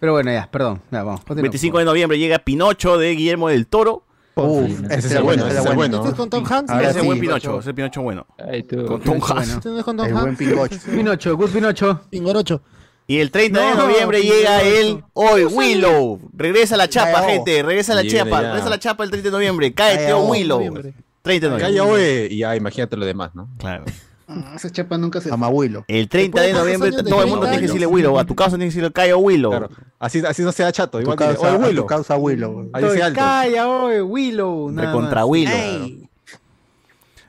Pero 0.00 0.12
bueno, 0.12 0.32
ya, 0.32 0.48
perdón. 0.50 0.80
Ya, 0.90 1.02
vamos. 1.02 1.20
continuamos. 1.20 1.42
25 1.42 1.78
de 1.78 1.84
noviembre 1.84 2.18
llega 2.18 2.38
Pinocho 2.38 2.98
de 2.98 3.10
Guillermo 3.10 3.48
del 3.48 3.66
Toro. 3.66 4.04
Uf, 4.36 4.70
Ese 4.88 5.08
es 5.08 5.12
el 5.12 5.22
bueno, 5.24 5.46
ese 5.48 5.58
es 5.58 5.66
el 5.66 5.74
bueno. 5.74 5.96
¿Este 5.96 6.10
es 6.10 6.14
con 6.14 6.30
Tom 6.30 6.44
Hanks? 6.48 6.72
Ese 6.72 6.90
es 6.90 6.96
el 6.96 7.02
buen 7.02 7.18
Pinocho. 7.18 7.50
Ese 7.50 7.58
es 7.60 7.66
el 7.66 7.74
Pinocho 7.74 8.02
bueno. 8.02 8.26
Ay, 8.38 8.62
tú. 8.62 8.86
Con 8.86 9.00
Tom 9.00 9.14
Hanks. 9.14 9.28
Bueno. 9.34 9.54
¿Este 9.54 9.68
no 9.70 9.78
es 9.78 9.84
con 9.84 9.96
Tom 9.96 10.06
El 10.06 10.12
buen 10.12 10.26
Hanks? 10.28 10.38
Pinocho. 10.38 10.76
Pinocho, 10.92 11.36
good 11.36 11.50
Pinocho. 11.50 12.00
Pingorocho. 12.08 12.62
Y 13.08 13.18
el 13.18 13.30
30 13.30 13.58
de 13.58 13.74
No, 13.74 13.86
noviembre 13.88 14.20
llega 14.22 14.62
el 14.62 15.02
hoy 15.14 15.44
Willow. 15.44 16.20
Regresa 16.34 16.76
la 16.76 16.88
chapa, 16.88 17.22
gente. 17.22 17.62
Regresa 17.62 17.94
la 17.94 18.06
chapa. 18.06 18.42
Regresa 18.42 18.70
la 18.70 18.78
chapa 18.78 19.02
el 19.02 19.10
30 19.10 19.28
de 19.28 19.32
noviembre. 19.32 19.74
Oh. 20.14 20.28
Willow. 20.28 20.58
Noviembre. 20.58 20.94
30 21.22 21.46
de 21.46 21.50
noviembre. 21.50 21.80
Calla, 21.80 21.90
oye, 21.90 22.28
y 22.30 22.38
ya 22.38 22.54
imagínate 22.54 22.96
lo 22.96 23.06
demás, 23.06 23.34
¿no? 23.34 23.48
Claro. 23.58 23.84
Ah, 24.28 24.52
esa 24.56 24.70
chapa 24.70 24.98
nunca 24.98 25.20
se. 25.22 25.32
Amahuilo. 25.32 25.84
El 25.88 26.08
30 26.08 26.40
de 26.42 26.52
noviembre 26.52 26.90
todo 26.90 27.22
el 27.22 27.28
mundo 27.28 27.46
30 27.46 27.50
tiene 27.50 27.56
que 27.60 27.66
decirle. 27.66 27.86
Willow. 27.86 28.18
A 28.18 28.24
tu 28.26 28.34
casa 28.34 28.50
tiene 28.50 28.64
que 28.66 28.70
decirle 28.70 28.92
Cayo 28.92 29.18
Willow. 29.18 29.50
Claro. 29.50 29.70
Así, 29.98 30.18
así 30.26 30.42
no 30.42 30.52
sea 30.52 30.70
chato. 30.70 31.00
Igual 31.00 31.16
causa, 31.16 31.40
oye, 31.40 31.48
a 31.56 31.58
tu 31.60 31.66
Willow. 31.66 31.86
causa 31.86 32.16
Willow. 32.16 32.70
Ahí 32.74 32.84
dice 32.84 33.02
alto. 33.02 33.18
Calla, 33.18 33.68
oye, 33.68 34.02
Willow. 34.02 34.70
nada 34.70 34.88
Recontra 34.92 35.20
más. 35.22 35.30
Willow. 35.30 35.54
Ey. 35.54 36.08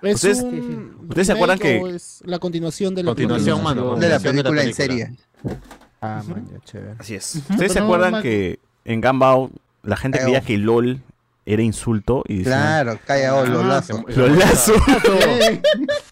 ¿Es 0.01 0.15
¿Ustedes- 0.15 0.41
un 0.41 0.95
ustedes 1.09 1.27
se 1.27 1.33
acuerdan 1.33 1.59
que- 1.59 1.79
es 1.95 2.21
la 2.25 2.39
continuación 2.39 2.95
de 2.95 3.03
la 3.03 3.11
Continuación, 3.11 3.61
película? 3.61 3.83
mano. 3.85 3.95
De 3.99 4.09
la 4.09 4.19
película 4.19 4.63
en 4.63 4.73
serie. 4.73 5.11
Ah, 6.01 6.23
man, 6.27 6.47
ya, 6.51 6.59
chévere. 6.63 6.95
Así 6.99 7.15
es. 7.15 7.35
¿Ustedes 7.49 7.73
se 7.73 7.79
Pero 7.79 7.85
acuerdan 7.85 8.21
que 8.21 8.59
en 8.85 9.01
Gambao 9.01 9.51
la 9.83 9.97
gente 9.97 10.19
creía 10.19 10.39
que 10.41 10.57
LOL 10.57 11.01
era 11.51 11.63
insulto? 11.63 12.23
Y 12.27 12.39
decían, 12.39 12.59
Claro, 12.59 12.99
calla, 13.05 13.35
oh, 13.35 13.45
lo 13.45 13.61
Ah, 13.61 13.63
lazo. 13.67 14.05
Lolazo. 14.07 14.73
Eh, 14.75 15.61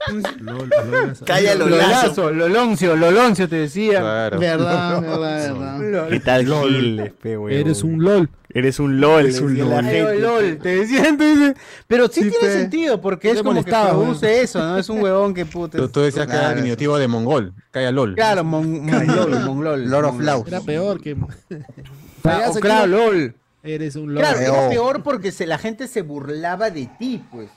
Calla 1.26 1.56
Lolazo. 1.56 2.32
Lolazo, 2.32 2.32
Loloncio, 2.32 2.96
Loloncio 2.96 3.48
te 3.48 3.58
decía. 3.58 4.00
Claro. 4.00 4.40
Verdad, 4.40 5.02
verdad, 5.02 5.80
verdad. 5.80 6.10
¿Qué 6.10 6.20
tal 6.20 6.46
Gil? 6.46 7.14
Eres 7.50 7.84
un 7.84 8.04
LOL. 8.04 8.30
Eres 8.54 8.80
un 8.80 9.00
LOL. 9.00 9.26
Eres 9.26 9.40
un 9.42 9.58
LOL. 9.58 10.22
Lol, 10.22 10.58
te 10.58 10.70
decía 10.78 11.08
entonces. 11.08 11.54
Pero 11.86 12.08
sí, 12.08 12.24
Sí, 12.24 12.30
tiene 12.32 12.48
pe. 12.48 12.54
sentido, 12.54 13.02
porque 13.02 13.32
es 13.32 13.44
como 13.44 13.64
que 13.64 13.72
produce 13.72 14.42
eso, 14.42 14.60
¿no? 14.60 14.78
Es 14.78 14.90
un 14.90 15.02
huevón 15.02 15.34
que 15.34 15.46
puta. 15.46 15.78
Tú, 15.88 16.00
decías 16.02 16.26
que 16.26 16.34
era 16.34 16.54
diminutivo 16.56 16.98
de 16.98 17.08
mongol. 17.08 17.54
Calla 17.72 17.92
LOL. 17.92 18.16
Claro, 18.16 18.44
mon, 18.44 18.86
monglol, 18.86 19.40
monglol. 19.46 19.90
Lord 19.90 20.06
of. 20.06 20.20
Laos. 20.22 20.48
Era 20.48 20.62
peor 20.62 21.00
que. 21.02 21.14
O 21.14 22.60
claro, 22.60 22.88
LOL. 22.88 23.36
Eres 23.68 23.96
un 23.96 24.14
LOL. 24.14 24.24
Claro, 24.24 24.40
era 24.40 24.70
peor 24.70 25.04
porque 25.04 25.32
se, 25.32 25.46
la 25.46 25.58
gente 25.58 25.88
se 25.88 26.02
burlaba 26.02 26.70
de 26.70 26.90
ti, 26.98 27.22
pues. 27.32 27.50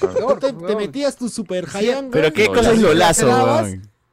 Tú 0.00 0.06
peor, 0.14 0.38
te, 0.38 0.76
metías 0.76 1.16
tu 1.16 1.28
super 1.28 1.66
Hayan. 1.74 2.08
Pero 2.10 2.32
qué 2.32 2.46
cosa 2.46 2.72
es 2.72 2.80
Lolazo? 2.80 3.26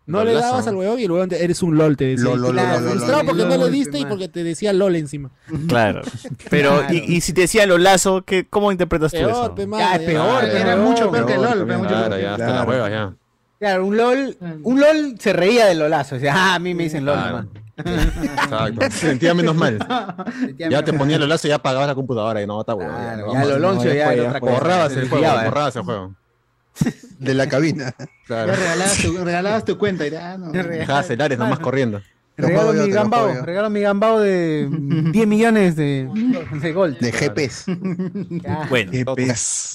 No 0.06 0.26
le 0.26 0.34
dabas 0.34 0.68
al 0.68 0.76
huevón 0.76 1.00
y 1.00 1.04
el 1.06 1.12
huevón 1.12 1.30
te, 1.30 1.42
eres 1.42 1.64
un 1.64 1.78
LOL, 1.78 1.96
te 1.96 2.04
decía. 2.08 2.26
Lol, 2.26 2.42
lol, 2.42 2.52
Claro, 2.52 2.82
lol, 2.82 2.98
lol, 3.08 3.26
porque 3.26 3.46
no 3.46 3.56
le 3.58 3.72
diste 3.72 3.98
y 3.98 4.02
man. 4.02 4.10
porque 4.10 4.28
te 4.28 4.44
decía 4.44 4.74
LOL 4.74 4.98
encima. 4.98 5.32
Claro. 5.70 6.02
Pero, 6.50 6.80
Claro. 6.80 6.94
y, 6.94 6.98
y 7.16 7.22
si 7.22 7.32
te 7.32 7.42
decía 7.42 7.66
Lolazo, 7.66 8.24
¿qué, 8.26 8.46
¿cómo 8.50 8.70
interpretas 8.74 9.12
tú 9.14 9.20
Peor, 9.20 9.32
eso? 9.32 9.56
pe, 9.56 9.62
Ya, 9.62 9.68
mano, 9.68 9.94
es 9.94 10.00
peor, 10.02 10.42
ya. 10.44 10.52
era 10.52 10.60
Era 10.74 10.76
mucho 10.76 11.10
peor 11.10 11.26
que 11.26 11.36
LOL. 11.38 11.46
también, 11.48 11.68
pero 11.68 11.80
mucho 11.80 11.90
Claro, 11.90 12.10
peor. 12.10 12.22
ya, 12.22 12.32
hasta 12.34 12.46
Claro. 12.46 12.60
la 12.64 12.70
hueva, 12.70 12.90
ya. 12.90 13.14
Claro, 13.60 13.86
un 13.86 13.96
LOL, 13.96 14.38
un 14.64 14.80
LOL 14.82 15.16
se 15.20 15.32
reía 15.32 15.68
del 15.68 15.80
LOLazo. 15.80 16.16
Decía, 16.16 16.34
ah, 16.36 16.56
a 16.56 16.60
mí 16.60 16.74
me 16.74 16.84
dicen 16.84 17.06
LOL 17.06 17.16
Claro. 17.18 17.48
Exacto. 17.78 18.82
Se 18.82 18.90
sentía 19.08 19.34
menos 19.34 19.56
mal. 19.56 19.80
Sentía 20.40 20.70
Ya 20.70 20.78
menos 20.78 20.86
te 20.86 20.94
ponía 20.94 21.16
el 21.18 21.28
lazo 21.28 21.48
y 21.48 21.50
ya 21.50 21.56
apagabas 21.56 21.88
la 21.88 21.96
computadora 21.96 22.42
y 22.42 22.48
no, 22.48 22.62
está 22.62 22.76
huevo. 22.76 22.92
Claro, 22.92 23.34
ya 23.34 23.46
lo 23.46 23.60
loncio 23.60 23.94
ya 23.94 24.14
era 24.14 24.28
otra 24.28 24.40
cosa. 24.40 24.54
Borrabas 24.54 24.94
Se 24.94 25.00
el 25.00 25.10
juego, 25.10 25.26
borrabas 25.26 25.76
el 25.76 25.84
juego. 25.84 26.16
De 27.20 27.34
la 27.34 27.48
cabina. 27.48 27.94
Claro. 28.26 28.54
Ya 28.54 28.58
regalabas 28.58 28.98
tu, 28.98 29.18
regalabas 29.24 29.66
tu 29.66 29.78
cuenta 29.78 30.08
y 30.08 30.12
ya, 30.12 30.38
no. 30.38 30.52
Dejabas 30.52 31.10
el 31.10 31.22
Ares 31.22 31.38
nomás 31.38 31.60
corriendo. 31.60 32.02
Regalo 32.36 32.64
juego 32.72 32.74
yo, 32.80 32.88
mi 32.88 32.92
gambao, 32.94 33.46
regalo 33.46 33.70
mi 33.70 33.80
gambao 33.82 34.20
de 34.20 34.68
10 35.12 35.28
millones 35.28 35.76
de, 35.76 36.10
de 36.62 36.74
gold. 36.74 36.98
De 37.00 37.12
GPs. 37.12 37.66
Bueno, 38.70 38.92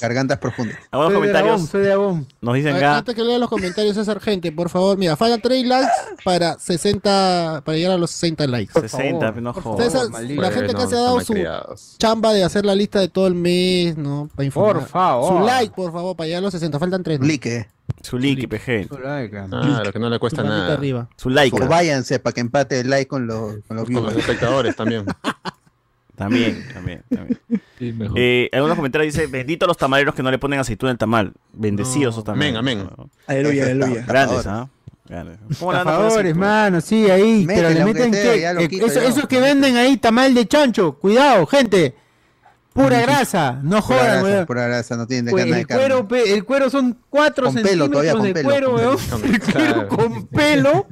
Gargantas 0.01 0.39
profundas. 0.39 0.77
algunos 0.91 1.13
Soy 1.13 1.13
de 1.13 1.33
comentarios 1.33 1.69
soy 1.69 1.81
de 1.83 1.87
Aragón. 1.93 2.27
nos 2.41 2.55
dicen 2.55 2.75
acá. 2.77 2.99
Antes 2.99 3.15
que 3.15 3.23
lea 3.23 3.39
los 3.39 3.49
comentarios, 3.49 3.95
César 3.95 4.21
Gente, 4.21 4.51
por 4.51 4.69
favor, 4.71 4.99
mira, 4.99 5.17
faltan 5.17 5.41
3 5.41 5.67
likes 5.67 5.93
para 6.25 6.59
60, 6.59 7.63
para 7.65 7.77
llegar 7.79 7.93
a 7.93 7.99
los 7.99 8.11
60 8.11 8.47
likes. 8.49 8.81
60, 8.81 9.31
no 9.41 9.53
jodas. 9.53 9.93
César, 9.93 10.11
maldito. 10.11 10.43
la 10.43 10.51
gente 10.51 10.67
que 10.69 10.73
Bueno, 10.75 10.91
se 10.91 10.97
ha 10.97 11.01
dado 11.01 11.21
su 11.21 11.35
chamba 11.99 12.33
de 12.33 12.45
hacer 12.45 12.65
la 12.65 12.75
lista 12.75 12.99
de 13.01 13.09
todo 13.09 13.27
el 13.29 13.35
mes, 13.35 13.97
¿no? 13.97 14.29
Para 14.35 14.47
informar. 14.47 14.75
Por 14.81 14.87
favor. 14.89 15.39
Su 15.41 15.47
like, 15.47 15.75
por 15.75 15.93
favor, 15.93 16.17
para 16.17 16.27
llegar 16.27 16.39
a 16.41 16.43
los 16.47 16.53
60. 16.53 16.79
Faltan 16.79 17.03
3. 17.03 17.21
Like. 17.21 17.69
Su 18.03 18.19
like, 18.19 18.47
PG. 18.49 18.89
Ah, 19.05 19.83
lo 19.85 19.93
que 19.93 19.99
no 19.99 20.09
le 20.09 20.19
cuesta 20.19 20.43
nada. 20.43 20.75
arriba. 20.75 21.09
Su 21.17 21.31
like. 21.31 21.57
O 21.61 21.67
váyanse 21.69 22.19
para 22.19 22.33
que 22.35 22.41
empate 22.41 22.81
el 22.81 22.91
like 22.91 23.09
con 23.09 23.27
los, 23.27 23.57
con 23.67 23.77
los 23.77 23.87
Con 23.87 24.05
los 24.05 24.17
espectadores 24.17 24.77
también. 24.77 25.05
También, 26.17 26.67
también, 26.75 27.05
también. 27.09 27.39
Sí. 27.79 27.95
Eh, 28.17 28.51
algunos 28.53 28.75
comentarios 28.77 29.15
dice, 29.15 29.29
bendito 29.29 29.67
a 29.67 29.69
los 29.69 29.77
tamaleros 29.77 30.17
que 30.17 30.23
no 30.25 30.33
le 30.33 30.39
ponen 30.39 30.59
aceituna 30.59 30.91
al 30.91 30.99
tamal. 30.99 31.33
Bendecidos 31.53 32.17
esos 32.17 32.29
Amén, 32.29 32.55
tamales. 32.55 32.77
amén. 32.89 33.09
Aleluya, 33.29 33.65
aleluya. 33.67 34.05
Grandes, 34.05 34.45
¿ah? 34.49 34.69
Grandes. 35.09 35.39
Hermano, 36.19 36.81
sí, 36.81 37.09
ahí. 37.09 37.47
Métele, 37.47 37.69
pero 37.69 37.71
le 37.79 37.85
meten 37.85 38.13
sea, 38.13 38.57
que. 38.57 38.65
eh, 38.65 38.69
eso- 38.85 39.01
esos 39.01 39.27
que 39.29 39.41
venden 39.41 39.77
ahí 39.77 39.97
tamal 39.97 40.35
de 40.35 40.45
chancho. 40.49 40.95
Cuidado, 40.99 41.47
gente. 41.47 41.95
Pura 42.85 43.01
grasa. 43.01 43.53
No 43.63 43.69
Pura 43.71 43.81
jodan, 43.83 44.05
grasa, 44.07 44.23
weón. 44.25 44.47
pura 44.47 44.67
grasa, 44.67 44.97
no 44.97 45.07
tienen 45.07 45.25
de 45.27 45.31
Pues 45.33 45.43
carne 45.45 45.55
de 45.57 45.61
el, 45.63 45.67
carne. 45.67 45.83
cuero, 45.83 46.09
pe- 46.09 46.35
el 46.35 46.45
cuero 46.45 46.71
son 46.71 46.99
4 47.11 47.45
Con 47.47 47.55
pelo, 47.55 47.67
centímetros 47.69 47.91
todavía 47.91 48.13
con 48.13 48.23
de 48.23 48.35
pelo, 48.35 48.49
cuero, 48.49 48.73
con 48.73 48.77
weón. 48.81 48.97
pelo. 48.99 49.25
El 49.25 49.41
cuero 49.41 49.53
Claro. 49.53 49.89
con 49.89 50.27
pelo. 50.27 50.87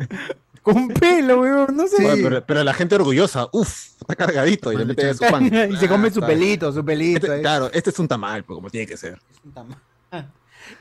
Con 0.63 0.89
pelo, 0.89 1.41
weón. 1.41 1.77
No 1.77 1.87
sé. 1.87 2.05
Oye, 2.11 2.23
pero, 2.23 2.45
pero 2.45 2.65
la 2.65 2.75
gente 2.75 2.95
orgullosa, 2.97 3.47
uff, 3.53 3.93
está 4.01 4.17
cargadito 4.17 4.73
y 4.73 4.77
le 4.77 4.85
mete 4.85 5.15
su 5.15 5.21
pan. 5.31 5.45
y 5.73 5.77
se 5.77 5.87
come 5.89 6.11
su 6.11 6.23
Ah, 6.23 6.27
pelito, 6.27 6.73
su 6.73 6.85
pelito. 6.85 7.27
Este- 7.27 7.39
eh. 7.39 7.41
claro, 7.43 7.71
este 7.73 7.91
es 7.91 7.99
un 7.99 8.09
tamal, 8.09 8.43
pues, 8.45 8.57
como 8.57 8.69
tiene 8.69 8.87
que 8.87 8.97
ser. 8.97 9.19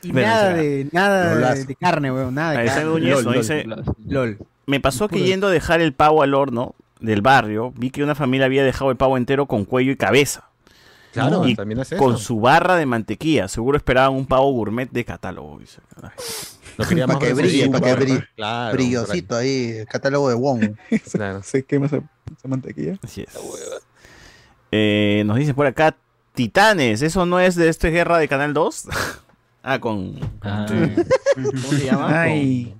Y 0.02 0.10
Bueno, 0.10 0.26
nada 0.28 0.46
será. 0.50 0.56
de, 0.62 0.88
nada 0.90 1.28
de, 1.28 1.34
Lolazo. 1.36 1.64
de 1.66 1.76
carne, 1.76 2.10
weón. 2.12 2.34
Nada 2.34 2.58
de 2.60 2.64
carne. 2.66 2.84
LOL. 2.84 3.34
dice, 3.38 3.64
LOL. 4.08 4.38
me 4.66 4.80
pasó 4.80 5.06
que 5.08 5.20
yendo 5.22 5.46
a 5.46 5.50
dejar 5.50 5.80
el 5.80 5.92
pavo 5.94 6.22
al 6.24 6.34
horno 6.34 6.74
del 6.98 7.22
barrio, 7.22 7.72
vi 7.76 7.90
que 7.90 8.02
una 8.02 8.16
familia 8.16 8.46
había 8.46 8.64
dejado 8.64 8.90
el 8.90 8.96
pavo 8.96 9.16
entero 9.16 9.46
con 9.46 9.64
cuello 9.64 9.92
y 9.92 9.96
cabeza. 9.96 10.48
Claro, 11.22 11.48
y 11.48 11.54
también 11.54 11.80
con 11.98 12.14
eso. 12.14 12.18
su 12.18 12.40
barra 12.40 12.76
de 12.76 12.86
mantequilla. 12.86 13.48
Seguro 13.48 13.76
esperaban 13.76 14.14
un 14.14 14.26
pavo 14.26 14.50
gourmet 14.52 14.90
de 14.90 15.04
catálogo. 15.04 15.58
dice. 15.58 15.80
Lo 16.76 16.86
quería 16.86 17.06
Para 17.06 17.18
que 17.18 17.32
brille, 17.32 17.70
para 17.70 17.86
que 17.86 17.94
brille. 17.94 18.24
Claro, 18.36 18.74
Brillosito 18.74 19.36
ahí, 19.36 19.78
el 19.78 19.86
catálogo 19.86 20.28
de 20.28 20.34
Wong. 20.34 20.76
Claro. 21.12 21.42
Se 21.42 21.64
quema 21.64 21.86
esa, 21.86 21.96
esa 21.96 22.48
mantequilla. 22.48 22.98
Así 23.02 23.22
es. 23.22 23.28
Eh, 24.72 25.22
nos 25.26 25.38
dice 25.38 25.54
por 25.54 25.66
acá, 25.66 25.96
Titanes, 26.34 27.00
¿eso 27.00 27.24
no 27.24 27.40
es 27.40 27.54
de 27.54 27.68
esta 27.68 27.88
guerra 27.88 28.18
de 28.18 28.28
Canal 28.28 28.52
2? 28.52 28.88
ah, 29.62 29.78
con... 29.78 30.20
Ah, 30.42 30.66
¿Cómo 31.34 31.72
se 31.72 31.86
llama? 31.86 32.20
Ay. 32.20 32.74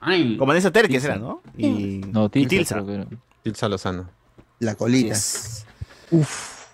Ay. 0.00 0.28
Con, 0.30 0.38
con 0.38 0.48
Vanessa 0.48 0.70
Terques 0.70 1.04
era, 1.04 1.16
¿no? 1.16 1.42
Y, 1.56 2.00
no, 2.10 2.30
y 2.32 2.46
Tilsa, 2.46 2.82
Tilsa. 2.82 3.06
Tilsa 3.42 3.68
Lozano. 3.68 4.08
La 4.60 4.74
colita. 4.76 5.16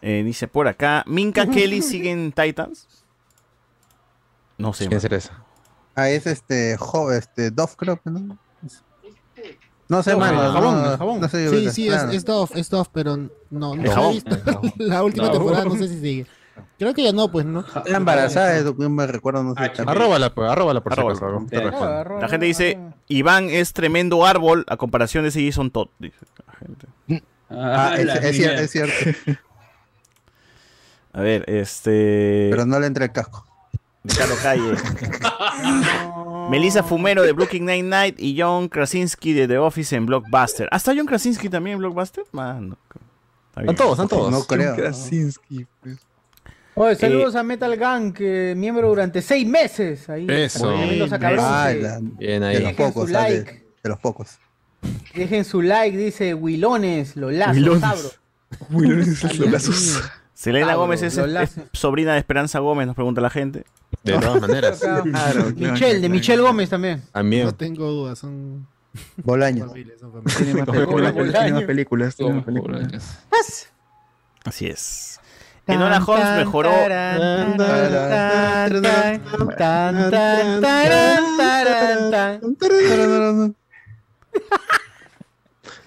Eh, 0.07 0.23
dice 0.23 0.49
por 0.49 0.69
acá, 0.69 1.03
Minka 1.07 1.47
Kelly 1.47 1.81
sigue 1.81 2.11
en 2.11 2.31
Titans. 2.31 2.87
No 4.59 4.75
sé. 4.75 4.87
¿Quién 4.87 5.01
será 5.01 5.17
esa? 5.17 5.43
Ah, 5.97 6.11
es 6.11 6.27
este, 6.27 6.77
jo, 6.77 7.11
este, 7.11 7.51
Dove, 7.51 7.73
creo 7.75 7.97
que 8.03 8.11
no. 8.11 8.37
No 9.89 10.03
sé, 10.03 10.15
mano. 10.15 10.45
el 10.45 10.53
jabón, 10.53 10.83
no, 10.83 10.93
el 10.93 10.99
jabón. 10.99 11.21
no 11.21 11.29
sé, 11.29 11.49
Sí, 11.49 11.71
sí, 11.71 11.87
claro. 11.87 12.11
es, 12.11 12.17
es 12.17 12.25
Dove, 12.27 12.51
es 12.61 12.69
Dove, 12.69 12.89
pero 12.93 13.17
no, 13.17 13.31
no 13.77 13.91
jabón. 13.91 14.17
la 14.79 15.03
última 15.03 15.27
No. 15.27 15.33
temporada, 15.33 15.65
no 15.65 15.77
sé 15.77 15.89
si 15.89 16.01
sigue. 16.01 16.27
Creo 16.79 16.93
que 16.93 17.03
ya 17.03 17.13
no, 17.13 17.31
pues, 17.31 17.47
¿no? 17.47 17.61
Está 17.61 17.97
embarazada, 17.97 18.59
es 18.59 18.65
lo 18.65 18.77
que 18.77 18.83
yo 18.83 18.91
me 18.91 19.07
recuerdo, 19.07 19.43
no 19.43 19.55
sé. 19.55 19.71
también. 19.71 19.89
Arróbala, 19.89 20.35
pues, 20.35 20.51
arróbala 20.51 20.83
por 20.83 20.95
si 20.95 21.01
Arróbala. 21.01 22.01
acaso. 22.01 22.19
La 22.21 22.29
gente 22.29 22.45
dice, 22.47 22.79
Iván 23.09 23.49
es 23.49 23.73
tremendo 23.73 24.27
árbol 24.27 24.67
a 24.69 24.77
comparación 24.77 25.23
de 25.25 25.29
ese 25.31 25.45
Jason 25.47 25.71
Todd. 25.71 25.89
Dice 25.99 26.19
la 26.47 26.53
gente. 26.55 26.87
Ah, 27.49 27.95
es, 27.97 28.05
la 28.07 28.15
es 28.17 28.39
es 28.39 28.71
cierto. 28.71 28.93
A 31.15 31.21
ver, 31.23 31.45
este... 31.49 32.49
Pero 32.51 32.67
no 32.67 32.79
le 32.81 32.87
entra 32.87 33.05
el 33.07 33.13
casco. 33.13 33.47
Ricardo 34.05 34.35
Calle. 34.43 34.75
Melissa 36.51 36.83
Fumero 36.83 37.23
de 37.23 37.33
Brooklyn 37.33 37.65
Nine-Night 37.65 38.17
y 38.19 38.39
John 38.39 38.69
Krasinski 38.69 39.33
de 39.33 39.49
The 39.49 39.59
Office 39.59 39.97
en 39.97 40.05
Blockbuster. 40.07 40.69
¿Hasta 40.71 40.93
John 40.95 41.07
Krasinski 41.07 41.49
también 41.49 41.75
en 41.75 41.79
Blockbuster? 41.79 42.25
Mano. 42.33 42.77
Bien. 43.57 43.71
Están 43.71 43.77
todos, 43.77 43.93
están 43.93 44.09
todos. 44.09 44.31
No 44.31 44.45
creo. 44.45 44.75
Krasinski. 44.77 45.67
pues. 45.81 45.99
Oye, 46.77 46.97
saludos 46.97 47.37
a 47.37 47.45
Metal 47.45 47.77
Gang, 47.77 48.13
que 48.13 48.55
miembro 48.57 48.89
durante 48.89 49.23
seis 49.23 49.47
meses. 49.47 50.09
Ahí, 50.11 50.27
Eso. 50.29 50.69
Ah, 50.71 50.83
que 51.71 51.81
la- 51.81 52.01
Bien 52.19 52.43
de 52.43 52.61
los 52.61 52.73
pocos, 52.73 53.05
ah, 53.05 53.07
de- 53.07 53.13
like. 53.37 53.65
de 53.83 53.89
los 53.89 53.99
pocos. 54.01 54.39
Dejen 55.15 55.45
su 55.45 55.63
like, 55.63 55.97
dice 55.97 56.35
Wilones, 56.35 57.15
los 57.17 57.33
lazos, 57.33 58.19
Wilones. 58.71 59.07
necesitas 59.07 59.39
los 59.39 59.51
lazos. 59.51 60.03
Selena 60.35 60.75
Gómez 60.75 61.03
es, 61.03 61.21
sobrina 61.73 62.13
de 62.13 62.19
Esperanza 62.19 62.59
Gómez, 62.59 62.87
nos 62.87 62.97
pregunta 62.97 63.21
la 63.21 63.31
gente. 63.31 63.65
De 64.03 64.19
todas 64.19 64.41
maneras. 64.41 64.81
Claro, 64.81 65.05
claro, 65.05 65.45
Michelle, 65.57 66.01
de. 66.01 66.09
Michelle 66.09 66.43
Gómez 66.43 66.69
también. 66.69 67.03
También. 67.13 67.47
No 67.47 67.55
tengo 67.55 67.89
dudas, 67.89 68.19
son 68.19 68.67
Bolaños. 69.23 69.73
Tiene 69.73 70.55
más, 70.55 71.65
películas, 71.65 72.17
tiene 72.17 72.33
más. 72.45 73.71
Así 74.45 74.67
es. 74.67 75.21
Enola 75.67 76.05
Holmes 76.05 76.37
mejoró. 76.39 76.71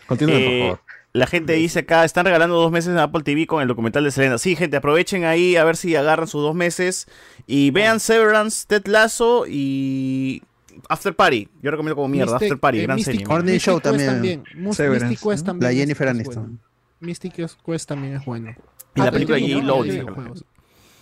Continúen, 0.08 0.38
por 0.38 0.52
Eh, 0.52 0.60
favor. 0.62 0.80
La 1.18 1.28
gente 1.28 1.54
dice 1.54 1.80
acá, 1.80 2.06
están 2.06 2.26
regalando 2.26 2.56
dos 2.56 2.72
meses 2.72 2.92
en 2.92 3.00
Apple 3.00 3.24
TV 3.24 3.48
con 3.48 3.62
el 3.62 3.68
documental 3.68 4.04
de 4.04 4.12
Selena. 4.12 4.38
Sí, 4.38 4.56
gente, 4.56 4.78
aprovechen 4.78 5.26
ahí 5.26 5.56
a 5.56 5.64
ver 5.64 5.76
si 5.76 5.96
agarran 5.96 6.28
sus 6.28 6.42
dos 6.42 6.54
meses 6.56 7.08
y 7.48 7.72
vean 7.72 8.00
Severance, 8.00 8.66
Ted 8.68 8.86
Lasso 8.88 9.46
y 9.48 10.44
After 10.90 11.16
Party. 11.16 11.50
Yo 11.62 11.72
recomiendo 11.72 11.96
como 11.96 12.08
mierda, 12.08 12.34
Mystic- 12.38 12.44
After 12.44 12.60
Party, 12.60 12.80
eh, 12.80 12.84
gran 12.84 12.98
Mystic- 12.98 13.04
serie. 13.06 13.60
Show 13.60 13.80
Quest 13.82 13.84
también. 14.06 14.44
Severance, 14.74 15.06
Mystic 15.08 15.28
Quest 15.30 15.42
¿no? 15.42 15.46
también. 15.46 15.72
La 15.72 15.78
Jennifer 15.78 16.08
Aniston. 16.08 16.36
bueno. 16.44 16.58
Mystic 17.00 17.34
Quest 17.66 17.88
también 17.90 18.16
es 18.16 18.26
bueno. 18.26 18.56
Y 18.96 19.00
la 19.00 19.08
Ah, 19.08 19.12
película 19.12 19.38
también. 19.38 19.66
¿no? 19.66 19.78
De 19.78 19.84
dice. 19.84 20.00
videojuegos. 20.02 20.46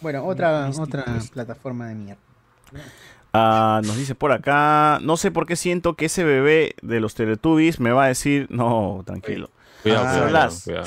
Bueno, 0.01 0.25
otra, 0.25 0.67
Mystic 0.67 0.83
otra 0.83 1.03
Quest. 1.05 1.33
plataforma 1.33 1.87
de 1.87 1.95
mierda. 1.95 2.21
Ah, 3.33 3.81
nos 3.83 3.97
dice 3.97 4.15
por 4.15 4.31
acá, 4.31 4.99
no 5.01 5.17
sé 5.17 5.29
por 5.29 5.45
qué 5.45 5.55
siento 5.57 5.95
que 5.95 6.05
ese 6.05 6.23
bebé 6.23 6.75
de 6.81 7.01
los 7.01 7.15
Teletubbies 7.15 7.81
me 7.81 7.91
va 7.91 8.05
a 8.05 8.07
decir, 8.07 8.47
no, 8.49 9.03
tranquilo. 9.05 9.49
Cuidado, 9.85 10.05
Ah, 10.07 10.11
cuidado, 10.13 10.29
las- 10.31 10.63
cuidado. 10.63 10.85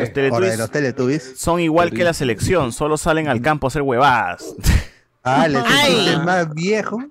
Los 0.00 0.12
Teletubbies 0.12 0.58
los 0.58 0.70
Teletubbies. 0.70 1.32
son 1.36 1.60
igual 1.60 1.90
que 1.90 2.04
la 2.04 2.14
selección, 2.14 2.72
solo 2.72 2.96
salen 2.96 3.28
al 3.28 3.42
campo 3.42 3.66
a 3.66 3.68
hacer 3.68 3.82
huevadas. 3.82 4.54
Ah, 5.22 5.44
el 5.46 5.52
más 6.24 6.54
viejo. 6.54 7.04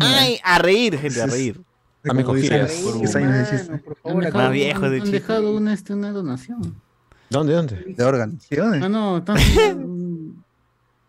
Ay, 0.00 0.38
a 0.44 0.58
reír, 0.58 0.98
gente, 0.98 1.22
a 1.22 1.26
reír. 1.26 1.58
A 2.06 2.12
mi 2.12 2.22
Como 2.24 2.36
dicen, 2.36 2.60
cogillas. 2.66 2.98
10 3.00 3.16
años 3.16 3.32
de 3.32 3.56
chiste. 3.58 3.78
Por 3.78 3.96
Han 3.96 4.02
favor, 4.02 4.24
dejado, 4.24 4.44
Más 4.44 4.52
viejo 4.52 4.80
de 4.80 4.86
han- 4.86 4.92
han 4.94 5.00
chiste. 5.02 5.20
dejado 5.20 5.56
una, 5.56 5.72
este, 5.72 5.94
una 5.94 6.10
donación. 6.12 6.74
¿Dónde, 7.30 7.54
dónde? 7.54 7.94
De 7.96 8.04
órganos. 8.04 8.44
Ah, 8.82 8.88
no, 8.88 9.18
están... 9.18 9.36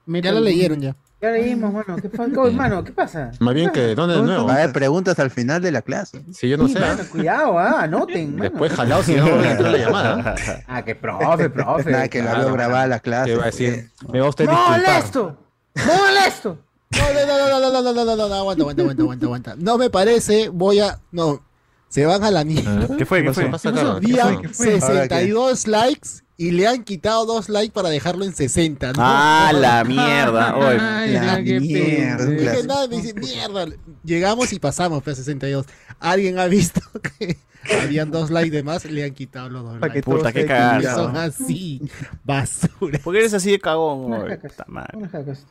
Ya 0.05 0.31
la 0.31 0.39
leyeron 0.41 0.79
ya. 0.81 0.95
Ya 1.23 1.31
leímos, 1.31 1.71
mano. 1.71 1.95
¿Qué 2.01 2.09
pasa, 2.09 2.29
¿Cómo, 2.35 2.51
mano? 2.51 2.83
¿Qué 2.83 2.91
pasa? 2.91 3.31
Más 3.39 3.53
bien 3.53 3.69
que, 3.69 3.95
¿dónde 3.95 4.17
de 4.17 4.23
nuevo? 4.23 4.49
A 4.49 4.55
ver, 4.55 4.73
preguntas 4.73 5.17
al 5.19 5.31
final 5.31 5.61
de 5.61 5.71
la 5.71 5.81
clase. 5.81 6.21
Si 6.33 6.49
yo 6.49 6.57
no 6.57 6.67
Sí, 6.67 6.73
sé. 6.73 6.81
mano, 6.81 7.01
cuidado, 7.09 7.57
ah, 7.57 7.83
anoten, 7.83 8.31
mano. 8.35 8.49
Después 8.49 8.73
jalado 8.73 9.03
si 9.03 9.15
no 9.15 9.25
me 9.37 9.51
entró 9.51 9.71
la 9.71 9.77
llamada. 9.77 10.35
Ah, 10.67 10.83
que 10.83 10.95
profe, 10.95 11.49
profe. 11.49 11.91
Nada, 11.91 12.09
que 12.09 12.21
la 12.21 12.33
veo 12.39 12.51
grabada 12.51 12.87
la 12.87 12.99
clase. 12.99 13.29
¿Qué 13.31 13.37
va 13.37 13.43
a 13.43 13.45
decir? 13.45 13.89
Me 14.11 14.19
va 14.19 14.27
usted 14.27 14.49
a 14.49 14.51
¡No 14.51 14.57
disculpar. 14.57 14.81
molesto! 14.93 15.37
¡No 15.75 15.97
molesto! 15.97 16.57
No, 16.91 16.99
no, 17.13 17.25
no, 17.25 17.37
no, 17.37 17.59
no, 17.59 17.71
no, 17.71 17.93
no, 17.93 17.93
no, 17.93 18.15
no, 18.17 18.27
no, 18.27 18.35
aguanta, 18.35 18.61
aguanta, 18.63 18.81
aguanta, 18.83 19.03
aguanta, 19.03 19.25
aguanta. 19.25 19.55
No 19.57 19.77
me 19.77 19.89
parece, 19.89 20.49
voy 20.49 20.81
a. 20.81 20.99
No. 21.13 21.41
Se 21.93 22.07
van 22.07 22.23
a 22.23 22.31
la 22.31 22.43
mierda. 22.43 22.97
¿Qué 22.97 23.05
fue? 23.05 23.21
¿Qué 23.23 23.31
fue? 23.31 23.51
¿Qué 23.51 23.69
Habían 23.69 24.33
fue? 24.35 24.41
¿Qué 24.41 24.49
fue? 24.49 24.81
62 24.81 25.67
likes 25.67 26.09
y 26.37 26.49
le 26.49 26.65
han 26.65 26.83
quitado 26.83 27.27
dos 27.27 27.49
likes 27.49 27.71
para 27.71 27.89
dejarlo 27.89 28.25
en 28.25 28.33
60. 28.33 28.93
¿no? 28.93 28.95
Ah, 28.97 29.51
la 29.53 29.83
mierda. 29.83 30.55
Ay, 30.57 31.11
la 31.11 31.43
qué 31.43 31.59
mierda. 31.59 32.25
Dije, 32.25 32.63
nada, 32.65 32.87
me 32.87 32.95
dice, 32.95 33.13
mierda. 33.13 33.67
Llegamos 34.03 34.51
y 34.53 34.59
pasamos, 34.59 35.03
pues, 35.03 35.19
a 35.19 35.21
62. 35.21 35.67
¿Alguien 35.99 36.39
ha 36.39 36.47
visto 36.47 36.81
que 37.19 37.37
habían 37.81 38.11
dos 38.11 38.29
likes 38.31 38.51
de 38.51 38.63
más? 38.63 38.85
Le 38.85 39.03
han 39.03 39.11
quitado 39.13 39.49
los 39.49 39.63
dos 39.63 39.79
likes. 39.79 40.03
Puta, 40.03 40.31
qué 40.31 40.45
cagada. 40.45 40.95
Son 40.95 41.15
así, 41.17 41.81
basura. 42.23 42.99
¿Por 42.99 43.13
qué 43.13 43.19
eres 43.19 43.33
así 43.33 43.51
de 43.51 43.59
cagón? 43.59 44.11
oye? 44.13 44.39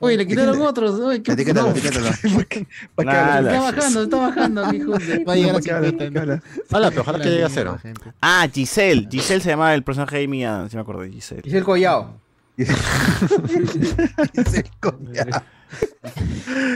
Oye, 0.00 0.16
le 0.16 0.26
quitaron 0.26 0.60
otros. 0.62 0.98
Oye, 1.00 1.22
¿qué 1.22 1.32
Etiquétalo, 1.32 1.70
etiquétalo. 1.70 2.06
Nada. 3.04 3.40
Está 3.40 3.60
bajando, 3.72 4.02
está 4.02 4.16
bajando, 4.16 4.74
hijo 4.74 4.92
de- 4.98 5.24
Va 5.24 5.32
a 5.32 5.36
llegar 5.36 5.56
a 5.56 5.60
¿Para 5.60 5.62
qué 5.62 5.70
hablas? 5.72 5.90
50. 5.92 5.96
¿Para 5.98 6.10
qué 6.12 6.18
hablas? 6.18 6.42
Ojalá, 6.70 6.90
pero 6.90 7.02
ojalá 7.02 7.18
que 7.20 7.30
llegue 7.30 7.44
a 7.44 7.48
cero. 7.48 7.78
Ah, 8.20 8.48
Giselle. 8.52 9.08
Giselle 9.10 9.40
se 9.40 9.48
llama 9.50 9.74
el 9.74 9.82
personaje 9.82 10.26
de 10.26 10.46
Adams, 10.46 10.70
sí 10.70 10.76
me 10.76 10.82
acordé, 10.82 11.10
Giselle. 11.10 11.42
Dice 11.42 11.58
el 11.58 11.64
collao. 11.64 12.20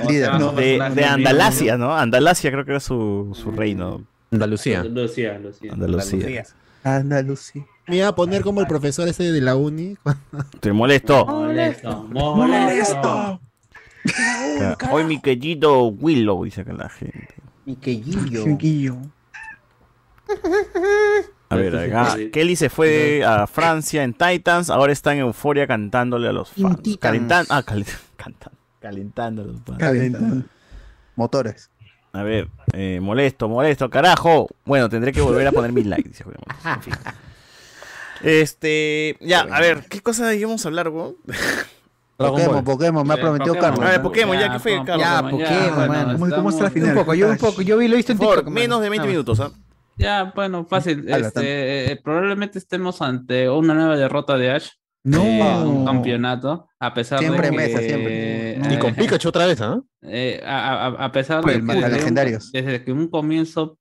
Líder. 0.08 0.38
No, 0.38 0.52
De, 0.52 0.78
de 0.94 1.04
Andalasia, 1.04 1.76
¿no? 1.76 1.96
Andalasia 1.96 2.50
creo 2.50 2.64
que 2.64 2.70
era 2.72 2.80
su, 2.80 3.30
su 3.34 3.50
reino. 3.50 4.02
Andalucía. 4.36 4.84
Lucía, 4.84 5.38
Lucía. 5.38 5.72
Andalucía. 5.72 6.44
Andalucía. 6.84 7.66
Me 7.88 7.96
iba 7.96 8.08
a 8.08 8.14
poner 8.14 8.42
como 8.42 8.60
el 8.60 8.66
profesor 8.66 9.08
ese 9.08 9.32
de 9.32 9.40
la 9.40 9.56
uni. 9.56 9.96
Te 10.60 10.72
molesto. 10.72 11.24
Molesto, 11.26 12.04
molesto. 12.10 13.40
Hoy 14.90 15.04
mi 15.04 15.20
querido 15.20 15.86
Willow, 15.88 16.44
dice 16.44 16.60
acá 16.62 16.72
la 16.72 16.88
gente. 16.88 17.34
Mi. 17.64 17.76
A 21.48 21.54
ver, 21.56 21.76
acá. 21.76 22.16
Kelly 22.32 22.56
se 22.56 22.68
fue 22.70 23.24
a 23.24 23.46
Francia 23.46 24.02
en 24.02 24.12
Titans, 24.14 24.68
ahora 24.70 24.92
está 24.92 25.12
en 25.12 25.20
euforia 25.20 25.66
cantándole 25.66 26.28
a 26.28 26.32
los 26.32 26.50
fans. 26.50 26.78
Calentando, 27.00 27.52
ah, 27.54 27.62
calen- 27.62 27.86
cantan- 28.16 28.52
calentando 28.80 29.42
a 29.42 29.44
los 29.46 29.60
fans. 29.62 29.78
Calentando. 29.78 30.44
Motores. 31.14 31.70
A 32.16 32.22
ver, 32.22 32.48
eh, 32.72 32.98
molesto, 33.02 33.48
molesto, 33.48 33.90
carajo. 33.90 34.48
Bueno, 34.64 34.88
tendré 34.88 35.12
que 35.12 35.20
volver 35.20 35.46
a 35.46 35.52
poner 35.52 35.72
mil 35.72 35.88
likes. 35.90 36.08
dice 36.08 36.24
Julián 36.24 36.40
Montes. 36.46 36.66
En 36.76 36.82
fin. 36.82 36.94
Este, 38.22 39.16
ya, 39.20 39.40
a 39.40 39.60
ver, 39.60 39.84
¿qué 39.90 40.00
cosa 40.00 40.32
íbamos 40.34 40.64
a 40.64 40.68
hablar, 40.68 40.88
weón? 40.88 41.16
Pokémon, 42.16 42.64
Pokémon, 42.64 43.06
me 43.06 43.12
ha 43.12 43.16
Eh, 43.18 43.20
prometido 43.20 43.54
Pokémon. 43.54 43.70
Carlos. 43.74 43.86
A 43.86 43.90
ver, 43.92 44.02
Pokémon, 44.02 44.38
ya, 44.38 44.52
¿qué 44.52 44.58
fue, 44.58 44.82
Carlos? 44.86 45.06
Ya, 45.06 45.22
Pokémon, 45.28 45.88
mano. 45.88 46.18
¿Cómo, 46.18 46.34
cómo 46.34 46.48
está 46.48 46.64
la 46.64 46.70
final? 46.70 46.88
Un 46.90 46.94
poco, 46.96 47.12
yo 47.14 47.28
un 47.28 47.36
poco, 47.36 47.60
yo 47.60 47.76
vi, 47.76 47.88
lo 47.88 47.94
he 47.94 47.96
visto 47.98 48.12
en 48.12 48.18
TikTok. 48.18 48.48
menos 48.48 48.80
de 48.80 48.88
20 48.88 49.06
Ah. 49.06 49.10
minutos, 49.10 49.40
¿ah? 49.40 49.50
Ya, 49.98 50.32
bueno, 50.34 50.64
fácil. 50.64 51.06
Este, 51.08 51.92
eh, 51.92 52.00
probablemente 52.02 52.58
estemos 52.58 53.02
ante 53.02 53.50
una 53.50 53.74
nueva 53.74 53.96
derrota 53.96 54.38
de 54.38 54.50
Ash. 54.52 54.68
No. 55.04 55.22
en 55.22 55.42
un 55.68 55.84
campeonato, 55.86 56.68
a 56.80 56.92
pesar 56.92 57.18
Siempre 57.20 57.50
de 57.50 57.50
que... 57.50 57.56
mesa, 57.56 57.78
siempre. 57.78 58.35
Y 58.70 58.78
con 58.78 58.90
eh, 58.90 58.94
Pikachu 58.96 59.28
otra 59.28 59.46
vez, 59.46 59.60
¿ah? 59.60 59.80
eh, 60.02 60.40
a, 60.44 60.86
a- 60.86 61.04
a 61.06 61.12
pesar 61.12 61.42
Pues, 61.42 61.56
de 61.56 61.60
que 61.60 61.66
desde 61.74 61.86
un- 61.88 61.92
legendarios. 61.98 62.52
desde 62.52 62.84
que 62.84 62.92
un 62.92 63.08
comienzo 63.08 63.78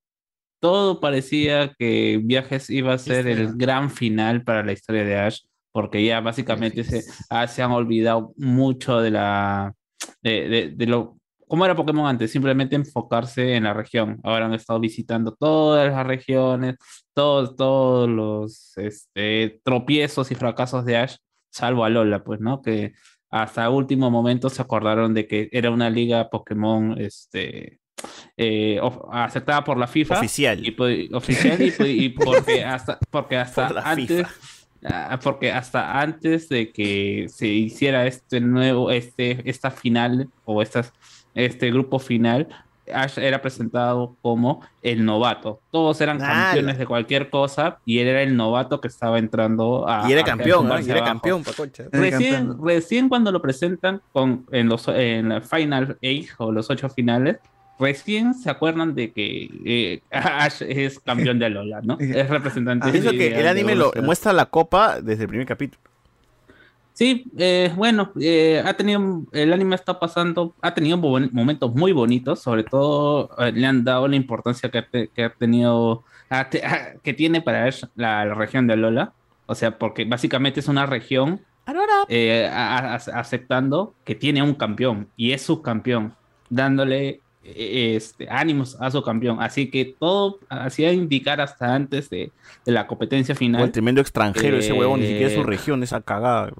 todo 0.62 1.00
parecía 1.00 1.74
que 1.78 2.20
Viajes 2.24 2.70
iba 2.70 2.94
a 2.94 2.98
ser 2.98 3.28
el 3.28 3.54
gran 3.56 3.90
final 3.92 4.44
para 4.44 4.64
la 4.64 4.72
historia 4.72 5.04
de 5.04 5.16
Ash, 5.18 5.42
porque 5.72 6.04
ya 6.04 6.22
básicamente 6.22 6.84
se, 6.84 7.04
ah, 7.30 7.48
se 7.48 7.62
han 7.62 7.72
olvidado 7.72 8.34
mucho 8.38 9.00
de 9.02 9.12
la 9.12 9.74
de, 10.22 10.48
de- 10.50 10.70
de 10.76 10.86
lo 10.88 11.18
cómo 11.48 11.64
era 11.66 11.76
Pokémon 11.76 12.08
antes, 12.08 12.32
simplemente 12.32 12.76
enfocarse 12.76 13.54
en 13.56 13.66
la 13.66 13.74
región. 13.76 14.20
Ahora 14.24 14.48
han 14.48 14.56
estado 14.56 14.80
visitando 14.80 15.36
todas 15.40 15.92
las 15.92 16.08
regiones, 16.08 16.76
todos, 17.14 17.56
todos 17.56 18.10
los 18.10 18.76
este, 18.78 19.62
tropiezos 19.64 20.32
y 20.32 20.36
fracasos 20.36 20.84
de 20.86 20.98
Ash, 20.98 21.18
salvo 21.52 21.86
a 21.86 21.90
Lola, 21.90 22.24
pues, 22.24 22.40
¿no? 22.40 22.64
Que 22.64 22.94
hasta 23.42 23.70
último 23.70 24.10
momento 24.10 24.50
se 24.50 24.62
acordaron 24.62 25.14
de 25.14 25.28
que 25.28 25.50
era 25.52 25.70
una 25.70 25.90
liga 25.90 26.30
Pokémon 26.30 26.96
este, 26.98 27.80
eh, 28.38 28.80
aceptada 29.12 29.64
por 29.64 29.78
la 29.78 29.88
FIFA. 29.88 30.20
Oficial. 30.20 30.66
Y, 30.66 30.72
pues, 30.72 31.12
oficial 31.12 31.62
y, 31.62 31.72
pues, 31.72 31.90
y 31.90 32.10
porque 32.10 32.64
hasta, 32.64 32.98
porque 33.10 33.36
hasta 33.36 33.68
Por 33.68 33.80
antes... 33.80 34.28
ah, 34.86 35.20
Porque 35.22 35.52
hasta 35.52 36.00
antes 36.00 36.48
de 36.48 36.72
que 36.72 37.26
se 37.28 37.48
hiciera 37.48 38.08
este 38.08 38.40
nuevo, 38.40 38.90
este, 38.90 39.42
esta 39.50 39.70
final 39.70 40.30
o 40.46 40.62
estas, 40.62 40.94
este 41.34 41.72
grupo 41.72 42.00
final, 42.00 42.48
Ash 42.94 43.18
era 43.18 43.42
presentado 43.42 44.16
como 44.22 44.62
el 44.82 45.04
novato. 45.06 45.60
Todos 45.72 46.00
eran 46.02 46.22
Ah, 46.22 46.48
campeones 46.52 46.78
de 46.78 46.86
cualquier 46.86 47.30
cosa 47.30 47.80
y 47.86 48.00
él 48.00 48.08
era 48.08 48.22
el 48.22 48.36
novato 48.36 48.80
que 48.82 48.88
estaba 48.88 49.18
entrando 49.20 49.88
a. 49.88 50.08
Y 50.10 50.14
era 50.14 50.22
a 50.22 50.26
campeón, 50.26 50.60
¿ah? 50.60 50.70
tumbarse 50.70 50.88
Y 50.88 50.92
era 50.92 51.00
abajo. 51.02 51.14
campeón, 51.14 51.44
Pacocha. 51.44 51.84
Recién, 51.92 52.56
recién 52.64 53.10
cuando 53.10 53.32
lo 53.32 53.42
presentan 53.42 54.02
con, 54.12 54.46
en, 54.52 54.70
los, 54.70 54.88
en 54.88 55.30
la 55.30 55.42
Final 55.42 55.98
8 56.04 56.36
o 56.40 56.52
los 56.52 56.70
ocho 56.70 56.90
finales, 56.90 57.38
recién 57.80 58.34
se 58.34 58.50
acuerdan 58.50 58.96
de 58.96 59.12
que 59.12 59.50
eh, 59.66 60.02
Ash 60.12 60.62
es 60.62 61.00
campeón 61.00 61.40
de 61.40 61.46
Alola, 61.48 61.82
¿no? 61.82 61.98
Es 62.00 62.30
representante. 62.30 62.92
Pienso 62.92 63.12
de- 63.12 63.18
que 63.18 63.40
el 63.40 63.48
anime 63.48 63.76
lo 63.76 63.92
muestra 64.04 64.32
la 64.34 64.46
copa 64.46 65.02
desde 65.02 65.24
el 65.24 65.30
primer 65.30 65.46
capítulo. 65.48 65.82
Sí, 66.96 67.26
eh, 67.38 67.74
bueno, 67.76 68.14
eh, 68.22 68.64
ha 68.66 68.74
tenido, 68.74 69.24
el 69.34 69.52
anime 69.52 69.76
está 69.76 70.00
pasando, 70.00 70.56
ha 70.62 70.74
tenido 70.74 70.96
momentos 70.98 71.76
muy 71.76 71.92
bonitos, 71.92 72.40
sobre 72.42 72.64
todo 72.64 73.30
eh, 73.38 73.52
le 73.52 73.68
han 73.68 73.84
dado 73.84 74.08
la 74.08 74.16
importancia 74.16 74.72
que 74.72 74.78
ha, 74.78 74.88
te- 74.90 75.10
que 75.10 75.26
ha 75.26 75.30
tenido, 75.30 76.06
que 77.04 77.14
tiene 77.14 77.42
para 77.42 77.70
la, 77.96 78.24
la 78.26 78.34
región 78.34 78.66
de 78.68 78.74
Alola, 78.74 79.12
o 79.46 79.56
sea, 79.56 79.78
porque 79.78 80.06
básicamente 80.06 80.62
es 80.62 80.70
una 80.70 80.86
región 80.86 81.42
eh, 82.08 82.50
a- 82.50 82.96
aceptando 82.96 83.94
que 84.06 84.16
tiene 84.16 84.42
un 84.42 84.54
campeón 84.56 85.10
y 85.18 85.34
es 85.34 85.42
su 85.42 85.62
campeón, 85.62 86.14
dándole 86.50 87.20
este, 87.46 88.28
ánimos 88.30 88.76
a 88.80 88.90
su 88.92 89.02
campeón, 89.04 89.38
así 89.42 89.70
que 89.70 89.96
todo 90.00 90.40
hacía 90.50 90.92
indicar 90.94 91.42
hasta 91.42 91.74
antes 91.76 92.10
de, 92.10 92.32
de 92.66 92.72
la 92.72 92.88
competencia 92.88 93.36
final. 93.36 93.62
O 93.62 93.66
el 93.66 93.72
tremendo 93.72 94.02
extranjero, 94.02 94.58
ese 94.58 94.74
huevón, 94.74 95.00
ni 95.00 95.08
siquiera 95.08 95.28
es 95.28 95.34
su 95.34 95.42
Eh, 95.42 95.46
región, 95.46 95.84
esa 95.84 96.02
cagada. 96.02 96.52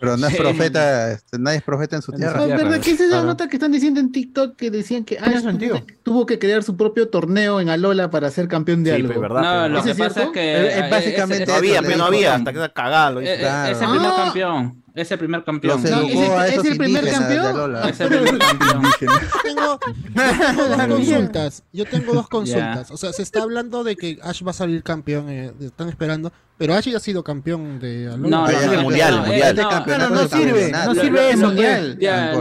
Pero 0.00 0.16
no 0.16 0.28
es 0.28 0.36
profeta, 0.36 1.10
este, 1.10 1.40
nadie 1.40 1.56
es 1.58 1.62
profeta 1.64 1.96
en 1.96 2.02
su 2.02 2.12
tierra. 2.12 2.40
Ah, 2.40 2.46
¿Verdad 2.46 2.78
que 2.80 2.92
esa 2.92 3.02
es 3.02 3.08
Claro. 3.10 3.26
nota 3.26 3.48
que 3.48 3.56
están 3.56 3.72
diciendo 3.72 3.98
en 3.98 4.12
TikTok 4.12 4.54
que 4.54 4.70
decían 4.70 5.04
que 5.04 5.18
Ash 5.18 5.42
tuvo, 5.42 5.58
que- 5.58 5.92
tuvo 6.04 6.24
que 6.26 6.38
crear 6.38 6.62
su 6.62 6.76
propio 6.76 7.08
torneo 7.08 7.58
en 7.60 7.68
Alola 7.68 8.08
para 8.08 8.30
ser 8.30 8.46
campeón 8.46 8.84
de 8.84 8.90
Sí, 8.90 8.96
algo? 8.96 9.08
pues, 9.08 9.20
verdad, 9.20 9.42
No, 9.42 9.68
lo 9.70 9.78
¿Eso 9.78 9.84
que 9.86 9.90
es 9.90 9.96
pasa 9.98 10.08
es 10.08 10.14
cierto? 10.14 10.32
que 10.34 10.52
Es- 10.68 10.72
es 10.76 10.84
eh, 10.84 10.88
básicamente 10.88 11.42
ese- 11.42 11.50
No 11.52 11.58
había, 11.58 11.82
pero 11.82 11.96
no 11.96 12.04
había, 12.04 12.34
hasta 12.36 12.52
que 12.52 12.58
esa 12.60 12.68
cagada 12.68 13.10
lo 13.10 13.22
hizo. 13.22 13.30
Eh, 13.32 13.34
eh, 13.34 13.38
Claro. 13.40 13.72
Es 13.72 13.82
el 13.82 13.88
primer 13.90 14.10
Ah. 14.12 14.14
campeón. 14.24 14.82
Es 15.00 15.10
el 15.12 15.18
primer 15.18 15.44
campeón. 15.44 15.80
Educó 15.86 16.42
¿es 16.42 16.54
el- 16.54 16.66
es 16.72 16.76
primer 16.78 17.10
campeón? 17.10 17.76
Es 17.86 18.00
el 18.00 18.08
primer 18.08 18.38
campeón. 18.38 18.82
Tengo, 19.44 19.78
yo 19.84 20.24
tengo 20.24 20.68
dos 20.68 20.86
consultas. 20.88 21.62
Yo 21.72 21.84
tengo 21.86 22.14
dos 22.14 22.28
consultas. 22.36 22.90
O 22.90 22.96
sea, 22.96 23.12
se 23.12 23.22
está 23.22 23.42
hablando 23.42 23.84
de 23.84 23.96
que 23.96 24.18
Ash 24.22 24.42
va 24.46 24.50
a 24.50 24.54
salir 24.54 24.82
campeón. 24.82 25.26
eh, 25.28 25.52
están 25.60 25.88
esperando. 25.88 26.32
Pero 26.56 26.74
Ash 26.74 26.88
ya 26.88 26.96
ha 26.96 27.00
sido 27.00 27.22
campeón 27.22 27.78
de 27.78 28.08
Alola. 28.12 28.28
No, 28.28 28.46
no, 28.48 28.52
no, 28.66 28.72
no, 28.74 28.82
mundial, 28.82 29.14
no, 29.14 29.22
mundial. 29.26 29.56
eh, 29.56 29.62
no, 29.62 29.70
Este 29.78 29.98
no, 29.98 30.08
no 30.10 30.26
sirve, 30.28 30.72
no 30.72 30.94
sirve 30.96 31.30
eso, 31.30 31.46
mundial. 31.46 31.98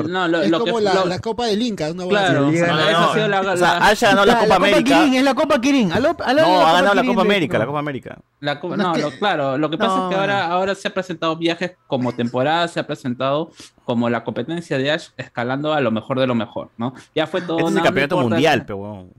no, 0.09 0.27
lo, 0.27 0.41
es 0.41 0.49
lo 0.49 0.63
que 0.63 0.71
como 0.71 0.81
la, 0.81 0.93
lo- 0.95 1.05
la 1.05 1.19
Copa 1.19 1.45
del 1.45 1.61
Inca. 1.61 1.91
Una 1.91 2.07
Claro, 2.07 2.49
esa 2.49 2.65
no, 2.65 2.73
ha 3.09 3.13
sido 3.13 3.27
la, 3.27 3.41
o 3.41 3.43
sea, 3.57 3.79
la- 3.79 3.87
Ash 3.89 4.01
ganó 4.01 4.25
la, 4.25 4.33
Copa 4.39 4.43
Copa 4.45 4.55
América. 4.55 4.99
Kirin, 4.99 5.13
es 5.13 5.23
la 5.23 5.35
Copa 5.35 5.61
Kirin. 5.61 5.89
No, 5.89 5.95
ha 5.95 6.33
ganado 6.33 6.95
la 6.95 7.03
Copa 7.05 7.21
América, 7.21 7.59
la 7.59 7.65
Copa 7.67 7.77
América. 7.77 8.17
No, 8.41 8.55
no, 8.75 8.95
es 8.95 9.01
lo- 9.03 9.11
que- 9.11 9.19
claro, 9.19 9.57
lo 9.59 9.69
que 9.69 9.77
pasa 9.77 9.95
No. 9.97 10.09
es 10.09 10.15
que 10.15 10.19
ahora, 10.19 10.45
ahora 10.47 10.73
se 10.73 10.87
ha 10.87 10.93
presentado 10.95 11.35
viajes 11.37 11.73
como 11.85 12.11
temporada, 12.15 12.46
se 12.67 12.79
ha 12.79 12.87
presentado 12.87 13.51
como 13.85 14.09
la 14.09 14.23
competencia 14.23 14.77
de 14.77 14.91
Ash 14.91 15.09
escalando 15.17 15.73
a 15.73 15.79
lo 15.81 15.91
mejor 15.91 16.19
de 16.19 16.27
lo 16.27 16.35
mejor, 16.35 16.69
¿no? 16.77 16.93
Ya 17.15 17.25
fue 17.27 17.41
todo. 17.41 17.57
Este 17.59 17.63
es 17.63 17.67
el 17.69 17.73
no, 17.75 17.79
no 17.79 17.85
campeonato 17.85 18.17
mundial, 18.19 18.63
pero 18.65 18.77
huevón. 18.77 19.09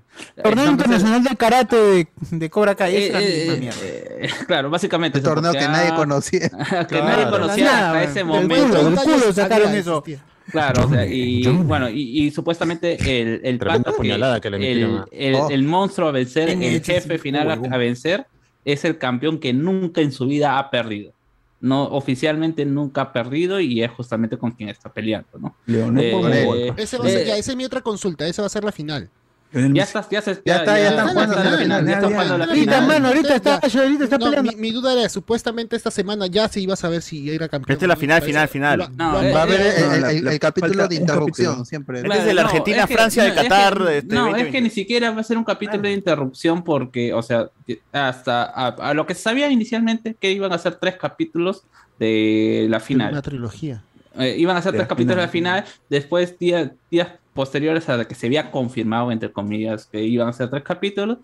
Torneo 0.42 0.64
Eh, 0.64 0.68
internacional 0.70 1.22
de 1.22 1.36
karate 1.36 1.76
de, 1.76 2.08
de 2.32 2.50
Cobra 2.50 2.74
Kai. 2.74 2.94
eh, 2.96 3.06
eh, 3.14 3.70
eh, 3.82 4.18
eh, 4.22 4.28
claro, 4.46 4.68
básicamente. 4.68 5.18
El 5.18 5.24
torneo 5.24 5.52
que 5.52 5.60
nadie 5.68 5.94
conocía. 5.94 6.40
que 6.50 6.86
Claro, 6.86 7.04
nadie 7.04 7.30
conocía 7.30 7.64
nada, 7.64 7.88
hasta 8.00 8.02
ese 8.04 8.24
momento. 8.24 8.54
culo, 8.54 8.66
del 8.84 8.94
30 8.94 9.02
culo 9.04 9.32
sacaron 9.32 9.74
eso. 9.74 10.04
Claro, 10.50 10.86
o 10.86 10.88
sea, 10.90 11.04
y 11.06 11.46
bueno, 11.46 11.90
y, 11.90 12.22
y 12.24 12.30
supuestamente 12.30 12.94
el, 13.20 13.42
el 13.44 13.58
Tremenda 13.58 13.84
pata 13.84 13.90
que- 13.90 13.96
puñalada 13.98 14.40
que 14.40 14.48
le 14.50 14.58
metieron 14.58 15.04
el, 15.12 15.34
Oh. 15.34 15.50
el 15.50 15.62
monstruo 15.62 16.08
a 16.08 16.12
vencer, 16.12 16.48
En 16.48 16.62
el 16.62 16.82
jefe 16.82 17.18
final 17.18 17.50
a 17.50 17.76
vencer, 17.76 18.26
es 18.64 18.84
el 18.86 18.96
campeón 18.98 19.38
que 19.38 19.52
nunca 19.52 20.00
en 20.00 20.10
su 20.10 20.26
vida 20.26 20.58
ha 20.58 20.70
perdido. 20.70 21.12
No, 21.60 21.84
oficialmente 21.84 22.64
nunca 22.64 23.02
ha 23.02 23.12
perdido 23.12 23.58
y 23.60 23.82
es 23.82 23.90
justamente 23.90 24.38
con 24.38 24.52
quien 24.52 24.68
está 24.68 24.92
peleando, 24.92 25.38
¿no? 25.38 25.56
Leonel 25.66 26.04
Eh, 26.04 26.68
eh, 26.68 26.74
Ese 26.76 26.98
va 26.98 27.06
a 27.06 27.08
ser, 27.08 27.22
eh, 27.22 27.26
ya, 27.26 27.36
esa 27.36 27.50
es 27.50 27.56
mi 27.56 27.64
otra 27.64 27.80
consulta. 27.80 28.26
Esa 28.26 28.42
va 28.42 28.46
a 28.46 28.50
ser 28.50 28.62
la 28.62 28.72
final. 28.72 29.10
Ya 29.50 29.82
estás, 29.84 30.08
ya 30.10 30.20
se 30.20 30.42
Ya 30.44 30.56
está, 30.56 30.78
ya 30.78 30.90
están 30.90 31.08
jugando 31.08 31.34
está 31.36 31.50
la 31.50 31.56
final, 31.58 31.84
Ya 31.84 31.90
ya, 31.90 31.94
están 31.96 32.10
ya. 32.10 32.16
jugando 32.16 32.38
la 32.38 32.44
Ahorita, 32.44 32.72
final. 32.72 32.86
mano, 32.86 33.08
ahorita 33.08 33.34
está, 33.36 33.54
ahorita 33.54 34.04
está 34.04 34.18
No, 34.18 34.24
peleando. 34.26 34.52
mi, 34.58 34.70
duda 34.72 34.92
era, 34.92 35.08
supuestamente 35.08 35.74
esta 35.74 35.90
semana 35.90 36.26
ya 36.26 36.48
se 36.48 36.60
iba 36.60 36.74
a 36.74 36.76
saber 36.76 37.00
si 37.00 37.30
era 37.30 37.48
campeón. 37.48 37.72
Esta 37.72 37.86
es 37.86 37.88
la 37.88 37.96
final, 37.96 38.20
final, 38.20 38.48
final. 38.48 38.80
eh, 38.82 38.86
Va 38.98 39.40
a 39.40 39.42
haber 39.42 39.60
eh, 39.60 40.18
el, 40.30 40.38
capítulo 40.38 40.86
de 40.86 40.96
interrupción, 40.96 41.64
siempre. 41.64 42.00
Este 42.00 42.18
es 42.18 42.24
de 42.26 42.34
la 42.34 42.42
No, 42.42 42.48
Argentina, 42.48 42.82
es 42.82 42.86
que- 42.88 42.94
Francia, 42.94 43.24
de 43.24 43.34
Qatar, 43.34 43.72
este, 43.90 44.14
no, 44.14 44.20
2020. 44.26 44.40
es 44.48 44.52
que 44.52 44.60
ni 44.60 44.70
siquiera 44.70 45.10
va 45.12 45.20
a 45.22 45.24
ser 45.24 45.38
un 45.38 45.44
capítulo 45.44 45.82
de 45.82 45.92
interrupción 45.92 46.62
porque, 46.62 47.14
o 47.14 47.22
sea, 47.22 47.48
hasta 47.92 48.42
a, 48.44 48.92
lo 48.92 49.06
que 49.06 49.14
se 49.14 49.22
sabía 49.22 49.50
inicialmente 49.50 50.14
que 50.20 50.30
iban 50.30 50.52
a 50.52 50.58
ser 50.58 50.74
tres 50.74 50.96
capítulos 50.96 51.62
de 51.98 52.66
la 52.68 52.80
final. 52.80 53.12
Una 53.12 53.22
trilogía. 53.22 53.82
Eh, 54.18 54.34
iban 54.38 54.56
a 54.56 54.62
ser 54.62 54.72
De 54.72 54.78
tres 54.78 54.88
capítulos 54.88 55.16
de 55.16 55.22
la 55.22 55.28
final. 55.28 55.62
final, 55.62 55.74
después 55.88 56.38
días, 56.38 56.70
días 56.90 57.08
posteriores 57.38 57.88
a 57.88 57.96
la 57.96 58.04
que 58.04 58.16
se 58.16 58.26
había 58.26 58.50
confirmado, 58.50 59.12
entre 59.12 59.30
comillas, 59.30 59.86
que 59.86 60.02
iban 60.02 60.26
a 60.26 60.32
ser 60.32 60.50
tres 60.50 60.64
capítulos, 60.64 61.18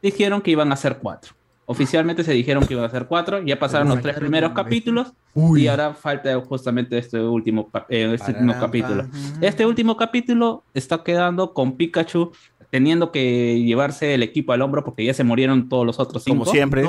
dijeron 0.00 0.40
que 0.40 0.52
iban 0.52 0.70
a 0.70 0.76
ser 0.76 0.98
cuatro. 0.98 1.32
Oficialmente 1.66 2.22
se 2.22 2.32
dijeron 2.32 2.64
que 2.64 2.74
iban 2.74 2.86
a 2.86 2.90
ser 2.90 3.06
cuatro, 3.06 3.42
ya 3.42 3.58
pasaron 3.58 3.88
los 3.88 4.00
tres 4.00 4.14
primeros 4.14 4.52
capítulos 4.52 5.08
y 5.34 5.66
ahora 5.66 5.94
falta 5.94 6.32
justamente 6.42 6.96
este 6.96 7.20
último, 7.20 7.68
eh, 7.88 8.08
este 8.14 8.30
último 8.30 8.54
capítulo. 8.60 9.08
Este 9.40 9.66
último 9.66 9.96
capítulo 9.96 10.62
está 10.74 11.02
quedando 11.02 11.52
con 11.52 11.76
Pikachu 11.76 12.30
teniendo 12.70 13.10
que 13.10 13.60
llevarse 13.60 14.14
el 14.14 14.22
equipo 14.22 14.52
al 14.52 14.62
hombro 14.62 14.84
porque 14.84 15.04
ya 15.04 15.12
se 15.12 15.24
murieron 15.24 15.68
todos 15.68 15.84
los 15.84 15.98
otros 15.98 16.22
cinco. 16.22 16.44
Como 16.44 16.52
siempre. 16.52 16.84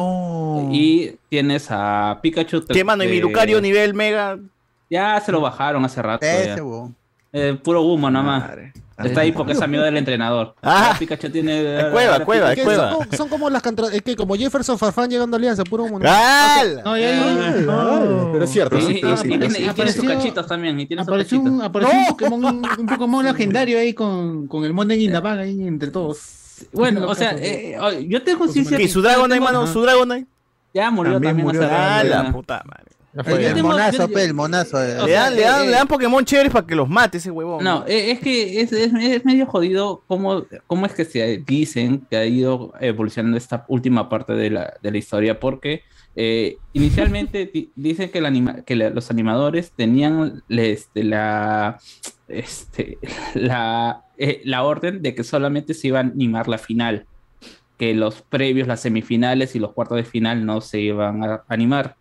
Y 0.72 1.16
tienes 1.28 1.70
a 1.72 2.20
Pikachu. 2.22 2.66
¿Qué 2.68 2.84
mano? 2.84 3.04
¿Y 3.04 3.08
mi 3.08 3.18
eh, 3.18 3.22
Lucario 3.22 3.60
nivel 3.62 3.96
mega? 3.96 4.38
Ya 4.92 5.20
se 5.22 5.32
lo 5.32 5.42
bajaron 5.42 5.84
hace 5.84 6.04
rato. 6.04 6.24
Ese. 6.24 6.62
Eh, 7.34 7.58
puro 7.64 7.82
humo 7.84 8.10
nomás. 8.10 8.42
Madre. 8.48 8.74
Está 9.02 9.22
ahí 9.22 9.32
porque 9.32 9.54
es 9.54 9.62
amigo 9.62 9.82
del 9.84 9.96
entrenador. 9.96 10.56
Ah. 10.62 10.94
Pikachu 11.00 11.30
tiene. 11.30 11.80
Es 11.80 11.86
cueva, 11.86 12.26
cueva, 12.26 12.52
es 12.52 12.62
cueva. 12.64 12.92
son, 12.92 13.12
son 13.16 13.30
como 13.30 13.50
las 13.50 13.62
contra- 13.64 13.94
eh, 13.94 14.02
que 14.02 14.14
como 14.18 14.36
Jefferson 14.36 14.78
Farfán 14.78 15.10
llegando 15.10 15.36
a 15.36 15.38
Alianza, 15.38 15.64
puro. 15.64 15.88
No, 15.88 16.00
ya, 16.02 16.64
ya, 16.84 16.98
ya. 16.98 18.30
Pero 18.34 18.44
es 18.44 18.50
cierto. 18.50 18.78
Y, 18.78 18.82
sí, 18.82 18.92
y- 18.98 19.02
pero 19.02 19.14
y 19.14 19.18
sí, 19.18 19.28
tiene, 19.30 19.46
y 19.46 19.50
tiene 19.50 19.64
sus 19.64 19.70
Apareció- 20.04 20.10
cachitos 20.18 20.48
también. 20.48 20.80
Y 20.82 20.86
tiene 20.86 21.04
sus 21.04 21.08
Apareció 21.08 21.38
cachitos. 21.38 21.54
un, 21.60 21.62
apareció 21.62 21.98
un 21.98 22.06
Pokémon, 22.08 22.46
un 22.80 22.86
Pokémon 22.88 23.24
legendario 23.26 23.80
ahí 23.80 23.94
con, 23.94 24.48
con 24.48 24.66
el 24.66 24.74
Monen 24.74 25.00
y 25.00 25.08
la 25.08 25.22
vaga 25.22 25.44
ahí 25.44 25.66
entre 25.66 25.92
todos. 25.92 26.66
Bueno, 26.74 27.08
o 27.08 27.16
sea, 27.16 27.36
eh, 27.38 27.78
oh, 27.80 27.92
yo 27.92 28.22
tengo 28.22 28.40
conciencia. 28.40 28.78
Que- 28.78 28.90
¿Su 28.90 29.02
Dragonite, 29.02 29.40
mano? 29.40 29.66
¿Su 29.66 29.82
Dragonite? 29.82 30.28
Ya 30.74 30.92
murió 30.92 31.14
También 31.14 31.30
también, 31.38 31.46
murió 31.48 31.64
hace 31.64 31.74
¡Ah, 31.74 32.04
la 32.04 32.32
puta 32.34 32.62
madre! 32.66 32.92
El, 33.14 33.24
yo 33.26 33.36
el 33.48 33.54
tengo- 33.56 33.70
monazo, 33.70 34.08
yo- 34.08 34.14
pe, 34.14 34.24
el 34.24 34.34
monazo. 34.34 34.84
eh. 34.84 35.00
O 35.00 35.06
Le 35.08 35.14
sea, 35.14 35.24
dan, 35.24 35.36
le 35.36 35.42
dan, 35.42 35.62
eh, 35.64 35.66
le 35.66 35.72
dan 35.72 35.88
Pokémon 35.88 36.24
chéveres 36.24 36.52
para 36.52 36.66
que 36.68 36.76
los 36.76 36.88
mate 36.88 37.18
ese 37.18 37.32
huevón. 37.32 37.64
No, 37.64 37.84
eh, 37.88 38.12
es 38.12 38.20
que 38.20 38.62
es, 38.62 38.72
es- 38.72 38.94
es 38.94 39.26
medio 39.26 39.46
jodido 39.48 40.04
cómo, 40.08 40.46
cómo 40.68 40.86
es 40.86 40.94
que 40.94 41.06
se 41.06 41.38
dicen 41.46 42.06
que 42.10 42.18
ha 42.18 42.26
ido 42.26 42.72
evolucionando 42.80 43.38
esta 43.38 43.66
última 43.68 44.10
parte 44.10 44.34
de 44.34 44.50
la, 44.52 44.74
de 44.82 44.92
la 44.92 44.98
historia, 44.98 45.40
porque 45.40 45.82
eh, 46.16 46.58
inicialmente 46.74 47.50
di- 47.52 47.72
dicen 47.76 48.10
que, 48.10 48.18
el 48.20 48.26
anima- 48.26 48.64
que 48.64 48.76
la- 48.76 48.90
los 48.90 49.10
animadores 49.10 49.72
tenían 49.72 50.44
este, 50.50 51.04
la, 51.04 51.80
este, 52.28 52.98
la, 53.34 54.04
eh, 54.18 54.42
la 54.46 54.64
orden 54.64 55.02
de 55.02 55.16
que 55.16 55.24
solamente 55.24 55.74
se 55.74 55.88
iba 55.88 56.00
a 56.00 56.02
animar 56.04 56.48
la 56.48 56.58
final, 56.58 57.06
que 57.78 57.94
los 57.94 58.22
previos, 58.22 58.68
las 58.68 58.82
semifinales 58.82 59.56
y 59.56 59.60
los 59.60 59.72
cuartos 59.74 59.98
de 59.98 60.04
final 60.04 60.46
no 60.46 60.62
se 60.62 60.80
iban 60.82 61.24
a 61.24 61.44
animar 61.48 61.96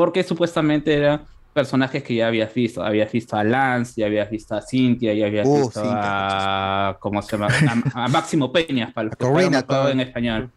porque 0.00 0.24
supuestamente 0.24 0.94
eran 0.94 1.26
personajes 1.52 2.02
que 2.02 2.14
ya 2.14 2.28
habías 2.28 2.54
visto. 2.54 2.82
Habías 2.82 3.12
visto 3.12 3.36
a 3.36 3.44
Lance, 3.44 4.00
ya 4.00 4.06
habías 4.06 4.30
visto 4.30 4.54
a 4.54 4.62
Cynthia, 4.62 5.12
ya 5.12 5.26
habías 5.26 5.46
Uh, 5.46 5.58
visto 5.58 5.82
a. 5.84 6.96
¿Cómo 7.00 7.20
se 7.20 7.36
llama? 7.36 7.48
A, 7.92 8.04
a 8.04 8.08
Máximo 8.08 8.50
Peñas, 8.50 8.94
para 8.94 9.08
los 9.08 9.16
que 9.16 9.26
Corina, 9.26 9.62
juego 9.62 9.90
en 9.90 10.00
español. 10.00 10.50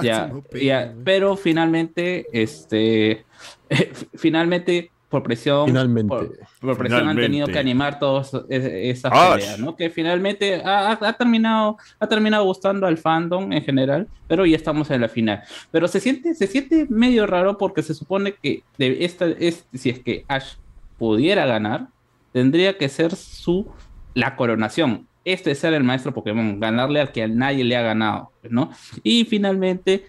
Ya, 0.00 0.26
Máximo 0.26 0.42
Peña, 0.42 0.64
ya, 0.64 0.94
pero 1.02 1.36
finalmente, 1.36 2.24
este, 2.32 3.24
finalmente, 4.14 4.91
por 5.12 5.22
presión, 5.22 5.66
Finalmente. 5.66 6.08
por, 6.08 6.36
por 6.60 6.76
presión 6.78 7.06
han 7.06 7.16
tenido 7.16 7.46
que 7.46 7.58
animar 7.58 7.98
todas 8.00 8.32
esas 8.48 9.12
Ah, 9.14 9.34
peleas, 9.36 9.58
¿no? 9.60 9.76
Que 9.76 9.90
finalmente 9.90 10.60
ha, 10.64 10.90
ha- 10.92 10.98
ha 11.08 11.12
terminado, 11.12 11.76
ha 12.00 12.06
terminado 12.08 12.44
gustando 12.44 12.86
al 12.88 12.98
fandom 12.98 13.52
en 13.52 13.62
general, 13.62 14.08
pero 14.26 14.44
ya 14.46 14.56
estamos 14.56 14.90
en 14.90 15.02
la 15.02 15.08
final. 15.08 15.42
Pero 15.70 15.86
se 15.86 16.00
siente, 16.00 16.34
se 16.34 16.46
siente 16.48 16.86
medio 16.90 17.26
raro 17.26 17.58
porque 17.58 17.82
se 17.82 17.94
supone 17.94 18.34
que 18.42 18.64
de 18.78 19.04
esta, 19.04 19.26
es, 19.26 19.66
si 19.72 19.90
es 19.90 20.00
que 20.00 20.24
Ash 20.26 20.54
pudiera 20.98 21.46
ganar, 21.46 21.86
tendría 22.32 22.76
que 22.78 22.88
ser 22.88 23.14
su 23.14 23.66
la 24.14 24.34
coronación. 24.34 25.06
Este 25.24 25.52
es 25.52 25.58
ser 25.58 25.74
el 25.74 25.84
maestro 25.84 26.12
Pokémon, 26.12 26.58
ganarle 26.58 27.00
al 27.00 27.12
que 27.12 27.22
a 27.22 27.28
nadie 27.28 27.62
le 27.62 27.76
ha 27.76 27.82
ganado, 27.82 28.32
¿no? 28.50 28.70
Y 29.04 29.24
finalmente, 29.26 30.06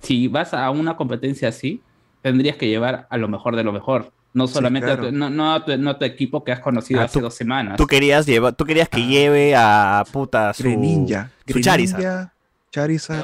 si 0.00 0.28
vas 0.28 0.54
a 0.54 0.70
una 0.70 0.96
competencia 0.96 1.48
así, 1.48 1.82
tendrías 2.22 2.56
que 2.56 2.68
llevar 2.68 3.06
a 3.10 3.18
lo 3.18 3.28
mejor 3.28 3.56
de 3.56 3.64
lo 3.64 3.72
mejor. 3.72 4.10
No 4.34 4.46
solamente 4.48 4.86
claro. 4.88 5.04
a, 5.04 5.06
tu, 5.06 5.12
no, 5.16 5.30
no 5.30 5.54
a 5.54 5.64
tu, 5.64 5.78
no 5.78 5.90
a 5.90 5.98
tu 5.98 6.04
equipo 6.04 6.44
que 6.44 6.52
has 6.52 6.60
conocido 6.60 7.00
Ah, 7.00 7.04
hace 7.04 7.18
tú- 7.20 7.24
dos 7.24 7.34
semanas. 7.34 7.76
Tú 7.76 7.86
querías 7.86 8.26
llevar, 8.26 8.52
tú 8.54 8.64
querías 8.64 8.88
que 8.88 9.06
lleve 9.06 9.54
a 9.56 10.04
puta 10.12 10.52
su 10.52 10.64
Greninja. 10.64 11.30
su. 11.46 11.52
Greninja, 11.52 11.70
Charizard. 11.70 12.28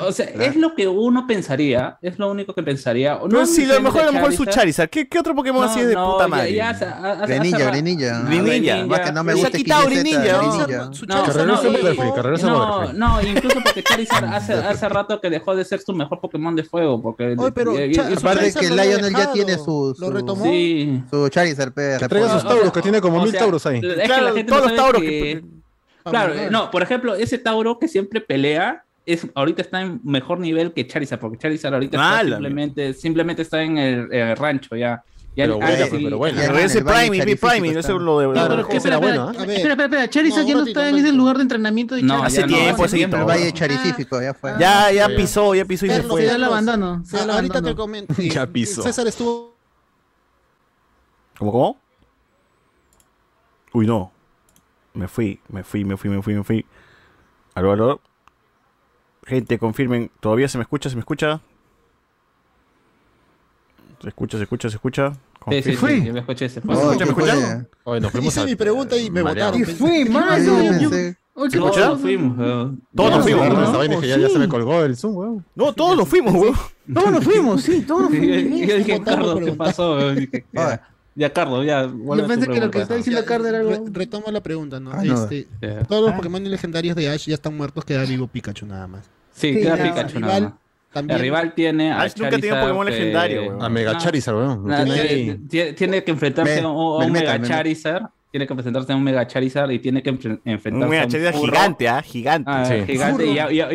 O 0.07 0.13
sea, 0.13 0.27
es 0.27 0.57
lo 0.57 0.75
que 0.75 0.87
uno 0.89 1.27
pensaría, 1.27 1.99
es 2.03 2.19
lo 2.19 2.31
único 2.31 2.55
que 2.55 2.63
pensaría. 2.63 3.15
No 3.23 3.29
No, 3.29 3.47
sí, 3.47 3.65
a 3.71 3.75
lo 3.75 3.81
mejor, 3.83 4.03
a 4.03 4.07
lo 4.07 4.13
mejor 4.13 4.33
su 4.33 4.45
Charizard. 4.45 4.55
Charizard. 4.61 4.91
¿Qué, 4.91 5.09
qué 5.09 5.19
otro 5.19 5.35
Pokémon 5.35 5.65
así 5.65 5.81
es 5.81 5.89
de 5.89 5.95
No, 5.95 6.13
puta 6.13 6.25
ya- 6.25 6.29
madre? 6.29 6.55
ya 6.55 7.27
Greninja. 7.27 7.71
Greninja. 7.71 8.87
Más 8.87 9.01
que 9.01 9.13
no 9.13 9.25
me 9.25 9.33
Se 9.33 9.39
ha 9.39 9.43
gusta 9.43 9.59
quitado 9.59 9.83
XYZ, 9.83 9.93
Greninja, 9.95 10.19
¿no? 10.33 10.43
No, 10.43 10.91
Charizard 10.91 11.47
no, 11.47 12.87
no, 12.87 12.93
no, 12.93 13.23
incluso 13.23 13.59
porque 13.63 13.83
Charizard 13.83 14.25
hace, 14.35 14.53
hace 14.55 14.89
rato 14.89 15.21
que 15.21 15.31
dejó 15.31 15.55
de 15.57 15.65
ser 15.65 15.81
su 15.81 15.93
mejor 15.93 16.21
Pokémon 16.21 16.55
de 16.55 16.65
fuego. 16.65 17.01
Porque 17.03 17.35
Oye, 17.37 17.53
pero 17.53 17.79
y- 17.79 17.91
y- 17.91 17.93
Cha- 17.95 18.11
y- 18.11 18.15
Aparte 18.15 18.53
Charizard 18.53 18.61
que 18.63 18.71
Lionel 18.71 19.13
ya 19.15 19.33
tiene 19.33 19.59
su, 19.59 19.95
¿Lo 19.99 20.11
retomó? 20.11 20.45
sí. 20.45 21.03
su 21.11 21.29
Charizard, 21.29 21.73
Que 21.73 22.07
traiga 22.09 22.29
sus 22.35 22.43
tauros, 22.45 22.73
que 22.73 22.83
tiene 22.83 23.01
como 23.01 23.23
mil 23.23 23.33
tauros 23.35 23.65
ahí. 23.67 23.81
Claro, 23.81 24.35
todos 24.45 24.63
no 24.63 24.69
los 24.69 24.77
tauros 24.77 25.03
que- 25.03 25.43
Ah, 26.03 26.11
Claro, 26.11 26.33
verdad. 26.33 26.51
no, 26.51 26.71
por 26.71 26.83
ejemplo, 26.83 27.15
ese 27.15 27.37
Tauro 27.37 27.79
que 27.79 27.87
siempre 27.87 28.23
pelea, 28.23 28.85
es, 29.07 29.27
ahorita 29.35 29.63
está 29.63 29.81
en 29.83 30.01
mejor 30.05 30.41
nivel 30.41 30.73
que 30.73 30.87
Charizard, 30.87 31.21
porque 31.21 31.39
Charizard 31.39 31.75
ahorita 31.75 31.97
está 31.97 32.21
simplemente, 32.25 32.95
simplemente 32.95 33.43
está 33.43 33.63
en 33.63 33.79
el, 33.79 34.13
el 34.13 34.37
rancho 34.37 34.77
ya. 34.77 35.03
Ya 35.37 35.45
Pero 35.45 35.59
bueno, 35.59 35.87
sí. 35.87 36.01
pero 36.03 36.19
bueno. 36.19 36.41
Ya 36.41 36.47
Pero 36.49 36.59
ese 36.59 36.83
Priming, 36.83 37.25
mi 37.25 37.31
está. 37.31 37.55
eso 37.55 37.97
es 37.97 38.03
lo 38.03 38.19
de 38.19 38.27
verdad. 38.27 38.49
pero 38.49 38.63
espera, 38.63 38.81
será 38.81 38.97
espera, 38.97 39.23
bueno, 39.23 39.33
¿eh? 39.33 39.43
A 39.43 39.47
ver. 39.47 39.57
espera, 39.59 39.73
espera, 39.75 39.85
espera, 39.85 40.11
Charizard 40.11 40.43
No, 40.43 40.49
ya 40.49 40.55
no 40.57 40.65
está 40.65 40.89
en 40.89 40.97
ese 40.97 41.13
lugar 41.13 41.37
de 41.37 41.43
entrenamiento 41.43 41.95
de 41.95 42.03
No. 42.03 42.25
Hace 42.25 42.41
ya 42.41 42.47
no, 42.49 42.57
tiempo, 42.57 42.85
hace 42.85 42.97
tiempo. 42.97 43.17
El. 43.17 43.25
Valle 43.25 43.53
Charifísico, 43.53 44.21
ya 44.21 44.35
fue. 44.35 44.55
Ya, 44.59 44.91
ya 44.91 45.09
pisó, 45.09 45.55
ya 45.55 45.65
pisó 45.65 45.87
y 45.87 45.91
se 45.91 46.03
fue. 46.03 46.23
Se 46.23 46.27
da 46.27 46.35
el 46.35 46.45
abandono. 46.45 47.05
Ah, 47.13 47.35
ahorita 47.35 47.63
te 47.63 47.75
comento. 47.77 48.15
Ya 48.19 48.45
piso. 48.45 48.83
César 48.83 49.07
estuvo. 49.07 49.55
¿Cómo, 51.39 51.53
cómo? 51.53 51.79
Uy, 53.73 53.87
no. 53.87 54.11
Me 54.95 55.07
fui, 55.07 55.41
me 55.49 55.63
fui, 55.63 55.85
me 55.85 55.97
fui, 55.97 56.11
me 56.11 56.23
fui, 56.23 56.35
me 56.35 56.43
fui. 56.43 56.67
Aló, 57.55 57.73
aló. 57.73 58.01
Gente, 59.27 59.59
confirmen. 59.59 60.11
¿Todavía 60.21 60.49
se 60.49 60.59
me 60.59 60.63
escucha? 60.63 60.89
¿Se 60.91 60.97
me 60.97 61.01
escucha? 61.01 61.41
¿Se 64.03 64.09
escucha, 64.09 64.39
se 64.39 64.45
escucha, 64.45 64.69
se 64.71 64.77
escucha? 64.77 65.13
Sí, 65.51 65.63
sí, 65.63 65.77
sí, 65.77 66.05
yo 66.05 66.13
me 66.13 66.21
escuché 66.21 66.47
ese 66.47 66.61
fue. 66.61 66.75
Escucha, 66.75 66.91
me 66.91 66.97
¿qué 66.99 67.05
escucha? 67.11 67.35
fue? 67.35 67.67
Oye, 67.85 68.01
nos 68.01 68.13
fuimos 68.13 68.29
Hice 68.33 68.41
a- 68.41 68.45
mi 68.47 68.57
pregunta 68.57 68.97
y 68.97 69.11
me 69.11 69.23
votaron. 69.23 69.63
¿Qué 69.63 69.67
fue, 69.75 70.05
mano? 70.07 70.37
¿Se 70.91 71.17
¿qué 71.51 71.57
escucha? 71.57 71.71
pasó? 71.71 71.81
Todos 71.87 72.01
fuimos, 72.01 72.39
weón. 72.39 72.83
Todos 72.95 73.11
nos 73.11 73.27
Ya, 73.27 73.37
fuimos, 73.79 74.07
ya, 74.07 74.29
se 74.29 74.39
me 74.39 74.49
colgó 74.49 74.83
el 74.83 74.97
Zoom, 74.97 75.17
weón. 75.17 75.47
No, 75.55 75.73
todos 75.73 75.97
nos 75.97 76.09
fuimos, 76.09 76.35
weón. 76.35 76.55
Todos 76.93 77.13
nos 77.13 77.25
fuimos, 77.25 77.63
sí, 77.63 77.83
todos 77.83 78.03
nos 78.11 78.11
fuimos. 78.11 78.61
yo 78.69 78.77
dije, 78.77 79.03
Carlos, 79.03 79.41
¿qué 79.45 79.53
pasó? 79.53 79.97
weón? 79.97 80.29
Ya, 81.15 81.33
Carlos, 81.33 81.67
ya. 81.67 81.87
Yo 81.87 82.27
pensé 82.27 82.47
que 82.47 82.61
lo 82.61 82.71
que 82.71 82.83
está 82.83 82.95
diciendo 82.97 83.25
Carlos 83.25 83.49
era 83.49 83.59
algo. 83.59 83.71
Re- 83.71 83.81
retomo 83.93 84.31
la 84.31 84.41
pregunta, 84.43 84.79
¿no? 84.81 84.93
Ah, 84.93 85.03
no. 85.05 85.15
Este, 85.25 85.47
todos 85.89 86.07
los 86.07 86.13
Pokémon 86.15 86.43
legendarios 86.49 86.95
de 86.97 87.09
Ash 87.09 87.27
ya 87.27 87.35
están 87.35 87.57
muertos, 87.57 87.85
queda 87.85 88.05
vivo 88.05 88.27
Pikachu 88.29 88.65
nada 88.67 88.87
más. 88.87 89.05
Sí, 89.33 89.53
Sí, 89.55 89.61
queda 89.61 89.77
ya, 89.77 89.83
Pikachu 89.85 90.21
nada 90.21 90.35
rival 90.37 90.43
más. 90.51 90.61
También. 90.93 91.17
El 91.17 91.23
rival 91.23 91.55
tiene 91.55 91.93
a 91.93 92.03
Ash 92.03 92.15
nunca 92.17 92.31
Charizard, 92.31 92.61
Pokémon 92.63 92.87
que- 92.87 92.93
legendario, 92.93 93.43
weón. 93.43 93.63
A 93.63 93.69
Mega. 93.69 93.99
Charizard, 93.99 94.37
weón. 94.37 94.65
Tiene 94.67 94.85
tiene, 94.85 95.39
tiene- 95.49 95.73
tiene 95.75 96.05
que 96.05 96.11
enfrentarse 96.13 96.55
Me- 96.57 96.61
a 96.67 96.69
un, 96.69 96.77
a 97.03 97.07
un 97.07 97.13
Melmetal, 97.13 97.41
Mega. 97.41 97.55
Charizard. 97.57 98.03
Tiene 98.31 98.47
que 98.47 98.55
presentarse 98.55 98.93
a 98.93 98.97
un 98.97 99.03
Mega 99.03 99.27
Charizard 99.27 99.71
y 99.73 99.79
tiene 99.81 100.03
que 100.05 100.13
enfren- 100.13 100.41
enfrentarse 100.45 100.85
Un 100.85 100.89
Mega 100.91 101.03
a 101.03 101.05
un 101.07 101.11
Charizard 101.11 101.35
furro. 101.35 101.53
gigante, 101.53 101.89
¿ah? 101.89 102.03
Gigante. 102.03 102.51
Ah, 102.53 102.65
Sí. 102.65 102.75
gigante 102.87 103.25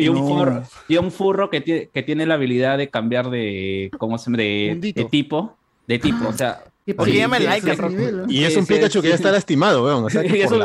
y, 0.00 0.08
un 0.08 0.16
No. 0.16 0.26
furro, 0.26 0.62
y 0.88 0.96
a 0.96 1.00
un 1.00 1.10
furro 1.12 1.50
que 1.50 1.60
tiene, 1.60 1.90
que 1.92 2.02
tiene 2.02 2.24
la 2.24 2.34
habilidad 2.34 2.78
de 2.78 2.88
cambiar 2.88 3.28
de, 3.28 3.90
¿cómo 3.98 4.16
se 4.16 4.26
llama? 4.30 4.38
de 4.38 5.06
tipo, 5.10 5.54
de 5.86 5.98
tipo, 5.98 6.28
o 6.28 6.32
sea, 6.32 6.64
Oye, 6.98 7.18
llama 7.18 7.38
el 7.38 7.44
like, 7.46 7.68
ese 7.72 7.82
Rock. 7.82 7.90
nivel, 7.90 8.16
¿no? 8.18 8.24
Y 8.32 8.44
es 8.44 8.52
Sí, 8.52 8.58
un 8.60 8.66
sí, 8.66 8.74
Pikachu 8.74 9.00
que 9.02 9.08
sí. 9.08 9.10
ya 9.10 9.14
está 9.16 9.32
lastimado, 9.32 9.82
weón. 9.84 10.04
O 10.04 10.10
sea, 10.10 10.22
que 10.22 10.46
por 10.46 10.56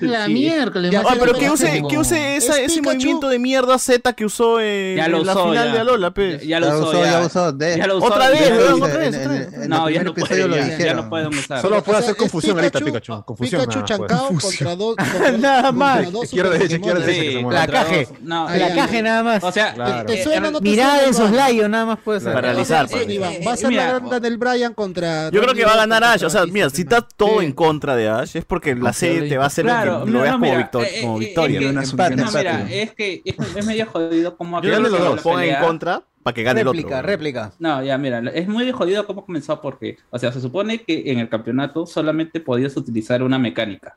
La 0.00 0.24
sí. 0.26 0.32
miércoles. 0.32 0.90
Ya, 0.90 1.02
Ah, 1.06 1.14
pero 1.20 1.34
que 1.34 1.50
use, 1.50 1.82
que 1.90 1.98
use 1.98 2.36
esa- 2.36 2.58
Es 2.58 2.72
ese 2.72 2.80
Pikachu. 2.80 2.82
movimiento 2.96 3.28
de 3.28 3.38
mierda 3.38 3.78
Z 3.78 4.12
que 4.14 4.24
usó 4.24 4.60
en, 4.60 4.96
Ya 4.96 5.08
lo 5.08 5.18
en 5.18 5.26
la 5.26 5.32
usó, 5.32 5.48
final 5.50 5.66
ya. 5.68 5.72
de 5.74 5.78
Alola, 5.80 6.10
pues. 6.12 6.42
Ya 6.46 6.58
lo 6.60 6.66
Ya 6.68 6.74
usó, 6.76 6.88
usó, 6.88 7.04
ya. 7.04 7.10
ya 7.20 7.26
usó. 7.26 7.52
De- 7.52 7.76
Ya 7.76 7.86
lo 7.86 7.98
usó. 7.98 8.06
Otra 8.06 8.30
vez, 8.30 8.50
lo 8.50 8.56
weón, 8.56 8.82
otra 8.82 8.96
vez, 8.98 9.68
No, 9.68 9.90
ya 9.90 10.02
no 10.02 10.14
puede, 10.14 10.48
lo 10.48 10.56
ya, 10.56 10.94
no 10.94 11.08
pueden 11.10 11.28
usar. 11.28 11.60
Solo 11.60 11.82
puede 11.84 11.98
hacer 11.98 12.16
confusión 12.16 12.56
ahorita, 12.58 12.78
Pikachu- 12.80 12.84
Pikachu. 12.86 13.22
Confusión. 13.24 13.60
Pikachu 13.60 13.78
nada 13.80 13.98
más, 13.98 14.08
chancao 14.08 14.28
contra 14.40 14.76
dos. 14.76 14.96
Nada 15.38 15.72
más. 15.72 16.08
Izquierda, 16.24 16.50
derecha, 16.50 16.76
izquierda, 16.76 17.00
derecha, 17.00 17.20
que 17.20 17.26
se 17.30 17.36
Sí, 17.38 17.42
mueva. 17.44 17.60
La 17.60 17.66
caje. 17.66 18.08
La 18.24 18.74
caje 18.74 19.02
nada 19.02 19.22
más. 19.22 19.44
O 19.44 19.52
sea. 19.52 20.04
¿Te 20.06 20.20
eh, 20.20 20.24
suena 20.24 20.48
o 20.48 20.50
no 20.50 20.60
te 20.60 20.70
Mirada 20.70 20.92
suena, 20.92 21.02
de 21.04 21.10
Iván? 21.10 21.28
soslayo 21.28 21.68
nada 21.68 21.84
más 21.86 21.98
puede 22.02 22.20
ser. 22.20 22.32
Paralizar, 22.32 22.86
va 22.86 22.98
a 22.98 23.54
Eh, 23.54 23.56
ser 23.56 23.72
la 23.72 23.98
ronda 23.98 24.18
del 24.20 24.38
Brian 24.38 24.72
contra. 24.72 25.30
Yo 25.30 25.42
creo 25.42 25.54
que 25.58 25.64
va 25.66 25.74
a 25.74 25.76
ganar 25.76 26.02
Ash. 26.04 26.24
O 26.24 26.30
sea, 26.30 26.46
mira, 26.46 26.70
si 26.70 26.82
está 26.82 27.02
todo 27.02 27.40
Sí. 27.40 27.44
en 27.46 27.52
contra 27.52 27.94
de 27.96 28.08
Ash, 28.08 28.36
es 28.36 28.44
porque 28.44 28.74
la 28.74 28.92
serie 28.92 29.28
te 29.28 29.36
va 29.36 29.44
a 29.44 29.46
hacer 29.48 29.64
Claro, 29.64 30.04
que 30.04 30.10
lo 30.10 30.18
no, 30.18 30.22
veas 30.22 30.34
no, 30.38 30.40
como, 30.46 30.56
victor- 30.58 30.84
eh, 30.86 31.00
como 31.02 31.16
eh, 31.16 31.20
victoria. 31.20 31.58
es 31.60 31.66
que- 31.66 31.72
Una 31.96 32.08
No, 32.16 32.32
mira, 32.32 32.66
es 32.70 32.94
que 32.94 33.22
es, 33.24 33.36
es 33.56 33.66
medio 33.66 33.86
jodido 33.86 34.36
cómo 34.36 34.62
Yo 34.62 34.80
los 34.80 34.90
dos 34.90 35.26
en 35.42 35.54
contra 35.60 36.02
para 36.22 36.34
que 36.34 36.42
gane 36.42 36.60
el 36.60 36.66
réplica, 36.66 36.96
otro. 36.96 37.06
réplica. 37.06 37.52
No, 37.58 37.82
ya, 37.82 37.98
mira, 37.98 38.18
es 38.34 38.48
muy 38.48 38.70
jodido 38.72 39.06
cómo 39.06 39.24
comenzó 39.24 39.60
porque, 39.60 39.98
o 40.10 40.18
sea, 40.18 40.32
se 40.32 40.40
supone 40.40 40.82
que 40.82 41.10
en 41.12 41.18
el 41.18 41.28
campeonato 41.28 41.86
solamente 41.86 42.40
podías 42.40 42.76
utilizar 42.76 43.22
una 43.22 43.38
mecánica. 43.38 43.96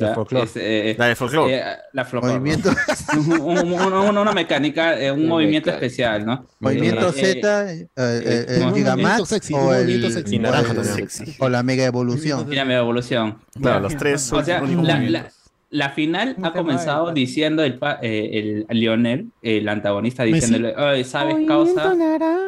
El 0.00 0.08
¿ya? 0.08 0.14
folclore. 0.14 0.44
Es, 0.46 0.52
eh, 0.56 0.94
La 0.98 1.06
de 1.06 1.16
folclore. 1.16 1.56
eh, 1.56 1.62
la 1.92 2.04
folclore. 2.04 2.34
Movimiento, 2.38 2.70
Un- 3.16 3.32
un- 3.40 3.72
un- 3.72 3.92
un- 3.92 4.18
una 4.18 4.32
mecánica, 4.32 4.98
eh, 5.00 5.10
un 5.12 5.26
movimiento 5.26 5.66
mecánica. 5.70 5.86
especial, 5.86 6.26
¿no? 6.26 6.46
movimiento 6.60 7.08
Eh, 7.08 7.12
Z, 7.12 7.72
eh, 7.74 7.88
eh, 7.96 8.44
el 8.48 9.26
sexy, 9.26 9.54
un 9.54 9.60
o, 9.60 9.74
el, 9.74 10.12
sexy. 10.12 10.36
Y 10.36 10.38
naranja 10.38 10.72
o 10.72 10.80
el- 10.80 10.86
también. 10.86 11.08
o 11.38 11.48
la 11.48 11.62
mega 11.62 11.84
evolución. 11.84 12.48
Mira 12.48 12.64
mi 12.64 12.74
evolución. 12.74 13.38
Claro, 13.60 13.80
los 13.80 13.96
tres 13.96 14.20
son 14.22 14.40
O 14.40 14.44
sea, 14.44 14.60
la, 14.60 14.98
la- 15.00 15.30
la 15.72 15.90
final 15.90 16.34
¿Cómo 16.34 16.48
ha 16.48 16.52
comenzado 16.52 17.08
el- 17.10 17.14
diciendo 17.14 17.62
el, 17.62 17.78
pa- 17.78 18.00
eh, 18.02 18.64
el 18.68 18.76
Lionel, 18.80 19.28
el 19.40 19.68
antagonista, 19.68 20.24
diciéndole, 20.24 20.74
"Oye, 20.76 21.04
¿sabes 21.04 21.36
causa? 21.46 21.94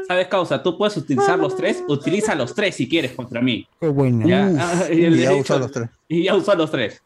¿Sabes 0.09 0.27
causa? 0.27 0.61
Tú 0.63 0.77
puedes 0.77 0.97
utilizar 0.97 1.39
los 1.39 1.55
tres, 1.57 1.85
utiliza 1.89 2.35
los 2.35 2.53
tres 2.53 2.75
si 2.75 2.89
quieres 2.89 3.13
contra 3.13 3.41
mí. 3.41 3.65
Qué 3.81 3.87
bueno. 3.87 4.27
Ya, 4.27 4.51
ah, 4.59 4.85
y, 4.91 5.07
Y 5.07 5.19
ya 5.23 5.31
dicho- 5.31 5.57
los 5.59 5.71
tres. 5.71 5.89
y 6.09 6.25
ya 6.25 6.35
usó 6.35 6.55
los 6.57 6.69
tres. 6.71 7.01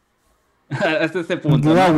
Hasta 1.01 1.19
ese 1.21 1.37
punto. 1.37 1.69
¿no? 1.69 1.75
Ya 1.75 1.91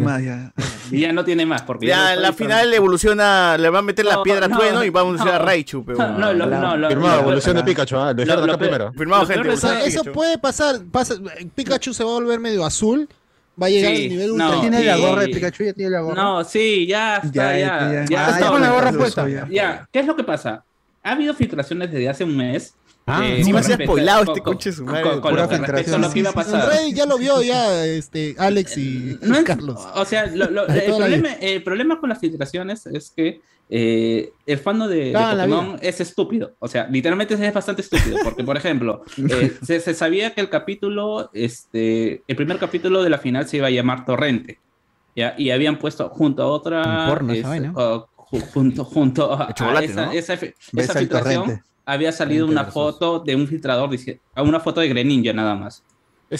más. 0.00 0.20
Y 0.90 1.00
ya 1.00 1.12
no 1.12 1.24
tiene 1.24 1.46
más. 1.46 1.62
Porque 1.62 1.86
Ya 1.86 2.12
en 2.14 2.22
la 2.22 2.32
final 2.32 2.72
evoluciona, 2.74 3.56
le 3.56 3.70
va 3.70 3.78
a 3.78 3.82
meter 3.82 4.04
la 4.04 4.16
No, 4.16 4.22
piedra 4.22 4.46
a 4.46 4.48
no, 4.48 4.58
trueno 4.58 4.84
y 4.84 4.90
va 4.90 5.00
a 5.00 5.02
evolucionar 5.02 5.36
a 5.36 5.38
no. 5.38 5.44
Raichu. 5.46 5.84
Pero, 5.84 5.98
No, 6.18 6.32
lo- 6.34 6.46
no, 6.46 6.76
lo- 6.76 6.88
Firmado, 6.88 7.16
lo- 7.16 7.22
evolución 7.22 7.56
de 7.56 7.62
Pikachu. 7.64 7.96
Ah, 7.96 8.12
lo 8.12 8.22
acá 8.44 8.58
primero. 8.58 8.92
Firmado, 8.92 9.26
gente. 9.26 9.48
O 9.48 9.56
sea, 9.56 9.84
eso 9.84 10.02
puede 10.04 10.38
pasar. 10.38 10.80
pasa- 10.92 11.14
Pikachu 11.54 11.94
se 11.94 12.04
va 12.04 12.10
a 12.10 12.14
volver 12.14 12.38
medio 12.38 12.64
azul. 12.64 13.08
Va 13.60 13.66
a 13.66 13.70
llegar 13.70 13.94
Sí, 13.94 14.02
al 14.04 14.08
nivel 14.10 14.36
no, 14.36 14.44
ultra. 14.46 14.60
¿Tiene 14.60 14.84
la 14.84 14.98
y- 14.98 15.00
gorra 15.00 15.22
de 15.22 15.28
Pikachu? 15.28 15.64
¿Ya 15.64 15.72
tiene 15.72 15.90
la 15.92 16.00
gorra? 16.00 16.22
No, 16.22 16.44
sí, 16.44 16.86
ya 16.86 17.16
está, 17.18 17.30
ya. 17.30 17.56
Ya, 17.58 17.92
ya, 17.92 18.04
ya. 18.04 18.28
está 18.30 18.48
Ah, 18.48 18.50
con 18.50 18.60
la 18.60 18.70
gorra 18.72 18.92
puesta. 18.92 19.26
Ya, 19.48 19.88
¿qué 19.92 20.00
es 20.00 20.06
lo 20.06 20.16
que 20.16 20.24
pasa? 20.24 20.64
Ha 21.02 21.12
habido 21.12 21.32
filtraciones 21.34 21.90
desde 21.92 22.08
hace 22.08 22.24
un 22.24 22.36
mes. 22.36 22.74
Ah, 23.06 23.20
eh, 23.26 23.42
con 23.52 23.62
se 23.62 23.74
ha 23.74 23.76
spoilado 23.76 24.24
con- 24.24 24.28
este 24.32 24.40
con- 24.42 24.52
conche 24.54 24.72
su 24.72 24.84
con- 24.84 24.92
madre, 24.92 25.02
con- 25.10 25.20
con 25.20 25.30
pura 25.32 25.42
lo 25.42 25.48
que 25.50 25.56
respecto 25.58 25.74
a 25.74 25.76
filtración. 25.76 26.00
lo 26.02 26.10
que 26.12 26.18
iba 26.20 26.30
a 26.30 26.32
pasar. 26.32 26.68
Reddit 26.70 26.94
ya 26.96 27.06
lo 27.06 27.18
vio 27.18 27.42
ya 27.42 27.84
este, 27.84 28.34
Alex 28.38 28.78
y, 28.78 29.18
No 29.20 29.34
y 29.34 29.38
es- 29.38 29.44
Carlos. 29.44 29.78
O 29.94 30.04
sea, 30.06 30.26
lo- 30.26 30.50
lo- 30.50 30.70
Ahí 30.70 30.78
el, 30.86 30.94
problema, 30.96 31.32
el 31.34 31.62
problema 31.62 32.00
con 32.00 32.08
las 32.08 32.18
filtraciones 32.18 32.86
es 32.86 33.10
que 33.14 33.40
eh, 33.70 34.30
el 34.46 34.58
fandom 34.58 34.88
de, 34.88 35.12
Pokémon 35.12 35.78
es 35.82 36.00
estúpido. 36.00 36.54
O 36.58 36.68
sea, 36.68 36.86
literalmente 36.88 37.34
es 37.34 37.54
bastante 37.54 37.82
estúpido. 37.82 38.18
Porque, 38.22 38.44
por 38.44 38.56
ejemplo, 38.56 39.02
eh, 39.30 39.54
se, 39.62 39.80
se 39.80 39.94
sabía 39.94 40.34
que 40.34 40.40
el 40.42 40.48
capítulo, 40.50 41.30
este, 41.32 42.22
el 42.26 42.36
primer 42.36 42.58
capítulo 42.58 43.02
de 43.02 43.10
la 43.10 43.18
final 43.18 43.46
se 43.48 43.58
iba 43.58 43.66
a 43.66 43.70
llamar 43.70 44.04
Torrente. 44.04 44.60
¿ya? 45.16 45.34
Y 45.38 45.50
habían 45.50 45.78
puesto 45.78 46.08
junto 46.10 46.42
a 46.42 46.46
otra. 46.46 47.06
Porno 47.08 47.32
esa 47.32 47.56
este, 47.56 47.70
o 47.74 48.08
junto, 48.52 48.84
junto 48.84 49.32
a, 49.34 49.46
El 49.48 49.54
chocolate, 49.54 49.86
a 49.86 49.90
esa, 49.90 50.06
¿no? 50.06 50.12
esa, 50.12 50.32
el 50.34 50.54
filtración, 50.74 51.42
torrente. 51.44 51.62
Había 51.86 52.12
salido 52.12 52.46
una 52.46 52.64
foto 52.64 53.20
de 53.20 53.36
un 53.36 53.46
filtrador, 53.46 53.90
dice- 53.90 54.20
una 54.36 54.60
foto 54.60 54.80
de 54.80 54.88
Greninja 54.88 55.32
nada 55.32 55.54
más. 55.54 55.84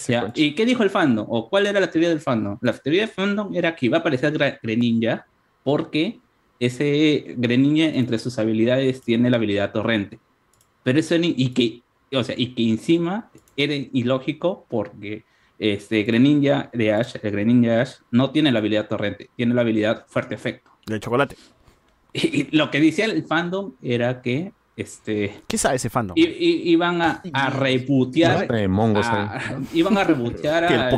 ¿ya? 0.08 0.32
¿Y 0.34 0.54
qué 0.54 0.64
dijo 0.66 0.82
el 0.82 0.90
fandom? 0.90 1.26
¿O 1.28 1.48
cuál 1.48 1.66
era 1.66 1.78
la 1.80 1.90
teoría 1.90 2.08
del 2.08 2.20
fandom? 2.20 2.58
La 2.62 2.72
teoría 2.72 3.02
del 3.02 3.10
fandom 3.10 3.54
era 3.54 3.76
que 3.76 3.86
iba 3.86 3.98
a 3.98 4.00
aparecer 4.00 4.36
Greninja 4.62 5.26
porque 5.62 6.18
ese 6.58 7.34
Greninja 7.36 7.84
entre 7.86 8.18
sus 8.18 8.38
habilidades 8.38 9.02
tiene 9.02 9.30
la 9.30 9.36
habilidad 9.36 9.72
torrente. 9.72 10.18
Pero 10.82 10.98
eso 10.98 11.16
ni- 11.18 11.34
y 11.36 11.50
que, 11.52 11.82
o 12.16 12.24
sea, 12.24 12.34
y 12.38 12.54
que 12.54 12.68
encima 12.68 13.30
era 13.56 13.74
ilógico 13.74 14.66
porque 14.68 15.24
este 15.58 16.02
Greninja 16.02 16.70
de 16.72 16.92
Ash, 16.92 17.16
el 17.22 17.30
Greninja 17.30 17.82
Ash, 17.82 17.94
no 18.10 18.30
tiene 18.30 18.50
la 18.50 18.58
habilidad 18.58 18.88
torrente, 18.88 19.30
tiene 19.36 19.54
la 19.54 19.60
habilidad 19.60 20.04
fuerte 20.08 20.34
efecto. 20.34 20.70
De 20.86 20.98
chocolate. 20.98 21.36
Y, 22.12 22.40
y 22.42 22.48
lo 22.56 22.70
que 22.70 22.80
decía 22.80 23.04
el 23.06 23.24
fandom 23.24 23.74
era 23.82 24.20
que 24.22 24.52
este 24.76 25.40
¿Qué 25.46 25.56
sabe 25.58 25.76
ese 25.76 25.88
fandom? 25.90 26.16
i- 26.18 26.22
i- 26.22 26.70
iban 26.72 27.00
a, 27.00 27.22
a 27.32 27.50
Eh, 28.50 28.66
mongos 28.68 29.06
a- 29.06 29.40
iban 29.74 29.96
a 29.98 30.04
al- 30.78 30.90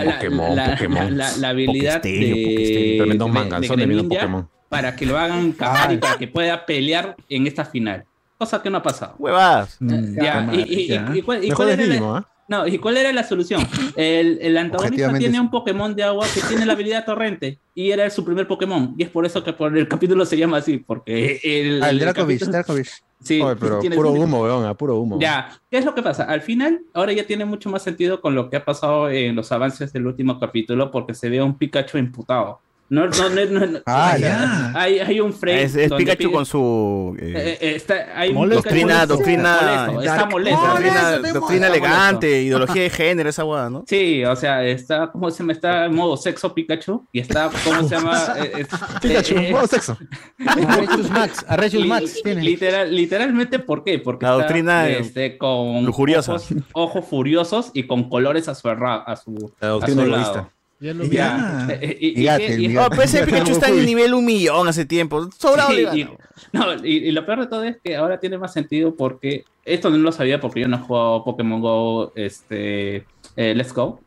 a 0.00 0.04
la- 0.04 0.12
Pokémon, 0.14 0.56
la, 0.56 0.70
Pokémon. 0.70 1.16
la- 1.18 1.36
la 1.38 1.48
habilidad 1.48 2.00
de. 2.02 2.94
Tremendo 2.98 3.24
de- 3.26 3.30
manganzón 3.32 3.76
de 3.76 3.82
de 3.82 3.86
viendo 3.86 4.02
Greninja 4.04 4.20
Pokémon. 4.20 4.48
para 4.68 4.94
que 4.96 5.06
lo 5.06 5.18
hagan 5.18 5.52
cambiar 5.52 5.92
y 5.92 5.96
para 5.98 6.16
que 6.16 6.28
pueda 6.28 6.64
pelear 6.66 7.16
en 7.28 7.46
esta 7.46 7.64
final. 7.64 8.04
Cosa 8.38 8.60
que 8.62 8.68
no 8.68 8.78
ha 8.78 8.82
pasado. 8.82 9.14
Huevadas. 9.18 9.78
Ya, 9.80 10.48
y, 10.52 10.60
y- 10.60 10.86
ya. 10.88 11.10
y- 11.14 11.18
y 11.18 11.22
cuál, 11.22 11.38
y 11.44 11.48
Mejor 11.48 11.56
cuál 11.66 11.68
es 11.70 11.74
era 11.78 11.86
la- 11.86 11.94
mínimo. 11.94 12.26
No, 12.48 12.66
¿y 12.66 12.78
cuál 12.78 12.96
era 12.96 13.12
la 13.12 13.24
solución? 13.24 13.60
El, 13.96 14.38
el 14.40 14.56
antagonista 14.56 15.12
tiene 15.18 15.40
un 15.40 15.50
Pokémon 15.50 15.94
de 15.94 16.02
agua 16.04 16.26
que 16.32 16.40
tiene 16.42 16.64
la 16.66 16.74
habilidad 16.74 17.04
torrente 17.04 17.58
y 17.74 17.90
era 17.90 18.08
su 18.10 18.24
primer 18.24 18.46
Pokémon. 18.46 18.94
Y 18.96 19.02
es 19.04 19.10
por 19.10 19.26
eso 19.26 19.42
que 19.42 19.52
por 19.52 19.76
el 19.76 19.88
capítulo 19.88 20.24
se 20.24 20.36
llama 20.36 20.58
así, 20.58 20.78
porque 20.78 21.40
el, 21.42 21.82
Ah, 21.82 21.90
el 21.90 21.96
el 21.96 22.00
Dracovish, 22.00 22.38
capítulo- 22.40 22.52
Dracovish. 22.52 22.90
Sí, 23.22 23.40
Oye, 23.40 23.56
pero 23.58 23.78
tiene- 23.80 23.96
puro 23.96 24.12
humo, 24.12 24.42
weón, 24.42 24.64
a 24.66 24.74
puro 24.74 24.96
humo. 24.98 25.18
Ya, 25.18 25.58
¿qué 25.70 25.78
es 25.78 25.84
lo 25.84 25.94
que 25.94 26.02
pasa? 26.02 26.24
Al 26.24 26.42
final, 26.42 26.82
ahora 26.92 27.12
ya 27.12 27.26
tiene 27.26 27.44
mucho 27.46 27.70
más 27.70 27.82
sentido 27.82 28.20
con 28.20 28.34
lo 28.34 28.50
que 28.50 28.56
ha 28.56 28.64
pasado 28.64 29.08
en 29.10 29.34
los 29.34 29.50
avances 29.52 29.92
del 29.92 30.06
último 30.06 30.38
capítulo, 30.38 30.90
porque 30.90 31.14
se 31.14 31.28
ve 31.30 31.38
a 31.38 31.44
un 31.44 31.56
Pikachu 31.56 31.96
imputado. 31.98 32.60
No, 32.88 33.06
no, 33.08 33.28
no, 33.30 33.44
no, 33.46 33.66
no- 33.66 33.78
Ah, 33.84 34.12
hay, 34.12 34.20
ya. 34.20 34.72
hay, 34.74 34.98
hay 35.00 35.20
un 35.20 35.32
frame. 35.32 35.62
Es, 35.64 35.74
es 35.74 35.92
Pikachu 35.92 36.28
Pika- 36.28 36.32
con 36.32 36.46
su. 36.46 37.16
eh, 37.18 37.32
eh, 37.34 37.58
eh, 37.60 37.72
está, 37.76 37.94
hay 38.14 38.28
un 38.28 38.36
Molesto. 38.36 38.62
Pikachu 38.62 38.86
Doctrina- 38.86 39.06
molesto, 39.06 39.14
doctrina- 39.16 39.86
molesto, 39.90 40.02
está 40.12 40.26
molesto. 40.26 40.60
doctrina, 40.60 41.02
molesto, 41.16 41.38
doctrina 41.40 41.66
está 41.66 41.76
elegante, 41.76 42.42
ideología 42.42 42.82
de 42.82 42.90
género, 42.90 43.28
esa 43.30 43.44
hueá, 43.44 43.68
¿no? 43.70 43.84
Sí, 43.88 44.24
o 44.24 44.36
sea, 44.36 44.64
está, 44.64 45.10
¿cómo 45.10 45.30
se 45.32 45.38
llama? 45.38 45.52
Está 45.52 45.84
en 45.86 45.94
modo 45.96 46.16
sexo 46.16 46.54
Pikachu 46.54 47.04
y 47.12 47.18
está, 47.20 47.50
¿cómo 47.64 47.88
se 47.88 47.94
llama? 47.96 48.22
Eh, 48.36 48.66
Pikachu, 49.02 49.34
eh, 49.34 49.48
eh, 49.48 49.52
modo 49.52 49.66
sexo. 49.66 49.98
Arrechus 50.46 51.10
Max, 51.10 51.44
Arrechus 51.48 51.86
Max 51.86 52.20
tiene. 52.22 52.42
literal, 52.42 52.94
literalmente, 52.94 53.58
¿por 53.58 53.82
qué? 53.82 53.98
Porque 53.98 54.24
La 54.26 54.32
está, 54.32 54.42
doctrina 54.44 54.88
este, 54.88 55.36
con 55.38 55.84
lujuriosa. 55.84 56.32
Ojos, 56.34 56.48
ojos 56.72 57.04
furiosos 57.04 57.70
y 57.74 57.84
con 57.86 58.08
colores 58.08 58.48
a 58.48 58.54
su, 58.54 58.68
a 58.68 59.16
su, 59.16 59.52
La 59.60 59.68
a 59.68 59.70
doctrina 59.70 60.04
su 60.04 60.08
lado. 60.10 60.50
Ya 60.80 60.92
lo 60.94 61.04
vi. 61.04 61.10
Ya. 61.16 61.66
Eh, 61.80 61.96
y- 62.00 62.22
y- 62.22 62.28
y- 62.28 62.56
mi 62.68 62.74
y-. 62.74 62.76
Oh, 62.76 62.86
pero 62.90 63.02
ese 63.02 63.24
Pikachu 63.24 63.52
está 63.52 63.68
en 63.68 63.78
el 63.78 63.86
nivel 63.86 64.14
un 64.14 64.24
millón 64.24 64.68
hace 64.68 64.84
tiempo. 64.84 65.28
Sobrado 65.38 65.70
Sí, 65.70 65.86
y, 66.00 66.08
no, 66.52 66.74
y, 66.84 66.96
y 67.08 67.12
lo 67.12 67.24
peor 67.26 67.40
de 67.40 67.46
todo 67.46 67.64
es 67.64 67.76
que 67.82 67.96
ahora 67.96 68.20
tiene 68.20 68.38
más 68.38 68.52
sentido 68.52 68.94
porque 68.94 69.44
esto 69.64 69.90
no 69.90 69.96
lo 69.98 70.12
sabía 70.12 70.40
porque 70.40 70.60
yo 70.60 70.68
no 70.68 70.76
he 70.76 70.80
jugado 70.80 71.24
Pokémon 71.24 71.60
Go 71.60 72.12
este, 72.14 72.96
eh, 73.36 73.54
Let's 73.54 73.72
Go. 73.72 74.00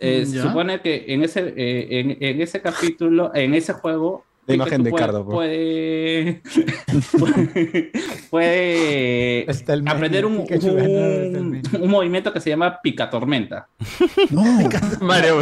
Eh, 0.00 0.26
se 0.26 0.42
supone 0.42 0.80
que 0.80 1.04
en 1.08 1.22
ese, 1.22 1.54
eh, 1.56 2.00
en, 2.00 2.16
en 2.20 2.40
ese 2.42 2.60
capítulo, 2.60 3.30
en 3.34 3.54
ese 3.54 3.72
juego, 3.74 4.24
La 4.46 4.54
imagen 4.54 4.82
de 4.82 4.90
puede, 4.90 5.04
Cardo, 5.06 5.24
puede, 5.28 6.42
puede, 8.30 9.46
aprender 9.86 10.26
un, 10.26 10.44
el 10.48 11.62
un, 11.80 11.90
movimiento 11.90 12.32
que 12.32 12.40
se 12.40 12.50
llama 12.50 12.78
Picatormenta. 12.82 13.68
No. 14.30 14.42
Mario. 15.00 15.36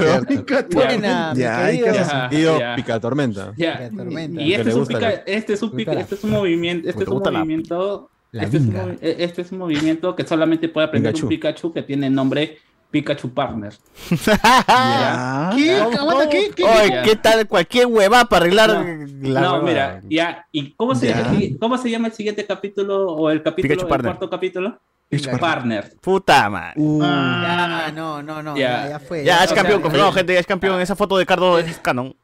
Buena, 0.72 1.32
mi 1.34 1.40
Ya, 1.40 1.64
hay 1.64 1.78
que- 1.80 1.84
Ya, 1.86 2.04
Sentido 2.04 2.58
ya. 2.58 2.76
pica 2.76 3.00
tormenta. 3.00 3.52
Ya. 3.56 3.78
Pica 3.78 3.90
tormenta. 3.96 4.40
Y 4.42 4.52
este 4.52 4.64
le 4.64 4.70
es, 4.70 4.76
un 4.76 4.86
pica- 4.86 5.10
este 5.26 5.52
es 5.54 5.62
un 5.62 5.70
pica- 5.72 5.90
gusta 5.90 5.94
la- 5.94 6.00
este 6.02 6.14
es 6.14 6.24
un 6.24 6.30
movimiento, 6.30 6.88
este 6.88 7.02
es 7.02 7.08
un 7.08 7.22
movimiento, 7.22 8.10
La 8.32 8.42
este 8.44 8.56
es, 8.56 8.62
un, 8.64 8.98
este 9.00 9.42
es 9.42 9.52
un 9.52 9.58
movimiento 9.58 10.14
que 10.16 10.24
solamente 10.26 10.68
puede 10.68 10.86
aprender 10.86 11.12
Pikachu. 11.12 11.26
un 11.26 11.28
Pikachu 11.30 11.72
que 11.72 11.82
tiene 11.82 12.06
el 12.06 12.14
nombre 12.14 12.58
Pikachu 12.92 13.32
Partner. 13.34 13.72
Ya. 14.10 15.50
¿Qué? 15.56 15.80
Aguanta, 15.80 16.28
¿qué? 16.28 16.50
¿Qué? 16.54 16.62
Oye, 16.62 16.88
Ya. 16.90 17.02
¿qué 17.02 17.16
tal 17.16 17.48
cualquier 17.48 17.86
hueva 17.86 18.26
para 18.26 18.44
arreglar 18.44 18.70
No, 18.70 19.28
la 19.30 19.40
no, 19.40 19.52
hueva? 19.54 19.64
mira, 19.64 20.00
ya. 20.08 20.46
¿Y 20.52 20.72
cómo 20.74 20.94
se, 20.94 21.08
Ya. 21.08 21.24
cómo 21.58 21.78
se 21.78 21.90
llama 21.90 22.08
el 22.08 22.12
siguiente 22.14 22.46
capítulo 22.46 23.06
o 23.12 23.30
el 23.30 23.42
capítulo, 23.42 23.70
Pikachu 23.70 23.86
el 23.86 23.88
Partner. 23.88 24.12
cuarto 24.12 24.30
capítulo? 24.30 24.78
Pikachu 25.08 25.38
Partner. 25.38 25.92
Puta 26.00 26.48
madre. 26.48 26.74
Uh, 26.76 27.02
Ya, 27.02 27.92
no, 27.94 28.22
no, 28.22 28.42
no, 28.42 28.56
Ya. 28.56 28.84
ya, 28.84 28.88
ya 28.90 28.98
fue. 29.00 29.24
Ya, 29.24 29.42
es 29.42 29.48
sea, 29.50 29.56
campeón, 29.56 29.80
eh, 29.80 29.82
confirmado, 29.82 30.12
gente, 30.12 30.34
ya 30.34 30.40
es 30.40 30.46
campeón. 30.46 30.80
Esa 30.80 30.94
foto 30.96 31.16
de 31.18 31.26
Cardo 31.26 31.58
es 31.58 31.78
canon. 31.78 32.14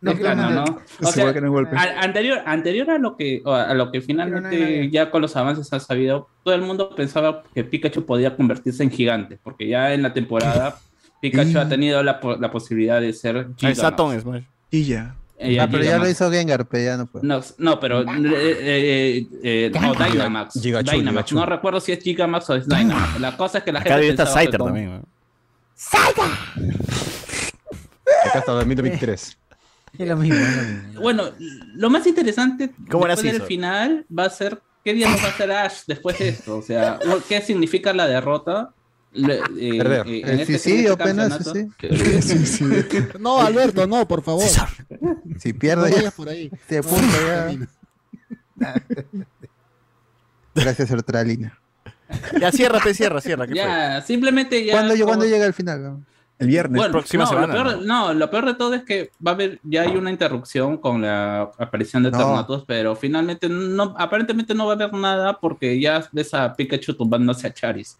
No, 0.00 0.14
plano, 0.14 0.50
no, 0.50 0.64
¿no? 0.64 0.78
O 1.02 1.06
Se 1.06 1.12
sea, 1.12 1.24
ve 1.26 1.34
que 1.34 1.40
no 1.40 1.46
es 1.48 1.52
golpe. 1.52 1.76
a- 1.76 2.00
anterior, 2.02 2.38
anterior 2.46 2.88
a 2.90 2.98
lo 2.98 3.16
que 3.16 3.42
a 3.44 3.74
lo 3.74 3.90
que 3.90 4.00
finalmente 4.00 4.88
ya 4.90 5.10
con 5.10 5.22
los 5.22 5.34
avances 5.36 5.72
ha 5.72 5.80
sabido, 5.80 6.28
todo 6.44 6.54
el 6.54 6.62
mundo 6.62 6.94
pensaba 6.94 7.42
que 7.52 7.64
Pikachu 7.64 8.06
podía 8.06 8.36
convertirse 8.36 8.82
en 8.84 8.90
gigante, 8.92 9.38
porque 9.42 9.66
ya 9.66 9.92
en 9.92 10.02
la 10.02 10.12
temporada 10.14 10.78
Pikachu 11.20 11.58
ha 11.58 11.68
tenido 11.68 12.00
la, 12.04 12.20
po- 12.20 12.36
la 12.36 12.48
posibilidad 12.50 13.00
de 13.00 13.12
ser 13.12 13.48
Ah. 13.60 13.74
Saturn 13.74 14.20
Smash. 14.20 14.44
Y 14.70 14.84
ya. 14.84 15.16
Eh, 15.40 15.58
Ah, 15.60 15.66
pero 15.70 15.82
ya 15.84 15.98
lo 15.98 16.08
hizo 16.08 16.30
Gengar, 16.30 16.66
pero 16.66 16.84
ya 16.84 16.96
no 16.96 17.06
puede. 17.06 17.26
No, 17.26 17.40
no, 17.58 17.78
pero 17.80 18.02
eh, 18.02 18.06
eh, 18.60 19.26
eh, 19.42 19.72
no, 19.80 19.94
Dynamax. 19.94 20.60
Gigachu, 20.60 20.90
Dynamax. 20.92 21.26
Gigachu. 21.28 21.34
No 21.36 21.46
recuerdo 21.46 21.80
si 21.80 21.92
es 21.92 22.00
Gigamax 22.02 22.50
o 22.50 22.54
es 22.56 22.68
Dynamax. 22.68 23.20
La 23.20 23.36
cosa 23.36 23.58
es 23.58 23.64
que 23.64 23.72
la 23.72 23.80
Acá 23.80 23.90
gente 23.98 24.08
pensaba 24.14 24.32
que 24.34 24.40
Scyther 24.46 24.58
con- 24.60 24.68
también. 24.68 24.90
¿no? 24.90 25.02
Acá 28.26 28.38
hasta 28.40 28.52
2023. 28.52 29.37
Es 29.96 30.08
lo 30.08 30.16
mismo, 30.16 30.36
es 30.38 30.56
lo 30.56 30.62
mismo. 30.62 31.00
Bueno, 31.00 31.24
lo 31.74 31.90
más 31.90 32.06
interesante 32.06 32.72
¿Cómo 32.90 33.04
era 33.06 33.14
después 33.14 33.32
del 33.32 33.42
final 33.42 34.06
va 34.16 34.24
a 34.24 34.30
ser 34.30 34.60
qué 34.84 34.92
día 34.94 35.08
nos 35.10 35.20
va 35.22 35.26
a 35.26 35.30
hacer 35.30 35.52
Ash 35.52 35.82
después 35.86 36.18
de 36.18 36.28
esto. 36.30 36.56
O 36.58 36.62
sea, 36.62 36.98
¿qué 37.28 37.40
significa 37.42 37.92
la 37.92 38.06
derrota? 38.06 38.72
Le- 39.12 39.40
eh, 39.58 39.78
Perder. 39.78 40.06
eh, 40.06 40.20
en 40.20 40.28
El 40.28 40.40
este- 40.40 40.52
en 40.54 40.58
suicidio, 40.60 40.90
este 40.92 41.02
apenas, 41.02 41.38
campeonato. 41.38 43.18
No, 43.18 43.40
Alberto, 43.40 43.86
no, 43.86 44.06
por 44.06 44.22
favor. 44.22 44.44
Si 45.38 45.52
No 45.52 45.58
pierde, 45.58 45.90
ya 45.90 45.96
vayas 45.96 46.14
por 46.14 46.28
ahí. 46.28 46.50
se 46.68 46.78
apunta 46.78 47.16
ya. 47.26 47.58
Gracias, 50.54 50.88
Sertralina. 50.88 51.58
Ya, 52.40 52.50
cierra, 52.52 52.80
pe, 52.80 52.94
cierra, 52.94 53.20
cierra. 53.20 53.46
¿qué 53.46 53.52
fue? 53.52 53.60
Ya, 53.60 54.00
simplemente 54.02 54.64
ya. 54.64 54.72
¿Cuándo, 54.72 54.94
como- 54.94 55.06
¿Cuándo 55.06 55.24
llega 55.26 55.46
el 55.46 55.54
final? 55.54 56.04
El 56.38 56.46
viernes. 56.46 56.78
Bueno, 56.78 56.92
Próxima 56.92 57.24
no, 57.24 57.30
semana, 57.30 57.46
Lo 57.48 57.52
peor, 57.64 57.82
no, 57.84 58.14
lo 58.14 58.30
peor 58.30 58.46
de 58.46 58.54
todo 58.54 58.74
es 58.74 58.84
que 58.84 59.10
va 59.26 59.32
a 59.32 59.34
haber, 59.34 59.58
ya 59.64 59.82
hay 59.82 59.96
una 59.96 60.10
interrupción 60.10 60.76
con 60.76 61.02
la 61.02 61.50
aparición 61.58 62.02
de 62.04 62.10
No. 62.12 62.16
Eternatus, 62.18 62.64
pero 62.66 62.94
finalmente 62.94 63.48
no, 63.48 63.94
aparentemente 63.98 64.54
no 64.54 64.66
va 64.66 64.72
a 64.72 64.76
haber 64.76 64.92
nada 64.94 65.38
porque 65.40 65.80
ya 65.80 66.06
ves 66.12 66.32
a 66.34 66.54
Pikachu 66.54 66.94
tumbándose 66.94 67.46
a 67.48 67.52
Charis. 67.52 67.98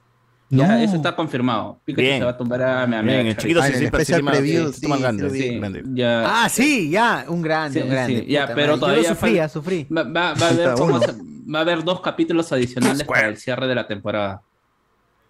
Ya, 0.50 0.66
No. 0.68 0.78
eso 0.78 0.96
está 0.96 1.14
confirmado. 1.16 1.78
Pikachu 1.84 2.02
Bien. 2.06 2.18
se 2.20 2.24
va 2.24 2.30
a 2.30 2.36
tumbar 2.38 2.62
a 2.62 2.86
mi 2.86 2.96
amiga 2.96 3.14
Bien, 3.16 3.26
el 3.26 3.36
chiquito 3.36 3.60
Ah, 3.60 3.66
sí, 3.66 3.74
sí, 3.74 3.84
especial 3.84 4.20
sí, 4.20 4.26
preview, 4.26 4.72
sí, 4.72 5.60
ya. 5.94 6.44
Ah, 6.44 6.48
sí, 6.48 6.90
ya, 6.90 7.24
un 7.28 7.42
grande, 7.42 7.80
Sí, 7.80 7.84
un 7.84 7.90
grande. 7.92 8.20
sí, 8.20 8.26
ya, 8.32 8.46
pero 8.54 8.68
madre. 8.68 8.80
todavía 8.80 9.02
Yo 9.02 9.08
sufría, 9.10 9.44
fal- 9.46 9.50
sufrí. 9.50 9.86
Va, 9.94 10.02
va- 10.04 10.10
va 10.12 10.46
a 10.46 10.48
haber 10.50 10.64
Falta 10.68 10.74
cómo 10.74 10.94
uno. 10.96 11.00
se- 11.04 11.12
va 11.52 11.58
a 11.58 11.62
haber 11.62 11.84
dos 11.84 12.00
capítulos 12.00 12.50
adicionales 12.52 13.02
para 13.04 13.28
el 13.28 13.36
cierre 13.36 13.66
de 13.66 13.74
la 13.74 13.86
temporada. 13.86 14.40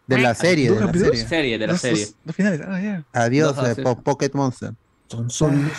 De 0.09 0.19
la 0.19 0.35
serie, 0.35 0.71
de 0.71 0.81
¿Dos 0.81 0.87
la 0.87 0.93
serie. 0.93 1.27
Serie, 1.27 1.59
de 1.59 1.67
la 1.67 1.73
Dos- 1.75 1.83
serie. 1.83 2.05
dos- 2.07 2.15
dos 2.25 2.35
finales. 2.37 2.61
Ah, 2.67 2.81
ya. 2.81 3.05
Adiós, 3.13 3.55
Dos 3.55 3.79
eh, 3.79 3.85
Pocket 4.03 4.31
Monster. 4.35 4.73
Son 5.07 5.31
solo 5.31 5.53
No, 5.53 5.71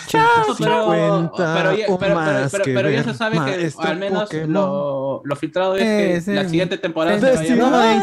pero, 0.58 1.32
pero, 1.36 1.74
ya- 1.76 1.86
o 1.88 1.98
pero- 1.98 2.14
más 2.16 2.50
pero- 2.50 2.64
que 2.64 2.74
pero 2.74 2.90
ya 2.90 3.04
se 3.04 3.14
sabe 3.14 3.36
que 3.44 3.72
al 3.78 3.96
menos 3.98 4.22
Pokémon. 4.24 4.52
lo, 4.52 5.22
lo 5.24 5.36
filtrado 5.36 5.76
es 5.76 6.24
que 6.24 6.32
la 6.32 6.48
siguiente 6.48 6.78
temporada 6.78 7.20
se 7.20 7.32
va 7.34 7.40
a 7.40 7.44
llamar, 7.44 8.02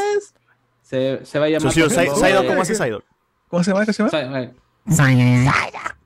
se, 0.81 1.25
se 1.25 1.39
va 1.39 1.45
a 1.45 1.49
llamar 1.49 1.73
¿cómo 1.73 2.61
hace? 2.61 2.73
¿Cómo 3.49 3.63
se 3.63 3.71
llama? 3.71 3.85
¿Cómo 3.85 4.03
se 4.09 4.23
llama? 4.23 5.97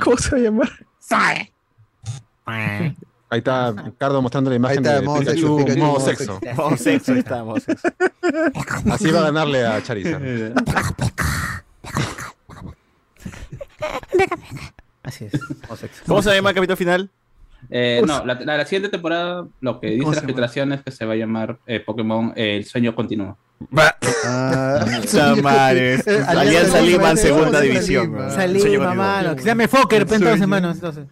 ¿Cómo 0.00 0.16
se 0.16 0.30
va 0.30 0.36
a 0.36 0.40
llamar? 0.40 0.68
Ahí 3.28 3.38
está 3.38 3.72
Ricardo 3.72 4.22
mostrando 4.22 4.50
la 4.50 4.56
imagen 4.56 4.78
está, 4.78 5.00
de 5.00 5.02
modo 5.06 5.18
Pikachu, 5.20 5.38
sexo, 5.40 5.56
Pikachu, 5.56 5.78
modo 5.80 6.00
sexo. 6.00 6.40
Modo 6.56 6.76
sexo, 6.76 7.12
ahí 7.12 7.18
está, 7.18 7.44
modo 7.44 7.60
sexo. 7.60 7.88
Así 8.90 9.10
va 9.10 9.18
a 9.20 9.22
ganarle 9.24 9.66
a 9.66 9.82
Charizard. 9.82 10.22
Así 15.02 15.24
es. 15.26 15.32
sexo. 15.78 16.02
¿Cómo 16.06 16.22
se 16.22 16.34
llama 16.34 16.50
el 16.50 16.54
capítulo 16.54 16.76
final? 16.76 17.10
Eh, 17.70 18.02
no, 18.06 18.24
la, 18.24 18.34
la- 18.34 18.56
la 18.58 18.64
siguiente 18.64 18.88
temporada 18.90 19.46
lo 19.60 19.80
que 19.80 19.88
dice 19.88 20.00
¿Cómo 20.02 20.10
la 20.12 20.14
se 20.14 20.20
llama? 20.20 20.26
filtración 20.28 20.72
es 20.72 20.82
que 20.82 20.90
se 20.92 21.04
va 21.04 21.14
a 21.14 21.16
llamar 21.16 21.58
eh, 21.66 21.80
Pokémon 21.80 22.32
eh, 22.36 22.56
El 22.58 22.64
sueño 22.64 22.94
continúa. 22.94 23.36
Ah, 23.74 24.84
Puta 25.02 25.34
madre, 25.36 25.94
es- 25.94 26.06
Eh, 26.06 26.22
Alianza 26.26 26.80
Lima 26.82 27.10
en 27.10 27.16
segunda 27.16 27.58
Alianza 27.58 27.62
división. 27.62 28.04
Lima. 28.06 28.18
weón. 28.18 28.30
Salí, 28.34 28.60
Sueño 28.60 28.80
mamá. 28.80 29.12
continúa. 29.14 29.34
Que 29.36 29.42
se 29.42 29.46
llame 29.48 29.68
Fokker, 29.68 30.00
El 30.02 30.06
pues, 30.06 30.20
entonces, 30.20 30.38
sueño. 30.40 30.56
hermano. 30.56 30.70
Entonces. 30.72 31.04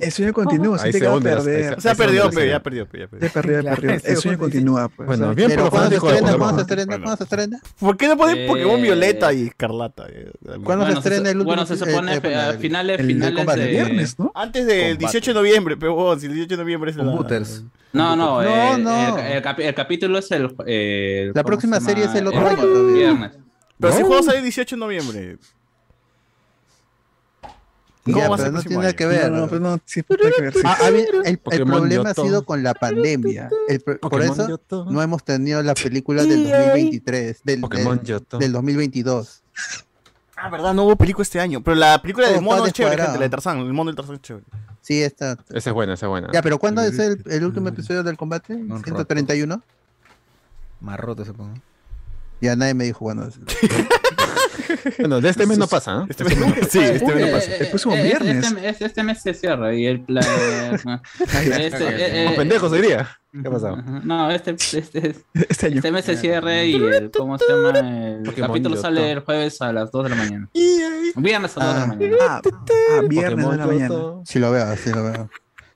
El 0.00 0.12
sueño 0.12 0.32
continúa. 0.32 0.78
Ahí 0.80 0.92
se 0.92 1.00
perder. 1.00 1.74
O 1.76 1.80
sea, 1.80 1.94
perdió, 1.94 2.30
ya 2.30 2.60
perdió, 2.62 2.86
pero 2.88 3.26
ya 3.26 3.28
perdió. 3.32 3.60
ya 3.60 3.74
perdió. 3.74 4.00
El 4.04 4.16
sueño 4.16 4.38
continúa, 4.38 4.88
pues. 4.88 5.06
Bueno, 5.06 5.34
bien 5.34 5.48
por 5.50 5.56
Pero 5.56 5.62
los 5.64 5.70
¿cuándo 5.70 5.90
se 5.90 5.96
estrena? 5.96 6.36
¿Cuándo 6.38 6.56
se 6.56 6.60
estrena? 6.62 6.98
¿Cuándo 6.98 7.16
se 7.16 7.22
estrena? 7.24 7.60
¿Por 7.80 7.96
qué 7.96 8.08
no 8.08 8.16
ponen 8.16 8.38
Eh, 8.38 8.46
Pokémon 8.46 8.80
Violeta 8.82 9.32
y 9.32 9.46
Escarlata? 9.48 10.06
eh? 10.08 10.30
¿Cuándo 10.62 10.86
se 10.86 10.92
estrena 10.92 11.30
el 11.30 11.36
último? 11.38 11.44
bueno, 11.56 11.66
se 11.66 11.76
supone 11.76 12.14
eh, 12.14 12.20
eh, 12.22 12.56
finales, 12.60 12.98
finales 13.04 13.46
de... 13.56 13.66
viernes, 13.66 14.18
¿no? 14.18 14.30
Antes 14.34 14.66
del 14.66 14.96
Combate. 14.96 14.98
18 15.18 15.30
de 15.30 15.34
noviembre, 15.34 15.76
pero 15.76 15.94
vos, 15.94 16.20
si 16.20 16.26
el 16.26 16.34
18 16.34 16.56
de 16.56 16.62
noviembre 16.62 16.90
es 16.92 16.96
la... 16.96 17.04
Butters. 17.04 17.64
No, 17.92 18.14
no, 18.16 18.42
No, 18.42 18.42
eh, 18.42 18.78
no. 18.78 19.18
El, 19.18 19.26
el 19.36 19.42
capi- 19.42 19.62
el 19.64 19.74
capítulo 19.74 20.18
es 20.18 20.30
el... 20.30 20.54
eh, 20.66 21.30
La 21.34 21.42
¿cómo 21.42 21.46
próxima 21.52 21.80
se 21.80 21.86
serie 21.86 22.04
es 22.04 22.14
el 22.14 22.26
otro 22.26 22.40
El 22.40 22.46
año 22.46 22.56
todavía. 22.62 22.92
Viernes. 22.94 23.32
Pero 23.80 23.92
si 23.92 23.98
el 24.00 24.04
juego 24.04 24.22
sale 24.22 24.38
el 24.38 24.44
18 24.44 24.76
de 24.76 24.80
noviembre. 24.80 25.38
¿Cómo 28.04 28.18
Ya, 28.18 28.28
va 28.28 28.36
a 28.36 28.38
ser 28.38 28.46
pero 28.46 28.56
no 28.56 28.62
tiene 28.62 28.76
nada 28.78 28.92
que 28.94 29.06
ver. 29.06 29.30
No, 29.30 29.48
pero 29.48 29.60
no, 29.60 29.78
sí, 29.84 30.02
tiene 30.02 30.32
que 30.34 30.42
ver. 30.42 30.52
sí. 30.54 30.60
Ah, 30.64 30.76
ah, 30.80 30.88
el, 30.88 31.06
el 31.24 31.38
problema 31.66 32.08
ha 32.10 32.12
Yoto. 32.14 32.24
sido 32.24 32.44
con 32.44 32.62
la 32.62 32.72
pandemia. 32.74 33.50
El 33.68 33.80
por 33.80 34.00
Pokémon 34.00 34.24
eso 34.32 34.48
Yoto. 34.48 34.86
no 34.90 35.02
hemos 35.02 35.22
tenido 35.24 35.62
la 35.62 35.74
película 35.74 36.22
del 36.22 36.44
2023, 36.48 37.40
del, 37.44 37.60
Pokémon 37.60 37.96
del, 37.98 38.06
Yoto. 38.06 38.38
del 38.38 38.52
2022. 38.52 39.42
Ah, 40.36 40.48
verdad, 40.50 40.72
no 40.72 40.84
hubo 40.84 40.96
película 40.96 41.22
este 41.22 41.38
año. 41.40 41.62
Pero 41.62 41.74
la 41.76 42.00
película 42.00 42.28
del 42.30 42.40
mono 42.40 42.64
es 42.64 42.72
chévere, 42.72 42.96
gente, 43.02 43.18
la 43.18 43.24
de 43.24 43.28
Tarzán. 43.30 43.58
El 43.58 43.72
mono 43.72 43.88
del 43.90 43.96
Tarzán 43.96 44.14
es 44.16 44.22
chévere. 44.22 44.46
Sí, 44.88 45.02
está. 45.02 45.36
Esa 45.50 45.68
es 45.68 45.74
buena, 45.74 45.92
esa 45.92 46.06
es 46.06 46.08
buena. 46.08 46.30
Ya, 46.32 46.40
pero 46.40 46.58
¿cuándo 46.58 46.80
es 46.80 46.98
el, 46.98 47.22
el 47.26 47.44
último 47.44 47.68
episodio 47.68 48.02
del 48.02 48.16
combate? 48.16 48.54
Un 48.54 48.82
131. 48.82 49.62
Marroto 50.80 51.26
se 51.26 51.34
pone. 51.34 51.60
Ya 52.40 52.56
nadie 52.56 52.72
me 52.72 52.84
dijo 52.84 53.00
cuándo 53.00 53.28
es. 53.28 53.38
Bueno, 54.98 55.20
de 55.20 55.28
este 55.30 55.46
mes 55.46 55.58
no 55.58 55.66
pasa, 55.66 56.02
¿eh? 56.02 56.06
Este 56.10 56.24
mes 56.24 56.36
no- 56.38 56.46
sí, 56.68 56.78
este 56.78 57.04
mes 57.06 57.16
no 57.16 57.26
Eh, 57.26 57.32
pasa. 57.32 57.50
eh, 57.50 57.56
El 57.60 57.66
próximo 57.68 57.94
eh, 57.94 58.02
viernes. 58.02 58.54
Este, 58.80 59.02
mes 59.02 59.22
se 59.22 59.34
cierra 59.34 59.74
y 59.74 59.86
el 59.86 60.00
plan... 60.04 60.24
este, 61.34 61.66
eh, 61.88 62.24
eh, 62.26 62.34
pendejos 62.36 62.72
hoy 62.72 62.82
día. 62.82 63.08
¿Qué 63.32 63.46
ha 63.46 63.50
pasado? 63.50 63.76
Ajá. 63.76 64.00
No, 64.04 64.30
este, 64.30 64.52
este, 64.52 65.14
Este 65.34 65.66
año. 65.66 65.76
este 65.76 65.92
mes 65.92 66.04
se 66.04 66.16
cierra 66.16 66.64
y 66.64 66.74
el, 66.74 67.10
¿cómo 67.10 67.38
se 67.38 67.44
llama? 67.48 67.78
El 67.78 68.22
Pokémon 68.24 68.48
capítulo 68.48 68.74
Yoto. 68.76 68.82
sale 68.82 69.12
el 69.12 69.20
jueves 69.20 69.60
a 69.60 69.72
las 69.72 69.90
2 69.92 70.04
de 70.04 70.10
la 70.10 70.16
mañana. 70.16 70.48
Viernes 71.16 71.56
a 71.58 71.60
las 71.64 71.66
2 71.66 71.74
de 71.74 71.78
la 71.78 71.82
Ah. 71.82 71.86
mañana. 71.86 72.16
Ah, 72.28 72.40
ah, 72.44 73.00
viernes 73.06 73.50
de 73.50 73.56
la 73.56 73.66
mañana. 73.66 73.94
Sí 74.24 74.38
lo 74.38 74.50
veo, 74.50 74.76
sí 74.76 74.90
lo 74.90 75.04
veo. 75.04 75.30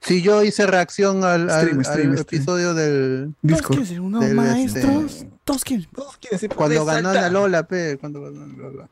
Sí, 0.05 0.21
yo 0.23 0.43
hice 0.43 0.67
reacción 0.67 1.23
al, 1.25 1.49
al- 1.49 1.61
Stream, 1.63 1.79
al 1.79 1.85
stream, 1.85 2.17
stream. 2.17 2.21
episodio 2.21 2.75
del, 2.75 3.35
Discord. 3.43 3.85
ser 3.85 4.01
unos 4.01 4.21
del, 4.25 4.35
maestros. 4.35 5.13
este, 5.15 5.31
Todos 5.45 5.65
quieren. 5.65 5.89
cuando 6.57 6.85
ganó 6.85 7.13
la 7.13 7.29
Lola, 7.29 7.67
pe, 7.69 7.97
cuando 7.99 8.23
ganó 8.23 8.47
la 8.47 8.53
Lola. 8.55 8.89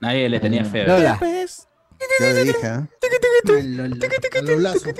Nadie 0.00 0.28
le 0.28 0.40
tenía 0.40 0.64
fe. 0.64 0.84
Lola. 0.86 1.18
Yo 1.20 2.26
le 2.26 2.44
dije, 2.44 2.66
¿ah? 2.66 2.88
A 4.38 4.42
lo 4.42 4.58
lazo. 4.58 4.90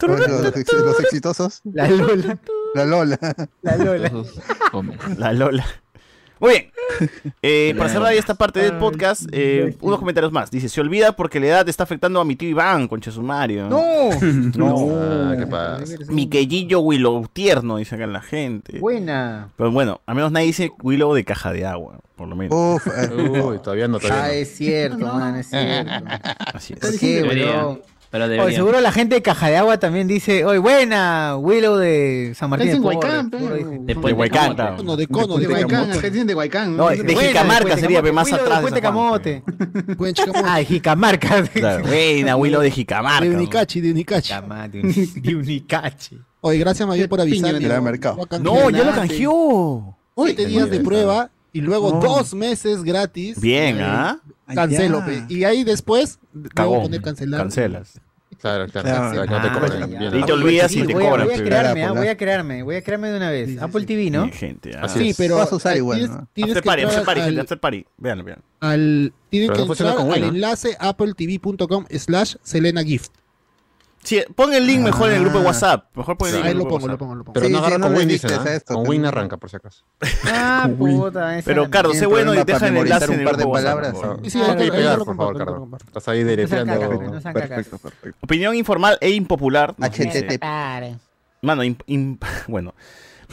Los, 0.00 0.28
los 0.28 0.56
ex- 0.56 0.72
los 0.74 1.00
exitosos. 1.00 1.60
La 1.64 1.88
Lola. 1.88 2.38
La 2.74 2.84
Lola. 2.84 3.18
La 3.62 3.76
Lola. 3.76 4.10
Todos. 4.10 4.34
La 5.18 5.32
Lola. 5.32 5.64
Muy 6.44 6.50
bien. 6.52 6.70
Eh, 7.42 7.74
para 7.76 7.90
cerrar 7.90 8.12
esta 8.12 8.34
parte 8.34 8.60
del 8.60 8.76
podcast, 8.78 9.24
eh, 9.32 9.74
unos 9.80 9.98
comentarios 9.98 10.30
más. 10.32 10.50
Dice, 10.50 10.68
se 10.68 10.80
olvida 10.80 11.16
porque 11.16 11.40
la 11.40 11.46
edad 11.46 11.68
está 11.68 11.82
afectando 11.82 12.20
a 12.20 12.24
mi 12.24 12.36
tío 12.36 12.48
Iván, 12.48 12.88
concha 12.88 13.10
sumario. 13.10 13.68
No. 13.68 14.10
No. 14.54 14.88
Ah, 14.92 15.34
¿qué 15.36 15.46
pasa? 15.46 15.82
Mi 16.08 16.28
queillillo 16.28 16.80
Willow 16.80 17.26
tierno, 17.32 17.78
dice 17.78 17.94
acá 17.96 18.06
la 18.06 18.20
gente. 18.20 18.78
Buena. 18.78 19.48
Pero 19.56 19.72
bueno, 19.72 20.02
al 20.06 20.14
menos 20.14 20.30
nadie 20.30 20.46
dice 20.46 20.72
Willow 20.82 21.14
de 21.14 21.24
caja 21.24 21.52
de 21.52 21.66
agua, 21.66 21.98
por 22.16 22.28
lo 22.28 22.36
menos. 22.36 22.54
Uf, 22.56 22.86
eh, 22.86 23.40
Uy, 23.40 23.58
todavía 23.58 23.88
no, 23.88 23.96
Ah, 23.96 24.00
todavía 24.00 24.26
no. 24.26 24.32
es 24.32 24.54
cierto, 24.54 25.06
man, 25.06 25.36
es 25.36 25.48
cierto. 25.48 25.92
Así 26.54 26.74
es. 26.74 26.78
¿Por 26.78 26.98
qué, 26.98 27.22
Debería, 27.22 27.62
bro? 27.62 27.82
Pero 28.14 28.44
Oye, 28.44 28.54
seguro 28.54 28.80
la 28.80 28.92
gente 28.92 29.16
de 29.16 29.22
Caja 29.22 29.48
de 29.48 29.56
Agua 29.56 29.78
también 29.78 30.06
dice, 30.06 30.44
oye, 30.44 30.58
buena, 30.58 31.36
Willow 31.36 31.76
de 31.78 32.32
San 32.36 32.48
Martín 32.48 32.68
Es 32.68 32.72
de 32.74 32.76
en 32.76 32.82
Porres", 32.84 32.98
Huaycán. 33.02 33.30
De 33.30 33.94
De 33.94 34.12
Huaycán, 34.12 34.54
Camote. 34.54 34.76
Cono 34.76 34.96
de 34.96 35.06
cono, 35.08 35.36
De 35.36 35.46
de 35.48 35.52
Huaycán, 35.52 35.90
dicen 35.90 36.26
de 36.28 36.34
Huaycán. 36.36 36.76
No, 36.76 36.90
de 36.90 37.16
Jicamarca 37.16 37.76
sería, 37.76 37.98
Camote, 37.98 38.12
más 38.12 38.26
de 38.28 38.34
atrás 38.36 38.72
de 38.72 38.80
Camote. 38.80 39.42
Ah, 40.44 40.56
de 40.58 40.64
Jicamarca. 40.66 41.44
Buena, 41.82 42.36
Willow 42.36 42.62
de 42.62 42.70
Jicamarca. 42.70 43.28
de. 43.28 43.34
Unicachi, 43.34 43.80
de 43.80 43.90
Unicachi. 43.90 44.32
De 45.20 45.34
Unicache. 45.34 46.16
Oye, 46.40 46.58
gracias 46.58 46.88
bien 46.94 47.08
por 47.08 47.20
avisarme. 47.20 47.58
Piña, 47.58 47.80
mercado. 47.80 48.14
Voy 48.14 48.26
a 48.30 48.38
No, 48.38 48.70
ya 48.70 48.84
lo 48.84 48.92
canjeó. 48.92 49.96
Siete 50.16 50.46
días 50.46 50.70
de 50.70 50.78
prueba 50.78 51.30
y 51.52 51.60
luego 51.62 51.90
No. 51.94 52.00
dos 52.00 52.32
meses 52.32 52.84
gratis. 52.84 53.40
Bien, 53.40 53.78
Eh, 53.78 53.82
¿ah? 53.82 54.18
Cancelo, 54.54 55.00
ya. 55.00 55.06
pe. 55.06 55.24
Y 55.30 55.44
ahí 55.44 55.64
después, 55.64 56.18
Cagón. 56.54 56.82
poner 56.82 57.00
cancelar. 57.00 57.40
Cancelas. 57.40 58.00
Claro, 58.44 58.66
claro. 58.68 58.88
Claro. 58.88 59.10
para 59.10 59.26
que 59.26 59.30
no 59.32 59.40
te 59.40 59.48
Ah, 59.48 59.52
cobren. 59.78 59.90
ya. 59.90 59.98
Bien. 59.98 60.18
Y 60.18 60.22
te 60.26 60.32
olvidas 60.34 60.70
y 60.72 60.80
Sí, 60.80 60.86
te 60.86 60.92
voy, 60.92 61.02
a- 61.06 61.08
cobran. 61.08 61.26
voy 61.26 61.34
a 61.34 61.42
crearme, 61.44 61.82
ah, 61.82 61.86
Apple, 61.88 61.98
voy 62.00 62.08
a 62.08 62.16
crearme, 62.18 62.62
voy 62.62 62.76
a 62.76 62.82
crearme 62.82 63.08
de 63.08 63.16
una 63.16 63.30
vez. 63.30 63.62
Apple 63.62 63.86
TV, 63.86 64.10
¿no? 64.10 64.30
Gente, 64.30 64.70
ah. 64.78 64.86
Sí, 64.86 64.98
Sí, 64.98 65.14
pero 65.16 65.36
Vas 65.36 65.50
a 65.50 65.56
usar 65.56 65.76
igual, 65.78 65.98
tienes, 65.98 66.16
¿no? 66.16 66.28
tienes 66.34 66.50
After 66.52 66.62
que 66.62 66.66
party, 66.66 66.82
after 66.82 66.98
entrar 66.98 67.06
party, 67.06 67.20
gente, 67.22 67.40
al, 67.40 67.42
after 67.44 67.60
party. 67.60 67.86
Veanlo, 67.96 68.24
vean. 68.24 68.38
al- 68.60 69.12
tienes 69.30 69.48
Pero 69.48 69.62
que 69.62 69.66
no 69.66 69.72
entrar 69.72 70.12
al 70.12 70.24
enlace 70.24 70.76
appletv.com 70.78 71.86
slash 71.90 72.34
Selena 72.42 72.82
Gift. 72.84 73.12
Sí, 74.04 74.20
pon 74.36 74.52
el 74.54 74.66
link 74.66 74.80
mejor 74.82 75.08
en 75.10 75.16
el 75.16 75.22
grupo 75.22 75.38
de 75.38 75.44
Ah. 75.44 75.46
WhatsApp. 75.48 75.96
Mejor 75.96 76.16
pon 76.18 76.28
el 76.28 76.34
link 76.34 76.40
en 76.42 76.46
Ahí 76.46 76.52
el 76.52 76.58
lo 76.58 76.64
grupo 76.64 76.74
de 76.76 76.80
pongo, 76.80 76.92
lo 76.92 76.98
pongo, 76.98 77.14
lo 77.14 77.24
pongo. 77.24 77.32
Pero 77.32 77.46
Sí, 77.46 77.52
no 77.52 77.58
sí, 77.58 77.64
agarra 77.64 77.78
no 77.78 77.84
con 77.86 77.92
le 77.92 77.98
Win, 77.98 78.06
no- 79.02 79.08
arranca, 79.08 79.36
por 79.38 79.50
si 79.50 79.56
acaso. 79.56 79.84
Ah, 80.26 80.68
puta. 80.78 81.40
Pero, 81.44 81.70
Cardo, 81.70 81.94
sé 81.94 82.06
bueno 82.06 82.34
y 82.34 82.44
deja 82.44 82.68
el 82.68 82.76
enlace 82.76 83.06
en 83.12 83.20
el 83.20 83.26
grupo 83.26 83.38
de 83.38 83.46
palabras. 83.64 83.94
WhatsApp. 83.94 84.18
Sí, 84.24 84.30
sí, 84.30 84.40
ahí 84.42 84.70
pegar, 84.70 84.98
por 84.98 85.16
favor, 85.16 85.38
Cardo. 85.38 85.68
Estás 85.86 86.08
ahí 86.08 86.22
No 86.22 86.64
no 86.64 86.66
cagados. 86.66 87.22
Perfecto, 87.22 87.78
perfecto. 87.78 88.18
Opinión 88.20 88.54
informal 88.54 88.98
e 89.00 89.10
impopular. 89.10 89.74
HTTP. 89.80 90.38
Pare. 90.38 90.96
Mano, 91.42 91.62
bueno. 92.48 92.74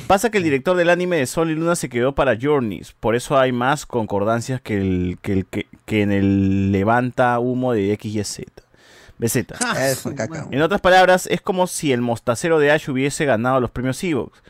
Pasa 0.08 0.32
que 0.32 0.38
el 0.38 0.44
director 0.46 0.78
del 0.78 0.90
anime 0.90 1.18
de 1.18 1.26
Sol 1.28 1.52
y 1.52 1.56
Luna 1.56 1.76
se 1.76 1.90
quedó 1.90 2.16
para 2.16 2.38
Journeys. 2.42 2.94
Por 2.98 3.16
eso 3.16 3.38
hay 3.38 3.52
más 3.52 3.86
concordancias 3.86 4.62
que, 4.62 4.78
el, 4.78 5.18
que, 5.22 5.34
el, 5.34 5.46
que, 5.46 5.68
que 5.86 6.02
en 6.02 6.12
el 6.14 6.72
levanta 6.72 7.38
humo 7.40 7.74
de 7.74 7.98
XYZ. 8.02 8.22
BZ. 8.22 8.40
Eso, 8.40 8.71
caca. 10.16 10.48
En 10.52 10.62
otras 10.62 10.82
palabras, 10.82 11.28
es 11.28 11.42
como 11.42 11.68
si 11.68 11.92
el 11.94 12.02
mostacero 12.02 12.60
de 12.60 12.72
Ash 12.72 12.90
hubiese 12.90 13.26
ganado 13.26 13.60
los 13.60 13.72
premios 13.72 14.04
Evox. 14.04 14.42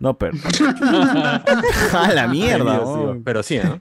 No, 0.00 0.14
pero. 0.18 0.32
a 1.92 2.10
la 2.12 2.26
mierda. 2.28 2.80
weón. 2.80 3.22
Pero 3.22 3.42
sí, 3.42 3.58
¿no? 3.62 3.80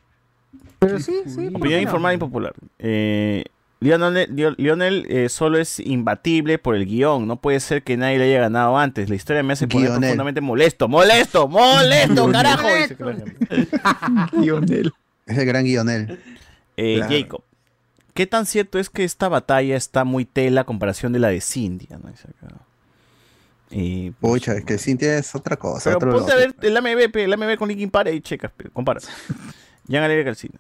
Pero 0.79 0.99
sí, 0.99 1.21
sí. 1.25 1.49
¿por 1.49 1.61
Opinión 1.61 1.81
informal 1.81 2.15
y 2.15 2.17
popular. 2.17 2.53
Eh, 2.79 3.45
Lionel, 3.79 4.33
Lio- 4.35 4.55
Lionel, 4.57 5.05
eh, 5.09 5.27
solo 5.29 5.57
es 5.57 5.79
imbatible 5.79 6.57
por 6.57 6.75
el 6.75 6.85
guion. 6.85 7.27
No 7.27 7.37
puede 7.37 7.59
ser 7.59 7.83
que 7.83 7.97
nadie 7.97 8.17
le 8.17 8.25
haya 8.25 8.39
ganado 8.41 8.77
antes. 8.77 9.09
La 9.09 9.15
historia 9.15 9.43
me 9.43 9.53
hace 9.53 9.67
poner 9.67 9.87
Guionel. 9.89 10.01
profundamente 10.01 10.39
molesto. 10.41 10.87
¡Molesto! 10.87 11.47
¡Molesto, 11.47 12.31
carajo! 12.31 12.67
Lionel. 14.39 14.93
Es 15.25 15.37
el 15.37 15.45
gran 15.45 15.63
guionel. 15.65 16.19
Eh, 16.77 16.95
Claro. 16.97 17.13
Jacob. 17.13 17.43
¿Qué 18.13 18.27
tan 18.27 18.45
cierto 18.45 18.79
es 18.79 18.89
que 18.89 19.03
esta 19.03 19.27
batalla 19.27 19.75
está 19.75 20.03
muy 20.03 20.25
tela 20.25 20.61
a 20.61 20.63
comparación 20.65 21.13
de 21.13 21.19
la 21.19 21.29
de 21.29 21.41
Cintia? 21.41 21.97
¿no? 21.97 22.09
Dice 22.09 22.27
acá. 22.29 22.55
Y, 23.71 24.11
pues, 24.11 24.33
Pucha, 24.33 24.53
es 24.53 24.65
que 24.65 24.77
Cintia 24.77 25.17
es 25.17 25.33
otra 25.33 25.57
cosa. 25.57 25.85
Pero 25.85 25.97
otro 25.97 26.11
ponte 26.11 26.31
a 26.31 26.35
ver 26.35 26.55
el 26.61 26.77
AMB, 26.77 27.11
pe, 27.11 27.23
el 27.23 27.33
AMB 27.33 27.57
con 27.57 27.69
Linkin 27.69 27.89
Park 27.89 28.11
y 28.13 28.21
checas, 28.21 28.51
pe, 28.51 28.69
compara. 28.69 28.99
Jan 29.89 30.03
Alegre 30.03 30.25
Calcina. 30.25 30.59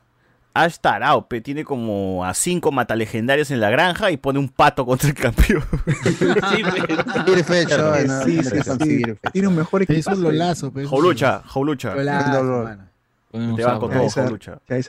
Ash 0.55 0.77
Tarao, 0.79 1.27
pe, 1.27 1.41
tiene 1.41 1.63
como 1.63 2.25
a 2.25 2.33
cinco 2.33 2.71
matalegendarios 2.71 3.49
en 3.51 3.59
la 3.59 3.69
granja 3.71 4.11
y 4.11 4.17
pone 4.17 4.37
un 4.39 4.49
pato 4.49 4.85
contra 4.85 5.09
el 5.09 5.15
campeón. 5.15 5.63
No, 7.77 7.95
no. 8.07 9.15
Tiene 9.31 9.47
un 9.47 9.55
mejor 9.55 9.83
equipo. 9.83 9.99
Es 9.99 10.07
un 10.07 10.23
lolazo, 10.23 10.71
pues. 10.71 10.87
Jaulucha, 10.87 11.41
Jaulucha. 11.45 11.95
Te 13.55 13.63
banco 13.63 13.89
todo, 13.89 14.03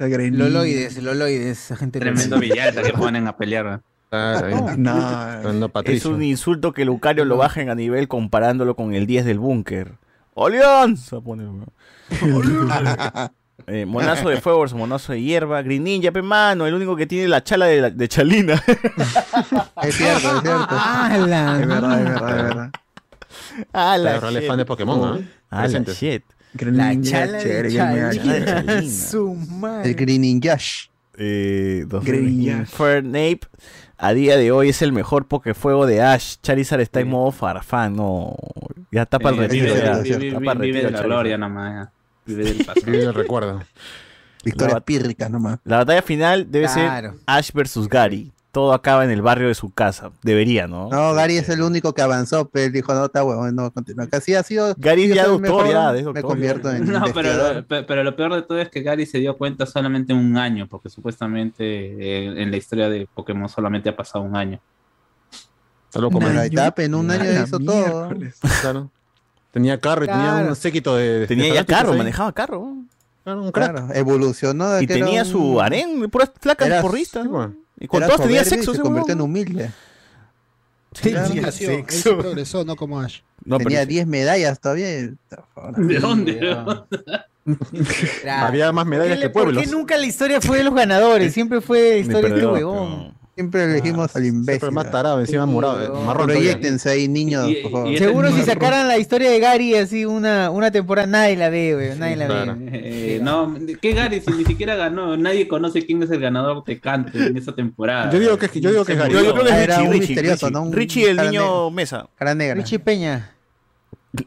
greñita. 0.06 0.44
Loloides, 0.44 1.02
loloides, 1.02 1.46
esa 1.64 1.76
gente 1.76 1.98
Tremendo 1.98 2.36
loca. 2.36 2.46
Villalta 2.46 2.82
que 2.82 2.92
ponen 2.92 3.26
a 3.26 3.36
pelear. 3.36 3.64
¿no? 3.64 3.82
Claro, 4.10 4.46
ahí. 4.46 4.54
No, 4.76 5.40
Tremendo 5.40 5.72
Es 5.86 6.04
un 6.04 6.22
insulto 6.22 6.72
que 6.72 6.84
Lucario 6.84 7.24
lo 7.24 7.36
bajen 7.38 7.70
a 7.70 7.74
nivel 7.74 8.06
comparándolo 8.06 8.76
con 8.76 8.94
el 8.94 9.06
10 9.06 9.24
del 9.24 9.38
búnker. 9.38 9.92
Weón. 10.34 10.96
Eh, 13.66 13.86
monazo 13.86 14.28
de 14.28 14.40
fuego 14.40 14.60
versus 14.60 14.76
monazo 14.76 15.12
de 15.12 15.22
hierba. 15.22 15.62
Green 15.62 15.84
Ninja, 15.84 16.12
pe 16.12 16.20
mano, 16.22 16.66
el 16.66 16.74
único 16.74 16.96
que 16.96 17.06
tiene 17.06 17.28
la 17.28 17.42
chala 17.42 17.66
de, 17.66 17.80
la- 17.80 17.90
de 17.90 18.08
Chalina. 18.08 18.54
Es 19.82 19.94
cierto, 19.96 20.36
es 20.36 20.42
cierto. 20.42 20.66
Ah, 20.68 21.16
la 21.26 21.60
es 21.60 21.66
verdad, 21.68 21.98
es 22.00 22.04
verdad, 22.04 22.36
es 22.38 22.44
verdad. 22.44 22.70
ah, 23.72 23.96
la 23.96 24.10
Claro, 24.12 24.28
él 24.28 24.36
es 24.36 24.42
shit. 24.42 24.48
fan 24.50 24.58
de 24.58 24.64
Pokémon, 24.66 25.04
¿ah? 25.04 25.18
Ah, 25.50 25.56
la 25.56 25.62
Presente. 25.62 25.92
shit. 25.94 26.24
La 26.58 27.00
chala 27.02 27.38
chévere, 27.42 27.68
de 27.68 27.76
Chalina. 27.76 28.82
Su 28.88 29.34
madre. 29.34 29.90
El 29.90 29.94
Green 29.96 30.40
Yash. 30.40 30.86
Eh, 31.16 31.84
dos- 31.86 32.04
Greñas. 32.04 32.60
Infernape 32.70 33.40
a 33.96 34.12
día 34.12 34.36
de 34.36 34.50
hoy 34.50 34.70
es 34.70 34.82
el 34.82 34.92
mejor 34.92 35.26
Pokéfuego 35.26 35.86
de 35.86 36.02
Ash. 36.02 36.36
Charizard 36.42 36.80
está 36.80 37.00
en 37.00 37.08
modo 37.08 37.30
farfán, 37.30 37.94
no. 37.96 38.36
Ya 38.90 39.02
está 39.02 39.18
para 39.18 39.36
el 39.36 39.42
retiro. 39.42 39.66
vive, 39.66 39.80
de 39.80 39.86
la 39.86 40.02
Charizard. 40.02 41.04
gloria 41.04 41.38
nomás. 41.38 41.72
ya. 41.86 41.92
Vive 42.26 42.44
del 42.44 42.64
pasado. 42.64 42.86
Vive 42.90 43.12
recuerdo. 43.12 43.62
Victorias 44.44 44.74
La- 44.74 44.80
pírricas 44.84 45.30
nomás. 45.30 45.58
La 45.64 45.78
batalla 45.78 46.02
final 46.02 46.50
debe 46.50 46.66
Claro. 46.66 47.12
ser 47.12 47.20
Ash 47.26 47.50
versus 47.52 47.88
Gary. 47.88 48.32
Todo 48.54 48.72
acaba 48.72 49.04
en 49.04 49.10
el 49.10 49.20
barrio 49.20 49.48
de 49.48 49.54
su 49.54 49.70
casa. 49.74 50.12
Debería, 50.22 50.66
¿no? 50.66 50.88
No, 50.88 51.12
Gary 51.12 51.36
es 51.36 51.48
el 51.48 51.60
único 51.60 51.92
que 51.92 52.00
avanzó, 52.02 52.48
pero 52.48 52.66
él 52.66 52.72
dijo, 52.72 52.94
no, 52.94 53.04
está 53.06 53.22
huevón, 53.24 53.54
no, 53.54 53.70
continúa. 53.72 54.06
Casi 54.06 54.34
ha 54.34 54.42
sido. 54.42 54.74
Gary 54.78 55.08
ya 55.08 55.24
doctor, 55.26 55.40
mejor, 55.40 55.68
ya, 55.68 55.88
es 55.90 55.96
Me 55.96 56.02
doctor, 56.04 56.22
convierto 56.22 56.70
en. 56.70 56.84
No, 56.92 57.02
pero 57.12 57.64
pero 57.68 58.02
lo 58.04 58.14
peor 58.16 58.34
de 58.34 58.42
todo 58.42 58.58
es 58.60 58.70
que 58.70 58.80
Gary 58.82 59.04
se 59.06 59.18
dio 59.18 59.36
cuenta 59.36 59.66
solamente 59.66 60.14
un 60.14 60.36
año, 60.38 60.66
porque 60.68 60.88
supuestamente 60.88 61.64
eh, 61.64 62.42
en 62.42 62.50
la 62.50 62.56
historia 62.56 62.88
de 62.88 63.06
Pokémon 63.12 63.48
solamente 63.48 63.88
ha 63.90 63.96
pasado 63.96 64.24
un 64.24 64.36
año. 64.36 64.60
Loco, 65.94 66.18
Pero 66.18 66.30
man. 66.32 66.38
ahí 66.38 66.48
está, 66.52 66.72
en 66.78 66.94
un 66.94 67.10
año 67.10 67.24
la 67.24 67.42
hizo 67.42 67.58
todo. 67.60 68.08
Claro. 68.60 68.90
Tenía 69.52 69.78
carro 69.78 70.04
y 70.04 70.08
tenía 70.08 70.44
un 70.48 70.56
séquito 70.56 70.96
de. 70.96 71.20
de 71.20 71.26
Tenía 71.28 71.54
ya 71.54 71.64
carro, 71.64 71.92
ahí. 71.92 71.98
manejaba 71.98 72.32
carro. 72.32 72.74
Claro, 73.22 73.42
un 73.42 73.52
crack. 73.52 73.70
Claro, 73.72 73.94
evolucionó. 73.94 74.70
de 74.70 74.82
Y 74.82 74.86
que 74.86 74.94
era 74.94 75.06
tenía 75.06 75.22
un- 75.22 75.28
su 75.28 75.60
harén, 75.60 76.00
de 76.00 76.08
puras 76.08 76.30
flacas 76.40 76.66
Era- 76.66 76.82
porristas. 76.82 77.22
Sí, 77.22 77.28
¿no? 77.28 77.34
bueno. 77.36 77.54
Y 77.78 77.86
con 77.88 78.02
era 78.02 78.06
todas 78.12 78.26
tenía 78.26 78.42
y 78.42 78.44
sexo, 78.44 78.74
Se 78.74 78.80
convirtió 78.80 79.12
en 79.14 79.20
humilde. 79.20 79.70
Tenía 81.00 81.24
él 81.26 81.52
sí 81.52 81.66
sexo. 81.66 82.18
progresó, 82.18 82.64
no 82.64 82.76
como 82.76 83.00
Ash. 83.00 83.20
No, 83.44 83.58
tenía 83.58 83.82
sí. 83.82 83.88
10 83.88 84.06
medallas 84.06 84.60
todavía. 84.60 85.00
y- 85.00 85.16
¿De 85.76 85.98
dónde? 85.98 86.56
Había 88.30 88.72
más 88.72 88.86
medallas 88.86 89.16
¿Por 89.18 89.18
qué 89.18 89.20
que 89.22 89.26
le- 89.26 89.30
¿Por 89.30 89.42
pueblos. 89.44 89.64
qué 89.64 89.70
nunca 89.70 89.96
la 89.96 90.06
historia 90.06 90.40
fue 90.40 90.58
de 90.58 90.64
los 90.64 90.74
ganadores? 90.74 91.32
Siempre 91.34 91.60
fue 91.60 91.90
la 91.90 91.96
historia 91.96 92.28
de 92.30 92.34
este 92.36 92.46
huevón. 92.46 93.14
Siempre 93.34 93.64
elegimos 93.64 94.14
al 94.14 94.22
Siempre 94.22 94.54
imbécil. 94.54 94.70
más 94.70 94.90
tarado, 94.92 95.18
encima 95.18 95.44
morado, 95.44 96.00
marrón. 96.02 96.28
Proyectense 96.28 96.88
ahí, 96.90 97.08
niños, 97.08 97.48
Y- 97.50 97.54
por 97.56 97.72
favor. 97.72 97.90
y- 97.92 97.98
Seguro 97.98 98.28
si 98.28 98.34
Marrón. 98.34 98.46
sacaran 98.46 98.86
la 98.86 98.96
historia 98.96 99.28
de 99.28 99.40
Gary 99.40 99.74
así 99.74 100.04
una, 100.04 100.50
una 100.50 100.70
temporada, 100.70 101.08
nadie 101.08 101.36
la 101.36 101.48
ve, 101.50 101.74
güey. 101.74 101.98
Nadie 101.98 102.14
la 102.14 102.26
claro. 102.26 102.54
ve. 102.56 102.70
Eh, 103.16 103.20
no, 103.20 103.56
¿qué 103.82 103.92
Gary? 103.92 104.20
Si 104.20 104.30
ni 104.32 104.44
siquiera 104.44 104.76
ganó, 104.76 105.16
nadie 105.16 105.48
conoce 105.48 105.84
quién 105.84 106.00
es 106.04 106.10
el 106.12 106.20
ganador 106.20 106.62
de 106.64 106.78
Cante 106.78 107.18
en 107.18 107.36
esa 107.36 107.52
temporada. 107.56 108.12
Yo 108.12 108.20
digo 108.20 108.38
que 108.38 108.46
es- 108.46 108.52
yo 108.52 108.70
digo 108.70 108.84
que 108.84 108.92
es 108.92 108.98
Gary. 108.98 109.12
Yo, 109.14 109.24
yo 109.24 109.32
creo 109.32 109.44
que 109.46 109.50
es 109.50 109.56
Era 109.56 109.76
Richie, 109.78 109.86
un 109.88 109.92
Richie, 109.94 110.06
misterioso, 110.08 110.46
Richie. 110.46 110.52
¿no? 110.52 110.62
Un 110.62 110.72
Richie, 110.72 111.10
el 111.10 111.16
cara 111.16 111.30
niño 111.30 111.40
negro. 111.42 111.70
mesa. 111.72 112.06
Cara 112.16 112.34
negra. 112.36 112.54
Richie 112.54 112.78
Peña. 112.78 113.30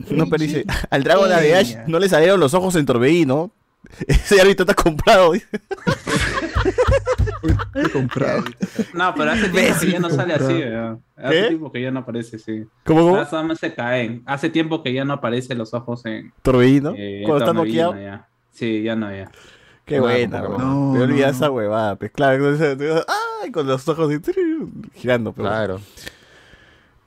No, 0.09 0.27
pero 0.27 0.43
dice, 0.43 0.65
al 0.89 1.03
dragón 1.05 1.29
de 1.29 1.55
Ash 1.55 1.75
no 1.87 1.97
le 1.97 2.09
salieron 2.09 2.41
los 2.41 2.53
ojos 2.53 2.75
en 2.75 2.85
Torbellino. 2.85 3.51
Ese 4.07 4.41
árbitro 4.41 4.65
está 4.69 4.73
comprado. 4.73 5.31
comprado. 7.93 8.43
No, 8.93 9.13
pero 9.15 9.31
hace 9.31 9.49
tiempo 9.49 9.79
que 9.79 9.91
ya 9.91 9.99
no 9.99 10.09
sale 10.09 10.33
así. 10.33 10.63
Hace 11.15 11.39
¿Eh? 11.45 11.47
tiempo 11.49 11.71
que 11.71 11.81
ya 11.81 11.91
no 11.91 11.99
aparece, 11.99 12.39
sí. 12.39 12.63
¿Cómo, 12.85 13.17
almas 13.17 13.59
se 13.59 13.73
caen. 13.73 14.23
Hace 14.25 14.49
tiempo 14.49 14.83
que 14.83 14.93
ya 14.93 15.05
no 15.05 15.13
aparecen 15.13 15.57
los 15.57 15.73
ojos 15.73 16.05
en. 16.05 16.31
Torbellino. 16.41 16.93
eh, 16.97 17.23
Cuando 17.25 17.43
está 17.45 17.53
noqueado. 17.53 17.95
ya. 17.99 18.27
Sí, 18.51 18.81
ya 18.83 18.95
no, 18.95 19.11
ya. 19.15 19.29
Qué 19.85 19.97
No, 19.97 20.03
buena, 20.03 20.41
no, 20.41 20.49
weón. 20.49 20.57
no, 20.61 20.91
Me 20.93 21.01
olvidé 21.03 21.21
no, 21.25 21.31
esa 21.31 21.49
huevada, 21.51 21.95
pues 21.95 22.11
claro. 22.11 22.35
entonces, 22.53 23.05
Ay, 23.41 23.51
con 23.51 23.67
los 23.67 23.87
ojos 23.87 24.09
así, 24.11 24.33
girando. 24.95 25.31
pero- 25.31 25.47
Claro. 25.47 25.79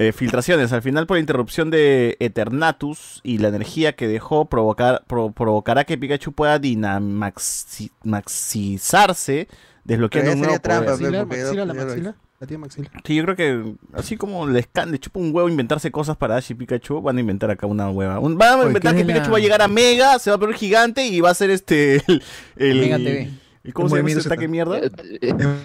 Eh, 0.03 0.13
filtraciones. 0.13 0.73
Al 0.73 0.81
final, 0.81 1.07
por 1.07 1.19
interrupción 1.19 1.71
de 1.71 2.17
Eternatus 2.21 3.21
y 3.23 3.37
la 3.37 3.49
energía 3.49 3.95
que 3.95 4.09
dejó, 4.09 4.47
provocar, 4.47 5.05
pro- 5.07 5.31
provocará 5.33 5.85
que 5.85 5.99
Pikachu 5.99 6.33
pueda 6.33 6.59
dinamaxizarse, 6.59 9.47
desbloqueando 9.85 10.33
un 10.33 10.39
nuevo 10.39 10.55
sería 10.55 10.63
trampa, 10.63 10.93
poder. 10.97 11.29
pe, 11.29 11.37
Maxila, 11.37 11.65
la 11.67 11.75
maxila. 11.75 12.15
La 12.41 12.47
tía 12.47 12.57
maxila. 12.59 12.91
Sí, 13.05 13.15
yo 13.17 13.25
creo 13.25 13.37
que 13.37 13.75
así 13.93 14.17
como 14.17 14.47
le, 14.47 14.61
escan- 14.65 14.89
le 14.91 14.99
chupa 14.99 15.21
un 15.21 15.35
huevo 15.35 15.51
inventarse 15.51 15.91
cosas 15.91 16.17
para 16.17 16.37
Ash 16.37 16.51
y 16.51 16.55
Pikachu, 16.55 17.03
van 17.03 17.19
a 17.19 17.21
inventar 17.21 17.51
acá 17.51 17.67
una 17.67 17.91
hueva. 17.91 18.19
Un- 18.19 18.39
van 18.39 18.61
a 18.61 18.65
inventar 18.65 18.95
¿qué 18.95 19.01
que 19.03 19.07
Pikachu 19.07 19.27
la- 19.27 19.33
va 19.33 19.37
a 19.37 19.41
llegar 19.43 19.61
a 19.61 19.69
Mega, 19.69 20.19
se 20.19 20.31
va 20.31 20.37
a 20.37 20.39
poner 20.39 20.57
gigante 20.57 21.07
y 21.07 21.21
va 21.21 21.29
a 21.29 21.35
ser 21.35 21.51
este. 21.51 21.97
El, 21.97 22.23
el- 22.57 22.81
Mega 22.81 22.97
TV. 22.97 23.31
¿Y 23.63 23.73
¿Cómo 23.73 23.87
El 23.87 23.91
se 23.91 23.97
llama 23.97 24.03
movimiento 24.03 24.21
ese 24.21 24.29
ataque 24.29 24.43
Z. 24.47 24.51
mierda? 24.51 24.79
El 24.79 24.91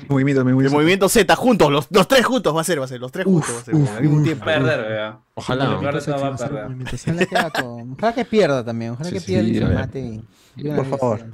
movimiento, 0.09 0.41
el 0.41 0.47
El 0.47 0.53
movimiento. 0.53 0.71
movimiento 0.77 1.09
Z, 1.09 1.35
juntos, 1.35 1.71
los, 1.71 1.87
los 1.91 2.07
tres 2.07 2.25
juntos 2.25 2.55
va 2.55 2.61
a 2.61 2.63
ser, 2.63 2.79
va 2.81 2.85
a 2.85 2.87
ser, 2.87 2.99
los 2.99 3.11
tres 3.11 3.25
juntos 3.25 3.49
va 3.55 3.59
a 3.59 3.63
ser, 3.63 3.75
al 3.75 4.01
mismo 4.03 4.21
tiempo. 4.23 4.45
Perder. 4.45 5.13
Ojalá. 5.33 5.65
Todo 5.65 5.81
va 5.81 6.27
a 6.27 6.35
perder. 6.35 6.65
Ojalá 6.65 7.49
que. 7.51 7.61
Ojalá 7.63 8.13
que 8.13 8.25
pierda 8.25 8.63
también. 8.65 8.91
Ojalá 8.91 9.09
Sí, 9.09 9.13
que 9.13 9.19
sí, 9.21 9.25
pierda 9.27 9.47
y 9.49 9.53
se 9.55 9.65
mate. 9.73 9.99
y- 9.99 10.23
y 10.57 10.67
una 10.67 10.83
Por 10.83 10.85
favor. 10.99 11.25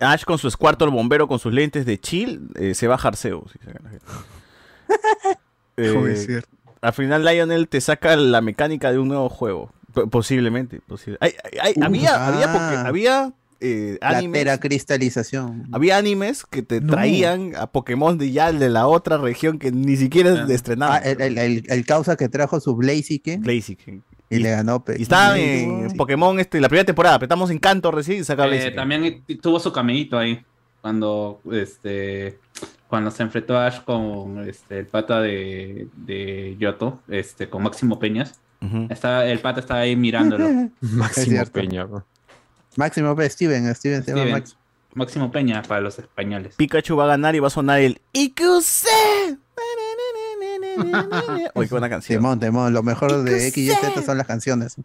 Ash 0.00 0.24
con 0.24 0.38
su 0.38 0.50
Squirtle 0.50 0.88
bombero 0.88 1.28
con 1.28 1.38
sus 1.38 1.52
lentes 1.52 1.86
de 1.86 1.98
chill 2.00 2.48
eh, 2.56 2.74
se 2.74 2.88
va 2.88 2.94
a 2.96 2.98
la 3.82 3.90
gente. 3.90 4.04
Eh, 5.76 5.92
Joder, 5.94 6.12
es 6.12 6.26
cierto. 6.26 6.48
al 6.80 6.92
final 6.92 7.24
Lionel 7.24 7.68
te 7.68 7.80
saca 7.80 8.16
la 8.16 8.40
mecánica 8.40 8.90
de 8.92 8.98
un 8.98 9.08
nuevo 9.08 9.28
juego. 9.28 9.70
P- 9.94 10.06
posiblemente. 10.06 10.80
posible. 10.80 11.18
Ay, 11.20 11.34
ay, 11.44 11.58
ay, 11.62 11.74
Uh, 11.76 11.84
había, 11.84 12.14
ah. 12.14 12.28
había, 12.28 12.52
porque 12.52 12.76
había 12.88 13.32
eh, 13.62 13.98
La 14.00 14.18
animes. 14.18 14.40
teracristalización. 14.40 15.68
Había 15.72 15.96
animes 15.96 16.44
que 16.44 16.62
te 16.62 16.80
traían 16.80 17.52
a 17.56 17.66
Pokémon 17.68 18.18
de 18.18 18.30
ya 18.32 18.52
de 18.52 18.68
la 18.68 18.86
otra 18.86 19.16
región 19.18 19.58
que 19.58 19.72
ni 19.72 19.96
siquiera 19.96 20.46
estrenaban. 20.48 21.00
Ah, 21.02 21.08
el, 21.08 21.20
el, 21.20 21.38
el- 21.38 21.64
el 21.68 21.86
causa 21.86 22.16
que 22.16 22.28
trajo 22.28 22.60
su 22.60 22.74
Blaziken. 22.76 23.42
Blaziken. 23.42 24.02
Y, 24.30 24.38
le 24.38 24.50
ganó. 24.50 24.82
pe- 24.82 24.96
Y 24.98 25.02
estaba 25.02 25.38
en 25.38 25.90
Pokémon 25.96 26.38
este, 26.40 26.60
la 26.60 26.68
primera 26.68 26.86
temporada, 26.86 27.16
apretamos 27.16 27.50
Encanto 27.50 27.90
recién 27.90 28.20
y 28.20 28.24
saca 28.24 28.46
Eh, 28.54 28.70
también 28.70 29.22
tuvo 29.40 29.60
su 29.60 29.72
caminito 29.72 30.18
ahí. 30.18 30.42
Cuando 30.80 31.40
este 31.52 32.38
cuando 32.88 33.10
se 33.10 33.22
enfrentó 33.22 33.56
Ash 33.56 33.80
con 33.84 34.46
este 34.48 34.80
el 34.80 34.86
pata 34.86 35.20
de, 35.22 35.86
de 35.96 36.56
Yoto, 36.58 37.00
este, 37.08 37.48
con 37.48 37.62
Máximo 37.62 37.98
Peñas. 37.98 38.40
Está, 38.90 39.26
el 39.26 39.38
pata 39.40 39.60
estaba 39.60 39.80
ahí 39.80 39.96
mirándolo. 39.96 40.46
Es 41.16 41.24
cierto. 41.24 41.60
Máximo 42.76 43.14
P. 43.16 43.28
Steven. 43.28 43.74
Steven 43.74 44.02
se 44.04 44.14
llama. 44.14 44.30
Max. 44.30 44.56
Máximo 44.94 45.30
Peña 45.32 45.62
para 45.62 45.80
los 45.80 45.98
españoles. 45.98 46.54
Pikachu 46.56 46.96
va 46.96 47.04
a 47.04 47.08
ganar 47.08 47.34
y 47.34 47.40
va 47.40 47.46
a 47.46 47.50
sonar 47.50 47.80
el 47.80 48.00
IQC. 48.12 48.86
Oye, 51.54 51.68
qué 51.68 51.74
buena 51.74 51.88
canción. 51.88 52.18
Simón, 52.20 52.40
Timón. 52.40 52.72
Lo 52.72 52.82
mejor 52.82 53.22
de 53.22 53.48
X 53.48 53.56
y 53.64 53.70
Z 53.70 54.02
son 54.02 54.18
las 54.18 54.26
canciones. 54.26 54.76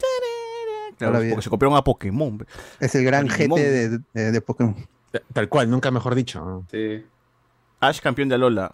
Claro, 0.97 1.19
porque 1.29 1.41
se 1.41 1.49
copiaron 1.49 1.77
a 1.77 1.83
Pokémon. 1.83 2.45
Es 2.79 2.95
el 2.95 3.03
gran 3.03 3.27
GT 3.27 3.55
de, 3.55 3.99
de, 4.13 4.31
de 4.31 4.41
Pokémon. 4.41 4.75
Tal 5.33 5.49
cual, 5.49 5.69
nunca 5.69 5.91
mejor 5.91 6.15
dicho. 6.15 6.65
Sí. 6.71 7.05
Ash 7.79 7.99
campeón 7.99 8.29
de 8.29 8.35
Alola. 8.35 8.71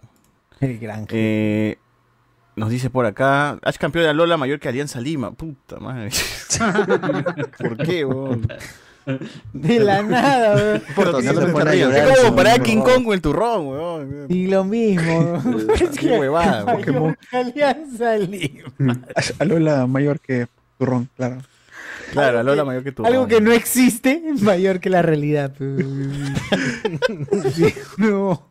El 0.60 0.78
gran 0.78 1.06
Eh, 1.10 1.76
nos 2.56 2.70
dice 2.70 2.88
por 2.90 3.06
acá, 3.06 3.58
Ash 3.62 3.76
campeón 3.76 4.04
de 4.04 4.10
Alola 4.10 4.36
mayor 4.36 4.60
que 4.60 4.68
Alianza 4.68 5.00
Lima. 5.00 5.32
Puta 5.32 5.78
madre. 5.80 6.10
¿Por 7.58 7.76
qué, 7.78 8.04
weón? 8.04 8.46
De 9.52 9.80
la 9.80 10.02
nada, 10.02 10.54
weón. 10.54 10.82
Se 11.22 11.28
a 11.28 11.74
llorar, 11.74 12.08
Es 12.08 12.18
como 12.20 12.36
para 12.36 12.50
turrón. 12.52 12.64
King 12.66 12.80
Kong 12.82 13.04
con 13.04 13.12
el 13.14 13.20
turrón, 13.20 13.66
weón. 13.68 14.26
Y 14.28 14.46
lo 14.46 14.64
mismo. 14.64 15.42
Qué 16.00 16.18
huevada, 16.18 16.64
weón. 16.64 16.78
Pokémon. 16.78 17.18
Alianza 17.32 18.16
Lima. 18.16 18.70
Alola 19.38 19.86
mayor 19.86 20.20
que 20.20 20.46
turrón, 20.78 21.08
claro. 21.16 21.38
Claro, 22.12 22.38
Alola 22.40 22.64
mayor 22.64 22.84
que 22.84 22.92
tú. 22.92 23.04
Algo 23.04 23.26
que 23.26 23.40
no 23.40 23.52
existe 23.52 24.22
es 24.32 24.40
mayor 24.42 24.78
que 24.80 24.88
la 24.90 25.02
realidad. 25.02 25.52
pe. 25.52 25.84
Sí, 27.52 27.74
no. 27.98 28.48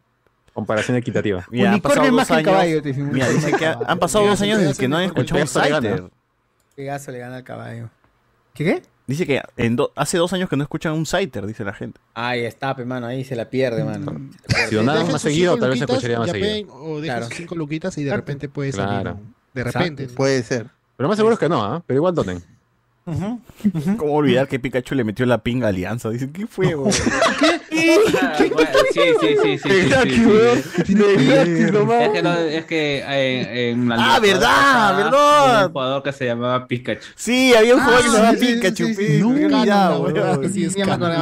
Comparación 0.54 0.98
equitativa. 0.98 1.46
Mira, 1.50 1.70
han 1.70 1.74
Unicornio 1.76 2.12
más 2.12 2.28
dos 2.28 2.38
que 2.38 2.44
el 2.44 2.56
años. 2.56 2.84
caballo. 2.84 3.06
Mira, 3.12 3.30
dice 3.30 3.52
que 3.54 3.66
ha- 3.66 3.80
han 3.88 3.98
pasado 4.00 4.28
dos 4.28 4.40
años 4.42 4.60
desde 4.60 4.80
que 4.80 4.88
no 4.88 4.98
han 4.98 5.06
escuchado 5.06 5.42
un. 5.42 6.12
Pegaso 6.76 7.12
le 7.12 7.20
gana 7.20 7.38
al 7.38 7.44
caballo. 7.44 7.90
¿Qué 8.54 8.64
qué? 8.64 8.82
Dice 9.06 9.28
que 9.28 9.42
en 9.58 9.76
do- 9.76 9.92
hace 9.96 10.18
dos 10.18 10.32
años 10.34 10.50
que 10.50 10.56
no 10.56 10.64
escuchan 10.64 10.94
un 10.94 11.06
Scyther, 11.06 11.46
dice 11.46 11.64
la 11.66 11.74
gente. 11.74 12.00
Ahí 12.14 12.42
está, 12.46 12.74
pe, 12.76 12.86
mano. 12.86 13.06
Ahí 13.08 13.26
se 13.26 13.36
la 13.36 13.50
pierde, 13.50 13.84
mano. 13.84 14.30
Si 14.70 14.76
donaban 14.76 15.00
Dejen 15.02 15.12
más 15.14 15.22
seguido, 15.22 15.58
tal 15.58 15.72
vez 15.72 15.82
escucharía 15.82 16.20
más 16.20 16.32
seguido. 16.32 16.50
ven, 16.54 16.68
O 16.72 17.02
deja 17.02 17.18
Claro. 17.18 17.36
cinco 17.36 17.56
luquitas 17.56 17.98
y 17.98 18.04
de 18.06 18.16
repente 18.16 18.48
puede 18.48 18.72
salir. 18.72 19.02
Claro. 19.02 19.20
De 19.54 19.64
repente. 19.64 20.08
Puede 20.08 20.42
ser. 20.44 20.68
Pero 20.96 21.10
más 21.10 21.18
seguro 21.18 21.34
es 21.34 21.40
que 21.40 21.50
no, 21.50 21.62
¿ah? 21.64 21.84
Pero 21.86 21.98
igual 21.98 22.16
donen. 22.16 22.42
¿Cómo 23.06 24.14
olvidar 24.14 24.48
que 24.48 24.60
Pikachu 24.60 24.96
le 24.96 25.04
metió 25.04 25.26
la 25.26 25.40
pinga 25.40 25.68
a 25.68 25.70
Alianza? 25.70 26.10
Dicen, 26.10 26.32
¿qué 26.32 26.48
fue, 26.48 26.74
güey? 26.74 26.94
¿Qué? 27.70 28.00
Ah, 28.22 28.36
¿Qué? 28.38 28.50
¿Qué? 28.50 28.54
Bueno, 28.54 28.70
sí, 28.94 29.02
sí, 29.20 29.36
sí, 29.44 29.58
sí. 29.58 29.70
Es 32.50 32.66
que 32.66 33.04
eh, 33.06 33.72
en 33.72 33.90
la 33.90 33.96
Ah, 34.16 34.20
verdad, 34.20 34.98
verdad. 34.98 35.66
Un 35.66 35.72
jugador 35.74 36.04
que 36.04 36.14
se 36.14 36.26
llamaba 36.26 36.68
Pikachu. 36.68 37.08
Sí, 37.16 37.54
había 37.54 37.76
un 37.76 37.82
ah, 37.82 37.86
jugador 37.86 38.04
que 38.06 38.10
se 38.10 38.18
llamaba 38.18 38.38
sí, 38.38 38.46
Pikachu. 38.46 38.86
Sí, 38.88 38.96
sí, 38.96 39.20
no, 39.20 40.50
sí, 40.50 40.64
es 40.64 40.76
canon. 40.76 41.18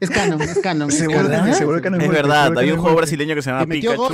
Es 0.00 0.10
canon, 0.10 0.42
es 0.42 0.58
canon. 0.58 0.90
Es 0.90 1.06
verdad, 1.06 1.52
seguro 1.54 1.80
que 1.80 1.90
no 1.90 1.98
es 1.98 2.08
verdad. 2.08 2.58
Había 2.58 2.74
un 2.74 2.80
juego 2.80 2.96
brasileño 2.96 3.34
que 3.34 3.42
se 3.42 3.50
llamaba 3.50 3.66
Pikachu. 3.66 4.12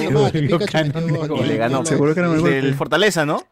Y 1.36 1.44
le 1.44 1.56
ganó. 1.56 1.84
Seguro 1.84 2.14
que 2.14 2.20
no 2.20 2.46
El 2.46 2.74
Fortaleza, 2.74 3.26
¿no? 3.26 3.42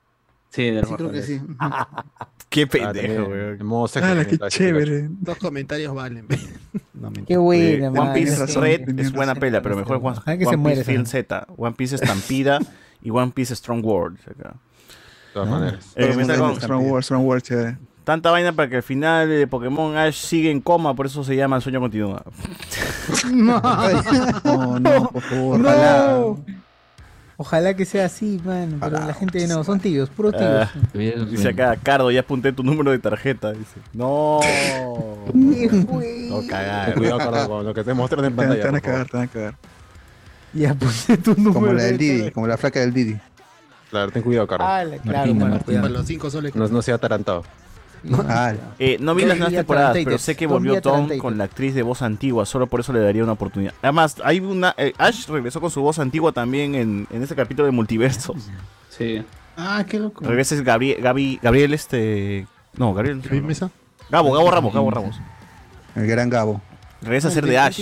Sí, 0.50 0.70
Sí, 0.82 0.94
creo 0.96 1.10
que 1.12 1.22
sí. 1.22 1.40
Qué 2.48 2.62
Ah, 2.62 2.66
pendejo, 2.92 3.88
sexo 3.88 4.08
Ah, 4.10 4.24
qué 4.24 4.38
chévere. 4.48 5.06
Dos 5.10 5.36
comentarios 5.38 5.94
valen. 5.94 6.26
No. 6.94 7.12
Qué 7.28 7.36
buena, 7.36 7.90
One. 7.90 8.12
Piece 8.12 8.44
Red 8.58 8.98
es 8.98 9.12
buena 9.12 9.36
pela, 9.36 9.62
pero 9.62 9.76
mejor 9.76 10.00
One, 10.02 10.18
One 10.44 10.56
muera 10.56 10.74
Piece 10.80 10.84
Film. 10.84 11.06
Z, 11.06 11.46
One 11.56 11.76
Piece 11.76 11.94
Estampida 11.94 12.58
y 13.00 13.10
One 13.10 13.30
Piece 13.30 13.54
Strong 13.54 13.84
World. 13.84 14.18
De 14.26 14.34
todas 15.32 15.48
maneras. 15.48 15.92
Eh, 15.94 16.02
Todos 16.02 16.16
me 16.16 16.22
está 16.22 16.34
son 16.36 16.50
con- 16.54 16.60
Strong 16.60 16.84
World, 16.86 17.04
Strong 17.04 17.24
World, 17.24 17.42
chévere. 17.44 17.76
Tanta 18.02 18.32
vaina 18.32 18.52
para 18.52 18.68
que 18.68 18.76
al 18.76 18.82
final 18.82 19.30
eh, 19.30 19.46
Pokémon 19.46 19.96
Ash 19.96 20.16
sigue 20.16 20.50
en 20.50 20.60
coma, 20.60 20.94
por 20.96 21.06
eso 21.06 21.22
se 21.22 21.36
llama 21.36 21.54
El 21.56 21.62
Sueño 21.62 21.78
Continúa. 21.78 22.24
No, 23.32 24.80
no, 24.80 25.10
por 25.10 25.22
favor. 25.22 25.60
No. 25.60 26.44
Ojalá 27.40 27.72
que 27.74 27.84
sea 27.84 28.06
así, 28.06 28.40
mano. 28.44 28.78
Pero 28.80 28.98
la 28.98 29.14
gente 29.14 29.46
no, 29.46 29.62
son 29.62 29.78
tíos, 29.78 30.10
puros 30.10 30.36
tíos. 30.36 30.42
Ah, 30.42 30.72
dice 30.92 31.48
acá, 31.50 31.76
Cardo, 31.80 32.10
ya 32.10 32.18
apunté 32.18 32.52
tu 32.52 32.64
número 32.64 32.90
de 32.90 32.98
tarjeta. 32.98 33.52
Dice, 33.52 33.76
no. 33.92 34.40
no 35.34 36.46
cagar. 36.48 36.94
Cuidado 36.94 37.18
Carlos, 37.18 37.46
con 37.48 37.64
lo 37.64 37.72
que 37.72 37.84
te 37.84 37.94
muestran 37.94 38.24
en 38.24 38.34
pantalla. 38.34 38.60
te 38.60 38.66
van 38.66 38.74
a 38.74 38.80
cagar, 38.80 39.06
te 39.08 39.16
van 39.16 39.26
a 39.26 39.28
cagar. 39.28 39.54
Ya 40.52 40.74
puse 40.74 41.16
tu 41.16 41.34
número. 41.36 41.54
Como 41.54 41.72
la 41.72 41.82
de 41.84 41.88
del 41.90 41.98
Didi, 41.98 42.30
como 42.32 42.48
la 42.48 42.56
flaca 42.56 42.80
del 42.80 42.92
Didi. 42.92 43.16
Claro, 43.90 44.10
ten 44.10 44.22
cuidado, 44.22 44.48
Carlos. 44.48 44.68
Ah, 44.68 44.82
la- 44.82 44.98
claro. 44.98 45.34
Para 45.64 45.88
los 45.90 46.06
cinco 46.06 46.30
soles. 46.30 46.56
No, 46.56 46.66
no 46.66 46.82
sea 46.82 46.96
atarantado. 46.96 47.44
Ah, 48.28 48.54
Eh, 48.78 48.96
no 49.00 49.14
vi 49.14 49.24
las 49.24 49.36
nuevas 49.38 49.54
temporadas, 49.54 49.96
pero 50.04 50.18
sé 50.18 50.36
que 50.36 50.46
volvió 50.46 50.80
Tom 50.80 51.08
con 51.18 51.36
la 51.38 51.44
actriz 51.44 51.74
de 51.74 51.82
voz 51.82 52.02
antigua, 52.02 52.46
solo 52.46 52.66
por 52.66 52.80
eso 52.80 52.92
le 52.92 53.00
daría 53.00 53.22
una 53.22 53.32
oportunidad. 53.32 53.74
Además, 53.82 54.16
hay 54.24 54.40
una. 54.40 54.74
eh, 54.78 54.92
Ash 54.98 55.26
regresó 55.28 55.60
con 55.60 55.70
su 55.70 55.80
voz 55.82 55.98
antigua 55.98 56.32
también 56.32 56.74
en, 56.74 57.06
en 57.10 57.22
este 57.22 57.34
capítulo 57.34 57.66
de 57.66 57.72
multiverso. 57.72 58.34
Sí. 58.88 59.22
Ah, 59.56 59.84
qué 59.88 59.98
loco. 59.98 60.24
Regresa 60.24 60.54
es 60.54 60.62
Gabriel, 60.62 61.02
Gabi- 61.02 61.38
Gabriel 61.42 61.74
este. 61.74 62.46
No, 62.76 62.94
Gabriel. 62.94 63.20
¿David 63.22 63.42
Mesa? 63.42 63.70
Gabo, 64.10 64.32
Gabo 64.32 64.50
Ramos, 64.50 64.72
Gabo 64.72 64.90
Ramos. 64.90 65.20
el 65.96 66.06
gran 66.06 66.30
Gabo. 66.30 66.60
Regresa 67.02 67.28
a 67.28 67.30
ser 67.30 67.44
de 67.46 67.58
Ash. 67.58 67.80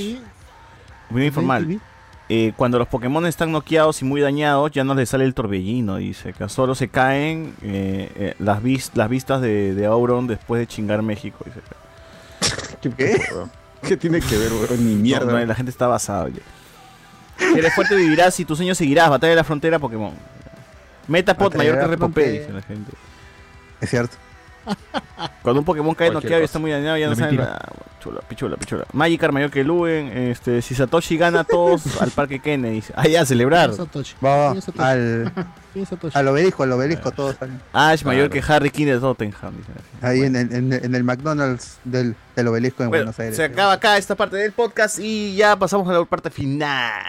Opinión 1.06 1.26
informal. 1.26 1.80
Eh, 2.28 2.52
cuando 2.56 2.78
los 2.78 2.88
Pokémon 2.88 3.24
están 3.26 3.52
noqueados 3.52 4.02
y 4.02 4.04
muy 4.04 4.20
dañados, 4.20 4.72
ya 4.72 4.82
no 4.82 4.94
les 4.94 5.08
sale 5.10 5.24
el 5.24 5.32
torbellino, 5.34 5.96
dice. 5.96 6.32
Que 6.32 6.48
solo 6.48 6.74
se 6.74 6.88
caen 6.88 7.54
eh, 7.62 8.10
eh, 8.16 8.34
las, 8.40 8.62
vis- 8.62 8.90
las 8.94 9.08
vistas 9.08 9.40
de, 9.40 9.74
de 9.74 9.86
Auron 9.86 10.26
después 10.26 10.58
de 10.58 10.66
chingar 10.66 11.02
México, 11.02 11.44
dice. 11.44 11.60
¿Qué? 12.96 13.20
¿Qué 13.82 13.96
tiene 13.96 14.20
que 14.20 14.36
ver, 14.38 14.52
weón? 14.52 14.84
Ni 14.84 14.94
mierda. 14.96 15.26
No, 15.32 15.38
no, 15.38 15.44
la 15.46 15.54
gente 15.54 15.70
está 15.70 15.86
basada. 15.86 16.24
oye. 16.24 16.40
Si 17.38 17.58
eres 17.58 17.74
fuerte 17.74 17.94
vivirás 17.94 18.38
y 18.40 18.44
tus 18.44 18.58
sueños 18.58 18.76
seguirás. 18.78 19.08
Batalla 19.10 19.30
de 19.30 19.36
la 19.36 19.44
frontera 19.44 19.78
Pokémon. 19.78 20.12
Metapod 21.06 21.54
mayor 21.54 21.78
que 21.78 21.86
Repopé, 21.86 22.30
dice 22.32 22.52
la 22.52 22.62
gente. 22.62 22.90
Es 23.80 23.90
cierto. 23.90 24.16
Cuando 25.42 25.60
un 25.60 25.64
Pokémon 25.64 25.94
cae 25.94 26.10
noqueado 26.10 26.42
y 26.42 26.44
está 26.44 26.58
muy 26.58 26.70
dañado, 26.70 26.96
ya 26.96 27.08
no 27.08 27.14
saben. 27.16 27.40
ah, 27.40 27.58
Chula, 28.00 28.20
pichula, 28.20 28.56
pichula. 28.56 28.84
Magikarp 28.92 29.32
mayor 29.32 29.50
que 29.50 29.64
Luen. 29.64 30.08
Este, 30.16 30.60
si 30.62 30.74
Satoshi 30.74 31.16
gana 31.16 31.40
a 31.40 31.44
todos 31.44 31.82
al 32.02 32.10
Parque 32.10 32.38
Kennedy. 32.40 32.76
dice, 32.76 32.92
Ah, 32.96 33.08
ya, 33.08 33.22
a 33.22 33.26
celebrar. 33.26 33.72
Satoshi. 33.74 34.14
Va, 34.24 34.48
¿Quién 34.50 34.58
es 34.58 34.64
Satoshi? 34.64 34.78
va. 34.82 34.90
Al, 34.90 35.32
¿Quién 35.72 35.82
es 35.82 35.88
Satoshi? 35.88 36.18
al 36.18 36.28
obelisco, 36.28 36.62
al 36.62 36.72
obelisco, 36.72 37.10
todos 37.12 37.36
salen. 37.36 37.60
Ash 37.72 38.04
mayor 38.04 38.28
Claro. 38.30 38.46
que 38.46 38.52
Harry 38.52 38.70
King 38.70 38.86
de 38.86 38.98
Tottenham. 39.00 39.54
Ahí 40.02 40.22
en 40.22 40.36
el, 40.36 40.52
en, 40.54 40.72
en 40.72 40.94
el 40.94 41.02
McDonald's 41.04 41.78
del, 41.84 42.14
del 42.36 42.48
obelisco 42.48 42.82
en 42.84 42.90
Bueno, 42.90 43.04
Buenos 43.06 43.18
Aires. 43.20 43.36
se 43.36 43.44
acaba 43.44 43.72
acá 43.72 43.96
esta 43.96 44.14
parte 44.14 44.36
del 44.36 44.52
podcast 44.52 44.98
y 45.00 45.34
ya 45.34 45.56
pasamos 45.56 45.88
a 45.88 45.92
la 45.92 46.04
parte 46.04 46.30
final. 46.30 47.02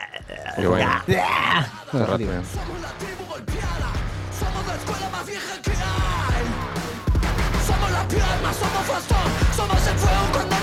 Qué 0.55 0.65
bueno. 0.67 0.89
almas 8.27 8.55
somos 8.55 8.87
vuestro, 8.87 9.17
somos 9.55 9.87
el 9.87 9.97
fuego 9.97 10.25
cuando 10.33 10.56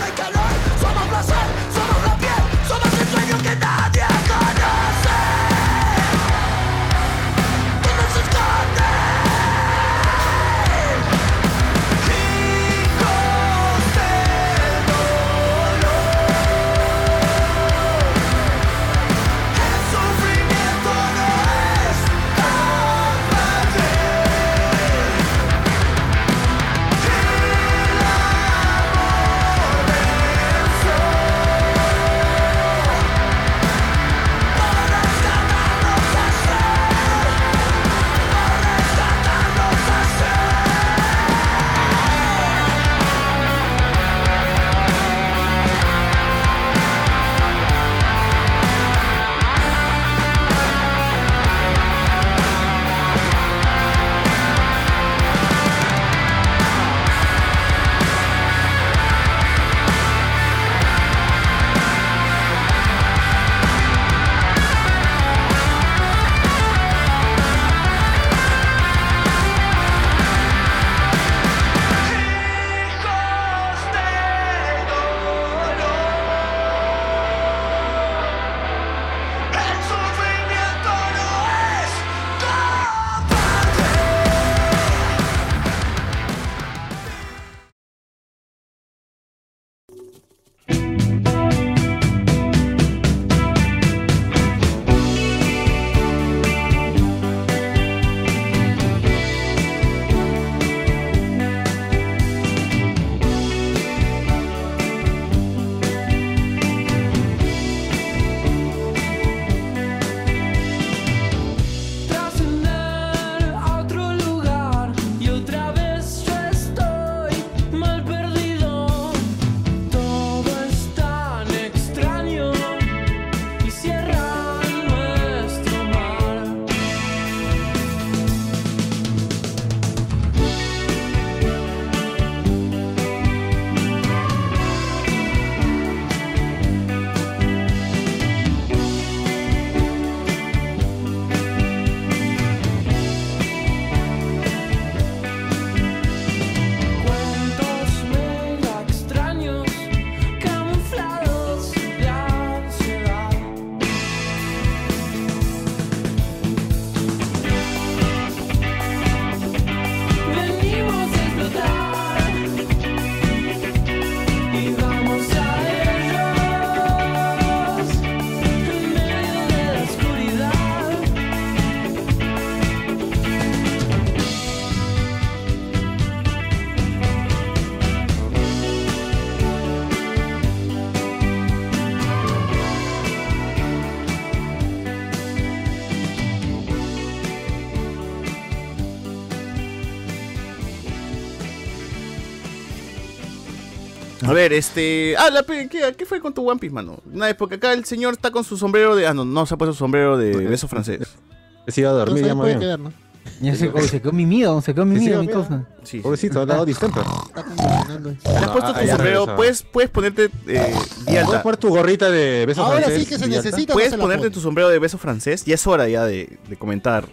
ver, 194.35 194.53
este. 194.53 195.15
Ah, 195.19 195.31
la, 195.31 195.43
pe- 195.43 195.69
¿qué, 195.69 195.95
¿qué 195.97 196.05
fue 196.07 196.21
con 196.21 196.35
tu 196.35 196.49
One 196.49 196.59
Piece, 196.61 196.75
mano? 196.75 196.99
Una 197.13 197.27
vez, 197.27 197.35
porque 197.35 197.55
acá 197.57 197.73
el 197.73 197.85
señor 197.85 198.15
está 198.15 198.31
con 198.31 198.45
su 198.45 198.57
sombrero 198.57 198.95
de. 198.97 199.07
Ah, 199.07 199.15
no, 199.15 199.25
no 199.25 199.47
se 199.47 199.55
ha 199.55 199.57
puesto 199.57 199.73
su 199.73 199.79
sombrero 199.79 200.19
de 200.19 200.33
beso 200.49 200.69
francés. 200.69 201.01
Se 201.67 201.81
iba 201.81 201.89
a 201.89 201.95
dormir 201.95 202.25
Entonces 202.25 202.37
ya 202.37 202.41
puede 202.43 202.59
quedar, 202.59 202.79
¿no? 202.79 202.93
Ya 203.41 203.55
se, 203.55 203.89
se 203.89 204.03
quedó 204.03 204.13
mimido, 204.13 204.61
se 204.61 204.75
quedó 204.75 204.85
mi 204.85 204.99
sí, 205.01 205.11
cosa. 205.29 205.65
Sí, 205.83 206.01
Pobrecito, 206.01 206.43
al 206.43 206.49
lado 206.49 206.67
convulsionando. 206.67 208.13
¿Te 208.23 208.29
has 208.29 208.49
puesto 208.51 208.73
ah, 208.75 208.81
tu 208.81 208.87
sombrero? 208.87 209.37
¿Puedes, 209.37 209.63
puedes 209.63 209.91
ponerte. 209.91 210.25
Eh, 210.47 210.75
Villalta, 211.07 211.27
¿Puedes 211.27 211.43
poner 211.43 211.57
tu 211.57 211.69
gorrita 211.71 212.11
de 212.11 212.45
beso 212.45 212.63
Ahora 212.63 212.81
francés? 212.83 213.01
sí 213.03 213.09
que 213.09 213.19
se 213.19 213.27
necesita. 213.27 213.73
no 213.73 213.75
¿Puedes 213.75 213.91
se 213.93 213.97
la 213.97 214.03
ponerte 214.03 214.25
pone. 214.27 214.35
tu 214.35 214.41
sombrero 214.41 214.69
de 214.69 214.79
beso 214.79 214.99
francés? 214.99 215.43
Ya 215.47 215.55
es 215.55 215.67
hora 215.67 215.89
ya 215.89 216.05
de, 216.05 216.39
de 216.47 216.57
comentar 216.57 217.07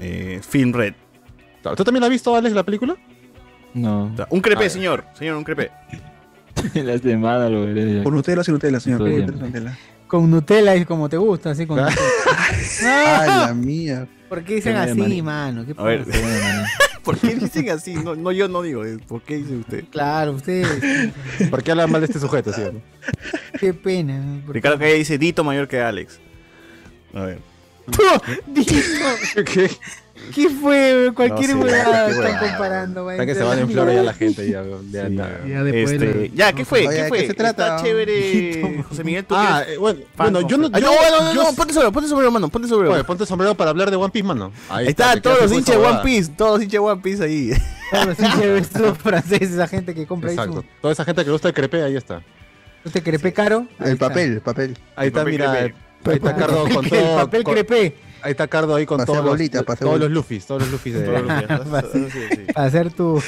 eh, 0.00 0.40
Film 0.46 0.72
Red. 0.72 0.94
¿Tú 1.76 1.84
también 1.84 2.00
la 2.00 2.06
has 2.06 2.10
visto, 2.10 2.34
Alex, 2.34 2.52
la 2.54 2.64
película? 2.64 2.96
No. 3.72 4.12
Un 4.30 4.40
crepé, 4.40 4.66
Ah, 4.66 4.70
señor. 4.70 5.04
Señor, 5.16 5.36
un 5.36 5.44
crepé. 5.44 5.70
la 6.74 6.98
semana 6.98 7.48
lo 7.48 7.66
veré. 7.66 8.02
Con 8.02 8.14
Nutella, 8.14 8.42
sin 8.44 8.54
Nutella, 8.54 8.80
señor. 8.80 8.98
Con. 9.00 9.26
Nutella. 9.40 9.78
Con 10.06 10.30
Nutella 10.30 10.76
y 10.76 10.84
como 10.84 11.08
te 11.08 11.16
gusta, 11.16 11.50
así 11.50 11.66
con 11.66 11.76
Nutella. 11.82 12.00
Ay, 12.82 13.28
la 13.48 13.54
mía. 13.54 14.06
¿Por 14.28 14.42
qué 14.44 14.56
dicen 14.56 14.76
así, 14.76 14.98
maní. 14.98 15.22
mano? 15.22 15.64
¿Qué 15.64 15.74
A 15.76 15.82
ver? 15.84 16.04
¿por 17.04 17.16
qué 17.18 17.36
dicen 17.36 17.70
así? 17.70 17.94
No, 17.94 18.16
no, 18.16 18.32
yo 18.32 18.48
no 18.48 18.62
digo. 18.62 18.84
eh, 18.84 18.98
¿Por 19.06 19.22
qué 19.22 19.36
dice 19.36 19.56
usted? 19.56 19.84
Claro, 19.90 20.32
ustedes. 20.32 21.12
¿Por 21.48 21.62
qué 21.62 21.70
hablan 21.70 21.90
mal 21.92 22.00
de 22.00 22.06
este 22.06 22.18
sujeto, 22.18 22.52
sí? 22.52 22.62
Qué 23.60 23.72
pena. 23.72 24.18
¿no? 24.18 24.52
Ricardo 24.52 24.78
que 24.78 24.92
dice 24.94 25.16
Dito 25.16 25.44
mayor 25.44 25.68
que 25.68 25.80
Alex. 25.80 26.18
A 27.14 27.20
ver. 27.22 27.38
Dito, 28.48 28.74
¿Qué? 29.44 29.70
¿Qué 30.34 30.48
fue? 30.50 31.12
Cualquier 31.14 31.50
No, 31.56 31.62
sí, 31.66 31.68
huevada 31.72 32.06
qué 32.06 32.12
están 32.12 32.38
comparando, 32.48 33.04
man. 33.04 33.12
Está 33.14 33.26
que 33.26 33.34
se 33.34 33.42
van 33.42 33.58
en 33.58 33.70
flor 33.70 33.92
ya 33.92 34.02
la 34.02 34.12
gente. 34.14 34.50
Ya, 34.50 34.62
ya, 34.90 35.08
ya. 35.10 35.40
Ya 35.46 35.62
después 35.64 35.92
Este, 35.92 36.30
ya, 36.34 36.52
¿qué 36.52 36.64
fue? 36.64 36.86
Oye, 36.86 36.96
¿Qué 36.96 37.02
¿de 37.02 37.08
fue? 37.08 37.18
qué 37.20 37.26
se 37.28 37.34
trata? 37.34 37.76
Está 37.76 37.82
chévere, 37.84 38.84
José 38.88 39.04
Miguel. 39.04 39.24
¿tú 39.24 39.34
Ah, 39.36 39.62
eh, 39.66 39.76
bueno, 39.78 40.00
bueno, 40.16 40.40
yo 40.48 40.56
no. 40.58 40.68
Ay, 40.72 40.82
yo- 40.82 40.88
no, 40.88 40.94
no, 41.18 41.24
no, 41.24 41.34
yo- 41.34 41.42
no, 41.44 41.52
ponte 41.54 41.72
sobre, 41.72 41.90
ponte 41.90 42.08
sobre, 42.08 42.30
mano, 42.30 42.48
ponte 42.48 42.68
sobre. 42.68 42.88
Oye, 42.88 43.04
ponte 43.04 43.26
sombrero 43.26 43.54
para 43.54 43.70
hablar 43.70 43.90
de 43.90 43.96
One 43.96 44.10
Piece, 44.10 44.26
mano. 44.26 44.52
Ahí 44.68 44.88
está, 44.88 45.14
te 45.14 45.20
todos 45.20 45.40
los 45.42 45.52
hinchas 45.52 45.76
de 45.78 45.84
One. 45.86 46.00
Piece, 46.02 46.32
todos 46.36 46.52
los 46.52 46.62
hinchas 46.62 46.72
de 46.72 46.78
One 46.80 47.00
Piece 47.02 47.22
ahí. 47.24 47.50
Ves 47.92 48.74
los 48.78 48.98
franceses, 49.02 49.52
esa 49.52 49.68
gente 49.68 49.94
que 49.94 50.06
compra 50.06 50.30
ahí 50.30 50.36
Exacto. 50.36 50.62
su. 50.62 50.66
Toda 50.80 50.92
esa 50.92 51.04
gente 51.04 51.22
que 51.22 51.26
le 51.26 51.32
gusta 51.32 51.48
el 51.48 51.54
crepe, 51.54 51.82
ahí 51.82 51.96
está. 51.96 52.22
¿No 52.84 52.90
te 52.90 53.02
crepé 53.02 53.32
caro? 53.32 53.66
El 53.80 53.92
está. 53.92 54.08
papel, 54.08 54.32
el 54.32 54.40
papel. 54.40 54.78
Ahí 54.96 55.08
está, 55.08 55.20
papel 55.20 55.32
mira. 55.32 55.50
crepe. 55.52 55.74
Ahí 56.04 56.14
está 56.16 56.36
Cardo 56.36 56.68
con 56.68 56.84
El 56.84 56.90
todo. 56.90 57.16
papel 57.16 57.42
con- 57.44 57.54
crepé. 57.54 57.96
Ahí 58.26 58.32
está 58.32 58.48
Cardo 58.48 58.74
ahí 58.74 58.86
con 58.86 59.04
todos 59.04 59.18
los, 59.18 59.26
bolita, 59.28 59.60
hacer 59.60 59.78
todos 59.78 60.00
los. 60.00 60.10
Luffys, 60.10 60.46
todos 60.46 60.62
los 60.62 60.72
Luffys 60.72 60.94
de. 60.94 61.02
Todos 61.02 61.22
los 61.22 61.38
días. 61.48 61.84
Sí, 61.92 62.06
sí. 62.10 62.52
Para 62.52 62.66
hacer 62.66 62.92
tu 62.92 63.22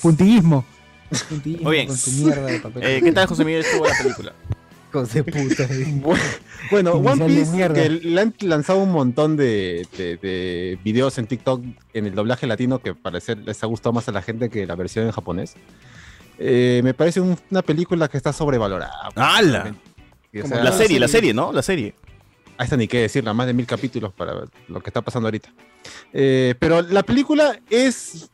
puntillismo. 0.00 0.64
Puntillismo 1.28 1.64
Muy 1.64 1.76
bien. 1.76 1.88
Con 1.88 1.96
tu 1.98 2.10
mierda 2.12 2.46
de 2.46 2.60
papel. 2.60 2.82
Eh, 2.82 3.00
¿Qué 3.04 3.12
tal, 3.12 3.26
José 3.26 3.44
Miguel, 3.44 3.60
estuvo 3.60 3.86
la 3.86 3.94
película? 3.98 4.32
De 5.14 5.22
puta. 5.22 5.68
Bueno, 6.70 6.94
One 6.94 7.26
Piece, 7.26 7.72
que 7.74 7.90
le 7.90 8.20
han 8.20 8.34
lanzado 8.40 8.80
un 8.80 8.90
montón 8.90 9.36
de, 9.36 9.86
de- 9.96 10.16
de 10.16 10.78
videos 10.82 11.16
en 11.18 11.26
TikTok 11.28 11.62
en 11.92 12.06
el 12.06 12.14
doblaje 12.16 12.46
latino 12.48 12.80
que 12.80 12.94
parecer 12.94 13.38
les 13.38 13.62
ha 13.62 13.66
gustado 13.66 13.92
más 13.92 14.08
a 14.08 14.12
la 14.12 14.20
gente 14.20 14.48
que 14.50 14.66
la 14.66 14.74
versión 14.74 15.04
en 15.06 15.12
japonés. 15.12 15.54
Eh, 16.38 16.80
me 16.82 16.94
parece 16.94 17.20
un- 17.20 17.38
una 17.50 17.62
película 17.62 18.08
que 18.08 18.16
está 18.16 18.32
sobrevalorada. 18.32 19.10
¡Hala! 19.14 19.74
O 20.42 20.46
sea, 20.48 20.64
la 20.64 20.72
serie, 20.72 20.98
la 20.98 21.06
serie, 21.08 21.34
¿no? 21.34 21.52
La 21.52 21.62
serie. 21.62 21.94
Ahí 22.60 22.64
está 22.64 22.76
ni 22.76 22.86
qué 22.86 23.00
decirla, 23.00 23.32
más 23.32 23.46
de 23.46 23.54
mil 23.54 23.64
capítulos 23.64 24.12
para 24.12 24.34
lo 24.68 24.80
que 24.82 24.90
está 24.90 25.00
pasando 25.00 25.28
ahorita. 25.28 25.48
Eh, 26.12 26.54
pero 26.58 26.82
la 26.82 27.02
película 27.02 27.58
es 27.70 28.30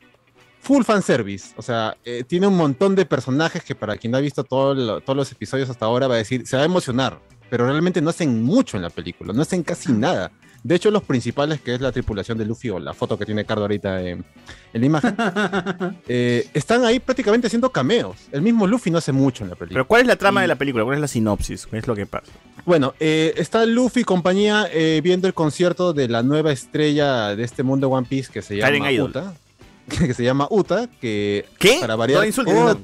full 0.59 0.83
fanservice. 0.83 1.53
O 1.55 1.61
sea, 1.61 1.95
eh, 2.03 2.25
tiene 2.27 2.45
un 2.45 2.57
montón 2.57 2.93
de 2.93 3.05
personajes 3.05 3.63
que 3.63 3.73
para 3.73 3.95
quien 3.95 4.13
ha 4.15 4.19
visto 4.19 4.43
todo 4.43 4.99
todos 4.99 5.15
los 5.15 5.31
episodios 5.31 5.69
hasta 5.69 5.85
ahora 5.85 6.09
va 6.09 6.15
a 6.15 6.17
decir, 6.17 6.45
se 6.45 6.57
va 6.57 6.63
a 6.63 6.65
emocionar. 6.65 7.21
Pero 7.49 7.67
realmente 7.67 8.01
no 8.01 8.09
hacen 8.09 8.43
mucho 8.43 8.75
en 8.75 8.83
la 8.83 8.89
película, 8.89 9.31
no 9.31 9.41
hacen 9.41 9.63
casi 9.63 9.93
nada. 9.93 10.29
De 10.63 10.75
hecho, 10.75 10.91
los 10.91 11.03
principales, 11.03 11.61
que 11.61 11.73
es 11.75 11.81
la 11.81 11.91
tripulación 11.91 12.37
de 12.37 12.45
Luffy 12.45 12.69
o 12.69 12.79
la 12.79 12.93
foto 12.93 13.17
que 13.17 13.25
tiene 13.25 13.45
Cardo 13.45 13.63
ahorita 13.63 14.01
en, 14.01 14.25
en 14.73 14.81
la 14.81 14.85
imagen, 14.85 15.15
eh, 16.07 16.47
están 16.53 16.83
ahí 16.85 16.99
prácticamente 16.99 17.47
haciendo 17.47 17.71
cameos. 17.71 18.17
El 18.31 18.41
mismo 18.41 18.67
Luffy 18.67 18.91
no 18.91 18.97
hace 18.97 19.11
mucho 19.11 19.43
en 19.43 19.51
la 19.51 19.55
película. 19.55 19.77
Pero 19.79 19.87
¿cuál 19.87 20.01
es 20.01 20.07
la 20.07 20.15
trama 20.15 20.41
de 20.41 20.47
la 20.47 20.55
película? 20.55 20.83
¿Cuál 20.83 20.95
es 20.95 21.01
la 21.01 21.07
sinopsis? 21.07 21.67
¿Qué 21.67 21.77
es 21.77 21.87
lo 21.87 21.95
que 21.95 22.05
pasa? 22.05 22.31
Bueno, 22.65 22.93
eh, 22.99 23.33
está 23.37 23.65
Luffy 23.65 24.01
y 24.01 24.03
compañía 24.03 24.67
eh, 24.71 24.99
viendo 25.03 25.27
el 25.27 25.33
concierto 25.33 25.93
de 25.93 26.09
la 26.09 26.23
nueva 26.23 26.51
estrella 26.51 27.35
de 27.35 27.43
este 27.43 27.63
mundo 27.63 27.87
de 27.87 27.93
One 27.93 28.07
Piece 28.09 28.31
que 28.31 28.41
se 28.41 28.59
Karen 28.59 28.79
llama 28.81 28.91
Idol. 28.91 29.09
Uta. 29.09 29.33
Que 29.87 30.13
se 30.13 30.21
llama 30.25 30.47
Uta, 30.49 30.89
que 30.99 31.45
¿Qué? 31.57 31.77
para 31.79 31.95
variar. 31.95 32.19
No 32.19 32.25
insultes, 32.25 32.53
Oh, 32.53 32.73
no. 32.73 32.79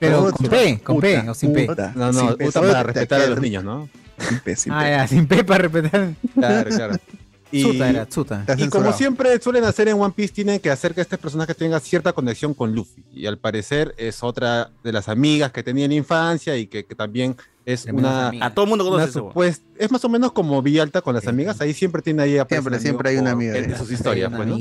Pero 0.00 0.32
con 0.32 0.48
P, 0.48 0.80
con 0.82 0.98
P, 0.98 1.28
o 1.28 1.34
sin 1.34 1.52
P. 1.52 1.68
no, 1.94 2.10
no, 2.10 2.12
Sin 2.12 2.48
Uta 2.48 2.60
para 2.60 2.82
respetar 2.82 3.20
a 3.20 3.26
los 3.28 3.40
niños, 3.40 3.62
¿no? 3.62 3.88
Sin 4.28 4.38
P, 4.40 4.56
sin 4.56 4.72
Ah, 4.72 4.80
P. 4.82 4.90
ya, 4.90 5.06
sin 5.08 5.26
P 5.26 5.44
para 5.44 5.62
respetar. 5.68 6.14
Claro, 6.34 6.70
claro. 6.70 6.96
Y, 7.52 7.64
Tsuta 7.64 7.90
era, 7.90 8.06
Tsuta. 8.06 8.40
Está 8.46 8.54
y 8.64 8.68
como 8.68 8.92
siempre 8.92 9.40
suelen 9.42 9.64
hacer 9.64 9.88
en 9.88 10.00
One 10.00 10.14
Piece, 10.14 10.32
tienen 10.32 10.60
que 10.60 10.70
hacer 10.70 10.94
que 10.94 11.00
este 11.00 11.18
personaje 11.18 11.52
tenga 11.52 11.80
cierta 11.80 12.12
conexión 12.12 12.54
con 12.54 12.76
Luffy. 12.76 13.02
Y 13.12 13.26
al 13.26 13.38
parecer 13.38 13.92
es 13.98 14.22
otra 14.22 14.70
de 14.84 14.92
las 14.92 15.08
amigas 15.08 15.50
que 15.50 15.64
tenía 15.64 15.86
en 15.86 15.90
la 15.90 15.96
infancia 15.96 16.56
y 16.56 16.68
que, 16.68 16.84
que 16.86 16.94
también 16.94 17.34
es 17.66 17.86
una. 17.86 18.28
A 18.40 18.54
todo 18.54 18.66
el 18.66 18.68
mundo 18.68 18.84
conoce 18.88 19.10
eso. 19.10 19.32
supue- 19.32 19.58
es 19.76 19.90
más 19.90 20.04
o 20.04 20.08
menos 20.08 20.30
como 20.30 20.62
Villalta 20.62 21.00
con 21.02 21.12
las 21.12 21.26
amigas. 21.26 21.60
Ahí 21.60 21.74
siempre 21.74 22.02
tiene 22.02 22.22
ahí 22.22 22.38
aparece 22.38 22.60
Siempre, 22.62 22.78
siempre 22.80 23.10
hay 23.10 23.16
una 23.16 23.32
amiga. 23.32 23.56
en 23.58 23.76
sus 23.76 23.90
historias, 23.90 24.28
Una 24.28 24.36
pues, 24.36 24.48
¿no? 24.48 24.56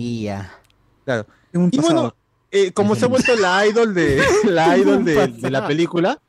Claro. 1.05 1.27
Y 1.71 1.77
bueno, 1.79 2.15
eh, 2.49 2.71
como 2.71 2.95
se 2.95 3.05
ha 3.05 3.07
vuelto 3.07 3.35
la 3.35 3.67
idol 3.67 3.93
de 3.93 4.19
la 4.45 4.75
idol 4.79 5.05
de, 5.05 5.27
de 5.27 5.51
la 5.51 5.67
película, 5.67 6.19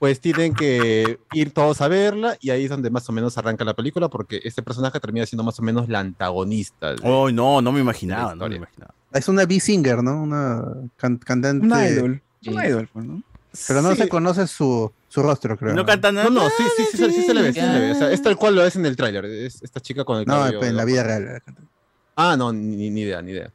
pues 0.00 0.18
tienen 0.18 0.54
que 0.54 1.20
ir 1.34 1.52
todos 1.52 1.80
a 1.82 1.86
verla 1.88 2.36
y 2.40 2.48
ahí 2.50 2.64
es 2.64 2.70
donde 2.70 2.88
más 2.88 3.06
o 3.08 3.12
menos 3.12 3.36
arranca 3.36 3.64
la 3.66 3.74
película 3.74 4.08
porque 4.08 4.40
este 4.44 4.62
personaje 4.62 4.98
termina 4.98 5.26
siendo 5.26 5.44
más 5.44 5.58
o 5.58 5.62
menos 5.62 5.88
la 5.90 6.00
antagonista. 6.00 6.94
de- 6.94 7.00
Oh, 7.04 7.30
no, 7.30 7.60
no 7.60 7.70
me 7.70 7.80
imaginaba, 7.80 8.34
no 8.34 8.48
me 8.48 8.56
imaginaba. 8.56 8.94
Es 9.12 9.28
una 9.28 9.44
B-singer, 9.44 10.02
¿no? 10.02 10.22
Una 10.22 10.64
can- 10.96 11.18
cantante. 11.18 11.66
Una 11.66 11.86
idol. 11.86 12.22
Una 12.46 12.62
Sí. 12.62 12.68
idol, 12.68 12.88
pues, 12.92 13.04
¿no? 13.04 13.22
Pero 13.68 13.82
no 13.82 13.90
Sí. 13.94 14.02
se 14.02 14.08
conoce 14.08 14.46
su, 14.46 14.90
su 15.08 15.22
rostro, 15.22 15.58
creo. 15.58 15.74
No 15.74 15.84
canta 15.84 16.10
nada. 16.12 16.30
No, 16.30 16.44
no, 16.44 16.48
sí, 16.48 16.62
sí, 16.76 16.84
sí, 16.92 16.96
sí, 16.96 17.12
sí 17.12 17.22
se 17.24 17.34
le 17.34 17.42
ve, 17.42 17.52
sí 17.52 17.60
se 17.60 17.66
le 17.66 17.78
ve. 17.80 17.92
O 17.92 17.94
sea, 17.96 18.10
es 18.10 18.22
tal 18.22 18.36
cual 18.36 18.54
lo 18.54 18.64
es 18.64 18.76
en 18.76 18.86
el 18.86 18.96
tráiler. 18.96 19.24
Es 19.26 19.62
esta 19.62 19.80
chica 19.80 20.04
con 20.04 20.18
el 20.20 20.24
No, 20.26 20.34
cabello 20.38 20.62
en 20.64 20.76
la 20.76 20.84
vida 20.86 21.02
real. 21.02 21.42
Ah, 22.16 22.36
no, 22.38 22.52
ni, 22.54 22.88
ni 22.88 23.02
idea, 23.02 23.20
ni 23.20 23.32
idea. 23.32 23.52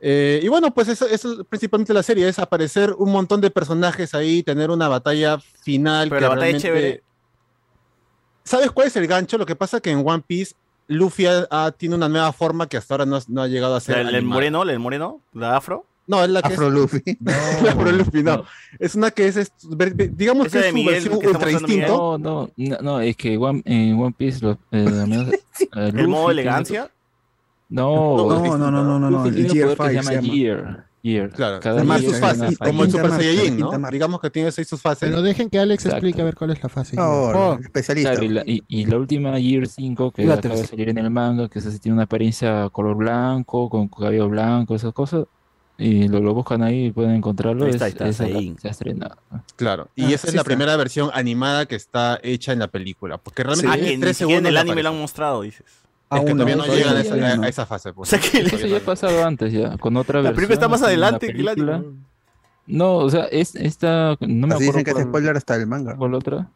Eh, 0.00 0.40
y 0.42 0.48
bueno, 0.48 0.72
pues 0.72 0.88
eso, 0.88 1.06
eso 1.08 1.32
es 1.40 1.46
principalmente 1.48 1.92
la 1.92 2.02
serie, 2.02 2.28
es 2.28 2.38
aparecer 2.38 2.92
un 2.98 3.10
montón 3.10 3.40
de 3.40 3.50
personajes 3.50 4.14
ahí, 4.14 4.42
tener 4.42 4.70
una 4.70 4.88
batalla 4.88 5.38
final. 5.62 6.08
Pero 6.08 6.18
que 6.18 6.22
la 6.22 6.28
batalla 6.28 6.56
es 6.56 6.62
realmente- 6.62 6.80
chévere. 6.82 7.02
¿Sabes 8.44 8.70
cuál 8.70 8.86
es 8.88 8.96
el 8.96 9.06
gancho? 9.06 9.36
Lo 9.38 9.44
que 9.46 9.56
pasa 9.56 9.80
que 9.80 9.90
en 9.90 10.02
One 10.06 10.22
Piece, 10.26 10.54
Luffy 10.86 11.26
ha- 11.26 11.46
ha- 11.50 11.70
tiene 11.72 11.94
una 11.96 12.08
nueva 12.08 12.32
forma 12.32 12.66
que 12.68 12.76
hasta 12.78 12.94
ahora 12.94 13.06
no, 13.06 13.18
no 13.28 13.42
ha 13.42 13.48
llegado 13.48 13.74
a 13.76 13.80
ser. 13.80 14.04
¿La- 14.06 14.16
¿El 14.18 14.24
moreno? 14.24 14.62
¿El 14.62 14.78
moreno? 14.78 15.20
¿La 15.34 15.56
afro? 15.56 15.84
No, 16.06 16.24
es 16.24 16.30
la 16.30 16.40
que 16.40 16.54
Afro 16.54 16.68
es. 16.68 16.72
Luffy. 16.72 17.02
la 17.20 17.72
Afro 17.72 17.92
Luffy, 17.92 18.22
no. 18.22 18.44
Es 18.78 18.94
una 18.94 19.10
que 19.10 19.26
es, 19.28 19.36
es- 19.36 19.52
digamos 20.16 20.46
Esa 20.46 20.60
que 20.60 20.64
es 20.64 20.70
su 20.70 20.74
Miguel, 20.74 20.94
versión 20.94 21.16
ultra 21.26 21.50
instinto. 21.52 22.16
No, 22.16 22.18
no, 22.18 22.50
no, 22.56 22.76
no, 22.80 23.00
es 23.00 23.14
que 23.14 23.36
One, 23.36 23.60
en 23.66 24.00
One 24.00 24.14
Piece, 24.16 24.42
los, 24.42 24.56
eh, 24.72 24.86
eh, 25.76 25.92
¿El 25.94 26.08
modo 26.08 26.28
tiene 26.28 26.40
elegancia? 26.40 26.90
No, 27.68 28.16
No, 28.16 28.56
no, 28.56 28.70
no, 28.70 28.82
no, 28.82 28.98
no, 28.98 29.10
no. 29.10 29.26
El 29.26 29.50
Gear 29.50 29.76
poder 29.76 29.96
que 29.96 30.02
5 30.02 30.08
se 30.08 30.14
llama. 30.22 30.34
Year. 30.34 30.84
Year. 31.00 31.30
Claro, 31.30 31.60
Cada 31.60 31.84
más 31.84 32.02
sus 32.02 32.18
fases, 32.18 32.42
fase. 32.58 32.70
como 32.70 32.82
el 32.84 32.90
Super 32.90 33.10
Saiyajin, 33.12 33.58
¿no? 33.60 33.70
Digamos 33.90 34.20
que 34.20 34.30
tiene 34.30 34.50
seis 34.50 34.66
sus 34.66 34.80
fases. 34.82 35.08
Pero 35.08 35.22
dejen 35.22 35.48
que 35.48 35.58
Alex 35.60 35.84
Exacto. 35.84 35.96
explique 35.98 36.20
a 36.20 36.24
ver 36.24 36.34
cuál 36.34 36.50
es 36.50 36.62
la 36.62 36.68
fase. 36.68 36.96
Favor, 36.96 37.36
Oh. 37.36 37.58
especialista. 37.62 38.10
Claro, 38.12 38.24
y 38.24 38.28
la, 38.28 38.42
y, 38.44 38.64
y 38.66 38.84
la 38.86 38.96
última 38.96 39.38
Year 39.38 39.66
5 39.68 40.10
que 40.10 40.30
acaba 40.30 40.56
de 40.56 40.66
salir 40.66 40.88
en 40.88 40.98
el 40.98 41.10
manga, 41.10 41.48
que 41.48 41.60
sí 41.60 41.78
tiene 41.78 41.94
una 41.94 42.04
apariencia 42.04 42.68
color 42.70 42.96
blanco, 42.96 43.70
con 43.70 43.86
cabello 43.88 44.28
blanco, 44.28 44.74
esas 44.74 44.92
cosas, 44.92 45.26
y 45.78 46.08
lo, 46.08 46.18
lo 46.18 46.34
buscan 46.34 46.62
ahí 46.64 46.86
y 46.86 46.90
pueden 46.90 47.12
encontrarlo, 47.12 47.66
Ahí 47.66 47.70
es, 47.70 47.76
está, 47.76 47.84
ahí 47.86 47.90
está, 47.92 48.04
la- 48.06 48.12
Saiyajin. 48.12 48.58
se 48.58 48.66
ha 48.68 48.70
estrenado. 48.72 49.16
Claro, 49.54 49.88
y 49.94 50.02
Ah, 50.02 50.06
esa 50.08 50.14
es 50.14 50.20
sí 50.22 50.26
la 50.36 50.40
está. 50.40 50.44
primera 50.44 50.76
versión 50.76 51.10
animada 51.14 51.66
que 51.66 51.76
está 51.76 52.18
hecha 52.24 52.52
en 52.52 52.58
la 52.58 52.68
película. 52.68 53.18
Porque 53.18 53.44
realmente 53.44 53.70
Ah, 53.70 53.74
tiene 53.74 53.88
que 53.90 53.94
ni 53.98 54.00
tres 54.02 54.16
siquiera 54.16 54.38
en 54.40 54.44
segundos 54.46 54.62
el 54.62 54.68
anime 54.68 54.82
lo 54.82 54.88
han 54.88 54.98
mostrado, 54.98 55.42
dices. 55.42 55.64
Es 56.10 56.20
que 56.24 56.32
todavía 56.32 56.56
no 56.56 56.66
llegan 56.66 56.96
a 57.44 57.48
esa, 57.48 57.62
a- 57.62 57.66
fase. 57.66 57.92
pues. 57.92 58.12
O 58.12 58.16
sea 58.16 58.30
que 58.30 58.38
Eso 58.40 58.66
ya 58.66 58.78
ha 58.78 58.80
pasado 58.80 59.24
antes 59.24 59.52
ya, 59.52 59.76
con 59.78 59.96
otra 59.96 60.20
la 60.22 60.30
versión. 60.30 60.34
película 60.36 60.54
está 60.54 60.68
más 60.68 60.82
adelante 60.82 61.32
que. 61.32 61.82
No, 62.66 62.96
o 62.96 63.08
sea, 63.10 63.24
es 63.24 63.54
esta, 63.54 64.16
no 64.20 64.46
me 64.46 64.54
Así 64.54 64.64
acuerdo 64.64 64.78
dicen 64.78 64.84
que 64.84 64.90
es 65.00 65.06
spoiler 65.06 65.36
hasta 65.36 65.56
el 65.56 65.66
manga. 65.66 65.96
¿Cuál 65.96 66.14
otra? 66.14 66.48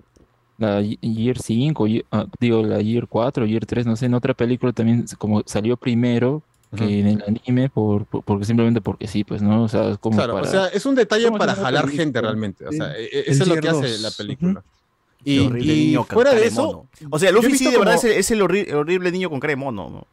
La 0.59 0.81
Ye- 0.83 0.99
Year 1.01 1.39
5, 1.39 1.87
Ye- 1.87 2.05
ah, 2.13 2.27
digo, 2.39 2.63
la 2.63 2.81
Year 2.83 3.07
4, 3.09 3.47
Year 3.47 3.65
3, 3.65 3.87
no 3.87 3.97
sé, 3.97 4.07
en 4.07 4.15
otra 4.15 4.35
película 4.35 4.73
también 4.73 5.07
como 5.19 5.43
salió 5.47 5.77
primero 5.77 6.43
que 6.77 7.01
en 7.01 7.07
el 7.07 7.25
anime, 7.27 7.69
por, 7.69 8.05
por- 8.07 8.23
porque 8.25 8.45
simplemente 8.47 8.81
porque 8.81 9.07
sí, 9.07 9.25
pues, 9.25 9.43
¿no? 9.43 9.63
O 9.65 9.69
sea, 9.69 9.91
es 9.91 9.99
como 9.99 10.17
Claro, 10.17 10.35
para... 10.35 10.47
o 10.49 10.51
sea, 10.51 10.67
es 10.69 10.85
un 10.87 10.95
detalle 10.95 11.31
para 11.33 11.55
jalar 11.55 11.85
película. 11.85 12.03
gente 12.05 12.21
realmente. 12.21 12.67
O 12.67 12.73
sea, 12.73 12.97
e- 12.97 13.05
e- 13.05 13.21
El 13.27 13.33
eso 13.33 13.43
es 13.43 13.49
lo 13.49 13.57
que 13.57 13.69
hace 13.69 13.89
2. 13.91 14.01
la 14.01 14.11
película. 14.11 14.63
Y, 15.25 15.39
horrible 15.47 15.73
y 15.75 15.86
niño 15.86 16.01
con 16.05 16.15
fuera 16.15 16.34
de 16.34 16.47
eso, 16.47 16.65
mono. 16.65 16.89
O 17.10 17.18
sea, 17.18 17.31
Luffy 17.31 17.57
sí 17.57 17.70
de 17.70 17.78
verdad 17.78 17.94
es 17.94 18.05
el, 18.05 18.12
es 18.12 18.31
el 18.31 18.41
horri- 18.42 18.73
horrible 18.73 19.12
niño 19.12 19.31
con 19.31 19.39
cara 19.41 19.52
de 19.52 19.57
mono. 19.57 19.89
¿no? 19.91 20.07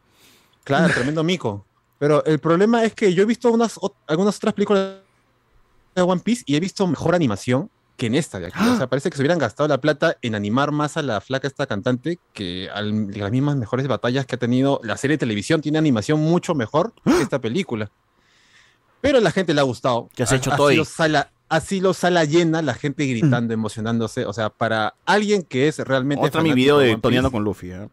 Claro, 0.63 0.93
tremendo 0.93 1.23
mico. 1.23 1.65
Pero 1.97 2.23
el 2.25 2.39
problema 2.39 2.83
es 2.83 2.93
que 2.93 3.13
yo 3.13 3.23
he 3.23 3.25
visto 3.25 3.51
unas, 3.51 3.79
algunas 4.07 4.37
otras 4.37 4.53
películas 4.53 4.97
de 5.95 6.01
One 6.01 6.21
Piece 6.23 6.43
y 6.45 6.55
he 6.55 6.59
visto 6.59 6.85
mejor 6.87 7.15
animación 7.15 7.69
que 7.97 8.05
en 8.05 8.15
esta 8.15 8.39
de 8.39 8.47
aquí. 8.47 8.59
O 8.65 8.77
sea, 8.77 8.87
parece 8.87 9.09
que 9.09 9.17
se 9.17 9.21
hubieran 9.21 9.39
gastado 9.39 9.67
la 9.67 9.81
plata 9.81 10.15
en 10.21 10.33
animar 10.35 10.71
más 10.71 10.95
a 10.95 11.01
la 11.01 11.19
flaca 11.19 11.47
esta 11.47 11.65
cantante 11.67 12.17
que 12.31 12.69
al- 12.73 13.07
las 13.11 13.31
mismas 13.31 13.57
mejores 13.57 13.87
batallas 13.89 14.25
que 14.25 14.35
ha 14.35 14.39
tenido 14.39 14.79
la 14.83 14.95
serie 14.95 15.15
de 15.15 15.19
televisión. 15.19 15.59
Tiene 15.59 15.77
animación 15.79 16.19
mucho 16.21 16.55
mejor 16.55 16.93
que 17.03 17.21
esta 17.21 17.39
película. 17.39 17.91
Pero 19.01 19.17
a 19.17 19.21
la 19.21 19.31
gente 19.31 19.53
le 19.53 19.59
ha 19.59 19.63
gustado. 19.63 20.09
¿Qué 20.15 20.23
has 20.23 20.31
hecho, 20.31 20.53
Ha- 20.53 20.55
Toy? 20.57 20.73
sido 20.75 20.85
sala, 20.85 21.31
ha 21.49 21.59
sido 21.59 21.93
sala 21.93 22.23
llena, 22.25 22.61
la 22.61 22.73
gente 22.75 23.05
gritando, 23.05 23.53
emocionándose. 23.53 24.25
O 24.25 24.33
sea, 24.33 24.49
para 24.49 24.93
alguien 25.05 25.43
que 25.43 25.67
es 25.67 25.79
realmente. 25.79 26.25
Otra 26.25 26.41
mi 26.41 26.53
video 26.53 26.77
de 26.77 26.97
Piece, 26.97 27.31
con 27.31 27.43
Luffy. 27.43 27.71
¿eh? 27.71 27.89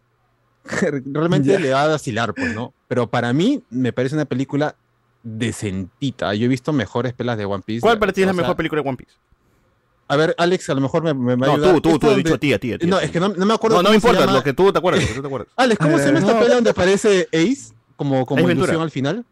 realmente 1.13 1.59
le 1.59 1.71
va 1.73 1.85
a 1.85 1.89
vacilar, 1.89 2.35
pues, 2.35 2.55
¿no? 2.55 2.73
Pero 2.89 3.07
para 3.09 3.33
mí 3.33 3.63
me 3.71 3.93
parece 3.93 4.15
una 4.15 4.25
película 4.25 4.75
decentita. 5.23 6.35
Yo 6.35 6.45
he 6.47 6.49
visto 6.49 6.73
mejores 6.73 7.13
pelas 7.15 7.39
de 7.39 7.45
One 7.45 7.63
Piece. 7.65 7.81
¿Cuál 7.81 7.99
para 7.99 8.13
ti 8.13 8.21
es 8.23 8.27
la 8.27 8.33
sea, 8.33 8.43
mejor 8.43 8.57
película 8.57 8.83
de 8.83 8.89
One 8.89 8.97
Piece? 8.97 9.13
A 10.09 10.17
ver, 10.17 10.35
Alex, 10.39 10.71
a 10.71 10.75
lo 10.75 10.81
mejor 10.81 11.03
me, 11.03 11.15
me, 11.15 11.37
me 11.37 11.47
No, 11.47 11.55
ayuda. 11.55 11.73
tú, 11.73 11.81
tú, 11.81 11.99
tú, 11.99 12.11
he 12.11 12.17
dicho 12.17 12.35
a 12.35 12.39
ti, 12.39 12.53
a 12.53 12.59
ti, 12.61 12.73
a 12.73 12.79
ti, 12.79 12.87
No, 12.87 12.97
a 12.99 13.03
es 13.03 13.11
que 13.11 13.19
no, 13.19 13.29
no 13.31 13.45
me 13.45 13.55
acuerdo 13.55 13.77
No, 13.79 13.83
no 13.83 13.89
me 13.91 13.97
importa, 13.97 14.21
llama. 14.21 14.35
lo 14.35 14.43
que 14.45 14.53
tú 14.53 14.71
te 14.73 14.79
acuerdas, 14.79 15.03
lo 15.03 15.09
que 15.09 15.15
tú 15.15 15.21
te 15.21 15.27
acuerdas. 15.27 15.49
Alex, 15.57 15.79
¿cómo 15.81 15.99
se 15.99 16.07
llama 16.07 16.19
esta 16.21 16.33
No. 16.33 16.39
pelea 16.39 16.55
donde 16.55 16.71
aparece 16.71 17.29
Ace 17.33 17.75
como, 17.97 18.25
como 18.25 18.45
Ace 18.45 18.53
ilusión 18.53 18.83
al 18.83 18.91
final? 18.93 19.25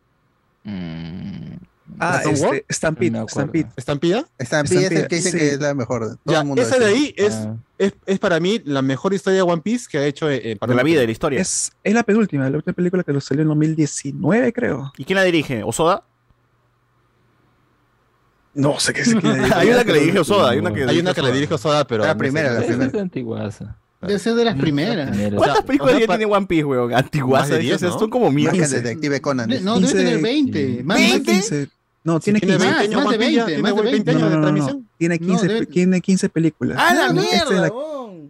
Ah, 1.99 2.21
¿Stone 2.25 2.57
este? 2.59 2.75
Stampede, 2.75 3.11
No. 3.11 3.27
Stampede. 3.29 3.67
¿Estampida? 3.77 4.27
Stampede 4.41 4.87
es 4.87 4.91
el 4.93 5.09
que 5.09 5.17
dice 5.17 5.31
sí. 5.31 5.39
que 5.39 5.49
es 5.55 5.61
la 5.61 5.75
mejor. 5.75 6.19
Todo 6.25 6.33
Ya, 6.35 6.41
el 6.41 6.47
mundo 6.47 6.63
esa 6.63 6.79
de 6.79 6.87
ahí 6.87 7.15
es, 7.17 7.35
Ah. 7.35 7.57
es, 7.79 7.95
es 8.07 8.19
para 8.19 8.41
mí 8.41 8.61
la 8.65 8.83
mejor 8.83 9.15
historia 9.15 9.37
de 9.37 9.43
One 9.43 9.63
Piece 9.63 9.87
que 9.91 9.99
ha 9.99 10.07
hecho 10.07 10.31
eh, 10.31 10.57
para 10.59 10.71
De 10.73 10.77
la 10.77 10.83
vida, 10.83 11.01
de 11.01 11.07
la 11.07 11.13
historia. 11.13 11.41
Es, 11.41 11.73
es 11.83 11.95
la 11.95 12.03
penúltima, 12.03 12.49
la 12.51 12.57
última 12.57 12.73
película 12.75 13.03
que 13.05 13.13
lo 13.13 13.21
salió 13.21 13.43
en 13.43 13.49
2019, 13.49 14.53
creo. 14.53 14.93
¿Y 14.99 15.05
quién 15.05 15.17
la 15.17 15.23
dirige? 15.25 15.63
¿Osoda? 15.63 16.05
No 18.55 18.79
sé 18.79 18.93
qué 18.93 19.01
es 19.01 19.09
Hay 19.55 19.69
una 19.69 19.85
que 19.85 19.93
le 19.93 20.01
dirige 20.01 20.19
Osoda, 20.21 20.51
hay 20.51 20.59
una 20.59 20.73
que 20.73 20.85
Hay 20.85 20.99
una 21.01 21.13
que 21.13 21.23
le 21.23 21.33
dirige 21.33 21.55
Osoda, 21.55 21.87
pero. 21.87 22.05
La 22.05 22.15
no 22.15 22.19
primera, 22.19 22.51
sé. 22.55 22.61
la 22.61 22.67
primera. 22.67 22.87
Es 22.87 22.95
antiguaza. 23.03 23.77
Debe 24.01 24.19
ser 24.19 24.35
de 24.35 24.45
las 24.45 24.57
primeras. 24.57 25.17
¿Cuántas 25.35 25.63
películas 25.65 25.95
o 25.95 25.97
sea, 25.97 26.07
ya 26.07 26.19
tiene 26.19 26.27
One 26.33 26.47
Piece, 26.47 26.65
weón? 26.65 26.93
Antiguas, 26.95 27.41
Más 27.43 27.49
de 27.49 27.59
10, 27.59 27.83
¿no? 27.83 27.99
son 27.99 28.11
como 28.11 28.27
Más 28.31 28.35
que 28.35 28.51
mierda. 28.53 28.77
el 28.77 28.83
detective 28.83 29.21
Conan. 29.23 29.49
De- 29.49 29.61
No, 29.63 29.77
debe 29.77 29.87
15, 29.87 30.05
tener 30.05 30.21
20. 30.23 30.83
Más, 30.85 31.01
más, 31.01 31.21
15. 31.21 31.69
No, 32.05 32.21
tiene 32.21 32.39
tiene 32.39 32.57
15. 32.59 32.67
20 32.69 32.85
años, 32.85 33.03
más 33.05 33.11
de 33.11 33.17
One 33.17 33.19
Piece 33.19 33.33
ya 33.35 33.45
20, 33.47 33.53
tiene 33.55 33.63
más 33.63 33.75
de 33.85 33.91
20 33.91 34.13
No, 34.13 34.19
años 34.19 34.31
de 34.31 34.37
transmisión. 34.39 34.89
Tiene 34.99 35.19
No, 35.19 35.27
15, 35.27 35.49
debe- 35.49 35.67
tiene 35.67 36.01
15 36.01 36.29
películas. 36.29 36.79
¡Ah, 36.81 36.95
la 36.95 37.23
Esta 37.23 37.55
es 37.55 37.61
la-! 37.61 37.73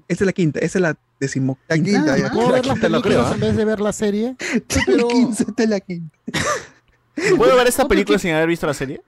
Esta 0.07 0.25
es 0.25 0.27
la 0.27 0.33
quinta, 0.33 0.59
esta 0.61 0.78
es 0.78 0.83
la 0.83 0.97
decimoquinta. 1.19 1.75
quinta, 1.75 2.19
ya. 2.19 2.31
¿Puedo 2.31 2.53
ver 2.53 2.67
las 2.67 2.78
películas 2.78 3.27
¿ah? 3.31 3.35
en 3.35 3.41
vez 3.41 3.57
de 3.57 3.65
ver 3.65 3.81
la 3.81 3.93
serie? 3.93 4.36
pero 4.86 5.09
15, 5.09 5.43
esta 5.49 5.62
es 5.62 5.69
la 5.69 5.81
quinta. 5.81 6.17
¿Puedo 7.36 7.57
ver 7.57 7.67
esta 7.67 7.86
película 7.89 8.19
sin 8.19 8.33
haber 8.33 8.49
visto 8.49 8.67
la 8.67 8.75
serie? 8.75 9.01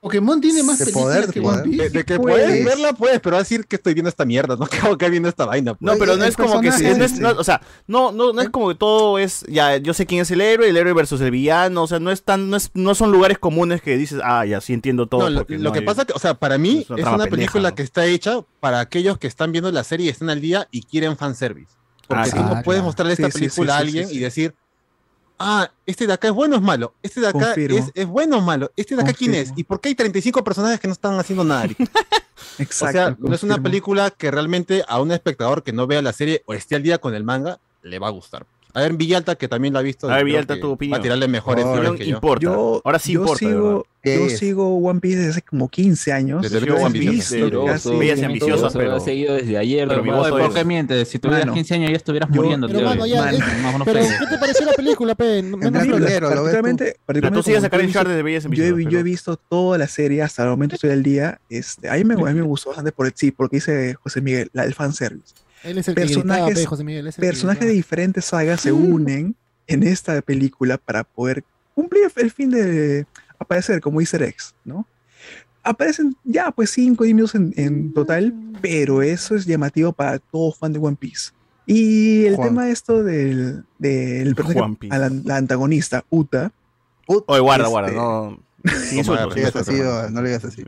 Pokémon 0.00 0.40
tiene 0.40 0.62
más 0.62 0.78
De 0.78 0.86
películas 0.86 1.04
poder, 1.06 1.26
de 1.26 1.32
que 1.34 1.40
poder. 1.42 1.60
One 1.60 1.70
Piece. 1.70 1.82
De, 1.82 1.90
de 1.90 2.04
que 2.04 2.16
Puedes. 2.18 2.46
puedes 2.46 2.64
verla, 2.64 2.92
puedes, 2.94 3.20
pero 3.20 3.36
decir 3.36 3.66
que 3.66 3.76
estoy 3.76 3.92
viendo 3.92 4.08
esta 4.08 4.24
mierda, 4.24 4.56
no 4.56 4.66
que 4.66 4.78
que 4.98 5.10
viendo 5.10 5.28
esta 5.28 5.44
vaina. 5.44 5.74
pues. 5.74 5.92
No, 5.92 5.98
pero 5.98 6.16
no 6.16 6.24
es 6.24 6.36
como 6.36 6.60
que 6.60 6.70
no 6.70 7.04
es- 7.04 7.18
no, 7.20 7.30
o 7.32 7.44
sea, 7.44 7.60
no, 7.86 8.10
no, 8.10 8.32
no 8.32 8.40
es 8.40 8.48
como 8.48 8.68
que 8.70 8.74
todo 8.76 9.18
es 9.18 9.44
ya, 9.48 9.76
yo 9.76 9.92
sé 9.92 10.06
quién 10.06 10.22
es 10.22 10.30
el 10.30 10.40
héroe, 10.40 10.68
el 10.70 10.76
héroe 10.76 10.94
versus 10.94 11.20
el 11.20 11.30
villano, 11.30 11.82
o 11.82 11.86
sea, 11.86 12.00
no 12.00 12.10
es 12.10 12.22
tan, 12.22 12.48
no 12.48 12.56
es, 12.56 12.70
no 12.74 12.94
son 12.94 13.12
lugares 13.12 13.38
comunes 13.38 13.82
que 13.82 13.96
dices, 13.98 14.20
ah, 14.24 14.46
ya 14.46 14.60
sí 14.62 14.72
entiendo 14.72 15.06
todo. 15.06 15.28
No, 15.28 15.30
lo, 15.30 15.46
lo 15.48 15.72
que 15.72 15.80
hay- 15.80 15.84
pasa 15.84 16.04
que, 16.06 16.14
o 16.14 16.18
sea, 16.18 16.34
para 16.34 16.56
mí 16.56 16.78
es 16.96 17.06
una 17.06 17.24
es 17.24 17.30
película 17.30 17.74
que 17.74 17.82
está 17.82 18.06
hecha 18.06 18.40
para 18.60 18.80
aquellos 18.80 19.18
que 19.18 19.26
están 19.26 19.52
viendo 19.52 19.70
la 19.70 19.84
serie 19.84 20.06
y 20.06 20.08
están 20.08 20.30
al 20.30 20.40
día 20.40 20.66
y 20.70 20.82
quieren 20.82 21.16
fanservice. 21.18 21.74
Porque 22.08 22.22
Ah, 22.22 22.32
sí. 22.32 22.38
no 22.38 22.62
puedes 22.64 22.82
mostrarle 22.82 23.12
esta 23.12 23.26
Sí, 23.30 23.32
película 23.38 23.72
sí, 23.74 23.76
a 23.76 23.80
sí, 23.82 23.86
alguien 23.86 24.06
sí, 24.08 24.12
sí. 24.14 24.18
y 24.18 24.22
decir, 24.22 24.54
ah, 25.40 25.70
este 25.86 26.06
de 26.06 26.12
acá 26.12 26.28
es 26.28 26.34
bueno 26.34 26.54
o 26.54 26.58
es 26.58 26.64
malo, 26.64 26.94
este 27.02 27.20
de 27.20 27.28
acá 27.28 27.54
es, 27.54 27.90
es 27.94 28.06
bueno 28.06 28.38
o 28.38 28.40
malo, 28.40 28.70
este 28.76 28.94
de 28.94 29.02
acá 29.02 29.12
quién 29.12 29.34
es, 29.34 29.52
y 29.56 29.64
por 29.64 29.80
qué 29.80 29.88
hay 29.88 29.94
35 29.96 30.44
personajes 30.44 30.78
que 30.78 30.86
no 30.86 30.92
están 30.92 31.18
haciendo 31.18 31.42
nada. 31.42 31.64
Exacto. 32.58 32.58
o 32.86 32.92
sea, 32.92 33.16
no 33.18 33.34
es 33.34 33.42
una 33.42 33.60
película 33.60 34.10
que 34.10 34.30
realmente 34.30 34.84
a 34.86 35.00
un 35.00 35.10
espectador 35.10 35.64
que 35.64 35.72
no 35.72 35.86
vea 35.86 36.02
la 36.02 36.12
serie 36.12 36.42
o 36.46 36.54
esté 36.54 36.76
al 36.76 36.82
día 36.82 36.98
con 36.98 37.14
el 37.14 37.24
manga 37.24 37.58
le 37.82 37.98
va 37.98 38.08
a 38.08 38.10
gustar. 38.10 38.46
A 38.74 38.80
ver, 38.82 38.92
Villalta, 38.94 39.34
que 39.36 39.48
también 39.48 39.74
la 39.74 39.80
ha 39.80 39.82
visto. 39.82 40.10
A 40.10 40.16
ver, 40.16 40.24
Villalta, 40.24 40.58
tu 40.60 40.70
opinión. 40.70 40.96
Va 40.96 41.00
a 41.00 41.02
tirarle 41.02 41.28
mejores 41.28 41.64
opinión 41.64 41.96
que 41.96 42.06
yo. 42.06 42.14
importa. 42.14 42.42
Yo, 42.42 42.80
Ahora 42.84 42.98
sí 42.98 43.12
yo 43.12 43.20
importa, 43.20 43.38
sigo, 43.38 43.86
¿Qué 44.02 44.14
yo 44.18 44.26
es? 44.26 44.38
sigo 44.38 44.76
One 44.78 45.00
Piece 45.00 45.16
desde 45.18 45.30
hace 45.30 45.42
como 45.42 45.68
15 45.68 46.12
años. 46.12 46.42
Desde 46.42 46.64
Yo 46.66 46.76
One 46.76 46.98
Piece, 46.98 47.42
Bellas 47.42 48.18
y 48.18 48.24
ambiciosas, 48.24 48.72
pero- 48.72 48.92
lo 48.92 49.00
seguido 49.00 49.34
desde 49.34 49.58
ayer. 49.58 49.88
pero 49.88 50.02
mi 50.02 50.10
voz. 50.10 50.30
¿por 50.30 50.54
qué 50.54 50.64
mientes? 50.64 51.08
Si 51.08 51.18
tuvieras 51.18 51.46
Mano. 51.46 51.54
15 51.54 51.74
años 51.74 51.90
ya 51.90 51.96
estuvieras 51.96 52.30
Yo- 52.32 52.42
muriendo. 52.42 52.66
Pero, 52.68 52.80
mano, 52.82 53.06
ya, 53.06 53.24
Mano. 53.24 53.36
es- 53.38 53.44
menos 53.62 53.82
pero. 53.84 54.00
¿qué 54.00 54.26
te 54.26 54.38
pareció 54.38 54.66
la 54.66 54.72
película, 54.72 55.14
pe? 55.14 55.42
No, 55.42 55.58
particularmente, 55.58 56.96
Pero 57.06 57.32
tú 57.32 57.42
sigues 57.42 57.64
a 57.64 57.70
Karen 57.70 57.90
desde 57.92 58.22
Bellas 58.22 58.44
y 58.44 58.56
yo 58.56 58.64
he, 58.64 58.68
ambiciosas. 58.68 58.76
vi- 58.76 58.84
yo 58.84 58.88
he 58.90 58.92
pero- 58.92 59.04
visto 59.04 59.36
toda 59.36 59.78
la 59.78 59.86
serie 59.88 60.22
hasta 60.22 60.44
el 60.44 60.50
momento 60.50 60.76
estoy 60.76 60.90
al 60.90 61.02
día. 61.02 61.40
Este, 61.50 61.88
a, 61.88 61.94
mí 61.94 62.04
me, 62.04 62.14
gustó 62.42 62.70
bastante 62.70 62.92
por 62.92 63.10
sí, 63.14 63.30
porque 63.32 63.56
dice 63.56 63.94
José 63.94 64.20
Miguel, 64.20 64.48
la, 64.52 64.64
el 64.64 64.74
fanservice. 64.74 65.34
Él 65.64 65.78
es 65.78 65.88
el 65.88 65.94
que 65.94 66.02
gritaba, 66.02 66.24
Personajes, 66.24 66.58
pe, 66.58 66.66
José 66.66 66.84
Miguel. 66.84 67.06
es 67.06 67.18
el 67.18 67.22
que 67.22 67.26
personajes 67.28 67.66
de 67.66 67.72
diferentes 67.72 68.24
sagas 68.24 68.60
se 68.60 68.72
unen 68.72 69.34
en 69.66 69.82
esta 69.82 70.20
película 70.22 70.78
para 70.78 71.04
poder 71.04 71.44
cumplir 71.74 72.10
el 72.16 72.30
fin 72.30 72.50
de 72.50 73.06
aparecer 73.38 73.80
como 73.80 74.00
Easter 74.00 74.22
eggs, 74.22 74.54
¿no? 74.64 74.86
Aparecen 75.62 76.16
ya 76.24 76.50
pues 76.50 76.70
5 76.70 77.02
o 77.02 77.04
10 77.04 77.14
minutos 77.14 77.34
en, 77.34 77.52
en 77.56 77.92
total, 77.92 78.34
pero 78.62 79.02
eso 79.02 79.34
es 79.36 79.44
llamativo 79.44 79.92
para 79.92 80.18
todo 80.18 80.52
fan 80.52 80.72
de 80.72 80.78
One 80.78 80.96
Piece. 80.98 81.32
Y 81.66 82.24
el 82.24 82.36
Juan. 82.36 82.48
tema 82.48 82.70
esto 82.70 83.02
del, 83.04 83.64
del 83.78 84.34
personaje, 84.34 84.60
One 84.62 84.76
Piece. 84.80 84.94
a 84.94 84.98
la, 84.98 85.10
la 85.10 85.36
antagonista, 85.36 86.04
Uta, 86.08 86.52
Oye, 87.06 87.40
guarda, 87.40 87.64
Este- 87.64 87.70
guarda, 87.70 87.92
no. 87.92 88.42
No 90.10 90.22
le 90.22 90.28
digas 90.28 90.44
así. 90.44 90.64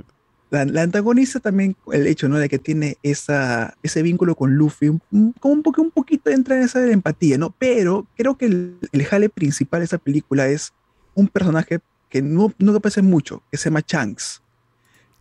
La, 0.53 0.65
la 0.67 0.83
antagonista 0.83 1.41
también, 1.41 1.75
el 1.93 2.07
hecho 2.07 2.29
¿no? 2.29 2.39
de 2.39 2.49
que 2.49 2.59
tiene 2.59 2.99
esa, 3.03 3.75
ese 3.83 4.03
vínculo 4.03 4.35
con 4.37 4.55
Luffy, 4.55 4.89
un- 4.91 5.33
como 5.41 5.55
un, 5.55 5.63
poco, 5.63 5.81
un 5.83 5.91
poquito 5.91 6.31
entra 6.31 6.57
en 6.57 6.63
esa 6.63 6.87
empatía, 6.91 7.39
¿no? 7.39 7.55
Pero 7.59 8.07
creo 8.17 8.37
que 8.37 8.45
el, 8.47 8.77
el 8.93 9.05
jale 9.07 9.31
principal 9.31 9.81
de 9.81 9.87
esa 9.87 9.97
película 9.99 10.47
es 10.49 10.73
un 11.15 11.27
personaje 11.29 11.81
que 12.11 12.21
no, 12.21 12.53
no 12.59 12.77
aparece 12.77 13.01
mucho, 13.01 13.43
que 13.51 13.57
se 13.57 13.71
llama 13.71 13.81
Shanks. 13.87 14.43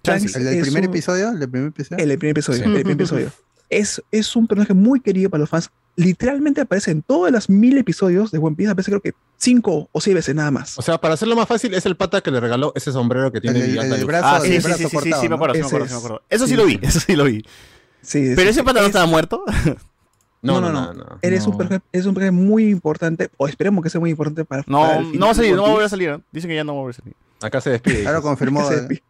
Shanks 0.03 0.35
¿El 0.35 0.43
del 0.43 0.61
primer 0.61 0.83
un- 0.83 0.89
episodio? 0.89 1.29
¿El 1.29 1.39
del 1.39 1.49
primer 1.49 1.69
episodio? 1.69 2.03
El, 2.03 2.09
del 2.09 2.17
primer 2.19 2.31
episodio, 2.37 2.57
Sí. 2.59 2.65
el 2.65 2.73
primer 2.73 2.91
episodio. 2.93 3.31
Es, 3.69 4.01
es 4.11 4.35
un 4.35 4.47
personaje 4.47 4.73
muy 4.73 4.99
querido 4.99 5.29
para 5.29 5.39
los 5.39 5.49
fans. 5.49 5.69
Literalmente 6.01 6.61
aparece 6.61 6.91
en 6.91 7.01
todos 7.03 7.31
los 7.31 7.49
mil 7.49 7.77
episodios 7.77 8.31
de 8.31 8.39
One 8.39 8.55
Piece, 8.55 8.71
aparece 8.71 8.91
creo 8.91 9.01
que 9.01 9.13
cinco 9.37 9.87
o 9.91 10.01
seis 10.01 10.15
veces 10.15 10.33
nada 10.35 10.49
más. 10.49 10.77
O 10.79 10.81
sea, 10.81 10.99
para 10.99 11.13
hacerlo 11.13 11.35
más 11.35 11.47
fácil, 11.47 11.73
es 11.73 11.85
el 11.85 11.95
pata 11.95 12.21
que 12.21 12.31
le 12.31 12.39
regaló 12.39 12.71
ese 12.75 12.91
sombrero 12.91 13.31
que 13.31 13.39
tiene 13.41 13.59
El- 13.59 13.77
el- 13.93 14.05
brazo- 14.05 14.25
Ah, 14.27 14.39
sí, 14.41 14.53
el 14.55 14.61
sí, 14.61 14.67
brazo 14.67 14.77
sí, 14.77 14.83
sí, 14.85 14.89
sí, 14.89 14.95
cortado, 14.95 15.21
sí, 15.21 15.25
me 15.27 15.29
¿no? 15.29 15.35
acuerdo, 15.35 15.53
sí 15.55 15.59
me 15.61 15.65
acuerdo, 15.67 15.85
sí 15.87 15.93
me 15.93 15.97
acuerdo. 15.97 16.21
Eso 16.29 16.45
sí 16.45 16.51
Sí, 16.51 16.57
lo 16.57 16.65
vi, 16.65 16.79
eso 16.81 16.99
sí 16.99 17.15
lo 17.15 17.23
vi. 17.25 17.43
Sí, 18.01 18.33
Pero 18.35 18.49
ese 18.49 18.63
pata 18.63 18.79
no 18.79 18.85
es- 18.85 18.87
estaba 18.87 19.05
muerto. 19.05 19.43
No, 20.43 20.59
No, 20.59 20.61
no, 20.61 20.71
no, 20.71 20.93
no. 20.93 21.03
no. 21.03 21.19
Él 21.21 21.33
es 21.33 21.45
un 21.45 21.55
personaje, 21.55 21.83
es 21.91 22.05
un 22.07 22.15
personaje 22.15 22.31
muy 22.31 22.67
importante, 22.69 23.29
o 23.37 23.47
esperemos 23.47 23.83
que 23.83 23.91
sea 23.91 23.99
muy 24.01 24.09
importante 24.09 24.43
para. 24.43 24.63
para 24.63 24.71
No, 24.71 24.91
el 24.91 25.05
final 25.05 25.19
no 25.19 25.25
va 25.27 25.31
a 25.31 25.35
salir, 25.35 25.51
One 25.51 25.57
no 25.57 25.61
va 25.63 25.67
a 25.67 25.71
volver 25.73 25.83
a 25.83 25.85
Piece. 25.85 25.89
salir. 25.91 26.09
¿eh? 26.09 26.19
Dicen 26.31 26.49
que 26.49 26.55
ya 26.55 26.63
no 26.63 26.73
va 26.73 26.79
a 26.79 26.81
volver 26.81 26.95
a 26.95 26.97
salir. 26.97 27.15
Acá 27.41 27.61
se 27.61 27.69
despide. 27.69 28.07
Ahora 28.07 28.21
confirmó. 28.21 28.67
Se 28.67 28.75
despierte. 28.77 29.05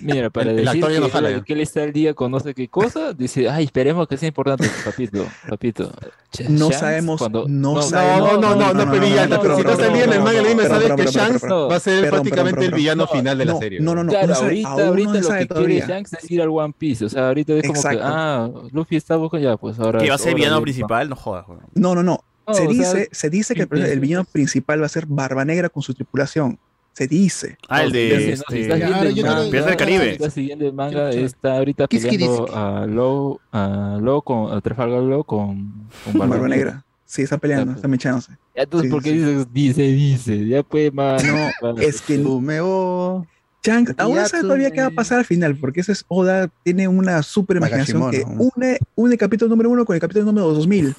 Mira, 0.00 0.30
para 0.30 0.50
El- 0.50 0.58
el 0.58 0.64
decir 0.64 0.82
actor 0.84 0.92
ya 0.92 1.00
no 1.00 1.06
que, 1.28 1.32
ya. 1.36 1.44
que 1.44 1.52
él 1.52 1.60
está 1.60 1.82
al 1.82 1.92
día 1.92 2.12
con 2.14 2.30
no 2.30 2.40
sé 2.40 2.54
qué 2.54 2.68
cosa, 2.68 3.12
dice, 3.12 3.48
ay, 3.48 3.64
esperemos 3.64 4.06
que 4.08 4.16
sea 4.16 4.28
importante, 4.28 4.68
papito, 4.84 5.26
papito. 5.48 5.92
Ch- 6.32 6.48
No 6.48 6.66
Shanks, 6.66 6.78
sabemos, 6.80 7.18
cuando- 7.18 7.46
no 7.48 7.80
sabemos. 7.82 8.32
No, 8.32 8.40
no, 8.40 8.54
no, 8.56 8.74
no, 8.74 8.84
no, 8.84 8.90
pero 8.92 9.02
no, 9.02 9.76
si 9.76 9.82
no, 9.82 9.94
día 9.94 10.04
en 10.04 10.12
el 10.12 10.20
manga, 10.22 10.42
no, 10.42 10.62
sabes 10.62 10.92
que 10.96 11.06
Shanks 11.06 11.44
va 11.44 11.76
a 11.76 11.80
ser 11.80 12.10
prácticamente 12.10 12.64
el 12.64 12.74
villano 12.74 13.04
No, 13.04 13.08
final 13.08 13.38
de 13.38 13.44
la 13.44 13.56
serie. 13.58 13.80
no, 13.80 13.94
no, 13.94 14.04
no, 14.04 14.10
Claro, 14.12 14.34
ahorita, 14.34 14.68
ahorita 14.70 15.12
lo 15.12 15.22
sabe 15.22 15.46
que 15.48 15.54
quiere. 15.54 15.80
Shanks 15.86 16.12
es 16.14 16.30
ir 16.30 16.42
al 16.42 16.48
One 16.48 16.74
Piece. 16.76 17.04
O 17.04 17.08
sea, 17.08 17.28
ahorita 17.28 17.52
es 17.54 17.66
como 17.66 17.80
que, 17.82 17.98
ah, 18.02 18.50
Luffy 18.72 18.96
está 18.96 19.16
buscando 19.16 19.48
ya, 19.48 19.56
pues 19.56 19.78
ahora. 19.78 20.00
Que 20.00 20.08
va 20.08 20.16
a 20.16 20.18
ser 20.18 20.30
el 20.30 20.34
villano 20.36 20.60
principal, 20.62 21.08
no 21.08 21.16
jodas. 21.16 21.46
No, 21.74 21.94
no, 21.94 22.02
no. 22.02 22.22
Se, 22.52 22.66
dice, 22.68 23.08
se 23.10 23.28
dice 23.28 23.54
que 23.54 23.62
el, 23.68 23.82
el 23.86 23.98
villano 24.00 24.24
principal 24.24 24.80
va 24.80 24.86
a 24.86 24.88
ser 24.88 25.06
Barba 25.06 25.44
Negra 25.44 25.68
con 25.68 25.82
su 25.82 25.94
tripulación. 25.94 26.58
Se 26.96 27.06
dice. 27.06 27.58
Ah, 27.68 27.82
el 27.82 27.88
No, 27.90 27.92
de. 27.94 28.08
no, 28.08 28.16
si 28.20 28.30
este, 28.30 28.60
estás 28.62 28.78
viendo 28.78 28.96
Claro, 28.96 29.08
el 29.42 29.50
manga- 29.52 29.66
del 29.66 29.76
Caribe. 29.76 30.04
si 30.04 30.10
estás 30.12 30.32
siguiendo 30.32 30.66
el 30.66 30.72
manga, 30.72 31.10
está 31.10 31.56
ahorita 31.58 31.86
peleando 31.88 32.56
a 32.56 32.86
Low, 32.86 33.38
a 33.52 33.98
Low 34.00 34.22
con, 34.22 34.50
a 34.56 34.60
Trafalgar 34.62 35.02
Law 35.02 35.22
con, 35.22 35.72
con 36.04 36.14
Barba, 36.18 36.36
Barba 36.36 36.48
Negra. 36.48 36.84
Sí, 37.04 37.20
están 37.22 37.38
peleando, 37.38 37.66
pues. 37.66 37.76
están 37.76 37.90
mechándose. 37.90 38.32
Ya, 38.56 38.62
Entonces, 38.62 38.88
Sí, 38.88 38.92
¿por 38.94 39.02
qué 39.02 39.10
sí. 39.10 39.16
dices, 39.18 39.46
dice, 39.52 39.82
dice? 39.82 40.46
Ya 40.48 40.62
pues, 40.62 40.92
más. 40.94 41.22
No, 41.22 41.78
es 41.78 42.00
que 42.00 42.16
Sumeo. 42.16 43.26
Shanks 43.62 43.94
aún 43.98 44.14
no 44.16 44.26
sabe 44.26 44.42
todavía 44.44 44.70
qué 44.70 44.80
va 44.80 44.86
a 44.86 44.90
pasar 44.90 45.18
al 45.18 45.24
final, 45.26 45.54
porque 45.56 45.80
ese 45.80 45.92
es 45.92 46.04
Oda 46.08 46.48
tiene 46.62 46.88
una 46.88 47.22
super 47.22 47.58
imaginación 47.58 48.10
que 48.10 48.22
une, 48.24 48.78
une 48.94 49.12
el 49.14 49.18
capítulo 49.18 49.50
número 49.50 49.68
uno 49.68 49.84
con 49.84 49.94
el 49.94 50.00
capítulo 50.00 50.24
número 50.24 50.50
2000. 50.54 50.94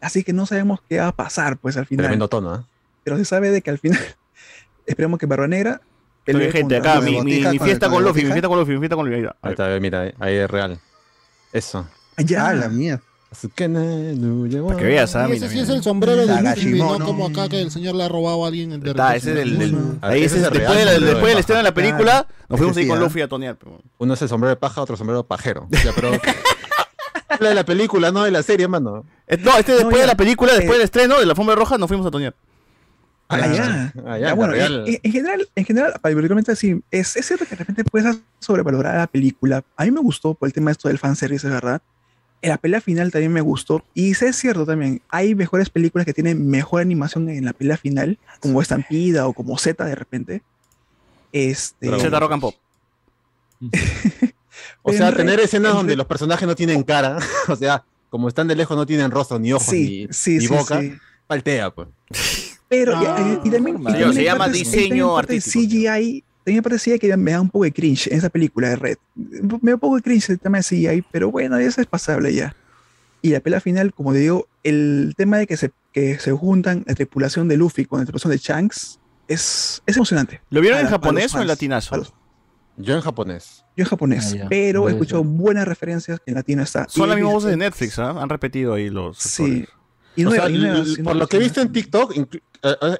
Así 0.00 0.24
que 0.24 0.32
no 0.32 0.46
sabemos 0.46 0.80
qué 0.88 0.98
va 0.98 1.08
a 1.08 1.12
pasar 1.12 1.58
pues 1.58 1.76
al 1.76 1.86
final. 1.86 2.06
Tremendo 2.06 2.26
tono, 2.28 2.56
¿eh? 2.56 2.60
Pero 3.04 3.16
se 3.18 3.24
sabe 3.24 3.50
de 3.50 3.62
que 3.62 3.70
al 3.70 3.78
final 3.78 4.00
esperemos 4.88 5.18
que 5.18 5.26
Barba 5.26 5.46
Negra 5.48 5.80
Oye, 6.26 6.52
gente, 6.52 6.76
acá, 6.76 6.96
con 6.96 7.04
mi, 7.06 7.40
la 7.40 7.52
mi- 7.52 7.58
fiesta 7.58 7.86
el- 7.86 7.90
con 7.90 7.90
con 7.92 8.02
la 8.04 8.08
Luffy, 8.10 8.24
mi 8.24 8.30
fiesta 8.32 8.48
con 8.48 8.58
Luffy, 8.58 8.72
mi 8.72 8.78
fiesta 8.80 8.96
con 8.96 9.06
Luffy. 9.08 9.16
ahí 9.16 9.22
está. 9.24 9.36
Ahí 9.42 9.52
está, 9.74 9.80
mira, 9.80 10.12
ahí 10.18 10.34
es 10.34 10.50
real. 10.50 10.78
Eso. 11.52 11.86
Ya. 12.18 12.48
Ah, 12.48 12.54
la 12.54 12.68
mía. 12.68 13.00
Para 13.30 14.76
que 14.78 14.84
veas, 14.84 15.14
ah, 15.16 15.26
ese 15.30 15.48
sí 15.48 15.54
mira. 15.54 15.62
es 15.64 15.68
el 15.68 15.82
sombrero 15.82 16.26
de 16.26 16.42
Luffy, 16.42 16.72
no 16.78 16.98
como 16.98 17.26
acá 17.26 17.48
que 17.48 17.60
el 17.60 17.70
señor 17.70 17.94
le 17.94 18.04
ha 18.04 18.08
robado 18.08 18.44
a 18.44 18.48
alguien 18.48 18.72
Está, 18.72 19.16
ese 19.16 19.30
es 19.30 19.36
del- 19.58 19.98
Ah, 20.02 20.08
ahí 20.08 20.22
ese 20.24 20.36
ese 20.36 20.36
es 20.38 20.42
es 20.42 20.46
el 20.48 20.52
después, 20.58 20.74
real 20.74 20.76
de 20.78 20.84
la- 20.84 20.92
sombrero 20.92 21.06
después 21.06 21.22
de 21.22 21.28
del 21.28 21.38
estreno 21.38 21.58
de 21.58 21.62
la 21.64 21.74
película, 21.74 22.10
Claro. 22.12 22.26
nos 22.48 22.58
fuimos 22.58 22.76
ahí 22.76 22.82
sí, 22.84 22.88
con 22.88 22.98
¿ah? 22.98 23.00
Luffy 23.02 23.20
a 23.20 23.28
tonear. 23.28 23.56
pero- 23.56 23.80
Uno 23.98 24.14
es 24.14 24.22
el 24.22 24.28
sombrero 24.28 24.50
de 24.50 24.56
paja, 24.56 24.80
otro 24.82 24.96
sombrero 24.96 25.24
pajero. 25.24 25.66
Ya, 25.84 25.92
pero. 25.94 26.10
Habla 27.28 27.48
de 27.50 27.54
la 27.54 27.64
película, 27.64 28.10
no 28.10 28.24
de 28.24 28.30
la 28.30 28.42
serie, 28.42 28.66
mano. 28.68 29.04
Eh, 29.26 29.36
No, 29.38 29.56
este 29.58 29.72
después 29.72 30.00
de 30.00 30.06
la 30.06 30.14
película, 30.16 30.52
después 30.52 30.70
Eh, 30.70 30.78
del 30.78 30.82
estreno 30.82 31.18
de 31.20 31.26
la 31.26 31.32
Alfombra 31.32 31.54
Roja, 31.54 31.76
nos 31.76 31.86
fuimos 31.88 32.06
a 32.06 32.10
tonear. 32.10 32.34
Ya, 33.30 33.92
ya, 34.18 34.34
bueno, 34.34 34.54
en, 34.54 34.60
en- 34.88 35.00
en 35.02 35.12
general, 35.12 35.48
en 35.54 35.64
general, 35.64 35.94
particularmente 36.00 36.52
así, 36.52 36.80
es, 36.90 37.14
es 37.16 37.26
cierto 37.26 37.44
que 37.44 37.50
de 37.50 37.56
repente 37.56 37.84
puedes 37.84 38.18
sobrevalorar 38.38 38.96
la 38.96 39.06
película. 39.06 39.62
A 39.76 39.84
mí 39.84 39.90
me 39.90 40.00
gustó 40.00 40.34
por 40.34 40.48
el 40.48 40.52
tema 40.52 40.70
esto 40.70 40.88
del 40.88 40.98
fanservice, 40.98 41.46
es 41.46 41.52
verdad. 41.52 41.82
La 42.40 42.56
pelea 42.56 42.80
final 42.80 43.10
también 43.10 43.32
me 43.32 43.40
gustó. 43.40 43.84
Y 43.94 44.14
sí 44.14 44.24
es 44.26 44.36
cierto 44.36 44.64
también, 44.64 45.02
hay 45.10 45.34
mejores 45.34 45.68
películas 45.70 46.06
que 46.06 46.14
tienen 46.14 46.48
mejor 46.48 46.80
animación 46.80 47.28
en 47.28 47.44
la 47.44 47.52
pelea 47.52 47.76
final, 47.76 48.16
como 48.40 48.62
Estampida 48.62 49.26
o 49.26 49.32
como 49.34 49.58
Z 49.58 49.84
de 49.84 49.94
repente. 49.94 50.42
Este, 51.32 51.86
Z 52.00 52.18
Rock 52.20 52.32
and 52.32 52.40
Pop. 52.40 52.54
O 54.82 54.90
en 54.90 54.98
sea, 54.98 55.14
tener 55.14 55.38
escenas 55.40 55.70
en 55.72 55.76
donde 55.78 55.96
los 55.96 56.06
personajes 56.06 56.46
no 56.48 56.54
tienen 56.56 56.82
cara, 56.82 57.18
o 57.48 57.54
sea, 57.56 57.84
como 58.10 58.28
están 58.28 58.48
de 58.48 58.56
lejos 58.56 58.76
no 58.76 58.86
tienen 58.86 59.10
rostro, 59.10 59.38
ni 59.38 59.52
ojos, 59.52 59.66
Sí, 59.68 60.06
ni, 60.08 60.12
sí, 60.12 60.34
ni 60.38 60.40
sí, 60.40 60.46
boca, 60.48 60.80
sí. 60.80 60.94
paltea, 61.26 61.70
pues. 61.70 61.88
Pero, 62.68 62.92
Ah, 62.96 63.40
y, 63.44 63.48
y 63.48 63.50
también, 63.50 63.80
y 63.80 63.84
también 63.84 64.12
se 64.12 64.24
llama 64.24 64.48
diseño 64.48 65.14
parte 65.14 65.32
de 65.32 65.38
artístico. 65.38 65.64
CGI, 65.70 66.24
también 66.44 66.56
me 66.58 66.62
parecía 66.62 66.98
que 66.98 67.16
me 67.16 67.30
da 67.32 67.40
un 67.40 67.48
poco 67.50 67.64
de 67.64 67.72
cringe 67.72 68.08
en 68.08 68.18
esa 68.18 68.28
película 68.28 68.68
de 68.68 68.76
Red. 68.76 68.96
Me 69.14 69.70
da 69.70 69.74
un 69.74 69.80
poco 69.80 69.96
de 69.96 70.02
cringe 70.02 70.30
el 70.30 70.38
tema 70.38 70.58
de 70.58 70.64
CGI, 70.64 71.04
pero 71.10 71.30
bueno, 71.30 71.56
eso 71.58 71.80
es 71.80 71.86
pasable 71.86 72.34
ya. 72.34 72.54
Y 73.22 73.30
la 73.30 73.40
pelea 73.40 73.60
final, 73.60 73.92
como 73.94 74.12
te 74.12 74.18
digo, 74.20 74.46
el 74.62 75.14
tema 75.16 75.38
de 75.38 75.46
que 75.46 75.56
se, 75.56 75.70
que 75.92 76.18
se 76.18 76.30
juntan 76.32 76.84
la 76.86 76.94
tripulación 76.94 77.48
de 77.48 77.56
Luffy 77.56 77.84
con 77.84 77.98
la 78.00 78.04
tripulación 78.04 78.30
de 78.32 78.38
Shanks 78.38 79.00
es, 79.26 79.82
es 79.86 79.96
emocionante. 79.96 80.40
¿Lo 80.50 80.60
vieron 80.60 80.78
en 80.78 80.84
Para- 80.86 80.96
japonés 80.98 81.34
o 81.34 81.40
en 81.40 81.48
latinazo? 81.48 82.06
Yo 82.76 82.94
en 82.94 83.00
japonés. 83.00 83.64
Yo 83.76 83.82
en 83.84 83.88
japonés, 83.88 84.36
Ah, 84.40 84.46
pero 84.48 84.88
he 84.88 84.92
escuchado 84.92 85.24
buenas 85.24 85.66
referencias 85.66 86.20
que 86.20 86.30
en 86.30 86.36
latino 86.36 86.62
está. 86.62 86.86
Son 86.88 87.08
las 87.08 87.16
mismas 87.16 87.34
voces 87.34 87.50
de 87.50 87.56
Netflix, 87.56 87.98
¿ah? 87.98 88.10
Han 88.20 88.28
repetido 88.28 88.74
ahí 88.74 88.88
los. 88.88 89.18
Sí. 89.18 89.64
Y 90.14 90.24
o 90.24 90.30
nuevas- 90.30 90.46
sea, 90.48 90.84
y 90.86 90.92
y 91.00 91.02
por 91.02 91.16
lo 91.16 91.26
que 91.26 91.36
he 91.36 91.40
visto 91.40 91.60
en 91.60 91.72
TikTok, 91.72 92.16
eh, 92.16 92.26
eh, 92.32 92.40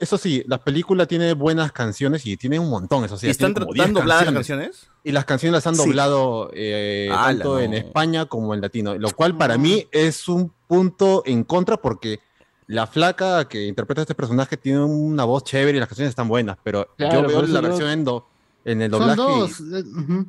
eso 0.00 0.18
sí, 0.18 0.42
la 0.46 0.62
película 0.62 1.06
tiene 1.06 1.32
buenas 1.34 1.72
canciones 1.72 2.24
y 2.26 2.36
tiene 2.36 2.58
un 2.58 2.70
montón, 2.70 3.04
eso 3.04 3.16
sí. 3.16 3.26
¿Y 3.26 3.30
están 3.30 3.54
como 3.54 3.66
tra- 3.66 3.74
10 3.74 3.86
están 3.88 3.94
dobladas 3.94 4.24
las 4.26 4.34
canciones? 4.34 4.88
Y 5.04 5.12
las 5.12 5.24
canciones 5.24 5.52
las 5.54 5.66
han 5.66 5.74
Sí. 5.74 5.84
doblado 5.84 6.50
eh, 6.54 7.08
Ala, 7.10 7.26
tanto 7.26 7.58
en. 7.60 7.74
España 7.74 8.26
como 8.26 8.54
en 8.54 8.60
latino, 8.60 8.94
lo 8.96 9.10
cual 9.10 9.36
para 9.36 9.58
mí 9.58 9.86
es 9.92 10.28
un 10.28 10.52
punto 10.66 11.22
en 11.26 11.44
contra 11.44 11.76
porque 11.76 12.20
la 12.66 12.86
flaca 12.86 13.48
que 13.48 13.66
interpreta 13.66 14.00
a 14.00 14.04
este 14.04 14.14
personaje 14.14 14.56
tiene 14.56 14.80
una 14.84 15.24
voz 15.24 15.42
chévere 15.44 15.78
y 15.78 15.80
las 15.80 15.88
canciones 15.88 16.10
están 16.10 16.28
buenas, 16.28 16.58
pero 16.62 16.86
Claro, 16.98 17.22
yo 17.22 17.28
veo 17.28 17.42
la 17.42 17.60
yo- 17.60 17.62
versión 17.68 17.88
en, 17.90 18.04
do- 18.04 18.26
en 18.64 18.82
el 18.82 18.90
Son 18.90 19.00
doblaje. 19.00 19.20
dos. 19.22 19.60
y- 19.60 19.74
eh, 19.76 19.82
ujú. 20.02 20.26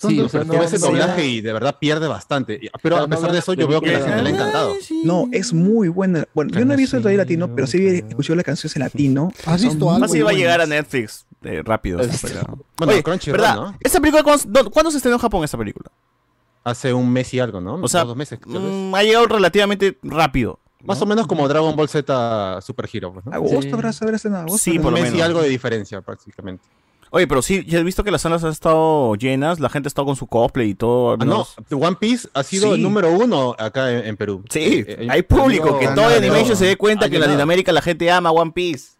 Sí, 0.00 0.20
o 0.20 0.28
sea, 0.28 0.42
Tú 0.44 0.52
no- 0.52 0.60
ves 0.60 0.72
el 0.72 0.80
doblaje 0.80 1.26
y 1.26 1.40
de 1.40 1.52
verdad 1.52 1.76
pierde 1.78 2.06
bastante. 2.06 2.70
Pero 2.82 2.98
a 2.98 3.08
pesar 3.08 3.32
de 3.32 3.38
eso, 3.40 3.52
yo 3.54 3.66
veo 3.66 3.80
que 3.80 3.92
la 3.92 3.98
gente 4.00 4.22
le 4.22 4.28
ha 4.30 4.32
encantado. 4.32 4.74
No, 5.04 5.28
es 5.32 5.52
muy 5.52 5.88
buena. 5.88 6.24
Bueno, 6.34 6.52
yo 6.56 6.64
no 6.64 6.74
he 6.74 6.76
visto 6.76 6.96
el 6.96 7.02
todavía 7.02 7.18
latino, 7.24 7.52
pero 7.54 7.66
sí 7.66 7.78
he 7.86 7.98
escuchado 8.08 8.36
las 8.36 8.44
canciones 8.44 8.76
en 8.76 8.80
latino. 8.82 9.32
¿Has 9.44 9.62
visto 9.62 9.88
algo? 9.90 9.98
Más 10.00 10.12
si 10.12 10.20
va 10.22 10.30
a 10.30 10.34
llegar 10.34 10.60
a 10.60 10.66
Netflix 10.66 11.26
eh, 11.42 11.62
rápido. 11.64 12.00
esa 12.00 12.16
película. 12.28 12.54
bueno, 12.76 12.92
Oye, 12.92 13.02
Crunchyroll, 13.02 13.40
¿verdad? 13.40 13.56
¿no? 13.56 13.76
¿Esa 13.80 13.98
película 14.00 14.22
cuándo, 14.22 14.70
cuándo 14.70 14.90
se 14.92 14.98
estrenó 14.98 15.16
en 15.16 15.20
Japón 15.22 15.42
esa 15.44 15.58
película? 15.58 15.90
Hace 16.64 16.92
un 16.92 17.10
mes 17.12 17.32
y 17.34 17.40
algo, 17.40 17.60
¿no? 17.60 17.74
O 17.76 17.88
sea, 17.88 18.04
Dos 18.04 18.16
meses. 18.16 18.38
mm, 18.44 18.94
ha 18.94 19.02
llegado 19.02 19.26
relativamente 19.26 19.98
rápido. 20.02 20.60
Más 20.84 21.02
o 21.02 21.06
menos 21.06 21.26
como 21.26 21.48
Dragon 21.48 21.74
Ball 21.74 21.88
Z 21.88 22.60
Super 22.62 22.88
Hero. 22.92 23.12
Pues, 23.14 23.26
¿no? 23.26 23.32
Agosto 23.32 23.74
habrá 23.74 23.92
saber 23.92 24.14
ese 24.14 24.30
nada. 24.30 24.46
Sí, 24.58 24.76
un 24.76 24.82
por 24.84 24.92
lo 24.92 24.98
mes 24.98 25.08
y 25.08 25.12
menos. 25.14 25.26
algo 25.26 25.42
de 25.42 25.48
diferencia 25.48 26.00
prácticamente. 26.02 26.62
Oye, 27.10 27.26
pero 27.26 27.40
sí, 27.42 27.64
ya 27.66 27.78
he 27.78 27.82
visto 27.84 28.04
que 28.04 28.10
las 28.10 28.22
salas 28.22 28.44
han 28.44 28.50
estado 28.50 29.14
llenas, 29.14 29.60
la 29.60 29.68
gente 29.70 29.86
ha 29.86 29.90
estado 29.90 30.06
con 30.06 30.16
su 30.16 30.26
cosplay 30.26 30.70
y 30.70 30.74
todo. 30.74 31.12
Ah, 31.18 31.24
no, 31.24 31.46
One 31.70 31.96
Piece 31.98 32.28
ha 32.34 32.42
sido 32.42 32.68
Sí. 32.68 32.74
el 32.74 32.82
número 32.82 33.10
uno 33.12 33.54
acá 33.58 33.90
en, 33.92 34.06
en 34.06 34.16
Perú. 34.16 34.44
Sí, 34.50 34.84
Eh, 34.86 34.96
eh, 35.00 35.08
hay 35.10 35.22
público, 35.22 35.78
que 35.78 35.88
todo 35.88 36.06
Animation 36.06 36.56
se 36.56 36.66
dé 36.66 36.76
cuenta 36.76 37.08
que 37.08 37.16
en. 37.16 37.22
Latinoamérica 37.22 37.72
la 37.72 37.82
gente 37.82 38.10
ama 38.10 38.30
One 38.30 38.52
Piece. 38.52 38.98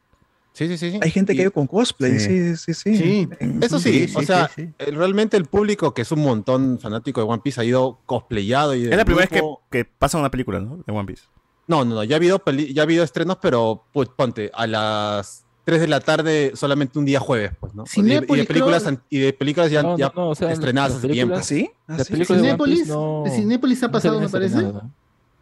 Sí, 0.54 0.66
sí, 0.66 0.76
sí. 0.78 0.90
sí. 0.92 0.98
Hay 1.00 1.10
gente 1.12 1.36
que 1.36 1.42
Y- 1.42 1.44
ve 1.44 1.50
con 1.52 1.66
cosplay, 1.68 2.18
sí, 2.18 2.56
sí, 2.56 2.74
sí. 2.74 2.96
Sí, 2.96 3.28
eso 3.60 3.78
sí, 3.78 4.08
sí, 4.08 4.14
o 4.16 4.22
sea, 4.22 4.48
sí, 4.48 4.64
sí. 4.64 4.74
eh, 4.78 4.90
realmente 4.90 5.36
el 5.36 5.44
público 5.44 5.94
que 5.94 6.02
es 6.02 6.10
un 6.10 6.20
montón 6.20 6.80
fanático 6.80 7.20
de 7.20 7.28
One 7.28 7.42
Piece 7.44 7.60
ha 7.60 7.64
ido 7.64 8.00
cosplayado 8.06 8.74
y 8.74 8.84
Es 8.86 8.96
la 8.96 9.04
primera 9.04 9.28
vez 9.30 9.40
que, 9.40 9.46
que 9.70 9.84
pasa 9.84 10.18
una 10.18 10.30
película, 10.32 10.58
¿no? 10.58 10.82
De 10.84 10.92
One 10.92 11.04
Piece. 11.04 11.24
No, 11.68 11.84
no, 11.84 11.94
no, 11.96 12.02
ya 12.04 12.16
ha 12.16 12.18
habido, 12.18 12.38
peli- 12.40 12.72
ya 12.72 12.82
ha 12.82 12.84
habido 12.84 13.04
estrenos, 13.04 13.36
pero 13.40 13.84
pues 13.92 14.08
ponte, 14.08 14.50
a 14.54 14.66
las 14.66 15.44
3 15.68 15.82
de 15.82 15.86
la 15.88 16.00
tarde 16.00 16.52
solamente 16.54 16.98
un 16.98 17.04
día 17.04 17.20
jueves, 17.20 17.52
pues, 17.60 17.74
¿no? 17.74 17.84
Y 17.94 18.00
de, 18.00 18.00
y 18.00 18.02
de 18.04 18.16
Cinépolis, 18.20 18.46
películas, 18.46 18.82
creo- 18.84 19.00
y 19.10 19.18
de 19.18 19.32
películas 19.34 19.70
ya, 19.70 19.82
No, 19.82 19.90
no, 19.90 19.96
ya 19.98 20.12
no, 20.16 20.30
o 20.30 20.34
sea, 20.34 20.50
estrenadas 20.50 20.92
las 20.92 20.98
hace 21.00 21.08
tiempo. 21.08 21.34
películas- 21.34 21.46
¿Sí? 21.46 21.70
Ah, 21.86 21.98
sí, 21.98 22.24
Cinépolis, 22.24 22.88
de 22.88 23.30
Cinépolis 23.30 23.82
ha 23.82 23.90
pasado, 23.90 24.18
me 24.18 24.30
parece. 24.30 24.56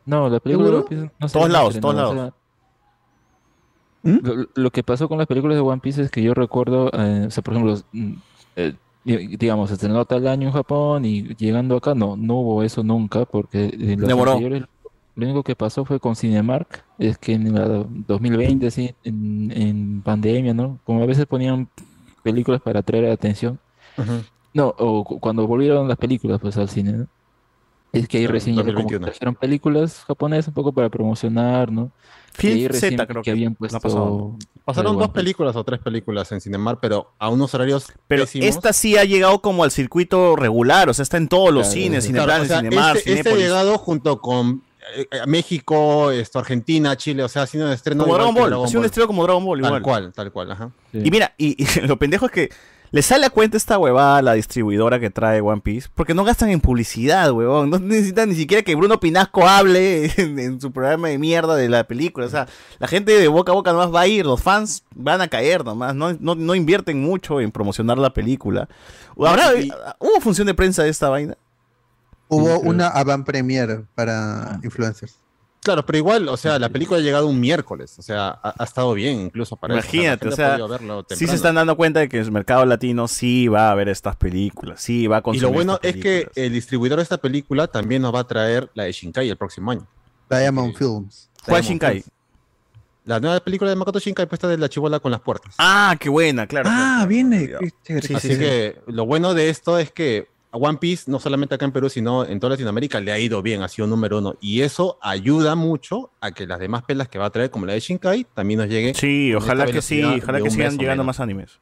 No, 0.04 0.28
la 0.28 0.40
película 0.40 0.68
de. 0.68 0.74
One 0.78 0.84
Piece 0.88 1.10
no 1.20 1.28
se 1.28 1.32
Todos 1.38 1.48
lados, 1.50 1.78
todos 1.80 1.94
o 1.94 1.96
lados. 1.96 2.14
sea, 4.02 4.12
¿Mm? 4.12 4.18
Lo, 4.26 4.46
lo 4.54 4.70
que 4.70 4.82
pasó 4.82 5.08
con 5.08 5.18
las 5.18 5.26
películas 5.28 5.56
de 5.56 5.60
One 5.60 5.80
Piece 5.80 6.02
es 6.02 6.10
que 6.10 6.22
yo 6.22 6.34
recuerdo, 6.34 6.90
eh, 6.92 7.24
o 7.28 7.30
sea, 7.30 7.42
por 7.44 7.54
ejemplo, 7.54 7.76
mm, 7.92 8.12
eh, 8.56 8.74
di- 9.04 9.36
digamos, 9.36 9.70
estrenó 9.70 10.04
tal 10.06 10.26
año 10.26 10.48
en 10.48 10.54
Japón 10.54 11.04
y 11.04 11.22
llegando 11.36 11.76
acá, 11.76 11.94
no, 11.94 12.16
no 12.16 12.34
hubo 12.34 12.62
eso 12.64 12.82
nunca, 12.82 13.24
porque 13.26 13.66
en 13.78 14.04
anteriores, 14.10 14.64
lo 15.16 15.24
único 15.26 15.42
que 15.42 15.56
pasó 15.56 15.84
fue 15.84 15.98
con 15.98 16.14
Cinemark, 16.14 16.84
es 16.98 17.18
que 17.18 17.32
en 17.32 17.54
la 17.54 17.66
2020, 17.88 18.66
así, 18.68 18.94
en, 19.02 19.50
en 19.50 20.02
pandemia, 20.02 20.54
¿no? 20.54 20.78
Como 20.84 21.02
a 21.02 21.06
veces 21.06 21.26
ponían 21.26 21.68
películas 22.22 22.60
para 22.62 22.80
atraer 22.80 23.10
atención, 23.10 23.58
no, 24.54 24.74
o 24.78 25.04
cu- 25.04 25.20
cuando 25.20 25.46
volvieron 25.46 25.88
las 25.88 25.98
películas 25.98 26.38
pues 26.40 26.56
al 26.56 26.68
cine, 26.68 26.92
¿no? 26.92 27.06
Es 27.92 28.08
que 28.08 28.18
ahí 28.18 28.24
Claro, 28.24 28.32
recién 28.34 28.56
ya 28.56 28.62
como 28.62 28.74
que 28.74 28.98
2021. 28.98 29.06
trajeron 29.06 29.34
películas 29.36 30.04
japonesas 30.06 30.48
un 30.48 30.54
poco 30.54 30.72
para 30.72 30.90
promocionar, 30.90 31.72
¿no? 31.72 31.90
Y 32.38 32.38
Film 32.38 32.54
ahí 32.54 32.68
recién 32.68 32.90
Z 32.92 33.06
creo 33.06 33.22
que, 33.22 33.30
habían 33.30 33.52
no 33.52 33.58
puesto 33.58 33.76
ha 33.78 33.80
pasado. 33.80 34.36
Pasaron 34.66 34.98
dos 34.98 35.08
películas 35.10 35.56
o 35.56 35.64
tres 35.64 35.80
películas 35.80 36.30
en 36.32 36.40
Cinemar, 36.42 36.78
pero 36.80 37.14
a 37.18 37.30
unos 37.30 37.54
horarios 37.54 37.86
Pero 38.06 38.24
pésimos. 38.24 38.48
esta 38.48 38.72
sí 38.74 38.98
ha 38.98 39.04
llegado 39.04 39.40
como 39.40 39.64
al 39.64 39.70
circuito 39.70 40.36
regular, 40.36 40.90
o 40.90 40.94
sea, 40.94 41.04
está 41.04 41.16
en 41.16 41.28
todos 41.28 41.54
los 41.54 41.62
Claro, 41.68 41.72
cines, 41.72 42.04
sí. 42.04 42.12
Claro, 42.12 42.32
Cineplanet, 42.32 42.44
o 42.44 42.48
sea, 42.48 42.58
Cinemar, 42.58 42.96
este, 42.96 43.12
este 43.14 43.30
ha 43.30 43.36
llegado 43.36 43.78
junto 43.78 44.20
con 44.20 44.62
México, 45.26 46.10
esto, 46.10 46.38
Argentina, 46.38 46.96
Chile, 46.96 47.22
o 47.22 47.28
sea, 47.28 47.42
ha 47.42 47.46
sido 47.46 47.66
un 47.66 47.72
estreno 47.72 48.04
Como 48.04 48.14
Dragon 48.16 48.34
Ball, 48.34 48.64
ha 48.64 48.68
sido 48.68 48.80
un 48.80 48.86
estreno 48.86 49.06
como 49.06 49.22
Dragon 49.24 49.44
Ball 49.44 49.60
Tal 49.60 49.68
igual. 49.68 49.82
cual, 49.82 50.12
tal 50.12 50.32
cual, 50.32 50.52
ajá. 50.52 50.70
Sí. 50.92 51.00
Y 51.04 51.10
mira, 51.10 51.34
y, 51.38 51.62
y 51.62 51.80
lo 51.86 51.98
pendejo 51.98 52.26
es 52.26 52.32
que 52.32 52.50
le 52.92 53.02
sale 53.02 53.26
a 53.26 53.30
cuenta 53.30 53.56
esta 53.56 53.78
huevada 53.78 54.18
a 54.18 54.22
la 54.22 54.34
distribuidora 54.34 55.00
que 55.00 55.10
trae 55.10 55.40
One 55.40 55.60
Piece, 55.60 55.88
porque 55.94 56.14
no 56.14 56.24
gastan 56.24 56.50
en 56.50 56.60
publicidad, 56.60 57.32
huevón. 57.32 57.68
No 57.68 57.78
necesitan 57.78 58.28
ni 58.28 58.36
siquiera 58.36 58.62
que 58.62 58.74
Bruno 58.76 59.00
Pinasco 59.00 59.46
hable 59.46 60.06
en, 60.16 60.38
en 60.38 60.60
su 60.60 60.70
programa 60.70 61.08
de 61.08 61.18
mierda 61.18 61.56
de 61.56 61.68
la 61.68 61.84
película. 61.84 62.26
O 62.26 62.30
sea, 62.30 62.46
la 62.78 62.86
gente 62.86 63.12
de 63.12 63.28
boca 63.28 63.52
a 63.52 63.54
boca 63.56 63.72
nomás 63.72 63.92
va 63.92 64.02
a 64.02 64.06
ir, 64.06 64.24
los 64.24 64.40
fans 64.40 64.84
van 64.94 65.20
a 65.20 65.28
caer 65.28 65.64
nomás. 65.64 65.94
No, 65.94 66.12
no, 66.20 66.36
no 66.36 66.54
invierten 66.54 67.02
mucho 67.02 67.40
en 67.40 67.50
promocionar 67.50 67.98
la 67.98 68.10
película. 68.10 68.68
¿Habrá, 69.18 69.50
¿Hubo 69.98 70.20
función 70.20 70.46
de 70.46 70.54
prensa 70.54 70.84
de 70.84 70.90
esta 70.90 71.08
vaina? 71.08 71.36
Hubo 72.28 72.60
una 72.60 72.88
avant 72.88 73.24
premiere 73.24 73.84
para 73.94 74.58
influencers. 74.62 75.16
Claro, 75.66 75.84
pero 75.84 75.98
igual, 75.98 76.28
o 76.28 76.36
sea, 76.36 76.60
la 76.60 76.68
película 76.68 77.00
ha 77.00 77.02
llegado 77.02 77.26
un 77.26 77.40
miércoles, 77.40 77.98
o 77.98 78.02
sea, 78.02 78.28
ha, 78.40 78.54
ha 78.56 78.64
estado 78.64 78.94
bien 78.94 79.18
incluso 79.18 79.56
para 79.56 79.74
eso, 79.76 79.82
Imagínate, 79.82 80.28
o 80.28 80.30
sea, 80.30 80.58
sí 81.10 81.26
se 81.26 81.34
están 81.34 81.56
dando 81.56 81.76
cuenta 81.76 81.98
de 81.98 82.08
que 82.08 82.20
el 82.20 82.30
mercado 82.30 82.64
latino 82.64 83.08
sí 83.08 83.48
va 83.48 83.72
a 83.72 83.74
ver 83.74 83.88
estas 83.88 84.14
películas, 84.14 84.80
sí 84.80 85.08
va 85.08 85.16
a 85.16 85.18
Y 85.18 85.22
consumir 85.22 85.42
lo 85.42 85.50
bueno 85.52 85.80
es 85.82 85.96
que 85.96 86.28
el 86.36 86.52
distribuidor 86.52 86.98
de 86.98 87.02
esta 87.02 87.18
película 87.18 87.66
también 87.66 88.00
nos 88.00 88.14
va 88.14 88.20
a 88.20 88.26
traer 88.28 88.70
la 88.74 88.84
de 88.84 88.92
Shinkai 88.92 89.28
el 89.28 89.36
próximo 89.36 89.72
año. 89.72 89.84
Diamond 90.30 90.76
Films. 90.76 91.30
¿Cuál 91.44 91.62
Diamond 91.62 91.68
Shinkai? 91.68 91.92
Films. 91.94 92.10
La 93.06 93.18
nueva 93.18 93.40
película 93.40 93.68
de 93.70 93.74
Makoto 93.74 93.98
Shinkai 93.98 94.26
puesta 94.26 94.46
de 94.46 94.58
la 94.58 94.68
chivola 94.68 95.00
con 95.00 95.10
las 95.10 95.20
puertas. 95.20 95.56
Ah, 95.58 95.96
qué 95.98 96.08
buena, 96.08 96.46
claro. 96.46 96.70
Ah, 96.72 97.06
viene. 97.08 97.48
qué 97.48 97.70
chévere. 97.82 98.06
Sí, 98.06 98.14
Así 98.14 98.28
sí, 98.28 98.34
sí. 98.34 98.40
que 98.40 98.80
lo 98.86 99.04
bueno 99.04 99.34
de 99.34 99.48
esto 99.48 99.80
es 99.80 99.90
que 99.90 100.28
a 100.56 100.68
One 100.68 100.78
Piece, 100.78 101.10
no 101.10 101.18
solamente 101.20 101.54
acá 101.54 101.64
en 101.64 101.72
Perú, 101.72 101.88
sino 101.90 102.24
en 102.24 102.40
toda 102.40 102.50
Latinoamérica, 102.52 103.00
le 103.00 103.12
ha 103.12 103.18
ido 103.18 103.42
bien, 103.42 103.62
ha 103.62 103.68
sido 103.68 103.86
número 103.86 104.18
uno. 104.18 104.34
Y 104.40 104.62
eso 104.62 104.98
ayuda 105.02 105.54
mucho 105.54 106.10
a 106.20 106.30
que 106.32 106.46
las 106.46 106.58
demás 106.58 106.82
pelas 106.82 107.08
que 107.08 107.18
va 107.18 107.26
a 107.26 107.30
traer, 107.30 107.50
como 107.50 107.66
la 107.66 107.74
de 107.74 107.80
Shinkai, 107.80 108.26
también 108.34 108.58
nos 108.60 108.68
lleguen. 108.68 108.94
Sí, 108.94 109.34
ojalá 109.34 109.66
que 109.66 109.82
sí, 109.82 110.02
ojalá 110.02 110.40
que 110.40 110.50
sigan 110.50 110.72
llegando 110.78 111.02
menos. 111.02 111.06
más 111.06 111.20
animes. 111.20 111.58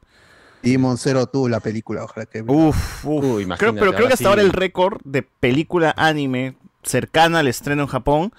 Demon 0.62 0.96
Zero 0.96 1.28
2, 1.30 1.50
la 1.50 1.60
película, 1.60 2.04
ojalá 2.04 2.24
que. 2.26 2.40
Uf, 2.42 3.04
uf. 3.04 3.24
Uy, 3.24 3.44
Creo- 3.58 3.74
pero 3.74 3.92
creo 3.94 4.06
que 4.08 4.14
hasta 4.14 4.28
ahora 4.28 4.40
el 4.42 4.52
récord 4.52 5.00
de 5.04 5.22
película 5.22 5.92
anime 5.96 6.56
cercana 6.82 7.40
al 7.40 7.48
estreno 7.48 7.82
en 7.82 7.88
Japón 7.88 8.32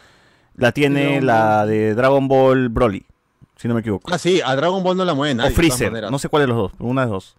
la 0.55 0.71
tiene 0.71 1.21
la 1.21 1.65
de 1.67 1.93
Dragon 1.93 2.27
Ball 2.27 2.69
Broly, 2.69 3.05
si 3.57 3.67
no 3.67 3.73
me 3.75 3.81
equivoco. 3.81 4.11
Ah, 4.13 4.17
sí, 4.17 4.41
a 4.43 4.55
Dragon 4.55 4.81
Ball 4.83 4.97
no 4.97 5.05
la 5.05 5.13
mueve 5.13 5.35
nadie. 5.35 5.51
o 5.51 5.55
Freezer, 5.55 6.09
no 6.09 6.17
sé 6.17 6.29
cuál 6.29 6.43
de 6.43 6.47
los 6.47 6.57
dos, 6.57 6.71
una 6.79 7.05
de 7.05 7.11
dos. 7.11 7.35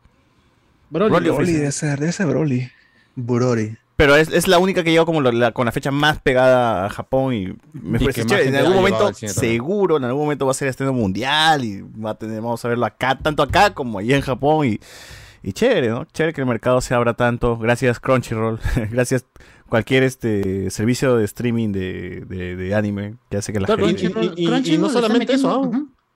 Broly, 0.91 1.11
Broly 1.11 1.29
Broly 1.31 1.37
Freezer. 1.45 1.61
debe 1.61 1.73
ser, 1.73 1.99
debe 1.99 2.13
ser 2.13 2.27
Broly. 2.27 2.71
Burori. 3.17 3.77
Pero 3.97 4.15
es, 4.15 4.29
es 4.31 4.47
la 4.47 4.59
única 4.59 4.85
que 4.85 4.91
llegó 4.93 5.07
como 5.07 5.23
la- 5.23 5.33
la- 5.33 5.53
con 5.53 5.65
la 5.65 5.73
fecha 5.73 5.91
más 5.91 6.21
pegada 6.21 6.85
a 6.85 6.91
Japón 6.91 7.33
y 7.35 7.47
me 7.73 7.97
Y 7.97 8.01
parece 8.01 8.27
chévere. 8.27 8.49
En 8.49 8.57
algún 8.57 8.75
momento, 8.77 9.13
seguro, 9.15 9.97
en 9.97 10.05
algún 10.05 10.23
momento 10.25 10.45
va 10.45 10.51
a 10.51 10.55
ser 10.55 10.69
estreno 10.69 10.93
mundial 10.93 11.65
y 11.65 11.81
va 11.83 12.11
a 12.11 12.15
tener, 12.15 12.41
vamos 12.43 12.63
a 12.65 12.69
verlo 12.69 12.85
acá, 12.85 13.19
tanto 13.19 13.43
acá 13.43 13.73
como 13.73 13.99
allá 13.99 14.15
en 14.17 14.21
Japón 14.23 14.67
y, 14.67 14.81
y 15.43 15.53
chévere, 15.55 15.89
¿no? 15.89 16.05
Chévere 16.13 16.35
que 16.35 16.43
el 16.43 16.47
mercado 16.47 16.81
se 16.83 16.93
abra 16.95 17.15
tanto. 17.15 17.57
Gracias 17.57 17.99
Crunchyroll, 17.99 18.61
gracias 18.91 19.25
cualquier 19.67 20.03
este 20.03 20.71
servicio 20.71 21.17
de 21.17 21.25
streaming 21.25 21.73
de, 21.73 22.25
de, 22.29 22.55
de 22.55 22.75
anime 22.75 23.15
que 23.31 23.39
hace 23.39 23.53
que 23.53 23.61
la 23.61 23.67
Claro, 23.67 23.87
gente... 23.87 24.13
y- 24.37 24.45
y- 24.47 24.75
y 24.75 24.79
no 24.79 24.91
solamente 24.91 25.33
eso, 25.33 25.71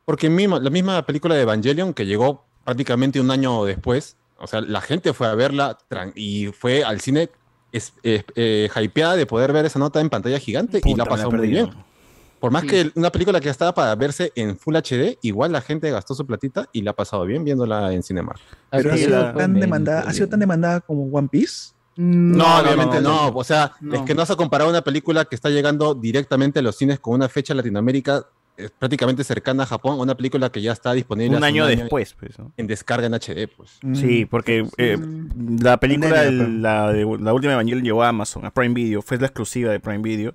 porque 0.05 0.29
la 0.29 0.71
misma 0.71 1.03
película 1.07 1.35
de 1.35 1.43
Evangelion 1.43 1.95
que 1.95 2.05
llegó 2.05 2.45
prácticamente 2.65 3.21
un 3.21 3.31
año 3.31 3.65
después, 3.65 4.19
o 4.41 4.47
sea, 4.47 4.61
la 4.61 4.81
gente 4.81 5.13
fue 5.13 5.27
a 5.29 5.35
verla 5.35 5.79
y 6.15 6.47
fue 6.49 6.83
al 6.83 7.01
cine 7.01 7.31
es, 7.73 7.93
eh, 8.03 8.25
eh, 8.35 8.69
hypeada 8.83 9.15
de 9.17 9.27
poder 9.27 9.53
ver 9.53 9.65
esa 9.65 9.79
nota 9.79 10.01
en 10.01 10.11
pantalla 10.11 10.39
gigante 10.41 10.81
y 10.85 10.95
la 10.95 11.05
pasó 11.05 11.31
muy 11.31 11.47
bien. 11.49 11.71
Por 12.41 12.51
más 12.51 12.63
Sí. 12.63 12.69
que 12.69 12.93
una 12.95 13.13
película 13.13 13.39
que 13.39 13.51
estaba 13.51 13.75
para 13.75 13.95
verse 13.95 14.33
en 14.35 14.57
Full 14.59 14.75
HD, 14.77 15.19
igual 15.23 15.53
la 15.53 15.61
gente 15.61 15.91
gastó 15.91 16.15
su 16.15 16.27
platita 16.27 16.69
y 16.73 16.81
la 16.83 16.93
ha 16.93 16.95
pasado 16.97 17.25
bien 17.27 17.45
viéndola 17.45 17.93
en 17.93 18.03
Cinemark. 18.03 18.41
Pero 18.71 18.93
ha 18.93 18.97
sido, 18.97 19.35
tan 19.35 19.53
demandada, 19.55 20.01
ha 20.09 20.13
sido 20.13 20.27
tan 20.29 20.41
demandada 20.41 20.81
como 20.81 21.05
One 21.17 21.29
Piece. 21.29 21.73
No, 21.97 22.61
obviamente 22.61 23.01
no. 23.03 23.29
O 23.29 23.45
sea, 23.45 23.73
No. 23.81 23.95
es 23.95 24.01
que 24.03 24.15
no 24.15 24.21
vas 24.23 24.31
a 24.31 24.37
comparar 24.37 24.67
una 24.67 24.81
película 24.81 25.27
que 25.27 25.35
está 25.35 25.51
llegando 25.51 25.95
directamente 25.95 26.61
a 26.61 26.63
los 26.63 26.77
cines 26.77 26.99
con 26.99 27.13
una 27.15 27.29
fecha 27.29 27.53
en 27.53 27.59
Latinoamérica 27.59 28.25
eh, 28.65 28.71
prácticamente 28.79 29.25
cercana 29.25 29.63
a 29.65 29.67
Japón, 29.67 29.99
a 29.99 30.03
una 30.03 30.15
película 30.17 30.51
que 30.51 30.61
ya 30.63 30.73
está 30.73 30.93
disponible 30.93 31.37
Un 31.37 31.45
hace 31.45 31.47
año 31.53 31.67
después, 31.67 32.15
pues, 32.19 32.39
¿no? 32.39 32.53
en 32.57 32.67
descarga 32.67 33.07
en 33.07 33.15
HD, 33.15 33.49
pues. 33.49 33.79
Sí, 33.95 34.25
porque 34.27 34.67
eh, 34.79 34.99
la 35.61 35.79
película, 35.79 36.25
el- 36.25 36.63
la, 36.63 36.93
de- 36.93 37.05
la 37.21 37.33
última 37.35 37.53
Evangelion 37.55 37.85
llegó 37.85 38.03
a 38.03 38.09
Amazon, 38.09 38.45
a 38.47 38.51
Prime 38.51 38.75
Video, 38.75 39.03
fue 39.03 39.19
la 39.19 39.27
exclusiva 39.27 39.73
de 39.73 39.81
Prime 39.81 39.99
Video. 40.03 40.35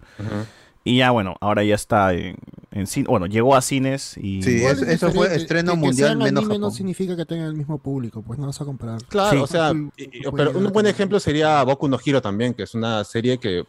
Y 0.88 0.98
ya, 0.98 1.10
bueno, 1.10 1.36
ahora 1.42 1.64
ya 1.64 1.74
está 1.74 2.14
en, 2.14 2.36
en 2.72 2.86
cine. 2.86 3.08
Bueno, 3.10 3.26
llegó 3.26 3.56
a 3.56 3.62
cines 3.64 4.16
y. 4.20 4.44
Sí, 4.44 4.64
es 4.64 4.84
eso 4.84 5.12
fue 5.12 5.36
estreno 5.36 5.72
Que- 5.74 5.80
que 5.80 5.86
mundial 5.88 6.08
sean 6.10 6.18
menos 6.20 6.44
anime 6.44 6.60
no 6.60 6.66
Japón. 6.68 6.72
significa 6.78 7.16
que 7.16 7.26
tengan 7.26 7.48
el 7.48 7.56
mismo 7.56 7.80
público, 7.80 8.22
pues 8.22 8.38
no 8.38 8.46
vas 8.46 8.62
a 8.62 8.66
comparar. 8.66 9.02
Claro, 9.06 9.32
Sí. 9.32 9.38
o 9.38 9.48
sea, 9.48 9.70
Apple- 9.70 9.90
y- 9.98 10.20
Apple 10.28 10.32
pero 10.36 10.52
un 10.60 10.72
buen 10.72 10.86
ejemplo 10.86 11.20
sería 11.20 11.64
Boku 11.64 11.88
no 11.88 11.98
Hero 12.06 12.22
también, 12.22 12.54
que 12.54 12.62
es 12.64 12.76
una 12.76 13.04
serie 13.04 13.40
que 13.40 13.64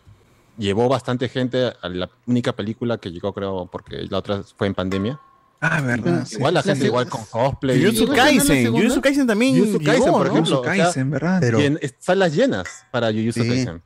llevó 0.58 0.88
bastante 0.88 1.28
gente 1.28 1.72
a 1.80 1.88
la 1.88 2.08
única 2.26 2.52
película 2.54 2.98
que 2.98 3.10
llegó, 3.10 3.32
creo, 3.32 3.68
porque 3.70 4.06
la 4.08 4.18
otra 4.18 4.42
fue 4.56 4.66
en 4.66 4.74
pandemia. 4.74 5.20
Ah, 5.60 5.80
verdad. 5.80 6.26
Igual 6.30 6.54
la 6.54 6.62
sí. 6.62 6.68
gente, 6.68 6.82
Sí. 6.82 6.86
igual 6.88 7.08
con 7.08 7.24
cosplay. 7.24 7.82
Jujutsu 7.82 8.08
Kaisen, 8.14 8.72
Jujutsu 8.72 9.00
Kaisen 9.00 9.26
también 9.26 9.56
Jujutsu 9.58 9.84
Kaisen, 9.84 10.12
por 10.12 10.26
ejemplo. 10.26 10.62
Kaisen, 10.62 11.10
¿verdad? 11.10 11.38
Pero- 11.40 11.60
y 11.60 11.64
en 11.64 11.80
salas 11.98 12.34
llenas 12.34 12.66
para 12.90 13.08
Jujutsu 13.10 13.42
Sí. 13.42 13.48
Kaisen. 13.48 13.82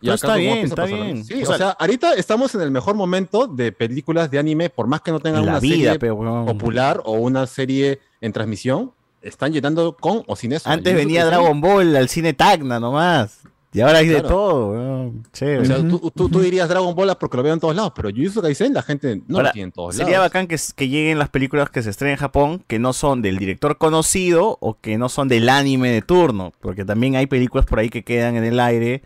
Y 0.00 0.08
acá 0.08 0.14
está 0.14 0.34
bien, 0.34 0.58
está 0.58 0.84
bien. 0.86 1.24
Sí, 1.24 1.34
O 1.34 1.42
o, 1.42 1.46
sea- 1.46 1.56
sea, 1.58 1.70
ahorita 1.78 2.14
estamos 2.14 2.52
en 2.56 2.62
el 2.62 2.70
mejor 2.72 2.96
momento 2.96 3.46
de 3.46 3.70
películas 3.70 4.30
de 4.30 4.38
anime, 4.38 4.68
por 4.70 4.86
más 4.88 5.00
que 5.02 5.12
no 5.12 5.20
tengan 5.20 5.42
una 5.42 5.60
vida, 5.60 5.92
serie 5.92 5.98
pero, 6.00 6.16
popular 6.46 7.00
o 7.04 7.12
una 7.12 7.46
serie 7.46 8.00
en 8.20 8.32
transmisión, 8.32 8.92
están 9.20 9.52
llenando 9.52 9.96
con 9.96 10.24
o 10.26 10.34
sin 10.34 10.52
eso. 10.54 10.68
Antes 10.68 10.92
venía 10.96 11.24
Dragon 11.24 11.60
Ball 11.60 11.94
al 11.94 12.08
cine 12.08 12.32
Tacna 12.32 12.80
nomás. 12.80 13.41
Y 13.74 13.80
ahora 13.80 13.98
hay 13.98 14.08
de 14.08 14.20
todo, 14.20 14.72
weón. 14.72 15.22
Chévere. 15.32 15.60
O 15.60 15.64
sea, 15.64 15.76
tú, 15.78 16.10
tú- 16.14 16.28
tú 16.28 16.40
dirías 16.40 16.68
Dragon 16.68 16.94
Ball 16.94 17.16
porque 17.18 17.36
lo 17.38 17.42
veo 17.42 17.54
en 17.54 17.60
todos 17.60 17.74
lados, 17.74 17.92
pero 17.96 18.10
Jujutsu 18.10 18.42
Kaisen 18.42 18.74
la 18.74 18.82
gente 18.82 19.22
no 19.26 19.38
Ahora, 19.38 19.48
lo 19.48 19.52
tiene 19.52 19.64
en 19.64 19.72
todos 19.72 19.96
sería 19.96 20.12
lados. 20.18 20.26
bacán 20.28 20.46
que, 20.46 20.56
que 20.76 20.88
lleguen 20.88 21.18
las 21.18 21.30
películas 21.30 21.70
que 21.70 21.82
se 21.82 21.88
estrenen 21.90 22.12
en 22.14 22.20
Japón 22.20 22.62
que 22.66 22.78
no 22.78 22.92
son 22.92 23.22
del 23.22 23.38
director 23.38 23.78
conocido 23.78 24.58
o 24.60 24.78
que 24.78 24.98
no 24.98 25.08
son 25.08 25.28
del 25.28 25.48
anime 25.48 25.90
de 25.90 26.02
turno, 26.02 26.52
porque 26.60 26.84
también 26.84 27.16
hay 27.16 27.26
películas 27.26 27.64
por 27.64 27.78
ahí 27.78 27.88
que 27.88 28.04
quedan 28.04 28.36
en 28.36 28.44
el 28.44 28.60
aire 28.60 29.02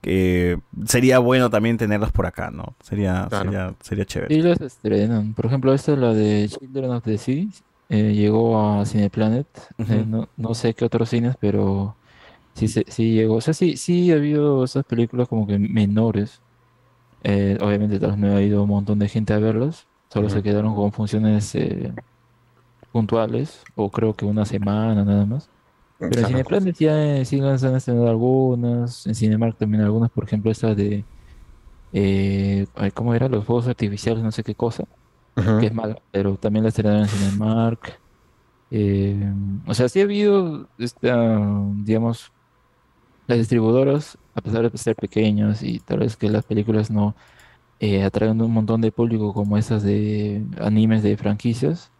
que 0.00 0.58
sería 0.86 1.18
bueno 1.18 1.50
también 1.50 1.76
tenerlas 1.76 2.10
por 2.10 2.24
acá, 2.24 2.50
¿no? 2.50 2.74
Sería, 2.82 3.26
Claro. 3.28 3.44
sería, 3.44 3.74
sería 3.82 4.04
chévere. 4.06 4.34
Sí, 4.34 4.40
las 4.40 4.60
estrenan. 4.62 5.34
Por 5.34 5.44
ejemplo, 5.44 5.74
esta, 5.74 5.94
la 5.94 6.14
de 6.14 6.48
Children 6.48 6.90
of 6.92 7.04
the 7.04 7.18
Sea, 7.18 7.44
eh, 7.90 8.14
llegó 8.14 8.58
a 8.80 8.86
Cineplanet. 8.86 9.46
Eh, 9.76 10.04
no, 10.08 10.26
no 10.38 10.54
sé 10.54 10.72
qué 10.72 10.86
otros 10.86 11.10
cines, 11.10 11.34
pero 11.38 11.96
sí, 12.68 12.84
sí 12.88 13.12
llegó. 13.12 13.36
O 13.36 13.40
sea, 13.40 13.54
sí, 13.54 13.76
sí 13.76 14.10
ha 14.12 14.16
habido 14.16 14.64
esas 14.64 14.84
películas 14.84 15.28
como 15.28 15.46
que 15.46 15.58
menores. 15.58 16.40
Eh, 17.22 17.58
obviamente, 17.60 17.98
tal 17.98 18.10
vez 18.12 18.18
no 18.18 18.36
ha 18.36 18.42
ido 18.42 18.62
un 18.62 18.68
montón 18.68 18.98
de 18.98 19.08
gente 19.08 19.32
a 19.32 19.38
verlas. 19.38 19.86
Solo 20.08 20.28
se 20.28 20.42
quedaron 20.42 20.74
con 20.74 20.92
funciones 20.92 21.54
eh, 21.54 21.92
puntuales, 22.92 23.62
o 23.76 23.90
creo 23.90 24.14
que 24.14 24.24
una 24.24 24.44
semana 24.44 25.04
nada 25.04 25.24
más. 25.26 25.48
Pero 25.98 26.18
en. 26.20 26.26
Cineplanet 26.26 26.76
ya 26.78 27.16
eh, 27.16 27.24
sí 27.24 27.40
han 27.40 27.54
estrenado 27.54 28.08
algunas, 28.08 29.06
en 29.06 29.14
Cinemark 29.14 29.56
también 29.56 29.82
algunas, 29.82 30.10
por 30.10 30.24
ejemplo 30.24 30.50
esta 30.50 30.74
de, 30.74 31.04
eh, 31.92 32.66
¿cómo 32.94 33.14
era? 33.14 33.28
Los 33.28 33.44
fuegos 33.44 33.68
artificiales, 33.68 34.22
no 34.22 34.32
sé 34.32 34.42
qué 34.42 34.54
cosa, 34.54 34.84
que 35.34 35.66
es 35.66 35.74
mala, 35.74 36.00
pero 36.10 36.36
también 36.36 36.64
la 36.64 36.70
estrenaron 36.70 37.02
en 37.02 37.08
Cinemark. 37.08 38.00
Eh, 38.70 39.32
o 39.66 39.74
sea, 39.74 39.88
sí 39.88 40.00
ha 40.00 40.04
habido, 40.04 40.68
esta, 40.78 41.38
digamos, 41.76 42.32
las 43.30 43.38
distribuidoras, 43.38 44.18
a 44.34 44.40
pesar 44.40 44.70
de 44.70 44.76
ser 44.76 44.96
pequeñas 44.96 45.62
y 45.62 45.78
tal 45.78 46.00
vez 46.00 46.16
que 46.16 46.28
las 46.28 46.44
películas 46.44 46.90
no 46.90 47.14
eh, 47.78 48.02
atraen 48.02 48.40
un 48.42 48.52
montón 48.52 48.80
de 48.80 48.92
público 48.92 49.32
como 49.32 49.56
esas 49.56 49.82
de 49.82 50.44
animes 50.60 51.02
de 51.02 51.16
franquicias, 51.16 51.90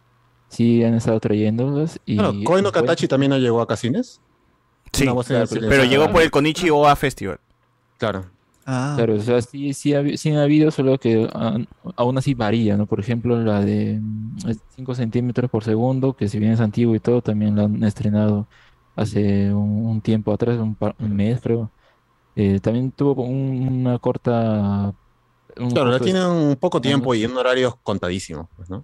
sí 0.49 0.83
han 0.83 0.93
estado 0.93 1.19
trayéndolas 1.19 1.99
y 2.05 2.15
no 2.15 2.33
bueno. 2.33 2.71
Katachi 2.71 3.07
también 3.07 3.33
ha 3.33 3.37
llegado 3.37 3.65
a 3.67 3.77
cines. 3.77 4.21
Sí, 4.91 5.05
claro, 5.05 5.45
pero 5.49 5.85
llegó 5.85 6.11
por 6.11 6.21
el 6.21 6.29
Konichi 6.29 6.69
Oa 6.69 6.95
Festival. 6.97 7.39
Claro. 7.97 8.25
Ah, 8.65 8.93
Claro, 8.97 9.15
o 9.15 9.19
sea, 9.19 9.41
sí, 9.41 9.73
sí, 9.73 9.93
ha, 9.93 10.17
sí 10.17 10.31
ha 10.31 10.43
habido, 10.43 10.69
solo 10.69 10.99
que 10.99 11.29
ah, 11.33 11.57
aún 11.95 12.17
así 12.17 12.33
varía, 12.33 12.75
¿no? 12.77 12.85
Por 12.85 12.99
ejemplo, 12.99 13.41
la 13.41 13.61
de 13.61 14.01
5 14.75 14.95
centímetros 14.95 15.49
por 15.49 15.63
segundo, 15.63 16.13
que 16.13 16.27
si 16.27 16.39
bien 16.39 16.51
es 16.51 16.59
antiguo 16.59 16.93
y 16.93 16.99
todo, 16.99 17.21
también 17.21 17.55
la 17.55 17.63
han 17.63 17.83
estrenado 17.83 18.47
hace 19.01 19.53
un, 19.53 19.85
un 19.87 20.01
tiempo 20.01 20.31
atrás, 20.31 20.57
un, 20.59 20.75
par- 20.75 20.95
un 20.99 21.15
mes 21.15 21.39
creo. 21.41 21.71
Eh, 22.35 22.59
también 22.59 22.91
tuvo 22.91 23.23
un- 23.23 23.67
una 23.81 23.99
corta... 23.99 24.93
un 25.57 25.69
Claro, 25.71 25.87
la 25.87 25.99
corto 25.99 26.05
tienen 26.05 26.23
un 26.23 26.55
poco 26.55 26.77
estreno, 26.77 26.97
tiempo 26.97 27.13
y 27.15 27.23
en 27.23 27.31
un 27.31 27.37
horario 27.37 27.77
contadísimo, 27.83 28.49
pues, 28.55 28.69
¿no? 28.69 28.83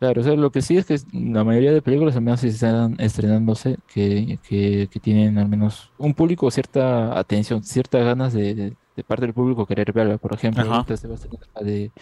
Claro, 0.00 0.20
o 0.20 0.24
sea, 0.24 0.34
lo 0.34 0.52
que 0.52 0.62
sí 0.62 0.76
es 0.76 0.86
que 0.86 0.96
la 1.12 1.42
mayoría 1.42 1.72
de 1.72 1.82
películas 1.82 2.14
al 2.14 2.22
menos 2.22 2.44
están 2.44 2.94
estrenándose, 3.00 3.78
que, 3.92 4.38
que, 4.48 4.88
que 4.90 5.00
tienen 5.00 5.38
al 5.38 5.48
menos 5.48 5.90
un 5.98 6.14
público, 6.14 6.48
cierta 6.52 7.18
atención, 7.18 7.64
ciertas 7.64 8.04
ganas 8.04 8.32
de, 8.32 8.54
de- 8.54 8.76
de 8.96 9.04
parte 9.04 9.26
del 9.26 9.34
público 9.34 9.66
querer 9.66 9.92
verla. 9.92 10.16
Por 10.18 10.34
ejemplo, 10.34 10.62
Ajá. 10.62 10.76
ahorita 10.76 10.96
se 10.96 11.08
va 11.08 11.14
a 11.14 11.16
estrenar 11.16 11.48
la 11.54 11.62
de 11.62 11.92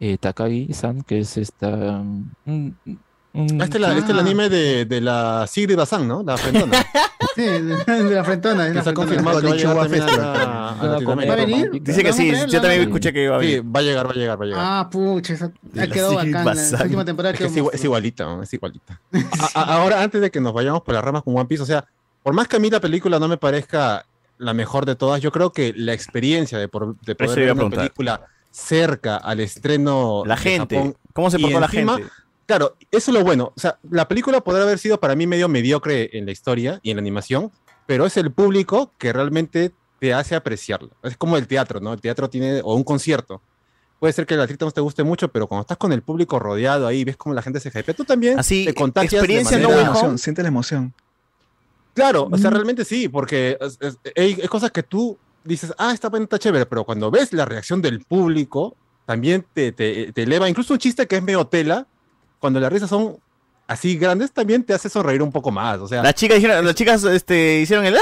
eh, 0.00 0.18
Takagi-san, 0.18 1.02
que 1.02 1.20
es 1.20 1.36
esta... 1.36 2.00
um, 2.00 2.74
Ah, 3.36 3.64
Este 3.64 3.78
es, 3.78 3.84
este 3.88 3.98
es 4.00 4.08
el 4.10 4.16
Ah. 4.18 4.20
anime 4.20 4.48
de, 4.48 4.84
de 4.86 5.00
la 5.00 5.46
Sigrid 5.46 5.76
Bazán, 5.76 6.08
¿no? 6.08 6.22
La 6.22 6.36
frentona. 6.36 6.84
Sí, 7.34 7.42
de, 7.42 7.60
de 7.60 8.14
la 8.14 8.24
frentona. 8.24 8.68
que 8.68 8.74
la 8.74 8.82
se 8.82 8.90
ha 8.90 8.94
confirmado 8.94 9.40
que 9.42 9.46
va 9.48 9.52
a 9.52 9.56
llegar 9.56 9.76
también 9.76 10.02
a, 10.08 10.70
a- 10.70 10.86
Latinoamérica. 10.86 11.36
¿Va 11.36 11.42
a 11.42 11.44
venir? 11.44 11.70
Dice 11.82 12.02
que 12.02 12.08
¿La 12.08 12.12
sí, 12.14 12.30
yo 12.30 12.46
¿La 12.46 12.60
también 12.62 12.82
escuché 12.82 13.12
que 13.12 13.24
iba 13.24 13.36
a 13.36 13.40
Sí, 13.40 13.46
venir. 13.58 13.76
va 13.76 13.80
a 13.80 13.82
llegar, 13.82 14.06
va 14.06 14.10
a 14.10 14.14
llegar, 14.14 14.40
va 14.40 14.44
a 14.44 14.46
llegar. 14.48 14.62
Ah, 14.64 14.88
pucha, 14.90 15.34
esa, 15.34 15.52
ha 15.78 15.86
quedado 15.86 16.14
bacán. 16.14 16.44
Bazán. 16.46 16.82
última 16.82 17.04
temporada 17.04 17.34
Es, 17.34 17.38
que 17.38 17.44
es, 17.44 17.50
igual- 17.56 17.74
es 17.74 17.80
monstruosa. 17.80 17.84
igualita, 17.86 18.24
¿no? 18.24 18.42
es 18.42 18.54
igualita. 18.54 19.00
A- 19.54 19.60
a- 19.60 19.74
ahora, 19.76 20.00
antes 20.02 20.20
de 20.22 20.30
que 20.30 20.40
nos 20.40 20.54
vayamos 20.54 20.80
por 20.80 20.94
las 20.94 21.04
ramas 21.04 21.22
con 21.24 21.36
One 21.36 21.44
Piece, 21.44 21.62
o 21.62 21.66
sea, 21.66 21.84
por 22.22 22.32
más 22.32 22.48
que 22.48 22.56
a 22.56 22.58
mí 22.58 22.70
la 22.70 22.80
película 22.80 23.18
no 23.18 23.28
me 23.28 23.36
parezca 23.36 24.06
la 24.38 24.54
mejor 24.54 24.86
de 24.86 24.96
todas, 24.96 25.20
yo 25.20 25.30
creo 25.30 25.52
que 25.52 25.74
la 25.76 25.92
experiencia 25.92 26.56
de, 26.56 26.68
por- 26.68 26.96
de 27.00 27.14
poder 27.14 27.38
ver 27.38 27.52
una 27.52 27.68
película 27.68 28.22
cerca 28.50 29.16
al 29.18 29.40
estreno 29.40 30.22
La 30.24 30.36
de 30.36 30.40
gente, 30.40 30.76
Japón, 30.76 30.96
¿cómo 31.12 31.30
se 31.30 31.38
portó 31.38 31.60
la 31.60 31.68
gente? 31.68 32.06
Claro, 32.46 32.76
eso 32.90 33.10
es 33.10 33.14
lo 33.18 33.24
bueno. 33.24 33.52
O 33.56 33.60
sea, 33.60 33.78
la 33.90 34.06
película 34.08 34.40
podrá 34.40 34.62
haber 34.62 34.78
sido 34.78 35.00
para 35.00 35.14
mí 35.16 35.26
medio 35.26 35.48
mediocre 35.48 36.10
en 36.16 36.26
la 36.26 36.32
historia 36.32 36.78
y 36.82 36.90
en 36.90 36.96
la 36.96 37.00
animación, 37.00 37.50
pero 37.86 38.06
es 38.06 38.16
el 38.16 38.30
público 38.32 38.92
que 38.98 39.12
realmente 39.12 39.72
te 39.98 40.14
hace 40.14 40.34
apreciarla. 40.36 40.90
Es 41.02 41.16
como 41.16 41.36
el 41.36 41.46
teatro, 41.48 41.80
¿no? 41.80 41.92
El 41.92 42.00
teatro 42.00 42.30
tiene, 42.30 42.60
o 42.62 42.74
un 42.74 42.84
concierto. 42.84 43.40
Puede 43.98 44.12
ser 44.12 44.26
que 44.26 44.34
el 44.34 44.40
artista 44.40 44.64
no 44.66 44.70
te 44.70 44.80
guste 44.82 45.02
mucho, 45.02 45.28
pero 45.28 45.46
cuando 45.46 45.62
estás 45.62 45.78
con 45.78 45.90
el 45.92 46.02
público 46.02 46.38
rodeado 46.38 46.86
ahí, 46.86 47.02
ves 47.02 47.16
cómo 47.16 47.34
la 47.34 47.40
gente 47.42 47.58
se 47.60 47.70
hypea, 47.70 47.94
tú 47.94 48.04
también 48.04 48.38
Así, 48.38 48.64
te 48.66 48.74
contagias 48.74 49.10
de 49.12 49.16
experiencia 49.18 49.56
siente 49.56 49.62
no 49.64 49.70
la 49.70 49.76
manera- 49.76 49.90
emoción, 49.90 50.18
siente 50.18 50.42
la 50.42 50.48
emoción. 50.48 50.94
Claro, 51.94 52.28
o 52.30 52.36
sea, 52.36 52.50
realmente 52.50 52.84
sí, 52.84 53.08
porque 53.08 53.58
es- 54.14 54.48
cosas 54.50 54.70
que 54.70 54.82
tú 54.82 55.16
dices, 55.44 55.72
ah, 55.78 55.92
esta 55.94 56.10
vaina 56.10 56.24
está 56.24 56.38
chévere, 56.38 56.66
pero 56.66 56.84
cuando 56.84 57.10
ves 57.10 57.32
la 57.32 57.46
reacción 57.46 57.80
del 57.80 58.00
público, 58.04 58.76
también 59.06 59.46
te, 59.54 59.72
te, 59.72 60.12
te 60.12 60.22
eleva. 60.24 60.48
Incluso 60.48 60.74
un 60.74 60.78
chiste 60.78 61.06
que 61.06 61.16
es 61.16 61.22
medio 61.22 61.46
tela, 61.46 61.86
cuando 62.38 62.60
las 62.60 62.72
risas 62.72 62.88
son 62.90 63.16
así 63.66 63.96
grandes, 63.96 64.32
también 64.32 64.62
te 64.62 64.72
hace 64.74 64.88
sonreír 64.88 65.22
un 65.22 65.32
poco 65.32 65.50
más. 65.50 65.78
O 65.80 65.88
sea, 65.88 66.02
Las 66.02 66.14
chicas 66.14 66.36
dijeron, 66.36 66.64
las 66.64 66.74
chicas 66.74 67.02
este, 67.04 67.60
hicieron 67.60 67.84
el 67.86 67.96
¡Ah! 67.96 68.00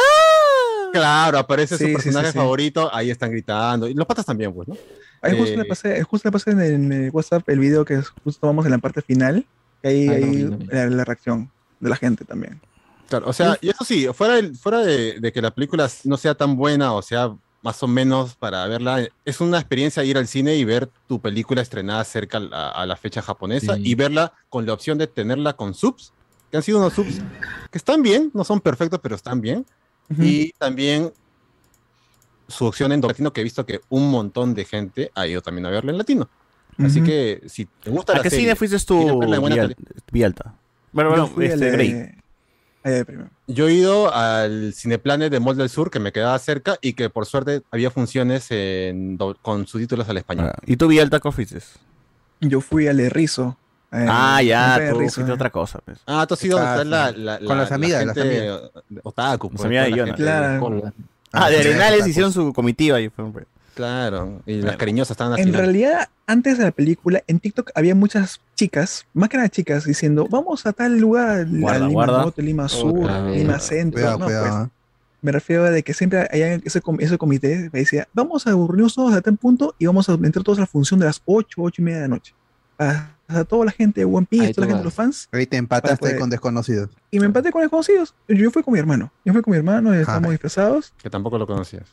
claro, 0.93 1.39
aparece 1.39 1.77
Sí, 1.77 1.87
su 1.87 1.93
personaje 1.93 2.27
sí, 2.29 2.33
sí. 2.33 2.39
favorito, 2.39 2.91
ahí 2.95 3.11
están 3.11 3.31
gritando. 3.31 3.89
Y 3.89 3.95
los 3.95 4.07
patas 4.07 4.25
también, 4.27 4.53
pues, 4.53 4.69
¿no? 4.69 4.77
Ahí 5.23 5.37
justo 5.39 5.55
Eh, 5.55 5.59
le 5.59 5.65
pasé, 5.65 6.03
justo 6.03 6.29
le 6.29 6.33
pasé 6.33 6.51
en, 6.51 6.61
el- 6.61 6.75
en 6.75 6.93
el 6.93 7.11
WhatsApp 7.11 7.49
el 7.49 7.59
video 7.59 7.85
que 7.85 8.01
justo 8.23 8.47
vamos 8.47 8.65
en 8.67 8.73
la 8.73 8.79
parte 8.79 9.01
final. 9.03 9.45
Que 9.83 9.89
ahí, 9.89 10.09
Ah, 10.09 10.13
no 10.13 10.15
ahí 10.17 10.31
vi, 10.37 10.43
no 10.45 10.57
vi. 10.59 10.67
la, 10.67 10.87
la 10.87 11.05
reacción 11.05 11.51
de 11.81 11.91
la 11.91 11.97
gente 11.97 12.25
también. 12.25 12.61
Claro, 13.09 13.29
o 13.29 13.33
sea, 13.33 13.59
y 13.61 13.69
eso 13.71 13.85
sí, 13.85 14.07
fuera, 14.15 14.35
del- 14.35 14.57
fuera 14.57 14.79
de, 14.81 15.19
de 15.21 15.33
que 15.33 15.41
la 15.43 15.51
película 15.51 15.91
no 16.05 16.17
sea 16.17 16.35
tan 16.35 16.57
buena 16.57 16.93
o 16.93 17.03
sea 17.03 17.35
más 17.65 17.83
o 17.83 17.89
menos 17.89 18.37
para 18.37 18.67
verla, 18.69 19.09
es 19.25 19.41
una 19.41 19.59
experiencia 19.59 20.05
ir 20.05 20.19
al 20.19 20.29
cine 20.29 20.55
y 20.55 20.65
ver 20.67 20.91
tu 21.09 21.19
película 21.19 21.63
estrenada 21.63 22.05
cerca 22.05 22.37
a 22.37 22.41
la, 22.41 22.69
a 22.71 22.85
la 22.87 22.95
fecha 22.95 23.23
japonesa 23.23 23.75
Sí. 23.77 23.83
y 23.87 23.95
verla 23.95 24.35
con 24.51 24.67
la 24.67 24.75
opción 24.75 24.99
de 24.99 25.07
tenerla 25.07 25.55
con 25.55 25.73
subs, 25.73 26.13
que 26.51 26.59
han 26.59 26.63
sido 26.63 26.79
unos 26.79 26.93
subs 26.93 27.23
que 27.71 27.79
están 27.79 28.03
bien, 28.03 28.31
no 28.35 28.45
son 28.45 28.61
perfectos, 28.61 29.01
pero 29.03 29.15
están 29.17 29.41
bien. 29.41 29.65
Y 30.19 30.53
también 30.53 31.11
su 32.47 32.67
opción 32.67 32.93
en 32.93 33.01
latino, 33.01 33.33
que 33.33 33.41
he 33.41 33.45
visto 33.45 33.65
que 33.65 33.81
un 33.89 34.11
montón 34.11 34.53
de 34.55 34.67
gente 34.67 35.11
ha 35.15 35.27
ido 35.27 35.41
también 35.41 35.65
a 35.65 35.71
verla 35.71 35.91
en 35.93 35.99
latino. 35.99 36.29
Así 36.79 37.03
que 37.03 37.41
si 37.47 37.65
te 37.65 37.89
gusta 37.89 38.13
¿A 38.13 38.17
la 38.17 38.23
qué 38.23 38.29
serie, 38.31 38.45
cine 38.45 38.57
fuiste 38.57 38.79
tú, 38.81 39.21
Vialta? 40.13 40.55
Bueno, 40.93 41.11
bueno, 41.11 41.31
este, 41.41 41.57
de- 41.65 41.71
Grey. 41.71 42.15
Ahí 42.85 42.93
de 42.93 43.05
primero. 43.05 43.31
Yo 43.47 43.67
he 43.69 43.73
ido 43.75 44.15
al 44.15 44.73
Cineplanet 44.75 45.33
de 45.33 45.41
Mall 45.41 45.57
del 45.57 45.69
Sur, 45.71 45.91
que 45.91 45.99
me 45.99 46.13
quedaba 46.13 46.39
cerca 46.39 46.77
y 46.83 46.93
que 46.93 47.11
por 47.11 47.25
suerte 47.27 47.63
había 47.71 47.91
funciones 47.91 48.47
en 48.51 49.19
con 49.43 49.67
subtítulos 49.67 50.09
al 50.09 50.19
español. 50.19 50.53
¿Y 50.67 50.77
tú, 50.77 50.87
Vialta, 50.89 51.19
qué 51.19 51.33
fuiste? 51.33 51.59
Yo 52.41 52.61
fui 52.61 52.87
al 52.87 52.99
de 52.99 53.09
Rizo. 53.09 53.57
eh, 53.91 54.07
Ah, 54.09 54.43
ya, 54.43 54.75
al 54.75 54.91
tú 54.91 54.97
fuiste 54.97 55.23
eh. 55.23 55.31
otra 55.33 55.51
cosa. 55.51 55.79
Pues. 55.85 55.99
Ah, 56.07 56.27
tú 56.27 56.35
has 56.35 56.45
ido 56.45 56.59
Ah, 56.59 56.73
está 56.73 56.85
la, 56.85 57.11
la- 57.13 57.39
Con 57.39 57.49
la- 57.49 57.55
las 57.57 57.71
la 57.71 57.77
amigas, 57.77 58.05
las 58.07 58.15
gente 58.17 58.49
amigas. 58.51 58.61
otaku. 59.03 59.47
Las 59.49 59.57
pues, 59.57 59.65
amigas 59.67 59.85
de 59.85 59.91
la 59.91 59.97
gente. 60.07 60.23
Claro. 60.23 60.93
Ah, 61.33 61.51
de 61.51 61.59
Arenales 61.61 61.95
otaku. 61.97 62.11
hicieron 62.11 62.33
su 62.33 62.53
comitiva 62.53 63.01
y 63.01 63.09
fue. 63.09 63.25
Claro, 63.75 64.43
y 64.47 64.63
las 64.63 64.77
cariñosas 64.77 65.13
estaban 65.13 65.33
al 65.35 65.41
En 65.41 65.53
realidad, 65.53 66.09
antes 66.27 66.59
de 66.59 66.65
la 66.65 66.71
película, 66.71 67.23
en 67.27 67.41
TikTok 67.41 67.71
había 67.75 67.95
muchas 67.95 68.41
chicas, 68.55 69.07
más 69.15 69.29
que 69.29 69.37
nada 69.37 69.49
chicas, 69.49 69.85
diciendo, 69.85 70.27
vamos 70.31 70.65
a 70.67 70.73
tal 70.73 70.99
lugar, 70.99 71.47
Guarda, 71.49 71.77
a 71.85 71.89
Lima 71.89 71.93
guarda. 71.93 72.19
Norte, 72.23 72.43
Lima 72.43 72.69
Sur. 72.69 73.11
Lima 73.31 73.59
Centro. 73.59 73.99
Cuidado, 74.01 74.19
no, 74.19 74.25
cuidado, 74.27 74.59
pues, 74.59 74.71
me 75.23 75.33
refiero 75.33 75.65
a 75.65 75.71
de 75.71 75.83
que 75.83 75.95
siempre 75.95 76.29
hay 76.31 76.61
ese, 76.65 76.81
com- 76.81 76.99
ese 77.01 77.17
comité 77.19 77.69
que 77.73 77.79
decía, 77.79 78.07
vamos 78.13 78.47
a 78.47 78.51
reunirnos 78.51 78.95
todos 78.95 79.15
a 79.15 79.21
tal 79.23 79.37
punto 79.39 79.75
y 79.79 79.87
vamos 79.87 80.09
a 80.09 80.13
entrar 80.15 80.45
todos 80.45 80.59
a 80.59 80.63
la 80.63 80.67
función 80.67 81.01
de 81.01 81.07
las 81.07 81.23
8, 81.25 81.63
8 81.63 81.81
y 81.81 81.85
media 81.85 81.97
de 81.99 82.03
la 82.03 82.09
noche. 82.09 82.35
A, 82.79 83.11
a 83.29 83.45
toda 83.45 83.65
la 83.65 83.71
gente 83.71 84.01
de 84.01 84.05
One 84.05 84.27
Piece, 84.29 84.47
Ahí 84.47 84.53
toda 84.53 84.67
la 84.67 84.73
gente 84.73 84.79
de 84.81 84.85
los 84.85 84.95
fans. 84.95 85.29
Ahí 85.33 85.47
te 85.47 85.57
empataste 85.57 85.97
poder- 85.97 86.19
con 86.19 86.29
desconocidos. 86.29 86.91
Y 87.11 87.21
me 87.21 87.27
empaté 87.27 87.51
con 87.53 87.63
desconocidos. 87.63 88.15
Yo 88.29 88.51
fui 88.51 88.63
con 88.63 88.75
mi 88.75 88.79
hermano. 88.81 89.11
Yo 89.25 89.33
fui 89.33 89.41
con 89.43 89.53
mi 89.53 89.57
hermano, 89.57 89.95
estábamos 89.95 90.31
disfrazados. 90.33 90.93
Que 91.03 91.09
tampoco 91.09 91.39
lo 91.39 91.47
conocías. 91.47 91.85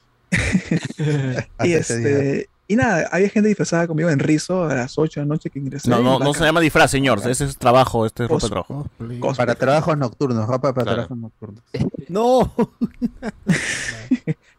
Y, 1.64 1.74
este, 1.74 2.50
y 2.68 2.76
nada, 2.78 3.08
había 3.12 3.30
gente 3.30 3.50
disfrazada 3.50 3.86
conmigo 3.88 4.10
en 4.10 4.20
Rizo 4.20 4.64
a 4.64 4.74
las 4.74 4.98
8 4.98 5.20
de 5.20 5.26
la 5.26 5.30
noche 5.34 5.50
que 5.50 5.60
ingresé. 5.60 5.90
No, 5.90 6.02
no, 6.02 6.20
no 6.20 6.34
se 6.34 6.44
llama 6.44 6.62
disfraz, 6.62 6.90
señor. 6.92 7.20
Ese 7.28 7.46
es 7.46 7.58
trabajo, 7.58 8.06
este 8.06 8.24
es 8.24 8.30
ropa 8.30 8.46
de 8.46 8.50
trabajo. 8.50 8.88
Cosplay. 9.20 9.34
Para 9.38 9.56
trabajos 9.56 9.98
nocturnos, 9.98 10.48
ropa 10.48 10.74
para 10.74 10.84
Claro. 10.86 10.96
trabajos 11.08 11.18
nocturnos. 11.18 11.64
No. 12.10 12.54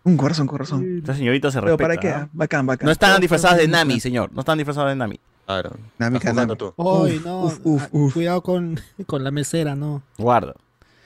Un 0.05 0.17
corazón, 0.17 0.47
corazón. 0.47 0.99
Esta 0.99 1.15
señorita 1.15 1.51
se 1.51 1.61
Pero 1.61 1.77
respeta. 1.77 1.89
¿para 1.89 2.01
qué? 2.01 2.21
¿no? 2.23 2.29
Bacán, 2.33 2.67
bacán. 2.67 2.87
No 2.87 2.93
están 2.93 3.21
disfrazadas 3.21 3.59
de 3.59 3.69
Nami, 3.69 4.01
señor. 4.01 4.31
No 4.33 4.41
están 4.41 4.57
disfrazadas 4.59 4.91
de 4.93 4.97
Nami. 4.97 5.21
Claro. 5.47 5.71
Nami 5.99 6.19
jugando 6.19 6.57
tú. 6.57 6.73
Hoy, 6.77 7.17
Uf, 7.19 7.25
no. 7.27 7.43
uf, 7.45 7.59
uf, 7.63 7.83
ah, 7.85 8.11
Cuidado 8.15 8.43
con, 8.43 8.81
con 9.07 9.23
la 9.23 9.31
mesera, 9.31 9.77
no. 9.77 10.03
Guarda. 10.17 10.55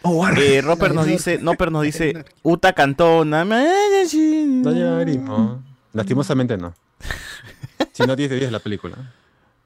Oh. 0.09 0.29
Eh, 0.29 0.61
Roper 0.63 0.95
nos 0.95 1.07
dice, 1.07 1.39
Noper 1.39 1.73
nos 1.73 1.83
dice, 1.83 2.25
Uta 2.43 2.73
Cantona. 2.73 3.45
No 3.45 4.73
lloremos. 4.73 5.59
Lastimosamente 5.93 6.57
no. 6.57 6.75
Si 7.93 8.03
no, 8.05 8.15
10 8.15 8.31
de 8.31 8.37
10 8.37 8.53
la 8.53 8.59
película. 8.61 8.97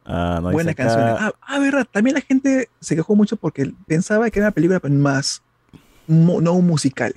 Ah, 0.05 0.41
no, 0.43 0.51
Buenas 0.53 0.73
acá- 0.73 0.85
canciones. 0.85 1.15
Ah, 1.19 1.33
ah, 1.43 1.59
verdad. 1.59 1.87
También 1.91 2.15
la 2.15 2.21
gente 2.21 2.69
se 2.81 2.97
quejó 2.97 3.15
mucho 3.15 3.37
porque 3.37 3.73
pensaba 3.87 4.31
que 4.31 4.39
era 4.39 4.49
una 4.49 4.53
película 4.55 4.81
más, 4.89 5.43
no 6.07 6.53
un 6.53 6.67
musical. 6.67 7.15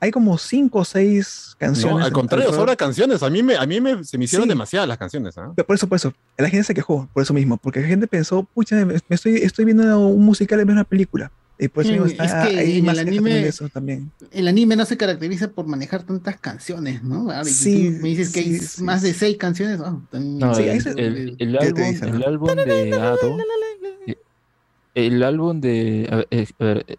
Hay 0.00 0.10
como 0.10 0.36
cinco 0.36 0.80
o 0.80 0.84
seis 0.84 1.54
canciones. 1.58 2.00
No, 2.00 2.04
al 2.04 2.12
contrario, 2.12 2.52
sobra 2.52 2.74
canciones. 2.74 3.22
A 3.22 3.30
mí, 3.30 3.40
me, 3.42 3.56
a 3.56 3.64
mí 3.66 3.80
me, 3.80 4.02
se 4.02 4.18
me 4.18 4.24
hicieron 4.24 4.46
Sí. 4.46 4.48
demasiadas 4.48 4.88
las 4.88 4.98
canciones. 4.98 5.38
¿ah? 5.38 5.52
Pero 5.54 5.64
Por 5.64 5.76
eso, 5.76 5.86
por 5.86 5.94
eso. 5.96 6.12
La 6.36 6.48
gente 6.48 6.64
se 6.64 6.74
quejó, 6.74 7.08
por 7.14 7.22
eso 7.22 7.32
mismo. 7.32 7.56
Porque 7.56 7.80
la 7.80 7.86
gente 7.86 8.08
pensó, 8.08 8.42
pucha, 8.42 8.74
me, 8.84 8.84
me 8.94 9.00
estoy, 9.10 9.36
estoy 9.36 9.64
viendo 9.64 10.00
un 10.08 10.24
musical 10.24 10.58
en 10.58 10.66
vez 10.66 10.74
de 10.74 10.80
una 10.80 10.84
película. 10.84 11.30
Y 11.58 11.66
eso 11.66 11.82
Sí, 11.82 11.90
mismo 11.90 12.06
es 12.06 12.12
está 12.12 12.48
que 12.48 12.58
ahí 12.58 12.78
en 12.78 12.84
más 12.86 12.98
el 12.98 13.08
anime- 13.08 13.30
de 13.30 13.48
eso 13.48 13.68
también. 13.68 14.10
El 14.32 14.48
anime 14.48 14.74
no 14.74 14.84
se 14.84 14.96
caracteriza 14.96 15.50
por 15.52 15.66
manejar 15.66 16.02
tantas 16.04 16.40
canciones, 16.40 17.02
¿no? 17.02 17.30
Ahora, 17.30 17.44
Sí, 17.44 17.90
me 18.00 18.08
dices 18.08 18.32
que 18.32 18.40
hay 18.40 18.58
sí, 18.58 18.82
más 18.84 19.02
de 19.02 19.12
seis 19.14 19.36
canciones. 19.36 19.78
No, 19.78 20.54
Sí, 20.54 20.62
el, 20.62 20.68
ese- 20.70 20.90
el- 20.90 21.36
el 21.38 21.58
¿Qué 21.58 21.72
te 21.72 21.84
álbum, 21.84 22.14
el 22.14 22.22
álbum 22.24 22.56
de 22.64 22.92
Ado, 23.00 23.36
eh, 24.06 24.16
el 24.94 25.22
álbum 25.22 25.60
de, 25.60 26.08
a 26.10 26.16
ver, 26.16 26.28
eh, 26.30 26.46
a 26.58 26.64
ver, 26.64 26.84
eh, 26.88 26.96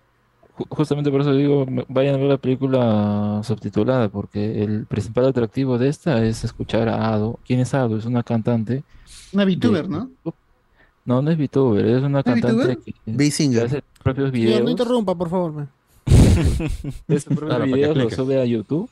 ju- 0.55 0.67
justamente 0.69 1.11
por 1.11 1.21
eso 1.21 1.33
digo, 1.33 1.65
vayan 1.89 2.15
a 2.15 2.17
ver 2.17 2.27
la 2.27 2.37
película 2.37 3.41
subtitulada, 3.43 4.09
porque 4.09 4.63
el 4.63 4.85
principal 4.85 5.25
atractivo 5.25 5.77
de 5.77 5.89
esta 5.89 6.23
es 6.25 6.43
escuchar 6.43 6.87
a 6.89 7.13
Ado. 7.13 7.39
¿Quién 7.45 7.59
es 7.59 7.73
Ado? 7.73 7.97
Es 7.97 8.05
una 8.05 8.23
cantante. 8.23 8.83
Una 9.33 9.45
VTuber, 9.45 9.83
de- 9.83 9.89
¿no? 9.89 10.11
No, 11.05 11.21
no 11.21 11.31
es 11.31 11.37
VTuber, 11.37 11.85
es 11.85 11.97
una 11.99 12.09
¿No 12.09 12.19
es 12.19 12.23
cantante 12.25 12.77
que, 12.77 12.93
hace 13.65 13.83
propios 14.01 14.31
Señor, 14.31 14.45
no 14.49 14.55
videos. 14.55 14.71
interrumpa, 14.71 15.15
por 15.15 15.29
favor. 15.29 15.51
man. 15.51 15.69
Este 17.07 17.29
propio 17.35 17.47
Claro, 17.47 17.59
para 17.59 17.65
que 17.65 17.73
video 17.73 17.87
lo 17.93 18.03
expliques. 18.03 18.15
sube 18.15 18.41
a 18.41 18.45
YouTube 18.45 18.89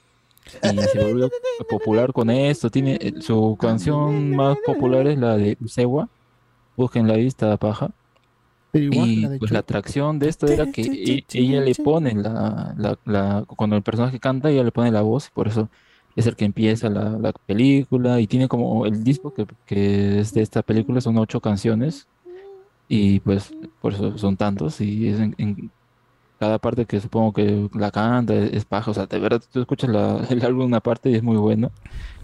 y 0.63 0.77
se 0.79 1.03
volvió 1.03 1.29
popular 1.69 2.11
con 2.13 2.29
esto. 2.29 2.69
Tiene 2.69 2.97
eh, 3.01 3.13
su 3.21 3.57
canción 3.59 4.35
más 4.35 4.57
popular 4.65 5.07
es 5.07 5.17
la 5.17 5.37
de 5.37 5.57
Sewa. 5.67 6.09
Busquen 6.75 7.07
la 7.07 7.15
vista 7.15 7.55
paja. 7.57 7.91
Igual, 8.73 9.07
Y 9.09 9.15
la 9.17 9.29
de 9.29 9.39
pues 9.39 9.51
la 9.51 9.59
atracción 9.59 10.17
de 10.19 10.29
esto 10.29 10.47
era 10.47 10.71
que 10.71 10.81
e- 10.81 11.25
ella 11.33 11.59
le 11.61 11.75
pone 11.75 12.13
la, 12.15 12.73
la, 12.77 12.97
la- 13.05 13.43
cuando 13.45 13.75
el 13.75 13.83
personaje 13.83 14.19
canta, 14.19 14.49
ella 14.49 14.63
le 14.63 14.71
pone 14.71 14.91
la 14.91 15.01
voz, 15.01 15.27
y 15.27 15.31
por 15.33 15.47
eso 15.49 15.69
es 16.15 16.27
el 16.27 16.35
que 16.35 16.45
empieza 16.45 16.89
la, 16.89 17.09
la 17.17 17.31
película. 17.45 18.19
Y 18.19 18.27
tiene 18.27 18.47
como 18.47 18.85
el 18.85 19.03
disco 19.03 19.33
que, 19.33 19.45
que 19.65 20.19
es 20.19 20.33
de 20.33 20.41
esta 20.41 20.61
película, 20.61 21.01
son 21.01 21.17
ocho 21.17 21.39
canciones. 21.39 22.07
Y 22.87 23.19
pues 23.21 23.53
por 23.81 23.93
eso 23.93 24.17
son 24.17 24.35
tantos. 24.37 24.81
Y 24.81 25.07
es 25.09 25.19
en, 25.19 25.33
en 25.37 25.71
cada 26.39 26.57
parte 26.59 26.85
que 26.85 26.99
supongo 26.99 27.31
que 27.33 27.69
la 27.73 27.91
canta 27.91 28.33
es, 28.35 28.51
es 28.53 28.65
paja. 28.65 28.91
O 28.91 28.93
sea, 28.93 29.05
de 29.05 29.19
verdad 29.19 29.41
tú 29.51 29.61
escuchas 29.61 29.89
la- 29.89 30.25
el 30.29 30.43
álbum 30.45 30.65
una 30.65 30.79
parte 30.81 31.09
y 31.09 31.15
es 31.15 31.23
muy 31.23 31.37
bueno. 31.37 31.71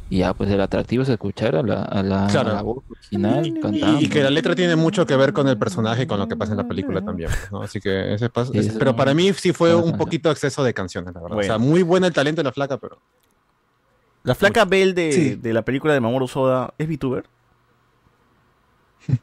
Y 0.10 0.20
ya, 0.20 0.34
pues 0.34 0.50
el 0.50 0.62
atractivo 0.62 1.04
es 1.04 1.10
escuchar 1.10 1.58
a 1.58 1.64
la, 1.64 1.82
a 1.84 2.02
la, 2.02 2.26
a 2.26 2.30
Claro. 2.30 2.54
la 2.54 2.62
voz 2.62 2.82
original 2.90 3.60
cantando. 3.62 4.00
y 4.00 4.08
que 4.08 4.24
la 4.24 4.30
letra 4.30 4.56
tiene 4.56 4.78
mucho 4.78 5.06
que 5.06 5.18
ver 5.18 5.34
con 5.34 5.50
el 5.50 5.58
personaje 5.58 6.04
y 6.04 6.08
con 6.08 6.18
lo 6.18 6.30
que 6.30 6.38
pasa 6.38 6.54
en 6.54 6.58
la 6.60 6.68
película 6.68 7.02
también. 7.02 7.30
¿no? 7.52 7.62
Así 7.62 7.82
que 7.82 8.14
ese 8.14 8.30
paso. 8.30 8.54
Sí, 8.54 8.60
ese- 8.60 8.70
eso 8.70 8.80
pero 8.80 8.96
para 8.96 9.14
mí 9.14 9.34
sí 9.34 9.52
fue 9.52 9.76
un 9.76 9.98
poquito 9.98 10.32
exceso 10.32 10.64
de 10.64 10.74
canciones, 10.74 11.14
la 11.14 11.22
verdad. 11.22 11.38
O 11.38 11.44
sea, 11.44 11.58
Bueno. 11.58 11.72
muy 11.72 11.84
buena 11.84 12.08
el 12.08 12.14
talento 12.14 12.40
de 12.40 12.46
la 12.46 12.54
flaca, 12.54 12.78
pero. 12.78 13.00
La 14.24 14.36
flaca 14.36 14.66
Belle 14.66 14.94
de, 14.94 15.12
Sí. 15.12 15.36
de 15.36 15.54
la 15.54 15.62
película 15.64 15.94
de 15.94 16.00
Mamoru 16.02 16.28
Soda 16.28 16.74
es 16.78 16.88
VTuber. 16.88 17.26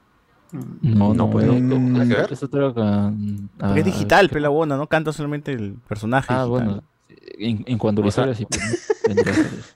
No, 0.52 1.08
No, 1.08 1.14
no, 1.14 1.30
pues, 1.30 1.46
nada 1.46 2.04
que 2.26 2.32
es- 2.32 2.40
ver. 2.50 2.72
ah, 2.78 3.74
digital, 3.74 4.28
¿qué- 4.28 4.32
pero 4.34 4.42
la 4.42 4.48
buena, 4.50 4.76
¿no? 4.76 4.86
Canta 4.86 5.12
solamente 5.12 5.52
el 5.52 5.74
personaje. 5.88 6.28
Ah, 6.32 6.44
digital. 6.44 6.48
bueno, 6.48 6.82
en, 7.38 7.64
en 7.66 7.78
cuanto 7.78 8.02
O 8.02 8.10
sea- 8.10 8.32
sí, 8.34 8.46
pues. 8.46 8.94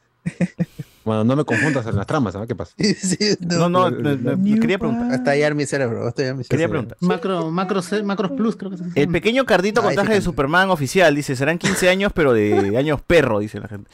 Bueno, 1.05 1.25
no 1.25 1.37
me 1.37 1.45
confundas 1.47 1.87
en 1.87 1.97
las 1.97 2.07
tramas, 2.07 2.35
¿sabes 2.35 2.47
qué 2.49 2.55
pasa? 2.55 2.75
Sí, 2.79 3.17
No, 3.41 3.69
no, 3.71 3.91
no, 3.91 4.15
no, 4.17 4.61
quería 4.61 4.79
preguntar. 4.79 5.11
Hasta 5.11 5.31
hallar 5.31 5.55
mi 5.55 5.65
cerebro, 5.65 6.07
hasta 6.07 6.21
hallar 6.23 6.37
mi 6.37 6.45
cerebro. 6.45 6.49
Quería 6.51 6.69
preguntar. 6.69 6.99
Macro, 7.01 7.51
macro, 7.51 7.81
Macros 8.05 8.31
Plus, 8.33 8.57
creo 8.57 8.71
que 8.71 8.77
se 8.77 8.85
El 8.85 8.93
llama. 8.95 9.13
pequeño 9.13 9.47
cardito 9.47 9.81
con 9.81 9.89
Ah, 9.89 9.93
ese 9.95 10.01
traje 10.03 10.15
de. 10.15 10.21
Superman 10.21 10.69
oficial, 10.71 11.15
dice, 11.15 11.35
serán 11.35 11.57
15 11.57 11.89
años, 11.89 12.13
pero 12.15 12.35
de 12.35 12.77
años 12.77 13.01
perro, 13.01 13.39
dice 13.39 13.59
la 13.59 13.69
gente. 13.69 13.91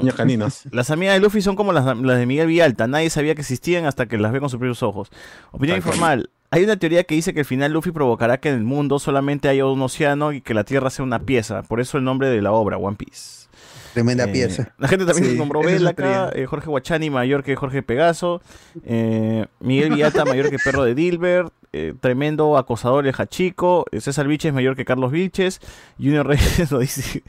Niños 0.00 0.14
caninos. 0.14 0.62
Las 0.70 0.90
amigas 0.90 1.14
de 1.14 1.20
Luffy 1.20 1.40
son 1.42 1.56
como 1.56 1.72
las, 1.72 1.84
las 1.98 2.18
de 2.18 2.26
Miguel 2.26 2.46
Villalta, 2.46 2.86
nadie 2.86 3.10
sabía 3.10 3.34
que 3.34 3.40
existían 3.42 3.86
hasta 3.86 4.06
que 4.06 4.18
las 4.18 4.32
ve 4.32 4.40
con 4.40 4.50
sus 4.50 4.58
propios 4.58 4.82
ojos. 4.82 5.10
Opinión 5.52 5.76
Tal 5.80 5.82
cual. 5.84 5.94
informal. 5.94 6.30
Hay 6.50 6.62
una 6.64 6.76
teoría 6.76 7.02
que 7.04 7.14
dice 7.16 7.34
que 7.34 7.40
al 7.40 7.46
final 7.46 7.72
Luffy 7.72 7.90
provocará 7.90 8.38
que 8.38 8.48
en 8.48 8.54
el 8.56 8.62
mundo 8.64 8.98
solamente 9.00 9.48
haya 9.48 9.66
un 9.66 9.82
océano 9.82 10.32
y 10.32 10.40
que 10.40 10.54
la 10.54 10.62
Tierra 10.64 10.88
sea 10.90 11.04
una 11.04 11.18
pieza. 11.20 11.62
Por 11.64 11.80
eso 11.80 11.98
el 11.98 12.04
nombre 12.04 12.28
de 12.28 12.40
la 12.42 12.52
obra, 12.52 12.76
One 12.76 12.96
Piece. 12.96 13.48
Tremenda 13.92 14.24
Eh, 14.24 14.28
pieza. 14.32 14.72
La 14.78 14.86
gente 14.88 15.04
también 15.04 15.32
Sí, 15.32 15.38
nombró 15.38 15.60
esa 15.60 15.68
es 15.70 15.74
Bel 15.76 15.84
la 15.84 15.90
acá, 15.90 16.30
eh, 16.34 16.46
Jorge 16.46 16.68
Guachani 16.68 17.10
mayor 17.10 17.42
que 17.44 17.54
Jorge 17.56 17.82
Pegaso, 17.82 18.40
eh, 18.84 19.46
Miguel 19.60 19.90
Villata 19.90 20.24
mayor 20.24 20.50
que 20.50 20.58
Perro 20.58 20.82
de 20.84 20.94
Dilbert, 20.94 21.52
eh, 21.72 21.94
tremendo 22.00 22.56
acosador 22.56 23.06
el 23.06 23.14
Hachico, 23.16 23.86
César 23.98 24.26
Vilches 24.28 24.52
mayor 24.52 24.74
que 24.76 24.84
Carlos 24.84 25.10
Vilches, 25.12 25.60
Junior 25.98 26.26
Reyes 26.26 26.70
nos 26.72 26.80
dice 26.80 27.22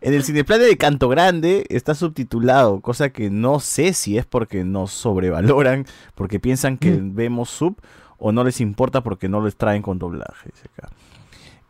en 0.00 0.14
el 0.14 0.22
cineplane 0.24 0.64
de 0.64 0.76
Canto 0.76 1.08
Grande 1.08 1.66
está 1.68 1.94
subtitulado, 1.94 2.80
cosa 2.80 3.10
que 3.10 3.30
no 3.30 3.60
sé 3.60 3.92
si 3.92 4.16
es 4.18 4.26
porque 4.26 4.64
nos 4.64 4.90
sobrevaloran, 4.92 5.86
porque 6.14 6.40
piensan 6.40 6.78
que 6.78 6.98
vemos 7.02 7.50
sub 7.50 7.80
o 8.18 8.32
no 8.32 8.44
les 8.44 8.60
importa 8.60 9.02
porque 9.02 9.28
no 9.28 9.42
les 9.44 9.56
traen 9.56 9.82
con 9.82 9.98
doblaje. 9.98 10.50
dice 10.52 10.68
acá. 10.76 10.88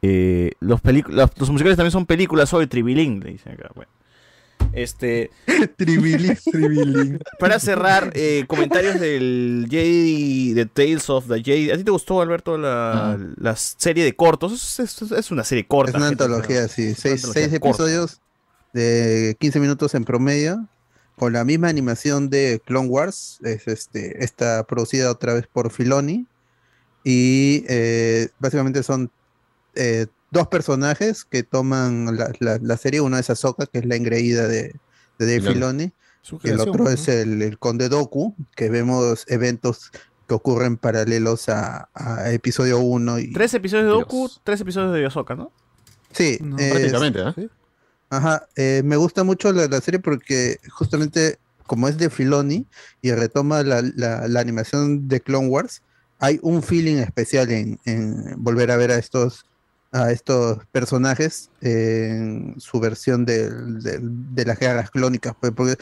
Eh, 0.03 0.53
los, 0.61 0.83
pelicu- 0.83 1.09
los, 1.11 1.31
los 1.39 1.51
musicales 1.51 1.77
también 1.77 1.93
son 1.93 2.07
películas 2.07 2.53
hoy, 2.55 2.67
Tribilín, 2.67 3.21
le 3.21 3.33
dicen 3.33 3.53
acá. 3.53 3.71
Bueno. 3.75 3.91
Este, 4.73 5.31
Tribilín, 5.77 6.39
tribilín. 6.51 7.19
para 7.39 7.59
cerrar, 7.59 8.13
eh, 8.15 8.45
comentarios 8.47 9.01
del 9.01 9.67
Jedi 9.69 10.53
The 10.55 10.67
Tales 10.67 11.11
of 11.11 11.27
the 11.29 11.43
Jedi. 11.43 11.71
¿A 11.73 11.77
ti 11.77 11.85
te 11.85 11.91
gustó, 11.91 12.21
Alberto, 12.21 12.57
la, 12.57 13.19
la 13.37 13.57
serie 13.57 14.05
de 14.05 14.15
cortos? 14.15 14.79
Es, 14.79 15.03
es- 15.03 15.11
es 15.13 15.31
una 15.31 15.43
serie 15.45 15.67
corta. 15.67 15.91
Es 15.91 15.97
una 15.97 16.09
gente, 16.09 16.25
antología, 16.25 16.69
sí. 16.69 16.87
una 16.89 16.95
Seis, 16.95 17.15
antología 17.25 17.49
seis 17.49 17.61
corta. 17.61 17.83
episodios 17.85 18.21
de 18.73 19.37
15 19.41 19.59
minutos 19.61 19.95
en 19.95 20.05
promedio, 20.05 20.67
con 21.17 21.33
la 21.33 21.45
misma 21.45 21.69
animación 21.69 22.31
de 22.31 22.63
Clone 22.65 22.89
Wars. 22.89 23.39
Es 23.43 23.67
este, 23.67 24.23
está 24.25 24.63
producida 24.65 25.11
otra 25.11 25.35
vez 25.35 25.47
por 25.53 25.71
Filoni. 25.73 26.27
Y 27.03 27.65
eh, 27.69 28.29
básicamente 28.39 28.83
son 28.83 29.11
eh, 29.75 30.07
dos 30.31 30.49
personajes 30.49 31.25
que 31.25 31.43
toman 31.43 32.17
la, 32.17 32.33
la- 32.39 32.59
la 32.63 32.77
serie. 32.77 33.01
Uno 33.01 33.19
es 33.19 33.31
Ahsoka, 33.31 33.67
que 33.67 33.79
es 33.81 33.87
la 33.87 33.97
engreída 33.97 34.47
de, 34.49 34.75
de 35.19 35.27
Dave 35.27 35.41
Filoni. 35.55 35.93
Y 36.43 36.49
el 36.51 36.61
otro 36.61 36.85
¿no? 36.85 36.91
es 36.91 37.09
el, 37.09 37.43
el 37.43 37.59
Conde 37.59 37.89
Doku, 37.89 38.35
que 38.55 38.69
vemos 38.71 39.25
eventos 39.29 39.91
que 40.29 40.35
ocurren 40.35 40.77
paralelos 40.77 41.49
a, 41.49 41.89
a 41.95 42.31
episodio 42.31 42.79
1 42.81 43.19
y 43.19 43.33
Tres 43.33 43.55
episodios 43.55 43.87
de 43.87 43.91
Doku, 43.93 44.31
tres 44.45 44.61
episodios 44.61 44.93
de 44.93 45.03
Yosoka, 45.03 45.35
¿no? 45.35 45.51
Sí, 46.13 46.39
es- 46.59 46.71
Prácticamente, 46.73 47.21
¿eh? 47.43 47.49
Ajá, 48.11 48.47
eh, 48.57 48.83
me 48.85 48.97
gusta 48.97 49.25
mucho 49.25 49.53
la, 49.53 49.67
la 49.67 49.81
serie 49.81 49.99
porque 50.01 50.59
justamente 50.71 51.39
como 51.67 51.87
es 51.89 51.97
de 51.99 52.11
Filoni 52.11 52.67
y 53.01 53.13
retoma 53.13 53.63
la, 53.63 53.83
la- 53.95 54.27
la 54.29 54.41
animación 54.41 55.09
de 55.09 55.21
Clone 55.21 55.49
Wars, 55.49 55.83
hay 56.19 56.39
un 56.43 56.63
feeling 56.63 56.97
especial 56.97 57.51
en, 57.51 57.79
en 57.85 58.35
volver 58.37 58.71
a 58.73 58.77
ver 58.77 58.91
a 58.91 58.99
estos 58.99 59.47
a 59.93 60.13
estos 60.13 60.65
personajes 60.67 61.51
en 61.61 62.55
su 62.59 62.79
versión 62.81 63.25
del- 63.25 63.83
de 64.35 64.45
las 64.45 64.59
guerras 64.59 64.91
clónicas, 64.91 65.35
pues, 65.41 65.53
porque 65.53 65.77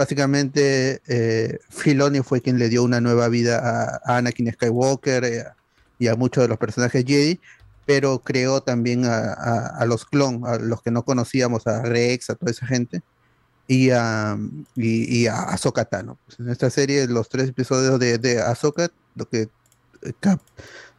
básicamente 0.00 1.02
eh, 1.08 1.58
fue 2.24 2.40
quien 2.40 2.58
le 2.58 2.70
dio 2.70 2.82
una 2.82 3.02
nueva 3.02 3.28
vida 3.28 4.00
a, 4.02 4.16
Anakin 4.16 4.50
Skywalker 4.50 5.24
eh, 5.24 5.44
y 5.98 6.08
a 6.08 6.16
muchos 6.16 6.42
de 6.42 6.48
los 6.48 6.56
personajes 6.56 7.04
Jedi, 7.06 7.38
pero 7.84 8.20
creó 8.20 8.62
también 8.62 9.04
a, 9.04 9.84
los 9.84 10.06
clon, 10.06 10.46
a 10.46 10.56
los 10.56 10.80
que 10.80 10.90
no 10.90 11.04
conocíamos, 11.04 11.66
a 11.66 11.82
Rex, 11.82 12.30
a 12.30 12.34
toda 12.34 12.50
esa 12.50 12.66
gente, 12.66 13.02
y 13.66 13.90
a, 13.90 14.38
y, 14.74 15.26
a 15.26 15.42
Ahsoka 15.42 15.84
Tano. 15.84 16.16
Pues 16.24 16.40
en 16.40 16.48
esta 16.48 16.70
serie, 16.70 17.06
los 17.06 17.28
tres 17.28 17.50
episodios 17.50 17.98
de, 17.98 18.16
de 18.16 18.40
Ahsoka, 18.40 18.88
lo 19.16 19.28
que, 19.28 19.48
eh, 20.02 20.12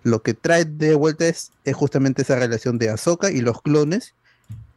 lo 0.04 0.22
que 0.24 0.34
trae 0.34 0.66
de 0.66 0.96
vuelta 0.96 1.28
es, 1.28 1.52
es 1.64 1.76
justamente 1.76 2.22
esa 2.24 2.36
relación 2.38 2.78
de 2.78 2.90
Ahsoka 2.90 3.32
y 3.32 3.42
los 3.42 3.62
clones, 3.62 4.16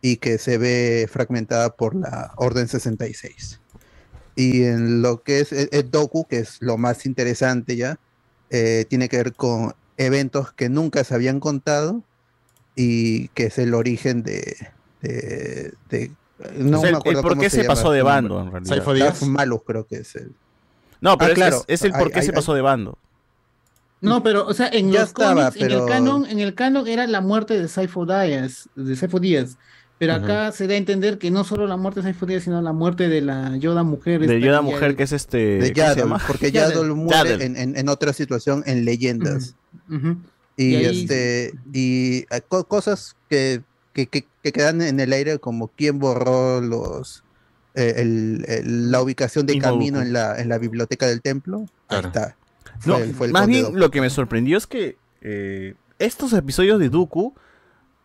y 0.02 0.16
que 0.18 0.36
se 0.38 0.58
ve 0.58 1.08
fragmentada 1.10 1.70
por 1.76 1.94
la 1.94 2.32
Orden 2.36 2.68
66. 2.68 3.60
Y 4.36 4.64
en 4.64 5.00
lo 5.00 5.22
que 5.22 5.40
es 5.40 5.52
el, 5.52 5.68
el 5.72 5.90
Doku, 5.90 6.26
que 6.26 6.38
es 6.40 6.58
lo 6.60 6.76
más 6.76 7.06
interesante 7.06 7.76
ya, 7.76 7.98
eh, 8.50 8.84
tiene 8.88 9.08
que 9.08 9.16
ver 9.16 9.32
con 9.32 9.74
eventos 9.96 10.52
que 10.52 10.68
nunca 10.68 11.04
se 11.04 11.14
habían 11.14 11.40
contado 11.40 12.02
y 12.76 13.28
que 13.28 13.44
es 13.46 13.58
el 13.58 13.72
origen 13.74 14.22
de... 14.22 14.56
de, 15.00 15.72
de- 15.88 16.10
no 16.58 16.78
O 16.78 16.80
sea, 16.80 16.88
el- 16.90 16.94
me 16.96 16.98
acuerdo 16.98 17.20
el 17.20 17.22
por 17.22 17.30
cómo 17.32 17.42
qué 17.42 17.48
se 17.50 17.64
pasó 17.64 17.90
de 17.92 18.02
bando, 18.02 18.40
en 18.40 18.64
realidad. 18.66 19.20
Malus 19.22 19.60
creo 19.64 19.86
que 19.86 19.96
es 19.98 20.14
el... 20.16 20.32
No, 21.00 21.16
pero 21.16 21.28
Ah, 21.28 21.32
es, 21.32 21.34
claro, 21.34 21.56
es- 21.68 21.80
es 21.80 21.82
el 21.84 21.92
por 21.92 22.08
hay- 22.08 22.12
qué 22.12 22.22
se 22.22 22.30
hay- 22.30 22.34
pasó 22.34 22.52
de 22.54 22.60
bando. 22.60 22.98
No, 24.00 24.22
pero, 24.22 24.46
o 24.46 24.52
sea, 24.54 24.68
en 24.68 24.90
Ya 24.92 25.00
los 25.00 25.08
estaba, 25.08 25.50
cómics, 25.50 25.56
en 25.64 25.70
el 25.70 25.86
canon, 25.86 26.26
en 26.26 26.38
el 26.40 26.54
canon 26.54 26.86
era 26.86 27.06
la 27.06 27.20
muerte 27.20 27.58
de 27.58 27.68
Saifo 27.68 28.04
Díaz, 28.04 28.68
de 28.74 28.96
Saifo 28.96 29.18
Díaz. 29.20 29.56
Pero 29.96 30.12
acá 30.14 30.50
se 30.52 30.66
da 30.66 30.74
a 30.74 30.76
entender 30.76 31.18
que 31.18 31.30
no 31.30 31.44
solo 31.44 31.66
la 31.66 31.76
muerte 31.76 32.00
de 32.00 32.04
Saifo 32.04 32.26
Díaz, 32.26 32.42
sino 32.42 32.60
la 32.60 32.72
muerte 32.72 33.08
de 33.08 33.20
la 33.22 33.56
Yoda 33.56 33.82
mujer. 33.84 34.20
De 34.26 34.40
Yoda 34.40 34.60
mujer, 34.60 34.96
que 34.96 35.04
es 35.04 35.12
este. 35.12 35.38
de 35.38 35.72
porque 36.26 36.50
Yaddle. 36.52 36.74
Yaddle 36.74 36.94
muere 36.94 37.30
Yaddle. 37.30 37.44
En, 37.44 37.56
en- 37.56 37.76
en 37.78 37.88
otra 37.88 38.12
situación 38.12 38.62
en 38.66 38.84
leyendas. 38.84 39.54
Y, 40.56 40.64
Y 40.66 40.74
ahí- 40.76 41.00
este 41.02 41.52
y 41.72 42.16
eh, 42.30 42.40
co- 42.46 42.64
cosas 42.64 43.16
que, 43.30 43.62
que, 43.92 44.06
que- 44.06 44.26
que 44.42 44.52
quedan 44.52 44.82
en 44.82 45.00
el 45.00 45.12
aire 45.12 45.38
como 45.38 45.68
quién 45.68 45.98
borró 45.98 46.60
los 46.60 47.22
eh, 47.74 47.94
el- 47.96 48.44
el- 48.48 48.90
la 48.92 49.00
ubicación 49.00 49.46
de 49.46 49.54
camino 49.58 50.00
en 50.02 50.12
la, 50.12 50.38
en 50.40 50.48
la 50.48 50.58
biblioteca 50.58 51.06
del 51.06 51.22
templo. 51.22 51.66
Ahí 51.88 52.00
está. 52.04 52.36
No, 52.86 52.94
Fue 52.96 53.02
el- 53.04 53.14
fue 53.14 53.26
el 53.28 53.32
más 53.32 53.46
bien 53.46 53.78
lo 53.78 53.90
que 53.90 54.00
me 54.00 54.10
sorprendió 54.10 54.56
es 54.58 54.66
que 54.66 54.96
eh, 55.22 55.74
estos 55.98 56.32
episodios 56.32 56.78
de 56.78 56.88
Dooku 56.90 57.34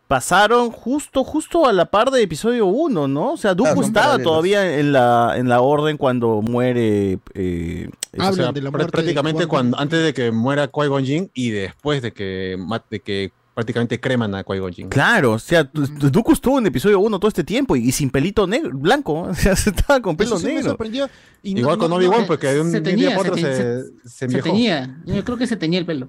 pasaron 0.07 0.71
justo, 0.71 1.23
justo 1.23 1.67
a 1.67 1.73
la 1.73 1.85
par 1.85 2.09
de 2.09 2.21
episodio 2.23 2.65
1, 2.65 3.07
¿no? 3.07 3.33
O 3.33 3.37
sea, 3.37 3.53
Dooku 3.53 3.81
Ah, 3.81 3.85
estaba 3.85 4.05
paralelos. 4.07 4.31
todavía 4.31 4.79
en 4.79 4.91
la, 4.91 5.33
en 5.37 5.49
la 5.49 5.61
orden 5.61 5.97
cuando 5.97 6.41
muere. 6.41 7.19
eh, 7.35 7.89
O 8.17 8.33
sea, 8.33 8.51
de 8.51 8.61
la 8.61 8.71
muerte 8.71 8.91
prácticamente 8.91 9.45
cuando, 9.45 9.77
antes 9.77 10.03
de 10.03 10.13
que 10.13 10.31
muera 10.31 10.71
Qui-Gon 10.71 11.05
Jinn 11.05 11.29
y 11.35 11.51
después 11.51 12.01
de 12.01 12.11
que, 12.11 12.57
de 12.89 12.99
que 13.01 13.31
prácticamente 13.59 13.99
creman 13.99 14.33
a 14.35 14.43
Qui-Gon. 14.45 14.89
Claro, 14.89 15.33
o 15.33 15.39
sea, 15.39 15.63
Dooku 15.73 16.31
estuvo 16.31 16.59
en 16.59 16.65
episodio 16.67 16.99
1 17.01 17.19
todo 17.19 17.27
este 17.27 17.43
tiempo 17.43 17.75
y, 17.75 17.89
y 17.89 17.91
sin 17.91 18.09
pelito 18.09 18.47
negro, 18.47 18.71
blanco, 18.73 19.13
o 19.29 19.33
sea, 19.33 19.51
estaba 19.53 20.01
con 20.01 20.15
pelo 20.15 20.29
Eso 20.29 20.39
sí 20.39 20.45
me 20.47 20.53
negro. 20.55 20.69
sorprendió. 20.71 21.09
Y 21.43 21.53
no- 21.53 21.59
Igual 21.61 21.77
con 21.77 21.91
Obi-Wan, 21.91 22.21
no- 22.21 22.27
porque 22.27 22.47
de 22.47 22.61
un, 22.61 22.71
se 22.71 22.79
tenía, 22.81 23.09
día 23.09 23.17
para 23.17 23.29
otro 23.31 23.35
se 23.41 23.47
te- 23.49 23.83
se, 24.09 24.09
se 24.09 24.29
Se 24.29 24.41
tenía, 24.41 25.01
yo 25.05 25.23
creo 25.25 25.37
que 25.37 25.45
se 25.47 25.57
tenía 25.57 25.79
el 25.79 25.85
pelo. 25.85 26.07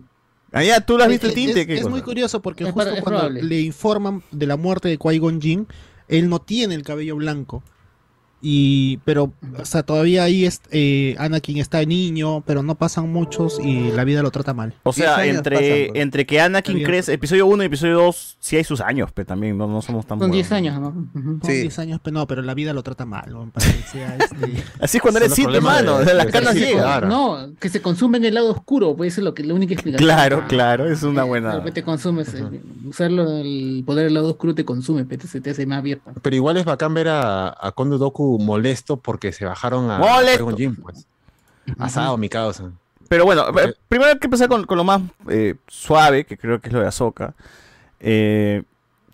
Ah, 0.52 0.62
ya, 0.64 0.80
tú 0.80 0.96
lo 0.96 1.02
has 1.04 1.08
visto 1.08 1.26
el 1.26 1.34
tinte. 1.34 1.60
Es, 1.60 1.66
¿qué 1.66 1.74
es 1.74 1.88
muy 1.88 2.02
curioso 2.02 2.40
porque 2.42 2.64
Es 2.64 2.70
justo 2.72 2.88
cuando 2.90 3.04
probable. 3.04 3.42
le 3.42 3.60
informan 3.60 4.22
de 4.32 4.46
la 4.46 4.56
muerte 4.56 4.88
de 4.88 4.98
Qui-Gon 4.98 5.40
Jinn, 5.40 5.66
él 6.08 6.28
no 6.28 6.40
tiene 6.40 6.74
el 6.74 6.82
cabello 6.82 7.16
blanco. 7.16 7.62
Y, 8.42 8.96
pero, 9.04 9.32
o 9.58 9.64
sea, 9.64 9.82
todavía 9.82 10.22
ahí 10.24 10.46
es, 10.46 10.62
eh, 10.70 11.14
Anakin 11.18 11.58
está 11.58 11.84
niño, 11.84 12.42
pero 12.46 12.62
no 12.62 12.74
pasan 12.74 13.12
muchos 13.12 13.60
y 13.62 13.90
la 13.92 14.04
vida 14.04 14.22
lo 14.22 14.30
trata 14.30 14.54
mal. 14.54 14.74
O 14.82 14.92
sea, 14.94 15.26
entre, 15.26 15.90
entre 16.00 16.24
que 16.24 16.40
Anakin 16.40 16.82
crece, 16.82 17.12
episodio 17.12 17.46
1 17.46 17.62
y 17.62 17.66
episodio 17.66 17.94
2, 17.96 18.36
sí 18.40 18.56
hay 18.56 18.64
sus 18.64 18.80
años, 18.80 19.10
pero 19.12 19.26
también 19.26 19.58
no, 19.58 19.66
no 19.66 19.82
somos 19.82 20.06
tan 20.06 20.18
Con 20.18 20.30
10 20.30 20.48
buenos. 20.48 20.74
años, 20.74 20.80
¿no? 20.80 20.88
Ujú. 21.20 21.38
Son 21.42 21.50
10 21.50 21.78
años, 21.80 22.00
pero 22.02 22.14
no, 22.14 22.26
pero 22.26 22.40
la 22.42 22.54
vida 22.54 22.72
lo 22.72 22.82
trata 22.82 23.04
mal. 23.04 23.30
este- 23.56 24.64
Así 24.80 24.96
es 24.96 25.02
cuando 25.02 25.18
eres 25.18 25.30
los 25.30 25.36
7, 25.36 25.50
problemas 25.52 25.74
mano, 25.84 25.98
de- 25.98 26.04
de 26.06 26.14
las 26.14 26.26
de 26.26 26.32
canas 26.32 26.52
ser 26.54 26.62
llegan. 26.62 26.82
Claro. 26.82 27.08
No, 27.08 27.54
que 27.60 27.68
se 27.68 27.82
consume 27.82 28.18
en 28.18 28.24
el 28.24 28.34
lado 28.34 28.52
oscuro, 28.52 28.96
pues 28.96 29.12
eso 29.12 29.20
es 29.20 29.24
lo 29.26 29.34
que 29.34 29.44
la 29.44 29.52
única 29.54 29.74
explicación. 29.74 30.06
Claro, 30.08 30.44
claro, 30.48 30.90
es 30.90 31.02
una 31.02 31.22
De 31.24 31.28
buena. 31.28 31.56
repente 31.56 31.82
consumes, 31.82 32.34
usarlo, 32.88 33.36
el 33.38 33.82
poder 33.84 34.04
del 34.04 34.14
lado 34.14 34.30
oscuro 34.30 34.54
te 34.54 34.64
consume, 34.64 35.04
pero 35.04 35.26
se 35.26 35.40
te 35.40 35.50
hace 35.50 35.66
más 35.66 35.78
abierto. 35.80 36.10
Pero 36.22 36.36
igual 36.36 36.56
es 36.56 36.64
bacán 36.64 36.94
ver 36.94 37.08
a, 37.08 37.48
a 37.60 37.72
Conde 37.72 37.98
Doku 37.98 38.30
molesto 38.39 38.97
porque 38.97 39.33
se 39.33 39.44
bajaron 39.44 39.91
a. 39.91 40.00
Qui-Gon 40.00 40.57
Jinn, 40.57 40.76
pues. 40.76 41.07
Asado, 41.78 42.17
mi 42.17 42.28
causa. 42.28 42.73
Pero 43.09 43.25
bueno, 43.25 43.44
eh, 43.59 43.75
primero 43.89 44.12
hay 44.12 44.18
que 44.18 44.26
empezar 44.28 44.49
con, 44.49 44.65
con 44.67 44.78
lo 44.78 44.84
más 44.84 45.02
eh, 45.28 45.57
suave, 45.67 46.25
que 46.25 46.39
creo 46.39 46.60
que 46.60 46.68
es 46.68 46.73
lo 46.73 46.81
de 46.81 46.86
Ahsoka. 46.86 47.34
Eh, 47.99 48.62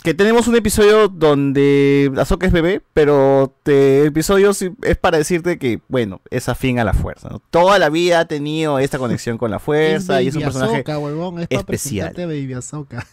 que 0.03 0.13
tenemos 0.13 0.47
un 0.47 0.55
episodio 0.55 1.07
donde 1.07 2.11
Ahsoka 2.17 2.45
es 2.45 2.53
bebé, 2.53 2.81
pero 2.93 3.51
este 3.57 4.05
episodio 4.05 4.51
es 4.51 4.97
para 4.97 5.17
decirte 5.17 5.57
que, 5.57 5.81
bueno, 5.87 6.21
es 6.29 6.47
afín 6.47 6.79
a 6.79 6.83
la 6.83 6.93
fuerza. 6.93 7.29
¿no? 7.29 7.41
Toda 7.49 7.79
la 7.79 7.89
vida 7.89 8.19
ha 8.19 8.25
tenido 8.25 8.77
esta 8.79 8.99
conexión 8.99 9.37
con 9.37 9.49
la 9.49 9.59
fuerza 9.59 10.21
y 10.21 10.27
es 10.27 10.35
un 10.35 10.43
personaje 10.43 10.75
Ahsoka, 10.75 10.99
huevón, 10.99 11.39
es 11.39 11.47
para 11.47 11.59
especial. 11.61 12.13
Baby 12.15 12.53
Ahsoka. 12.53 13.05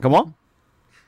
¿Cómo? 0.00 0.32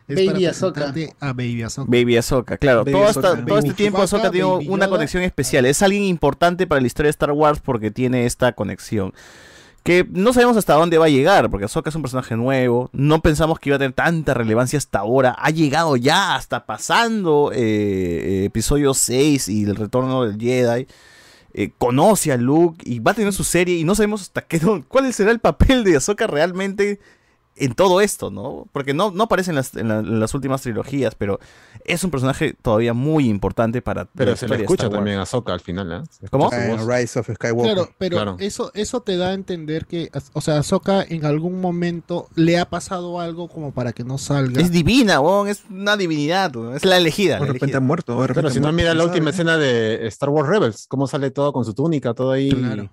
Es 0.09 0.17
Baby 0.17 0.45
presentarte 0.45 1.15
a 1.21 1.29
Baby 1.29 1.63
Ahsoka. 1.63 1.91
Baby 1.91 2.17
Ahsoka, 2.17 2.59
claro. 2.59 2.85
Baby 2.85 2.99
todo, 3.15 3.59
este 3.59 3.75
tiempo 3.75 3.99
Chewbacca, 3.99 4.03
Ahsoka 4.03 4.31
tiene 4.31 4.49
Baby 4.49 4.69
una 4.69 4.87
Yoda. 4.87 4.97
conexión 4.97 5.23
especial. 5.23 5.65
Es 5.67 5.83
alguien 5.83 6.03
importante 6.05 6.67
para 6.67 6.81
la 6.81 6.87
historia 6.87 7.07
de 7.09 7.11
Star 7.11 7.33
Wars 7.33 7.61
porque 7.61 7.91
tiene 7.91 8.27
esta 8.27 8.53
conexión. 8.53 9.13
Que 9.85 10.07
no 10.09 10.33
sabemos 10.33 10.57
hasta 10.57 10.75
dónde 10.75 10.99
va 10.99 11.07
a 11.07 11.09
llegar, 11.09 11.51
porque 11.51 11.65
Ahsoka 11.65 11.91
es 11.91 11.97
un 11.97 12.03
personaje 12.03 12.37
nuevo. 12.37 12.91
No 12.93 13.21
pensamos 13.21 13.59
que 13.59 13.71
iba 13.71 13.77
a 13.77 13.79
tener 13.79 13.93
tanta 13.95 14.35
relevancia 14.35 14.77
hasta 14.77 15.01
ahora. 15.01 15.37
Ha 15.39 15.51
llegado 15.51 15.97
ya, 15.97 16.37
hasta 16.37 16.67
pasando 16.67 17.51
eh, 17.55 18.45
episodio 18.45 18.95
6 18.95 19.49
y 19.49 19.65
el 19.65 19.77
retorno 19.77 20.25
del 20.25 20.39
Jedi. 20.39 20.87
Eh, 21.55 21.71
conoce 21.77 22.33
a 22.33 22.39
Luke 22.39 22.83
y 22.89 23.01
va 23.01 23.11
a 23.11 23.15
tener 23.15 23.33
su 23.33 23.45
serie 23.45 23.77
y 23.77 23.85
no 23.85 23.95
sabemos 23.95 24.23
hasta 24.23 24.41
qué 24.41 24.59
cuál 24.89 25.13
será 25.13 25.31
el 25.31 25.39
papel 25.39 25.85
de 25.85 25.97
Ahsoka 25.97 26.27
realmente 26.27 26.99
en 27.57 27.75
todo 27.75 28.01
esto, 28.01 28.31
¿no? 28.31 28.67
Porque 28.73 28.95
no, 28.95 29.11
no 29.11 29.25
aparece 29.25 29.51
en 29.51 29.57
las, 29.57 29.75
en 29.77 29.89
la- 29.89 29.99
en 29.99 30.21
las 30.21 30.33
últimas 30.35 30.63
trilogías, 30.63 31.15
pero 31.15 31.39
es 31.85 32.03
un 32.03 32.11
personaje 32.11 32.55
todavía 32.61 32.95
muy 32.95 33.29
importante 33.29 33.83
para 33.83 34.07
Pero 34.07 34.31
la 34.33 34.37
se 34.37 34.49
le 34.49 34.57
escucha 34.57 34.89
también 34.89 35.19
a 35.19 35.23
Ahsoka 35.23 35.53
al 35.53 35.61
final, 35.61 35.93
¿eh? 35.93 36.27
¿Cómo? 36.31 36.51
En. 36.53 36.89
Rise 36.89 37.19
of 37.21 37.29
Skywalker. 37.35 37.75
Claro, 37.75 37.91
pero 37.99 38.17
Claro. 38.17 38.37
Eso, 38.41 38.71
eso 38.75 39.03
te 39.03 39.17
da 39.17 39.29
a 39.29 39.33
entender 39.35 39.87
que, 39.87 40.11
o 40.33 40.41
sea, 40.41 40.59
Ahsoka 40.59 41.03
en 41.03 41.25
algún 41.27 41.61
momento 41.61 42.27
le 42.35 42.59
ha 42.59 42.69
pasado 42.71 43.21
algo 43.21 43.49
como 43.49 43.73
para 43.73 43.93
que 43.93 44.03
no 44.05 44.17
salga. 44.19 44.61
Es 44.61 44.71
divina, 44.71 45.21
weón, 45.21 45.49
es 45.49 45.63
una 45.71 45.97
divinidad, 45.97 46.57
weón, 46.57 46.75
es 46.75 46.85
la 46.85 46.97
elegida. 46.97 47.39
De 47.39 47.47
repente 47.47 47.77
ha 47.77 47.81
muerto. 47.81 48.13
de 48.21 48.27
repente 48.29 48.41
Pero 48.43 48.51
si 48.55 48.61
no, 48.61 48.73
mira 48.73 48.95
la 48.95 49.01
¿quién 49.01 49.11
última 49.11 49.31
escena 49.31 49.59
de 49.59 50.07
Star 50.09 50.31
Wars 50.31 50.49
Rebels, 50.49 50.87
cómo 50.89 51.07
sale 51.07 51.31
todo 51.31 51.53
con 51.53 51.65
su 51.67 51.75
túnica, 51.75 52.15
todo 52.15 52.31
ahí 52.33 52.51
Claro. 52.51 52.89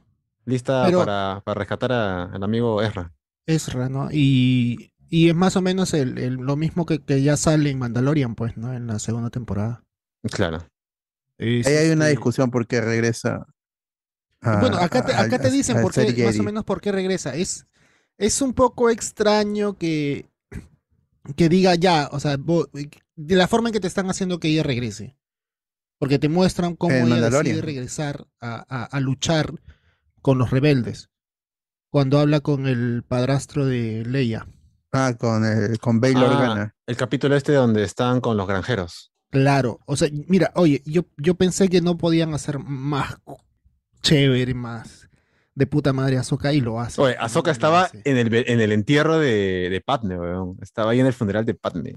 lista 0.45 0.83
Pero- 0.85 0.99
para, 0.99 1.41
para 1.45 1.57
rescatar 1.59 1.91
a- 1.93 2.23
al 2.25 2.43
amigo 2.43 2.81
Ezra. 2.81 3.11
Ezra, 3.49 3.89
¿no? 3.89 4.09
Y, 4.11 4.93
y 5.09 5.29
es 5.29 5.35
más 5.35 5.55
o 5.55 5.61
menos 5.61 5.93
el, 5.93 6.17
el- 6.17 6.35
lo 6.35 6.55
mismo 6.55 6.85
que, 6.85 6.99
que 7.03 7.21
ya 7.21 7.35
sale 7.37 7.69
en 7.69 7.79
Mandalorian, 7.79 8.35
pues, 8.35 8.57
¿no? 8.57 8.73
En 8.73 8.87
la 8.87 8.99
segunda 8.99 9.29
temporada. 9.29 9.83
Claro. 10.23 10.67
Ahí 11.37 11.63
hay 11.65 11.89
una 11.91 12.05
este, 12.05 12.11
discusión 12.17 12.51
porque 12.51 12.81
regresa. 12.81 13.47
a- 14.41 14.59
Bueno, 14.59 14.77
acá 14.77 15.05
te, 15.05 15.13
a- 15.13 15.21
acá 15.21 15.39
te 15.39 15.49
dicen 15.51 15.77
a 15.77 15.81
por 15.81 15.93
qué, 15.93 16.23
más 16.25 16.39
o 16.39 16.43
menos 16.43 16.63
por 16.63 16.79
qué 16.81 16.91
regresa. 16.91 17.35
Es, 17.35 17.65
es 18.17 18.41
un 18.41 18.53
poco 18.53 18.89
extraño 18.89 19.77
que, 19.77 20.29
que 21.35 21.49
diga 21.49 21.75
ya, 21.75 22.09
o 22.11 22.19
sea, 22.19 22.37
de 22.37 23.35
la 23.35 23.47
forma 23.47 23.69
en 23.69 23.73
que 23.73 23.79
te 23.79 23.87
están 23.87 24.09
haciendo 24.09 24.39
que 24.39 24.49
ella 24.49 24.63
regrese. 24.63 25.15
Porque 25.97 26.19
te 26.19 26.29
muestran 26.29 26.75
cómo 26.75 26.93
En 26.95 27.01
ella 27.05 27.09
Mandalorian. 27.15 27.55
decide 27.55 27.61
regresar 27.65 28.27
a, 28.39 28.63
a- 28.69 28.85
a 28.85 28.99
luchar 28.99 29.53
con 30.21 30.37
los 30.37 30.49
rebeldes. 30.51 31.09
Cuando 31.89 32.19
habla 32.19 32.39
con 32.41 32.67
el 32.67 33.03
padrastro 33.07 33.65
de 33.65 34.03
Leia. 34.05 34.47
Ah, 34.91 35.13
con, 35.17 35.45
el, 35.45 35.79
con 35.79 35.99
Bail 35.99 36.17
Ah, 36.17 36.25
Organa. 36.25 36.75
el 36.87 36.95
capítulo 36.97 37.35
este 37.35 37.53
donde 37.53 37.83
están 37.83 38.21
con 38.21 38.37
los 38.37 38.47
granjeros. 38.47 39.11
Claro, 39.31 39.79
o 39.85 39.95
sea, 39.95 40.09
mira, 40.27 40.51
oye, 40.55 40.81
yo, 40.85 41.05
yo 41.17 41.35
pensé 41.35 41.69
que 41.69 41.81
no 41.81 41.97
podían 41.97 42.33
hacer 42.33 42.57
más 42.59 43.17
chévere, 44.01 44.53
más 44.55 45.07
de 45.53 45.67
puta 45.67 45.93
madre 45.93 46.17
Ahsoka 46.17 46.51
y 46.53 46.61
lo 46.61 46.79
hace. 46.79 46.99
Oye, 47.01 47.15
Ahsoka 47.19 47.51
estaba 47.51 47.89
en 47.93 48.17
el, 48.17 48.33
en 48.33 48.59
el 48.61 48.71
entierro 48.71 49.19
de, 49.19 49.69
de 49.69 49.81
Padme, 49.81 50.17
weón. 50.17 50.57
Estaba 50.61 50.91
ahí 50.91 50.99
en 50.99 51.05
el 51.05 51.13
funeral 51.13 51.45
de 51.45 51.53
Padme. 51.53 51.93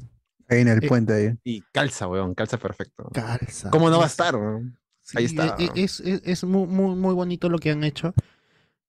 Ahí 0.49 0.61
en 0.61 0.69
el 0.69 0.85
Eh, 0.85 0.89
puente 0.89 1.13
ahí. 1.15 1.31
Y 1.45 1.63
calza, 1.73 2.07
weón, 2.09 2.35
calza 2.35 2.59
perfecto. 2.59 3.09
Calza. 3.15 3.71
¿Cómo 3.71 3.89
no 3.89 3.97
va 3.99 4.05
a 4.05 4.07
Es- 4.07 4.13
estar, 4.13 4.37
weón? 4.37 4.79
Sí, 5.01 5.19
Ahí 5.19 5.25
está. 5.25 5.57
e- 5.59 5.65
e- 5.75 5.85
Es, 5.85 6.01
es, 6.01 6.21
es 6.25 6.45
muy, 6.45 6.67
muy, 6.67 6.95
muy 6.97 7.15
bonito 7.15 7.49
lo 7.49 7.59
que 7.59 7.71
han 7.71 7.83
hecho. 7.85 8.13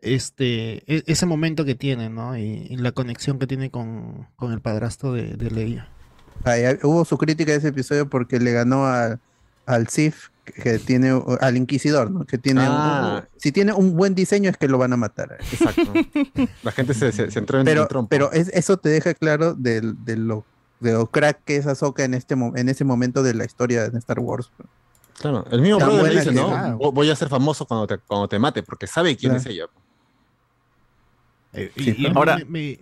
Este, 0.03 0.83
e- 0.93 1.03
ese 1.07 1.25
momento 1.25 1.65
que 1.65 1.75
tiene, 1.75 2.09
¿no? 2.09 2.37
Y, 2.37 2.67
y 2.69 2.75
la 2.77 2.91
conexión 2.91 3.39
que 3.39 3.47
tiene 3.47 3.71
con, 3.71 4.27
con 4.35 4.51
el 4.51 4.61
padrastro 4.61 5.13
de, 5.13 5.35
de 5.35 5.49
Leia. 5.51 5.87
Ahí, 6.43 6.63
hubo 6.83 7.05
su 7.05 7.17
crítica 7.17 7.51
de 7.53 7.59
ese 7.59 7.69
episodio 7.69 8.09
porque 8.09 8.39
le 8.39 8.51
ganó 8.51 8.85
a- 8.85 9.17
al 9.65 9.87
Sith 9.87 10.15
que, 10.43 10.53
que 10.61 10.77
tiene 10.79 11.17
al 11.39 11.55
Inquisidor, 11.55 12.11
¿no? 12.11 12.25
Que 12.25 12.37
tiene 12.37 12.61
un- 12.61 12.67
Ah. 12.69 13.25
si 13.37 13.53
tiene 13.53 13.71
un 13.71 13.95
buen 13.95 14.13
diseño 14.13 14.49
es 14.49 14.57
que 14.57 14.67
lo 14.67 14.77
van 14.77 14.91
a 14.91 14.97
matar. 14.97 15.37
Exacto. 15.39 15.93
La 16.63 16.71
gente 16.73 16.93
se, 16.93 17.11
se, 17.13 17.31
se 17.31 17.39
entró 17.39 17.59
en 17.59 17.65
Pero, 17.65 17.87
trompo. 17.87 18.09
pero 18.09 18.31
es- 18.33 18.49
eso 18.49 18.75
te 18.77 18.89
deja 18.89 19.13
claro 19.13 19.53
de, 19.53 19.81
lo 19.81 20.43
de 20.81 20.91
lo 20.91 21.05
crack 21.07 21.39
que 21.45 21.55
es 21.55 21.65
Ahsoka 21.65 22.03
en 22.03 22.13
este 22.13 22.33
en 22.35 22.67
ese 22.67 22.83
momento 22.83 23.23
de 23.23 23.33
la 23.35 23.45
historia 23.45 23.89
de 23.89 23.97
Star 23.99 24.19
Wars. 24.19 24.51
Claro, 25.21 25.45
el 25.49 25.61
mismo 25.61 25.77
brother 25.77 26.11
le 26.11 26.19
dice, 26.19 26.31
¿no? 26.33 26.77
Voy 26.91 27.09
a 27.09 27.15
ser 27.15 27.29
famoso 27.29 27.65
cuando 27.65 27.87
te, 27.87 27.99
cuando 27.99 28.27
te 28.27 28.37
mate, 28.37 28.63
porque 28.63 28.85
sabe 28.87 29.15
quién 29.15 29.31
Claro. 29.31 29.39
es 29.41 29.45
ella. 29.45 29.65
Y- 31.53 31.83
Sí, 31.83 31.95
y 31.97 32.05
ahora- 32.07 32.37
me- 32.37 32.45
me- 32.45 32.79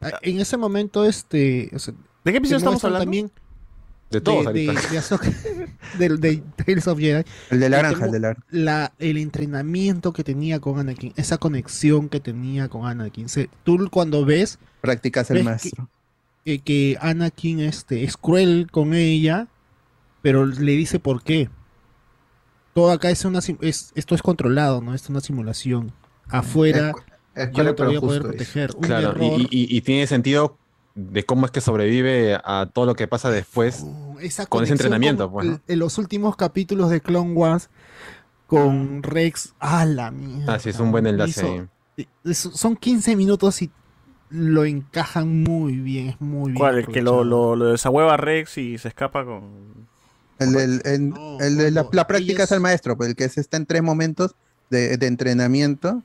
a- 0.00 0.18
en 0.22 0.40
ese 0.40 0.56
momento, 0.56 1.04
este. 1.04 1.70
o 1.74 1.78
sea, 1.78 1.94
¿De 2.24 2.30
qué 2.32 2.38
episodio 2.38 2.58
estamos 2.58 2.84
hablando? 2.84 3.04
También 3.04 3.30
De 4.10 4.20
todos 4.20 4.46
de, 4.46 4.52
de, 4.52 4.66
de 4.90 4.98
Ahsoka, 4.98 5.28
del- 5.98 6.20
de 6.20 6.42
Tales 6.56 6.86
of 6.86 6.98
Jedi. 6.98 7.24
El 7.50 7.60
de 7.60 7.68
la 7.68 7.78
granja, 7.78 8.04
el 8.06 8.12
de 8.12 8.20
la 8.20 8.28
granja. 8.28 8.46
la- 8.50 8.92
el 8.98 9.16
entrenamiento 9.16 10.12
que 10.12 10.22
tenía 10.22 10.60
con 10.60 10.78
Anakin, 10.78 11.12
esa 11.16 11.38
conexión 11.38 12.08
que 12.08 12.20
tenía 12.20 12.68
con 12.68 12.86
Anakin. 12.86 13.28
Se- 13.28 13.48
tú 13.64 13.88
cuando 13.90 14.24
ves 14.24 14.58
Practicas 14.82 15.30
el 15.30 15.36
ves 15.38 15.44
maestro. 15.44 15.88
que, 16.44 16.54
eh, 16.54 16.58
que 16.60 16.98
Anakin 17.00 17.60
este, 17.60 18.04
es 18.04 18.16
cruel 18.16 18.68
con 18.70 18.92
ella, 18.94 19.48
pero 20.20 20.46
le 20.46 20.72
dice 20.72 20.98
por 21.00 21.22
qué. 21.24 21.48
Todo 22.74 22.90
acá 22.90 23.10
es 23.10 23.24
una 23.24 23.40
es, 23.60 23.92
esto 23.94 24.14
es 24.14 24.22
controlado, 24.22 24.80
¿no? 24.80 24.94
Es 24.94 25.08
una 25.08 25.20
simulación. 25.20 25.92
Afuera 26.28 26.92
Es 27.34 27.50
yo 27.52 27.74
te 27.74 27.84
voy 27.84 27.96
a 27.96 28.00
poder 28.00 28.22
proteger. 28.22 28.72
Un 28.76 28.82
Claro, 28.82 29.14
y, 29.20 29.26
error. 29.26 29.40
y- 29.40 29.48
y- 29.50 29.76
y 29.76 29.80
tiene 29.82 30.06
sentido 30.06 30.58
de 30.94 31.24
cómo 31.24 31.46
es 31.46 31.52
que 31.52 31.60
sobrevive 31.62 32.38
a 32.44 32.68
todo 32.72 32.84
lo 32.84 32.94
que 32.94 33.08
pasa 33.08 33.30
después 33.30 33.84
esa 34.20 34.44
con 34.46 34.62
ese 34.64 34.72
entrenamiento. 34.72 35.30
con 35.30 35.46
Pues, 35.48 35.60
en 35.66 35.78
los 35.78 35.96
últimos 35.98 36.36
capítulos 36.36 36.90
de 36.90 37.00
Clone 37.00 37.32
Wars 37.32 37.70
con 38.46 39.02
Rex, 39.02 39.54
a 39.58 39.86
la 39.86 40.10
mierda. 40.10 40.54
Ah, 40.54 40.58
sí, 40.58 40.68
es 40.68 40.78
un 40.78 40.92
buen 40.92 41.06
enlace 41.06 41.40
Hizo- 41.40 41.68
ahí. 41.96 42.08
es- 42.24 42.38
son 42.38 42.76
15 42.76 43.16
minutos 43.16 43.62
y 43.62 43.70
lo 44.28 44.64
encajan 44.64 45.42
muy 45.42 45.76
bien, 45.76 46.08
es 46.08 46.20
muy 46.20 46.52
bien. 46.52 46.58
¿Cuál? 46.58 46.78
El 46.78 46.86
que 46.86 47.00
lo, 47.02 47.24
lo, 47.24 47.56
lo 47.56 47.66
desahueva 47.72 48.14
a 48.14 48.16
Rex 48.18 48.58
y 48.58 48.76
se 48.78 48.88
escapa 48.88 49.24
con. 49.24 49.42
El, 50.38 50.52
del- 50.52 50.82
el- 50.84 51.14
el 51.40 51.56
de 51.56 51.70
la, 51.70 51.86
la 51.92 52.06
práctica 52.06 52.42
es 52.44 52.52
el 52.52 52.60
maestro, 52.60 52.96
pues, 52.96 53.10
el 53.10 53.16
que 53.16 53.28
se 53.28 53.40
está 53.40 53.56
en 53.56 53.64
tres 53.66 53.82
momentos 53.82 54.34
de, 54.70 54.96
de 54.98 55.06
entrenamiento 55.06 56.02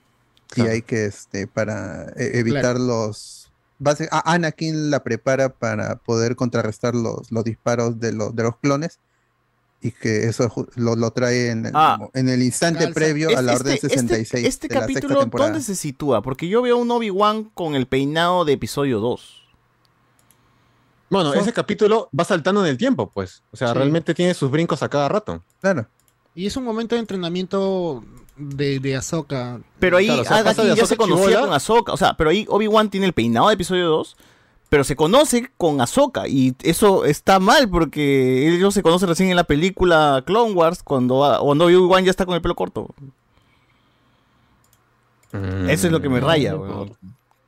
y 0.55 0.61
hay 0.61 0.81
que, 0.81 1.05
este, 1.05 1.47
para 1.47 2.03
eh, 2.15 2.31
evitar 2.39 2.61
Claro. 2.75 2.79
los... 2.79 3.51
base- 3.79 4.09
a- 4.11 4.33
Anakin 4.33 4.89
la 4.89 5.03
prepara 5.03 5.49
para 5.49 5.97
poder 5.97 6.35
contrarrestar 6.35 6.95
los, 6.95 7.31
los 7.31 7.43
disparos 7.43 7.99
de, 7.99 8.11
los 8.13 8.35
de 8.35 8.43
los 8.43 8.57
clones 8.57 8.99
y 9.81 9.91
que 9.91 10.23
eso 10.23 10.51
lo, 10.75 10.95
lo 10.95 11.11
trae 11.11 11.51
en 11.51 11.67
el, 11.67 11.71
Ah. 11.75 11.99
en 12.15 12.29
el 12.29 12.41
instante 12.41 12.79
Calza. 12.85 12.93
previo 12.95 13.29
a 13.37 13.41
la 13.43 13.53
este- 13.53 13.61
Orden 13.63 13.73
este- 13.75 13.89
66 13.89 14.45
Este, 14.47 14.67
de 14.67 14.73
la 14.73 14.79
sexta 14.81 14.93
capítulo, 15.01 15.19
temporada. 15.19 15.51
¿dónde 15.51 15.63
se 15.63 15.75
sitúa? 15.75 16.21
Porque 16.23 16.47
yo 16.47 16.61
veo 16.63 16.77
un 16.77 16.89
Obi-Wan 16.89 17.43
con 17.53 17.75
el 17.75 17.85
peinado 17.87 18.43
de 18.45 18.53
episodio 18.53 18.99
2. 18.99 19.43
Bueno, 21.09 21.33
ese 21.33 21.53
capítulo 21.53 22.09
va 22.17 22.25
saltando 22.25 22.61
en 22.65 22.69
el 22.71 22.77
tiempo, 22.77 23.09
pues. 23.09 23.41
O 23.51 23.57
sea, 23.57 23.69
Sí. 23.69 23.73
realmente 23.75 24.13
tiene 24.13 24.33
sus 24.33 24.51
brincos 24.51 24.83
a 24.83 24.89
cada 24.89 25.07
rato. 25.07 25.41
Claro. 25.61 25.87
Y 26.35 26.45
es 26.47 26.57
un 26.57 26.63
momento 26.65 26.95
de 26.95 26.99
entrenamiento 27.01 28.03
de, 28.37 28.79
de 28.79 28.95
Ahsoka. 28.95 29.59
Pero 29.79 29.97
ahí 29.97 30.05
Claro, 30.07 30.21
o 30.21 30.25
sea, 30.25 30.37
pasa 30.43 30.61
Anakin 30.61 30.69
de 30.75 30.75
ya 30.81 30.85
se 30.85 30.97
conocía 30.97 31.25
chibola- 31.27 31.41
con 31.41 31.53
Ahsoka. 31.53 31.93
O 31.93 31.97
sea, 31.97 32.15
pero 32.15 32.29
ahí 32.29 32.45
Obi-Wan 32.49 32.89
tiene 32.89 33.05
el 33.05 33.13
peinado 33.13 33.47
de 33.47 33.53
episodio 33.55 33.87
2. 33.89 34.15
Pero 34.69 34.83
se 34.83 34.97
conoce 34.97 35.49
con 35.57 35.79
Ahsoka. 35.79 36.27
Y 36.27 36.53
eso 36.63 37.05
está 37.05 37.39
mal 37.39 37.69
porque 37.69 38.49
ellos 38.53 38.73
se 38.73 38.83
conocen 38.83 39.07
recién 39.07 39.29
en 39.29 39.37
la 39.37 39.45
película 39.45 40.21
Clone 40.25 40.51
Wars. 40.53 40.83
Cuando, 40.83 41.37
cuando 41.41 41.65
Obi-Wan 41.65 42.03
ya 42.03 42.11
está 42.11 42.25
con 42.25 42.35
el 42.35 42.41
pelo 42.41 42.55
corto. 42.55 42.87
Eso 45.31 45.87
es 45.87 45.91
lo 45.91 46.01
que 46.01 46.09
me 46.09 46.19
raya, 46.19 46.55
weón. 46.55 46.95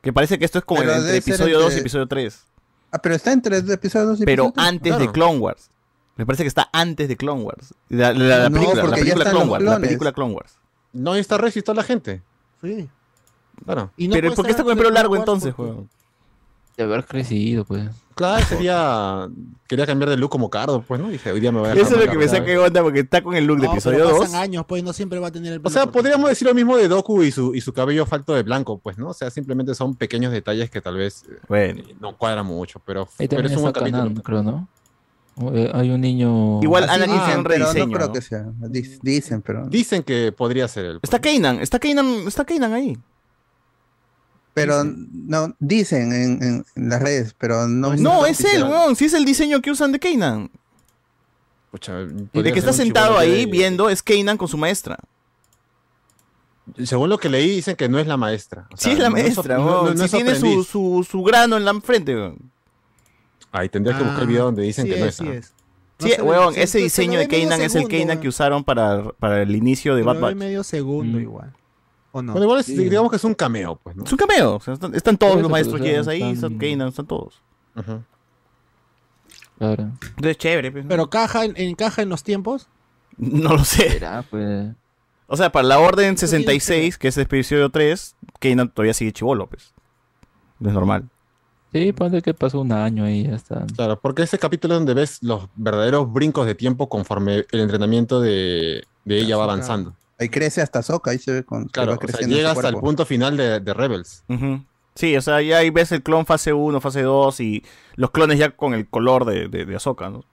Que 0.01 0.13
parece 0.13 0.37
que 0.39 0.45
esto 0.45 0.59
es 0.59 0.65
como 0.65 0.81
Pero 0.81 0.93
entre 0.93 1.17
episodio 1.17 1.55
2 1.59 1.63
y 1.63 1.65
entre- 1.67 1.79
episodio 1.81 2.07
3. 2.07 2.43
Ah, 2.91 2.99
pero 2.99 3.15
está 3.15 3.31
entre 3.31 3.57
episodios 3.57 4.09
2 4.09 4.21
y 4.21 4.25
Pero 4.25 4.45
episodio 4.45 4.53
tres. 4.53 4.67
antes 4.67 4.99
de. 4.99 5.11
Clone 5.11 5.39
Wars. 5.39 5.69
Me 6.15 6.25
parece 6.25 6.43
que 6.43 6.47
está 6.47 6.69
antes 6.73 7.07
de 7.07 7.17
Clone 7.17 7.43
Wars. 7.43 7.73
La, 7.89 8.13
la- 8.13 8.37
la 8.39 8.49
No, 8.49 8.55
película, 8.59 8.83
la 8.83 8.95
película 8.95 9.29
Clone 9.29 9.45
Wars. 9.49 9.63
La 9.63 9.79
película 9.79 10.11
Clone 10.11 10.33
Wars. 10.33 10.53
No, 10.93 11.15
está 11.15 11.37
Rex 11.37 11.57
y 11.57 11.61
toda 11.61 11.75
la 11.75 11.83
gente. 11.83 12.21
Sí. 12.61 12.89
Claro. 13.65 13.91
Y 13.97 14.07
no 14.07 14.13
Pero 14.13 14.33
¿por 14.33 14.45
qué 14.45 14.51
está 14.51 14.63
con 14.63 14.71
el 14.71 14.77
pelo 14.77 14.89
de 14.89 14.95
largo 14.95 15.15
entonces, 15.15 15.53
weón? 15.57 15.89
De 16.77 16.83
haber 16.83 17.03
crecido, 17.05 17.65
pues. 17.65 17.89
Claro, 18.15 18.45
sería. 18.45 19.27
Quería 19.67 19.85
cambiar 19.85 20.09
de 20.09 20.17
look 20.17 20.29
como 20.31 20.49
Cardo, 20.49 20.81
pues, 20.81 20.99
¿no? 20.99 21.09
Dije, 21.09 21.31
hoy 21.31 21.39
día 21.41 21.51
me 21.51 21.59
voy 21.59 21.69
a 21.69 21.73
Eso 21.73 21.81
es 21.83 21.91
lo 21.91 21.97
dejar 21.99 22.11
que 22.13 22.17
me 22.17 22.27
saca 22.29 22.45
de 22.45 22.57
onda 22.57 22.81
porque 22.81 22.99
está 23.01 23.21
con 23.21 23.35
el 23.35 23.45
look 23.45 23.59
de 23.59 23.67
No, 23.67 23.73
episodio 23.73 23.97
pero 23.99 24.09
2. 24.11 24.19
pasan 24.19 24.41
años, 24.41 24.65
pues 24.65 24.83
no 24.83 24.93
siempre 24.93 25.19
va 25.19 25.27
a 25.27 25.31
tener 25.31 25.53
el 25.53 25.61
O 25.63 25.69
sea, 25.69 25.83
corto. 25.83 25.99
podríamos 25.99 26.29
decir 26.29 26.47
lo 26.47 26.53
mismo 26.53 26.77
de 26.77 26.87
Doku 26.87 27.21
y 27.23 27.31
su, 27.31 27.53
y 27.53 27.59
su 27.61 27.73
cabello 27.73 28.05
falto 28.05 28.33
de 28.33 28.43
blanco, 28.43 28.77
pues, 28.79 28.97
¿no? 28.97 29.09
O 29.09 29.13
sea, 29.13 29.29
simplemente 29.29 29.75
son 29.75 29.95
pequeños 29.95 30.31
detalles 30.31 30.69
que 30.69 30.79
tal 30.81 30.95
vez 30.95 31.23
eh, 31.29 31.37
Bueno. 31.49 31.83
no 31.99 32.17
cuadran 32.17 32.45
mucho, 32.45 32.81
pero, 32.85 33.07
Ahí 33.19 33.27
pero 33.27 33.45
es 33.47 33.55
un 33.55 33.61
buen 33.61 33.73
capítulo. 33.73 34.13
Creo, 34.23 34.43
¿no? 34.43 34.67
Eh, 35.53 35.71
Hay 35.73 35.89
un 35.89 36.01
niño. 36.01 36.61
Igual 36.61 36.83
Así 36.83 36.93
Anakin 36.95 37.13
dicen, 37.13 37.25
tiene 37.25 37.37
un 37.37 37.43
pero 37.45 37.65
no 37.87 37.91
creo 37.93 38.07
¿no? 38.07 38.13
que 38.13 38.21
sea. 38.21 38.43
Dic- 38.61 38.99
Dicen, 39.01 39.41
pero... 39.41 39.67
Dicen 39.67 40.03
que 40.03 40.31
podría 40.31 40.67
ser 40.67 40.85
él. 40.85 40.99
Está 41.01 41.19
Kanan, 41.19 41.59
está 41.61 41.79
Kanan, 41.79 42.05
está 42.27 42.43
Kanan 42.45 42.73
ahí. 42.73 42.97
Pero 44.53 44.83
no, 44.83 45.55
dicen 45.59 46.11
en, 46.11 46.43
en- 46.43 46.65
en 46.75 46.89
las 46.89 47.01
redes, 47.01 47.33
pero 47.37 47.67
no... 47.67 47.95
No, 47.95 48.25
es 48.25 48.43
él, 48.43 48.63
weón. 48.63 48.95
Sí 48.95 49.05
es 49.05 49.13
el 49.13 49.23
diseño 49.23 49.61
que 49.61 49.71
usan 49.71 49.91
de 49.93 49.99
Kanan. 49.99 50.49
Pucha, 51.71 51.99
El 51.99 52.27
podría 52.33 52.51
que 52.51 52.59
está 52.59 52.73
sentado 52.73 53.17
ahí 53.17 53.45
de- 53.45 53.51
viendo 53.51 53.89
es 53.89 54.03
Kanan 54.03 54.37
con 54.37 54.47
su 54.47 54.57
maestra. 54.57 54.97
Según 56.83 57.09
lo 57.09 57.17
que 57.17 57.29
leí, 57.29 57.49
dicen 57.55 57.75
que 57.75 57.87
no 57.89 57.97
es 57.99 58.07
la 58.07 58.17
maestra. 58.17 58.67
O 58.73 58.77
Sí 58.77 58.91
es 58.91 58.99
la 58.99 59.09
no 59.09 59.15
maestra, 59.15 59.57
no- 59.57 59.65
weón. 59.83 59.95
no- 59.97 60.03
es 60.03 60.11
tiene 60.11 60.35
su, 60.35 60.63
su, 60.63 61.07
su 61.09 61.23
grano 61.23 61.55
en 61.57 61.65
la 61.65 61.79
frente, 61.81 62.13
weón. 62.15 62.51
Ahí 63.51 63.69
tendría 63.69 63.97
que 63.97 64.03
buscar 64.03 64.21
el 64.21 64.27
video 64.27 64.45
donde 64.45 64.61
dicen 64.63 64.85
sí 64.85 64.91
que 64.93 64.99
no 64.99 65.05
es, 65.05 65.15
sí 65.15 65.25
ah. 65.27 65.33
es. 65.33 65.53
No 65.99 66.07
Sí, 66.07 66.13
se- 66.13 66.21
ese 66.51 66.67
se- 66.67 66.67
se 66.67 66.83
diseño 66.83 67.19
de 67.19 67.27
Kanan 67.27 67.61
es 67.61 67.75
el 67.75 67.81
weón. 68.13 68.21
que 68.21 68.27
usaron 68.29 68.63
para, 68.63 69.11
para 69.19 69.41
el 69.41 69.55
inicio 69.55 69.95
de 69.95 70.01
Se 70.01 70.05
Bad 70.05 70.19
Batch. 70.19 70.35
medio 70.35 70.63
segundo 70.63 71.17
Mm. 71.17 71.21
igual. 71.21 71.53
¿O 72.11 72.21
no? 72.21 72.31
Bueno, 72.31 72.45
igual 72.45 72.59
es- 72.61 72.65
Sí. 72.67 72.75
digamos 72.77 73.09
que 73.09 73.17
es 73.17 73.23
un 73.23 73.33
cameo, 73.35 73.75
pues, 73.83 73.95
¿no? 73.95 74.03
Es 74.03 74.11
un 74.11 74.17
cameo. 74.17 74.55
o 74.55 74.59
sea, 74.59 74.73
están, 74.75 74.95
están 74.95 75.17
todos 75.17 75.41
los 75.41 75.49
maestros 75.51 75.81
sea, 75.81 76.07
ahí, 76.07 76.21
están- 76.21 76.33
están 76.35 76.57
Kanan, 76.57 76.87
están 76.87 77.05
todos. 77.07 77.41
Ujú. 77.75 78.01
Claro. 79.57 79.91
Entonces, 80.01 80.37
chévere. 80.37 80.71
pues, 80.71 80.85
¿no? 80.85 80.89
Pero 80.89 81.09
caja 81.09 81.43
en, 81.45 81.53
encaja 81.57 82.01
en 82.01 82.09
los 82.09 82.23
tiempos. 82.23 82.67
No 83.17 83.49
lo 83.53 83.65
sé. 83.65 83.89
Será, 83.91 84.23
pues. 84.29 84.69
O 85.27 85.35
sea, 85.35 85.51
para 85.51 85.67
la 85.67 85.79
Orden 85.79 86.13
Eso 86.15 86.25
tiene 86.27 86.45
que 86.45 86.59
66, 86.61 86.97
que 86.97 87.09
es 87.09 87.17
el 87.17 87.23
episodio 87.23 87.69
3, 87.69 88.15
Kanan 88.39 88.69
todavía 88.69 88.93
sigue 88.93 89.11
chivolo, 89.11 89.47
pues. 89.47 89.73
Es 90.61 90.73
normal. 90.73 91.09
Sí, 91.71 91.93
ponte 91.93 92.21
que 92.23 92.33
pasó 92.33 92.61
un 92.61 92.71
año 92.71 93.03
ahí 93.05 93.25
ya 93.27 93.35
está. 93.35 93.65
Claro, 93.75 93.99
porque 93.99 94.23
ese 94.23 94.39
capítulo 94.39 94.73
es 94.73 94.79
donde 94.79 94.93
ves 94.95 95.19
los 95.21 95.47
verdaderos 95.55 96.11
brincos 96.11 96.45
de 96.47 96.55
tiempo 96.55 96.89
conforme 96.89 97.45
el 97.51 97.59
entrenamiento 97.59 98.19
de, 98.21 98.83
de 99.05 99.19
ella 99.19 99.37
va 99.37 99.43
avanzando. 99.43 99.93
Ahí 100.17 100.29
crece 100.29 100.61
hasta 100.61 100.81
Soca, 100.81 101.11
ahí 101.11 101.19
se 101.19 101.31
ve 101.31 101.43
con, 101.43 101.67
Claro, 101.67 101.91
va 101.91 101.97
o 101.97 101.99
sea, 101.99 102.07
creciendo 102.07 102.35
llega 102.35 102.51
hasta 102.51 102.69
el 102.69 102.75
punto 102.77 103.05
final 103.05 103.37
de, 103.37 103.59
de 103.59 103.73
Rebels. 103.73 104.23
Sí, 104.95 105.15
o 105.15 105.21
sea, 105.21 105.41
ya 105.41 105.59
ahí 105.59 105.69
ves 105.69 105.91
el 105.91 106.01
clon 106.03 106.25
fase 106.25 106.51
1, 106.53 106.81
fase 106.81 107.03
2 107.03 107.39
y 107.39 107.63
los 107.95 108.11
clones 108.11 108.37
ya 108.39 108.49
con 108.49 108.73
el 108.73 108.89
color 108.89 109.23
de, 109.25 109.47
de, 109.47 109.65
de 109.65 109.75
Ahsoka, 109.75 110.09
¿no? 110.09 110.25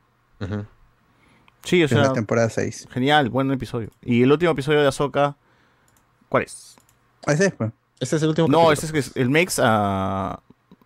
Sí, 1.65 1.83
o 1.83 1.87
Es 1.87 1.93
la 1.93 2.05
sea, 2.05 2.13
temporada 2.15 2.49
6. 2.49 2.89
genial, 2.91 3.29
buen 3.29 3.51
episodio. 3.53 3.91
Y 4.03 4.23
el 4.23 4.33
último 4.33 4.53
episodio 4.53 4.81
de 4.81 4.89
Ahsoka, 4.89 5.37
¿Cuál 6.29 6.45
es? 6.45 6.77
Ese 7.27 7.47
es, 7.47 7.55
pues. 7.55 7.71
Ese 8.01 8.17
es 8.17 8.23
el 8.23 8.31
último 8.31 8.49
No, 8.49 8.65
capítulo. 8.69 8.73
ese 8.89 8.99
es 8.99 9.13
el 9.17 9.31
Makes 9.31 9.55
a. 9.63 10.41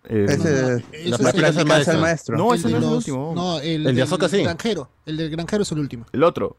el- 0.05 0.25
Ese- 0.29 0.83
Ese 0.91 1.09
la 1.09 1.15
es 1.15 1.21
práctica 1.21 1.47
el- 1.49 1.55
del 1.55 1.65
maestro. 1.67 1.99
maestro. 1.99 2.37
No, 2.37 2.53
ese 2.53 2.69
no 2.69 2.77
es 2.77 2.83
el 2.83 2.89
último. 2.89 3.33
No, 3.35 3.59
el, 3.59 3.87
El 3.87 3.95
de 3.95 4.01
Ahsoka 4.01 4.27
sí. 4.29 4.43
granjero. 4.43 4.89
El 5.05 5.17
del 5.17 5.29
granjero 5.29 5.63
es 5.63 5.71
el 5.71 5.79
último. 5.79 6.05
El 6.11 6.23
otro. 6.23 6.57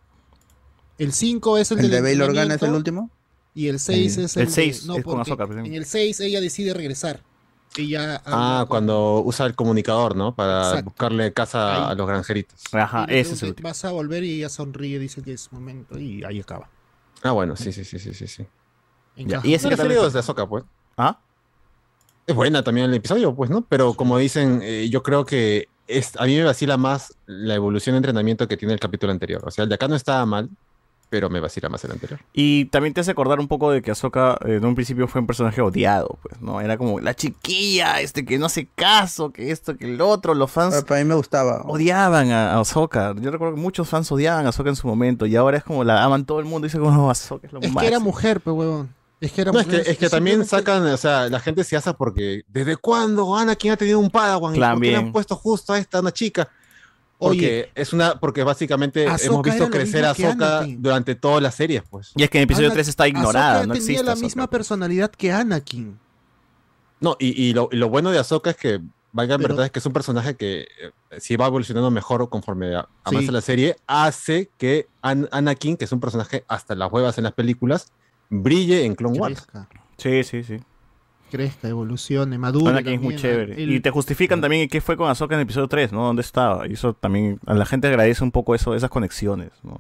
El 0.98 1.12
5 1.12 1.58
es 1.58 1.70
el, 1.72 1.80
¿El 1.80 1.90
de 1.90 2.00
Bail 2.00 2.22
Organa 2.22 2.54
es 2.54 2.62
el 2.62 2.72
último? 2.72 3.10
Y 3.54 3.68
el 3.68 3.78
6 3.80 4.16
El- 4.18 4.24
es 4.24 4.36
el, 4.36 4.42
el 4.44 4.48
seis 4.50 4.82
de- 4.82 4.88
no, 4.88 4.96
es 4.96 5.04
con 5.04 5.20
Ahsoka, 5.20 5.46
pues. 5.46 5.58
En 5.58 5.74
el 5.74 5.84
6 5.84 6.20
ella 6.20 6.40
decide 6.40 6.72
regresar. 6.74 7.20
Ella 7.76 8.22
Ah, 8.26 8.66
cuando 8.68 9.22
usa 9.24 9.46
el 9.46 9.54
comunicador, 9.54 10.14
¿no? 10.14 10.34
Para 10.34 10.62
Exacto. 10.68 10.84
buscarle 10.90 11.32
casa 11.32 11.88
a 11.88 11.94
los 11.94 12.06
granjeritos. 12.06 12.60
Ajá, 12.72 13.06
y 13.08 13.14
ese 13.16 13.32
es 13.32 13.42
el 13.42 13.48
último. 13.50 13.68
Vas 13.68 13.84
a 13.86 13.90
volver 13.92 14.22
y 14.24 14.34
ella 14.36 14.50
sonríe, 14.50 14.98
dice 14.98 15.22
que 15.22 15.32
es 15.32 15.50
momento 15.52 15.98
y 15.98 16.22
ahí 16.22 16.38
acaba. 16.40 16.68
Ah, 17.22 17.30
bueno, 17.32 17.56
sí, 17.56 17.72
sí, 17.72 17.84
sí, 17.84 17.98
sí, 17.98 18.12
sí. 18.12 18.26
sí. 18.26 18.46
Y 19.16 19.54
ese 19.54 19.68
que 19.70 19.76
salió 19.76 20.04
desde 20.04 20.18
Ahsoka, 20.18 20.46
pues. 20.46 20.64
¿Ah? 20.98 21.18
Es 22.32 22.36
buena 22.36 22.62
también 22.64 22.86
el 22.88 22.94
episodio, 22.94 23.34
pues, 23.34 23.50
¿no? 23.50 23.60
Pero 23.68 23.92
como 23.92 24.16
dicen, 24.16 24.60
eh, 24.62 24.88
yo 24.90 25.02
creo 25.02 25.26
que 25.26 25.68
es, 25.86 26.16
a 26.18 26.24
mí 26.24 26.34
me 26.34 26.44
vacila 26.44 26.78
más 26.78 27.14
la 27.26 27.54
evolución 27.54 27.92
de 27.92 27.98
entrenamiento 27.98 28.48
que 28.48 28.56
tiene 28.56 28.72
el 28.72 28.80
capítulo 28.80 29.12
anterior. 29.12 29.42
O 29.44 29.50
sea, 29.50 29.64
el 29.64 29.68
de 29.68 29.74
acá 29.74 29.86
no 29.86 29.96
estaba 29.96 30.24
mal, 30.24 30.48
pero 31.10 31.28
me 31.28 31.40
vacila 31.40 31.68
más 31.68 31.84
el 31.84 31.90
anterior. 31.92 32.20
Y 32.32 32.64
también 32.66 32.94
te 32.94 33.02
hace 33.02 33.10
acordar 33.10 33.38
un 33.38 33.48
poco 33.48 33.70
de 33.70 33.82
que 33.82 33.90
Ahsoka 33.90 34.38
eh, 34.46 34.54
en 34.56 34.64
un 34.64 34.74
principio 34.74 35.06
fue 35.08 35.20
un 35.20 35.26
personaje 35.26 35.60
odiado, 35.60 36.16
pues, 36.22 36.40
¿no? 36.40 36.62
Era 36.62 36.78
como 36.78 37.00
la 37.00 37.12
chiquilla, 37.14 38.00
este 38.00 38.24
que 38.24 38.38
no 38.38 38.46
hace 38.46 38.66
caso, 38.74 39.30
que 39.30 39.50
esto, 39.50 39.76
que 39.76 39.84
el 39.92 40.00
otro, 40.00 40.32
los 40.34 40.50
fans 40.50 40.74
Ah, 40.74 40.84
Para 40.88 41.00
mí 41.02 41.06
me 41.06 41.14
gustaba. 41.14 41.60
odiaban 41.66 42.30
a 42.30 42.52
a 42.54 42.60
Ahsoka. 42.60 43.14
Yo 43.20 43.30
recuerdo 43.30 43.56
que 43.56 43.60
muchos 43.60 43.86
fans 43.86 44.10
odiaban 44.10 44.46
a 44.46 44.48
Ahsoka 44.48 44.70
en 44.70 44.76
su 44.76 44.86
momento 44.88 45.26
y 45.26 45.36
ahora 45.36 45.58
es 45.58 45.64
como 45.64 45.84
la 45.84 46.02
aman 46.02 46.24
todo 46.24 46.38
el 46.40 46.46
mundo 46.46 46.66
y 46.66 46.70
dice 46.70 46.78
como 46.78 47.06
"Oh, 47.06 47.10
Ahsoka 47.10 47.46
es 47.46 47.52
lo 47.52 47.58
Es 47.60 47.66
que 47.66 47.72
máximo". 47.72 47.88
era 47.88 47.98
mujer, 47.98 48.40
pues, 48.40 48.56
huevón. 48.56 48.94
Es 49.22 49.30
que 49.32 49.40
era 49.42 49.52
No, 49.52 49.60
es 49.60 49.66
que, 49.66 49.76
mujer. 49.78 49.88
es 49.92 49.98
que 49.98 50.08
también 50.08 50.44
sacan, 50.44 50.84
o 50.84 50.96
sea, 50.96 51.28
la 51.28 51.38
gente 51.38 51.62
se 51.62 51.76
asa 51.76 51.96
porque 51.96 52.42
¿desde 52.48 52.76
cuándo 52.76 53.36
Anakin 53.36 53.70
ha 53.70 53.76
tenido 53.76 54.00
un 54.00 54.10
Padawan? 54.10 54.56
¿Y 54.56 54.58
por 54.58 54.80
qué 54.80 54.90
le 54.90 54.96
han 54.96 55.12
puesto 55.12 55.36
justo 55.36 55.72
a 55.72 55.78
esta 55.78 56.00
una 56.00 56.10
chica? 56.12 56.48
Porque 57.18 57.38
Oye, 57.38 57.70
es 57.76 57.92
una, 57.92 58.18
porque 58.18 58.42
básicamente 58.42 59.06
Ahsoka 59.06 59.26
hemos 59.32 59.42
visto 59.44 59.70
crecer 59.70 60.04
a 60.04 60.10
Ahsoka 60.10 60.66
durante 60.76 61.14
todas 61.14 61.40
las 61.40 61.54
series, 61.54 61.84
pues. 61.88 62.10
Y 62.16 62.24
es 62.24 62.30
que 62.30 62.38
en 62.38 62.44
episodio 62.44 62.66
Ana- 62.66 62.74
3 62.74 62.88
está 62.88 63.06
ignorada, 63.06 63.50
Ahsoka 63.60 63.66
no 63.68 63.72
tenía 63.74 63.78
existe 63.86 64.04
la 64.04 64.12
Ahsoka. 64.12 64.24
misma 64.26 64.50
personalidad 64.50 65.10
que 65.12 65.30
Anakin. 65.30 66.00
No, 67.00 67.16
y, 67.20 67.40
y 67.40 67.52
lo, 67.52 67.68
y 67.70 67.76
lo 67.76 67.88
bueno 67.88 68.10
de 68.10 68.18
Ahsoka 68.18 68.50
es 68.50 68.56
que, 68.56 68.80
valga 69.12 69.36
en 69.36 69.42
verdad, 69.42 69.66
es 69.66 69.70
que 69.70 69.78
es 69.78 69.86
un 69.86 69.92
personaje 69.92 70.34
que 70.34 70.62
eh, 70.62 70.66
si 71.20 71.36
va 71.36 71.46
evolucionando 71.46 71.92
mejor 71.92 72.28
conforme 72.28 72.74
avanza 72.74 73.20
Sí. 73.20 73.26
la 73.30 73.40
serie, 73.40 73.76
hace 73.86 74.50
que 74.58 74.88
An- 75.00 75.28
Anakin, 75.30 75.76
que 75.76 75.84
es 75.84 75.92
un 75.92 76.00
personaje 76.00 76.44
hasta 76.48 76.74
las 76.74 76.90
huevas 76.90 77.18
en 77.18 77.24
las 77.24 77.34
películas, 77.34 77.92
brille 78.32 78.84
en 78.84 78.94
Clone 78.94 79.18
Wars. 79.18 79.42
Crezca, 79.46 79.68
Sí, 79.98 80.24
sí, 80.24 80.42
sí. 80.42 80.56
crezca, 81.30 81.66
evolucione, 81.68 82.36
madure. 82.38 82.70
Anakin 82.70 82.94
es 82.94 83.00
muy 83.00 83.16
chévere. 83.16 83.62
El- 83.62 83.70
Y 83.72 83.80
te 83.80 83.90
justifican 83.90 84.40
también 84.42 84.68
qué 84.68 84.80
fue 84.82 84.96
con 84.98 85.08
Ahsoka 85.08 85.34
en 85.34 85.40
el 85.40 85.44
episodio 85.44 85.66
3, 85.68 85.90
¿no? 85.92 86.04
¿Dónde 86.04 86.20
estaba? 86.22 86.66
Y 86.68 86.72
eso 86.74 86.92
también, 86.92 87.38
a 87.46 87.54
la 87.54 87.64
gente 87.64 87.86
agradece 87.88 88.22
un 88.24 88.32
poco 88.32 88.54
eso, 88.54 88.74
esas 88.74 88.90
conexiones, 88.90 89.50
¿no? 89.62 89.78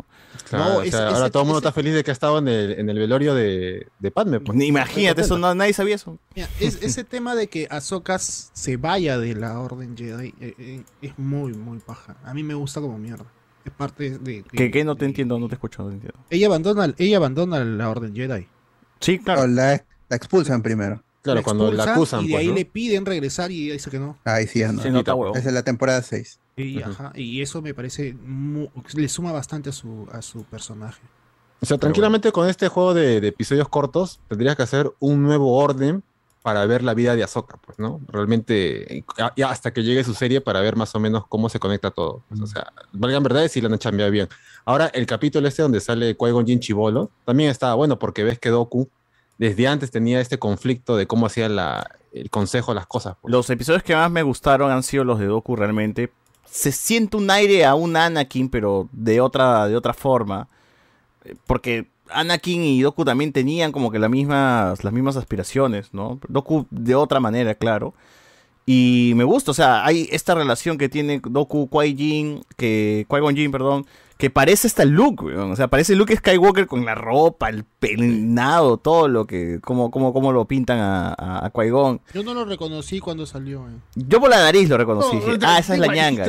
Claro, 0.48 0.64
No, 0.64 0.76
o 0.78 0.82
ese- 0.82 0.92
sea, 0.92 1.08
ahora 1.08 1.18
ese- 1.24 1.30
todo 1.30 1.42
el 1.42 1.46
mundo 1.48 1.58
ese- 1.58 1.68
está 1.68 1.72
feliz 1.72 1.92
de 1.94 2.04
que 2.04 2.10
ha 2.10 2.14
estado 2.14 2.38
en 2.38 2.48
el, 2.48 2.72
en 2.78 2.88
el 2.88 2.98
velorio 2.98 3.34
de, 3.34 3.86
de 3.98 4.10
Padme. 4.10 4.40
pues. 4.40 4.56
Ni 4.56 4.66
Imagínate, 4.66 5.20
eso 5.22 5.36
no- 5.36 5.54
nadie 5.54 5.72
sabía 5.74 5.96
eso. 5.96 6.18
Mira, 6.34 6.48
es- 6.60 6.82
ese 6.82 7.04
tema 7.04 7.34
de 7.34 7.48
que 7.48 7.66
Ahsoka 7.70 8.18
se 8.18 8.76
vaya 8.78 9.18
de 9.18 9.34
la 9.34 9.58
Orden 9.60 9.94
Jedi 9.96 10.34
eh, 10.40 10.54
eh, 10.58 10.82
es 11.02 11.18
muy, 11.18 11.52
muy 11.52 11.80
paja. 11.80 12.16
A 12.24 12.32
mí 12.32 12.42
me 12.42 12.54
gusta 12.54 12.80
como 12.80 12.96
mierda. 12.98 13.26
Es 13.64 13.72
parte 13.72 14.10
de... 14.10 14.18
de- 14.18 14.44
¿Qué, 14.52 14.70
qué? 14.70 14.84
No 14.84 14.96
te 14.96 15.04
entiendo, 15.04 15.38
no 15.38 15.48
te 15.48 15.54
escucho, 15.54 15.82
no 15.82 15.88
te 15.90 15.94
entiendo. 15.94 16.18
Ella 16.30 16.46
abandona, 16.48 16.94
ella 16.98 17.16
abandona 17.16 17.64
la 17.64 17.88
Orden 17.90 18.14
Jedi. 18.14 18.46
Sí, 19.00 19.18
claro. 19.18 19.42
O 19.42 19.46
la, 19.46 19.84
la 20.08 20.16
expulsan 20.16 20.62
primero. 20.62 21.02
Claro, 21.22 21.42
cuando 21.44 21.70
la 21.70 21.84
expulsan 21.84 22.20
acusan, 22.20 22.24
Y 22.24 22.28
de 22.28 22.32
pues, 22.32 22.40
ahí 22.40 22.48
¿no? 22.48 22.54
le 22.54 22.64
piden 22.64 23.06
regresar 23.06 23.52
y 23.52 23.64
ella 23.66 23.74
dice 23.74 23.90
que 23.90 24.00
no. 24.00 24.18
Ahí 24.24 24.46
sí, 24.48 24.58
ya 24.58 24.72
no. 24.72 24.82
Se 24.82 24.90
nota, 24.90 25.14
huevón. 25.14 25.38
Esa 25.38 25.48
es 25.48 25.54
la 25.54 25.62
temporada 25.62 26.02
6. 26.02 26.40
Y, 26.56 26.82
ajá, 26.82 27.12
y 27.14 27.40
eso 27.40 27.62
me 27.62 27.72
parece... 27.74 28.16
le 28.94 29.08
suma 29.08 29.30
bastante 29.32 29.70
a 29.70 29.72
su, 29.72 30.08
a 30.12 30.20
su 30.20 30.42
personaje. 30.44 31.00
O 31.60 31.66
sea, 31.66 31.78
tranquilamente 31.78 32.32
con 32.32 32.48
este 32.48 32.66
juego 32.66 32.92
de, 32.92 33.20
de 33.20 33.28
episodios 33.28 33.68
cortos 33.68 34.18
tendrías 34.28 34.56
que 34.56 34.64
hacer 34.64 34.90
un 34.98 35.22
nuevo 35.22 35.56
orden 35.56 36.02
para 36.42 36.66
ver 36.66 36.82
la 36.82 36.94
vida 36.94 37.14
de 37.14 37.22
Ahsoka, 37.22 37.56
pues, 37.64 37.78
¿no? 37.78 38.00
Realmente, 38.08 39.04
hasta 39.46 39.72
que 39.72 39.82
llegue 39.82 40.02
su 40.02 40.12
serie 40.12 40.40
para 40.40 40.60
ver 40.60 40.76
más 40.76 40.94
o 40.94 41.00
menos 41.00 41.26
cómo 41.28 41.48
se 41.48 41.60
conecta 41.60 41.90
todo. 41.90 42.22
Pues, 42.28 42.40
o 42.40 42.46
sea, 42.46 42.72
valgan 42.92 43.22
verdades 43.22 43.52
si 43.52 43.60
la 43.60 43.68
han 43.68 43.78
cambiado 43.78 44.10
bien. 44.10 44.28
Ahora, 44.64 44.86
el 44.88 45.06
capítulo 45.06 45.46
este 45.46 45.62
donde 45.62 45.80
sale 45.80 46.16
Qui-Gon 46.16 46.44
Jinn 46.46 46.60
Chibolo 46.60 47.10
también 47.24 47.50
estaba 47.50 47.74
bueno 47.74 47.98
porque 47.98 48.24
ves 48.24 48.38
que 48.38 48.50
Doku 48.50 48.88
desde 49.38 49.66
antes 49.66 49.90
tenía 49.90 50.20
este 50.20 50.38
conflicto 50.38 50.96
de 50.96 51.06
cómo 51.06 51.26
hacía 51.26 51.48
la, 51.48 51.90
el 52.12 52.28
consejo 52.30 52.74
las 52.74 52.86
cosas. 52.86 53.16
pues. 53.20 53.30
Los 53.32 53.48
episodios 53.50 53.82
que 53.82 53.94
más 53.94 54.10
me 54.10 54.22
gustaron 54.22 54.70
han 54.70 54.82
sido 54.82 55.04
los 55.04 55.18
de 55.18 55.26
Doku 55.26 55.56
realmente. 55.56 56.12
Se 56.44 56.72
siente 56.72 57.16
un 57.16 57.30
aire 57.30 57.64
a 57.64 57.74
un 57.74 57.96
Anakin, 57.96 58.48
pero 58.48 58.88
de 58.92 59.20
otra, 59.20 59.68
de 59.68 59.76
otra 59.76 59.94
forma. 59.94 60.48
Eh, 61.24 61.34
Porque 61.46 61.88
Anakin 62.14 62.62
y 62.62 62.82
Doku 62.82 63.04
también 63.04 63.32
tenían 63.32 63.72
como 63.72 63.90
que 63.90 63.98
las 63.98 64.10
mismas, 64.10 64.82
las 64.84 64.92
mismas 64.92 65.16
aspiraciones, 65.16 65.92
¿no? 65.92 66.18
Doku 66.28 66.66
de 66.70 66.94
otra 66.94 67.20
manera, 67.20 67.54
claro. 67.54 67.94
Y 68.64 69.12
me 69.16 69.24
gusta, 69.24 69.50
o 69.50 69.54
sea, 69.54 69.84
hay 69.84 70.08
esta 70.12 70.34
relación 70.36 70.78
que 70.78 70.88
tiene 70.88 71.20
Doku 71.24 71.68
Qui-Jin, 71.68 72.42
que 72.56 73.06
Qui-Gon 73.08 73.34
Jinn, 73.34 73.50
perdón, 73.50 73.86
que 74.18 74.30
parece 74.30 74.68
hasta 74.68 74.84
el 74.84 74.90
look, 74.90 75.24
weón. 75.24 75.50
o 75.50 75.56
sea, 75.56 75.66
parece 75.66 75.96
Luke 75.96 76.14
Skywalker 76.14 76.68
con 76.68 76.84
la 76.84 76.94
ropa, 76.94 77.48
el 77.48 77.64
peinado, 77.64 78.76
todo 78.76 79.08
lo 79.08 79.26
que, 79.26 79.58
como, 79.60 79.90
como, 79.90 80.12
como 80.12 80.30
lo 80.30 80.44
pintan 80.44 80.78
a, 80.78 81.08
a, 81.08 81.44
a 81.46 81.52
Qui-Gon. 81.52 82.00
Yo 82.14 82.22
no 82.22 82.34
lo 82.34 82.44
reconocí 82.44 83.00
cuando 83.00 83.26
salió. 83.26 83.68
eh. 83.68 83.72
Yo 83.96 84.20
por 84.20 84.30
la 84.30 84.38
nariz 84.38 84.68
lo 84.68 84.78
reconocí. 84.78 85.16
No, 85.16 85.24
dije, 85.24 85.38
no, 85.38 85.48
ah, 85.48 85.58
esa 85.58 85.74
es 85.74 85.80
la 85.80 85.92
ñanga. 85.92 86.24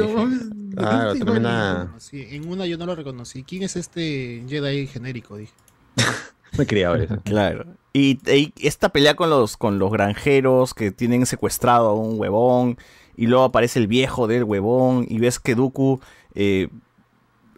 Claro, 0.76 1.14
tremenda. 1.14 1.94
Sí, 2.00 2.26
en 2.32 2.50
una 2.50 2.66
yo 2.66 2.80
no 2.80 2.88
lo 2.88 2.96
reconocí. 2.96 3.44
¿Quién 3.44 3.62
es 3.62 3.76
este 3.76 4.44
Jedi 4.50 4.88
genérico? 4.88 5.38
Dije. 5.38 5.54
Me 6.58 6.66
quería 6.66 6.94
eso. 6.96 7.18
Claro. 7.24 7.66
Y, 7.94 8.20
y 8.32 8.54
esta 8.68 8.90
pelea 8.90 9.16
con 9.16 9.30
los, 9.30 9.58
con 9.58 9.80
los 9.80 9.92
granjeros 9.92 10.74
que 10.74 10.92
tienen 10.92 11.26
secuestrado 11.26 11.90
a 11.90 11.94
un 11.94 12.20
huevón. 12.20 12.78
Y 13.16 13.28
luego 13.28 13.44
aparece 13.46 13.80
el 13.80 13.88
viejo 13.88 14.28
del 14.28 14.44
huevón. 14.44 15.06
Y 15.08 15.20
ves 15.20 15.40
que 15.40 15.56
Dooku. 15.56 16.00
eh, 16.36 16.70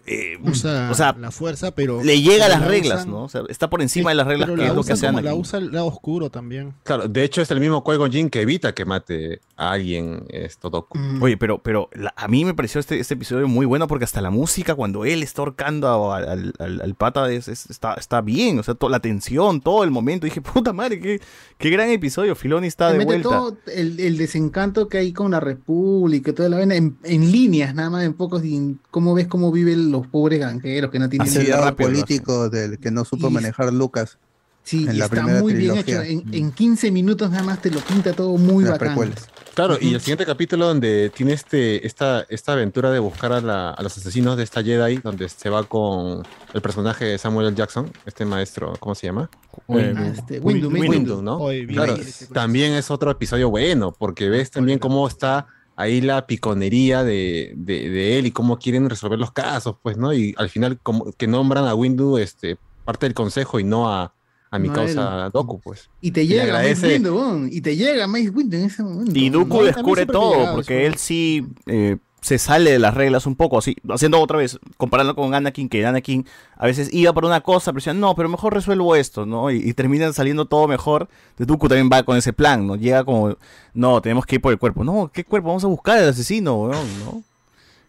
eh, 0.08 0.38
Usa 0.44 0.90
o 0.92 0.94
sea, 0.96 1.16
la 1.20 1.32
fuerza, 1.32 1.72
pero. 1.72 2.04
le 2.04 2.22
llega 2.22 2.46
a 2.46 2.50
las 2.50 2.62
la 2.62 2.68
reglas, 2.68 3.02
usan- 3.02 3.10
¿no? 3.12 3.24
O 3.24 3.30
sea, 3.30 3.42
está 3.50 3.70
por 3.70 3.82
encima 3.82 4.12
de 4.12 4.16
las 4.16 4.28
reglas 4.28 4.50
que 4.50 4.56
la 4.58 4.64
es 4.68 4.70
lo 4.70 4.76
que 4.76 4.80
usan 4.82 4.94
hace 4.94 5.06
como 5.08 5.18
Anakin. 5.20 5.36
La 5.36 5.42
usa 5.42 5.60
el 5.60 5.72
lado 5.72 5.86
oscuro 5.88 6.30
también. 6.30 6.74
Claro, 6.84 7.08
de 7.08 7.24
hecho 7.24 7.42
es 7.42 7.50
el 7.52 7.60
mismo 7.60 7.84
Qui-Gon 7.84 8.30
que 8.30 8.42
evita 8.42 8.74
que 8.74 8.86
mate 8.86 9.42
a 9.58 9.72
alguien 9.72 10.26
esto 10.30 10.70
Doku. 10.70 10.98
Oye, 11.22 11.38
pero, 11.38 11.58
pero 11.60 11.90
la- 11.94 12.14
a 12.16 12.28
mí 12.28 12.46
me 12.46 12.54
pareció 12.54 12.80
este, 12.80 13.00
este 13.00 13.14
episodio 13.16 13.48
muy 13.48 13.66
bueno 13.66 13.88
porque 13.88 14.06
hasta 14.06 14.22
la 14.22 14.30
música, 14.30 14.76
cuando 14.76 15.06
él 15.06 15.24
está 15.24 15.42
ahorcando 15.42 16.12
a- 16.12 16.18
al, 16.18 16.54
al- 16.60 16.82
al 16.82 16.96
pata, 16.96 17.32
es- 17.32 17.48
es- 17.48 17.70
está, 17.70 17.94
está 17.96 18.22
bien. 18.22 18.60
O 18.60 18.64
sea, 18.64 18.76
toda 18.76 18.92
la 18.92 19.00
tensión, 19.00 19.62
todo 19.62 19.84
el 19.84 19.92
momento. 19.92 20.26
Dije, 20.26 20.42
puta 20.42 20.74
madre, 20.74 21.00
qué, 21.00 21.20
qué 21.58 21.70
gran 21.70 21.90
episodio. 21.90 22.36
Filoni 22.36 22.68
está 22.68 22.92
de 22.92 23.04
vuelta. 23.06 23.30
todo 23.30 23.58
el, 23.74 24.00
el 24.00 24.18
desencanto 24.18 24.88
que 24.88 24.98
hay 25.00 25.14
con 25.14 25.32
la 25.32 25.40
República, 25.40 26.32
y 26.32 26.34
toda 26.34 26.50
la 26.50 26.58
vaina, 26.58 26.76
en, 26.76 26.98
en 27.04 27.32
líneas, 27.32 27.74
nada 27.74 27.90
más, 27.90 28.04
en 28.04 28.14
pocos, 28.14 28.44
y 28.46 28.78
cómo 28.92 29.14
ves 29.14 29.28
cómo 29.28 29.52
viven 29.52 29.92
los 29.98 30.08
pobres 30.08 30.40
granjeros 30.40 30.92
que 30.92 31.00
no 31.00 31.10
tienen 31.10 31.32
ni- 31.34 31.44
lado 31.48 31.76
político 31.76 32.50
del 32.50 32.80
que 32.80 32.92
no 32.92 33.06
supo 33.06 33.30
Y- 33.30 33.32
manejar 33.34 33.72
Lucas. 33.74 34.18
Sí, 34.64 34.86
en 34.88 34.96
y 34.96 34.98
la 34.98 35.06
está 35.06 35.18
primera 35.18 35.42
muy 35.42 35.54
bien 35.54 35.78
hecho. 35.78 36.02
En, 36.02 36.24
en 36.34 36.52
15 36.52 36.90
minutos 36.90 37.30
nada 37.30 37.44
más 37.44 37.62
te 37.62 37.70
lo 37.70 37.80
pinta 37.82 38.14
todo 38.14 38.36
muy 38.38 38.64
Las 38.64 38.74
bacán. 38.74 38.88
precuelas. 38.90 39.28
Claro, 39.54 39.78
y 39.80 39.94
el 39.94 40.00
siguiente 40.02 40.26
capítulo 40.26 40.66
donde 40.68 41.12
tiene 41.16 41.34
este, 41.34 41.86
esta, 41.86 42.26
esta 42.30 42.54
aventura 42.54 42.90
de 42.92 42.98
buscar 43.00 43.32
a, 43.32 43.42
la- 43.42 43.70
a 43.70 43.84
los 43.84 43.96
asesinos 43.96 44.36
de 44.38 44.44
esta 44.44 44.64
Jedi, 44.64 44.98
donde 44.98 45.30
se 45.30 45.50
va 45.52 45.64
con 45.66 46.24
el 46.54 46.62
personaje 46.64 47.06
de 47.06 47.18
Samuel 47.20 47.48
L. 47.50 47.56
Jackson, 47.56 47.92
este 48.08 48.26
maestro, 48.26 48.74
¿cómo 48.80 48.96
se 48.96 49.06
llama? 49.06 49.30
Eh, 49.70 49.94
Ah, 49.96 50.08
este, 50.18 50.40
Windu, 50.40 50.70
Windu, 50.70 50.90
Windu. 50.92 51.22
¿no? 51.22 51.40
Claro, 51.68 51.98
también 52.34 52.74
es 52.74 52.90
otro 52.90 53.12
episodio 53.12 53.52
bueno, 53.52 53.94
porque 53.98 54.30
ves 54.30 54.50
también 54.50 54.80
cómo 54.80 55.08
está 55.08 55.46
ahí 55.76 56.02
la 56.02 56.26
piconería 56.28 57.04
de, 57.04 57.54
de- 57.58 57.90
de 57.90 58.18
él 58.20 58.28
y 58.28 58.32
cómo 58.32 58.58
quieren 58.60 58.90
resolver 58.90 59.20
los 59.20 59.32
casos, 59.32 59.76
pues, 59.84 59.98
¿no? 59.98 60.14
Y 60.14 60.34
al 60.38 60.50
final 60.50 60.80
como 60.82 61.12
que 61.14 61.28
nombran 61.28 61.66
a 61.66 61.76
Windu 61.76 62.18
este, 62.18 62.58
parte 62.86 63.06
del 63.06 63.14
consejo 63.14 63.60
y 63.60 63.64
no 63.64 63.92
a, 63.92 64.14
a 64.52 64.60
mi 64.60 64.68
No 64.70 64.74
a 64.74 64.78
causa 64.78 65.30
Doku, 65.34 65.60
pues. 65.60 65.90
Y 66.02 66.12
te 66.12 66.26
llega 66.28 66.54
Mace 66.54 66.76
agradece- 66.76 66.94
Windu, 66.94 67.48
y 67.52 67.62
te 67.62 67.76
llega 67.76 68.08
Mace 68.08 68.30
Windu 68.30 68.58
en 68.58 68.64
ese 68.64 68.84
momento. 68.84 69.12
Y 69.14 69.30
Dooku 69.30 69.58
No, 69.58 69.64
descubre 69.64 70.06
todo, 70.06 70.56
porque 70.56 70.86
él 70.86 70.96
sí 70.96 71.46
eh, 71.66 71.98
se 72.26 72.40
sale 72.40 72.72
de 72.72 72.80
las 72.80 72.96
reglas 72.96 73.28
un 73.28 73.36
poco, 73.36 73.60
así, 73.60 73.76
haciendo 73.88 74.20
otra 74.20 74.40
vez, 74.40 74.60
comparando 74.78 75.16
con 75.16 75.36
Anakin, 75.36 75.70
que 75.70 75.86
Anakin 75.86 76.26
a 76.58 76.66
veces 76.66 76.92
iba 76.92 77.14
por 77.14 77.24
una 77.24 77.42
cosa, 77.42 77.72
pero 77.72 77.82
decía, 77.82 77.94
no, 77.94 78.16
pero 78.16 78.30
mejor 78.30 78.56
resuelvo 78.56 78.96
esto, 78.96 79.28
¿no? 79.28 79.52
Y, 79.52 79.58
y 79.58 79.74
terminan 79.74 80.12
saliendo 80.12 80.46
todo 80.46 80.68
mejor. 80.68 81.08
De 81.38 81.46
Dooku 81.46 81.68
también 81.68 81.88
va 81.94 82.02
con 82.02 82.18
ese 82.18 82.34
plan, 82.34 82.66
¿no? 82.66 82.78
Llega 82.78 83.04
como, 83.04 83.38
no, 83.76 84.02
tenemos 84.02 84.26
que 84.26 84.38
ir 84.38 84.42
por 84.42 84.52
el 84.52 84.58
cuerpo. 84.58 84.84
No, 84.84 85.12
¿qué 85.14 85.24
cuerpo? 85.24 85.50
Vamos 85.50 85.64
a 85.66 85.68
buscar 85.68 86.00
al 86.00 86.10
asesino, 86.10 86.56
weón, 86.56 86.88
¿no? 87.06 87.24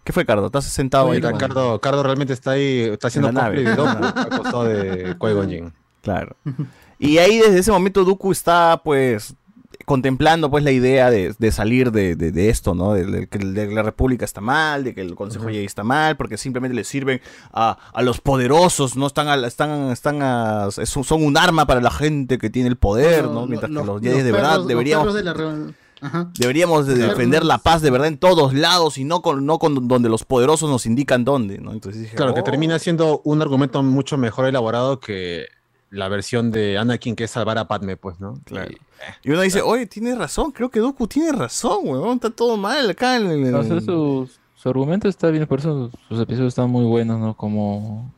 ¿Qué 0.04 0.12
fue, 0.12 0.26
Cardo? 0.26 0.44
¿Estás 0.44 0.66
sentado 0.66 1.12
ahí? 1.12 1.20
Cardo, 1.22 1.80
Cardo 1.80 2.02
realmente 2.02 2.34
está 2.34 2.50
ahí, 2.50 2.80
está 2.92 3.08
haciendo 3.08 3.32
cosplay 3.32 3.64
de 3.64 3.74
costado 4.36 4.64
de. 4.64 5.16
Claro. 6.02 6.36
Y 6.98 7.16
ahí 7.16 7.38
desde 7.38 7.60
ese 7.60 7.72
momento 7.72 8.04
Dooku 8.04 8.32
está 8.32 8.82
pues 8.84 9.34
contemplando 9.86 10.50
pues 10.50 10.62
la 10.62 10.72
idea 10.72 11.10
de, 11.10 11.34
de 11.38 11.52
salir 11.52 11.92
de, 11.92 12.14
de- 12.16 12.32
de 12.32 12.50
esto, 12.50 12.74
¿no? 12.74 12.92
De, 12.92 13.26
que 13.28 13.38
la 13.38 13.82
República 13.82 14.26
está 14.26 14.42
mal, 14.42 14.84
de 14.84 14.94
que 14.94 15.00
el 15.00 15.14
Consejo 15.14 15.46
Jedi 15.46 15.64
está 15.64 15.82
mal, 15.84 16.18
porque 16.18 16.36
simplemente 16.36 16.74
le 16.74 16.84
sirven 16.84 17.22
a, 17.52 17.78
a 17.94 18.02
los 18.02 18.20
poderosos, 18.20 18.96
¿no? 18.96 19.06
Están, 19.06 19.28
a- 19.28 19.46
están, 19.46 19.90
están 19.90 20.20
a- 20.20 20.68
son 20.70 21.24
un 21.24 21.38
arma 21.38 21.66
para 21.66 21.80
la 21.80 21.90
gente 21.90 22.36
que 22.36 22.50
tiene 22.50 22.68
el 22.68 22.76
poder, 22.76 23.24
¿no? 23.28 23.46
Mientras 23.46 23.70
los- 23.70 23.82
que 23.82 23.86
los 23.86 24.02
Jedi 24.02 24.22
de 24.22 24.32
verdad 24.32 24.56
perros- 24.56 24.66
deberíamos... 24.66 25.04
perros 25.06 25.14
de 25.14 25.24
la 25.24 25.32
re- 25.32 25.74
Ajá. 26.02 26.30
Deberíamos 26.38 26.86
de 26.86 26.94
defender 26.94 27.42
la 27.42 27.56
paz 27.56 27.80
de 27.80 27.90
verdad 27.90 28.08
en 28.08 28.18
todos 28.18 28.52
lados 28.52 28.98
y 28.98 29.04
no 29.04 29.22
con, 29.22 29.46
no 29.46 29.58
con 29.58 29.88
donde 29.88 30.10
los 30.10 30.24
poderosos 30.24 30.68
nos 30.68 30.84
indican 30.84 31.24
dónde, 31.24 31.56
¿no? 31.56 31.72
Entonces 31.72 32.02
dije, 32.02 32.14
Claro, 32.16 32.34
que 32.34 32.40
"Oh". 32.40 32.44
termina 32.44 32.78
siendo 32.78 33.22
un 33.24 33.40
argumento 33.40 33.82
mucho 33.82 34.18
mejor 34.18 34.44
elaborado 34.46 35.00
que 35.00 35.46
la 35.90 36.08
versión 36.08 36.50
de 36.50 36.78
Anakin 36.78 37.16
que 37.16 37.24
es 37.24 37.30
salvar 37.30 37.58
a 37.58 37.68
Padme, 37.68 37.96
pues, 37.96 38.20
¿no? 38.20 38.40
Claro. 38.44 38.70
Y 39.22 39.30
uno 39.30 39.40
dice, 39.42 39.62
oye, 39.62 39.86
tiene 39.86 40.14
razón, 40.14 40.52
creo 40.52 40.70
que 40.70 40.80
Dooku 40.80 41.06
tiene 41.06 41.32
razón, 41.32 41.80
weón, 41.84 42.16
está 42.16 42.30
todo 42.30 42.56
mal 42.56 42.90
acá 42.90 43.16
en 43.16 43.26
el... 43.26 43.50
No, 43.50 43.60
o 43.60 43.64
sea, 43.64 43.80
su, 43.80 44.28
su 44.54 44.68
argumento 44.68 45.08
está 45.08 45.30
bien, 45.30 45.46
por 45.46 45.60
eso 45.60 45.90
sus 46.08 46.20
episodios 46.20 46.48
están 46.48 46.70
muy 46.70 46.84
buenos, 46.84 47.20
¿no? 47.20 47.36
Como, 47.36 48.12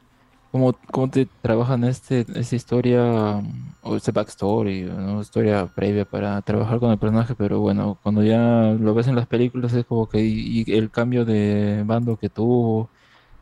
como, 0.51 0.73
como 0.91 1.11
te 1.11 1.29
trabajan 1.43 1.85
este, 1.85 2.25
esta 2.35 2.57
historia, 2.57 3.43
o 3.83 3.97
este 3.97 4.13
backstory, 4.13 4.83
¿no? 4.83 5.21
Historia 5.21 5.67
previa 5.67 6.05
para 6.05 6.41
trabajar 6.43 6.79
con 6.79 6.91
el 6.91 6.99
personaje, 6.99 7.35
pero 7.35 7.61
bueno, 7.61 7.99
cuando 8.03 8.23
ya 8.23 8.77
lo 8.79 8.95
ves 8.95 9.09
en 9.09 9.17
las 9.17 9.27
películas 9.27 9.73
es 9.75 9.85
como 9.85 10.09
que 10.09 10.23
y, 10.25 10.65
y 10.67 10.73
el 10.75 10.91
cambio 10.91 11.25
de 11.25 11.83
bando 11.87 12.17
que 12.17 12.29
tuvo, 12.29 12.89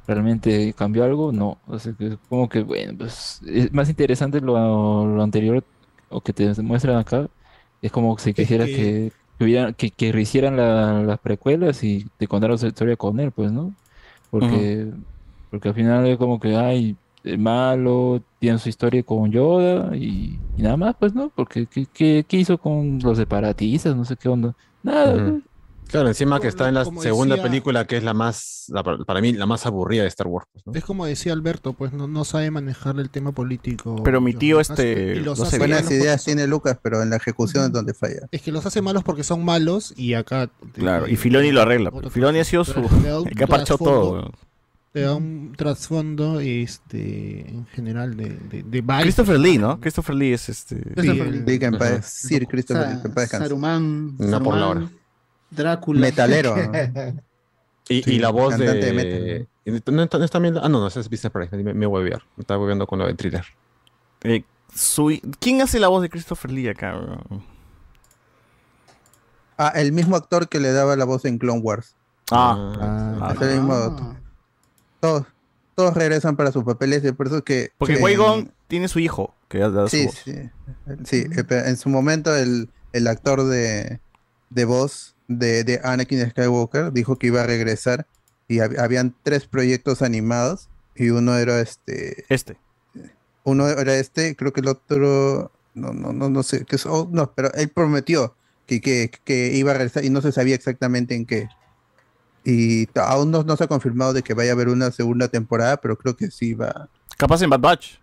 ¿realmente 0.07 0.75
cambió 0.75 1.05
algo? 1.05 1.33
No, 1.33 1.61
o 1.67 1.79
sea, 1.79 1.95
que 1.95 2.07
es 2.09 2.19
como 2.29 2.49
que, 2.49 2.63
bueno, 2.63 2.97
pues 2.99 3.41
es 3.47 3.73
más 3.73 3.89
interesante 3.89 4.41
lo, 4.41 5.07
lo 5.07 5.23
anterior, 5.23 5.67
o 6.09 6.23
que 6.23 6.33
te 6.33 6.53
muestran 6.63 6.97
acá, 6.99 7.29
es 7.81 7.93
como 7.93 8.17
si 8.19 8.35
quisiera 8.35 8.69
que- 8.69 9.13
que, 9.39 9.47
que, 9.47 9.75
que, 9.77 9.91
que 9.93 10.13
rehicieran 10.13 10.57
la- 10.57 11.03
las 11.03 11.19
precuelas 11.21 11.83
y 11.85 12.11
te 12.17 12.27
contaran 12.29 12.59
su 12.59 12.67
historia 12.67 12.97
con 12.97 13.21
él, 13.21 13.33
pues, 13.33 13.53
¿no? 13.53 13.77
Porque, 14.31 14.93
porque 15.51 15.69
al 15.69 15.75
final 15.75 16.07
es 16.07 16.19
como 16.19 16.39
que, 16.41 16.57
ay, 16.57 16.99
malo, 17.39 18.25
tiene 18.39 18.59
su 18.59 18.69
historia 18.69 19.03
con 19.03 19.31
Yoda 19.33 19.97
y, 19.97 20.43
y 20.55 20.63
nada 20.63 20.77
más, 20.77 20.95
pues, 20.99 21.15
¿no? 21.15 21.31
Porque, 21.31 21.67
¿qué, 21.69 21.87
qué- 21.93 22.25
qué 22.29 22.37
hizo 22.39 22.59
con 22.59 22.99
los 23.01 23.19
separatistas? 23.19 23.97
No 23.97 24.05
sé 24.05 24.17
qué 24.17 24.29
onda. 24.29 24.55
Nada. 24.83 25.41
Claro, 25.89 26.09
encima 26.09 26.41
que 26.41 26.49
está 26.49 26.69
en 26.69 26.75
la 26.75 26.85
segunda 26.85 27.37
decía- 27.37 27.43
película 27.49 27.87
que 27.87 27.97
es 27.97 28.03
la 28.03 28.13
más, 28.15 28.65
la- 28.69 28.83
para 28.83 29.21
mí, 29.21 29.33
la 29.33 29.47
más 29.47 29.67
aburrida 29.67 30.03
de 30.03 30.09
Star 30.09 30.27
Wars. 30.27 30.47
pues, 30.53 30.67
¿no? 30.67 30.73
Es 30.75 30.85
como 30.85 31.07
decía 31.07 31.33
Alberto, 31.33 31.73
pues 31.73 31.93
no, 31.93 32.07
no 32.09 32.25
sabe 32.25 32.51
manejar 32.51 32.99
el 32.99 33.09
tema 33.11 33.33
político. 33.33 34.03
Pero 34.03 34.21
mi 34.21 34.35
tío, 34.35 34.61
este, 34.61 35.17
los 35.17 35.39
lo 35.39 35.45
hace 35.45 35.57
hace 35.57 35.59
Buenas 35.59 35.91
ideas 35.91 36.25
tiene 36.25 36.47
Lucas, 36.47 36.79
pero 36.83 37.03
en 37.03 37.11
la 37.11 37.17
ejecución 37.17 37.65
es 37.67 37.73
donde 37.73 37.95
falla. 37.95 38.27
Es 38.31 38.43
que 38.43 38.53
los 38.53 38.67
hace 38.67 38.83
malos 38.83 39.05
porque 39.05 39.23
son 39.23 39.45
malos 39.45 39.95
y 39.97 40.15
acá. 40.15 40.51
Claro, 40.75 41.07
y 41.09 41.17
Filoni 41.17 41.53
lo 41.53 41.63
arregla. 41.63 41.91
Filoni 42.11 42.41
ha 42.41 42.45
sido 42.45 42.65
su... 42.65 42.81
El 43.27 43.35
que 43.37 43.45
ha 43.45 43.47
parchado 43.47 43.79
todo. 43.79 44.33
Te 44.93 45.03
da 45.03 45.15
un 45.15 45.53
trasfondo 45.57 46.41
este, 46.41 47.47
en 47.51 47.67
general 47.67 48.17
de, 48.17 48.31
de, 48.51 48.63
de 48.63 48.81
varios 48.81 49.05
Christopher 49.15 49.39
Lee, 49.39 49.59
¿no? 49.59 49.79
Christopher 49.79 50.15
Lee 50.17 50.33
es 50.33 50.49
este... 50.49 50.81
Christopher 50.95 51.27
Lee. 51.33 52.01
Sir 52.03 52.47
Christopher, 52.47 52.83
Sa- 52.85 52.91
Lee, 52.95 53.01
que 53.03 53.09
en 53.09 53.15
paz 53.15 53.23
descanse. 53.25 53.45
Saruman, 53.45 54.17
No 54.19 54.43
por 54.43 54.57
la 54.57 54.69
hora. 54.69 54.91
Drácula. 55.51 56.01
Metalero. 56.01 56.55
Y, 57.89 58.03
Sí, 58.03 58.15
y 58.15 58.19
la 58.19 58.31
voz 58.31 58.59
de 58.59 58.65
no, 59.65 60.03
está- 60.03 60.19
no 60.19 60.25
está 60.25 60.39
bien- 60.41 60.59
Ah, 60.59 60.69
no, 60.69 60.81
no, 60.81 60.89
ese 60.89 60.99
es 60.99 61.09
Business 61.09 61.33
Price. 61.33 61.57
Me, 61.57 61.73
me 61.73 61.87
voy 61.87 61.99
a 61.99 62.03
olvidar. 62.03 62.23
Me 62.37 62.41
estaba 62.41 62.59
volviendo 62.59 62.85
con 62.85 62.99
lo 62.99 63.07
de 63.07 63.15
thriller. 63.15 63.45
eh, 64.25 64.43
su- 64.75 65.17
¿Quién 65.39 65.63
hace 65.63 65.79
la 65.79 65.87
voz 65.87 66.03
de 66.03 66.11
Christopher 66.11 66.51
Lee 66.51 66.67
acá? 66.69 67.01
Ah, 69.59 69.73
el 69.77 69.93
mismo 69.93 70.17
actor 70.17 70.49
que 70.49 70.61
le 70.61 70.73
daba 70.73 70.97
la 70.97 71.05
voz 71.05 71.25
en 71.25 71.39
Clone 71.39 71.61
Wars. 71.61 71.95
Ah, 72.31 73.19
Ah, 73.21 73.33
es 73.35 73.41
el 73.43 73.55
mismo. 73.61 74.19
Todos, 75.01 75.25
todos 75.75 75.95
regresan 75.95 76.37
para 76.37 76.53
sus 76.53 76.65
papeles, 76.65 77.05
y 77.05 77.13
por 77.13 77.29
eso 77.29 77.43
que. 77.45 77.71
Porque 77.79 77.95
que- 77.97 78.03
Qui-Gon 78.03 78.53
tiene 78.69 78.89
su 78.89 78.99
hijo, 78.99 79.35
que 79.49 79.59
da, 79.59 79.89
su 79.89 79.97
Sí, 79.97 80.07
voz. 80.07 80.15
sí. 80.25 80.51
Sí, 81.05 81.27
en 81.51 81.77
su 81.77 81.89
momento 81.89 82.35
el, 82.35 82.69
el 82.93 83.07
actor 83.07 83.45
de, 83.45 84.01
de 84.51 84.65
voz 84.65 85.15
de, 85.29 85.65
de 85.65 85.81
Anakin 85.83 86.29
Skywalker 86.31 86.93
dijo 86.93 87.17
que 87.17 87.29
iba 87.29 87.43
a 87.43 87.47
regresar 87.47 88.07
y 88.49 88.57
hab- 88.59 88.79
habían 88.79 89.15
tres 89.23 89.47
proyectos 89.47 90.03
animados 90.03 90.69
y 90.95 91.11
uno 91.11 91.37
era 91.37 91.61
este. 91.61 92.25
Este. 92.29 92.57
Uno 93.45 93.69
era 93.69 93.97
este, 93.97 94.35
creo 94.37 94.53
que 94.53 94.61
el 94.61 94.69
otro. 94.69 95.51
No, 95.75 95.93
no, 95.93 96.13
no, 96.13 96.31
no 96.31 96.43
sé. 96.43 96.65
Que 96.65 96.77
es- 96.77 96.87
oh, 96.87 97.09
no, 97.13 97.33
pero 97.33 97.53
él 97.55 97.69
prometió 97.69 98.35
que, 98.67 98.81
que, 98.81 99.11
que 99.25 99.53
iba 99.55 99.71
a 99.73 99.75
regresar 99.75 100.05
y 100.05 100.11
no 100.11 100.21
se 100.21 100.33
sabía 100.33 100.55
exactamente 100.55 101.15
en 101.15 101.27
qué. 101.27 101.49
Y 102.45 102.89
aún 102.95 103.31
no, 103.33 103.43
no 103.43 103.57
se 103.57 103.65
ha 103.65 103.67
confirmado 103.69 104.13
de 104.13 104.23
que 104.23 104.33
vaya 104.35 104.51
a 104.53 104.55
haber 104.55 104.69
una 104.69 104.91
segunda 104.93 105.29
temporada, 105.29 105.77
pero 105.79 105.97
creo 105.99 106.17
que 106.17 106.31
sí 106.31 106.55
va. 106.55 106.89
Capaz 107.19 107.43
en 107.43 107.51
Bad 107.51 107.61
Batch. 107.61 107.99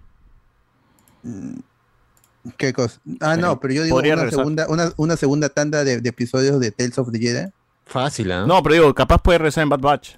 ¿Qué 2.58 2.74
cosa? 2.74 3.00
Ah, 3.22 3.38
no, 3.38 3.60
pero 3.60 3.74
yo 3.74 3.84
digo 3.84 3.96
Podría 3.96 4.14
una 4.14 4.24
regresar. 4.24 4.40
segunda, 4.42 4.68
una, 4.68 4.92
una 4.98 5.16
segunda 5.18 5.50
tanda 5.50 5.84
de, 5.84 6.02
de 6.02 6.10
episodios 6.10 6.60
de 6.60 6.72
Tales 6.72 6.98
of 6.98 7.12
the 7.12 7.20
Jedi. 7.20 7.50
Fácil, 7.86 8.32
¿ah? 8.32 8.46
No, 8.46 8.62
pero 8.64 8.76
digo, 8.76 8.94
capaz 8.94 9.20
puede 9.22 9.38
regresar 9.38 9.64
en 9.64 9.70
Bad 9.70 9.80
Batch. 9.80 10.16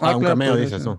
Ah, 0.00 0.14
un 0.14 0.20
claro, 0.20 0.32
cameo, 0.34 0.56
dices 0.56 0.82
tú. 0.82 0.98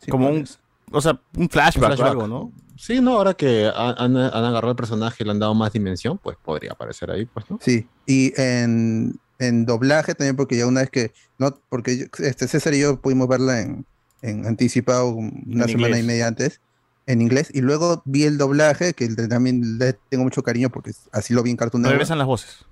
Sí, 0.00 0.10
Como 0.10 0.28
un, 0.30 0.46
o 0.92 1.00
sea, 1.00 1.20
un 1.36 1.48
flashback, 1.48 1.90
Un 1.90 1.96
flashback. 1.96 2.06
o 2.06 2.10
algo, 2.22 2.26
¿no? 2.28 2.52
Sí, 2.76 3.00
no, 3.00 3.16
ahora 3.16 3.34
que 3.34 3.70
han, 3.74 4.16
han- 4.16 4.16
agarrado 4.16 4.70
el 4.70 4.76
personaje 4.76 5.16
y 5.22 5.24
le 5.26 5.32
han 5.32 5.38
dado 5.38 5.54
más 5.54 5.72
dimensión, 5.72 6.16
pues 6.16 6.36
podría 6.42 6.72
aparecer 6.72 7.10
ahí, 7.10 7.26
pues, 7.26 7.44
¿no? 7.50 7.58
Sí, 7.60 7.86
y 8.06 8.32
en, 8.40 9.20
en 9.38 9.66
doblaje 9.66 10.14
también, 10.14 10.36
porque 10.36 10.56
ya 10.56 10.66
una 10.66 10.80
vez 10.80 10.90
que, 10.90 11.12
no, 11.36 11.54
porque 11.68 11.98
yo- 11.98 12.06
este 12.24 12.48
César 12.48 12.72
y 12.74 12.80
yo 12.80 12.98
pudimos 13.00 13.28
verla 13.28 13.60
en, 13.60 13.84
en 14.22 14.46
anticipado 14.46 15.08
una 15.10 15.64
En 15.64 15.68
semana 15.68 15.88
inglés. 15.88 16.04
y 16.04 16.06
media 16.06 16.26
antes, 16.26 16.60
en 17.06 17.20
inglés, 17.22 17.50
y 17.52 17.60
luego 17.60 18.02
vi 18.04 18.24
el 18.24 18.38
doblaje, 18.38 18.94
que 18.94 19.08
también 19.08 19.78
le 19.78 19.94
tengo 20.10 20.24
mucho 20.24 20.42
cariño 20.42 20.70
porque 20.70 20.92
así 21.12 21.34
lo 21.34 21.42
vi 21.42 21.50
en 21.50 21.56
Cartoon 21.56 21.82
Network, 21.82 21.94
Regresan 21.98 22.18
las 22.18 22.26
voces. 22.26 22.64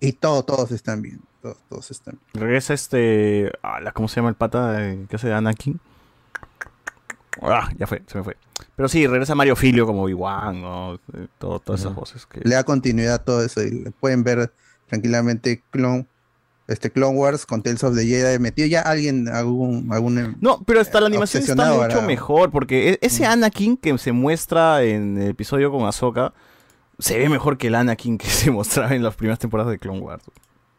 y 0.00 0.12
todo, 0.12 0.44
todos 0.44 0.70
están 0.72 1.02
bien, 1.02 1.20
todos, 1.42 1.58
todos 1.68 1.90
están 1.90 2.18
bien. 2.32 2.44
Regresa 2.44 2.72
este. 2.74 3.52
¿Cómo 3.94 4.08
se 4.08 4.16
llama 4.16 4.30
el 4.30 4.34
pata 4.36 4.82
eh, 4.88 5.06
que 5.08 5.16
hace 5.16 5.32
Anakin? 5.32 5.78
Ah, 7.40 7.70
ya 7.78 7.86
fue, 7.86 8.02
se 8.06 8.18
me 8.18 8.24
fue. 8.24 8.36
Pero 8.76 8.88
sí, 8.88 9.06
regresa 9.06 9.34
Mario 9.34 9.56
Filio 9.56 9.86
como 9.86 10.02
Obi-Wan, 10.04 10.60
¿no? 10.60 10.94
Eh, 10.94 11.26
todo- 11.38 11.58
todas 11.60 11.80
esas 11.80 11.94
voces. 11.94 12.26
Que... 12.26 12.40
Le 12.44 12.54
da 12.54 12.64
continuidad 12.64 13.14
a 13.14 13.18
todo 13.24 13.42
eso, 13.44 13.62
y 13.62 13.90
pueden 14.00 14.22
ver 14.22 14.52
tranquilamente 14.88 15.62
Clone, 15.70 16.06
este 16.72 16.90
Clone 16.90 17.16
Wars 17.16 17.46
con 17.46 17.62
Tales 17.62 17.82
of 17.84 17.94
the 17.96 18.04
Jedi, 18.06 18.38
metido 18.38 18.66
ya 18.68 18.80
alguien, 18.82 19.28
algún, 19.28 19.88
algún 19.92 20.36
No, 20.40 20.62
pero 20.64 20.80
hasta 20.80 21.00
la 21.00 21.06
animación 21.08 21.42
está 21.42 21.72
mucho 21.74 22.02
mejor, 22.02 22.50
porque 22.50 22.90
e- 22.90 22.98
ese 23.02 23.26
Anakin 23.26 23.76
que 23.76 23.96
se 23.98 24.12
muestra 24.12 24.82
en 24.82 25.18
el 25.18 25.28
episodio 25.30 25.70
con 25.70 25.84
Ahsoka 25.86 26.32
se 26.98 27.18
ve 27.18 27.28
mejor 27.28 27.58
que 27.58 27.66
el 27.68 27.74
Anakin 27.74 28.18
que 28.18 28.26
se 28.30 28.50
mostraba 28.50 28.94
en 28.94 29.02
las 29.02 29.14
primeras 29.14 29.38
temporadas 29.38 29.70
de 29.72 29.78
Clone 29.78 30.00
Wars. 30.00 30.24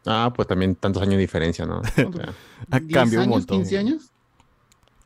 Ah, 0.06 0.32
pues 0.34 0.46
también 0.48 0.74
tantos 0.74 1.00
años 1.02 1.14
de 1.14 1.20
diferencia, 1.20 1.64
¿no? 1.66 1.78
O 1.80 1.84
sea, 2.12 2.34
Ha 2.70 2.78
¿10 2.78 2.92
cambiado 2.92 3.06
un 3.06 3.18
años, 3.20 3.28
montón. 3.28 3.56
15 3.58 3.78
años? 3.78 4.10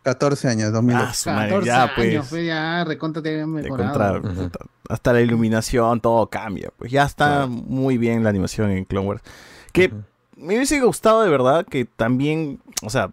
14 0.03 0.49
años, 0.49 0.73
2008. 0.73 1.07
Ah, 1.09 1.15
su 1.15 1.31
madre, 1.31 1.49
14 1.51 1.67
ya, 1.67 1.83
años, 1.83 1.93
pues. 1.97 2.29
pues 2.31 2.47
ya, 2.47 2.85
recontra 2.85 3.23
te 3.23 3.29
habían 3.31 3.55
De 3.55 3.63
mejorado. 3.63 4.23
contra- 4.23 4.67
hasta 4.89 5.13
la 5.13 5.21
iluminación, 5.21 6.01
todo 6.01 6.29
cambia. 6.29 6.71
Pues 6.79 6.91
ya 6.91 7.05
está 7.05 7.47
muy 7.47 7.99
bien 7.99 8.25
la 8.25 8.31
animación 8.31 8.71
en 8.71 8.85
Clone 8.87 9.07
Wars. 9.07 9.23
Que 9.73 9.93
me 10.39 10.57
hubiese 10.57 10.81
gustado 10.81 11.23
de 11.23 11.29
verdad 11.31 11.67
que 11.67 11.85
también, 11.85 12.61
o 12.83 12.91
sea, 12.91 13.11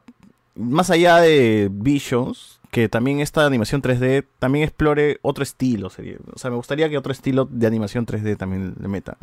más 0.56 0.90
allá 0.90 1.18
de 1.18 1.70
Visions, 1.72 2.60
que 2.72 2.88
también 2.90 3.20
esta 3.20 3.46
animación 3.46 3.82
3D 3.82 4.26
también 4.40 4.64
explore 4.66 5.20
otro 5.22 5.44
estilo. 5.44 5.90
Sería. 5.90 6.18
O 6.34 6.40
sea, 6.40 6.50
me 6.50 6.58
gustaría 6.58 6.90
que 6.90 6.98
otro 6.98 7.12
estilo 7.12 7.48
de 7.50 7.68
animación 7.68 8.06
3D 8.06 8.38
también 8.38 8.76
le 8.82 8.88
meta. 8.88 9.18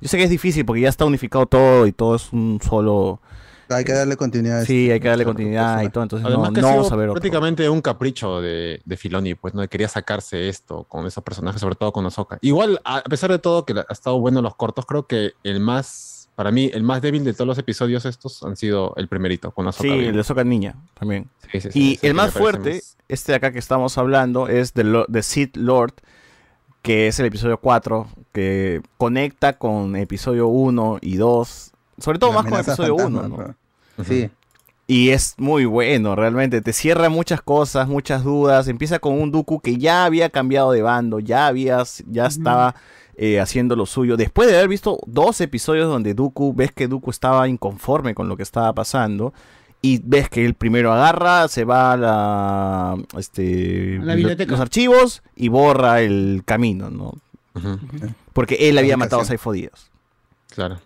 Yo 0.00 0.08
sé 0.08 0.18
que 0.18 0.24
es 0.24 0.30
difícil 0.30 0.64
porque 0.64 0.82
ya 0.82 0.88
está 0.88 1.04
unificado 1.04 1.46
todo 1.46 1.86
y 1.86 1.92
todo 1.92 2.16
es 2.16 2.32
un 2.32 2.60
solo... 2.62 3.20
Hay 3.68 3.82
que 3.82 3.92
darle 3.92 4.16
continuidad. 4.16 4.60
a 4.60 4.64
Sí, 4.64 4.82
este- 4.84 4.92
hay 4.92 5.00
que 5.00 5.08
darle 5.08 5.24
continuidad 5.24 5.82
y 5.82 5.88
todo, 5.88 6.04
entonces 6.04 6.24
Además 6.24 6.50
no, 6.50 6.54
que 6.54 6.60
no 6.60 6.68
vamos 6.68 6.92
a 6.92 6.96
ver 6.96 7.08
otro. 7.08 7.14
prácticamente 7.20 7.68
un 7.68 7.80
capricho 7.80 8.40
de, 8.40 8.80
de 8.84 8.96
Filoni, 8.96 9.34
pues 9.34 9.54
no 9.54 9.66
quería 9.68 9.88
sacarse 9.88 10.48
esto 10.48 10.84
con 10.84 11.04
esos 11.06 11.24
personajes, 11.24 11.60
sobre 11.60 11.74
todo 11.74 11.92
con 11.92 12.06
Ahsoka. 12.06 12.38
Igual, 12.42 12.80
a 12.84 12.98
a 12.98 13.02
pesar 13.02 13.32
de 13.32 13.40
todo 13.40 13.64
que 13.64 13.72
ha 13.72 13.92
estado 13.92 14.20
bueno 14.20 14.40
los 14.40 14.54
cortos, 14.54 14.86
creo 14.86 15.08
que 15.08 15.32
el 15.42 15.58
más, 15.58 16.15
para 16.36 16.52
mí, 16.52 16.70
el 16.72 16.84
más 16.84 17.02
débil 17.02 17.24
de 17.24 17.32
todos 17.32 17.48
los 17.48 17.58
episodios 17.58 18.04
estos 18.04 18.42
han 18.44 18.56
sido 18.56 18.92
el 18.96 19.08
primerito, 19.08 19.50
con 19.50 19.66
Ahsoka. 19.66 19.88
Sí, 19.88 19.94
el 20.04 20.14
de 20.14 20.20
Ahsoka 20.20 20.44
Niña 20.44 20.76
también. 20.98 21.28
Sí, 21.50 21.60
sí, 21.60 21.68
sí, 21.72 21.98
y 22.02 22.06
el 22.06 22.14
más 22.14 22.32
fuerte, 22.32 22.74
más- 22.74 22.96
este 23.08 23.32
de 23.32 23.36
acá 23.36 23.50
que 23.52 23.58
estamos 23.58 23.96
hablando, 23.98 24.46
es 24.46 24.72
de, 24.74 24.84
Lo- 24.84 25.06
de 25.08 25.22
Sith 25.24 25.56
Lord, 25.56 25.94
que 26.82 27.08
es 27.08 27.18
el 27.18 27.26
episodio 27.26 27.58
4, 27.58 28.06
que 28.32 28.80
conecta 28.96 29.54
con 29.58 29.96
episodio 29.96 30.46
1 30.46 30.98
y 31.00 31.16
2. 31.16 31.72
Sobre 31.98 32.18
todo 32.18 32.30
La 32.32 32.42
más 32.42 32.50
con 32.50 32.60
episodio 32.60 32.94
1, 32.94 33.02
fantasma, 33.20 33.28
¿no? 33.28 33.36
pero- 33.96 34.04
Sí. 34.06 34.30
Y 34.88 35.08
es 35.10 35.34
muy 35.38 35.64
bueno, 35.64 36.14
realmente. 36.14 36.60
Te 36.60 36.72
cierra 36.72 37.08
muchas 37.08 37.40
cosas, 37.42 37.88
muchas 37.88 38.22
dudas. 38.22 38.68
Empieza 38.68 39.00
con 39.00 39.20
un 39.20 39.32
Dooku 39.32 39.60
que 39.60 39.78
ya 39.78 40.04
había 40.04 40.28
cambiado 40.30 40.70
de 40.70 40.82
bando, 40.82 41.18
ya 41.18 41.48
había, 41.48 41.82
ya 42.06 42.26
estaba 42.26 42.76
eh, 43.16 43.40
haciendo 43.40 43.76
lo 43.76 43.86
suyo. 43.86 44.16
Después 44.16 44.48
de 44.48 44.56
haber 44.56 44.68
visto 44.68 44.98
dos 45.06 45.40
episodios 45.40 45.88
donde 45.88 46.14
Dooku, 46.14 46.54
ves 46.54 46.72
que 46.72 46.86
Dooku 46.86 47.10
estaba 47.10 47.48
inconforme 47.48 48.14
con 48.14 48.28
lo 48.28 48.36
que 48.36 48.42
estaba 48.42 48.72
pasando. 48.74 49.32
Y 49.82 50.00
ves 50.04 50.28
que 50.28 50.44
el 50.44 50.54
primero 50.54 50.92
agarra, 50.92 51.48
se 51.48 51.64
va 51.64 51.92
a 51.92 51.96
la, 51.96 52.96
este, 53.18 53.98
la 54.02 54.14
biblioteca. 54.14 54.50
los 54.50 54.60
archivos 54.60 55.22
y 55.36 55.48
borra 55.48 56.00
el 56.00 56.42
camino, 56.44 56.90
¿no? 56.90 57.14
Porque 58.32 58.68
él 58.68 58.76
había 58.78 58.96
matado 58.96 59.22
a 59.22 59.24
Saifo 59.24 59.52
Díaz. 59.52 59.90
Claro. 60.48 60.78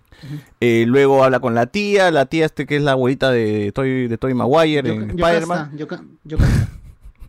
Eh, 0.60 0.84
luego 0.86 1.24
habla 1.24 1.40
con 1.40 1.54
la 1.54 1.66
tía, 1.66 2.10
la 2.10 2.26
tía 2.26 2.46
este 2.46 2.66
que 2.66 2.76
es 2.76 2.82
la 2.82 2.92
abuelita 2.92 3.30
de 3.30 3.72
Toy, 3.72 4.06
de 4.06 4.18
Toy 4.18 4.34
Maguire 4.34 4.88
en 4.90 5.10
Spider-Man. 5.10 5.78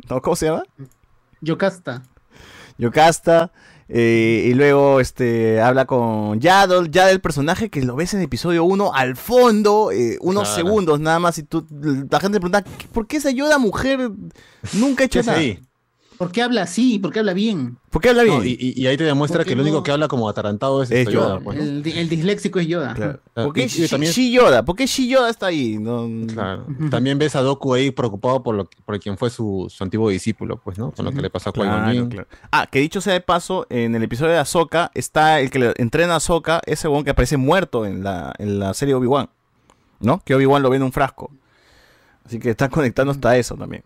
¿Cómo 0.22 0.36
se 0.36 0.48
llama? 0.48 0.64
Yocasta. 1.40 2.04
Yocasta. 2.78 3.52
Eh, 3.94 4.48
y 4.50 4.54
luego 4.54 5.00
este 5.02 5.60
habla 5.62 5.86
con 5.86 6.40
Yaddle, 6.40 6.90
ya 6.90 7.10
el 7.12 7.20
personaje 7.20 7.70
que 7.70 7.82
lo 7.84 7.96
ves 7.96 8.14
en 8.14 8.22
episodio 8.22 8.64
1 8.64 8.94
al 8.94 9.16
fondo, 9.18 9.92
eh, 9.92 10.18
unos 10.22 10.50
Claro. 10.50 10.56
segundos 10.66 11.00
nada 11.02 11.20
más, 11.20 11.38
y 11.38 11.44
tú, 11.44 11.66
la 12.10 12.20
gente 12.20 12.40
pregunta, 12.40 12.64
"¿Qué- 12.64 12.88
¿por 12.94 13.06
qué 13.08 13.18
esa 13.18 13.30
ayuda 13.30 13.58
mujer 13.58 14.10
nunca 14.74 15.04
ha 15.04 15.06
hecho 15.08 15.14
¿Qué 15.16 15.20
hace 15.20 15.28
nada? 15.30 15.40
ahí? 15.42 15.60
¿Por 16.22 16.32
qué 16.32 16.44
habla 16.44 16.62
así? 16.62 17.00
¿Por 17.00 17.12
qué 17.12 17.18
habla 17.18 17.34
bien? 17.34 17.80
¿Por 17.90 18.00
qué 18.00 18.10
habla 18.10 18.22
bien? 18.22 18.38
No, 18.38 18.46
y, 18.46 18.86
ahí 18.86 18.96
te 18.96 19.04
demuestra 19.06 19.40
¿Por 19.40 19.46
qué 19.46 19.50
que 19.50 19.54
el 19.56 19.62
único 19.62 19.78
no? 19.78 19.84
que 19.84 19.92
habla 19.92 20.08
como 20.08 20.30
atarantado 20.30 20.84
es, 20.84 20.92
Es 20.92 21.00
este 21.00 21.14
Yoda, 21.14 21.40
pues, 21.40 21.58
¿no? 21.58 21.64
El, 21.64 21.82
di- 21.82 21.98
el 21.98 22.10
disléxico 22.10 22.60
es 22.60 22.68
Yoda. 22.68 23.20
Ah, 23.36 23.44
¿Por 23.46 23.54
qué 23.54 23.66
y- 23.66 23.88
también- 23.88 24.14
Yoda? 24.32 24.64
¿Por 24.64 24.76
qué 24.76 24.86
Shi 24.86 25.08
Yoda 25.08 25.32
está 25.32 25.48
ahí? 25.48 25.80
No, 25.80 26.08
Claro. 26.32 26.68
También 26.92 27.18
ves 27.18 27.36
a 27.36 27.42
Doku 27.42 27.74
ahí 27.74 27.90
preocupado 27.90 28.44
por 28.44 28.54
lo 28.54 28.70
que- 28.70 28.78
por 28.86 29.00
quien 29.00 29.18
fue 29.18 29.32
su, 29.32 29.66
su 29.76 29.84
antiguo 29.84 30.12
discípulo, 30.12 30.58
pues, 30.58 30.78
¿no? 30.78 30.92
Con 30.92 31.06
lo 31.06 31.12
que 31.12 31.22
le 31.24 31.32
pasó 31.32 31.50
a 31.50 31.54
Claro, 31.54 32.08
claro. 32.08 32.28
Ah, 32.52 32.68
que 32.72 32.78
dicho 32.78 33.02
sea 33.02 33.14
de 33.14 33.22
paso, 33.22 33.66
en 33.72 33.96
el 33.96 34.04
episodio 34.04 34.34
de 34.34 34.38
Ahsoka 34.38 34.92
está 34.94 35.40
el 35.40 35.50
que 35.50 35.58
le 35.58 35.74
entrena 35.78 36.14
a 36.14 36.18
Ahsoka, 36.18 36.62
ese 36.68 36.88
weón 36.88 37.04
que 37.04 37.10
aparece 37.10 37.38
muerto 37.38 37.84
en 37.88 38.04
la, 38.04 38.32
en 38.38 38.60
la 38.60 38.76
serie 38.76 38.94
Obi-Wan, 38.94 39.28
¿no? 40.02 40.22
Que 40.24 40.36
Obi-Wan 40.36 40.62
lo 40.62 40.70
ve 40.70 40.78
en 40.78 40.84
un 40.84 40.92
frasco. 40.92 41.32
Así 42.26 42.38
que 42.38 42.52
están 42.52 42.70
conectando 42.70 43.12
hasta 43.12 43.36
eso 43.38 43.56
también. 43.56 43.84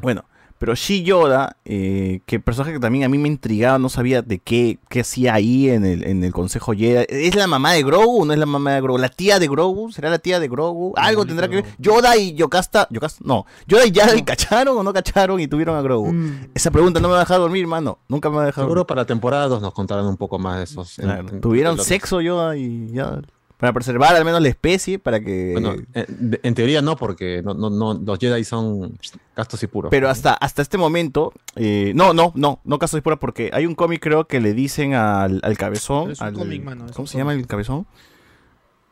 Bueno, 0.00 0.24
pero 0.60 0.74
Shi 0.74 1.02
Yoda, 1.04 1.56
eh, 1.64 2.20
que 2.26 2.38
personaje 2.38 2.74
que 2.74 2.80
también 2.80 3.04
a 3.04 3.08
mí 3.08 3.16
me 3.16 3.28
intrigaba, 3.28 3.78
no 3.78 3.88
sabía 3.88 4.20
de 4.20 4.38
qué, 4.40 4.78
qué 4.90 5.00
hacía 5.00 5.32
ahí 5.32 5.70
en 5.70 5.86
el, 5.86 6.04
en 6.06 6.22
el 6.22 6.32
Consejo 6.34 6.72
Jedi. 6.74 7.06
¿Es 7.08 7.34
la 7.34 7.46
mamá 7.46 7.72
de 7.72 7.82
Grogu 7.82 8.20
o 8.20 8.24
no 8.26 8.34
es 8.34 8.38
la 8.38 8.44
mamá 8.44 8.74
de 8.74 8.82
Grogu? 8.82 8.98
¿La 8.98 9.08
tía 9.08 9.38
de 9.38 9.48
Grogu? 9.48 9.90
¿Será 9.90 10.10
la 10.10 10.18
tía 10.18 10.38
de 10.38 10.48
Grogu? 10.48 10.92
Algo 10.96 11.24
tendrá 11.24 11.48
que 11.48 11.56
ver. 11.56 11.64
Yoda 11.78 12.14
y 12.18 12.34
Yocasta, 12.34 12.86
Yocasta, 12.90 13.24
no. 13.26 13.46
Yoda 13.66 13.86
y 13.86 13.90
Yaddle 13.90 14.22
cacharon 14.22 14.76
o 14.76 14.82
no 14.82 14.92
cacharon 14.92 15.40
y 15.40 15.48
tuvieron 15.48 15.76
a 15.76 15.80
Grogu. 15.80 16.14
Esa 16.54 16.70
pregunta 16.70 17.00
no 17.00 17.08
me 17.08 17.12
va 17.14 17.20
a 17.20 17.24
dejar 17.24 17.38
dormir, 17.38 17.66
mano. 17.66 17.98
Nunca 18.08 18.28
me 18.28 18.36
va 18.36 18.42
a 18.42 18.46
dejar 18.46 18.64
Seguro 18.64 18.80
dormir. 18.80 18.86
para 18.88 19.00
la 19.00 19.06
temporada 19.06 19.48
2 19.48 19.62
nos 19.62 19.72
contarán 19.72 20.04
un 20.04 20.18
poco 20.18 20.38
más 20.38 20.58
de 20.58 20.64
esos. 20.64 20.98
en- 20.98 21.04
Claro, 21.06 21.28
en- 21.30 21.40
Tuvieron 21.40 21.78
sexo 21.78 22.20
Yoda 22.20 22.56
y 22.58 22.92
Yaddle. 22.92 23.26
Para 23.60 23.72
preservar 23.74 24.16
al 24.16 24.24
menos 24.24 24.40
la 24.40 24.48
especie, 24.48 24.98
para 24.98 25.20
que... 25.20 25.50
Bueno, 25.52 25.74
en, 25.92 26.30
de- 26.30 26.40
en 26.42 26.54
teoría 26.54 26.80
no, 26.80 26.96
porque 26.96 27.42
no, 27.44 27.52
no, 27.54 27.68
no, 27.68 27.94
los 27.94 28.18
Jedi 28.18 28.42
son 28.42 28.98
castos 29.34 29.62
y 29.62 29.66
puros. 29.66 29.90
Pero 29.90 30.08
hasta, 30.08 30.32
hasta 30.32 30.62
este 30.62 30.78
momento, 30.78 31.32
eh, 31.56 31.92
no, 31.94 32.14
no, 32.14 32.32
no, 32.34 32.60
no 32.64 32.78
caso 32.78 32.96
de 32.96 33.02
pura, 33.02 33.16
porque 33.16 33.50
hay 33.52 33.66
un 33.66 33.74
cómic 33.74 34.00
creo 34.02 34.26
que 34.26 34.40
le 34.40 34.54
dicen 34.54 34.94
al, 34.94 35.40
al 35.42 35.58
cabezón. 35.58 36.10
Es 36.10 36.20
un 36.22 36.26
al- 36.28 36.32
cómic, 36.34 36.64
mano, 36.64 36.86
es 36.86 36.92
¿Cómo 36.92 37.04
un 37.04 37.08
se 37.08 37.18
llama 37.18 37.34
el 37.34 37.46
cabezón? 37.46 37.86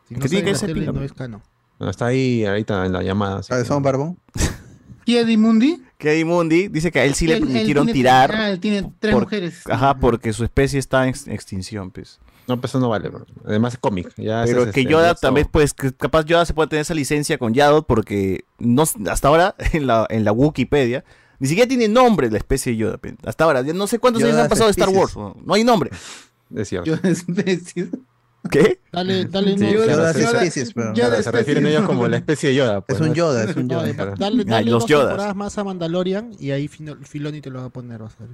Si 0.09 0.15
que 0.15 0.21
no 0.21 0.27
tiene 0.27 0.45
que 0.45 0.55
ser 0.55 0.77
no 0.93 1.03
es 1.03 1.13
canon. 1.13 1.43
Bueno, 1.79 1.91
está 1.91 2.07
ahí 2.07 2.45
ahorita 2.45 2.87
en 2.87 2.93
la 2.93 3.03
llamada. 3.03 3.41
¿Cabezón 3.49 3.79
que- 3.79 3.85
barbón? 3.85 4.19
¿Kiedi 5.05 5.37
Mundi? 5.39 5.83
Que 5.97 6.23
Mundi 6.25 6.69
dice 6.69 6.93
que 6.93 7.01
a 7.01 7.05
él 7.05 7.15
sí 7.15 7.27
le 7.27 7.35
Él- 7.35 7.41
permitieron 7.41 7.87
tiene- 7.87 7.99
tirar. 7.99 8.33
ah, 8.35 8.51
él 8.51 8.61
tiene 8.61 8.93
tres 9.01 9.15
por- 9.15 9.23
mujeres. 9.25 9.63
Ajá, 9.69 9.95
porque 9.99 10.33
su 10.33 10.45
especie 10.45 10.79
está 10.79 11.05
en 11.05 11.09
ex- 11.11 11.27
extinción, 11.27 11.91
pues. 11.91 12.21
No, 12.49 12.59
pues 12.61 12.71
eso 12.73 12.81
no 12.81 12.89
vale. 12.89 13.09
bro. 13.11 13.27
Además 13.45 13.75
es 13.75 13.79
cómic. 13.79 14.09
ya 14.17 14.43
Pero 14.47 14.61
es, 14.65 14.73
que 14.73 14.81
este, 14.81 14.91
Yoda 14.91 15.15
también, 15.15 15.47
pues, 15.53 15.75
que 15.75 15.93
capaz 15.93 16.25
Yoda 16.25 16.45
se 16.47 16.55
puede 16.55 16.69
tener 16.69 16.81
esa 16.81 16.95
licencia 16.95 17.37
con 17.39 17.53
Yaddle 17.55 17.83
porque 17.87 18.45
no, 18.59 18.85
hasta 19.11 19.29
ahora 19.29 19.55
en 19.73 19.87
la, 19.87 20.07
en 20.09 20.25
la 20.25 20.33
Wikipedia 20.33 21.05
ni 21.39 21.47
siquiera 21.47 21.69
tiene 21.69 21.87
nombre 21.89 22.31
la 22.31 22.39
especie 22.39 22.73
de 22.73 22.79
Yoda. 22.79 22.99
Hasta 23.25 23.45
ahora, 23.45 23.63
no 23.63 23.87
sé 23.87 23.99
cuántos 23.99 24.23
Yoda 24.23 24.33
años 24.33 24.43
han 24.45 24.49
pasado 24.49 24.67
de 24.67 24.73
Star 24.73 24.89
Wars. 24.89 25.15
No, 25.17 25.37
No 25.45 25.55
hay 25.55 25.63
nombre. 25.63 25.91
Es 26.55 26.69
cierto. 26.69 26.91
Yoda 26.91 27.09
especies. 27.11 27.89
¿Qué? 28.51 28.81
Dale, 28.93 29.27
dale, 29.27 29.59
Sí, 29.59 29.73
Yoda 29.75 30.11
es 30.11 30.17
sí. 30.17 30.23
especies, 30.23 30.73
pero- 30.73 30.95
Yoda 30.95 31.09
Claro, 31.09 31.23
se 31.23 31.31
refieren 31.33 31.67
ellos 31.67 31.83
como 31.85 32.09
la 32.09 32.17
especie 32.17 32.49
de 32.49 32.55
Yoda. 32.55 32.81
pues, 32.81 32.99
Es 33.01 33.07
un. 33.07 33.13
Yoda, 33.15 33.45
es 33.45 33.57
un 33.57 33.69
Yoda. 33.69 33.93
claro. 33.93 34.15
dale, 34.17 34.43
Ah, 34.43 34.51
dale 34.53 34.71
los 34.71 34.83
dos 34.85 34.89
Yodas. 34.91 35.09
temporadas 35.09 35.37
más 35.37 35.59
a 35.59 35.65
Mandalorian 35.65 36.31
y 36.39 36.53
ahí 36.53 36.67
Filoni 36.69 37.41
te 37.43 37.51
lo 37.51 37.61
va 37.61 37.67
a 37.67 37.71
poner, 37.71 38.01
vas 38.01 38.15
a 38.19 38.25
ver. 38.25 38.31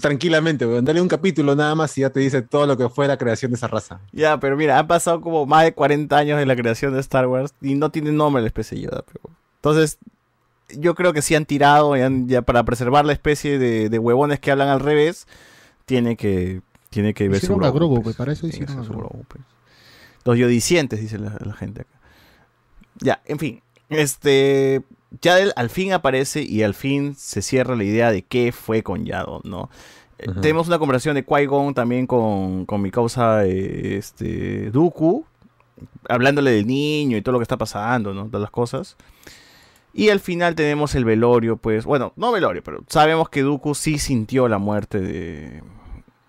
Tranquilamente, 0.00 0.66
weón. 0.66 0.84
Dale 0.84 1.00
un 1.00 1.08
capítulo 1.08 1.54
nada 1.54 1.74
más 1.74 1.96
y 1.98 2.02
ya 2.02 2.10
te 2.10 2.20
dice 2.20 2.42
todo 2.42 2.66
lo 2.66 2.76
que 2.76 2.88
fue 2.88 3.06
la 3.08 3.16
creación 3.16 3.50
de 3.50 3.56
esa 3.56 3.68
raza. 3.68 4.00
Ya, 4.12 4.38
pero 4.40 4.56
mira, 4.56 4.78
han 4.78 4.86
pasado 4.86 5.20
como 5.20 5.46
más 5.46 5.64
de 5.64 5.72
40 5.74 6.16
años 6.16 6.38
de 6.38 6.46
la 6.46 6.56
creación 6.56 6.92
de 6.94 7.00
Star 7.00 7.26
Wars 7.26 7.54
y 7.60 7.74
no 7.74 7.90
tiene 7.90 8.12
nombre 8.12 8.42
la 8.42 8.48
especie 8.48 8.76
de 8.78 8.84
Yoda. 8.84 9.04
pero- 9.10 9.34
Entonces, 9.56 9.98
yo 10.70 10.94
creo 10.94 11.12
que 11.12 11.22
sí 11.22 11.34
han 11.34 11.46
tirado 11.46 11.96
y 11.96 12.00
han- 12.02 12.28
ya 12.28 12.42
para 12.42 12.62
preservar 12.64 13.04
la 13.04 13.12
especie 13.12 13.58
de, 13.58 13.88
de 13.88 13.98
huevones 13.98 14.38
que 14.40 14.50
hablan 14.50 14.68
al 14.68 14.80
revés, 14.80 15.26
tiene 15.86 16.16
que, 16.16 16.60
tiene 16.90 17.14
que 17.14 17.28
ver 17.28 17.38
Hicieron 17.38 17.58
Grogu, 17.58 17.96
pues. 17.96 18.04
pues, 18.04 18.16
para 18.16 18.32
eso 18.32 18.46
hicieron 18.46 18.78
a. 18.78 18.82
Grogu, 18.82 19.24
pues. 19.28 19.42
Los 20.24 20.36
yodicientes, 20.36 21.00
dice 21.00 21.18
la, 21.18 21.36
la 21.44 21.54
gente 21.54 21.82
acá. 21.82 21.98
Ya, 23.00 23.22
en 23.24 23.38
fin. 23.38 23.62
Este. 23.88 24.82
Yaddle 25.22 25.52
al 25.56 25.70
fin 25.70 25.92
aparece 25.92 26.42
y 26.42 26.62
al 26.62 26.74
fin 26.74 27.14
se 27.16 27.40
cierra 27.42 27.74
la 27.76 27.84
idea 27.84 28.12
de 28.12 28.22
qué 28.22 28.52
fue 28.52 28.82
con 28.82 29.04
Yaddle, 29.06 29.40
¿no? 29.44 29.70
Eh. 30.18 30.26
Tenemos 30.42 30.66
una 30.68 30.78
conversación 30.78 31.14
de 31.14 31.24
Qui-Gon 31.24 31.74
también 31.74 32.06
con, 32.06 32.66
con 32.66 32.82
mi 32.82 32.90
causa 32.90 33.44
eh, 33.46 33.96
este, 33.96 34.70
Dooku, 34.70 35.24
hablándole 36.08 36.50
del 36.50 36.66
niño 36.66 37.16
y 37.16 37.22
todo 37.22 37.32
lo 37.34 37.38
que 37.38 37.44
está 37.44 37.56
pasando, 37.56 38.12
¿no? 38.12 38.26
Todas 38.26 38.42
las 38.42 38.50
cosas. 38.50 38.96
Y 39.94 40.10
al 40.10 40.20
final 40.20 40.54
tenemos 40.54 40.94
el 40.94 41.04
velorio, 41.04 41.56
pues, 41.56 41.84
bueno, 41.84 42.12
no 42.16 42.30
velorio, 42.30 42.62
pero 42.62 42.84
sabemos 42.88 43.28
que 43.30 43.42
Dooku 43.42 43.74
sí 43.74 43.98
sintió 43.98 44.46
la 44.48 44.58
muerte 44.58 45.00
de, 45.00 45.62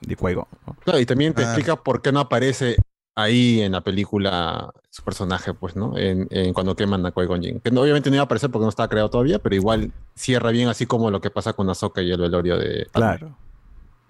de 0.01 0.17
Qui-Gon. 0.17 0.47
¿no? 0.67 0.73
Claro, 0.85 0.99
y 0.99 1.05
también 1.05 1.33
te 1.33 1.41
Ah. 1.43 1.45
explica 1.45 1.75
por 1.75 2.01
qué 2.01 2.11
no 2.11 2.19
aparece 2.21 2.77
ahí 3.21 3.61
en 3.61 3.71
la 3.73 3.81
película 3.81 4.71
su 4.89 5.03
personaje, 5.03 5.53
pues, 5.53 5.75
¿no? 5.75 5.97
En, 5.97 6.27
en 6.31 6.53
cuando 6.53 6.75
queman 6.75 7.05
a 7.05 7.11
Qui-Gon 7.13 7.41
Jinn. 7.41 7.59
Que 7.59 7.71
no- 7.71 7.81
obviamente 7.81 8.09
no 8.09 8.15
iba 8.15 8.23
a 8.23 8.25
aparecer 8.25 8.49
porque 8.49 8.63
no 8.63 8.69
estaba 8.69 8.87
creado 8.89 9.09
todavía, 9.09 9.39
pero 9.39 9.55
igual 9.55 9.91
cierra 10.15 10.51
bien 10.51 10.67
así 10.67 10.85
como 10.85 11.11
lo 11.11 11.21
que 11.21 11.29
pasa 11.29 11.53
con 11.53 11.69
Ahsoka 11.69 12.01
y 12.01 12.11
el 12.11 12.19
velorio 12.19 12.57
de... 12.57 12.87
Claro, 12.91 13.35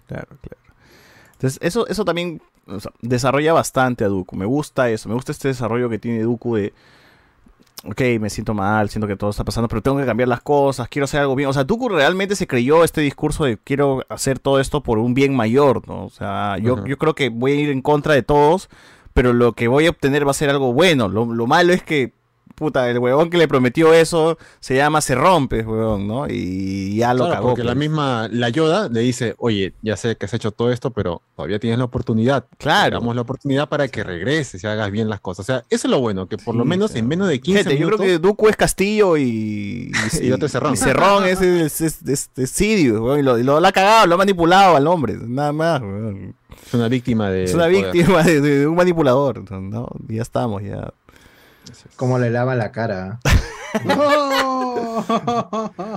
claro, 0.06 0.28
claro. 0.40 0.74
Entonces, 1.32 1.58
eso, 1.62 1.86
eso 1.86 2.04
también 2.04 2.42
o 2.66 2.78
sea, 2.80 2.92
desarrolla 3.00 3.52
bastante 3.52 4.04
a 4.04 4.08
Dooku. 4.08 4.36
Me 4.36 4.44
gusta 4.46 4.90
eso, 4.90 5.08
me 5.08 5.14
gusta 5.14 5.32
este 5.32 5.48
desarrollo 5.48 5.88
que 5.88 5.98
tiene 5.98 6.22
Dooku 6.22 6.56
de. 6.56 6.72
Ok, 7.82 8.02
me 8.20 8.28
siento 8.28 8.52
mal, 8.52 8.90
siento 8.90 9.06
que 9.08 9.16
todo 9.16 9.30
está 9.30 9.42
pasando, 9.42 9.66
pero 9.66 9.80
tengo 9.80 9.96
que 9.96 10.04
cambiar 10.04 10.28
las 10.28 10.42
cosas, 10.42 10.86
quiero 10.88 11.04
hacer 11.04 11.20
algo 11.20 11.34
bien. 11.34 11.48
O 11.48 11.52
sea, 11.54 11.64
Dooku 11.64 11.88
realmente 11.88 12.36
se 12.36 12.46
creyó 12.46 12.84
este 12.84 13.00
discurso 13.00 13.44
de 13.44 13.56
quiero 13.56 14.04
hacer 14.10 14.38
todo 14.38 14.60
esto 14.60 14.82
por 14.82 14.98
un 14.98 15.14
bien 15.14 15.34
mayor, 15.34 15.88
¿no? 15.88 16.04
O 16.04 16.10
sea, 16.10 16.58
yo, 16.58 16.84
yo 16.84 16.98
creo 16.98 17.14
que 17.14 17.30
voy 17.30 17.52
a 17.52 17.54
ir 17.54 17.70
en 17.70 17.80
contra 17.80 18.12
de 18.12 18.22
todos, 18.22 18.68
pero 19.14 19.32
lo 19.32 19.52
que 19.52 19.68
voy 19.68 19.86
a 19.86 19.90
obtener 19.90 20.26
va 20.26 20.30
a 20.30 20.34
ser 20.34 20.50
algo 20.50 20.72
bueno. 20.72 21.08
Lo, 21.08 21.26
lo 21.26 21.46
malo 21.46 21.72
es 21.72 21.82
que, 21.82 22.12
puta, 22.60 22.88
el 22.88 22.98
huevón 23.00 23.28
que 23.30 23.38
le 23.38 23.48
prometió 23.48 23.92
eso 23.92 24.38
se 24.60 24.76
llama 24.76 25.00
Se 25.00 25.16
Rompe, 25.16 25.62
huevón, 25.64 26.06
¿no? 26.06 26.26
Y 26.28 26.94
ya 26.96 27.12
lo 27.14 27.24
Claro, 27.24 27.34
cagó. 27.34 27.48
porque 27.48 27.64
la 27.64 27.72
pues. 27.72 27.78
misma, 27.78 28.28
la 28.30 28.48
Yoda 28.50 28.88
le 28.88 29.00
dice, 29.00 29.34
oye, 29.38 29.74
ya 29.82 29.96
sé 29.96 30.14
que 30.16 30.26
has 30.26 30.34
hecho 30.34 30.52
todo 30.52 30.70
esto, 30.70 30.90
pero 30.92 31.22
todavía 31.34 31.58
tienes 31.58 31.78
la 31.78 31.86
oportunidad. 31.86 32.44
Claro. 32.58 33.00
Damos 33.00 33.16
la 33.16 33.22
oportunidad 33.22 33.68
para 33.68 33.88
que 33.88 34.04
regreses 34.04 34.62
y 34.62 34.66
hagas 34.68 34.90
bien 34.92 35.08
las 35.08 35.20
cosas. 35.20 35.44
O 35.44 35.46
sea, 35.46 35.64
eso 35.70 35.88
es 35.88 35.90
lo 35.90 35.98
bueno, 36.00 36.28
que 36.28 36.36
por 36.38 36.54
lo 36.54 36.64
menos 36.64 36.90
claro. 36.92 37.00
en 37.00 37.08
menos 37.08 37.28
de 37.28 37.40
15 37.40 37.58
Gente, 37.64 37.74
yo 37.78 37.86
minutos... 37.86 38.04
creo 38.06 38.18
que 38.18 38.22
Dooku 38.22 38.48
es 38.48 38.56
Castillo 38.56 39.16
y. 39.16 39.90
Y 40.22 40.30
otro 40.32 40.46
es 40.46 40.52
Cerrón. 40.52 40.74
Y 40.74 40.76
Cerrón 40.76 41.24
es, 41.24 41.40
es, 41.40 41.80
es, 41.80 42.02
es- 42.06 42.30
es 42.36 42.50
Sidious, 42.50 43.00
weón, 43.00 43.20
y 43.20 43.22
lo, 43.22 43.36
lo, 43.38 43.58
lo 43.60 43.66
ha 43.66 43.72
cagado, 43.72 44.06
lo 44.06 44.14
ha 44.16 44.18
manipulado 44.18 44.76
al 44.76 44.86
hombre, 44.86 45.16
nada 45.18 45.52
más, 45.52 45.80
weón. 45.80 46.34
Es 46.66 46.74
una 46.74 46.88
víctima 46.88 47.30
de... 47.30 47.44
Es 47.44 47.54
una 47.54 47.64
poder. 47.68 47.92
víctima 47.92 48.22
de, 48.22 48.40
de 48.40 48.66
un 48.66 48.76
manipulador, 48.76 49.50
¿no? 49.50 49.88
Ya 50.08 50.20
estamos, 50.22 50.62
ya. 50.62 50.92
Como 51.96 52.18
le 52.18 52.30
lava 52.30 52.54
la 52.54 52.72
cara. 52.72 53.20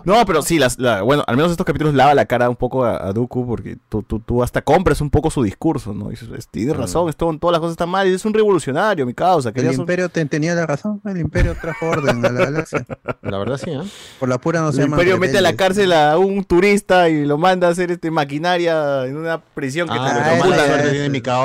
No, 0.06 0.26
pero 0.26 0.42
sí, 0.42 0.60
las, 0.60 0.78
la- 0.80 1.02
bueno, 1.02 1.24
al 1.28 1.36
menos 1.36 1.52
estos 1.52 1.66
capítulos 1.66 1.94
lava 1.94 2.14
la 2.14 2.26
cara 2.26 2.50
un 2.50 2.56
poco 2.56 2.86
a, 2.86 3.08
a 3.08 3.14
Dooku 3.14 3.46
porque 3.48 3.78
tú, 3.90 4.04
tú, 4.04 4.20
tú 4.20 4.44
hasta 4.44 4.62
compras 4.62 5.02
un 5.02 5.10
poco 5.10 5.30
su 5.32 5.44
discurso, 5.44 5.94
¿no? 5.94 6.08
Y 6.08 6.12
dices, 6.12 6.30
"Es- 6.38 6.48
tienes 6.48 6.76
razón, 6.78 7.10
esto, 7.10 7.36
todas 7.40 7.52
las 7.54 7.60
cosas 7.60 7.72
están 7.74 7.90
mal, 7.90 8.08
y 8.08 8.14
es 8.14 8.24
un 8.26 8.34
revolucionario, 8.34 9.06
mi 9.06 9.14
causa. 9.14 9.50
El 9.50 9.56
imperio 9.82 10.10
te- 10.10 10.26
tenía 10.26 10.54
la 10.56 10.66
razón, 10.66 11.02
el 11.06 11.18
imperio 11.18 11.56
trajo 11.60 11.88
orden 11.88 12.26
a 12.26 12.30
la 12.30 12.46
galaxia. 12.46 12.86
La 13.22 13.38
verdad 13.38 13.58
sí, 13.58 13.72
¿eh? 13.72 13.82
Por 14.20 14.30
la 14.30 14.38
pura 14.38 14.62
no 14.62 14.72
se 14.72 14.82
el 14.82 14.90
imperio 14.90 15.18
mete 15.18 15.38
a 15.40 15.42
la 15.42 15.56
cárcel 15.56 15.94
a 15.94 16.18
un 16.18 16.44
turista 16.44 17.10
y 17.10 17.26
lo 17.26 17.38
manda 17.38 17.68
a 17.68 17.72
hacer 17.72 17.92
este 17.92 18.12
maquinaria 18.12 19.06
en 19.06 19.18
una 19.18 19.42
prisión 19.42 19.88
que 19.88 19.96
Ah, 19.98 20.06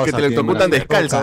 te 0.05 0.11
pero 0.11 0.25
electrocutan, 0.25 0.69
descalzo. 0.69 1.17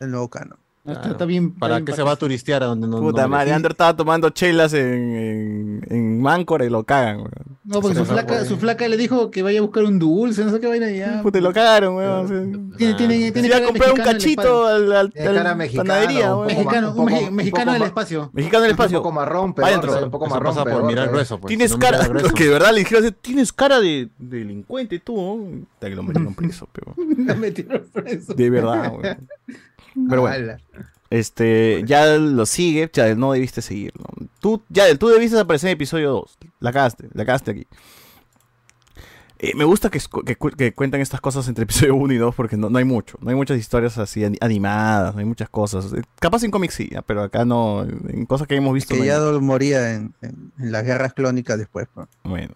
El 0.00 0.10
nuevo 0.10 0.28
cano. 0.28 0.56
Está, 0.86 1.10
está 1.12 1.24
bien. 1.24 1.44
está 1.46 1.58
¿Para 1.60 1.74
bien 1.76 1.86
qué 1.86 1.92
se 1.92 2.02
va 2.02 2.12
a 2.12 2.16
turistear 2.16 2.62
a 2.62 2.66
donde 2.66 2.86
no 2.86 3.00
Puta 3.00 3.22
no 3.22 3.28
madre? 3.28 3.52
Ander 3.52 3.70
estaba 3.72 3.96
tomando 3.96 4.28
chelas 4.30 4.74
en, 4.74 4.82
en, 5.16 5.86
en 5.88 6.20
Máncora 6.20 6.64
y 6.66 6.70
lo 6.70 6.84
cagan, 6.84 7.18
weón. 7.18 7.30
No, 7.64 7.80
porque 7.80 7.96
su 7.96 8.04
flaca, 8.04 8.44
su 8.44 8.58
flaca 8.58 8.86
le 8.88 8.98
dijo 8.98 9.30
que 9.30 9.42
vaya 9.42 9.60
a 9.60 9.62
buscar 9.62 9.84
un 9.84 9.98
dulce, 9.98 10.44
no 10.44 10.50
sé 10.50 10.60
qué 10.60 10.66
vaina 10.66 10.90
ya. 10.90 11.22
Puta, 11.22 11.38
y 11.38 11.40
lo 11.40 11.54
cagaron, 11.54 11.96
weón. 11.96 12.74
Tiene, 12.76 12.92
tiene, 12.94 13.32
tiene 13.32 13.40
Se 13.40 13.46
iba 13.46 13.56
a 13.56 13.60
cara 13.60 13.66
comprar 13.68 13.92
un 13.92 13.96
cachito 14.00 14.66
al, 14.66 14.92
al, 14.92 15.10
Tiene 15.12 15.38
al 15.38 15.56
mexicano, 15.56 15.88
panadería, 15.88 16.36
weón. 16.36 16.46
Mexicano, 16.48 16.92
un 16.92 16.98
un 17.00 17.08
poco- 17.08 17.24
un 17.28 17.34
mexicano 17.34 17.72
del 17.72 17.82
espacio. 17.82 18.30
Mexicano 18.34 18.62
del 18.64 18.70
espacio. 18.72 18.98
Un 18.98 19.02
poco 19.04 19.12
marrón, 19.14 19.54
pero 19.54 19.66
Adentro. 19.66 20.04
un 20.04 20.10
poco 20.10 20.26
marrón, 20.26 20.54
pasa 20.54 20.64
por 20.64 20.72
pero 20.74 20.84
mirar 20.86 21.08
grueso, 21.08 21.40
pues. 21.40 21.48
Tienes 21.48 21.74
cara, 21.78 22.06
que 22.36 22.44
de 22.44 22.50
verdad 22.50 22.72
le 22.74 22.80
dijeron, 22.80 23.16
tienes 23.22 23.50
cara 23.54 23.80
de, 23.80 24.10
de 24.18 24.38
delincuente 24.40 24.98
tú. 24.98 25.64
Hasta 25.72 25.88
que 25.88 25.96
lo 25.96 26.02
metieron 26.02 26.34
preso, 26.34 26.68
pero. 26.72 26.92
Me 26.98 27.34
metieron 27.34 27.82
preso. 27.90 28.34
De 28.34 28.50
verdad, 28.50 28.92
weón. 28.92 29.28
Pero 30.08 30.22
bueno. 30.22 30.56
Este, 31.10 31.82
ya 31.86 32.16
lo 32.16 32.44
sigue, 32.46 32.90
ya 32.92 33.14
no 33.14 33.32
debiste 33.32 33.62
seguirlo. 33.62 34.04
Tú, 34.40 34.62
ya, 34.68 34.92
tú 34.96 35.08
debiste 35.08 35.38
aparecer 35.38 35.68
en 35.68 35.74
episodio 35.74 36.10
2. 36.10 36.38
La 36.60 36.72
cagaste, 36.72 37.08
la 37.12 37.24
cagaste 37.24 37.50
aquí. 37.52 37.66
Eh, 39.38 39.52
me 39.56 39.64
gusta 39.64 39.90
que, 39.90 40.00
que, 40.24 40.36
que 40.56 40.72
cuentan 40.74 41.00
estas 41.00 41.20
cosas 41.20 41.46
entre 41.48 41.64
episodio 41.64 41.94
1 41.96 42.12
y 42.14 42.16
2 42.16 42.34
porque 42.34 42.56
no, 42.56 42.70
no 42.70 42.78
hay 42.78 42.84
mucho. 42.84 43.18
No 43.20 43.30
hay 43.30 43.36
muchas 43.36 43.58
historias 43.58 43.98
así 43.98 44.24
ani- 44.24 44.38
animadas, 44.40 45.12
no 45.14 45.20
hay 45.20 45.26
muchas 45.26 45.48
cosas. 45.48 45.92
Eh, 45.92 46.02
Capaz 46.18 46.42
en 46.44 46.50
cómics 46.50 46.74
sí, 46.74 46.90
pero 47.06 47.22
acá 47.22 47.44
no. 47.44 47.82
En 47.82 48.26
cosas 48.26 48.46
que 48.48 48.56
hemos 48.56 48.72
visto. 48.72 48.94
Que 48.94 49.00
no 49.00 49.06
ya 49.06 49.20
moría 49.40 49.92
en, 49.94 50.14
en- 50.22 50.52
en 50.58 50.72
las 50.72 50.84
guerras 50.84 51.12
clónicas 51.14 51.58
después. 51.58 51.86
pues. 51.94 52.08
Bueno. 52.24 52.54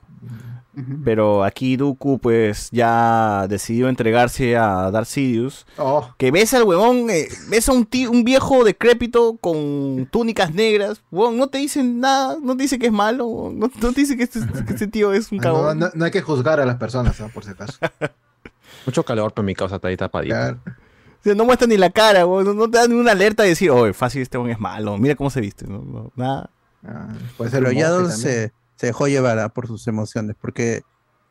Pero 1.05 1.44
aquí 1.44 1.76
Dooku 1.76 2.18
pues 2.18 2.68
ya 2.70 3.47
decidió 3.48 3.89
entregarse 3.89 4.57
a 4.57 4.90
Darth 4.90 5.08
Sidious. 5.08 5.66
Oh, 5.76 6.08
Que 6.18 6.31
ves 6.31 6.55
al 6.55 6.62
huevón, 6.65 7.10
eh, 7.10 7.28
ves 7.48 7.68
a 7.68 7.73
un, 7.73 7.84
tío, 7.86 8.10
un 8.10 8.24
viejo 8.24 8.65
decrépito 8.65 9.36
con 9.40 10.07
túnicas 10.10 10.55
negras. 10.55 11.02
Huevón, 11.10 11.36
no 11.36 11.48
te 11.48 11.58
dicen 11.58 12.00
nada, 12.00 12.36
no 12.42 12.57
te 12.57 12.62
dice 12.62 12.78
que 12.78 12.86
es 12.86 12.92
malo, 12.92 13.50
no, 13.55 13.70
no 13.81 13.92
te 13.92 14.00
dice 14.00 14.16
que 14.16 14.23
este, 14.24 14.40
que 14.66 14.73
este 14.73 14.86
tío 14.86 15.12
es 15.12 15.31
un 15.32 15.39
no, 15.39 15.42
cabrón. 15.42 15.78
no- 15.78 15.90
no 15.94 16.05
hay 16.05 16.10
que 16.10 16.23
juzgar 16.23 16.60
a 16.60 16.66
las 16.66 16.76
personas, 16.76 17.16
por 17.34 17.44
si 17.44 17.50
acaso. 17.50 17.78
Mucho 18.86 19.05
calor, 19.05 19.32
pero 19.34 19.44
mi 19.44 19.55
causa 19.55 19.76
está 19.76 19.89
ahí 19.89 19.97
tapadito. 19.97 20.34
Claro. 20.34 20.58
O 20.66 21.23
sea, 21.24 21.34
no 21.34 21.44
muestra 21.44 21.66
ni 21.66 21.76
la 21.76 21.90
cara, 21.90 22.24
huevón, 22.26 22.44
no, 22.44 22.55
no 22.55 22.70
te 22.70 22.78
dan 22.78 22.90
ni 22.90 22.97
una 22.97 23.12
alerta 23.12 23.42
de 23.42 23.50
decir, 23.50 23.70
oye, 23.70 23.92
fácil, 23.92 24.23
este 24.23 24.39
huevón 24.39 24.52
es 24.52 24.60
malo, 24.60 24.97
mira 24.98 25.15
cómo 25.16 25.31
se 25.31 25.40
viste. 25.40 25.66
No, 25.66 25.78
no, 25.82 26.12
nada. 26.15 26.50
Ah, 26.86 27.08
puede 27.36 27.50
ser 27.50 27.65
Pero 27.65 27.74
también. 27.98 28.10
se, 28.16 28.52
se 28.78 28.86
dejó 28.86 29.08
llevar 29.08 29.39
ah, 29.39 29.48
por 29.50 29.66
sus 29.66 29.86
emociones, 29.89 30.36
porque 30.40 30.82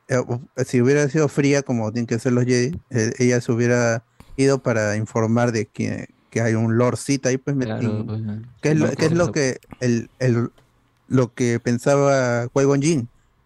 eh, 0.09 0.21
si 0.65 0.81
hubiera 0.81 1.07
sido 1.09 1.27
fría 1.29 1.63
como 1.63 1.91
tienen 1.91 2.07
que 2.07 2.19
ser 2.19 2.33
los 2.33 2.45
Jedi, 2.45 2.79
eh, 2.89 3.13
ella 3.19 3.41
se 3.41 3.51
hubiera 3.51 4.05
ido 4.35 4.61
para 4.61 4.95
informar 4.97 5.51
de 5.51 5.67
que, 5.67 6.07
que 6.29 6.41
hay 6.41 6.53
un 6.55 6.77
Lord 6.77 6.97
Sith 6.97 7.25
ahí, 7.25 7.37
pues, 7.37 7.55
Claro, 7.57 8.05
pues, 8.05 8.21
¿Qué 8.61 8.69
es, 8.69 8.77
lo, 8.77 8.87
no, 8.87 8.93
qué 8.95 9.05
es 9.05 9.11
lo 9.13 9.31
que 9.31 9.57
el, 9.79 10.09
el- 10.19 10.49
lo 11.07 11.33
que 11.33 11.59
pensaba 11.59 12.47
Qui-Gon? 12.47 12.81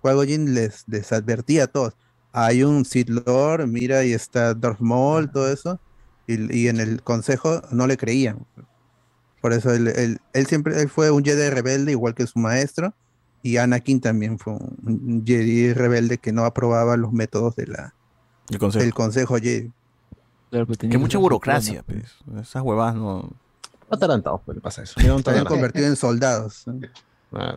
Qui-Gon 0.02 0.26
Jinn 0.28 0.54
les, 0.56 0.84
les 0.88 1.12
advertía 1.12 1.66
a 1.66 1.68
todos. 1.68 1.94
Hay 2.34 2.64
un 2.64 2.86
Sith 2.86 3.10
Lord, 3.10 3.68
mira, 3.68 4.04
y 4.06 4.14
está 4.14 4.54
Darth 4.54 4.80
Maul, 4.80 5.32
todo 5.32 5.52
eso. 5.52 5.80
Y, 6.28 6.56
y 6.58 6.68
en 6.70 6.80
el 6.80 7.04
consejo 7.04 7.62
no 7.72 7.88
le 7.88 7.98
creían. 7.98 8.46
Por 9.42 9.54
eso 9.54 9.74
él, 9.74 9.88
él- 9.90 10.20
él 10.34 10.46
siempre 10.48 10.80
él 10.82 10.90
fue 10.90 11.12
un 11.12 11.24
Jedi 11.24 11.50
rebelde, 11.50 11.92
igual 11.92 12.14
que 12.16 12.28
su 12.28 12.40
maestro. 12.40 12.96
Y 13.44 13.58
Anakin 13.58 14.02
también 14.02 14.38
fue 14.38 14.54
un, 14.54 15.24
Jedi 15.26 15.74
rebelde 15.74 16.18
que 16.18 16.32
no 16.32 16.46
aprobaba 16.46 16.98
los 16.98 17.12
métodos 17.12 17.56
de 17.56 17.68
la, 17.68 17.94
El 18.50 18.60
consejo. 18.60 18.84
del 18.84 18.94
consejo 18.94 19.36
Jedi. 19.38 19.72
Claro, 20.50 20.68
pues, 20.68 20.78
Que 20.80 20.98
mucha 20.98 21.18
burocracia, 21.18 21.84
pues. 21.84 22.16
Esas 22.42 22.62
huevas 22.62 22.94
no. 22.96 23.30
Atarantados, 23.90 24.42
pues 24.46 24.56
le 24.56 24.62
pasa 24.62 24.84
eso. 24.84 25.00
Se 25.00 25.10
habían 25.10 25.46
convertido 25.46 25.88
en 25.88 25.96
soldados. 25.96 26.66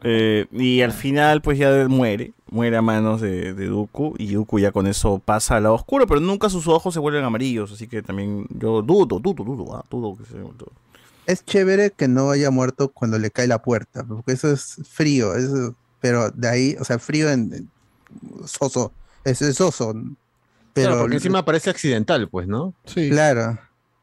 Eh, 0.02 0.46
y 0.52 0.82
al 0.82 0.92
final, 0.92 1.42
pues 1.42 1.58
ya 1.58 1.70
él 1.70 1.88
muere. 1.88 2.32
Muere 2.50 2.76
a 2.76 2.82
manos 2.82 3.20
de, 3.20 3.54
de 3.54 3.66
Dooku. 3.66 4.14
Y 4.18 4.34
Dooku 4.34 4.58
ya 4.58 4.72
con 4.72 4.86
eso 4.86 5.20
pasa 5.24 5.56
al 5.56 5.64
lado 5.64 5.74
oscuro. 5.74 6.06
Pero 6.06 6.20
nunca 6.20 6.48
sus 6.48 6.68
ojos 6.68 6.94
se 6.94 7.00
vuelven 7.00 7.24
amarillos. 7.24 7.72
Así 7.72 7.88
que 7.88 8.02
también 8.02 8.46
yo 8.50 8.82
dudo, 8.82 9.18
dudo, 9.18 9.44
dudo, 9.44 9.76
ah, 9.76 9.84
dudo 9.90 10.16
que 10.16 10.24
se 10.24 10.38
dudo. 10.38 10.66
Es 11.26 11.44
chévere 11.44 11.90
que 11.90 12.08
no 12.08 12.30
haya 12.30 12.50
muerto 12.50 12.90
cuando 12.90 13.18
le 13.18 13.30
cae 13.30 13.46
la 13.46 13.62
puerta, 13.62 14.04
porque 14.04 14.32
eso 14.32 14.50
es 14.52 14.76
frío, 14.90 15.34
eso- 15.34 15.74
pero 16.00 16.30
de 16.30 16.48
ahí, 16.48 16.76
o 16.80 16.84
sea, 16.84 16.98
frío 16.98 17.30
en, 17.30 17.52
en- 17.54 17.70
soso, 18.46 18.92
es, 19.24 19.40
es 19.42 19.56
soso, 19.56 19.94
pero 20.74 20.88
Claro, 20.88 21.00
porque 21.02 21.16
encima 21.16 21.44
parece 21.44 21.70
accidental, 21.70 22.28
pues, 22.28 22.46
¿no? 22.46 22.74
Sí. 22.84 23.08
claro, 23.08 23.58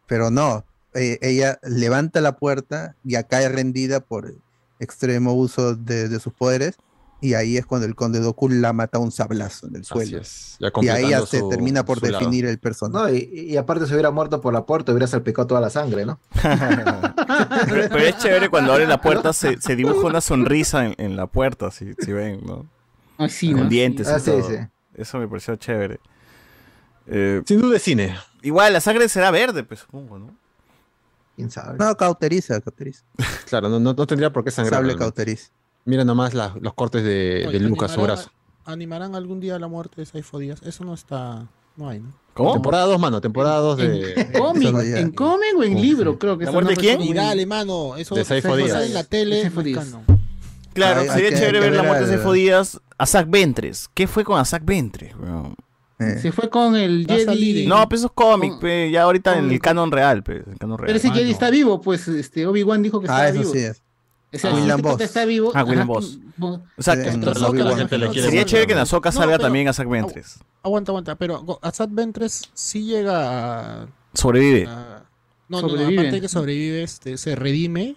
pero 0.08 0.32
no, 0.32 0.66
eh, 0.94 1.20
ella 1.22 1.60
levanta 1.64 2.20
la 2.22 2.36
puerta, 2.38 2.96
ya 3.04 3.24
cae 3.24 3.48
rendida 3.50 4.00
por 4.00 4.34
extremo 4.80 5.34
uso 5.34 5.76
de, 5.76 6.10
de 6.10 6.20
sus 6.20 6.34
poderes, 6.34 6.76
y 7.22 7.36
ahí 7.36 7.56
es 7.58 7.66
cuando 7.66 7.86
el 7.88 7.96
conde 7.96 8.20
Doku 8.20 8.50
la 8.50 8.74
mata 8.74 8.98
a 8.98 9.02
un 9.02 9.12
sablazo 9.12 9.68
en 9.68 9.76
el 9.76 9.86
suelo. 9.86 10.20
es, 10.20 10.58
ya 10.60 10.72
y 10.82 10.90
ahí 10.90 11.10
ya 11.12 11.26
se 11.26 11.42
termina 11.44 11.86
por 11.86 12.02
lado. 12.02 12.18
definir 12.20 12.46
el 12.46 12.58
personaje. 12.60 13.12
No, 13.12 13.16
y, 13.16 13.52
y 13.52 13.58
aparte 13.58 13.86
se 13.86 13.94
hubiera 13.94 14.10
muerto 14.12 14.42
por 14.42 14.54
la 14.54 14.66
puerta, 14.66 14.92
hubiera 14.92 15.08
salpicado 15.08 15.48
toda 15.48 15.62
la 15.62 15.70
sangre, 15.70 16.06
¿no? 16.06 16.20
Pero, 17.68 17.90
pero 17.90 17.98
es 18.00 18.18
chévere 18.18 18.50
cuando 18.50 18.74
abre 18.74 18.86
la 18.88 19.00
puerta, 19.00 19.32
se, 19.34 19.60
se 19.62 19.76
dibuja 19.76 20.08
una 20.08 20.20
sonrisa 20.22 20.86
en, 20.86 20.96
en 20.98 21.16
la 21.16 21.28
puerta, 21.28 21.72
si, 21.72 21.94
si 22.00 22.12
ven, 22.12 22.42
¿no? 22.46 22.66
Ah, 23.18 23.30
sí, 23.30 23.52
Con 23.54 23.64
¿no? 23.64 23.70
dientes 23.70 24.08
y 24.08 24.12
Ah, 24.12 24.20
sí, 24.20 24.32
todo. 24.32 24.50
sí. 24.50 24.56
Eso 24.96 25.18
me 25.20 25.28
pareció 25.28 25.56
chévere. 25.56 26.00
Eh, 27.08 27.42
Sin 27.46 27.62
duda 27.62 27.74
de 27.74 27.80
cine. 27.80 28.18
igual, 28.42 28.74
la 28.74 28.82
sangre 28.82 29.08
será 29.10 29.32
verde, 29.32 29.64
pues 29.64 29.82
supongo, 29.82 30.20
¿no? 30.20 30.36
¿Quién 31.36 31.50
sabe? 31.50 31.78
No, 31.78 31.96
cauteriza, 31.96 32.60
cauteriza. 32.62 33.04
Claro, 33.48 33.70
no, 33.70 33.80
no, 33.80 33.94
no 33.94 34.08
tendría 34.08 34.32
por 34.34 34.44
qué 34.44 34.52
sangrar. 34.52 34.74
Sable 34.80 34.90
realmente. 34.94 35.04
cauteriza. 35.06 35.50
Mira 35.86 36.06
nomás 36.06 36.34
la- 36.34 36.56
los 36.62 36.74
cortes 36.74 37.04
de, 37.04 37.46
Oye, 37.48 37.60
de 37.60 37.66
Lucas, 37.66 37.92
su 37.92 38.02
brazo. 38.02 38.30
¿Animarán 38.66 39.16
algún 39.16 39.40
día 39.40 39.58
la 39.60 39.68
muerte 39.68 40.02
de 40.02 40.06
Saifo 40.06 40.38
Díaz? 40.40 40.62
Eso 40.64 40.84
no 40.86 40.94
está. 40.94 41.48
No 41.78 41.90
hay, 41.90 42.00
¿no? 42.02 42.14
¿Cómo? 42.34 42.54
Temporada 42.54 42.86
2, 42.86 43.00
mano, 43.00 43.20
temporada 43.22 43.58
2 43.60 43.78
de... 43.78 44.14
¿En 44.16 44.32
cómic, 44.34 44.68
Eso 44.68 44.82
en 44.82 45.12
cómic 45.12 45.48
o 45.58 45.64
en 45.64 45.82
libro? 45.82 46.20
Creo 46.20 46.38
que 46.38 46.46
¿La 46.46 46.52
eso 46.52 46.54
muerte 46.62 46.76
no 46.76 46.82
de 46.82 46.88
quién? 46.88 47.02
bien. 47.02 47.20
alemano, 47.20 47.96
eso 47.98 48.14
De 48.16 48.24
Saifo 48.24 48.56
eso 48.58 48.66
Díaz. 48.68 48.84
en 48.86 48.94
la 48.94 49.04
tele. 49.04 49.36
De 49.38 49.42
Saifo 49.44 49.64
Díaz. 49.64 49.86
mexicano. 49.86 50.20
Claro, 50.74 51.02
Hay- 51.02 51.10
sería 51.10 51.30
chévere 51.38 51.60
que 51.60 51.70
ver 51.70 51.76
la 51.76 51.84
muerte 51.84 52.06
de 52.06 52.14
Saifo 52.16 52.32
Díaz 52.34 52.80
a 52.98 53.06
Zack 53.06 53.30
Ventres. 53.30 53.90
¿Qué 53.94 54.08
fue 54.08 54.24
con 54.24 54.46
Zack 54.46 54.64
Ventres? 54.66 55.14
weón? 55.20 55.56
Eh, 56.00 56.20
Se 56.22 56.32
fue 56.32 56.50
con 56.50 56.76
el 56.76 57.06
salir 57.08 57.56
Jedi. 57.56 57.68
No, 57.68 57.88
pues 57.88 58.02
eso 58.02 58.08
es 58.08 58.14
cómic, 58.14 58.60
pe, 58.60 58.90
ya 58.92 59.04
ahorita 59.04 59.38
en 59.38 59.52
el 59.52 59.60
canon 59.60 59.92
real, 59.92 60.24
pues, 60.24 60.40
el 60.48 60.58
canon 60.58 60.78
Pero 60.78 60.88
real. 60.88 60.96
ese 60.98 61.10
Ah, 61.10 61.14
Jedi 61.14 61.32
está 61.32 61.50
vivo, 61.52 61.80
pues 61.82 62.08
este 62.08 62.48
Obi-Wan 62.48 62.82
dijo 62.82 63.00
que 63.02 63.08
Ah, 63.10 63.28
eso 63.30 63.40
vivo. 63.40 63.52
sí 63.54 63.60
es. 63.60 63.82
O 64.34 64.38
sea, 64.38 64.54
William 64.54 64.70
este 64.80 64.84
pata 64.84 64.94
Voss. 64.96 65.02
está 65.02 65.26
vivo. 65.26 65.52
Ah, 65.54 65.64
William 65.64 65.80
ajá, 65.82 65.88
Voss. 65.88 66.20
Voss. 66.38 66.60
O 66.78 66.82
sea, 66.84 66.94
En- 66.94 67.04
que- 67.04 67.10
en 67.10 67.28
Otra 67.28 67.48
Obi-Wan. 67.50 67.68
la 67.70 67.78
gente 67.78 67.98
le 67.98 68.08
quiere 68.10 68.28
sería 68.28 68.46
chévere 68.46 68.68
que 68.68 68.76
Nazoka 68.76 69.10
No, 69.10 69.14
salga 69.14 69.34
pero- 69.38 69.44
también 69.44 69.68
a 69.68 69.74
Zack 69.74 69.90
Ventres. 69.90 70.40
Aguanta, 70.64 70.92
aguanta, 70.92 71.16
pero 71.16 71.42
Go- 71.44 71.60
Assad 71.62 71.90
Ventres 71.92 72.44
sí 72.54 72.86
llega 72.86 73.82
a. 73.84 73.88
Sobrevive. 74.14 74.68
a- 74.68 75.04
No, 75.50 75.58
no, 75.62 75.68
no, 75.68 75.70
Sobrevive. 75.70 76.00
aparte 76.00 76.16
de 76.16 76.22
que 76.22 76.28
sobrevive, 76.30 76.84
este, 76.84 77.18
se 77.18 77.36
redime. 77.36 77.96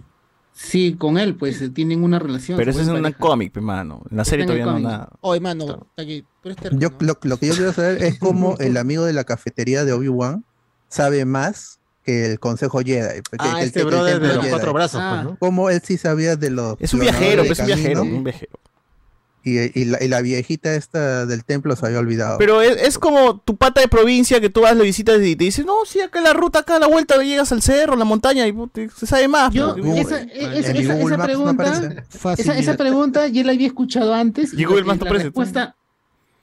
Sí, 0.56 0.94
con 0.96 1.18
él, 1.18 1.34
pues 1.36 1.60
eh, 1.62 1.68
tienen 1.68 2.02
una 2.04 2.18
relación. 2.20 2.56
Pero 2.56 2.70
eso 2.70 2.80
es 2.80 2.86
vuelven 2.86 3.04
un 3.06 3.12
pareja. 3.12 3.18
cómic, 3.20 3.52
pe, 3.52 3.60
mano. 3.60 4.02
En 4.10 4.16
la 4.16 4.24
serie 4.24 4.44
en 4.44 4.46
todavía 4.48 4.66
no 4.66 4.78
nada. 4.78 5.08
Oye, 5.20 5.40
mano, 5.40 5.86
aquí, 5.96 6.24
eres 6.44 6.56
Yo, 6.78 6.90
lo, 7.00 7.18
lo 7.22 7.36
que 7.38 7.46
yo 7.48 7.54
quiero 7.54 7.72
saber 7.72 8.02
es 8.04 8.18
cómo 8.20 8.56
el 8.58 8.76
amigo 8.76 9.04
de 9.04 9.12
la 9.12 9.24
cafetería 9.24 9.84
de 9.84 9.92
Obi-Wan 9.92 10.44
sabe 10.88 11.24
más 11.24 11.80
que 12.04 12.26
el 12.32 12.38
consejo 12.40 12.80
Jedi. 12.80 13.22
que- 13.22 13.36
Ah, 13.38 13.56
que 13.58 13.64
este 13.64 13.80
el 13.80 13.86
brother 13.86 14.20
de 14.20 14.28
los 14.28 14.38
Jedi. 14.38 14.50
cuatro 14.50 14.72
brazos, 14.72 15.00
Ah. 15.02 15.20
pues, 15.22 15.32
¿no? 15.32 15.38
Cómo 15.38 15.70
él 15.70 15.80
sí 15.84 15.96
sabía 15.98 16.36
de 16.36 16.50
los. 16.50 16.76
Es 16.80 16.92
un 16.94 17.00
viajero, 17.00 17.44
pues, 17.44 17.58
un 17.60 17.66
viajero, 17.66 18.02
un 18.02 18.24
viajero. 18.24 18.52
Y, 19.46 19.58
y 19.78 19.84
la, 19.84 20.02
y 20.02 20.08
la 20.08 20.22
viejita 20.22 20.74
esta 20.74 21.26
del 21.26 21.44
templo 21.44 21.76
se 21.76 21.84
había 21.84 21.98
olvidado. 21.98 22.38
Pero 22.38 22.62
es, 22.62 22.80
es 22.80 22.98
como 22.98 23.40
tu 23.40 23.56
pata 23.56 23.82
de 23.82 23.88
provincia 23.88 24.40
que 24.40 24.48
tú 24.48 24.62
vas, 24.62 24.74
le 24.74 24.84
visitas 24.84 25.20
y 25.22 25.36
te 25.36 25.44
dice, 25.44 25.64
no, 25.64 25.84
sí, 25.86 26.00
acá 26.00 26.22
la 26.22 26.32
ruta, 26.32 26.60
acá 26.60 26.76
a 26.76 26.78
la 26.78 26.86
vuelta 26.86 27.22
llegas 27.22 27.52
al 27.52 27.60
cerro, 27.60 27.94
la 27.94 28.06
montaña, 28.06 28.46
y 28.48 28.54
se 28.96 29.06
sabe 29.06 29.28
más. 29.28 29.52
Yo, 29.52 29.76
pues. 29.76 30.06
esa, 30.06 30.22
e- 30.22 30.58
esa, 30.60 30.72
mi 30.72 30.78
esa- 30.78 30.98
esa 30.98 31.16
Maps 31.18 31.18
no 31.18 31.24
pregunta, 31.24 32.04
esa, 32.38 32.56
esa 32.58 32.76
pregunta 32.78 33.26
ya 33.28 33.44
la 33.44 33.52
había 33.52 33.66
escuchado 33.66 34.14
antes. 34.14 34.54
Y 34.54 34.64
Google 34.64 34.80
la, 34.80 34.86
Maps 34.86 35.00
no 35.00 35.04
la 35.12 35.22
respuesta, 35.22 35.76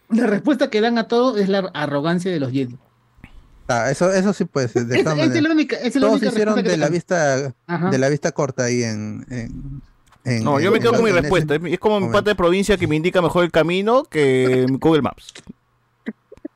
la 0.09 0.27
respuesta 0.27 0.69
que 0.69 0.79
dan 0.81 0.99
a 0.99 1.07
todo 1.07 1.37
es 1.37 1.49
la 1.49 1.71
arrogancia 1.73 2.31
de 2.31 2.39
los 2.39 2.51
Jedi. 2.51 2.77
Ah, 3.67 3.89
eso, 3.91 4.11
eso 4.11 4.33
sí 4.33 4.45
puede 4.45 4.67
ser. 4.67 4.85
De 4.85 4.97
Es, 4.97 5.03
todas 5.03 5.17
es 5.19 5.25
maneras. 5.27 5.43
la 5.43 5.51
única, 5.53 5.75
esa 5.77 5.87
es 5.87 5.95
la 5.95 6.01
Todos 6.01 6.13
única 6.13 6.27
hicieron 6.29 6.55
que 6.55 6.63
de 6.63 6.77
la 6.77 6.89
vista 6.89 7.53
Ajá. 7.67 7.89
de 7.89 7.97
la 7.97 8.09
vista 8.09 8.31
corta 8.33 8.65
ahí 8.65 8.83
en. 8.83 9.25
en- 9.29 9.81
en- 10.25 10.43
No, 10.43 10.59
yo 10.59 10.71
me 10.71 10.79
quedo 10.79 10.93
con 10.93 11.03
mi 11.03 11.11
respuesta. 11.11 11.55
Es- 11.55 11.79
como 11.79 11.99
mi 11.99 12.09
pata 12.11 12.31
de 12.31 12.35
provincia 12.35 12.77
que 12.77 12.87
me 12.87 12.95
indica 12.95 13.21
mejor 13.21 13.43
el 13.45 13.51
camino 13.51 14.03
que 14.03 14.65
Google 14.79 15.01
Maps. 15.01 15.33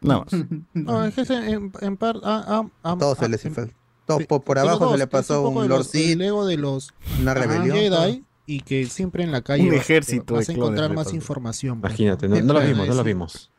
Nada 0.02 0.20
más. 0.26 0.34
No, 0.74 1.04
es 1.06 1.16
que 1.16 1.22
en, 1.34 1.72
en 1.82 1.98
par. 1.98 2.18
ah, 2.24 2.44
ah, 2.48 2.64
ah, 2.84 2.96
Todo 3.00 3.14
ah, 3.14 3.16
se 3.20 3.30
les 3.30 3.44
en- 3.46 3.50
infla. 3.52 3.68
Todo 4.06 4.20
sí, 4.20 4.26
por, 4.26 4.60
abajo 4.60 4.80
dos, 4.86 4.92
se 4.92 4.98
le 5.00 5.08
pasó 5.08 5.50
un 5.50 5.64
de 5.64 5.70
Lord 5.70 5.80
los- 5.80 5.88
Sith, 5.88 6.12
el 6.12 6.22
ego 6.22 6.46
de 6.46 6.58
los 6.58 6.94
una 7.22 7.34
rebelión. 7.34 7.76
Jedi 7.76 8.24
y 8.46 8.60
que 8.60 8.86
siempre 8.86 9.24
en 9.24 9.32
la 9.32 9.42
calle 9.42 9.64
Un 9.64 9.70
vas- 9.70 9.78
ejército 9.78 10.36
vas 10.36 10.46
de 10.46 10.54
a 10.54 10.56
encontrar 10.56 10.94
más 10.94 11.12
información. 11.14 11.82
pues, 11.82 11.92
Imagínate, 11.94 12.28
¿no? 12.28 12.36
lo 12.54 12.60
vimos, 12.62 12.88
no 12.88 12.94
lo 12.94 13.04
vimos. 13.04 13.50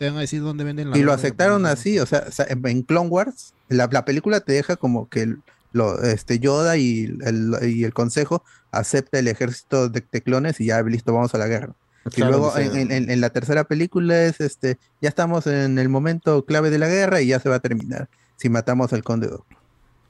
Te 0.00 0.06
van 0.08 0.16
a 0.16 0.20
decir 0.20 0.40
dónde 0.40 0.64
venden 0.64 0.88
la 0.88 0.96
Y 0.96 1.02
lo 1.02 1.12
aceptaron 1.12 1.66
así, 1.66 1.98
o 1.98 2.06
sea, 2.06 2.24
o 2.26 2.32
sea, 2.32 2.46
en 2.48 2.82
Clone 2.84 3.10
Wars, 3.10 3.52
la, 3.68 3.86
la 3.92 4.06
película 4.06 4.40
te 4.40 4.54
deja 4.54 4.76
como 4.76 5.10
que 5.10 5.20
el- 5.24 5.42
lo, 5.72 6.02
este 6.02 6.38
Yoda 6.38 6.78
y 6.78 7.04
el, 7.20 7.54
y 7.68 7.84
el 7.84 7.92
consejo 7.92 8.42
acepta 8.70 9.18
el 9.18 9.28
ejército 9.28 9.90
de, 9.90 10.02
de 10.10 10.22
clones 10.22 10.58
y 10.58 10.64
ya 10.66 10.80
listo, 10.82 11.12
vamos 11.12 11.34
a 11.34 11.38
la 11.38 11.48
guerra. 11.48 11.74
Y 12.06 12.10
Claro, 12.12 12.30
luego 12.38 12.56
en, 12.56 12.76
en- 12.78 12.92
en- 12.92 13.10
en 13.10 13.20
la 13.20 13.28
tercera 13.28 13.64
película 13.64 14.22
es 14.24 14.40
este, 14.40 14.78
ya 15.02 15.10
estamos 15.10 15.46
en 15.46 15.78
el 15.78 15.90
momento 15.90 16.46
clave 16.46 16.70
de 16.70 16.78
la 16.78 16.88
guerra 16.88 17.20
y 17.20 17.26
ya 17.26 17.38
se 17.38 17.50
va 17.50 17.56
a 17.56 17.60
terminar 17.60 18.08
si 18.38 18.48
matamos 18.48 18.94
al 18.94 19.04
conde. 19.04 19.28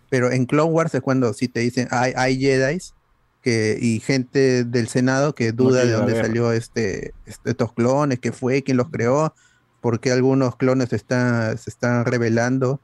Pero 0.09 0.31
en 0.31 0.47
Clone 0.47 0.70
Wars 0.70 0.94
es 0.94 1.01
cuando 1.01 1.33
sí 1.35 1.49
te 1.49 1.59
dicen 1.59 1.89
hay, 1.91 2.12
hay 2.17 2.41
Jedis 2.41 2.94
que, 3.43 3.77
y 3.81 3.99
gente 3.99 4.62
del 4.62 4.86
Senado 4.86 5.35
que 5.35 5.51
duda 5.51 5.85
de 5.85 5.91
dónde 5.91 6.12
salió 6.23 6.52
este, 6.52 7.12
este- 7.27 7.51
estos 7.51 7.73
clones, 7.73 8.20
qué 8.20 8.31
fue, 8.31 8.62
quién 8.62 8.77
los 8.77 8.89
creó, 8.89 9.35
por 9.81 10.00
qué 10.00 10.12
algunos 10.12 10.57
clones 10.57 10.91
se 10.91 10.97
están, 10.97 11.57
se 11.59 11.70
están 11.70 12.05
revelando. 12.05 12.81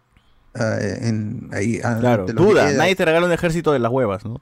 ah, 0.55 0.77
en, 0.81 1.51
ahí, 1.53 1.81
ah, 1.85 1.97
Claro, 2.01 2.27
duda. 2.27 2.67
Jedi. 2.67 2.79
Nadie 2.79 2.97
te 2.97 3.05
regala 3.05 3.27
un 3.27 3.33
ejército 3.33 3.73
de 3.73 3.79
las 3.79 3.93
huevas, 3.93 4.25
¿no? 4.25 4.41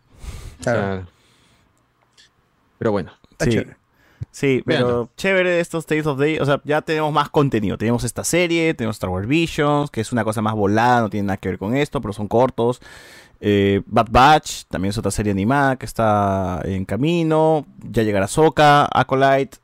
Claro. 0.62 1.06
Pero 2.78 2.92
bueno. 2.92 3.12
Sí, 3.40 3.62
sí 4.30 4.62
pero 4.64 5.10
chévere 5.16 5.60
estos 5.60 5.86
Tales 5.86 6.06
of 6.06 6.18
Day. 6.18 6.38
O 6.38 6.44
sea, 6.46 6.60
ya 6.64 6.82
tenemos 6.82 7.12
más 7.12 7.28
contenido. 7.28 7.76
Tenemos 7.76 8.04
esta 8.04 8.24
serie, 8.24 8.74
tenemos 8.74 8.96
Star 8.96 9.10
Wars 9.10 9.26
Visions, 9.26 9.90
que 9.90 10.00
es 10.00 10.12
una 10.12 10.24
cosa 10.24 10.40
más 10.40 10.54
volada, 10.54 11.00
no 11.00 11.10
tiene 11.10 11.26
nada 11.26 11.36
que 11.36 11.48
ver 11.48 11.58
con 11.58 11.76
esto, 11.76 12.00
pero 12.00 12.12
son 12.12 12.28
cortos. 12.28 12.80
Eh, 13.40 13.82
Bad 13.86 14.08
Batch, 14.10 14.64
también 14.68 14.90
es 14.90 14.98
otra 14.98 15.10
serie 15.10 15.32
animada 15.32 15.76
que 15.76 15.86
está 15.86 16.62
en 16.64 16.84
camino. 16.84 17.66
Ya 17.90 18.02
llegará 18.02 18.28
Soka, 18.28 18.88
Acolyte. 18.92 19.58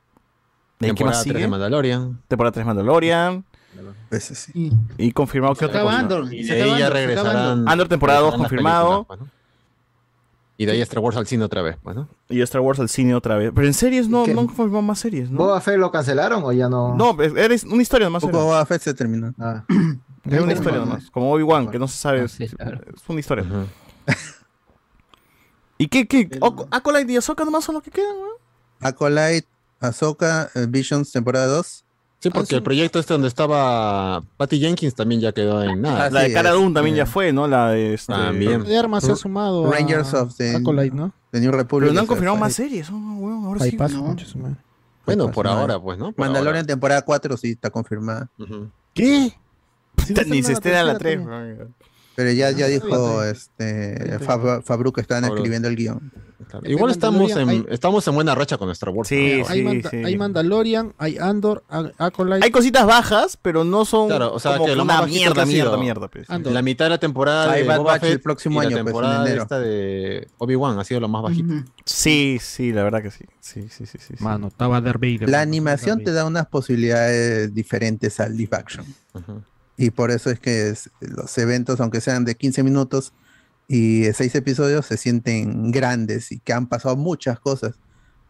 ¿De 0.81 0.87
qué 0.89 0.95
Temporada 0.95 1.17
más 1.19 1.23
tres 1.23 1.33
sigue? 1.35 1.43
de 1.45 1.49
Mandalorian. 1.49 2.23
Temporada 2.27 2.53
3 2.53 2.67
Mandalorian. 2.67 3.45
Ese 4.11 4.35
sí. 4.35 4.51
Y, 4.55 4.73
Y 5.07 5.13
confirmado 5.13 5.55
que 5.55 5.61
Se 5.61 5.65
otra 5.67 5.81
acaba 5.81 5.93
cosa. 5.93 6.03
Andor, 6.03 6.35
Y 6.35 6.43
de 6.43 6.63
ahí 6.63 6.79
ya 6.79 6.91
regresarán. 6.91 7.69
Andor. 7.69 7.87
Temporada 7.89 8.21
dos 8.21 8.33
regresarán 8.33 8.41
las 8.43 8.49
confirmado. 8.51 9.05
películas, 9.05 9.07
pues, 9.07 9.21
¿no? 9.21 9.41
Y 10.57 10.67
de 10.67 10.73
ahí 10.73 10.81
Star 10.83 10.99
Wars 10.99 11.17
al 11.17 11.27
cine 11.27 11.45
otra 11.45 11.63
vez, 11.63 11.77
pues, 11.83 11.97
¿no? 11.97 12.09
Y 12.29 12.41
Star 12.43 12.61
Wars 12.61 12.79
al 12.81 12.89
cine 12.91 13.15
otra 13.15 13.37
vez. 13.37 13.53
Pero 13.55 13.67
en 13.67 13.73
series 13.73 14.09
no, 14.09 14.27
no 14.27 14.41
han 14.41 14.47
confirmado 14.47 14.83
más 14.83 14.99
series, 14.99 15.31
¿no? 15.31 15.39
¿Boba 15.39 15.61
Fett 15.61 15.79
lo 15.79 15.91
cancelaron 15.91 16.43
o 16.45 16.53
ya 16.53 16.69
no? 16.69 16.95
No, 16.97 17.17
es- 17.23 17.35
eres 17.35 17.65
una 17.65 17.81
historia 17.83 18.07
nomás. 18.09 18.23
Boba 18.25 18.65
Fett 18.67 18.83
se 18.83 18.93
terminó. 18.93 19.33
Ah. 19.39 19.65
Es 20.25 20.41
una 20.41 20.53
historia 20.53 20.81
nomás. 20.81 21.11
Como 21.11 21.33
Obi-Wan, 21.33 21.71
que 21.71 21.79
no 21.79 21.89
se 21.89 21.97
sabe. 21.97 22.21
Ah, 22.21 22.25
Es, 22.25 22.33
sí, 22.33 22.47
claro. 22.49 22.81
es 22.95 23.03
una 23.09 23.21
historia. 23.21 23.45
¿Y 25.79 25.89
qué? 25.89 26.07
qué? 26.07 26.29
Acolyte 26.71 27.13
y 27.13 27.17
Ahsoka 27.17 27.45
nomás 27.45 27.65
son 27.65 27.77
los 27.77 27.83
que 27.85 27.91
quedan, 27.91 28.15
weón. 28.17 28.35
Acolyte, 28.81 29.47
Ahsoka, 29.81 30.51
eh, 30.55 30.67
Visions, 30.69 31.11
temporada 31.13 31.47
2. 31.47 31.85
Sí, 32.21 32.29
porque 32.29 32.55
el 32.55 32.63
proyecto 32.63 32.99
este 32.99 33.15
donde 33.15 33.29
estaba 33.29 34.23
Patty 34.37 34.61
Jenkins 34.61 34.95
también 34.95 35.23
ya 35.23 35.33
quedó 35.33 35.63
en 35.63 35.81
nada. 35.81 36.05
Ah, 36.05 36.11
La 36.11 36.21
de 36.21 36.33
Cara 36.35 36.51
Dune 36.51 36.75
también 36.75 36.95
ya 36.95 37.07
fue, 37.07 37.33
¿no? 37.33 37.49
La 37.49 37.71
de 37.71 37.95
este... 37.95 38.13
También. 38.13 38.63
De 38.63 38.77
armas 38.77 39.05
se 39.05 39.13
ha 39.13 39.17
sumado 39.17 39.67
a 39.67 39.73
Rangers 39.73 40.13
of 40.13 40.37
the, 40.37 40.57
Acolyte, 40.57 40.95
¿no? 40.95 41.15
the 41.31 41.41
New 41.41 41.51
Republic. 41.51 41.85
Pero 41.87 41.95
no 41.95 42.01
han 42.01 42.07
confirmado 42.07 42.37
más 42.37 42.53
series, 42.53 42.91
¿no? 42.91 43.17
weón, 43.17 43.45
ahora 43.47 43.61
sí. 43.65 43.75
No. 43.75 44.17
Bueno, 45.07 45.31
por 45.31 45.47
no. 45.47 45.53
ahora, 45.53 45.81
pues, 45.81 45.99
¿no? 45.99 46.13
Por 46.13 46.27
Mandalorian 46.27 46.67
temporada 46.67 47.01
4 47.03 47.39
sí 47.39 47.53
está 47.53 47.71
confirmada. 47.71 48.29
¿Qué? 48.93 49.33
A 50.21 50.25
Ni 50.25 50.43
se 50.43 50.49
una 50.49 50.53
estrena 50.53 50.83
la 50.83 50.99
tercera 50.99 51.23
3. 51.23 51.27
también. 51.27 51.75
Pero 52.17 52.33
ya, 52.33 52.51
ya 52.51 52.67
Ah, 52.67 52.69
dijo 52.69 53.25
este 53.25 54.19
Fab, 54.19 54.63
Fabru 54.63 54.93
que 54.93 55.01
estaban 55.01 55.25
escribiendo 55.25 55.69
el 55.69 55.77
guion. 55.77 56.13
Claro. 56.49 56.69
Igual 56.69 56.91
estamos 56.91 57.31
en, 57.37 57.49
hay- 57.49 57.67
estamos 57.69 58.07
en 58.09 58.15
buena 58.15 58.35
racha 58.35 58.57
con 58.59 58.71
Star 58.71 58.91
Wars. 58.91 59.09
Sí, 59.09 59.39
¿no? 59.41 59.45
sí, 59.47 59.53
hay, 59.53 59.63
Manda- 59.63 59.91
sí. 59.91 59.97
hay 60.05 60.17
Mandalorian, 60.17 60.95
hay 60.99 61.19
Andor, 61.19 61.63
a- 61.69 61.91
Acolyte. 61.99 62.45
Hay 62.45 62.51
cositas 62.51 62.87
bajas, 62.87 63.37
pero 63.41 63.63
no 63.65 63.85
son 63.85 64.09
Claro, 64.09 64.33
o 64.33 64.39
sea, 64.41 64.53
como 64.55 64.67
que 64.67 64.75
lo 64.77 64.83
una 64.85 65.03
mierda, 65.07 65.45
mierda, 65.45 65.77
mierda. 65.77 66.09
pues. 66.09 66.29
La 66.29 66.63
mitad 66.63 66.87
de 66.87 66.91
la 66.91 66.99
temporada 66.99 67.53
Hay 67.53 67.63
de 67.63 67.69
Bad 67.69 67.79
Boba 67.79 67.93
Batch 67.93 68.05
el 68.05 68.13
Fett 68.13 68.23
próximo 68.23 68.63
y 68.63 68.67
año, 68.67 68.77
la 68.77 68.83
pues, 68.83 68.95
en 68.95 69.01
temporada 69.01 69.27
enero. 69.27 69.43
esta 69.43 69.59
de 69.61 70.29
Obi-Wan 70.39 70.79
ha 70.79 70.85
sido 70.85 71.01
lo 71.01 71.09
más 71.09 71.23
bajito. 71.23 71.53
Sí, 71.85 72.39
sí, 72.41 72.73
la 72.73 72.83
verdad 72.85 73.03
que 73.03 73.11
sí. 73.11 73.25
Sí, 73.41 73.69
sí, 73.69 73.87
sí, 73.87 73.99
sí. 73.99 74.15
Mano, 74.21 74.49
estaba 74.49 74.81
Darth 74.81 75.01
Vader. 75.01 75.29
La 75.29 75.41
animación 75.41 76.03
te 76.05 76.13
da 76.13 76.25
unas 76.25 76.47
posibilidades 76.47 77.53
diferentes 77.55 78.19
al 78.21 78.37
live 78.37 78.57
action. 78.57 78.85
Y 79.77 79.91
por 79.91 80.11
eso 80.11 80.31
es 80.31 80.39
que 80.39 80.69
es- 80.71 80.91
los 81.01 81.37
eventos, 81.39 81.81
aunque 81.81 82.01
sean 82.01 82.25
de 82.25 82.35
15 82.35 82.63
minutos 82.63 83.13
y 83.73 84.13
6 84.13 84.35
episodios, 84.35 84.85
se 84.87 84.97
sienten 84.97 85.71
grandes 85.71 86.33
y 86.33 86.41
que 86.41 86.53
han 86.53 86.67
pasado 86.67 86.97
muchas 86.97 87.39
cosas. 87.39 87.77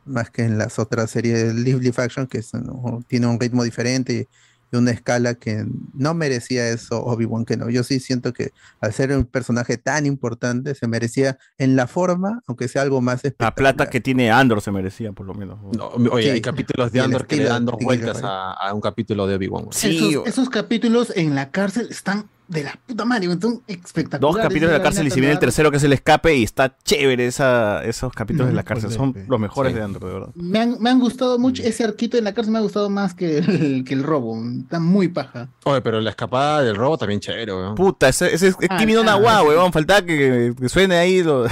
Más 0.05 0.29
que 0.29 0.43
en 0.43 0.59
las 0.59 0.79
otras 0.79 1.11
series 1.11 1.43
de 1.43 1.55
live, 1.55 1.81
live 1.81 1.95
action, 1.97 2.27
que 2.27 2.39
es, 2.39 2.53
¿no? 2.53 3.03
tiene 3.09 3.27
un 3.27 3.41
ritmo 3.41 3.65
diferente 3.65 4.29
y 4.71 4.77
una 4.77 4.91
escala 4.91 5.35
que 5.37 5.65
no 5.95 6.13
merecía 6.13 6.69
eso 6.69 7.03
Obi-Wan 7.03 7.47
que 7.47 7.57
no. 7.57 7.71
Yo 7.71 7.85
sí 7.85 8.01
siento 8.01 8.35
que 8.35 8.53
al 8.83 8.93
ser 8.93 9.17
un 9.17 9.25
personaje 9.25 9.79
tan 9.79 10.05
importante, 10.05 10.75
se 10.75 10.87
merecía 10.87 11.39
en 11.57 11.75
la 11.75 11.87
forma, 11.87 12.43
aunque 12.47 12.69
sea 12.69 12.83
algo 12.83 13.01
más 13.01 13.23
La 13.39 13.55
plata 13.55 13.89
que 13.89 14.03
tiene 14.03 14.31
Andor 14.31 14.61
se 14.61 14.73
merecía, 14.73 15.13
por 15.13 15.25
lo 15.25 15.33
menos. 15.33 15.59
No, 15.75 15.87
oye, 16.13 16.25
Sí. 16.25 16.31
hay 16.33 16.41
capítulos 16.43 16.93
de 16.93 17.01
Andor 17.01 17.27
que 17.27 17.37
le 17.37 17.45
dan 17.45 17.65
dos 17.65 17.77
vueltas 17.81 18.21
a, 18.23 18.53
a 18.53 18.75
un 18.75 18.83
capítulo 18.83 19.27
de 19.27 19.37
Obi-Wan. 19.37 19.69
Sí, 19.71 20.11
esos, 20.13 20.27
esos 20.27 20.51
capítulos 20.51 21.15
en 21.17 21.35
la 21.35 21.51
cárcel 21.51 21.89
están 21.91 22.27
de 22.51 22.65
la 22.65 22.77
puta 22.85 23.05
madre, 23.05 23.29
son 23.41 23.63
espectaculares. 23.69 24.21
Dos 24.21 24.37
capítulos 24.43 24.73
de 24.73 24.79
la 24.79 24.83
cárcel 24.83 25.07
y 25.07 25.11
si 25.11 25.21
viene 25.21 25.33
el 25.35 25.39
tercero 25.39 25.71
que 25.71 25.77
es 25.77 25.85
el 25.85 25.93
escape 25.93 26.35
y 26.35 26.43
está 26.43 26.77
chévere 26.85 27.25
esa, 27.27 27.85
esos 27.85 28.13
capítulos 28.13 28.49
de 28.49 28.55
la 28.55 28.65
cárcel. 28.65 28.91
Son 28.91 29.15
los 29.29 29.39
mejores 29.41 29.73
Sí. 29.73 29.79
de 29.79 29.85
Andor, 29.85 30.05
de 30.05 30.13
verdad. 30.13 30.29
Me 30.35 30.59
han, 30.59 30.77
me 30.81 30.91
han 30.91 30.99
gustado 30.99 31.39
mucho, 31.39 31.63
ese 31.63 31.85
arquito 31.85 32.19
en 32.19 32.25
la 32.25 32.35
cárcel 32.35 32.53
me 32.53 32.59
ha 32.59 32.63
gustado 32.63 32.91
más 32.91 33.15
que 33.15 33.39
el, 33.39 33.85
que 33.87 33.95
el 33.95 34.03
robo. 34.03 34.37
Está 34.63 34.81
muy 34.81 35.07
paja. 35.09 35.49
Oye, 35.65 35.81
pero 35.81 36.01
la 36.01 36.11
escapada 36.11 36.63
del 36.63 36.75
robo 36.75 36.99
también 36.99 37.21
chévere, 37.21 37.53
weón. 37.55 37.75
Puta, 37.77 38.09
ese, 38.09 38.35
ese 38.35 38.49
es 38.49 38.57
Ah, 38.69 38.79
Kimi 38.79 38.95
no 38.95 39.03
ah, 39.03 39.05
Nawa, 39.05 39.43
weón. 39.45 39.73
Faltaba 39.73 40.03
que, 40.03 40.53
que 40.61 40.69
suene 40.69 40.97
ahí 40.97 41.23
lo. 41.23 41.47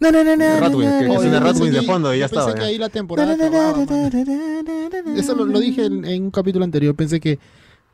No, 0.00 0.10
no, 0.12 0.22
no, 0.24 0.36
no, 0.36 0.60
Ratwin, 0.60 0.88
que- 0.90 1.38
Ratwin 1.38 1.72
de 1.72 1.82
fondo 1.82 2.14
y 2.14 2.18
ya 2.18 2.26
yo 2.26 2.30
pensé 2.34 2.50
estaba, 2.50 2.54
que 2.58 2.64
ahí 2.66 2.76
la 2.78 2.88
temporada 2.90 3.32
acababa. 3.32 3.82
Eso 5.16 5.34
lo, 5.34 5.46
lo 5.46 5.58
dije 5.60 5.86
en, 5.86 6.04
en 6.04 6.24
un 6.24 6.30
capítulo 6.30 6.64
anterior. 6.64 6.94
Pensé 6.94 7.20
que 7.20 7.38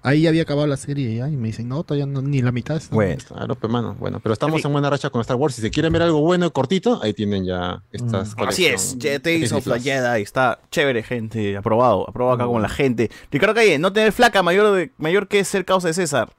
ahí 0.03 0.23
ya 0.23 0.29
había 0.31 0.43
acabado 0.43 0.67
la 0.67 0.77
serie 0.77 1.15
ya. 1.15 1.29
Y 1.29 1.37
me 1.37 1.49
dicen, 1.49 1.69
no, 1.69 1.83
todavía 1.85 2.07
no, 2.07 2.23
ni 2.23 2.43
la 2.43 2.53
mitad. 2.53 2.77
está. 2.77 2.95
Bueno, 2.95 3.23
Claro, 3.27 3.55
pues, 3.55 3.73
mano. 3.73 3.97
Bueno, 3.99 4.21
pero 4.21 4.33
estamos 4.33 4.57
En 4.57 4.63
fin. 4.63 4.69
en 4.69 4.73
buena 4.73 4.91
racha 4.91 5.11
con 5.11 5.21
Star 5.21 5.37
Wars. 5.37 5.55
Si 5.55 5.63
se 5.63 5.71
quieren 5.71 5.93
ver 5.93 6.03
algo 6.03 6.21
bueno 6.21 6.47
y 6.47 6.51
cortito, 6.51 7.01
ahí 7.03 7.15
tienen 7.15 7.45
ya 7.45 7.83
estas 7.93 8.35
Así 8.39 8.67
es, 8.67 8.97
Tales 8.99 9.53
of 9.53 9.65
the. 9.65 9.81
Jedi, 9.81 10.23
está 10.23 10.59
chévere, 10.71 11.03
gente, 11.03 11.57
aprobado, 11.57 12.09
aprobado 12.09 12.35
acá 12.35 12.47
con 12.47 12.61
la 12.63 12.69
gente. 12.69 13.11
Ricardo 13.31 13.55
Calle, 13.55 13.79
no 13.79 13.93
tener 13.93 14.13
flaca 14.13 14.43
mayor, 14.43 14.75
de, 14.77 14.93
mayor 14.99 15.29
que 15.29 15.43
ser 15.45 15.65
causa 15.65 15.89
de 15.89 15.95
César. 15.95 16.31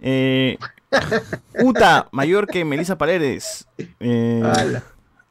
Eh, 0.00 0.58
Uta, 1.62 2.08
mayor 2.12 2.46
que 2.46 2.64
Melissa 2.64 2.98
Paredes. 2.98 3.66
Eh, 4.00 4.42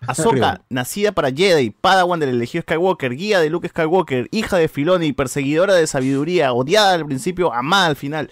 Ahsoka, 0.07 0.61
nacida 0.69 1.11
para 1.11 1.31
Jedi, 1.31 1.69
Padawan 1.69 2.19
del 2.19 2.29
elegido 2.29 2.63
Skywalker, 2.63 3.15
guía 3.15 3.39
de 3.39 3.49
Luke 3.49 3.67
Skywalker, 3.69 4.27
hija 4.31 4.57
de 4.57 4.67
Filoni, 4.67 5.13
perseguidora 5.13 5.75
de 5.75 5.85
sabiduría, 5.87 6.53
odiada 6.53 6.93
al 6.95 7.05
principio, 7.05 7.53
amada 7.53 7.87
al 7.87 7.95
final. 7.95 8.29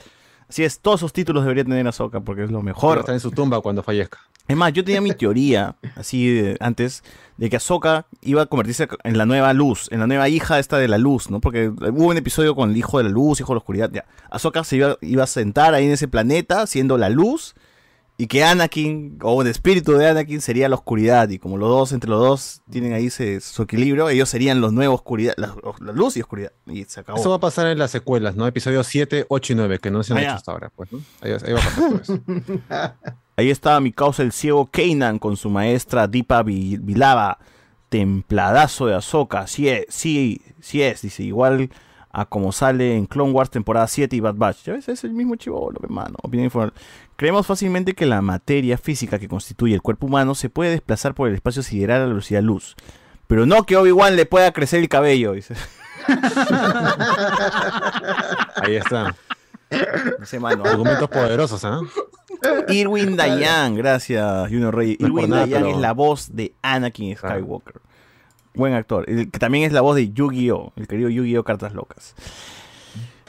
Así 0.50 0.64
es, 0.64 0.80
todos 0.80 1.02
esos 1.02 1.14
títulos 1.14 1.44
debería 1.44 1.64
tener 1.64 1.88
Ahsoka 1.88 2.22
porque 2.22 2.44
es 2.44 2.52
lo 2.52 2.64
mejor. 2.64 3.00
está 3.00 3.14
en 3.14 3.20
su 3.20 3.30
tumba 3.32 3.62
cuando 3.62 3.84
fallezca. 3.84 4.20
Es 4.48 4.58
más, 4.58 4.74
yo 4.74 4.84
tenía 4.84 5.00
mi 5.00 5.12
teoría, 5.12 5.76
así 5.96 6.34
de- 6.34 6.58
antes, 6.60 7.04
de 7.38 7.52
que 7.52 7.58
Ahsoka 7.58 8.08
iba 8.22 8.42
a 8.42 8.46
convertirse 8.48 8.88
en 9.04 9.16
la 9.20 9.28
nueva 9.28 9.54
luz, 9.54 9.88
en 9.92 10.00
la 10.00 10.08
nueva 10.08 10.28
hija 10.28 10.58
esta 10.58 10.80
de 10.80 10.88
la 10.88 10.98
luz, 10.98 11.30
¿no? 11.30 11.40
Porque 11.40 11.70
hubo 11.70 12.08
un 12.08 12.18
episodio 12.18 12.56
con 12.56 12.72
el 12.72 12.78
hijo 12.78 12.98
de 12.98 13.04
la 13.04 13.10
luz, 13.12 13.40
hijo 13.40 13.54
de 13.54 13.56
la 13.56 13.60
oscuridad, 13.60 13.92
ya. 13.94 14.06
Ahsoka 14.32 14.64
se 14.64 14.78
iba, 14.78 14.98
iba 15.02 15.24
a 15.24 15.28
sentar 15.28 15.76
ahí 15.76 15.86
en 15.86 15.92
ese 15.92 16.08
planeta, 16.08 16.66
siendo 16.66 16.98
la 16.98 17.10
luz, 17.10 17.54
y 18.22 18.28
que 18.28 18.44
Anakin, 18.44 19.18
o 19.24 19.42
el 19.42 19.48
espíritu 19.48 19.94
de 19.94 20.10
Anakin, 20.10 20.42
sería 20.42 20.68
la 20.68 20.76
oscuridad, 20.76 21.30
y 21.30 21.40
como 21.40 21.58
los 21.58 21.70
dos, 21.70 21.94
entre 21.94 22.10
los 22.10 22.20
dos, 22.20 22.62
tienen 22.70 22.92
ahí 22.92 23.10
su 23.10 23.62
equilibrio, 23.64 24.10
ellos 24.10 24.28
serían 24.28 24.60
los 24.60 24.74
nuevos 24.74 24.96
oscuridad, 25.00 25.34
la, 25.38 25.56
la 25.80 25.94
luz 25.94 26.18
y 26.18 26.22
oscuridad, 26.22 26.52
y 26.68 26.84
se 26.84 27.00
acabó. 27.00 27.18
Eso 27.18 27.30
va 27.30 27.38
a 27.38 27.40
pasar 27.40 27.68
en 27.68 27.78
las 27.80 27.92
secuelas, 27.92 28.36
¿no? 28.36 28.46
Episodios 28.46 28.86
7, 28.88 29.26
8 29.30 29.54
y 29.54 29.56
9, 29.56 29.80
que 29.80 29.90
no 29.90 30.04
se 30.04 30.12
han 30.14 30.20
Ah, 30.20 30.24
hecho 30.24 30.32
hasta 30.34 30.52
ahora, 30.52 30.70
pues, 30.76 30.92
¿no? 30.92 31.00
Ahí, 31.22 31.32
ahí 31.32 31.54
va 31.54 31.60
a 31.60 31.64
pasar 31.64 31.90
todo 31.90 32.02
eso. 32.02 32.20
Ahí 33.38 33.50
estaba 33.52 33.80
mi 33.80 33.94
causa 33.94 34.22
el 34.22 34.34
ciego 34.34 34.66
Kanan 34.70 35.18
con 35.18 35.38
su 35.38 35.50
maestra 35.50 36.06
Dipa 36.10 36.44
Vi- 36.44 36.76
Vilava, 36.78 37.38
templadazo 37.88 38.88
de 38.88 38.96
Ahsoka, 38.96 39.48
sí 39.48 39.70
es, 39.70 39.86
sí, 39.90 40.42
sí 40.60 40.82
es, 40.82 41.02
dice, 41.02 41.24
igual 41.24 41.70
a 42.12 42.26
como 42.26 42.52
sale 42.52 42.96
en 42.96 43.06
Clone 43.06 43.32
Wars 43.32 43.50
temporada 43.52 43.88
7 43.88 44.16
y 44.16 44.20
Bad 44.20 44.36
Batch. 44.36 44.64
Ya 44.64 44.74
ves, 44.74 44.90
es 44.90 45.04
el 45.04 45.14
mismo 45.14 45.36
chivolo, 45.36 45.80
hermano. 45.84 46.16
Opinión 46.24 46.46
informal. 46.46 46.74
Creemos 47.16 47.46
fácilmente 47.46 47.94
que 47.94 48.06
la 48.06 48.22
materia 48.22 48.78
física 48.78 49.20
que 49.20 49.28
constituye 49.28 49.76
el 49.76 49.82
cuerpo 49.82 50.08
humano 50.08 50.34
se 50.36 50.50
puede 50.50 50.72
desplazar 50.72 51.14
por 51.14 51.28
el 51.28 51.36
espacio 51.36 51.62
sideral 51.64 51.98
a 51.98 52.04
la 52.04 52.08
velocidad 52.10 52.42
luz. 52.42 52.76
Pero 53.28 53.46
no 53.46 53.64
que 53.64 53.78
Obi-Wan 53.78 54.16
le 54.16 54.26
pueda 54.26 54.52
crecer 54.54 54.80
el 54.80 54.90
cabello, 54.90 55.34
dice. 55.34 55.54
Ahí 58.56 58.76
está. 58.76 59.16
Mano. 60.40 60.64
Argumentos 60.66 61.10
poderosos, 61.10 61.64
¿ah? 61.64 61.80
Irwin 62.70 63.16
Dayan, 63.16 63.76
gracias, 63.76 64.48
Junior 64.50 64.76
Rey. 64.76 64.98
No 65.00 65.08
Irwin 65.08 65.30
Dayan 65.30 65.62
pero- 65.64 65.72
es 65.76 65.78
la 65.78 65.94
voz 65.94 66.36
de 66.36 66.54
Anakin 66.62 67.16
Skywalker. 67.16 67.82
Buen 68.60 68.74
actor. 68.74 69.10
El 69.10 69.32
que 69.32 69.40
también 69.40 69.64
es 69.64 69.72
la 69.72 69.80
voz 69.80 69.96
de 69.96 70.12
Yu-Gi-Oh! 70.12 70.74
El 70.76 70.86
querido 70.86 71.10
Yu-Gi-Oh! 71.10 71.46
Cartas 71.46 71.74
Locas. 71.74 72.14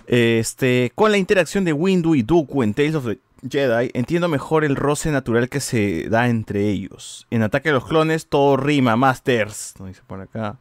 Este, 0.09 0.91
con 0.97 1.13
la 1.13 1.19
interacción 1.19 1.65
de 1.65 1.73
Windu 1.73 2.17
y 2.17 2.23
Dooku 2.23 2.65
en 2.65 2.75
Tales 2.75 2.97
of 2.97 3.07
the 3.07 3.21
Jedi, 3.49 3.93
entiendo 3.95 4.27
mejor 4.27 4.65
el 4.65 4.75
roce 4.75 5.13
natural 5.13 5.49
que 5.49 5.61
se 5.61 6.09
da 6.09 6.29
entre 6.29 6.69
ellos. 6.69 7.29
En 7.31 7.45
Ataque 7.45 7.69
a 7.69 7.73
los 7.73 7.87
Clones 7.87 8.27
todo 8.27 8.57
rima, 8.57 8.97
Masters, 8.97 9.75
nos 9.79 9.87
dice 9.87 10.03
por 10.05 10.21
acá. 10.21 10.59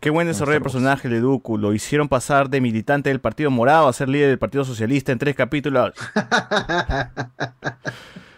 Qué 0.00 0.10
buen 0.10 0.26
desarrollo 0.26 0.58
de 0.58 0.62
personaje 0.62 1.08
de 1.08 1.20
Dooku. 1.20 1.56
Lo 1.56 1.72
hicieron 1.72 2.08
pasar 2.08 2.50
de 2.50 2.60
militante 2.60 3.10
del 3.10 3.20
Partido 3.20 3.52
Morado 3.52 3.86
a 3.86 3.92
ser 3.92 4.08
líder 4.08 4.28
del 4.28 4.40
Partido 4.40 4.64
Socialista 4.64 5.12
en 5.12 5.20
tres 5.20 5.36
capítulos. 5.36 5.94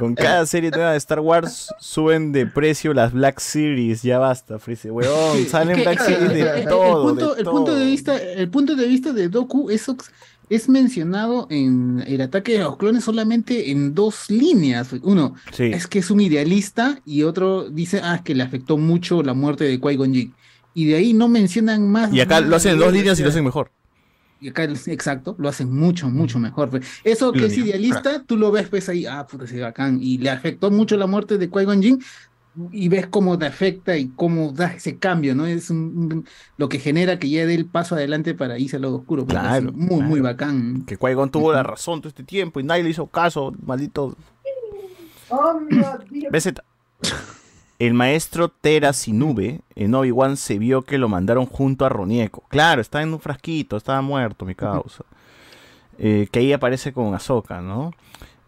Con 0.00 0.14
cada 0.14 0.46
serie 0.46 0.70
nueva 0.70 0.92
de 0.92 0.96
Star 0.96 1.20
Wars 1.20 1.68
suben 1.78 2.32
de 2.32 2.46
precio 2.46 2.94
las 2.94 3.12
Black 3.12 3.38
Series. 3.38 4.02
Ya 4.02 4.18
basta, 4.18 4.58
Freeze. 4.58 4.90
Weón, 4.90 5.46
salen 5.46 5.72
Es 5.72 5.76
que, 5.76 5.82
Black 5.82 6.02
Series 6.02 6.32
de 6.32 6.60
el 6.62 6.68
todo. 6.68 7.06
punto, 7.06 7.34
de 7.34 7.40
el 7.42 7.46
punto 7.46 7.74
de 7.74 7.84
vista, 7.84 8.16
el 8.16 8.48
punto 8.48 8.76
de 8.76 8.86
vista 8.86 9.12
de 9.12 9.28
Doku 9.28 9.68
es, 9.68 9.84
es 10.48 10.70
mencionado 10.70 11.48
en 11.50 12.02
el 12.06 12.22
ataque 12.22 12.52
de 12.52 12.60
los 12.60 12.78
clones 12.78 13.04
solamente 13.04 13.72
en 13.72 13.94
dos 13.94 14.30
líneas. 14.30 14.88
Uno 15.02 15.34
es 15.58 15.86
que 15.86 15.98
es 15.98 16.10
un 16.10 16.22
idealista 16.22 16.98
y 17.04 17.24
otro 17.24 17.68
dice 17.68 18.00
ah, 18.02 18.22
que 18.24 18.34
le 18.34 18.42
afectó 18.42 18.78
mucho 18.78 19.22
la 19.22 19.34
muerte 19.34 19.64
de 19.64 19.78
Qui-Gon 19.78 20.14
Jinn. 20.14 20.34
Y 20.72 20.86
de 20.86 20.94
ahí 20.94 21.12
no 21.12 21.28
mencionan 21.28 21.92
más. 21.92 22.10
Y 22.10 22.22
acá 22.22 22.40
lo 22.40 22.56
hacen 22.56 22.72
en 22.72 22.78
dos 22.78 22.90
líneas 22.90 23.20
y 23.20 23.22
lo 23.22 23.28
hacen 23.28 23.44
mejor. 23.44 23.70
Exacto, 24.42 25.36
lo 25.38 25.48
hacen 25.48 25.72
mucho, 25.72 26.08
mucho 26.08 26.38
mejor. 26.38 26.70
pues. 26.70 26.86
Eso 27.04 27.32
que 27.32 27.46
es 27.46 27.56
idealista, 27.58 28.22
tú 28.24 28.36
lo 28.36 28.50
ves 28.50 28.68
pues 28.68 28.88
ahí, 28.88 29.06
ah, 29.06 29.26
puta, 29.26 29.46
sí, 29.46 29.58
bacán. 29.58 29.98
Y 30.00 30.18
le 30.18 30.30
afectó 30.30 30.70
mucho 30.70 30.96
la 30.96 31.06
muerte 31.06 31.38
de 31.38 31.50
Qui-Gon 31.50 31.82
Jinn 31.82 31.98
y 32.72 32.88
ves 32.88 33.06
cómo 33.06 33.38
te 33.38 33.46
afecta 33.46 33.96
y 33.96 34.08
cómo 34.16 34.50
da 34.52 34.72
ese 34.74 34.98
cambio, 34.98 35.34
¿no? 35.36 35.46
Es 35.46 35.70
un- 35.70 36.12
un- 36.12 36.26
lo 36.56 36.68
que 36.68 36.78
genera 36.80 37.18
que 37.18 37.30
ya 37.30 37.46
dé 37.46 37.54
el 37.54 37.66
paso 37.66 37.94
adelante 37.94 38.34
para 38.34 38.58
irse 38.58 38.76
al 38.76 38.82
lado 38.82 38.96
oscuro. 38.96 39.24
pues, 39.24 39.38
Claro, 39.38 39.68
así, 39.68 39.76
muy, 39.76 40.02
muy 40.02 40.20
bacán. 40.20 40.84
Que 40.84 40.98
Qui-Gon 40.98 41.30
tuvo 41.30 41.52
la 41.52 41.62
razón 41.62 42.00
todo 42.00 42.08
este 42.08 42.24
tiempo 42.24 42.58
y 42.60 42.64
nadie 42.64 42.82
le 42.82 42.90
hizo 42.90 43.06
caso, 43.06 43.52
maldito. 43.64 44.16
BZ. 46.30 46.54
El 47.80 47.94
maestro 47.94 48.50
Tera 48.50 48.92
Sinube 48.92 49.62
en 49.74 49.94
Obi-Wan 49.94 50.36
se 50.36 50.58
vio 50.58 50.82
que 50.82 50.98
lo 50.98 51.08
mandaron 51.08 51.46
junto 51.46 51.86
a 51.86 51.88
Ronieco. 51.88 52.44
Claro, 52.48 52.82
está 52.82 53.00
en 53.00 53.14
un 53.14 53.20
frasquito, 53.20 53.78
estaba 53.78 54.02
muerto, 54.02 54.44
mi 54.44 54.54
causa. 54.54 55.02
Eh, 55.98 56.28
que 56.30 56.40
ahí 56.40 56.52
aparece 56.52 56.92
con 56.92 57.14
Ahsoka, 57.14 57.62
¿no? 57.62 57.92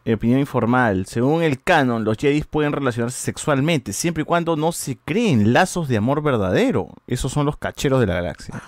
Opinión 0.05 0.41
informal. 0.41 1.07
Según 1.07 1.43
el 1.45 1.63
canon, 1.63 2.03
los 2.05 2.17
Jedi 2.17 2.43
pueden 2.43 2.73
relacionarse 2.73 3.21
sexualmente, 3.21 3.93
siempre 3.93 4.23
y 4.23 4.25
cuando 4.27 4.57
no 4.57 4.73
se 4.73 4.97
creen 5.05 5.53
lazos 5.53 5.87
de 5.87 5.97
amor 5.97 6.23
verdadero. 6.23 6.89
Esos 7.07 7.31
son 7.31 7.47
los 7.47 7.57
cacheros 7.57 8.01
de 8.01 8.07
la 8.07 8.15
galaxia. 8.15 8.61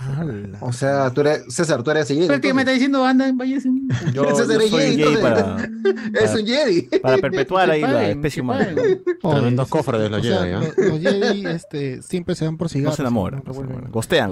O 0.60 0.72
sea, 0.72 1.10
tú 1.10 1.22
eres, 1.22 1.42
César, 1.48 1.82
tú 1.82 1.90
eres 1.90 2.06
Jedi. 2.06 2.28
Pero 2.28 2.40
que 2.40 2.54
me 2.54 2.62
está 2.62 2.70
diciendo, 2.72 3.04
anda, 3.04 3.30
váyase. 3.34 3.68
Yo- 4.12 4.32
soy 4.36 4.70
Jedi, 4.70 4.96
Jedi 4.96 5.02
entonces. 5.02 5.22
para- 5.22 5.68
Es 6.24 6.34
un 6.34 6.46
Jedi. 6.46 6.82
Para 7.00 7.18
perpetuar 7.18 7.70
ahí 7.70 7.80
Que 7.82 7.88
la 7.88 8.08
especie 8.10 8.40
humana. 8.42 8.68
Tremendos 9.20 9.68
cofres 9.68 10.08
los 10.10 10.20
O 10.20 10.22
Jedi, 10.22 10.52
¿ah? 10.52 10.60
lo- 10.76 10.84
Los 10.88 11.00
Jedi 11.00 11.46
este, 11.46 12.00
siempre 12.02 12.36
se 12.36 12.44
van 12.44 12.56
por 12.56 12.68
cigarros. 12.68 12.92
No 12.92 12.96
se 12.96 13.02
enamoran, 13.02 13.42
no 13.44 13.54
se 13.54 13.60
enamoran. 13.60 13.90
Gostean, 13.90 14.30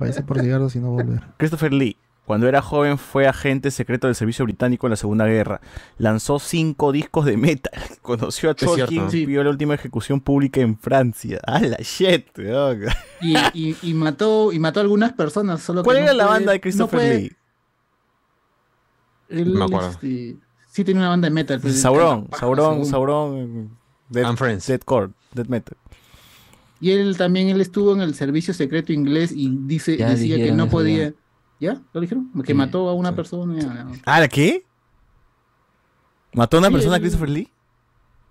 irse 0.00 0.22
por 0.22 0.40
cigarros 0.40 0.76
y 0.76 0.78
no 0.78 0.90
volver. 0.90 1.22
Christopher 1.38 1.72
Lee, 1.72 1.96
cuando 2.26 2.48
era 2.48 2.62
joven 2.62 2.98
fue 2.98 3.26
agente 3.26 3.70
secreto 3.70 4.06
del 4.06 4.14
servicio 4.14 4.44
británico 4.44 4.86
en 4.86 4.90
la 4.90 4.96
Segunda 4.96 5.26
Guerra. 5.26 5.60
Lanzó 5.98 6.38
cinco 6.38 6.92
discos 6.92 7.24
de 7.26 7.36
metal. 7.36 7.72
Conoció 8.02 8.50
a. 8.50 8.54
Tolkien 8.54 9.08
y 9.12 9.26
vio 9.26 9.42
la 9.44 9.50
última 9.50 9.74
ejecución 9.74 10.20
pública 10.20 10.60
en 10.60 10.78
Francia. 10.78 11.40
¡Ah, 11.46 11.60
la 11.60 11.76
shit! 11.80 12.26
Y, 13.20 13.36
y, 13.54 13.76
y 13.82 13.94
mató, 13.94 14.52
y 14.52 14.58
mató 14.58 14.80
a 14.80 14.82
algunas 14.84 15.12
personas. 15.12 15.62
Solo 15.62 15.82
que 15.82 15.86
¿Cuál 15.86 15.96
no 15.98 16.02
era 16.04 16.12
la 16.14 16.24
puede- 16.26 16.36
banda 16.38 16.52
de 16.52 16.58
no 16.58 16.62
Christopher 16.62 17.20
Lee? 17.20 17.32
Él, 19.28 19.46
Me 19.54 19.64
acuerdo. 19.64 19.90
este, 19.90 20.36
sí 20.70 20.84
tenía 20.84 21.00
una 21.02 21.08
banda 21.10 21.26
de 21.28 21.34
metal. 21.34 21.60
pues, 21.60 21.80
Sauron, 21.80 22.26
paja, 22.26 22.40
Sauron. 22.40 22.84
Sauron. 22.86 23.70
Dead, 24.10 24.24
And 24.24 24.36
Friends. 24.38 24.66
Dead 24.66 24.80
Core, 24.80 25.10
Dead 25.32 25.46
Metal. 25.46 25.76
Y 26.80 26.90
él 26.90 27.16
también 27.16 27.48
él 27.48 27.60
estuvo 27.60 27.94
en 27.94 28.00
el 28.02 28.14
servicio 28.14 28.52
secreto 28.52 28.92
inglés 28.92 29.32
y 29.34 29.56
dice, 29.66 29.96
Ya 29.96 30.10
decía 30.10 30.36
que 30.36 30.52
no 30.52 30.68
podía. 30.68 31.14
¿Ya? 31.62 31.80
¿Lo 31.92 32.00
dijeron? 32.00 32.28
Que 32.42 32.48
Sí, 32.48 32.54
mató 32.54 32.88
a 32.88 32.94
una 32.94 33.14
persona. 33.14 33.86
¿Ah, 34.04 34.18
la 34.18 34.26
qué? 34.26 34.64
¿Mató 36.32 36.56
a 36.56 36.58
una 36.58 36.66
Sí, 36.66 36.74
persona 36.74 36.96
a 36.96 36.98
Christopher 36.98 37.28
Lee? 37.30 37.48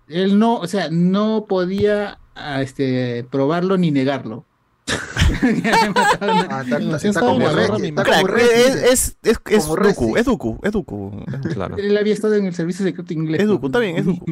Él 0.06 0.38
no, 0.38 0.56
o 0.56 0.66
sea, 0.66 0.90
no 0.90 1.46
podía 1.48 2.18
ah, 2.34 2.60
este, 2.60 3.26
probarlo 3.30 3.78
ni 3.78 3.90
negarlo. 3.90 4.44
Es, 5.32 5.54
dice. 7.80 8.92
es, 8.92 9.16
es, 9.22 9.40
es 9.48 10.24
Dooku. 10.26 11.24
Claro. 11.54 11.76
Él 11.78 11.96
había 11.96 12.12
estado 12.12 12.34
en 12.34 12.44
el 12.44 12.54
servicio 12.54 12.84
secreto 12.84 13.14
inglés. 13.14 13.40
Es 13.40 13.46
Dooku, 13.46 13.66
está 13.66 13.78
bien, 13.78 13.96
es 13.96 14.04
Dooku. 14.04 14.26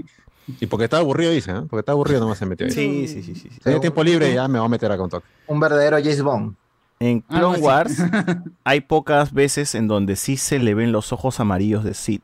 Y 0.60 0.66
porque 0.66 0.84
estaba 0.84 1.00
aburrido, 1.00 1.32
dice, 1.32 1.52
¿eh? 1.52 1.62
Porque 1.70 1.80
estaba 1.80 1.94
aburrido 1.94 2.20
nomás 2.20 2.36
se 2.36 2.44
metió 2.44 2.66
ahí. 2.66 2.72
Sí, 2.72 3.08
sí, 3.08 3.22
sí, 3.22 3.34
sí. 3.34 3.48
sí. 3.50 3.60
Tenía 3.60 3.80
tiempo 3.80 4.04
libre 4.04 4.30
y 4.30 4.34
ya 4.34 4.46
me 4.46 4.58
voy 4.58 4.66
a 4.66 4.68
meter 4.68 4.92
a 4.92 4.98
con 4.98 5.08
toque. 5.08 5.26
Un 5.46 5.58
verdadero 5.58 5.96
James 5.96 6.20
Bond. 6.20 6.54
En 7.00 7.20
Clone. 7.20 7.58
Wars 7.58 7.96
hay 8.64 8.82
pocas 8.82 9.32
veces 9.32 9.74
en 9.74 9.88
donde 9.88 10.16
sí 10.16 10.36
se 10.36 10.58
le 10.58 10.74
ven 10.74 10.92
los 10.92 11.12
ojos 11.12 11.40
amarillos 11.40 11.82
de 11.82 11.94
Sid. 11.94 12.20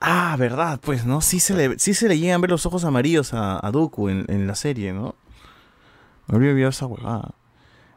Ah, 0.00 0.36
verdad, 0.38 0.78
pues, 0.82 1.06
¿no? 1.06 1.20
Sí 1.20 1.40
se 1.40 1.54
le, 1.54 1.78
sí 1.78 1.94
se 1.94 2.08
le 2.08 2.18
llegan 2.18 2.36
a 2.36 2.40
ver 2.40 2.50
los 2.50 2.66
ojos 2.66 2.84
amarillos 2.84 3.32
a, 3.34 3.64
a 3.66 3.70
Dooku 3.70 4.08
en, 4.08 4.26
en 4.28 4.46
la 4.46 4.54
serie, 4.56 4.92
¿no? 4.92 5.14
Me 6.26 6.36
había 6.36 6.50
olvidado 6.50 6.70
esa 6.70 6.86
huevada. 6.86 7.34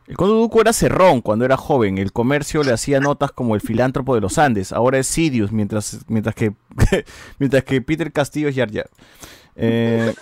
El 0.08 0.16
Conde 0.18 0.36
Dooku 0.36 0.62
era 0.62 0.72
cerrón 0.72 1.22
cuando 1.22 1.46
era 1.46 1.58
joven. 1.58 1.98
El 1.98 2.12
comercio 2.14 2.64
le 2.64 2.72
hacía 2.72 3.00
notas 3.00 3.32
como 3.32 3.56
el 3.56 3.62
filántropo 3.62 4.14
de 4.14 4.22
los 4.22 4.38
Andes. 4.38 4.72
Ahora 4.72 5.00
es 5.00 5.08
Sidious, 5.08 5.52
mientras, 5.52 6.06
mientras, 6.08 6.36
que, 6.36 6.54
mientras 7.40 7.64
que 7.64 7.82
Peter 7.82 8.12
Castillo 8.12 8.48
es 8.50 8.56
Yar 8.56 8.70
Yar. 8.70 8.90
Eh, 9.56 10.14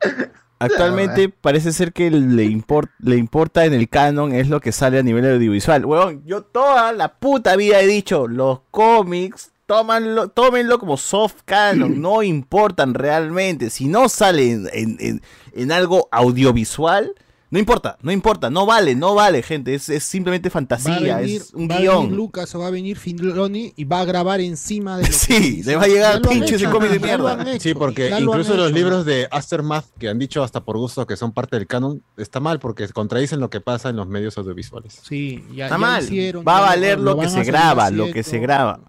Actualmente 0.60 1.28
parece 1.28 1.72
ser 1.72 1.92
que 1.92 2.10
le, 2.10 2.44
import- 2.46 2.90
le 3.00 3.16
importa 3.16 3.64
en 3.64 3.74
el 3.74 3.88
canon 3.88 4.32
es 4.34 4.48
lo 4.48 4.60
que 4.60 4.72
sale 4.72 4.98
a 4.98 5.02
nivel 5.02 5.24
audiovisual. 5.32 5.84
Huevón, 5.84 6.22
yo 6.26 6.42
toda 6.42 6.92
la 6.92 7.14
puta 7.18 7.54
vida 7.56 7.80
he 7.80 7.86
dicho, 7.86 8.26
los 8.26 8.60
cómics, 8.70 9.52
tómanlo, 9.66 10.28
tómenlo 10.28 10.78
como 10.78 10.96
soft 10.96 11.42
canon, 11.44 12.00
no 12.02 12.22
importan 12.22 12.94
realmente. 12.94 13.70
Si 13.70 13.86
no 13.86 14.08
sale 14.08 14.50
en, 14.52 14.68
en- 14.72 14.96
en- 15.00 15.22
en 15.54 15.72
algo 15.72 16.08
audiovisual, 16.10 17.14
no 17.50 17.58
importa, 17.58 17.96
no 18.02 18.12
importa, 18.12 18.50
no 18.50 18.66
vale, 18.66 18.94
no 18.94 19.14
vale, 19.14 19.42
gente. 19.42 19.74
Es, 19.74 19.88
es 19.88 20.04
simplemente 20.04 20.48
Va 20.48 20.50
a 20.50 20.52
fantasía, 20.52 21.16
venir, 21.16 21.40
es 21.40 21.54
un 21.54 21.68
va 21.68 21.76
a 21.76 21.78
venir 21.78 21.90
guion. 21.92 22.14
Lucas 22.16 22.54
o 22.54 22.58
va 22.58 22.66
a 22.66 22.70
venir 22.70 22.98
Filoni 22.98 23.72
y 23.74 23.84
va 23.84 24.00
a 24.00 24.04
grabar 24.04 24.40
encima 24.40 24.98
de 24.98 25.06
lo 25.06 25.12
Sí, 25.12 25.62
le 25.64 25.76
va 25.76 25.84
a 25.84 25.86
llegar 25.86 26.20
pinche 26.20 26.56
ese 26.56 26.68
cómic 26.68 26.90
de 26.90 26.98
mierda. 27.00 27.58
Sí, 27.58 27.72
porque 27.74 28.10
ya 28.10 28.20
lo 28.20 28.32
han 28.34 28.40
incluso 28.40 28.54
los 28.56 28.72
libros 28.72 29.06
de 29.06 29.28
Aftermath 29.30 29.86
que 29.98 30.08
han 30.10 30.18
dicho 30.18 30.42
hasta 30.42 30.62
por 30.62 30.76
gusto 30.76 31.06
que 31.06 31.16
son 31.16 31.32
parte 31.32 31.56
del 31.56 31.66
canon, 31.66 32.02
está 32.18 32.38
mal 32.40 32.58
porque 32.60 32.86
contradicen 32.88 33.40
lo 33.40 33.48
que 33.50 33.60
pasa 33.60 33.88
en 33.88 33.96
los 33.96 34.06
medios 34.08 34.36
audiovisuales. 34.36 35.00
Sí, 35.02 35.42
ya, 35.54 35.64
Está 35.66 35.74
ya 35.76 35.78
mal. 35.78 36.04
hicieron, 36.04 36.44
Va 36.46 36.58
a 36.58 36.60
valer 36.60 37.00
lo 37.00 37.18
que 37.18 37.28
se 37.28 37.44
graba, 37.44 37.90
lo 37.90 38.10
que 38.12 38.22
se 38.22 38.38
graba. 38.38 38.80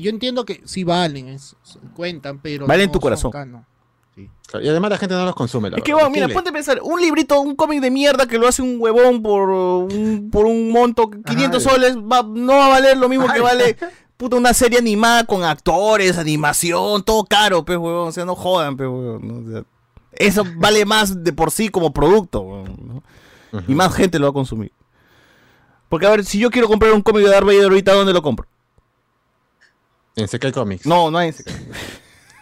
Yo 0.00 0.10
entiendo 0.10 0.44
que 0.44 0.62
sí 0.64 0.84
valen, 0.84 1.28
es- 1.28 1.56
cuentan, 1.94 2.40
pero. 2.40 2.66
Vale 2.66 2.82
en 2.82 2.88
no 2.88 2.92
tu 2.92 2.96
son 2.96 3.02
corazón. 3.02 3.30
canon. 3.30 3.64
Y 4.16 4.68
además 4.68 4.90
la 4.90 4.98
gente 4.98 5.14
no 5.14 5.24
los 5.24 5.34
consume. 5.34 5.68
La 5.70 5.76
Es 5.78 5.82
que, 5.82 5.92
bueno, 5.92 6.08
mira, 6.08 6.24
¿Qué 6.26 6.28
le- 6.28 6.34
ponte 6.34 6.50
a 6.50 6.52
pensar, 6.52 6.80
un 6.82 7.00
librito, 7.00 7.40
un 7.40 7.54
cómic 7.56 7.80
de 7.80 7.90
mierda 7.90 8.26
que 8.26 8.38
lo 8.38 8.48
hace 8.48 8.62
un 8.62 8.76
huevón 8.80 9.22
por 9.22 9.50
un, 9.50 10.30
por 10.30 10.46
un 10.46 10.70
monto, 10.70 11.10
500 11.10 11.62
soles, 11.62 11.96
va- 11.98 12.22
no 12.26 12.54
va 12.54 12.66
a 12.66 12.68
valer 12.70 12.96
lo 12.96 13.08
mismo 13.08 13.30
que 13.30 13.40
vale 13.40 13.76
puta 14.16 14.36
una 14.36 14.54
serie 14.54 14.78
animada 14.78 15.24
con 15.24 15.42
actores, 15.44 16.16
animación, 16.16 17.02
todo 17.02 17.24
caro, 17.24 17.64
pues, 17.64 17.76
huevón, 17.76 18.08
o 18.08 18.12
sea, 18.12 18.24
no 18.24 18.34
jodan, 18.34 18.76
pues, 18.76 18.88
huevón, 18.88 19.26
¿no? 19.26 19.48
O 19.48 19.52
sea, 19.52 19.64
eso 20.12 20.44
vale 20.56 20.86
más 20.86 21.22
de 21.22 21.32
por 21.34 21.50
sí 21.50 21.68
como 21.68 21.92
producto, 21.92 22.40
huevón, 22.40 23.02
¿no? 23.52 23.62
Y 23.68 23.74
más 23.74 23.94
gente 23.94 24.18
lo 24.18 24.26
va 24.26 24.30
a 24.30 24.34
consumir. 24.34 24.70
Porque, 25.88 26.06
a 26.06 26.10
ver, 26.10 26.24
si 26.24 26.38
yo 26.38 26.50
quiero 26.50 26.68
comprar 26.68 26.92
un 26.92 27.02
cómic 27.02 27.24
de 27.24 27.30
Darth 27.30 27.46
Vader 27.46 27.64
ahorita, 27.64 27.92
¿dónde 27.92 28.12
lo 28.12 28.22
compro? 28.22 28.46
En 30.14 30.26
CK 30.28 30.52
Comics. 30.52 30.86
No, 30.86 31.10
no 31.10 31.18
hay 31.18 31.28
en 31.28 31.34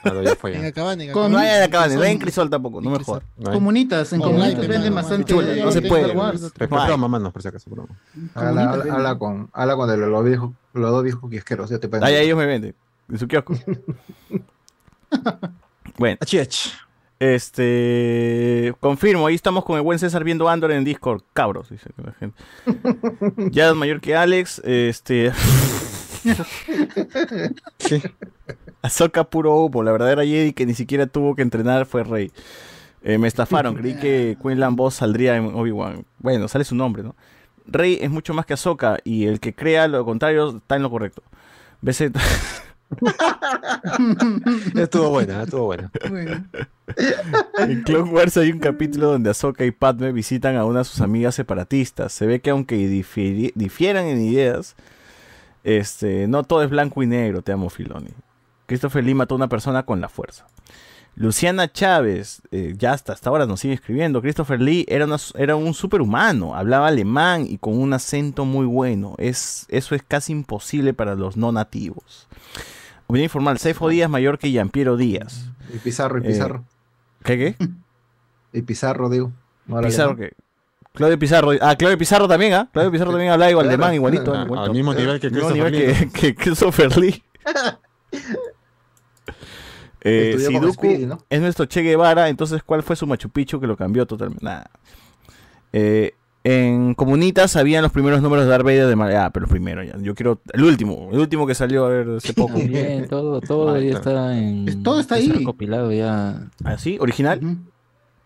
Claro, 0.05 0.23
ya 0.23 0.37
fue. 0.37 0.57
En 0.57 0.65
Acabane, 0.67 1.05
en 1.07 1.13
Con- 1.13 1.33
No 1.33 1.39
hay 1.39 1.49
en 1.57 1.63
Acabane, 1.65 1.97
no 1.97 2.03
hay 2.03 2.13
en 2.13 2.19
Crisol 2.19 2.49
tampoco, 2.49 2.81
no 2.81 2.91
me 2.91 3.03
jodas. 3.03 3.25
No 3.37 3.51
hay. 3.51 3.55
Comunitas, 3.55 4.13
en 4.13 4.21
comunitas 4.21 4.69
venden 4.69 4.95
bastante. 4.95 5.33
Chula, 5.33 5.57
no 5.65 5.73
se 5.73 5.81
de 5.81 5.89
puede. 5.89 6.03
Star 6.03 6.17
Wars. 6.17 6.53
No 6.71 6.79
hay. 6.81 6.93
a 6.93 6.97
mamá, 6.97 7.19
no, 7.19 7.33
por 7.33 7.43
si 7.43 7.49
acaso. 7.49 7.69
broma. 7.71 7.89
Habla, 8.35 8.71
habla, 8.71 8.95
habla 8.95 9.19
con, 9.19 9.51
habla 9.53 9.75
con 9.77 9.91
el 9.91 10.01
lo 10.01 10.23
dijo, 10.23 10.55
lo 10.75 10.91
dos 10.93 11.03
dijo 11.05 11.29
que 11.29 11.39
asqueroso, 11.39 11.73
ya 11.75 11.81
te 11.81 11.89
pueden- 11.89 12.05
Ahí 12.05 12.15
ellos 12.15 12.39
me 12.39 12.47
venden, 12.47 12.75
en 13.11 13.19
su 13.19 13.27
kiosco. 13.27 13.55
bueno. 15.99 16.19
Este. 17.21 18.75
Confirmo, 18.81 19.27
ahí 19.27 19.35
estamos 19.35 19.65
con 19.65 19.77
el 19.77 19.83
buen 19.83 19.99
César 19.99 20.25
viendo 20.25 20.49
Andor 20.49 20.73
en 20.73 20.85
Discord. 20.85 21.23
Cabros, 21.33 21.71
dice 21.71 21.89
la 22.05 22.13
gente. 22.13 22.37
Ya 23.51 23.71
es 23.71 23.75
mayor 23.75 24.01
que 24.01 24.15
Alex. 24.17 24.61
Este. 24.65 25.33
Ahsoka 28.83 29.25
puro 29.25 29.57
humo. 29.57 29.83
La 29.83 29.93
verdadera 29.93 30.25
Jedi 30.25 30.53
que 30.53 30.67
ni 30.67 30.75
siquiera 30.75 31.07
tuvo 31.07 31.35
que 31.35 31.43
entrenar 31.43 31.87
fue 31.87 32.05
Rey. 32.05 32.31
Eh, 33.03 33.19
me 33.19 33.29
estafaron. 33.29 33.75
Creí 33.75 33.95
que 33.97 34.37
Quinlan 34.43 34.77
Boss 34.77 34.95
saldría 34.95 35.37
en 35.37 35.47
Obi-Wan. 35.47 36.05
Bueno, 36.19 36.49
sale 36.49 36.65
su 36.65 36.75
nombre, 36.75 37.03
¿no? 37.03 37.15
Rey 37.67 37.99
es 38.01 38.11
mucho 38.11 38.35
más 38.35 38.47
que 38.47 38.55
Ahsoka 38.55 38.99
y 39.05 39.27
el 39.27 39.41
que 39.41 39.55
crea 39.55 39.89
lo 39.89 40.05
contrario 40.05 40.57
está 40.57 40.77
en 40.77 40.83
lo 40.83 40.91
correcto. 40.91 41.23
BZ. 41.81 42.13
estuvo 44.75 45.11
buena, 45.11 45.43
estuvo 45.43 45.67
buena. 45.67 45.91
En 47.59 47.83
Clone 47.83 48.11
Wars 48.11 48.37
hay 48.37 48.53
un 48.53 48.59
capítulo 48.59 49.13
donde 49.13 49.31
Ahsoka 49.31 49.65
y 49.65 49.71
Padme 49.71 50.13
visitan 50.13 50.57
a 50.57 50.67
una 50.67 50.81
de 50.81 50.85
sus 50.85 51.01
amigas 51.01 51.35
separatistas. 51.35 52.13
Se 52.13 52.27
ve 52.27 52.41
que 52.41 52.51
aunque 52.51 52.77
difieran 52.77 54.05
en 54.05 54.21
ideas, 54.21 54.77
este, 55.65 56.29
no 56.29 56.45
todo 56.45 56.63
es 56.63 56.71
blanco 56.71 57.03
y 57.03 57.07
negro, 57.07 57.43
te 57.43 57.53
amo 57.53 57.69
Filoni. 57.71 58.11
Christopher 58.67 59.05
Lee 59.05 59.15
mató 59.15 59.35
a 59.35 59.37
una 59.37 59.49
persona 59.49 59.83
con 59.85 60.01
la 60.01 60.09
fuerza. 60.09 60.47
Luciana 61.17 61.71
Chávez, 61.71 62.43
eh, 62.51 62.75
ya 62.77 62.93
hasta, 62.93 63.13
hasta 63.13 63.31
ahora 63.31 63.47
nos 63.47 63.61
sigue 63.61 63.75
escribiendo. 63.75 64.21
Christopher 64.21 64.61
Lee 64.61 64.85
era, 64.89 65.05
una- 65.05 65.17
era 65.37 65.55
un 65.55 65.73
superhumano, 65.75 66.57
hablaba 66.57 66.89
alemán 66.89 67.47
y 67.49 67.59
con 67.59 67.79
un 67.81 67.93
acento 67.93 68.45
muy 68.45 68.67
bueno. 68.67 69.15
Es, 69.19 69.67
eso 69.69 69.95
es 69.95 70.03
casi 70.03 70.33
imposible 70.33 70.93
para 70.93 71.15
los 71.15 71.37
no 71.37 71.53
nativos. 71.53 72.27
Opinión 73.07 73.25
informal, 73.25 73.59
Seifo 73.59 73.89
Díaz 73.89 74.11
mayor 74.11 74.39
que 74.39 74.49
Giampiero 74.51 74.97
Díaz. 74.97 75.51
Y 75.73 75.79
Pizarro, 75.79 76.19
y 76.19 76.23
Eh, 76.23 76.29
Pizarro. 76.29 76.65
¿Qué 77.23 77.39
qué? 77.39 77.57
Y 78.53 78.63
Pizarro, 78.63 79.09
digo. 79.11 79.33
No 79.67 79.81
Pizarro 79.83 80.17
que. 80.17 80.33
Claudio 80.95 81.19
Pizarro. 81.19 81.51
Ah, 81.61 81.75
Claudio 81.77 81.99
Pizarro 81.99 82.29
también, 82.29 82.53
¿ah? 82.55 82.69
Claudio 82.73 82.91
Pizarro 82.93 83.11
también 83.11 83.33
habla 83.33 83.51
igual 83.51 83.67
Claro. 83.67 83.75
alemán, 83.83 83.95
igualito. 83.95 84.33
Ah, 84.33 84.45
igualito. 84.45 84.61
al 84.63 84.71
mismo 84.73 84.95
nivel 84.95 85.21
que 85.21 85.27
Al 85.27 85.33
mismo 85.33 85.49
Christopher 85.49 85.73
nivel 85.73 85.99
Lee, 86.01 86.07
que, 86.11 86.21
que 86.21 86.35
Christopher 86.35 86.97
Lee. 86.99 87.23
Eh, 90.07 90.37
Siduku 90.39 90.71
Speedy, 90.73 91.07
¿no? 91.07 91.19
es 91.31 91.41
nuestro 91.41 91.65
Che 91.65 91.81
Guevara, 91.81 92.29
entonces 92.29 92.63
¿cuál 92.63 92.83
fue 92.83 92.95
su 92.95 93.07
Machu 93.07 93.31
Picchu 93.31 93.59
que 93.59 93.67
lo 93.67 93.75
cambió 93.75 94.07
totalmente? 94.07 94.45
Nada. 94.45 94.71
Eh, 95.73 96.13
en 96.45 96.93
Comunitas 96.95 97.57
habían 97.57 97.83
los 97.83 97.91
primeros 97.91 98.21
números 98.21 98.45
de 98.45 98.51
Darth 98.51 98.65
Vader 98.65 98.87
de 98.87 98.97
Mar- 98.97 99.17
Ah, 99.17 99.31
pero 99.33 99.45
los 99.45 99.51
primeros 99.51 99.87
ya. 99.87 99.97
Yo 99.99 100.15
quiero. 100.15 100.43
El 100.53 100.63
último, 100.65 101.09
el 101.11 101.19
último 101.21 101.47
que 101.47 101.55
salió 101.55 101.87
a 101.87 101.89
ver 101.89 102.09
hace 102.19 102.35
poco. 102.35 102.53
También, 102.59 103.09
todo, 103.09 103.41
todo 103.41 103.81
ya 103.81 103.95
está 103.97 104.37
en. 104.37 104.83
Todo 104.83 105.01
está 105.01 105.15
ahí. 105.15 105.31
recopilado 105.33 105.91
ya. 105.91 106.49
¿Ah, 106.65 106.77
sí? 106.77 106.99
¿Original? 107.01 107.41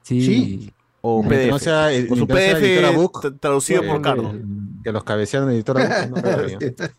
Sí. 0.03 0.21
Sí. 0.21 0.73
O 1.01 1.23
Mientras 1.23 1.41
PDF. 1.43 1.51
no 1.53 1.59
sea 1.59 1.93
ed- 1.93 2.11
o 2.11 2.17
su 2.17 2.27
PDF 2.27 2.95
Book, 2.97 3.37
traducido 3.41 3.83
eh, 3.83 3.87
por 3.89 4.03
Carlos. 4.03 4.35
Que 4.83 4.93
los 4.93 5.05
cabecearon 5.05 5.49
en 5.51 5.55
editora 5.57 6.07
Book. 6.09 6.23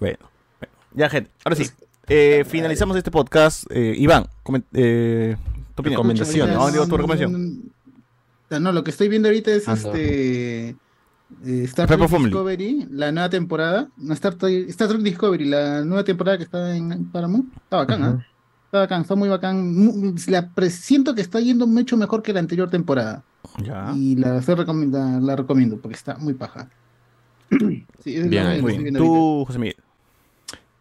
Bueno, 0.00 0.18
bueno. 0.60 0.74
ya, 0.94 1.10
gente. 1.10 1.30
Ahora 1.44 1.56
sí. 1.56 1.68
Eh, 2.08 2.44
finalizamos 2.48 2.96
este 2.96 3.10
podcast. 3.10 3.64
Eh, 3.70 3.94
Iván, 3.98 4.26
eh, 4.72 5.36
tu 5.74 5.82
opinión. 5.82 5.98
Recomendaciones. 5.98 6.54
No, 6.56 6.70
digo 6.70 6.84
tu 6.84 6.90
No, 6.92 6.96
recomendación. 6.96 7.62
No, 8.50 8.60
no, 8.60 8.72
lo 8.72 8.82
que 8.84 8.90
estoy 8.90 9.08
viendo 9.08 9.28
ahorita 9.28 9.50
es 9.52 9.68
Ando. 9.68 9.92
este. 9.92 10.68
eh, 10.70 10.76
Star 11.64 11.86
Trek. 11.86 12.00
Discovery, 12.08 12.86
la 12.90 13.12
nueva 13.12 13.28
temporada. 13.28 13.88
No, 13.98 14.14
Star, 14.14 14.36
Trek- 14.36 14.68
Star 14.70 14.88
Trek 14.88 15.02
Discovery, 15.02 15.44
la 15.44 15.84
nueva 15.84 16.02
temporada 16.04 16.38
que 16.38 16.44
está 16.44 16.74
en 16.74 17.10
Paramount. 17.10 17.52
Está 17.56 17.76
bacán, 17.78 18.02
¿ah? 18.02 18.26
Está 18.68 18.80
bacán, 18.80 19.00
está 19.02 19.14
muy 19.14 19.28
bacán. 19.30 20.14
La 20.28 20.50
siento 20.68 21.14
que 21.14 21.22
está 21.22 21.40
yendo 21.40 21.66
mucho 21.66 21.96
mejor 21.96 22.22
que 22.22 22.32
la 22.34 22.40
anterior 22.40 22.68
temporada. 22.68 23.22
Ya. 23.64 23.92
Y 23.96 24.14
la, 24.16 24.38
estoy 24.38 24.56
recomenda- 24.56 25.20
la 25.20 25.36
recomiendo 25.36 25.78
porque 25.78 25.94
está 25.96 26.16
muy 26.18 26.34
paja. 26.34 26.68
Sí, 27.50 27.86
es 28.16 28.24
lo 28.24 28.28
Bien, 28.28 28.94
Tú. 28.94 29.44
José 29.46 29.58
Miguel. 29.58 29.76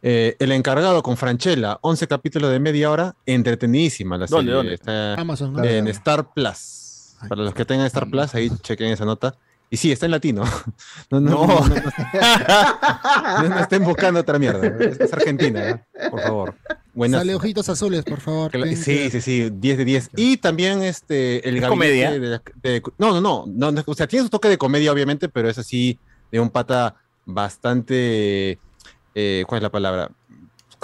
Eh, 0.02 0.36
el 0.40 0.52
encargado 0.52 1.02
con 1.02 1.16
Franchella, 1.18 1.80
11 1.82 2.08
capítulos 2.08 2.52
de 2.52 2.60
media 2.60 2.92
hora, 2.92 3.16
entretenidísima 3.26 4.18
la 4.18 4.26
¿Dónde, 4.26 4.52
serie. 4.52 4.54
dónde? 4.54 4.74
Está 4.74 5.14
Amazon, 5.16 5.54
¿no? 5.54 5.64
en 5.64 5.88
Star 5.88 6.28
Plus. 6.34 7.16
Para 7.30 7.42
los 7.44 7.54
que 7.54 7.64
tengan 7.66 7.88
Star 7.88 8.08
Plus, 8.10 8.36
ahí 8.36 8.50
chequen 8.62 8.92
esa 8.92 9.06
nota. 9.06 9.36
Y 9.70 9.78
sí, 9.78 9.92
está 9.92 10.06
en 10.06 10.12
latino. 10.12 10.44
No, 11.10 11.20
no, 11.22 11.30
No. 11.32 11.48
no, 11.48 11.60
no, 11.70 13.42
no- 13.44 13.50
no 13.50 13.60
estén 13.60 13.84
buscando 13.84 14.20
otra 14.20 14.38
mierda. 14.40 14.68
Es, 14.68 15.00
es 15.00 15.14
Argentina, 15.14 15.70
¿eh? 15.70 15.84
por 16.12 16.22
favor. 16.22 16.56
Buenas. 16.98 17.22
Sale 17.22 17.36
ojitos 17.36 17.70
azules, 17.70 18.04
por 18.04 18.20
favor. 18.20 18.52
Cla- 18.52 18.64
Ten 18.64 18.76
Sí, 18.76 18.96
que- 18.96 19.12
sí, 19.12 19.22
sí, 19.22 19.50
10 19.54 19.78
de 19.78 19.86
10. 19.86 20.10
Y 20.16 20.38
también 20.38 20.82
este, 20.82 21.48
el 21.48 21.56
¿Es 21.58 21.62
gabinete 21.62 21.70
comedia? 21.70 22.12
de 22.12 22.20
la- 22.20 22.42
de- 22.64 22.82
no, 22.98 23.12
no, 23.12 23.22
no, 23.22 23.46
no, 23.48 23.72
no, 23.72 23.84
O 23.86 23.94
sea, 23.94 24.08
tiene 24.08 24.24
su 24.24 24.30
toque 24.30 24.50
de 24.50 24.58
comedia, 24.58 24.92
obviamente, 24.92 25.30
pero 25.30 25.48
es 25.48 25.58
así 25.60 26.00
de 26.32 26.40
un 26.40 26.50
pata 26.50 26.96
bastante. 27.26 28.60
eh, 29.16 29.44
¿Cuál 29.48 29.60
es 29.60 29.64
la 29.64 29.72
palabra? 29.72 30.12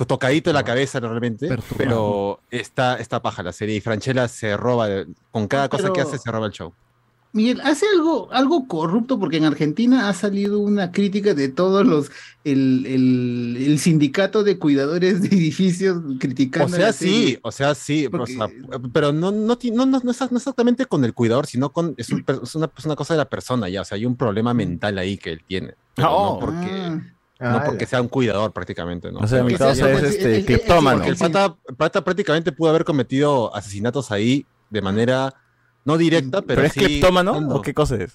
Tocadito 0.08 0.50
de 0.50 0.54
la 0.56 0.64
cabeza 0.64 1.00
realmente, 1.00 1.48
Perturbado. 1.48 1.78
pero 1.78 2.40
está, 2.50 2.98
está 2.98 3.22
paja 3.22 3.44
la 3.44 3.54
serie 3.54 3.76
y 3.76 3.80
Franchella 3.82 4.28
se 4.28 4.58
roba, 4.58 4.88
con 5.32 5.48
cada 5.48 5.70
cosa 5.70 5.88
que 5.90 5.94
Pero- 5.94 6.08
hace 6.10 6.18
se 6.18 6.32
roba 6.32 6.48
el 6.48 6.52
show. 6.52 6.74
Miguel, 7.36 7.62
hace 7.62 7.88
algo, 7.96 8.32
algo 8.32 8.68
corrupto 8.68 9.20
porque 9.20 9.38
en 9.38 9.46
Argentina 9.46 10.08
ha 10.08 10.14
salido 10.14 10.60
una 10.60 10.92
crítica 10.92 11.34
de 11.34 11.50
todos 11.50 11.84
los, 11.86 12.12
el, 12.44 12.86
el, 12.86 13.58
el 13.60 13.80
sindicato 13.80 14.44
de 14.44 14.60
cuidadores 14.60 15.22
de 15.24 15.30
edificios 15.30 16.00
criticando. 16.20 16.68
O 16.68 16.78
sea, 16.78 16.88
la 16.88 16.94
sí, 16.94 17.06
serie. 17.06 17.40
o 17.42 17.52
sea, 17.52 17.74
sí, 17.74 18.06
o 18.06 18.12
Porque- 18.12 18.34
sea, 18.36 18.48
pero 18.94 19.12
no, 19.12 19.32
no, 19.32 19.58
no, 19.62 19.86
no, 19.88 20.00
no 20.00 20.12
exactamente 20.12 20.86
con 20.86 21.04
el 21.06 21.16
cuidador, 21.16 21.48
sino 21.48 21.72
con, 21.72 21.96
es, 21.98 22.12
un 22.12 22.24
es 22.44 22.54
una, 22.54 22.70
es 22.78 22.86
una 22.86 22.96
cosa 22.96 23.16
de 23.16 23.18
la 23.18 23.30
persona 23.30 23.68
ya, 23.68 23.82
o 23.82 23.86
sea, 23.86 23.96
hay 23.96 24.06
un 24.06 24.16
problema 24.16 24.54
mental 24.54 25.00
ahí 25.00 25.18
que 25.18 25.32
él 25.32 25.42
tiene. 25.48 25.74
Oh. 25.98 26.36
no 26.36 26.40
porque, 26.40 27.12
Ah, 27.40 27.50
no 27.50 27.58
Ah, 27.58 27.64
porque 27.66 27.88
sea 27.88 28.00
un 28.00 28.08
cuidador 28.10 28.54
prácticamente, 28.54 29.12
¿no? 29.12 29.20
O 29.20 29.28
sea, 29.28 29.44
mi 29.44 29.56
¿qué 29.56 29.70
es 29.72 29.80
este, 29.80 29.92
el- 29.92 30.06
el- 30.06 30.36
el- 30.36 30.46
cleptómano. 30.46 30.98
Porque 31.00 31.10
el 31.10 31.18
pata, 31.18 31.56
pata 31.76 32.04
prácticamente 32.04 32.52
pudo 32.52 32.70
haber 32.70 32.86
cometido 32.86 33.54
asesinatos 33.56 34.12
ahí 34.12 34.46
de 34.70 34.82
manera 34.84 35.34
no 35.86 35.98
directa, 35.98 36.42
pero, 36.42 36.56
¿Pero 36.56 36.68
es 36.68 36.74
sí 36.74 36.80
cleptómano 36.80 37.34
fondo. 37.34 37.56
o 37.56 37.62
qué 37.62 37.74
cosa 37.74 37.96
es? 37.96 38.14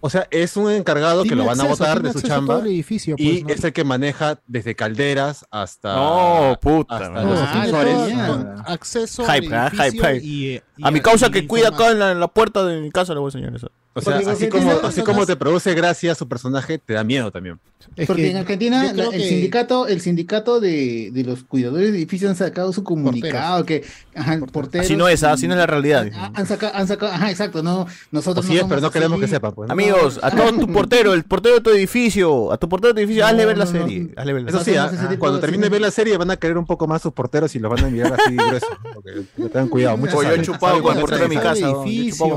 O 0.00 0.10
sea, 0.10 0.28
es 0.30 0.56
un 0.56 0.70
encargado 0.70 1.24
que 1.24 1.34
lo 1.34 1.44
van 1.44 1.60
a 1.60 1.64
votar 1.64 2.00
de 2.00 2.12
su 2.12 2.20
chamba 2.20 2.60
el 2.60 2.68
edificio, 2.68 3.16
y 3.18 3.40
pues, 3.40 3.44
¿no? 3.44 3.48
es 3.50 3.64
el 3.64 3.72
que 3.72 3.82
maneja 3.82 4.38
desde 4.46 4.76
calderas 4.76 5.44
hasta, 5.50 5.92
No, 5.96 6.56
puta. 6.60 6.94
hasta 6.96 7.08
no. 7.10 7.24
los 7.24 7.40
Ah, 7.40 8.64
acceso 8.66 9.24
Hype, 9.24 9.48
al 9.48 9.54
¿ah? 9.54 9.70
Hype, 9.70 9.82
edificio 9.86 10.08
hype. 10.08 10.24
y, 10.24 10.46
eh, 10.50 10.62
y 10.76 10.86
A 10.86 10.90
mi 10.92 11.00
causa 11.00 11.26
y 11.26 11.30
que 11.32 11.46
cuida 11.48 11.68
acá 11.70 11.90
en 11.90 11.98
la, 11.98 12.12
en 12.12 12.20
la 12.20 12.28
puerta 12.28 12.64
de 12.64 12.80
mi 12.80 12.90
casa 12.92 13.12
le 13.12 13.18
voy 13.18 13.26
a 13.28 13.30
enseñar 13.30 13.56
eso. 13.56 13.70
O 13.98 14.00
sea, 14.00 14.14
Porque 14.14 14.30
así 14.30 14.48
como, 14.48 14.70
así 14.82 15.02
como 15.02 15.26
te 15.26 15.36
produce 15.36 15.74
gracia 15.74 16.14
su 16.14 16.28
personaje, 16.28 16.78
te 16.78 16.94
da 16.94 17.04
miedo 17.04 17.30
también. 17.30 17.58
Es 17.96 18.06
Porque 18.06 18.22
que 18.22 18.30
en 18.32 18.36
Argentina 18.38 18.92
la- 18.92 19.04
el 19.04 19.10
que- 19.10 19.28
sindicato, 19.28 19.86
el 19.86 20.00
sindicato 20.00 20.60
de, 20.60 21.10
de 21.12 21.24
los 21.24 21.44
cuidadores 21.44 21.92
de 21.92 21.98
edificios 21.98 22.30
han 22.30 22.36
sacado 22.36 22.72
su 22.72 22.82
comunicado 22.84 23.64
que 23.64 23.84
ajá, 24.14 24.38
porteros 24.52 24.84
Así 24.86 24.96
no 24.96 25.08
es, 25.08 25.22
¿ah? 25.22 25.32
así 25.32 25.46
no 25.46 25.54
es 25.54 25.58
la 25.58 25.66
realidad. 25.66 26.08
han, 26.12 26.36
han 26.36 26.46
sacado, 26.46 26.74
han 26.74 26.86
sacado, 26.88 27.12
ajá, 27.12 27.30
exacto, 27.30 27.62
no, 27.62 27.86
nosotros 28.10 28.44
Así 28.44 28.56
es, 28.56 28.64
pero 28.64 28.80
no 28.80 28.90
queremos 28.90 29.16
así. 29.16 29.26
que 29.26 29.28
sepan. 29.28 29.52
Pues, 29.54 29.68
¿no? 29.68 29.72
Amigos, 29.72 30.18
a 30.22 30.30
todo 30.30 30.52
tu 30.52 30.72
portero, 30.72 31.14
el 31.14 31.24
portero 31.24 31.56
de 31.56 31.60
tu 31.60 31.70
edificio, 31.70 32.52
a 32.52 32.58
tu 32.58 32.68
portero 32.68 32.88
de 32.92 32.94
tu 32.94 33.00
edificio, 33.00 33.22
No, 33.22 33.28
hazle 33.28 33.46
ver 33.46 33.58
la 33.58 33.64
no, 33.64 33.72
no. 33.72 33.78
serie. 33.80 34.08
hazle 34.16 34.32
ver 34.32 34.42
la 34.42 34.48
Eso 34.50 34.64
serie. 34.64 34.80
sí, 34.90 34.96
ah, 35.00 35.16
cuando 35.18 35.40
termine 35.40 35.62
de 35.64 35.68
ver 35.70 35.80
la 35.80 35.90
serie 35.90 36.16
van 36.16 36.30
a 36.30 36.36
querer 36.36 36.58
un 36.58 36.66
poco 36.66 36.86
más 36.86 37.00
sus 37.02 37.12
porteros 37.12 37.54
y 37.54 37.58
los 37.58 37.70
van 37.70 37.84
a 37.84 37.88
mirar 37.88 38.12
así 38.20 38.34
grueso. 38.36 38.66
Porque 38.94 39.12
tengan 39.48 39.68
cuidado, 39.68 39.98
yo 40.06 40.32
he 40.32 40.42
chupado 40.42 40.82
con 40.82 40.94
el 40.94 41.00
portero 41.00 41.22
de 41.22 41.28
mi 41.28 41.36
casa. 41.36 41.68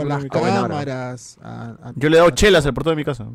las 0.05 0.25
cámaras. 0.25 1.37
A- 1.51 1.89
a- 1.89 1.93
Yo 1.95 2.09
le 2.09 2.15
he 2.17 2.19
dado 2.19 2.31
chelas 2.31 2.65
al 2.65 2.73
portero 2.73 2.91
de 2.91 2.97
mi 2.97 3.05
casa. 3.05 3.27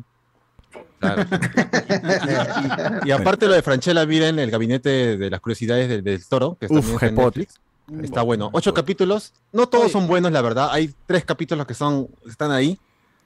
Claro. 0.99 1.23
y, 3.05 3.07
y 3.09 3.11
aparte 3.11 3.47
lo 3.47 3.53
de 3.53 3.61
Franchella, 3.61 4.05
miren 4.05 4.39
el 4.39 4.49
gabinete 4.51 5.17
de 5.17 5.29
las 5.29 5.39
curiosidades 5.39 5.87
del, 5.89 6.03
del 6.03 6.25
toro, 6.27 6.57
que 6.59 6.65
está, 6.65 6.79
Uf, 6.79 7.03
en. 7.03 7.15
Netflix. 7.15 7.55
Está 8.01 8.21
bueno. 8.21 8.49
Ocho 8.51 8.73
capítulos. 8.73 9.33
No 9.53 9.67
todos 9.69 9.91
son 9.91 10.07
buenos, 10.07 10.31
la 10.31 10.41
verdad. 10.41 10.69
Hay 10.71 10.93
tres 11.05 11.23
capítulos 11.23 11.65
que 11.65 11.73
son 11.73 12.09
están 12.27 12.51
ahí, 12.51 12.77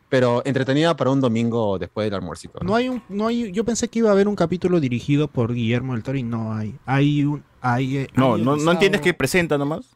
pero 0.09 0.43
entretenida 0.45 0.95
para 0.95 1.09
un 1.09 1.19
domingo 1.19 1.79
después 1.79 2.05
del 2.05 2.13
almuercito. 2.13 2.59
¿no? 2.61 2.67
No 2.69 2.75
hay 2.75 2.89
un, 2.89 3.01
no 3.09 3.27
hay, 3.27 3.51
yo 3.51 3.63
pensé 3.63 3.87
que 3.87 3.99
iba 3.99 4.09
a 4.09 4.11
haber 4.11 4.27
un 4.27 4.35
capítulo 4.35 4.79
dirigido 4.79 5.27
por 5.27 5.53
Guillermo 5.53 5.93
del 5.93 6.03
Toro 6.03 6.17
y 6.17 6.23
no 6.23 6.53
hay. 6.53 6.75
Hay 6.85 7.23
un, 7.23 7.43
hay, 7.61 8.07
No, 8.15 8.35
hay 8.35 8.43
no, 8.43 8.55
no 8.55 8.71
entiendes 8.71 9.01
que 9.01 9.13
presenta 9.15 9.57
nomás. 9.57 9.95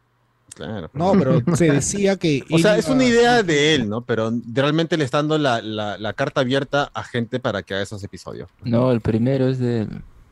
Claro. 0.53 0.89
No, 0.93 1.11
pero 1.13 1.41
se 1.57 1.71
decía 1.71 2.15
que. 2.17 2.43
O 2.51 2.57
sea, 2.59 2.77
es 2.77 2.87
una 2.87 3.03
idea 3.03 3.43
de 3.43 3.75
él, 3.75 3.89
¿no? 3.89 4.01
Pero 4.01 4.31
realmente 4.53 4.95
le 4.97 5.03
está 5.03 5.17
dando 5.17 5.37
la, 5.37 5.61
la- 5.61 5.97
la 5.97 6.13
carta 6.13 6.41
abierta 6.41 6.89
a 6.93 7.03
gente 7.03 7.39
para 7.39 7.61
que 7.63 7.73
haga 7.73 7.83
esos 7.83 8.03
episodios. 8.03 8.49
No, 8.63 8.91
el 8.91 9.01
primero 9.01 9.49
es 9.49 9.59
del. 9.59 9.89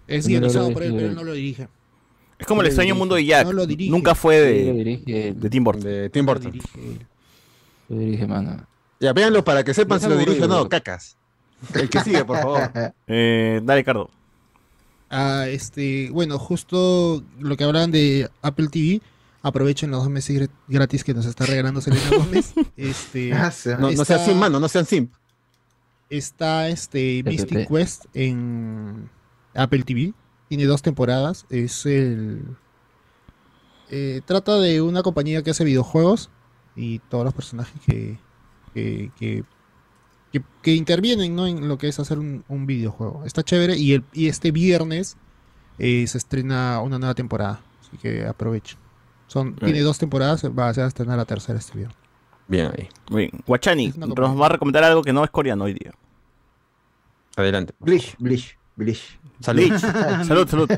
Es 0.07 0.27
guionizado 0.27 0.67
lo 0.69 0.73
por 0.73 0.83
él, 0.83 0.91
dirige- 0.91 0.97
pero 0.97 1.09
él 1.09 1.15
no 1.15 1.23
lo 1.23 1.33
dirige. 1.33 1.67
Es 2.39 2.47
como 2.47 2.61
el 2.61 2.67
extraño 2.67 2.87
dirige. 2.87 2.99
mundo 2.99 3.15
de 3.15 3.25
Jack. 3.25 3.45
No 3.45 3.53
lo 3.53 3.65
dirige. 3.65 3.91
Nunca 3.91 4.15
fue 4.15 4.35
Sí, 4.35 4.41
lo 4.67 4.73
de, 4.73 4.73
dirige, 4.73 5.33
de 5.33 5.49
Tim 5.49 5.63
Burton. 5.63 5.83
De 5.83 6.09
Tim 6.09 6.25
Lo 6.25 6.31
Burton. 6.33 6.51
dirige 6.51 6.79
él. 6.79 7.05
lo 7.89 7.97
dirige, 7.99 8.27
mano. 8.27 8.65
Ya, 8.99 9.11
véanlo 9.13 9.43
para 9.43 9.63
que 9.63 9.73
sepan 9.73 9.99
si 9.99 10.07
lo 10.07 10.15
dirige 10.17 10.43
o 10.43 10.47
no, 10.47 10.69
cacas. 10.69 11.17
El 11.73 11.89
que 11.89 11.99
sigue, 11.99 12.23
por 12.25 12.37
favor. 12.37 12.71
Eh, 13.07 13.59
dale, 13.63 13.83
Cardo. 13.83 14.09
Ah, 15.09 15.45
este, 15.47 16.09
bueno, 16.11 16.39
justo 16.39 17.23
lo 17.39 17.55
que 17.55 17.63
hablaban 17.65 17.91
de 17.91 18.29
Apple 18.41 18.67
TV, 18.69 19.01
aprovechen 19.43 19.91
los 19.91 20.01
dos 20.01 20.09
meses 20.09 20.41
gr- 20.41 20.49
gratis 20.67 21.03
que 21.03 21.13
nos 21.13 21.25
está 21.27 21.45
regalando 21.45 21.79
Selena 21.81 22.09
Gómez. 22.17 22.53
Este, 22.75 23.31
Ah. 23.33 23.51
No, 23.79 23.91
sean 24.05 24.25
simp, 24.25 24.37
mano, 24.39 24.59
no 24.59 24.67
sean 24.67 24.85
simp. 24.85 25.13
Está 26.09 26.67
este. 26.69 27.21
Mystic 27.25 27.67
Quest 27.67 28.05
en 28.13 29.09
Apple 29.53 29.83
TV. 29.83 30.13
Tiene 30.49 30.65
dos 30.65 30.81
temporadas. 30.81 31.45
Es 31.49 31.85
el. 31.85 32.43
eh, 33.89 34.21
trata 34.25 34.59
de 34.59 34.81
una 34.81 35.01
compañía 35.03 35.43
que 35.43 35.51
hace 35.51 35.63
videojuegos. 35.63 36.29
Y 36.75 36.99
todos 37.09 37.23
los 37.25 37.33
personajes 37.33 37.73
que. 37.85 38.17
que, 38.73 39.11
que 39.17 39.43
que, 40.31 40.41
que 40.63 40.73
intervienen 40.73 41.35
¿no? 41.35 41.45
en 41.45 41.67
lo 41.67 41.77
que 41.77 41.87
es 41.87 41.99
hacer 41.99 42.17
un, 42.17 42.43
un 42.47 42.65
videojuego. 42.65 43.23
Está 43.23 43.43
chévere 43.43 43.77
y, 43.77 43.93
el, 43.93 44.03
y 44.13 44.29
este 44.29 44.49
viernes 44.49 45.15
eh, 45.77 46.07
se 46.07 46.17
estrena 46.17 46.79
una 46.81 46.97
nueva 46.97 47.13
temporada, 47.13 47.61
así 47.81 47.97
que 47.97 48.25
aprovechen. 48.25 48.79
Son, 49.27 49.55
tiene 49.55 49.81
dos 49.81 49.97
temporadas, 49.97 50.43
va 50.45 50.69
a, 50.69 50.73
se 50.73 50.81
va 50.81 50.85
a 50.85 50.87
estrenar 50.87 51.17
la 51.17 51.25
tercera 51.25 51.57
este 51.57 51.77
viernes. 51.77 51.97
Bien 52.47 52.71
ahí. 52.77 52.89
Muy 53.09 53.29
bien. 53.29 53.43
Guachani, 53.47 53.93
nos 53.97 54.39
va 54.39 54.45
a 54.45 54.49
recomendar 54.49 54.83
algo 54.83 55.01
que 55.01 55.13
no 55.13 55.23
es 55.23 55.29
coreano 55.31 55.63
hoy 55.63 55.73
día. 55.73 55.91
Adelante. 57.35 57.73
Bleach, 57.79 58.15
Bleach, 58.19 58.57
Bleach. 58.75 59.19
Salud. 59.39 59.71
salud, 60.27 60.47
salud. 60.47 60.69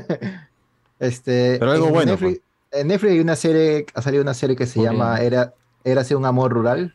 Este, 0.98 1.56
Pero 1.58 1.72
algo 1.72 1.86
en 1.88 1.92
bueno, 1.92 2.12
Netflix, 2.12 2.40
en 2.72 2.88
Netflix 2.88 3.12
hay 3.12 3.20
una 3.20 3.36
serie, 3.36 3.86
ha 3.94 4.02
salido 4.02 4.22
una 4.22 4.34
serie 4.34 4.56
que 4.56 4.66
se 4.66 4.80
llama 4.82 5.20
Era, 5.20 5.54
Érase 5.84 6.16
un 6.16 6.24
amor 6.24 6.52
rural. 6.52 6.94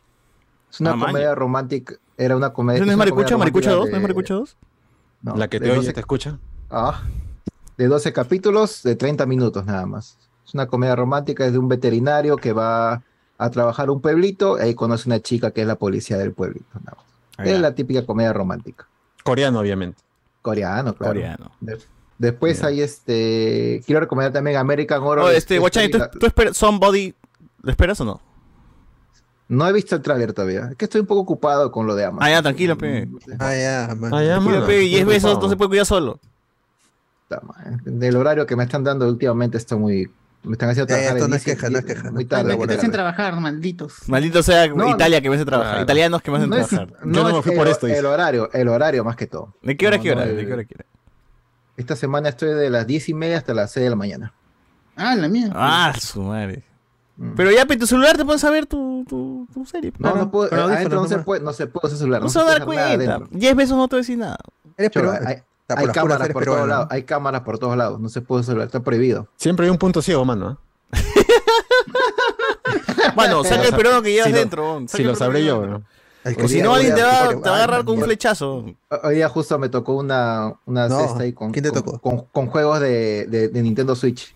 Es 0.72 0.80
una 0.80 0.92
Ah, 0.94 1.00
comedia 1.00 1.36
romántica. 1.36 1.96
Era 2.18 2.36
una 2.36 2.52
comedia. 2.54 2.78
¿Eso 2.78 2.86
no 2.86 2.92
es 2.92 2.98
Maricucha? 2.98 3.38
¿Maricucha 3.38 3.72
romántica 3.72 3.86
2? 3.86 3.90
¿No 3.92 3.96
es 3.98 4.02
Maricucha 4.02 4.34
2? 4.34 4.58
no, 5.22 5.36
La 5.36 5.48
que 5.48 5.60
te 5.60 5.66
oye 5.68 5.76
12 5.76 5.94
te 5.94 6.00
escucha. 6.00 6.40
Ah, 6.70 7.02
de 7.78 7.88
12 7.88 8.14
capítulos 8.14 8.84
de 8.84 8.96
30 8.96 9.26
minutos 9.26 9.66
nada 9.66 9.86
más. 9.86 10.18
Es 10.46 10.54
una 10.54 10.68
comedia 10.68 10.96
romántica, 10.96 11.46
es 11.46 11.54
de 11.54 11.58
un 11.60 11.68
veterinario 11.68 12.38
que 12.38 12.54
va 12.54 13.04
a 13.38 13.50
trabajar 13.50 13.90
a 13.90 13.92
un 13.92 14.02
pueblito 14.02 14.58
y 14.58 14.62
ahí 14.62 14.76
conoce 14.76 15.10
una 15.10 15.20
chica 15.20 15.52
que 15.52 15.62
es 15.62 15.68
la 15.68 15.76
policía 15.76 16.18
del 16.18 16.34
pueblito. 16.34 16.68
Ah, 17.38 17.46
es 17.46 17.60
la 17.60 17.74
típica 17.74 18.06
comedia 18.06 18.34
romántica. 18.34 18.88
Coreano, 19.24 19.60
obviamente. 19.60 20.02
Coreano, 20.42 20.94
claro. 20.96 21.14
Coreano. 21.14 21.52
De- 21.60 21.80
después 22.18 22.64
hay 22.64 22.82
este. 22.82 23.82
Quiero 23.86 24.02
recomendar 24.02 24.34
también 24.34 24.58
American 24.58 25.02
Horror. 25.02 25.26
Oh, 25.26 25.30
este, 25.30 25.60
Guachani, 25.60 25.90
¿tú, 25.90 26.00
tú 26.20 26.26
esperas 26.26 26.58
Somebody? 26.58 27.14
¿Lo 27.62 27.72
esperas 27.72 28.00
o 28.02 28.06
no? 28.06 28.22
No 29.48 29.68
he 29.68 29.74
visto 29.74 29.96
el 29.96 30.02
tráiler 30.02 30.32
todavía. 30.34 30.70
Es 30.72 30.78
que 30.78 30.86
estoy 30.86 31.02
un 31.02 31.08
poco 31.08 31.22
ocupado 31.22 31.72
con 31.72 31.86
lo 31.86 31.94
de 31.94 32.06
Amazon. 32.06 32.24
Ah, 32.26 32.32
ya, 32.32 32.42
tranquilo, 32.42 32.78
pe. 32.78 33.10
Ah, 33.38 33.54
ya, 33.54 33.96
man. 33.96 34.14
Ah, 34.14 34.24
ya, 34.24 34.40
pe, 34.40 34.78
10 34.78 35.02
Estoy 35.02 35.14
besos 35.14 35.40
no 35.42 35.50
se 35.50 35.58
puede 35.58 35.70
cuidar 35.70 35.86
solo. 35.86 36.20
Del 37.84 38.16
horario 38.16 38.46
que 38.46 38.56
me 38.56 38.64
están 38.64 38.84
dando 38.84 39.08
últimamente 39.08 39.58
está 39.58 39.76
muy. 39.76 40.10
Me 40.44 40.54
están 40.54 40.70
haciendo 40.70 40.90
ya, 40.90 40.96
trabajar 40.96 41.18
esto 41.18 41.26
en 41.26 41.30
no 41.30 41.36
es 41.36 41.46
10, 41.46 41.56
queja, 41.58 41.70
no 41.70 41.78
es 41.78 41.86
10, 41.86 41.98
queja, 41.98 42.12
Muy 42.12 42.24
no. 42.24 42.30
tarde. 42.30 42.58
Que 42.58 42.68
te 42.68 42.74
hacen 42.74 42.92
trabajar, 42.92 43.36
malditos. 43.40 43.94
Maldito 44.08 44.42
sea 44.42 44.68
No, 44.68 44.90
Italia 44.90 45.22
que 45.22 45.30
me 45.30 45.36
hace 45.36 45.46
trabajar. 45.46 45.74
Claro. 45.74 45.84
Italianos 45.84 46.22
que 46.24 46.32
me 46.32 46.38
hacen 46.38 46.50
No 46.50 46.56
es, 46.58 46.68
trabajar. 46.68 46.98
Yo 47.06 47.06
no 47.24 47.30
es 47.30 47.36
me 47.36 47.42
fui 47.44 47.52
el, 47.52 47.58
por 47.58 47.68
esto, 47.68 47.86
dice. 47.88 48.00
el 48.00 48.06
horario, 48.08 48.50
el 48.52 48.68
horario 48.68 49.04
más 49.04 49.16
que 49.16 49.28
todo. 49.28 49.54
¿De 49.62 49.78
qué 49.78 49.88
hora 49.88 49.98
No, 49.98 50.04
qué 50.04 50.12
hora? 50.12 50.26
no, 50.26 50.34
¿De 50.34 50.46
qué 50.46 50.54
hora 50.54 50.64
qué 50.66 50.76
hora? 50.76 50.86
Esta 51.78 51.96
semana 51.96 52.30
estoy 52.30 52.54
de 52.56 52.70
las 52.70 52.88
10 52.88 53.10
y 53.10 53.14
media 53.14 53.38
hasta 53.38 53.54
las 53.54 53.72
6 53.72 53.84
de 53.84 53.90
la 53.92 53.96
mañana. 53.96 54.34
Ah, 54.96 55.16
la 55.16 55.28
mía. 55.28 55.50
Ah, 55.54 55.94
su 56.00 56.22
madre. 56.22 56.64
Mm. 57.18 57.34
Pero 57.36 57.52
ya, 57.52 57.66
pe, 57.66 57.78
tu 57.78 57.86
celular 57.86 58.18
te 58.18 58.26
puedes 58.26 58.42
saber 58.42 58.66
tu, 58.66 59.06
tu, 59.08 59.48
tu 59.54 59.66
serie. 59.66 59.94
No, 60.00 60.16
no 60.16 60.32
puedo, 60.32 60.54
adentro 60.66 61.02
no 61.02 61.08
se 61.08 61.20
puede, 61.20 61.44
no 61.44 61.54
se 61.54 61.68
puede 61.68 61.88
usar 61.88 62.00
celular. 62.00 62.22
No 62.22 62.30
se 62.30 62.40
se 62.40 62.46
va 62.46 62.56
a 62.56 62.66
puede 62.66 62.80
dar 62.80 62.88
cuenta. 62.98 63.14
adentro. 63.16 63.38
10 63.38 63.56
besos 63.56 63.78
no 63.78 63.88
te 63.88 63.96
voy 63.96 64.00
a 64.00 64.02
decir 64.02 64.18
nada. 64.18 64.38
Eres 64.78 64.92
peruano. 64.92 65.30
Hay, 65.78 65.86
Está 65.88 66.02
cámaras 66.02 66.30
por 66.30 66.46
todos 66.46 66.68
lados, 66.68 66.88
hay 66.90 67.04
cámaras 67.04 67.42
por 67.42 67.58
todos 67.60 67.78
lados, 67.78 68.00
no 68.00 68.10
se 68.10 68.22
puede 68.22 68.42
usar 68.42 68.52
celular, 68.54 68.68
está 68.68 68.80
prohibido. 68.82 69.28
Siempre 69.38 69.66
hay 69.66 69.72
un 69.72 69.78
punto 69.78 70.02
ciego, 70.02 70.24
mano. 70.26 70.60
¿eh? 70.94 70.98
Bueno, 73.16 73.44
saca 73.44 73.68
el 73.68 73.76
peruano 73.76 74.02
que 74.02 74.12
llevas 74.14 74.28
Si 74.28 74.34
dentro. 74.34 74.84
Si 74.88 75.04
lo 75.04 75.16
sabré 75.16 75.44
yo, 75.44 75.62
dentro. 76.24 76.48
Si 76.48 76.62
no, 76.62 76.76
alguien 76.76 76.96
te 76.96 77.02
va, 77.04 77.26
Corea- 77.26 77.42
te 77.42 77.50
va 77.50 77.56
a 77.56 77.58
agarrar 77.64 77.86
con 77.86 77.98
un 77.98 78.04
flechazo. 78.04 78.66
Hoy 79.04 79.16
día 79.16 79.28
justo 79.30 79.58
me 79.58 79.70
tocó 79.70 79.96
una, 79.98 80.54
una 80.66 80.88
No, 80.88 81.00
cesta 81.00 81.24
ahí 81.24 81.34
con, 81.34 81.52
¿quién 81.52 81.64
te 81.64 81.72
con- 81.72 81.82
tocó? 81.84 82.00
Con, 82.00 82.26
con 82.32 82.48
juegos 82.48 82.80
de, 82.80 83.26
de- 83.28 83.48
de 83.50 83.62
Nintendo 83.64 83.96
Switch. 83.96 84.36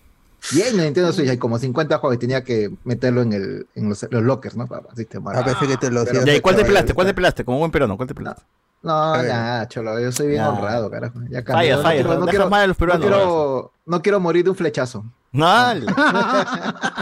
Y 0.51 0.61
en 0.61 0.77
Nintendo 0.77 1.11
Switch 1.13 1.29
hay 1.29 1.37
como 1.37 1.57
50 1.57 1.97
juegos 1.99 2.15
y 2.15 2.19
tenía 2.19 2.43
que 2.43 2.71
meterlo 2.83 3.21
en, 3.21 3.33
el, 3.33 3.67
en 3.75 3.89
los, 3.89 4.05
los 4.09 4.23
lockers, 4.23 4.55
¿no? 4.55 4.67
Para 4.67 4.83
sistema. 4.95 5.31
A 5.31 5.41
veces 5.43 5.67
que 5.67 5.77
te 5.77 5.91
lo 5.91 6.01
Pero- 6.03 6.11
hacías 6.19 6.25
Ya, 6.25 6.35
¿y 6.35 6.41
cuál 6.41 6.55
te 6.55 6.61
de 6.63 6.67
pelaste? 6.67 6.93
¿Cuál 6.93 7.07
te 7.07 7.13
pelaste? 7.13 7.45
Como 7.45 7.59
buen 7.59 7.71
peruano, 7.71 7.97
¿cuál 7.97 8.07
te 8.07 8.15
pelaste? 8.15 8.43
No, 8.85 9.23
ya, 9.23 9.67
cholo, 9.67 9.99
yo 9.99 10.11
soy 10.11 10.27
bien 10.27 10.41
Ya. 10.43 10.49
honrado, 10.51 10.91
carajo. 10.91 11.19
Ya 11.29 11.41
Falla, 11.41 11.43
cambió. 11.43 11.75
no 11.77 11.81
falla, 11.81 11.93
quiero, 11.95 12.09
no 12.09 12.15
dejas 12.19 12.29
quiero- 12.29 12.49
mal 12.51 12.67
no 12.69 12.75
peruanos. 12.75 13.07
quiero- 13.07 13.71
no 13.87 14.01
quiero 14.01 14.19
morir 14.19 14.43
de 14.43 14.49
un 14.51 14.55
flechazo. 14.55 15.03
Dale. 15.31 15.87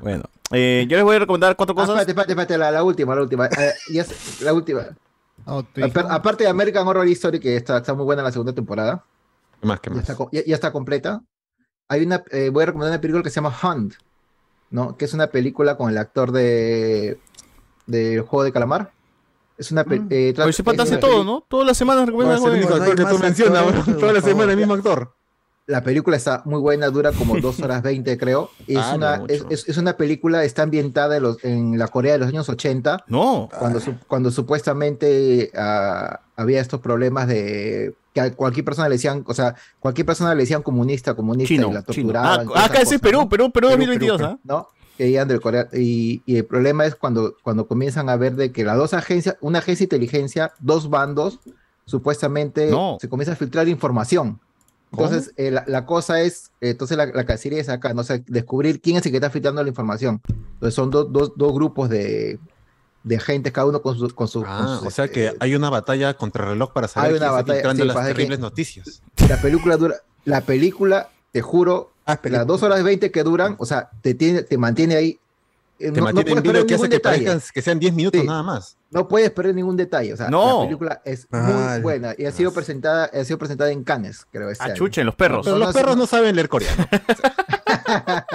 bueno, 0.00 0.24
eh, 0.50 0.86
yo 0.88 0.96
les 0.96 1.04
voy 1.04 1.16
a 1.16 1.20
recomendar 1.20 1.56
cuatro 1.56 1.74
Ah, 1.76 1.80
cosas. 1.82 2.00
espérate, 2.00 2.10
espérate, 2.12 2.32
espérate, 2.32 2.58
la, 2.58 2.70
la 2.70 2.82
última, 2.84 3.14
la 3.14 3.22
última. 3.22 3.46
Eh, 3.46 3.72
y 3.88 3.98
es 3.98 4.40
la 4.42 4.52
última. 4.52 4.82
Oh, 5.46 5.62
aparte 6.08 6.44
de 6.44 6.50
American 6.50 6.86
Horror 6.86 7.06
Story, 7.08 7.38
que 7.40 7.56
está, 7.56 7.78
está 7.78 7.92
muy 7.92 8.04
buena 8.04 8.22
en 8.22 8.26
la 8.26 8.32
segunda 8.32 8.52
temporada, 8.54 9.04
¿Qué 9.60 9.66
más? 9.66 9.80
¿Qué 9.80 9.90
ya 9.90 9.96
más? 9.96 10.02
está, 10.04 10.14
co- 10.16 10.28
ya, 10.32 10.42
ya 10.46 10.54
está 10.54 10.72
completa. 10.72 11.22
Hay 11.88 12.04
una, 12.04 12.22
eh, 12.30 12.48
voy 12.50 12.62
a 12.62 12.66
recomendar 12.66 12.92
una 12.92 13.00
película 13.00 13.22
que 13.22 13.30
se 13.30 13.36
llama 13.36 13.54
Hunt, 13.62 13.94
¿no? 14.70 14.96
Que 14.96 15.04
es 15.04 15.12
una 15.12 15.26
película 15.26 15.76
con 15.76 15.90
el 15.90 15.98
actor 15.98 16.32
de 16.32 17.18
del 17.86 18.22
juego 18.22 18.44
de 18.44 18.52
calamar. 18.52 18.92
Es 19.56 19.70
una 19.70 19.84
pe- 19.84 20.02
eh, 20.10 20.30
es 20.30 20.38
hace 20.38 20.62
una 20.94 21.00
todo, 21.00 21.10
peli- 21.12 21.24
¿no? 21.24 21.44
Todas 21.48 21.66
las 21.66 21.76
semanas 21.76 22.08
el 22.08 22.14
algo 22.14 22.50
de- 22.50 22.58
único 22.58 22.74
actor 22.74 22.96
que 22.96 23.04
tú 23.04 23.18
mencionas, 23.18 23.64
Toda 23.98 24.12
la 24.12 24.20
semana 24.20 24.52
el 24.52 24.58
mismo 24.58 24.74
actor. 24.74 25.14
La 25.66 25.82
película 25.82 26.16
está 26.16 26.42
muy 26.44 26.60
buena, 26.60 26.90
dura 26.90 27.12
como 27.12 27.36
2 27.40 27.60
horas 27.60 27.82
20, 27.82 28.18
creo. 28.18 28.50
Es, 28.66 28.76
Ah, 28.76 28.90
no 28.90 28.96
una, 28.96 29.16
mucho. 29.20 29.32
es, 29.32 29.46
es- 29.48 29.68
es 29.68 29.76
una 29.78 29.96
película, 29.96 30.44
está 30.44 30.62
ambientada 30.62 31.16
en, 31.16 31.22
los- 31.22 31.42
en 31.44 31.78
la 31.78 31.88
Corea 31.88 32.12
de 32.14 32.18
los 32.18 32.28
años 32.28 32.48
80, 32.48 33.04
No. 33.06 33.48
cuando, 33.58 33.80
su- 33.80 33.94
cuando 34.06 34.30
supuestamente 34.30 35.50
ah, 35.56 36.20
había 36.36 36.60
estos 36.60 36.80
problemas 36.80 37.28
de 37.28 37.94
que 38.12 38.20
a 38.20 38.32
cualquier 38.34 38.64
persona 38.64 38.88
le 38.88 38.94
decían, 38.96 39.24
o 39.26 39.34
sea, 39.34 39.54
cualquier 39.80 40.06
persona 40.06 40.34
le 40.34 40.42
decían 40.42 40.62
comunista, 40.62 41.14
comunista 41.14 41.48
Chino, 41.48 41.68
y 41.70 41.74
la 41.74 41.82
chino. 41.84 42.12
torturaban. 42.12 42.40
Ah, 42.40 42.44
todas 42.44 42.58
esas 42.60 42.70
acá 42.70 42.74
ese 42.74 42.82
es 42.82 42.86
cosas, 42.88 43.00
Perú, 43.00 43.18
¿no? 43.20 43.28
Perú, 43.28 43.44
Perú 43.52 43.52
Perú, 43.52 43.68
2022, 43.70 44.16
Perú, 44.18 44.30
¿ah? 44.32 44.38
¿no? 44.44 44.68
Del 44.98 45.40
Corea. 45.40 45.68
Y, 45.72 46.22
y 46.26 46.36
el 46.36 46.44
problema 46.44 46.86
es 46.86 46.94
cuando, 46.94 47.36
cuando 47.42 47.66
comienzan 47.66 48.08
a 48.08 48.16
ver 48.16 48.36
de 48.36 48.52
que 48.52 48.64
las 48.64 48.76
dos 48.76 48.94
agencias, 48.94 49.36
una 49.40 49.58
agencia 49.58 49.84
de 49.86 49.96
inteligencia, 49.96 50.52
dos 50.60 50.88
bandos, 50.88 51.40
supuestamente 51.86 52.70
No. 52.70 52.98
se 53.00 53.08
comienza 53.08 53.32
a 53.32 53.36
filtrar 53.36 53.68
información. 53.68 54.40
Entonces, 54.92 55.32
eh, 55.36 55.50
la, 55.50 55.64
la 55.66 55.86
cosa 55.86 56.20
es, 56.20 56.52
eh, 56.60 56.70
entonces 56.70 56.96
la, 56.96 57.06
la 57.06 57.26
cacería 57.26 57.60
es 57.60 57.68
acá, 57.68 57.92
no 57.94 58.04
sé, 58.04 58.22
descubrir 58.28 58.80
quién 58.80 58.96
es 58.96 59.04
el 59.04 59.10
que 59.10 59.16
está 59.16 59.28
filtrando 59.28 59.60
la 59.62 59.68
información. 59.68 60.20
Entonces 60.28 60.74
son 60.74 60.90
dos 60.90 61.12
dos- 61.12 61.32
dos 61.34 61.52
grupos 61.52 61.88
de, 61.90 62.38
de 63.02 63.16
agentes, 63.16 63.52
cada 63.52 63.66
uno 63.66 63.82
con 63.82 63.98
su... 63.98 64.08
Con 64.14 64.28
su, 64.28 64.42
con 64.42 64.50
Ah, 64.50 64.76
sus, 64.78 64.86
o 64.86 64.90
sea 64.92 65.08
que 65.08 65.34
hay 65.40 65.56
una 65.56 65.68
batalla 65.68 66.14
contra 66.14 66.44
el 66.44 66.50
reloj 66.50 66.72
para 66.72 66.86
saber 66.86 67.10
Hay 67.14 67.18
quién 67.18 67.22
una 67.28 67.40
está 67.40 67.42
batalla, 67.42 67.54
filtrando 67.56 67.82
sí, 67.82 67.88
las 67.98 68.06
terribles 68.06 68.38
noticias. 68.38 69.02
La 69.28 69.40
película 69.42 69.76
dura, 69.76 69.96
la 70.24 70.40
película, 70.42 71.08
te 71.32 71.40
juro, 71.42 71.90
Ah, 72.06 72.16
película. 72.16 72.38
las 72.40 72.46
dos 72.46 72.62
horas 72.62 72.82
20 72.82 73.10
que 73.10 73.22
duran, 73.22 73.56
o 73.58 73.66
sea, 73.66 73.88
te, 74.02 74.14
tiene, 74.14 74.42
te 74.42 74.58
mantiene 74.58 74.96
ahí. 74.96 75.18
eh, 75.78 75.90
Te 75.90 75.90
no- 75.90 75.96
no 75.96 76.02
mantiene 76.04 76.30
en 76.30 76.34
puedes 76.36 76.42
perder 76.52 76.66
que 76.66 76.74
hace 76.74 76.82
ningún 76.84 76.90
que 76.90 76.96
detalle. 76.96 77.24
parezcan 77.26 77.50
que 77.54 77.62
sean 77.62 77.78
10 77.80 77.94
minutos 77.94 78.20
Sí. 78.20 78.26
nada 78.26 78.42
más. 78.44 78.76
No 78.90 79.08
puedes 79.08 79.30
perder 79.32 79.54
ningún 79.56 79.76
detalle. 79.76 80.12
O 80.12 80.16
sea, 80.16 80.28
No. 80.30 80.60
la 80.60 80.64
película 80.66 81.02
es 81.04 81.26
muy 81.30 81.80
buena 81.82 82.14
y 82.16 82.26
ha 82.26 82.30
sido 82.32 82.52
presentada, 82.52 83.06
ha 83.12 83.24
sido 83.24 83.38
presentada 83.38 83.70
en 83.72 83.82
Cannes, 83.82 84.24
creo. 84.30 84.50
Este 84.50 84.62
Ah, 84.62 84.66
año. 84.68 84.76
chuchen, 84.76 85.04
los 85.04 85.16
perros. 85.16 85.44
Pero 85.44 85.56
no, 85.56 85.64
los 85.64 85.74
no, 85.74 85.80
perros 85.80 85.96
no. 85.96 86.02
no 86.02 86.06
saben 86.06 86.36
leer 86.36 86.48
coreano. 86.48 86.86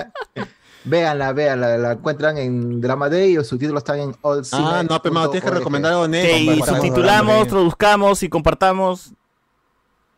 Véanla, 0.85 1.33
véanla, 1.33 1.77
la 1.77 1.91
encuentran 1.91 2.38
en 2.38 2.80
Drama 2.80 3.09
Day 3.09 3.31
y 3.31 3.35
los 3.35 3.48
subtítulos 3.48 3.81
están 3.81 3.99
en 3.99 4.15
all 4.22 4.43
Ah, 4.53 4.81
no, 4.89 5.01
pero 5.01 5.30
tienes 5.30 5.43
que 5.49 5.56
recomendar 5.57 5.93
y 6.09 6.45
para- 6.57 6.59
para- 6.65 6.77
subtitulamos, 6.77 7.48
traduzcamos 7.48 8.23
y 8.23 8.30
compartamos. 8.30 9.14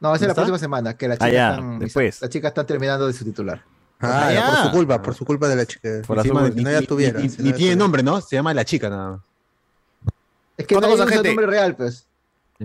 No, 0.01 0.13
esa 0.15 0.25
es 0.25 0.27
la 0.30 0.33
próxima 0.35 0.57
semana, 0.57 0.97
que 0.97 1.07
las 1.07 1.17
Ah, 1.21 1.25
chicas, 1.27 1.33
ya, 1.33 1.49
están, 1.51 1.80
después. 1.80 2.21
las 2.21 2.30
chicas 2.30 2.49
están 2.49 2.65
terminando 2.65 3.07
de 3.07 3.13
subtitular. 3.13 3.63
Ah, 4.01 4.25
Ah, 4.27 4.33
ya, 4.33 4.45
por 4.47 4.63
su 4.63 4.71
culpa, 4.71 5.01
por 5.01 5.13
su 5.15 5.25
culpa 5.25 5.47
de 5.47 5.55
la 5.55 5.65
chica. 5.65 5.89
Por 6.07 6.17
la 6.17 6.23
suerte. 6.23 6.55
ni, 6.55 6.63
no, 6.63 6.71
ya 6.71 6.81
tuviera, 6.81 7.19
ni- 7.19 7.27
ni 7.38 7.53
tiene 7.53 7.75
nombre, 7.75 8.01
¿no? 8.03 8.19
Se 8.19 8.35
llama 8.35 8.51
La 8.53 8.65
Chica 8.65 8.89
nada 8.89 9.11
más. 9.11 9.19
Es 10.57 10.65
que 10.67 10.75
no 10.75 10.81
cosa, 10.81 11.07
gente. 11.07 11.27
nombre 11.30 11.45
real, 11.45 11.75
pues. 11.75 12.05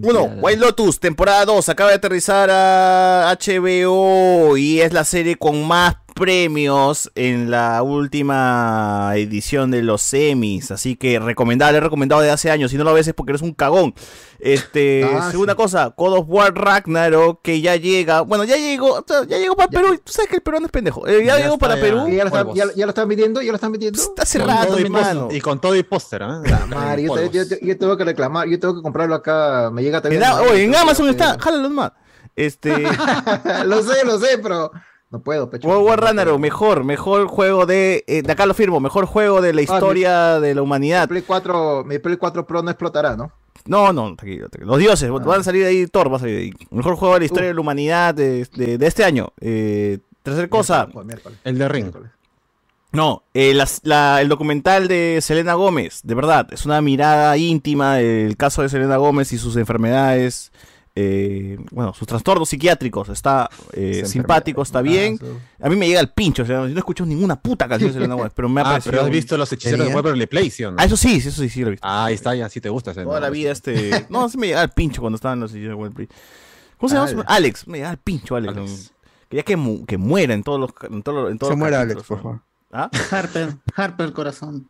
Uno, 0.02 0.24
White 0.24 0.60
Lotus, 0.60 0.98
temporada 1.00 1.44
2, 1.46 1.68
acaba 1.70 1.90
de 1.90 1.96
aterrizar 1.96 2.50
a 2.50 3.30
HBO 3.30 4.56
y 4.56 4.80
es 4.80 4.92
la 4.92 5.04
serie 5.04 5.36
con 5.36 5.66
más 5.66 5.96
premios 6.16 7.10
en 7.14 7.50
la 7.50 7.82
última 7.82 9.12
edición 9.16 9.70
de 9.70 9.82
los 9.82 10.00
semis, 10.00 10.70
así 10.70 10.96
que 10.96 11.18
recomendable, 11.18 11.78
recomendado 11.78 12.22
de 12.22 12.30
hace 12.30 12.50
años, 12.50 12.70
si 12.70 12.78
no 12.78 12.84
lo 12.84 12.94
ves 12.94 13.06
es 13.06 13.12
porque 13.14 13.32
eres 13.32 13.42
un 13.42 13.52
cagón. 13.52 13.94
Este, 14.38 15.04
Ah, 15.14 15.30
segunda 15.30 15.52
sí. 15.52 15.56
cosa, 15.58 15.94
God 15.96 16.18
of 16.18 16.24
War 16.28 16.54
Ragnarok, 16.54 17.40
que 17.42 17.60
ya 17.60 17.76
llega, 17.76 18.22
bueno, 18.22 18.44
ya 18.44 18.56
llegó, 18.56 19.04
ya 19.28 19.38
llegó 19.38 19.56
para 19.56 19.70
Ya. 19.70 19.80
Perú, 19.80 19.94
y 19.94 19.98
tú 19.98 20.12
sabes 20.12 20.28
que 20.30 20.36
el 20.36 20.42
peruano 20.42 20.66
es 20.66 20.72
pendejo, 20.72 21.06
Eh, 21.06 21.18
ya, 21.24 21.36
Ya 21.36 21.42
llegó 21.44 21.54
está, 21.54 21.66
para 21.68 21.76
ya. 21.76 21.80
Perú, 21.82 21.98
ya 22.08 22.24
lo, 22.24 22.26
están, 22.28 22.32
Huevos. 22.32 22.54
ya, 22.56 22.64
ya 22.74 22.86
lo 22.86 22.90
están 22.90 23.08
vendiendo, 23.08 23.42
ya 23.42 23.50
lo 23.50 23.54
están 23.56 23.72
vendiendo. 23.72 24.00
está 24.02 24.38
rato, 24.46 24.76
todo 24.76 25.28
y 25.30 25.40
con 25.40 25.60
todo 25.60 25.76
y 25.76 25.82
póster, 25.82 26.22
¿ah? 26.22 26.40
Madre, 26.68 27.02
yo, 27.02 27.08
Polvos. 27.08 27.30
yo- 27.32 27.42
yo- 27.44 27.56
yo 27.60 27.78
tengo 27.78 27.96
que 27.96 28.04
reclamar, 28.04 28.48
yo 28.48 28.58
tengo 28.58 28.74
que 28.74 28.82
comprarlo 28.82 29.14
acá, 29.14 29.70
me 29.70 29.82
llega 29.82 30.00
también. 30.00 30.22
En, 30.22 30.56
en 30.56 30.74
Amazon 30.74 31.06
Pero- 31.06 31.10
está, 31.32 31.38
jálalo 31.38 31.68
más. 31.70 31.92
Este, 32.34 32.70
lo 33.66 33.82
sé, 33.82 34.04
lo 34.04 34.18
sé, 34.18 34.38
pero 34.42 34.70
no 35.16 35.22
puedo, 35.22 35.48
pecho. 35.50 35.66
World 35.68 35.86
War 35.86 36.38
mejor, 36.38 36.84
mejor 36.84 37.26
juego 37.26 37.66
de, 37.66 38.04
eh, 38.06 38.22
de 38.22 38.32
acá 38.32 38.46
lo 38.46 38.54
firmo, 38.54 38.80
mejor 38.80 39.06
juego 39.06 39.40
de 39.40 39.52
la 39.52 39.62
historia 39.62 40.40
de 40.40 40.54
la 40.54 40.62
humanidad. 40.62 41.02
Mi 41.04 41.08
Play 41.08 41.22
4, 41.22 41.84
mi 41.84 41.98
Play 41.98 42.16
4 42.16 42.46
Pro 42.46 42.62
no 42.62 42.70
explotará, 42.70 43.16
¿no? 43.16 43.32
No, 43.66 43.92
no, 43.92 44.14
tranquilo, 44.14 44.48
tranquilo. 44.48 44.72
Los 44.72 44.78
dioses, 44.78 45.10
van 45.10 45.40
a 45.40 45.42
salir 45.42 45.62
de 45.62 45.68
ahí, 45.68 45.86
Thor 45.86 46.12
va 46.12 46.16
a 46.16 46.20
salir 46.20 46.36
de 46.36 46.42
ahí. 46.42 46.52
Mejor 46.70 46.94
juego 46.96 47.14
de 47.14 47.20
la 47.20 47.24
historia 47.26 47.46
Uh. 47.46 47.48
de 47.48 47.54
la 47.54 47.60
humanidad 47.60 48.14
de, 48.14 48.46
de- 48.54 48.78
de 48.78 48.86
este 48.86 49.04
año. 49.04 49.32
Eh, 49.40 49.98
tercer 50.22 50.48
cosa, 50.48 50.84
Miércoles, 50.84 51.06
miércoles. 51.06 51.38
El 51.44 51.58
de 51.58 51.68
Ring. 51.68 51.84
Miércoles. 51.84 52.10
No, 52.92 53.24
eh, 53.34 53.54
la- 53.82 54.20
el 54.22 54.28
documental 54.28 54.86
de 54.88 55.18
Selena 55.20 55.54
Gómez, 55.54 56.00
de 56.04 56.14
verdad, 56.14 56.46
es 56.52 56.64
una 56.64 56.80
mirada 56.80 57.36
íntima 57.36 57.96
del 57.96 58.36
caso 58.36 58.62
de 58.62 58.68
Selena 58.68 58.96
Gómez 58.98 59.32
y 59.32 59.38
sus 59.38 59.56
enfermedades, 59.56 60.52
eh, 60.96 61.58
bueno, 61.70 61.92
sus 61.94 62.08
trastornos 62.08 62.48
psiquiátricos. 62.48 63.08
Está 63.10 63.48
eh, 63.74 64.02
simpático, 64.06 64.62
está 64.62 64.80
bien. 64.82 65.18
A 65.60 65.68
mí 65.68 65.76
me 65.76 65.86
llega 65.86 66.00
el 66.00 66.08
pincho, 66.08 66.42
o 66.42 66.46
sea, 66.46 66.62
yo 66.66 66.68
no 66.70 66.78
escucho 66.78 67.04
ninguna 67.06 67.36
puta 67.40 67.68
canción 67.68 67.90
de 67.90 67.94
Selena 67.94 68.14
Gómez, 68.16 68.32
pero 68.34 68.48
me 68.48 68.60
ha 68.60 68.64
Ah, 68.64 68.70
parecido... 68.70 68.90
pero 68.92 69.04
has 69.04 69.10
visto 69.10 69.36
los 69.36 69.52
hechiceros 69.52 69.86
de. 69.88 69.94
Waverly 69.94 70.26
Place, 70.26 70.50
¿sí 70.50 70.64
o 70.64 70.70
no? 70.72 70.78
Ah, 70.80 70.84
eso 70.86 70.96
sí, 70.96 71.16
eso 71.16 71.30
sí, 71.30 71.48
sí 71.50 71.60
lo 71.60 71.68
he 71.68 71.70
visto. 71.72 71.86
Ah, 71.86 72.06
ahí 72.06 72.14
está, 72.14 72.34
ya 72.34 72.48
sí 72.48 72.60
te 72.60 72.68
gusta. 72.70 72.94
Toda 72.94 73.20
la 73.20 73.30
vida 73.30 73.52
este... 73.52 74.06
No, 74.10 74.28
sí 74.28 74.38
me 74.38 74.46
llegaba 74.48 74.64
el 74.64 74.70
pincho 74.70 75.00
cuando 75.02 75.16
estaban 75.16 75.38
los 75.38 75.50
hechiceros 75.52 75.76
de 75.76 75.82
Waverly 75.82 76.06
Place. 76.06 76.22
¿Cómo 76.78 76.88
se 76.88 76.94
llama? 76.96 77.06
Alex. 77.10 77.24
Alex, 77.28 77.68
me 77.68 77.78
llegaba 77.78 77.92
el 77.92 77.98
pincho, 77.98 78.34
Alex. 78.36 78.92
Quería 79.28 79.42
que, 79.44 79.56
mu- 79.56 79.84
que 79.84 79.98
muera 79.98 80.34
en 80.34 80.42
todos 80.42 80.58
los... 80.60 80.70
En 80.90 81.02
todos 81.02 81.22
los- 81.24 81.30
en 81.32 81.38
todos 81.38 81.50
Se 81.50 81.52
los 81.54 81.58
muera 81.58 81.78
capítulos, 81.78 81.96
Alex, 82.04 82.08
por 82.08 82.18
favor. 82.22 82.40
¿Ah? 82.72 82.90
Harper, 83.10 83.54
Harper 83.74 84.12
corazón. 84.12 84.68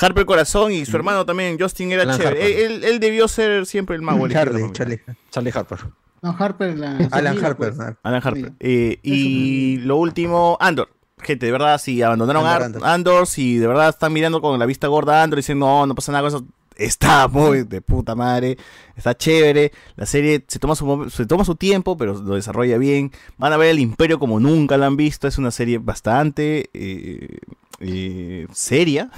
Harper 0.00 0.24
Corazón 0.26 0.72
y 0.72 0.84
su 0.86 0.96
hermano 0.96 1.24
también, 1.26 1.58
Justin, 1.58 1.92
era 1.92 2.02
Alan 2.02 2.16
chévere. 2.18 2.40
Harper. 2.42 2.58
Él, 2.72 2.84
él- 2.84 3.00
debió 3.00 3.28
ser 3.28 3.66
siempre 3.66 3.96
el 3.96 4.02
mago. 4.02 4.26
Charlie. 4.28 4.70
Charlie. 4.72 5.00
Charlie 5.30 5.52
Harper. 5.54 5.78
No, 6.22 6.36
Harper, 6.38 6.78
la. 6.78 7.08
Alan 7.10 7.36
Harper. 7.44 7.56
pues. 7.56 7.76
¿no? 7.76 7.96
Alan 8.02 8.20
Harper. 8.24 8.52
Eh, 8.60 8.98
y 9.02 9.78
lo 9.78 9.96
último, 9.96 10.56
Andor. 10.60 10.88
Gente, 11.18 11.46
de 11.46 11.52
verdad, 11.52 11.78
si 11.80 12.02
abandonaron 12.02 12.44
Andor, 12.46 12.62
Andor. 12.62 12.84
Andor, 12.84 13.26
si 13.26 13.58
de 13.58 13.66
verdad 13.66 13.90
están 13.90 14.12
mirando 14.12 14.40
con 14.40 14.58
la 14.58 14.66
vista 14.66 14.88
gorda 14.88 15.20
a 15.20 15.22
Andor 15.24 15.38
y 15.38 15.42
dicen, 15.42 15.58
no, 15.58 15.86
no 15.86 15.94
pasa 15.94 16.10
nada 16.10 16.28
con 16.28 16.36
eso, 16.36 16.46
está 16.76 17.28
muy 17.28 17.62
de 17.62 17.80
puta 17.80 18.16
madre, 18.16 18.56
está 18.96 19.16
chévere, 19.16 19.70
la 19.94 20.04
serie 20.06 20.44
se 20.48 20.58
toma 20.58 20.74
su, 20.74 21.08
se 21.10 21.26
toma 21.26 21.44
su 21.44 21.54
tiempo, 21.54 21.96
pero 21.96 22.14
lo 22.14 22.34
desarrolla 22.34 22.76
bien, 22.76 23.12
van 23.38 23.52
a 23.52 23.56
ver 23.56 23.68
el 23.70 23.78
Imperio 23.78 24.18
como 24.18 24.40
nunca 24.40 24.76
la 24.76 24.86
han 24.86 24.96
visto, 24.96 25.28
es 25.28 25.38
una 25.38 25.52
serie 25.52 25.78
bastante 25.78 26.70
eh, 26.74 27.38
eh, 27.78 28.46
seria, 28.52 29.10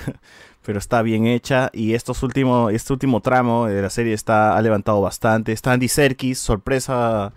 pero 0.65 0.78
está 0.78 1.02
bien 1.02 1.26
hecha 1.26 1.70
y 1.73 1.94
estos 1.94 2.23
últimos, 2.23 2.73
este 2.73 2.93
último 2.93 3.20
tramo 3.20 3.67
de 3.67 3.83
la 3.83 3.91
serie 3.91 4.15
está, 4.15 4.57
ha 4.57 4.62
levantado 4.62 5.01
bastante, 5.01 5.52
está 5.52 5.73
Andy 5.73 5.89
Serkis, 5.89 6.39
sorpresa 6.39 7.33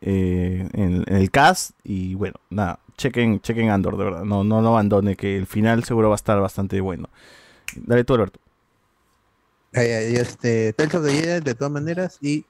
eh, 0.00 0.68
en, 0.72 1.04
el 1.08 1.30
cast 1.30 1.72
y 1.82 2.14
bueno, 2.14 2.36
nada, 2.50 2.78
chequen, 2.96 3.40
chequen 3.40 3.70
Andor, 3.70 3.96
de 3.96 4.04
verdad, 4.04 4.24
no, 4.24 4.44
no 4.44 4.62
lo 4.62 4.68
abandone, 4.68 5.16
que 5.16 5.36
el 5.36 5.46
final 5.46 5.82
seguro 5.84 6.08
va 6.08 6.14
a 6.14 6.16
estar 6.16 6.40
bastante 6.40 6.80
bueno. 6.80 7.08
Dale 7.74 8.04
tú, 8.04 8.14
Alberto. 8.14 8.38
Ay, 9.74 9.88
ay, 9.90 10.16
este, 10.16 10.72
Tales 10.72 10.92
the 10.92 11.12
Jedi, 11.12 11.40
de 11.40 11.54
todas 11.54 11.72
maneras, 11.72 12.18
y 12.22 12.46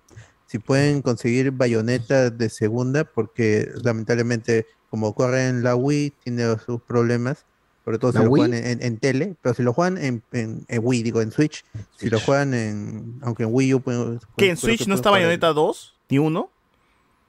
si 0.47 0.59
pueden 0.59 1.03
conseguir 1.03 1.51
bayoneta 1.53 2.31
de 2.31 2.49
segunda, 2.51 3.05
porque 3.05 3.69
lamentablemente, 3.83 4.67
como 4.91 5.15
corre 5.15 5.49
en 5.49 5.63
la 5.63 5.75
Wii, 5.75 6.13
tiene 6.23 6.45
sus 6.59 6.81
problemas, 6.83 7.47
sobre 7.89 7.99
todo 7.99 8.13
si 8.13 8.19
¿La 8.19 8.25
lo 8.25 8.31
Wii? 8.31 8.41
juegan 8.43 8.65
en, 8.67 8.83
en 8.83 8.99
tele, 8.99 9.35
pero 9.41 9.55
si 9.55 9.63
lo 9.63 9.73
juegan 9.73 9.97
en, 9.97 10.23
en- 10.33 10.67
en 10.69 10.81
Wii, 10.85 11.03
digo, 11.03 11.23
en 11.23 11.33
Switch, 11.33 11.65
si 11.97 12.11
lo 12.11 12.21
juegan 12.21 12.53
en, 12.53 13.19
aunque 13.23 13.45
en 13.45 13.49
Wii 13.51 13.75
U 13.77 13.81
pueden- 13.81 14.21
¿Que 14.37 14.51
en 14.51 14.59
Switch 14.59 14.87
no 14.87 14.95
está 14.95 15.09
Bayonetta 15.11 15.55
2? 15.55 15.95
¿Ni 16.11 16.19
uno? 16.19 16.51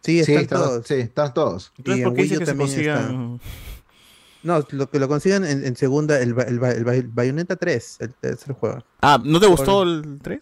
Sí, 0.01 0.21
Sí, 0.25 0.33
están 0.33 0.43
están- 0.43 0.59
todos. 0.61 0.88
sí, 0.88 0.93
están 0.95 1.33
todos. 1.33 1.71
Entonces, 1.77 2.01
Y 2.01 2.03
¿por 2.03 2.09
en 2.11 2.15
qué 2.17 2.21
Wii 2.21 2.29
dice 2.29 2.35
U 2.35 2.39
que 2.39 2.45
se 2.45 2.51
también 2.51 2.69
está. 2.69 2.93
consigan? 3.07 3.39
No, 4.43 4.65
lo 4.71 4.89
que 4.89 4.99
lo 4.99 5.07
consigan 5.07 5.45
en, 5.45 5.65
en 5.65 5.75
segunda, 5.77 6.19
el, 6.19 6.29
el, 6.38 6.47
el, 6.47 6.59
ba- 6.59 6.95
el 6.95 7.07
Bayonetta 7.07 7.55
3, 7.55 7.97
el 7.99 8.13
tercer 8.15 8.53
juego. 8.53 8.83
Ah, 9.01 9.21
¿no 9.23 9.39
te 9.39 9.47
gustó 9.47 9.79
Por- 9.79 9.88
el 9.88 10.19
3? 10.21 10.41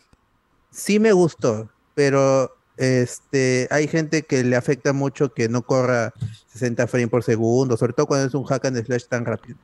Sí 0.71 0.99
me 0.99 1.11
gustó, 1.11 1.69
pero 1.93 2.55
este 2.75 3.67
hay 3.69 3.87
gente 3.87 4.23
que 4.23 4.43
le 4.43 4.55
afecta 4.55 4.93
mucho 4.93 5.31
que 5.33 5.47
no 5.47 5.61
corra 5.61 6.11
60 6.47 6.87
frames 6.87 7.09
por 7.09 7.23
segundo, 7.23 7.77
sobre 7.77 7.93
todo 7.93 8.07
cuando 8.07 8.27
es 8.27 8.33
un 8.33 8.43
hack 8.45 8.65
and 8.65 8.83
slash 8.83 9.05
tan 9.05 9.25
rápido. 9.25 9.57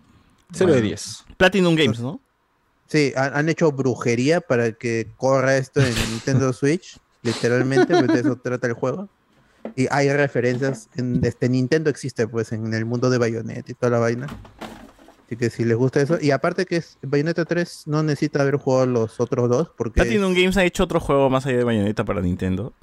Cero 0.54 0.74
de 0.74 0.82
10. 0.82 1.26
Platinum 1.38 1.76
Games, 1.76 2.00
¿no? 2.00 2.22
Sí, 2.88 3.12
han, 3.16 3.36
han 3.36 3.50
hecho 3.50 3.72
brujería 3.72 4.42
para 4.42 4.72
que 4.74 5.08
corra 5.18 5.58
esto 5.58 5.82
en 5.82 5.94
Nintendo 6.12 6.54
Switch, 6.54 6.98
literalmente, 7.24 7.98
pues 7.98 8.08
de 8.08 8.20
eso 8.20 8.36
trata 8.38 8.68
el 8.68 8.74
juego. 8.74 9.10
Y 9.76 9.88
hay 9.90 10.12
referencias, 10.12 10.90
en 10.96 11.24
este 11.24 11.50
Nintendo 11.50 11.90
existe 11.90 12.28
pues 12.28 12.52
en 12.52 12.74
el 12.74 12.86
mundo 12.86 13.10
de 13.10 13.18
Bayonetta 13.18 13.72
y 13.72 13.74
toda 13.74 13.92
la 13.92 14.00
vaina. 14.00 14.28
Así 15.26 15.38
que 15.38 15.50
si 15.50 15.64
les 15.64 15.78
gusta 15.78 16.02
eso, 16.02 16.18
y 16.22 16.32
aparte 16.32 16.66
que 16.66 16.78
es 16.78 16.98
Bayonetta 17.02 17.46
3 17.46 17.84
no 17.88 18.04
necesita 18.04 18.42
haber 18.42 18.58
jugado 18.58 18.86
los 18.86 19.20
otros 19.20 19.50
dos, 19.50 19.72
porque 19.76 20.02
Platinum 20.02 20.34
Games 20.34 20.58
ha 20.58 20.66
hecho 20.66 20.84
otro 20.84 21.00
juego 21.00 21.30
más 21.30 21.46
allá 21.46 21.58
de 21.58 21.64
Bayonetta 21.64 22.04
para 22.04 22.22
Nintendo. 22.22 22.74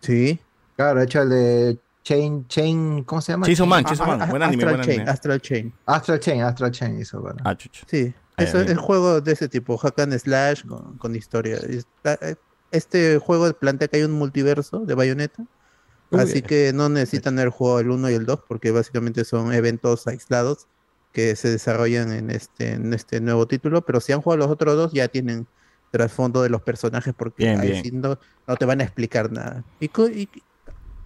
Sí. 0.00 0.40
Claro, 0.76 1.00
he 1.00 1.04
hecho 1.04 1.20
el 1.22 1.28
de 1.28 1.78
Chain, 2.02 2.46
Chain, 2.48 3.04
¿cómo 3.04 3.20
se 3.20 3.32
llama? 3.32 3.46
Chainsaw 3.46 3.66
Man, 3.66 3.84
Chainsaw 3.84 4.06
Man, 4.06 4.22
ah, 4.22 4.26
buen 4.26 4.42
ah, 4.42 4.46
anime, 4.46 4.62
Astral 4.64 4.76
buen 4.76 4.86
Chain, 4.86 5.00
anime. 5.00 5.10
Astral 5.10 5.40
Chain. 5.40 5.72
Astral 5.86 6.20
Chain, 6.20 6.42
Astral 6.42 6.70
Chain 6.70 7.00
hizo, 7.00 7.20
bueno. 7.20 7.38
Ah, 7.44 7.56
chucha. 7.56 7.86
Sí, 7.88 8.14
eso, 8.38 8.62
ya, 8.62 8.70
el 8.70 8.78
juego 8.78 9.20
de 9.20 9.32
ese 9.32 9.48
tipo, 9.48 9.76
hack 9.76 9.98
and 10.00 10.18
slash 10.18 10.64
con, 10.64 10.96
con 10.98 11.14
historia. 11.14 11.58
Eh, 11.62 12.34
Este 12.70 13.18
juego 13.18 13.52
plantea 13.52 13.88
que 13.88 13.98
hay 13.98 14.02
un 14.04 14.12
multiverso 14.12 14.80
de 14.80 14.94
Bayonetta, 14.94 15.44
Uy, 16.10 16.20
así 16.20 16.38
eh. 16.38 16.42
que 16.42 16.72
no 16.72 16.88
necesitan 16.88 17.38
haber 17.38 17.50
jugado 17.50 17.80
el 17.80 17.90
1 17.90 18.10
y 18.10 18.14
el 18.14 18.26
2 18.26 18.40
porque 18.48 18.70
básicamente 18.70 19.24
son 19.24 19.52
eventos 19.52 20.06
aislados 20.06 20.66
que 21.12 21.34
se 21.36 21.50
desarrollan 21.50 22.12
en 22.12 22.30
este, 22.30 22.72
en 22.72 22.94
este 22.94 23.20
nuevo 23.20 23.46
título, 23.46 23.82
pero 23.84 24.00
si 24.00 24.12
han 24.12 24.20
jugado 24.22 24.38
los 24.38 24.48
otros 24.50 24.76
dos 24.76 24.92
ya 24.92 25.08
tienen 25.08 25.46
trasfondo 25.90 26.42
de 26.42 26.48
los 26.50 26.62
personajes 26.62 27.12
porque 27.16 27.44
Bien, 27.44 27.60
ahí 27.60 27.72
bien. 27.72 27.82
sí 27.84 27.90
no, 27.90 28.18
no 28.46 28.56
te 28.56 28.64
van 28.64 28.80
a 28.80 28.84
explicar 28.84 29.30
nada. 29.32 29.64
Y 29.80 29.88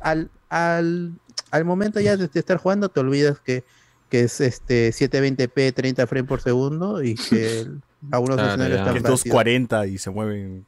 al, 0.04 0.30
al, 0.48 1.12
al 1.50 1.64
momento 1.64 1.98
ya 2.00 2.16
de, 2.16 2.28
de 2.28 2.38
estar 2.40 2.56
jugando 2.58 2.88
te 2.88 3.00
olvidas 3.00 3.40
que, 3.40 3.64
que 4.08 4.20
es 4.20 4.40
este 4.40 4.90
720p 4.90 5.74
30 5.74 6.06
frames 6.06 6.28
por 6.28 6.40
segundo 6.40 7.02
y 7.02 7.14
que 7.30 7.60
el- 7.60 7.82
algunos 8.12 8.36
Claro, 8.36 8.50
escenarios 8.50 8.76
ya. 8.76 8.82
están 8.82 8.92
Que 8.94 8.98
es 8.98 9.02
vacíos. 9.02 9.20
240 9.24 9.86
y 9.86 9.98
se 9.98 10.10
mueven. 10.10 10.66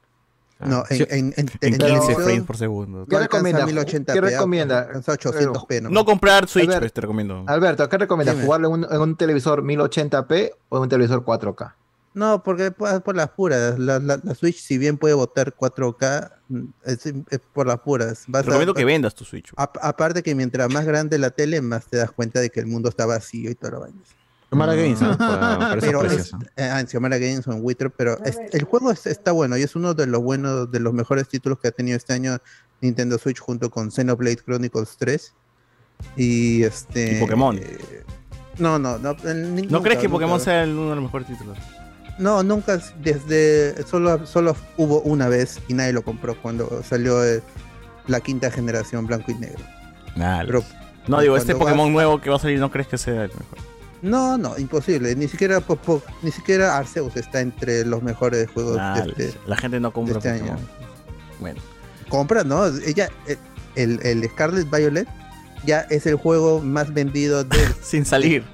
No, 0.59 0.85
en, 0.89 0.97
Sí. 0.97 1.03
en, 1.11 1.19
en, 1.19 1.35
en 1.37 1.47
15 1.47 1.79
televisión 1.79 2.15
frames 2.23 2.43
por 2.45 2.57
segundo. 2.57 2.99
no 3.01 3.07
¿Qué 3.07 3.19
recomienda? 3.19 3.67
1080p, 3.67 4.13
¿Qué 4.15 4.21
recomienda? 4.23 4.79
alcanza 4.81 5.13
800p 5.13 5.83
nomás. 5.83 5.93
No 5.93 6.05
comprar 6.07 6.49
Switch, 6.49 6.65
Albert- 6.67 6.79
pues, 6.79 6.93
te 6.95 7.01
recomiendo. 7.03 7.45
Alberto, 7.47 7.87
¿qué 7.91 7.99
recomiendas? 7.99 8.43
¿Jugarlo 8.43 8.69
en 8.69 8.85
un, 8.85 8.87
en 8.91 9.01
un 9.03 9.17
televisor 9.17 9.63
1080p 9.63 10.53
o 10.71 10.77
en 10.79 10.83
un 10.85 10.89
televisor 10.89 11.23
4K? 11.27 11.75
No, 12.17 12.43
porque 12.43 12.71
por, 12.71 13.03
por 13.03 13.15
las 13.15 13.29
puras. 13.29 13.79
La, 13.79 13.99
la- 13.99 14.19
la 14.23 14.35
Switch, 14.35 14.59
si 14.59 14.79
bien 14.79 14.97
puede 14.97 15.13
botar 15.13 15.55
4K, 15.55 16.33
mm, 16.49 16.65
es, 16.87 17.05
es 17.07 17.41
por 17.53 17.67
las 17.67 17.79
puras. 17.81 18.25
Vas 18.27 18.43
Te 18.43 18.47
recomiendo 18.49 18.73
a- 18.73 18.75
que 18.75 18.85
vendas 18.87 19.15
tu 19.15 19.25
Switch. 19.27 19.53
a- 19.57 19.71
aparte 19.83 20.23
que 20.23 20.35
mientras 20.35 20.73
más 20.73 20.87
grande 20.87 21.19
la 21.19 21.29
tele, 21.31 21.61
más 21.61 21.85
te 21.87 21.99
das 21.99 22.11
cuenta 22.11 22.41
de 22.41 22.49
que 22.49 22.59
el 22.61 22.67
mundo 22.67 22.89
está 22.89 23.05
vacío 23.05 23.51
y 23.51 23.55
toda 23.55 23.73
la 23.75 23.79
vaina. 23.81 23.99
Xiomara 24.49 24.75
Games, 24.75 25.01
¿no? 25.03 25.09
Para- 25.19 25.59
para 25.59 25.75
esos 25.77 25.81
Pero 25.85 26.05
es, 26.05 26.33
¿no? 26.33 26.39
eh, 26.57 26.63
ah, 26.73 26.81
en 26.81 26.89
Xiomara 26.89 27.19
Games 27.19 27.47
o 27.49 27.53
en 27.53 27.59
Wither, 27.63 27.91
pero 27.91 28.17
es- 28.25 28.39
el 28.51 28.65
juego 28.65 28.91
es- 28.93 29.05
está 29.07 29.33
bueno 29.33 29.59
y 29.59 29.63
es 29.63 29.77
uno 29.77 29.93
de 29.93 30.07
los 30.07 30.23
buenos, 30.23 30.71
de 30.73 30.81
los 30.81 30.95
mejores 30.95 31.29
títulos 31.29 31.59
que 31.61 31.69
ha 31.69 31.73
tenido 31.73 31.99
este 31.99 32.15
año 32.15 32.39
Nintendo 32.81 33.19
Switch 33.19 33.41
junto 33.41 33.69
con 33.71 33.91
Xenoblade 33.91 34.37
Chronicles 34.37 34.97
3 34.99 35.35
y 36.17 36.63
este 36.63 37.19
Y 37.19 37.21
Pokémon. 37.21 37.59
eh, 37.59 38.05
no, 38.59 38.79
no, 38.79 38.97
no. 38.99 39.13
¿No 39.13 39.35
nunca, 39.35 39.83
crees 39.83 39.99
que 40.01 40.09
Pokémon 40.09 40.39
nunca. 40.39 40.45
sea 40.45 40.63
el- 40.63 40.71
uno 40.73 40.89
de 40.91 40.95
los 40.97 41.05
mejores 41.05 41.27
títulos? 41.27 41.59
No, 42.19 42.43
nunca, 42.43 42.81
desde, 43.03 43.83
solo, 43.87 44.27
solo 44.27 44.57
hubo 44.77 45.01
una 45.03 45.29
vez 45.29 45.61
y 45.69 45.75
nadie 45.75 45.93
lo 45.93 46.03
compró 46.03 46.35
cuando 46.41 46.83
salió 46.83 47.23
eh, 47.25 47.43
la 48.07 48.21
quinta 48.21 48.51
generación 48.51 49.07
blanco 49.07 49.31
y 49.33 49.35
negro. 49.35 49.63
Nah, 50.15 50.43
Pero 50.47 50.65
no, 51.09 51.21
digo, 51.21 51.37
este 51.37 51.55
Pokémon 51.55 51.93
nuevo 51.93 52.21
que 52.21 52.31
va 52.31 52.37
a 52.37 52.39
salir, 52.39 52.59
¿no 52.59 52.71
crees 52.71 52.89
que 52.89 52.97
sea 52.99 53.25
el 53.25 53.31
mejor? 53.31 53.59
No, 54.03 54.39
no, 54.39 54.57
imposible. 54.59 55.15
Ni 55.17 55.29
siquiera 55.29 55.61
po- 55.61 55.77
po- 55.77 56.03
ni 56.23 56.31
siquiera 56.31 56.77
Arceus 56.79 57.17
está 57.17 57.41
entre 57.41 57.85
los 57.85 58.03
mejores 58.03 58.49
juegos 58.51 58.77
Nah, 58.77 58.95
de 59.03 59.11
este, 59.11 59.39
la 59.47 59.57
gente 59.57 59.79
no 59.81 59.91
compra 59.93 60.19
este 60.19 60.31
Pokémon. 60.33 60.57
año. 60.57 60.67
Bueno. 61.41 61.61
Compra, 62.09 62.45
¿no? 62.45 62.67
Ella, 62.67 63.09
eh, 63.27 63.37
el, 63.75 64.01
el 64.05 64.25
Scarlet 64.31 64.71
Violet 64.71 65.09
ya 65.65 65.81
es 65.91 66.07
el 66.07 66.15
juego 66.17 66.61
más 66.61 66.95
vendido 66.95 67.43
de, 67.45 67.59
Sin 67.83 68.05
salir. 68.07 68.45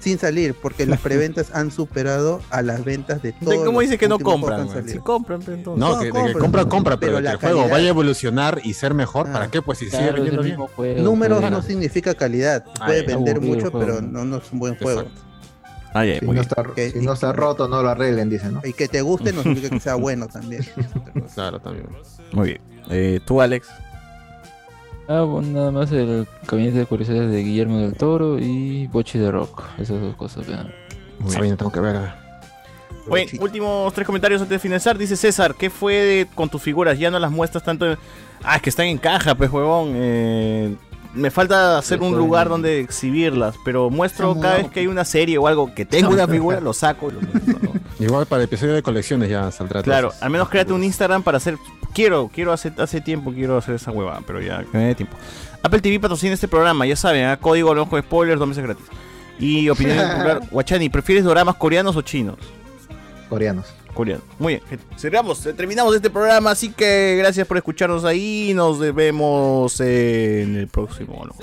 Sin 0.00 0.18
salir, 0.18 0.54
porque 0.54 0.86
las 0.86 0.98
preventas 1.00 1.50
han 1.54 1.70
superado 1.70 2.40
a 2.50 2.62
las 2.62 2.84
ventas 2.84 3.22
de 3.22 3.32
todos. 3.32 3.50
¿De 3.58 3.64
¿Cómo 3.64 3.80
dice 3.80 3.98
que 3.98 4.08
no 4.08 4.18
compran? 4.18 4.68
Si 4.88 4.98
compran, 4.98 5.40
pues, 5.40 5.58
entonces. 5.58 5.78
No, 5.80 5.94
No, 5.96 6.00
que, 6.00 6.10
que 6.32 6.32
compra, 6.38 6.64
compra, 6.64 6.96
pero, 6.98 7.12
pero 7.12 7.16
que 7.18 7.22
la 7.22 7.30
el 7.32 7.36
juego 7.38 7.68
vaya 7.68 7.86
a 7.86 7.90
evolucionar 7.90 8.60
y 8.64 8.74
ser 8.74 8.94
mejor, 8.94 9.26
Ah. 9.28 9.32
¿para 9.32 9.50
qué? 9.50 9.62
Pues 9.62 9.78
si 9.78 9.84
sigue 9.86 9.98
Claro, 9.98 10.14
vendiendo 10.14 10.42
bien. 10.42 10.54
mismo 10.56 10.68
juego, 10.74 11.02
Números 11.02 11.40
pues. 11.40 11.50
no 11.52 11.62
significa 11.62 12.14
calidad. 12.14 12.64
Ah, 12.80 12.86
Puede 12.86 13.02
vender 13.02 13.36
Aburrido 13.36 13.54
mucho, 13.56 13.70
juego. 13.70 13.86
pero 13.86 14.00
no, 14.02 14.24
no 14.24 14.38
es 14.38 14.50
un 14.52 14.58
buen 14.58 14.76
juego. 14.76 15.00
Exacto. 15.02 15.22
Ah, 15.92 16.04
Si 16.04 16.24
no, 16.24 16.40
está, 16.40 16.60
Ok, 16.62 16.78
si 16.92 17.00
no 17.00 17.12
está 17.14 17.32
roto, 17.32 17.66
no 17.66 17.82
lo 17.82 17.88
arreglen, 17.90 18.30
dicen, 18.30 18.54
¿no? 18.54 18.60
Y 18.64 18.72
que 18.72 18.86
te 18.88 19.02
guste 19.02 19.32
no 19.32 19.42
significa 19.42 19.70
que 19.70 19.80
sea 19.80 19.94
bueno 19.96 20.28
también. 20.28 20.64
Claro, 21.34 21.58
también. 21.60 21.88
Muy 22.32 22.46
bien. 22.48 22.60
Eh, 22.90 23.20
Tú, 23.26 23.40
Alex. 23.40 23.68
Ah, 25.12 25.22
bueno, 25.22 25.48
nada 25.48 25.70
más 25.72 25.90
el 25.90 26.24
gabinete 26.46 26.78
de 26.78 26.86
curiosidades 26.86 27.32
de 27.32 27.42
Guillermo 27.42 27.78
del 27.78 27.94
Toro 27.94 28.38
y 28.38 28.86
Bochi 28.86 29.18
de 29.18 29.32
Rock. 29.32 29.64
Esas 29.78 30.00
dos 30.00 30.14
cosas, 30.14 30.46
vean. 30.46 30.72
Muy 31.18 31.34
bien, 31.40 31.56
tengo 31.56 31.72
que 31.72 31.80
ver. 31.80 31.96
a 31.96 32.00
ver. 32.00 32.10
Bueno, 33.08 33.30
últimos 33.40 33.92
tres 33.92 34.06
comentarios 34.06 34.40
antes 34.40 34.54
de 34.54 34.58
finalizar. 34.60 34.96
Dice 34.96 35.16
César, 35.16 35.56
¿qué 35.56 35.68
fue 35.68 35.94
de- 35.94 36.26
con 36.32 36.48
tus 36.48 36.62
figuras? 36.62 36.96
Ya 36.96 37.10
no 37.10 37.18
las 37.18 37.32
muestras 37.32 37.64
tanto. 37.64 37.90
en- 37.90 37.98
Ah, 38.44 38.54
es 38.56 38.62
que 38.62 38.70
están 38.70 38.86
en 38.86 38.98
caja, 38.98 39.34
pues, 39.34 39.50
huevón. 39.50 39.92
Eh, 39.96 40.76
me 41.14 41.30
falta 41.30 41.78
hacer 41.78 42.00
un 42.00 42.16
lugar 42.16 42.46
eh. 42.46 42.50
donde 42.50 42.80
exhibirlas, 42.80 43.56
pero 43.64 43.90
muestro 43.90 44.38
cada 44.40 44.58
vez 44.58 44.70
que 44.70 44.80
hay 44.80 44.86
una 44.86 45.04
serie 45.04 45.38
o 45.38 45.46
algo 45.46 45.74
que 45.74 45.84
tenga 45.84 46.08
una 46.08 46.26
figura, 46.28 46.60
lo 46.60 46.72
saco. 46.72 47.10
y 47.10 47.12
lo- 47.14 47.70
Igual 47.98 48.26
para 48.26 48.42
el 48.42 48.48
episodio 48.48 48.74
de 48.74 48.82
colecciones 48.82 49.28
ya 49.28 49.50
saldrá. 49.50 49.82
Claro, 49.82 50.12
al 50.20 50.30
menos 50.30 50.48
créate 50.48 50.72
un 50.72 50.82
Instagram 50.82 51.22
para 51.22 51.36
hacer. 51.36 51.58
Quiero, 51.92 52.30
quiero 52.32 52.52
hace, 52.52 52.72
hace 52.78 53.00
tiempo, 53.00 53.32
quiero 53.32 53.58
hacer 53.58 53.74
esa 53.74 53.90
huevada, 53.90 54.20
pero 54.26 54.40
ya 54.40 54.62
que 54.62 54.78
me 54.78 54.84
dé 54.86 54.94
tiempo. 54.94 55.16
Apple 55.62 55.80
TV 55.80 56.00
patrocina 56.00 56.32
este 56.32 56.48
programa, 56.48 56.86
ya 56.86 56.96
saben, 56.96 57.26
¿ah? 57.26 57.36
código 57.36 57.68
hablamos 57.70 57.90
con 57.90 58.00
spoilers, 58.00 58.38
dos 58.38 58.48
meses 58.48 58.64
gratis. 58.64 58.84
Y 59.38 59.68
opinión 59.68 59.98
popular, 60.12 60.40
Guachani, 60.50 60.88
¿prefieres 60.88 61.24
doramas 61.24 61.56
coreanos 61.56 61.96
o 61.96 62.02
chinos? 62.02 62.36
Coreanos. 63.28 63.66
Julián. 63.94 64.20
Muy 64.38 64.54
bien, 64.54 64.66
gente. 64.68 64.84
Cerramos, 64.96 65.44
eh, 65.46 65.52
terminamos 65.52 65.94
este 65.94 66.10
programa, 66.10 66.50
así 66.50 66.70
que 66.70 67.16
gracias 67.18 67.46
por 67.46 67.56
escucharnos 67.56 68.04
ahí. 68.04 68.52
Nos 68.54 68.78
vemos 68.94 69.80
en 69.80 70.56
el 70.56 70.68
próximo. 70.68 71.24
No. 71.26 71.34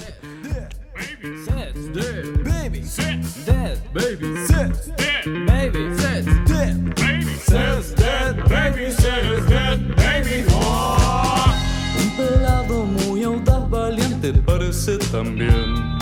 Un 12.00 12.18
pelado 12.18 12.86
muy 12.86 13.24
audaz, 13.24 13.70
valiente 13.70 14.34
parece 14.46 14.98
también 14.98 15.97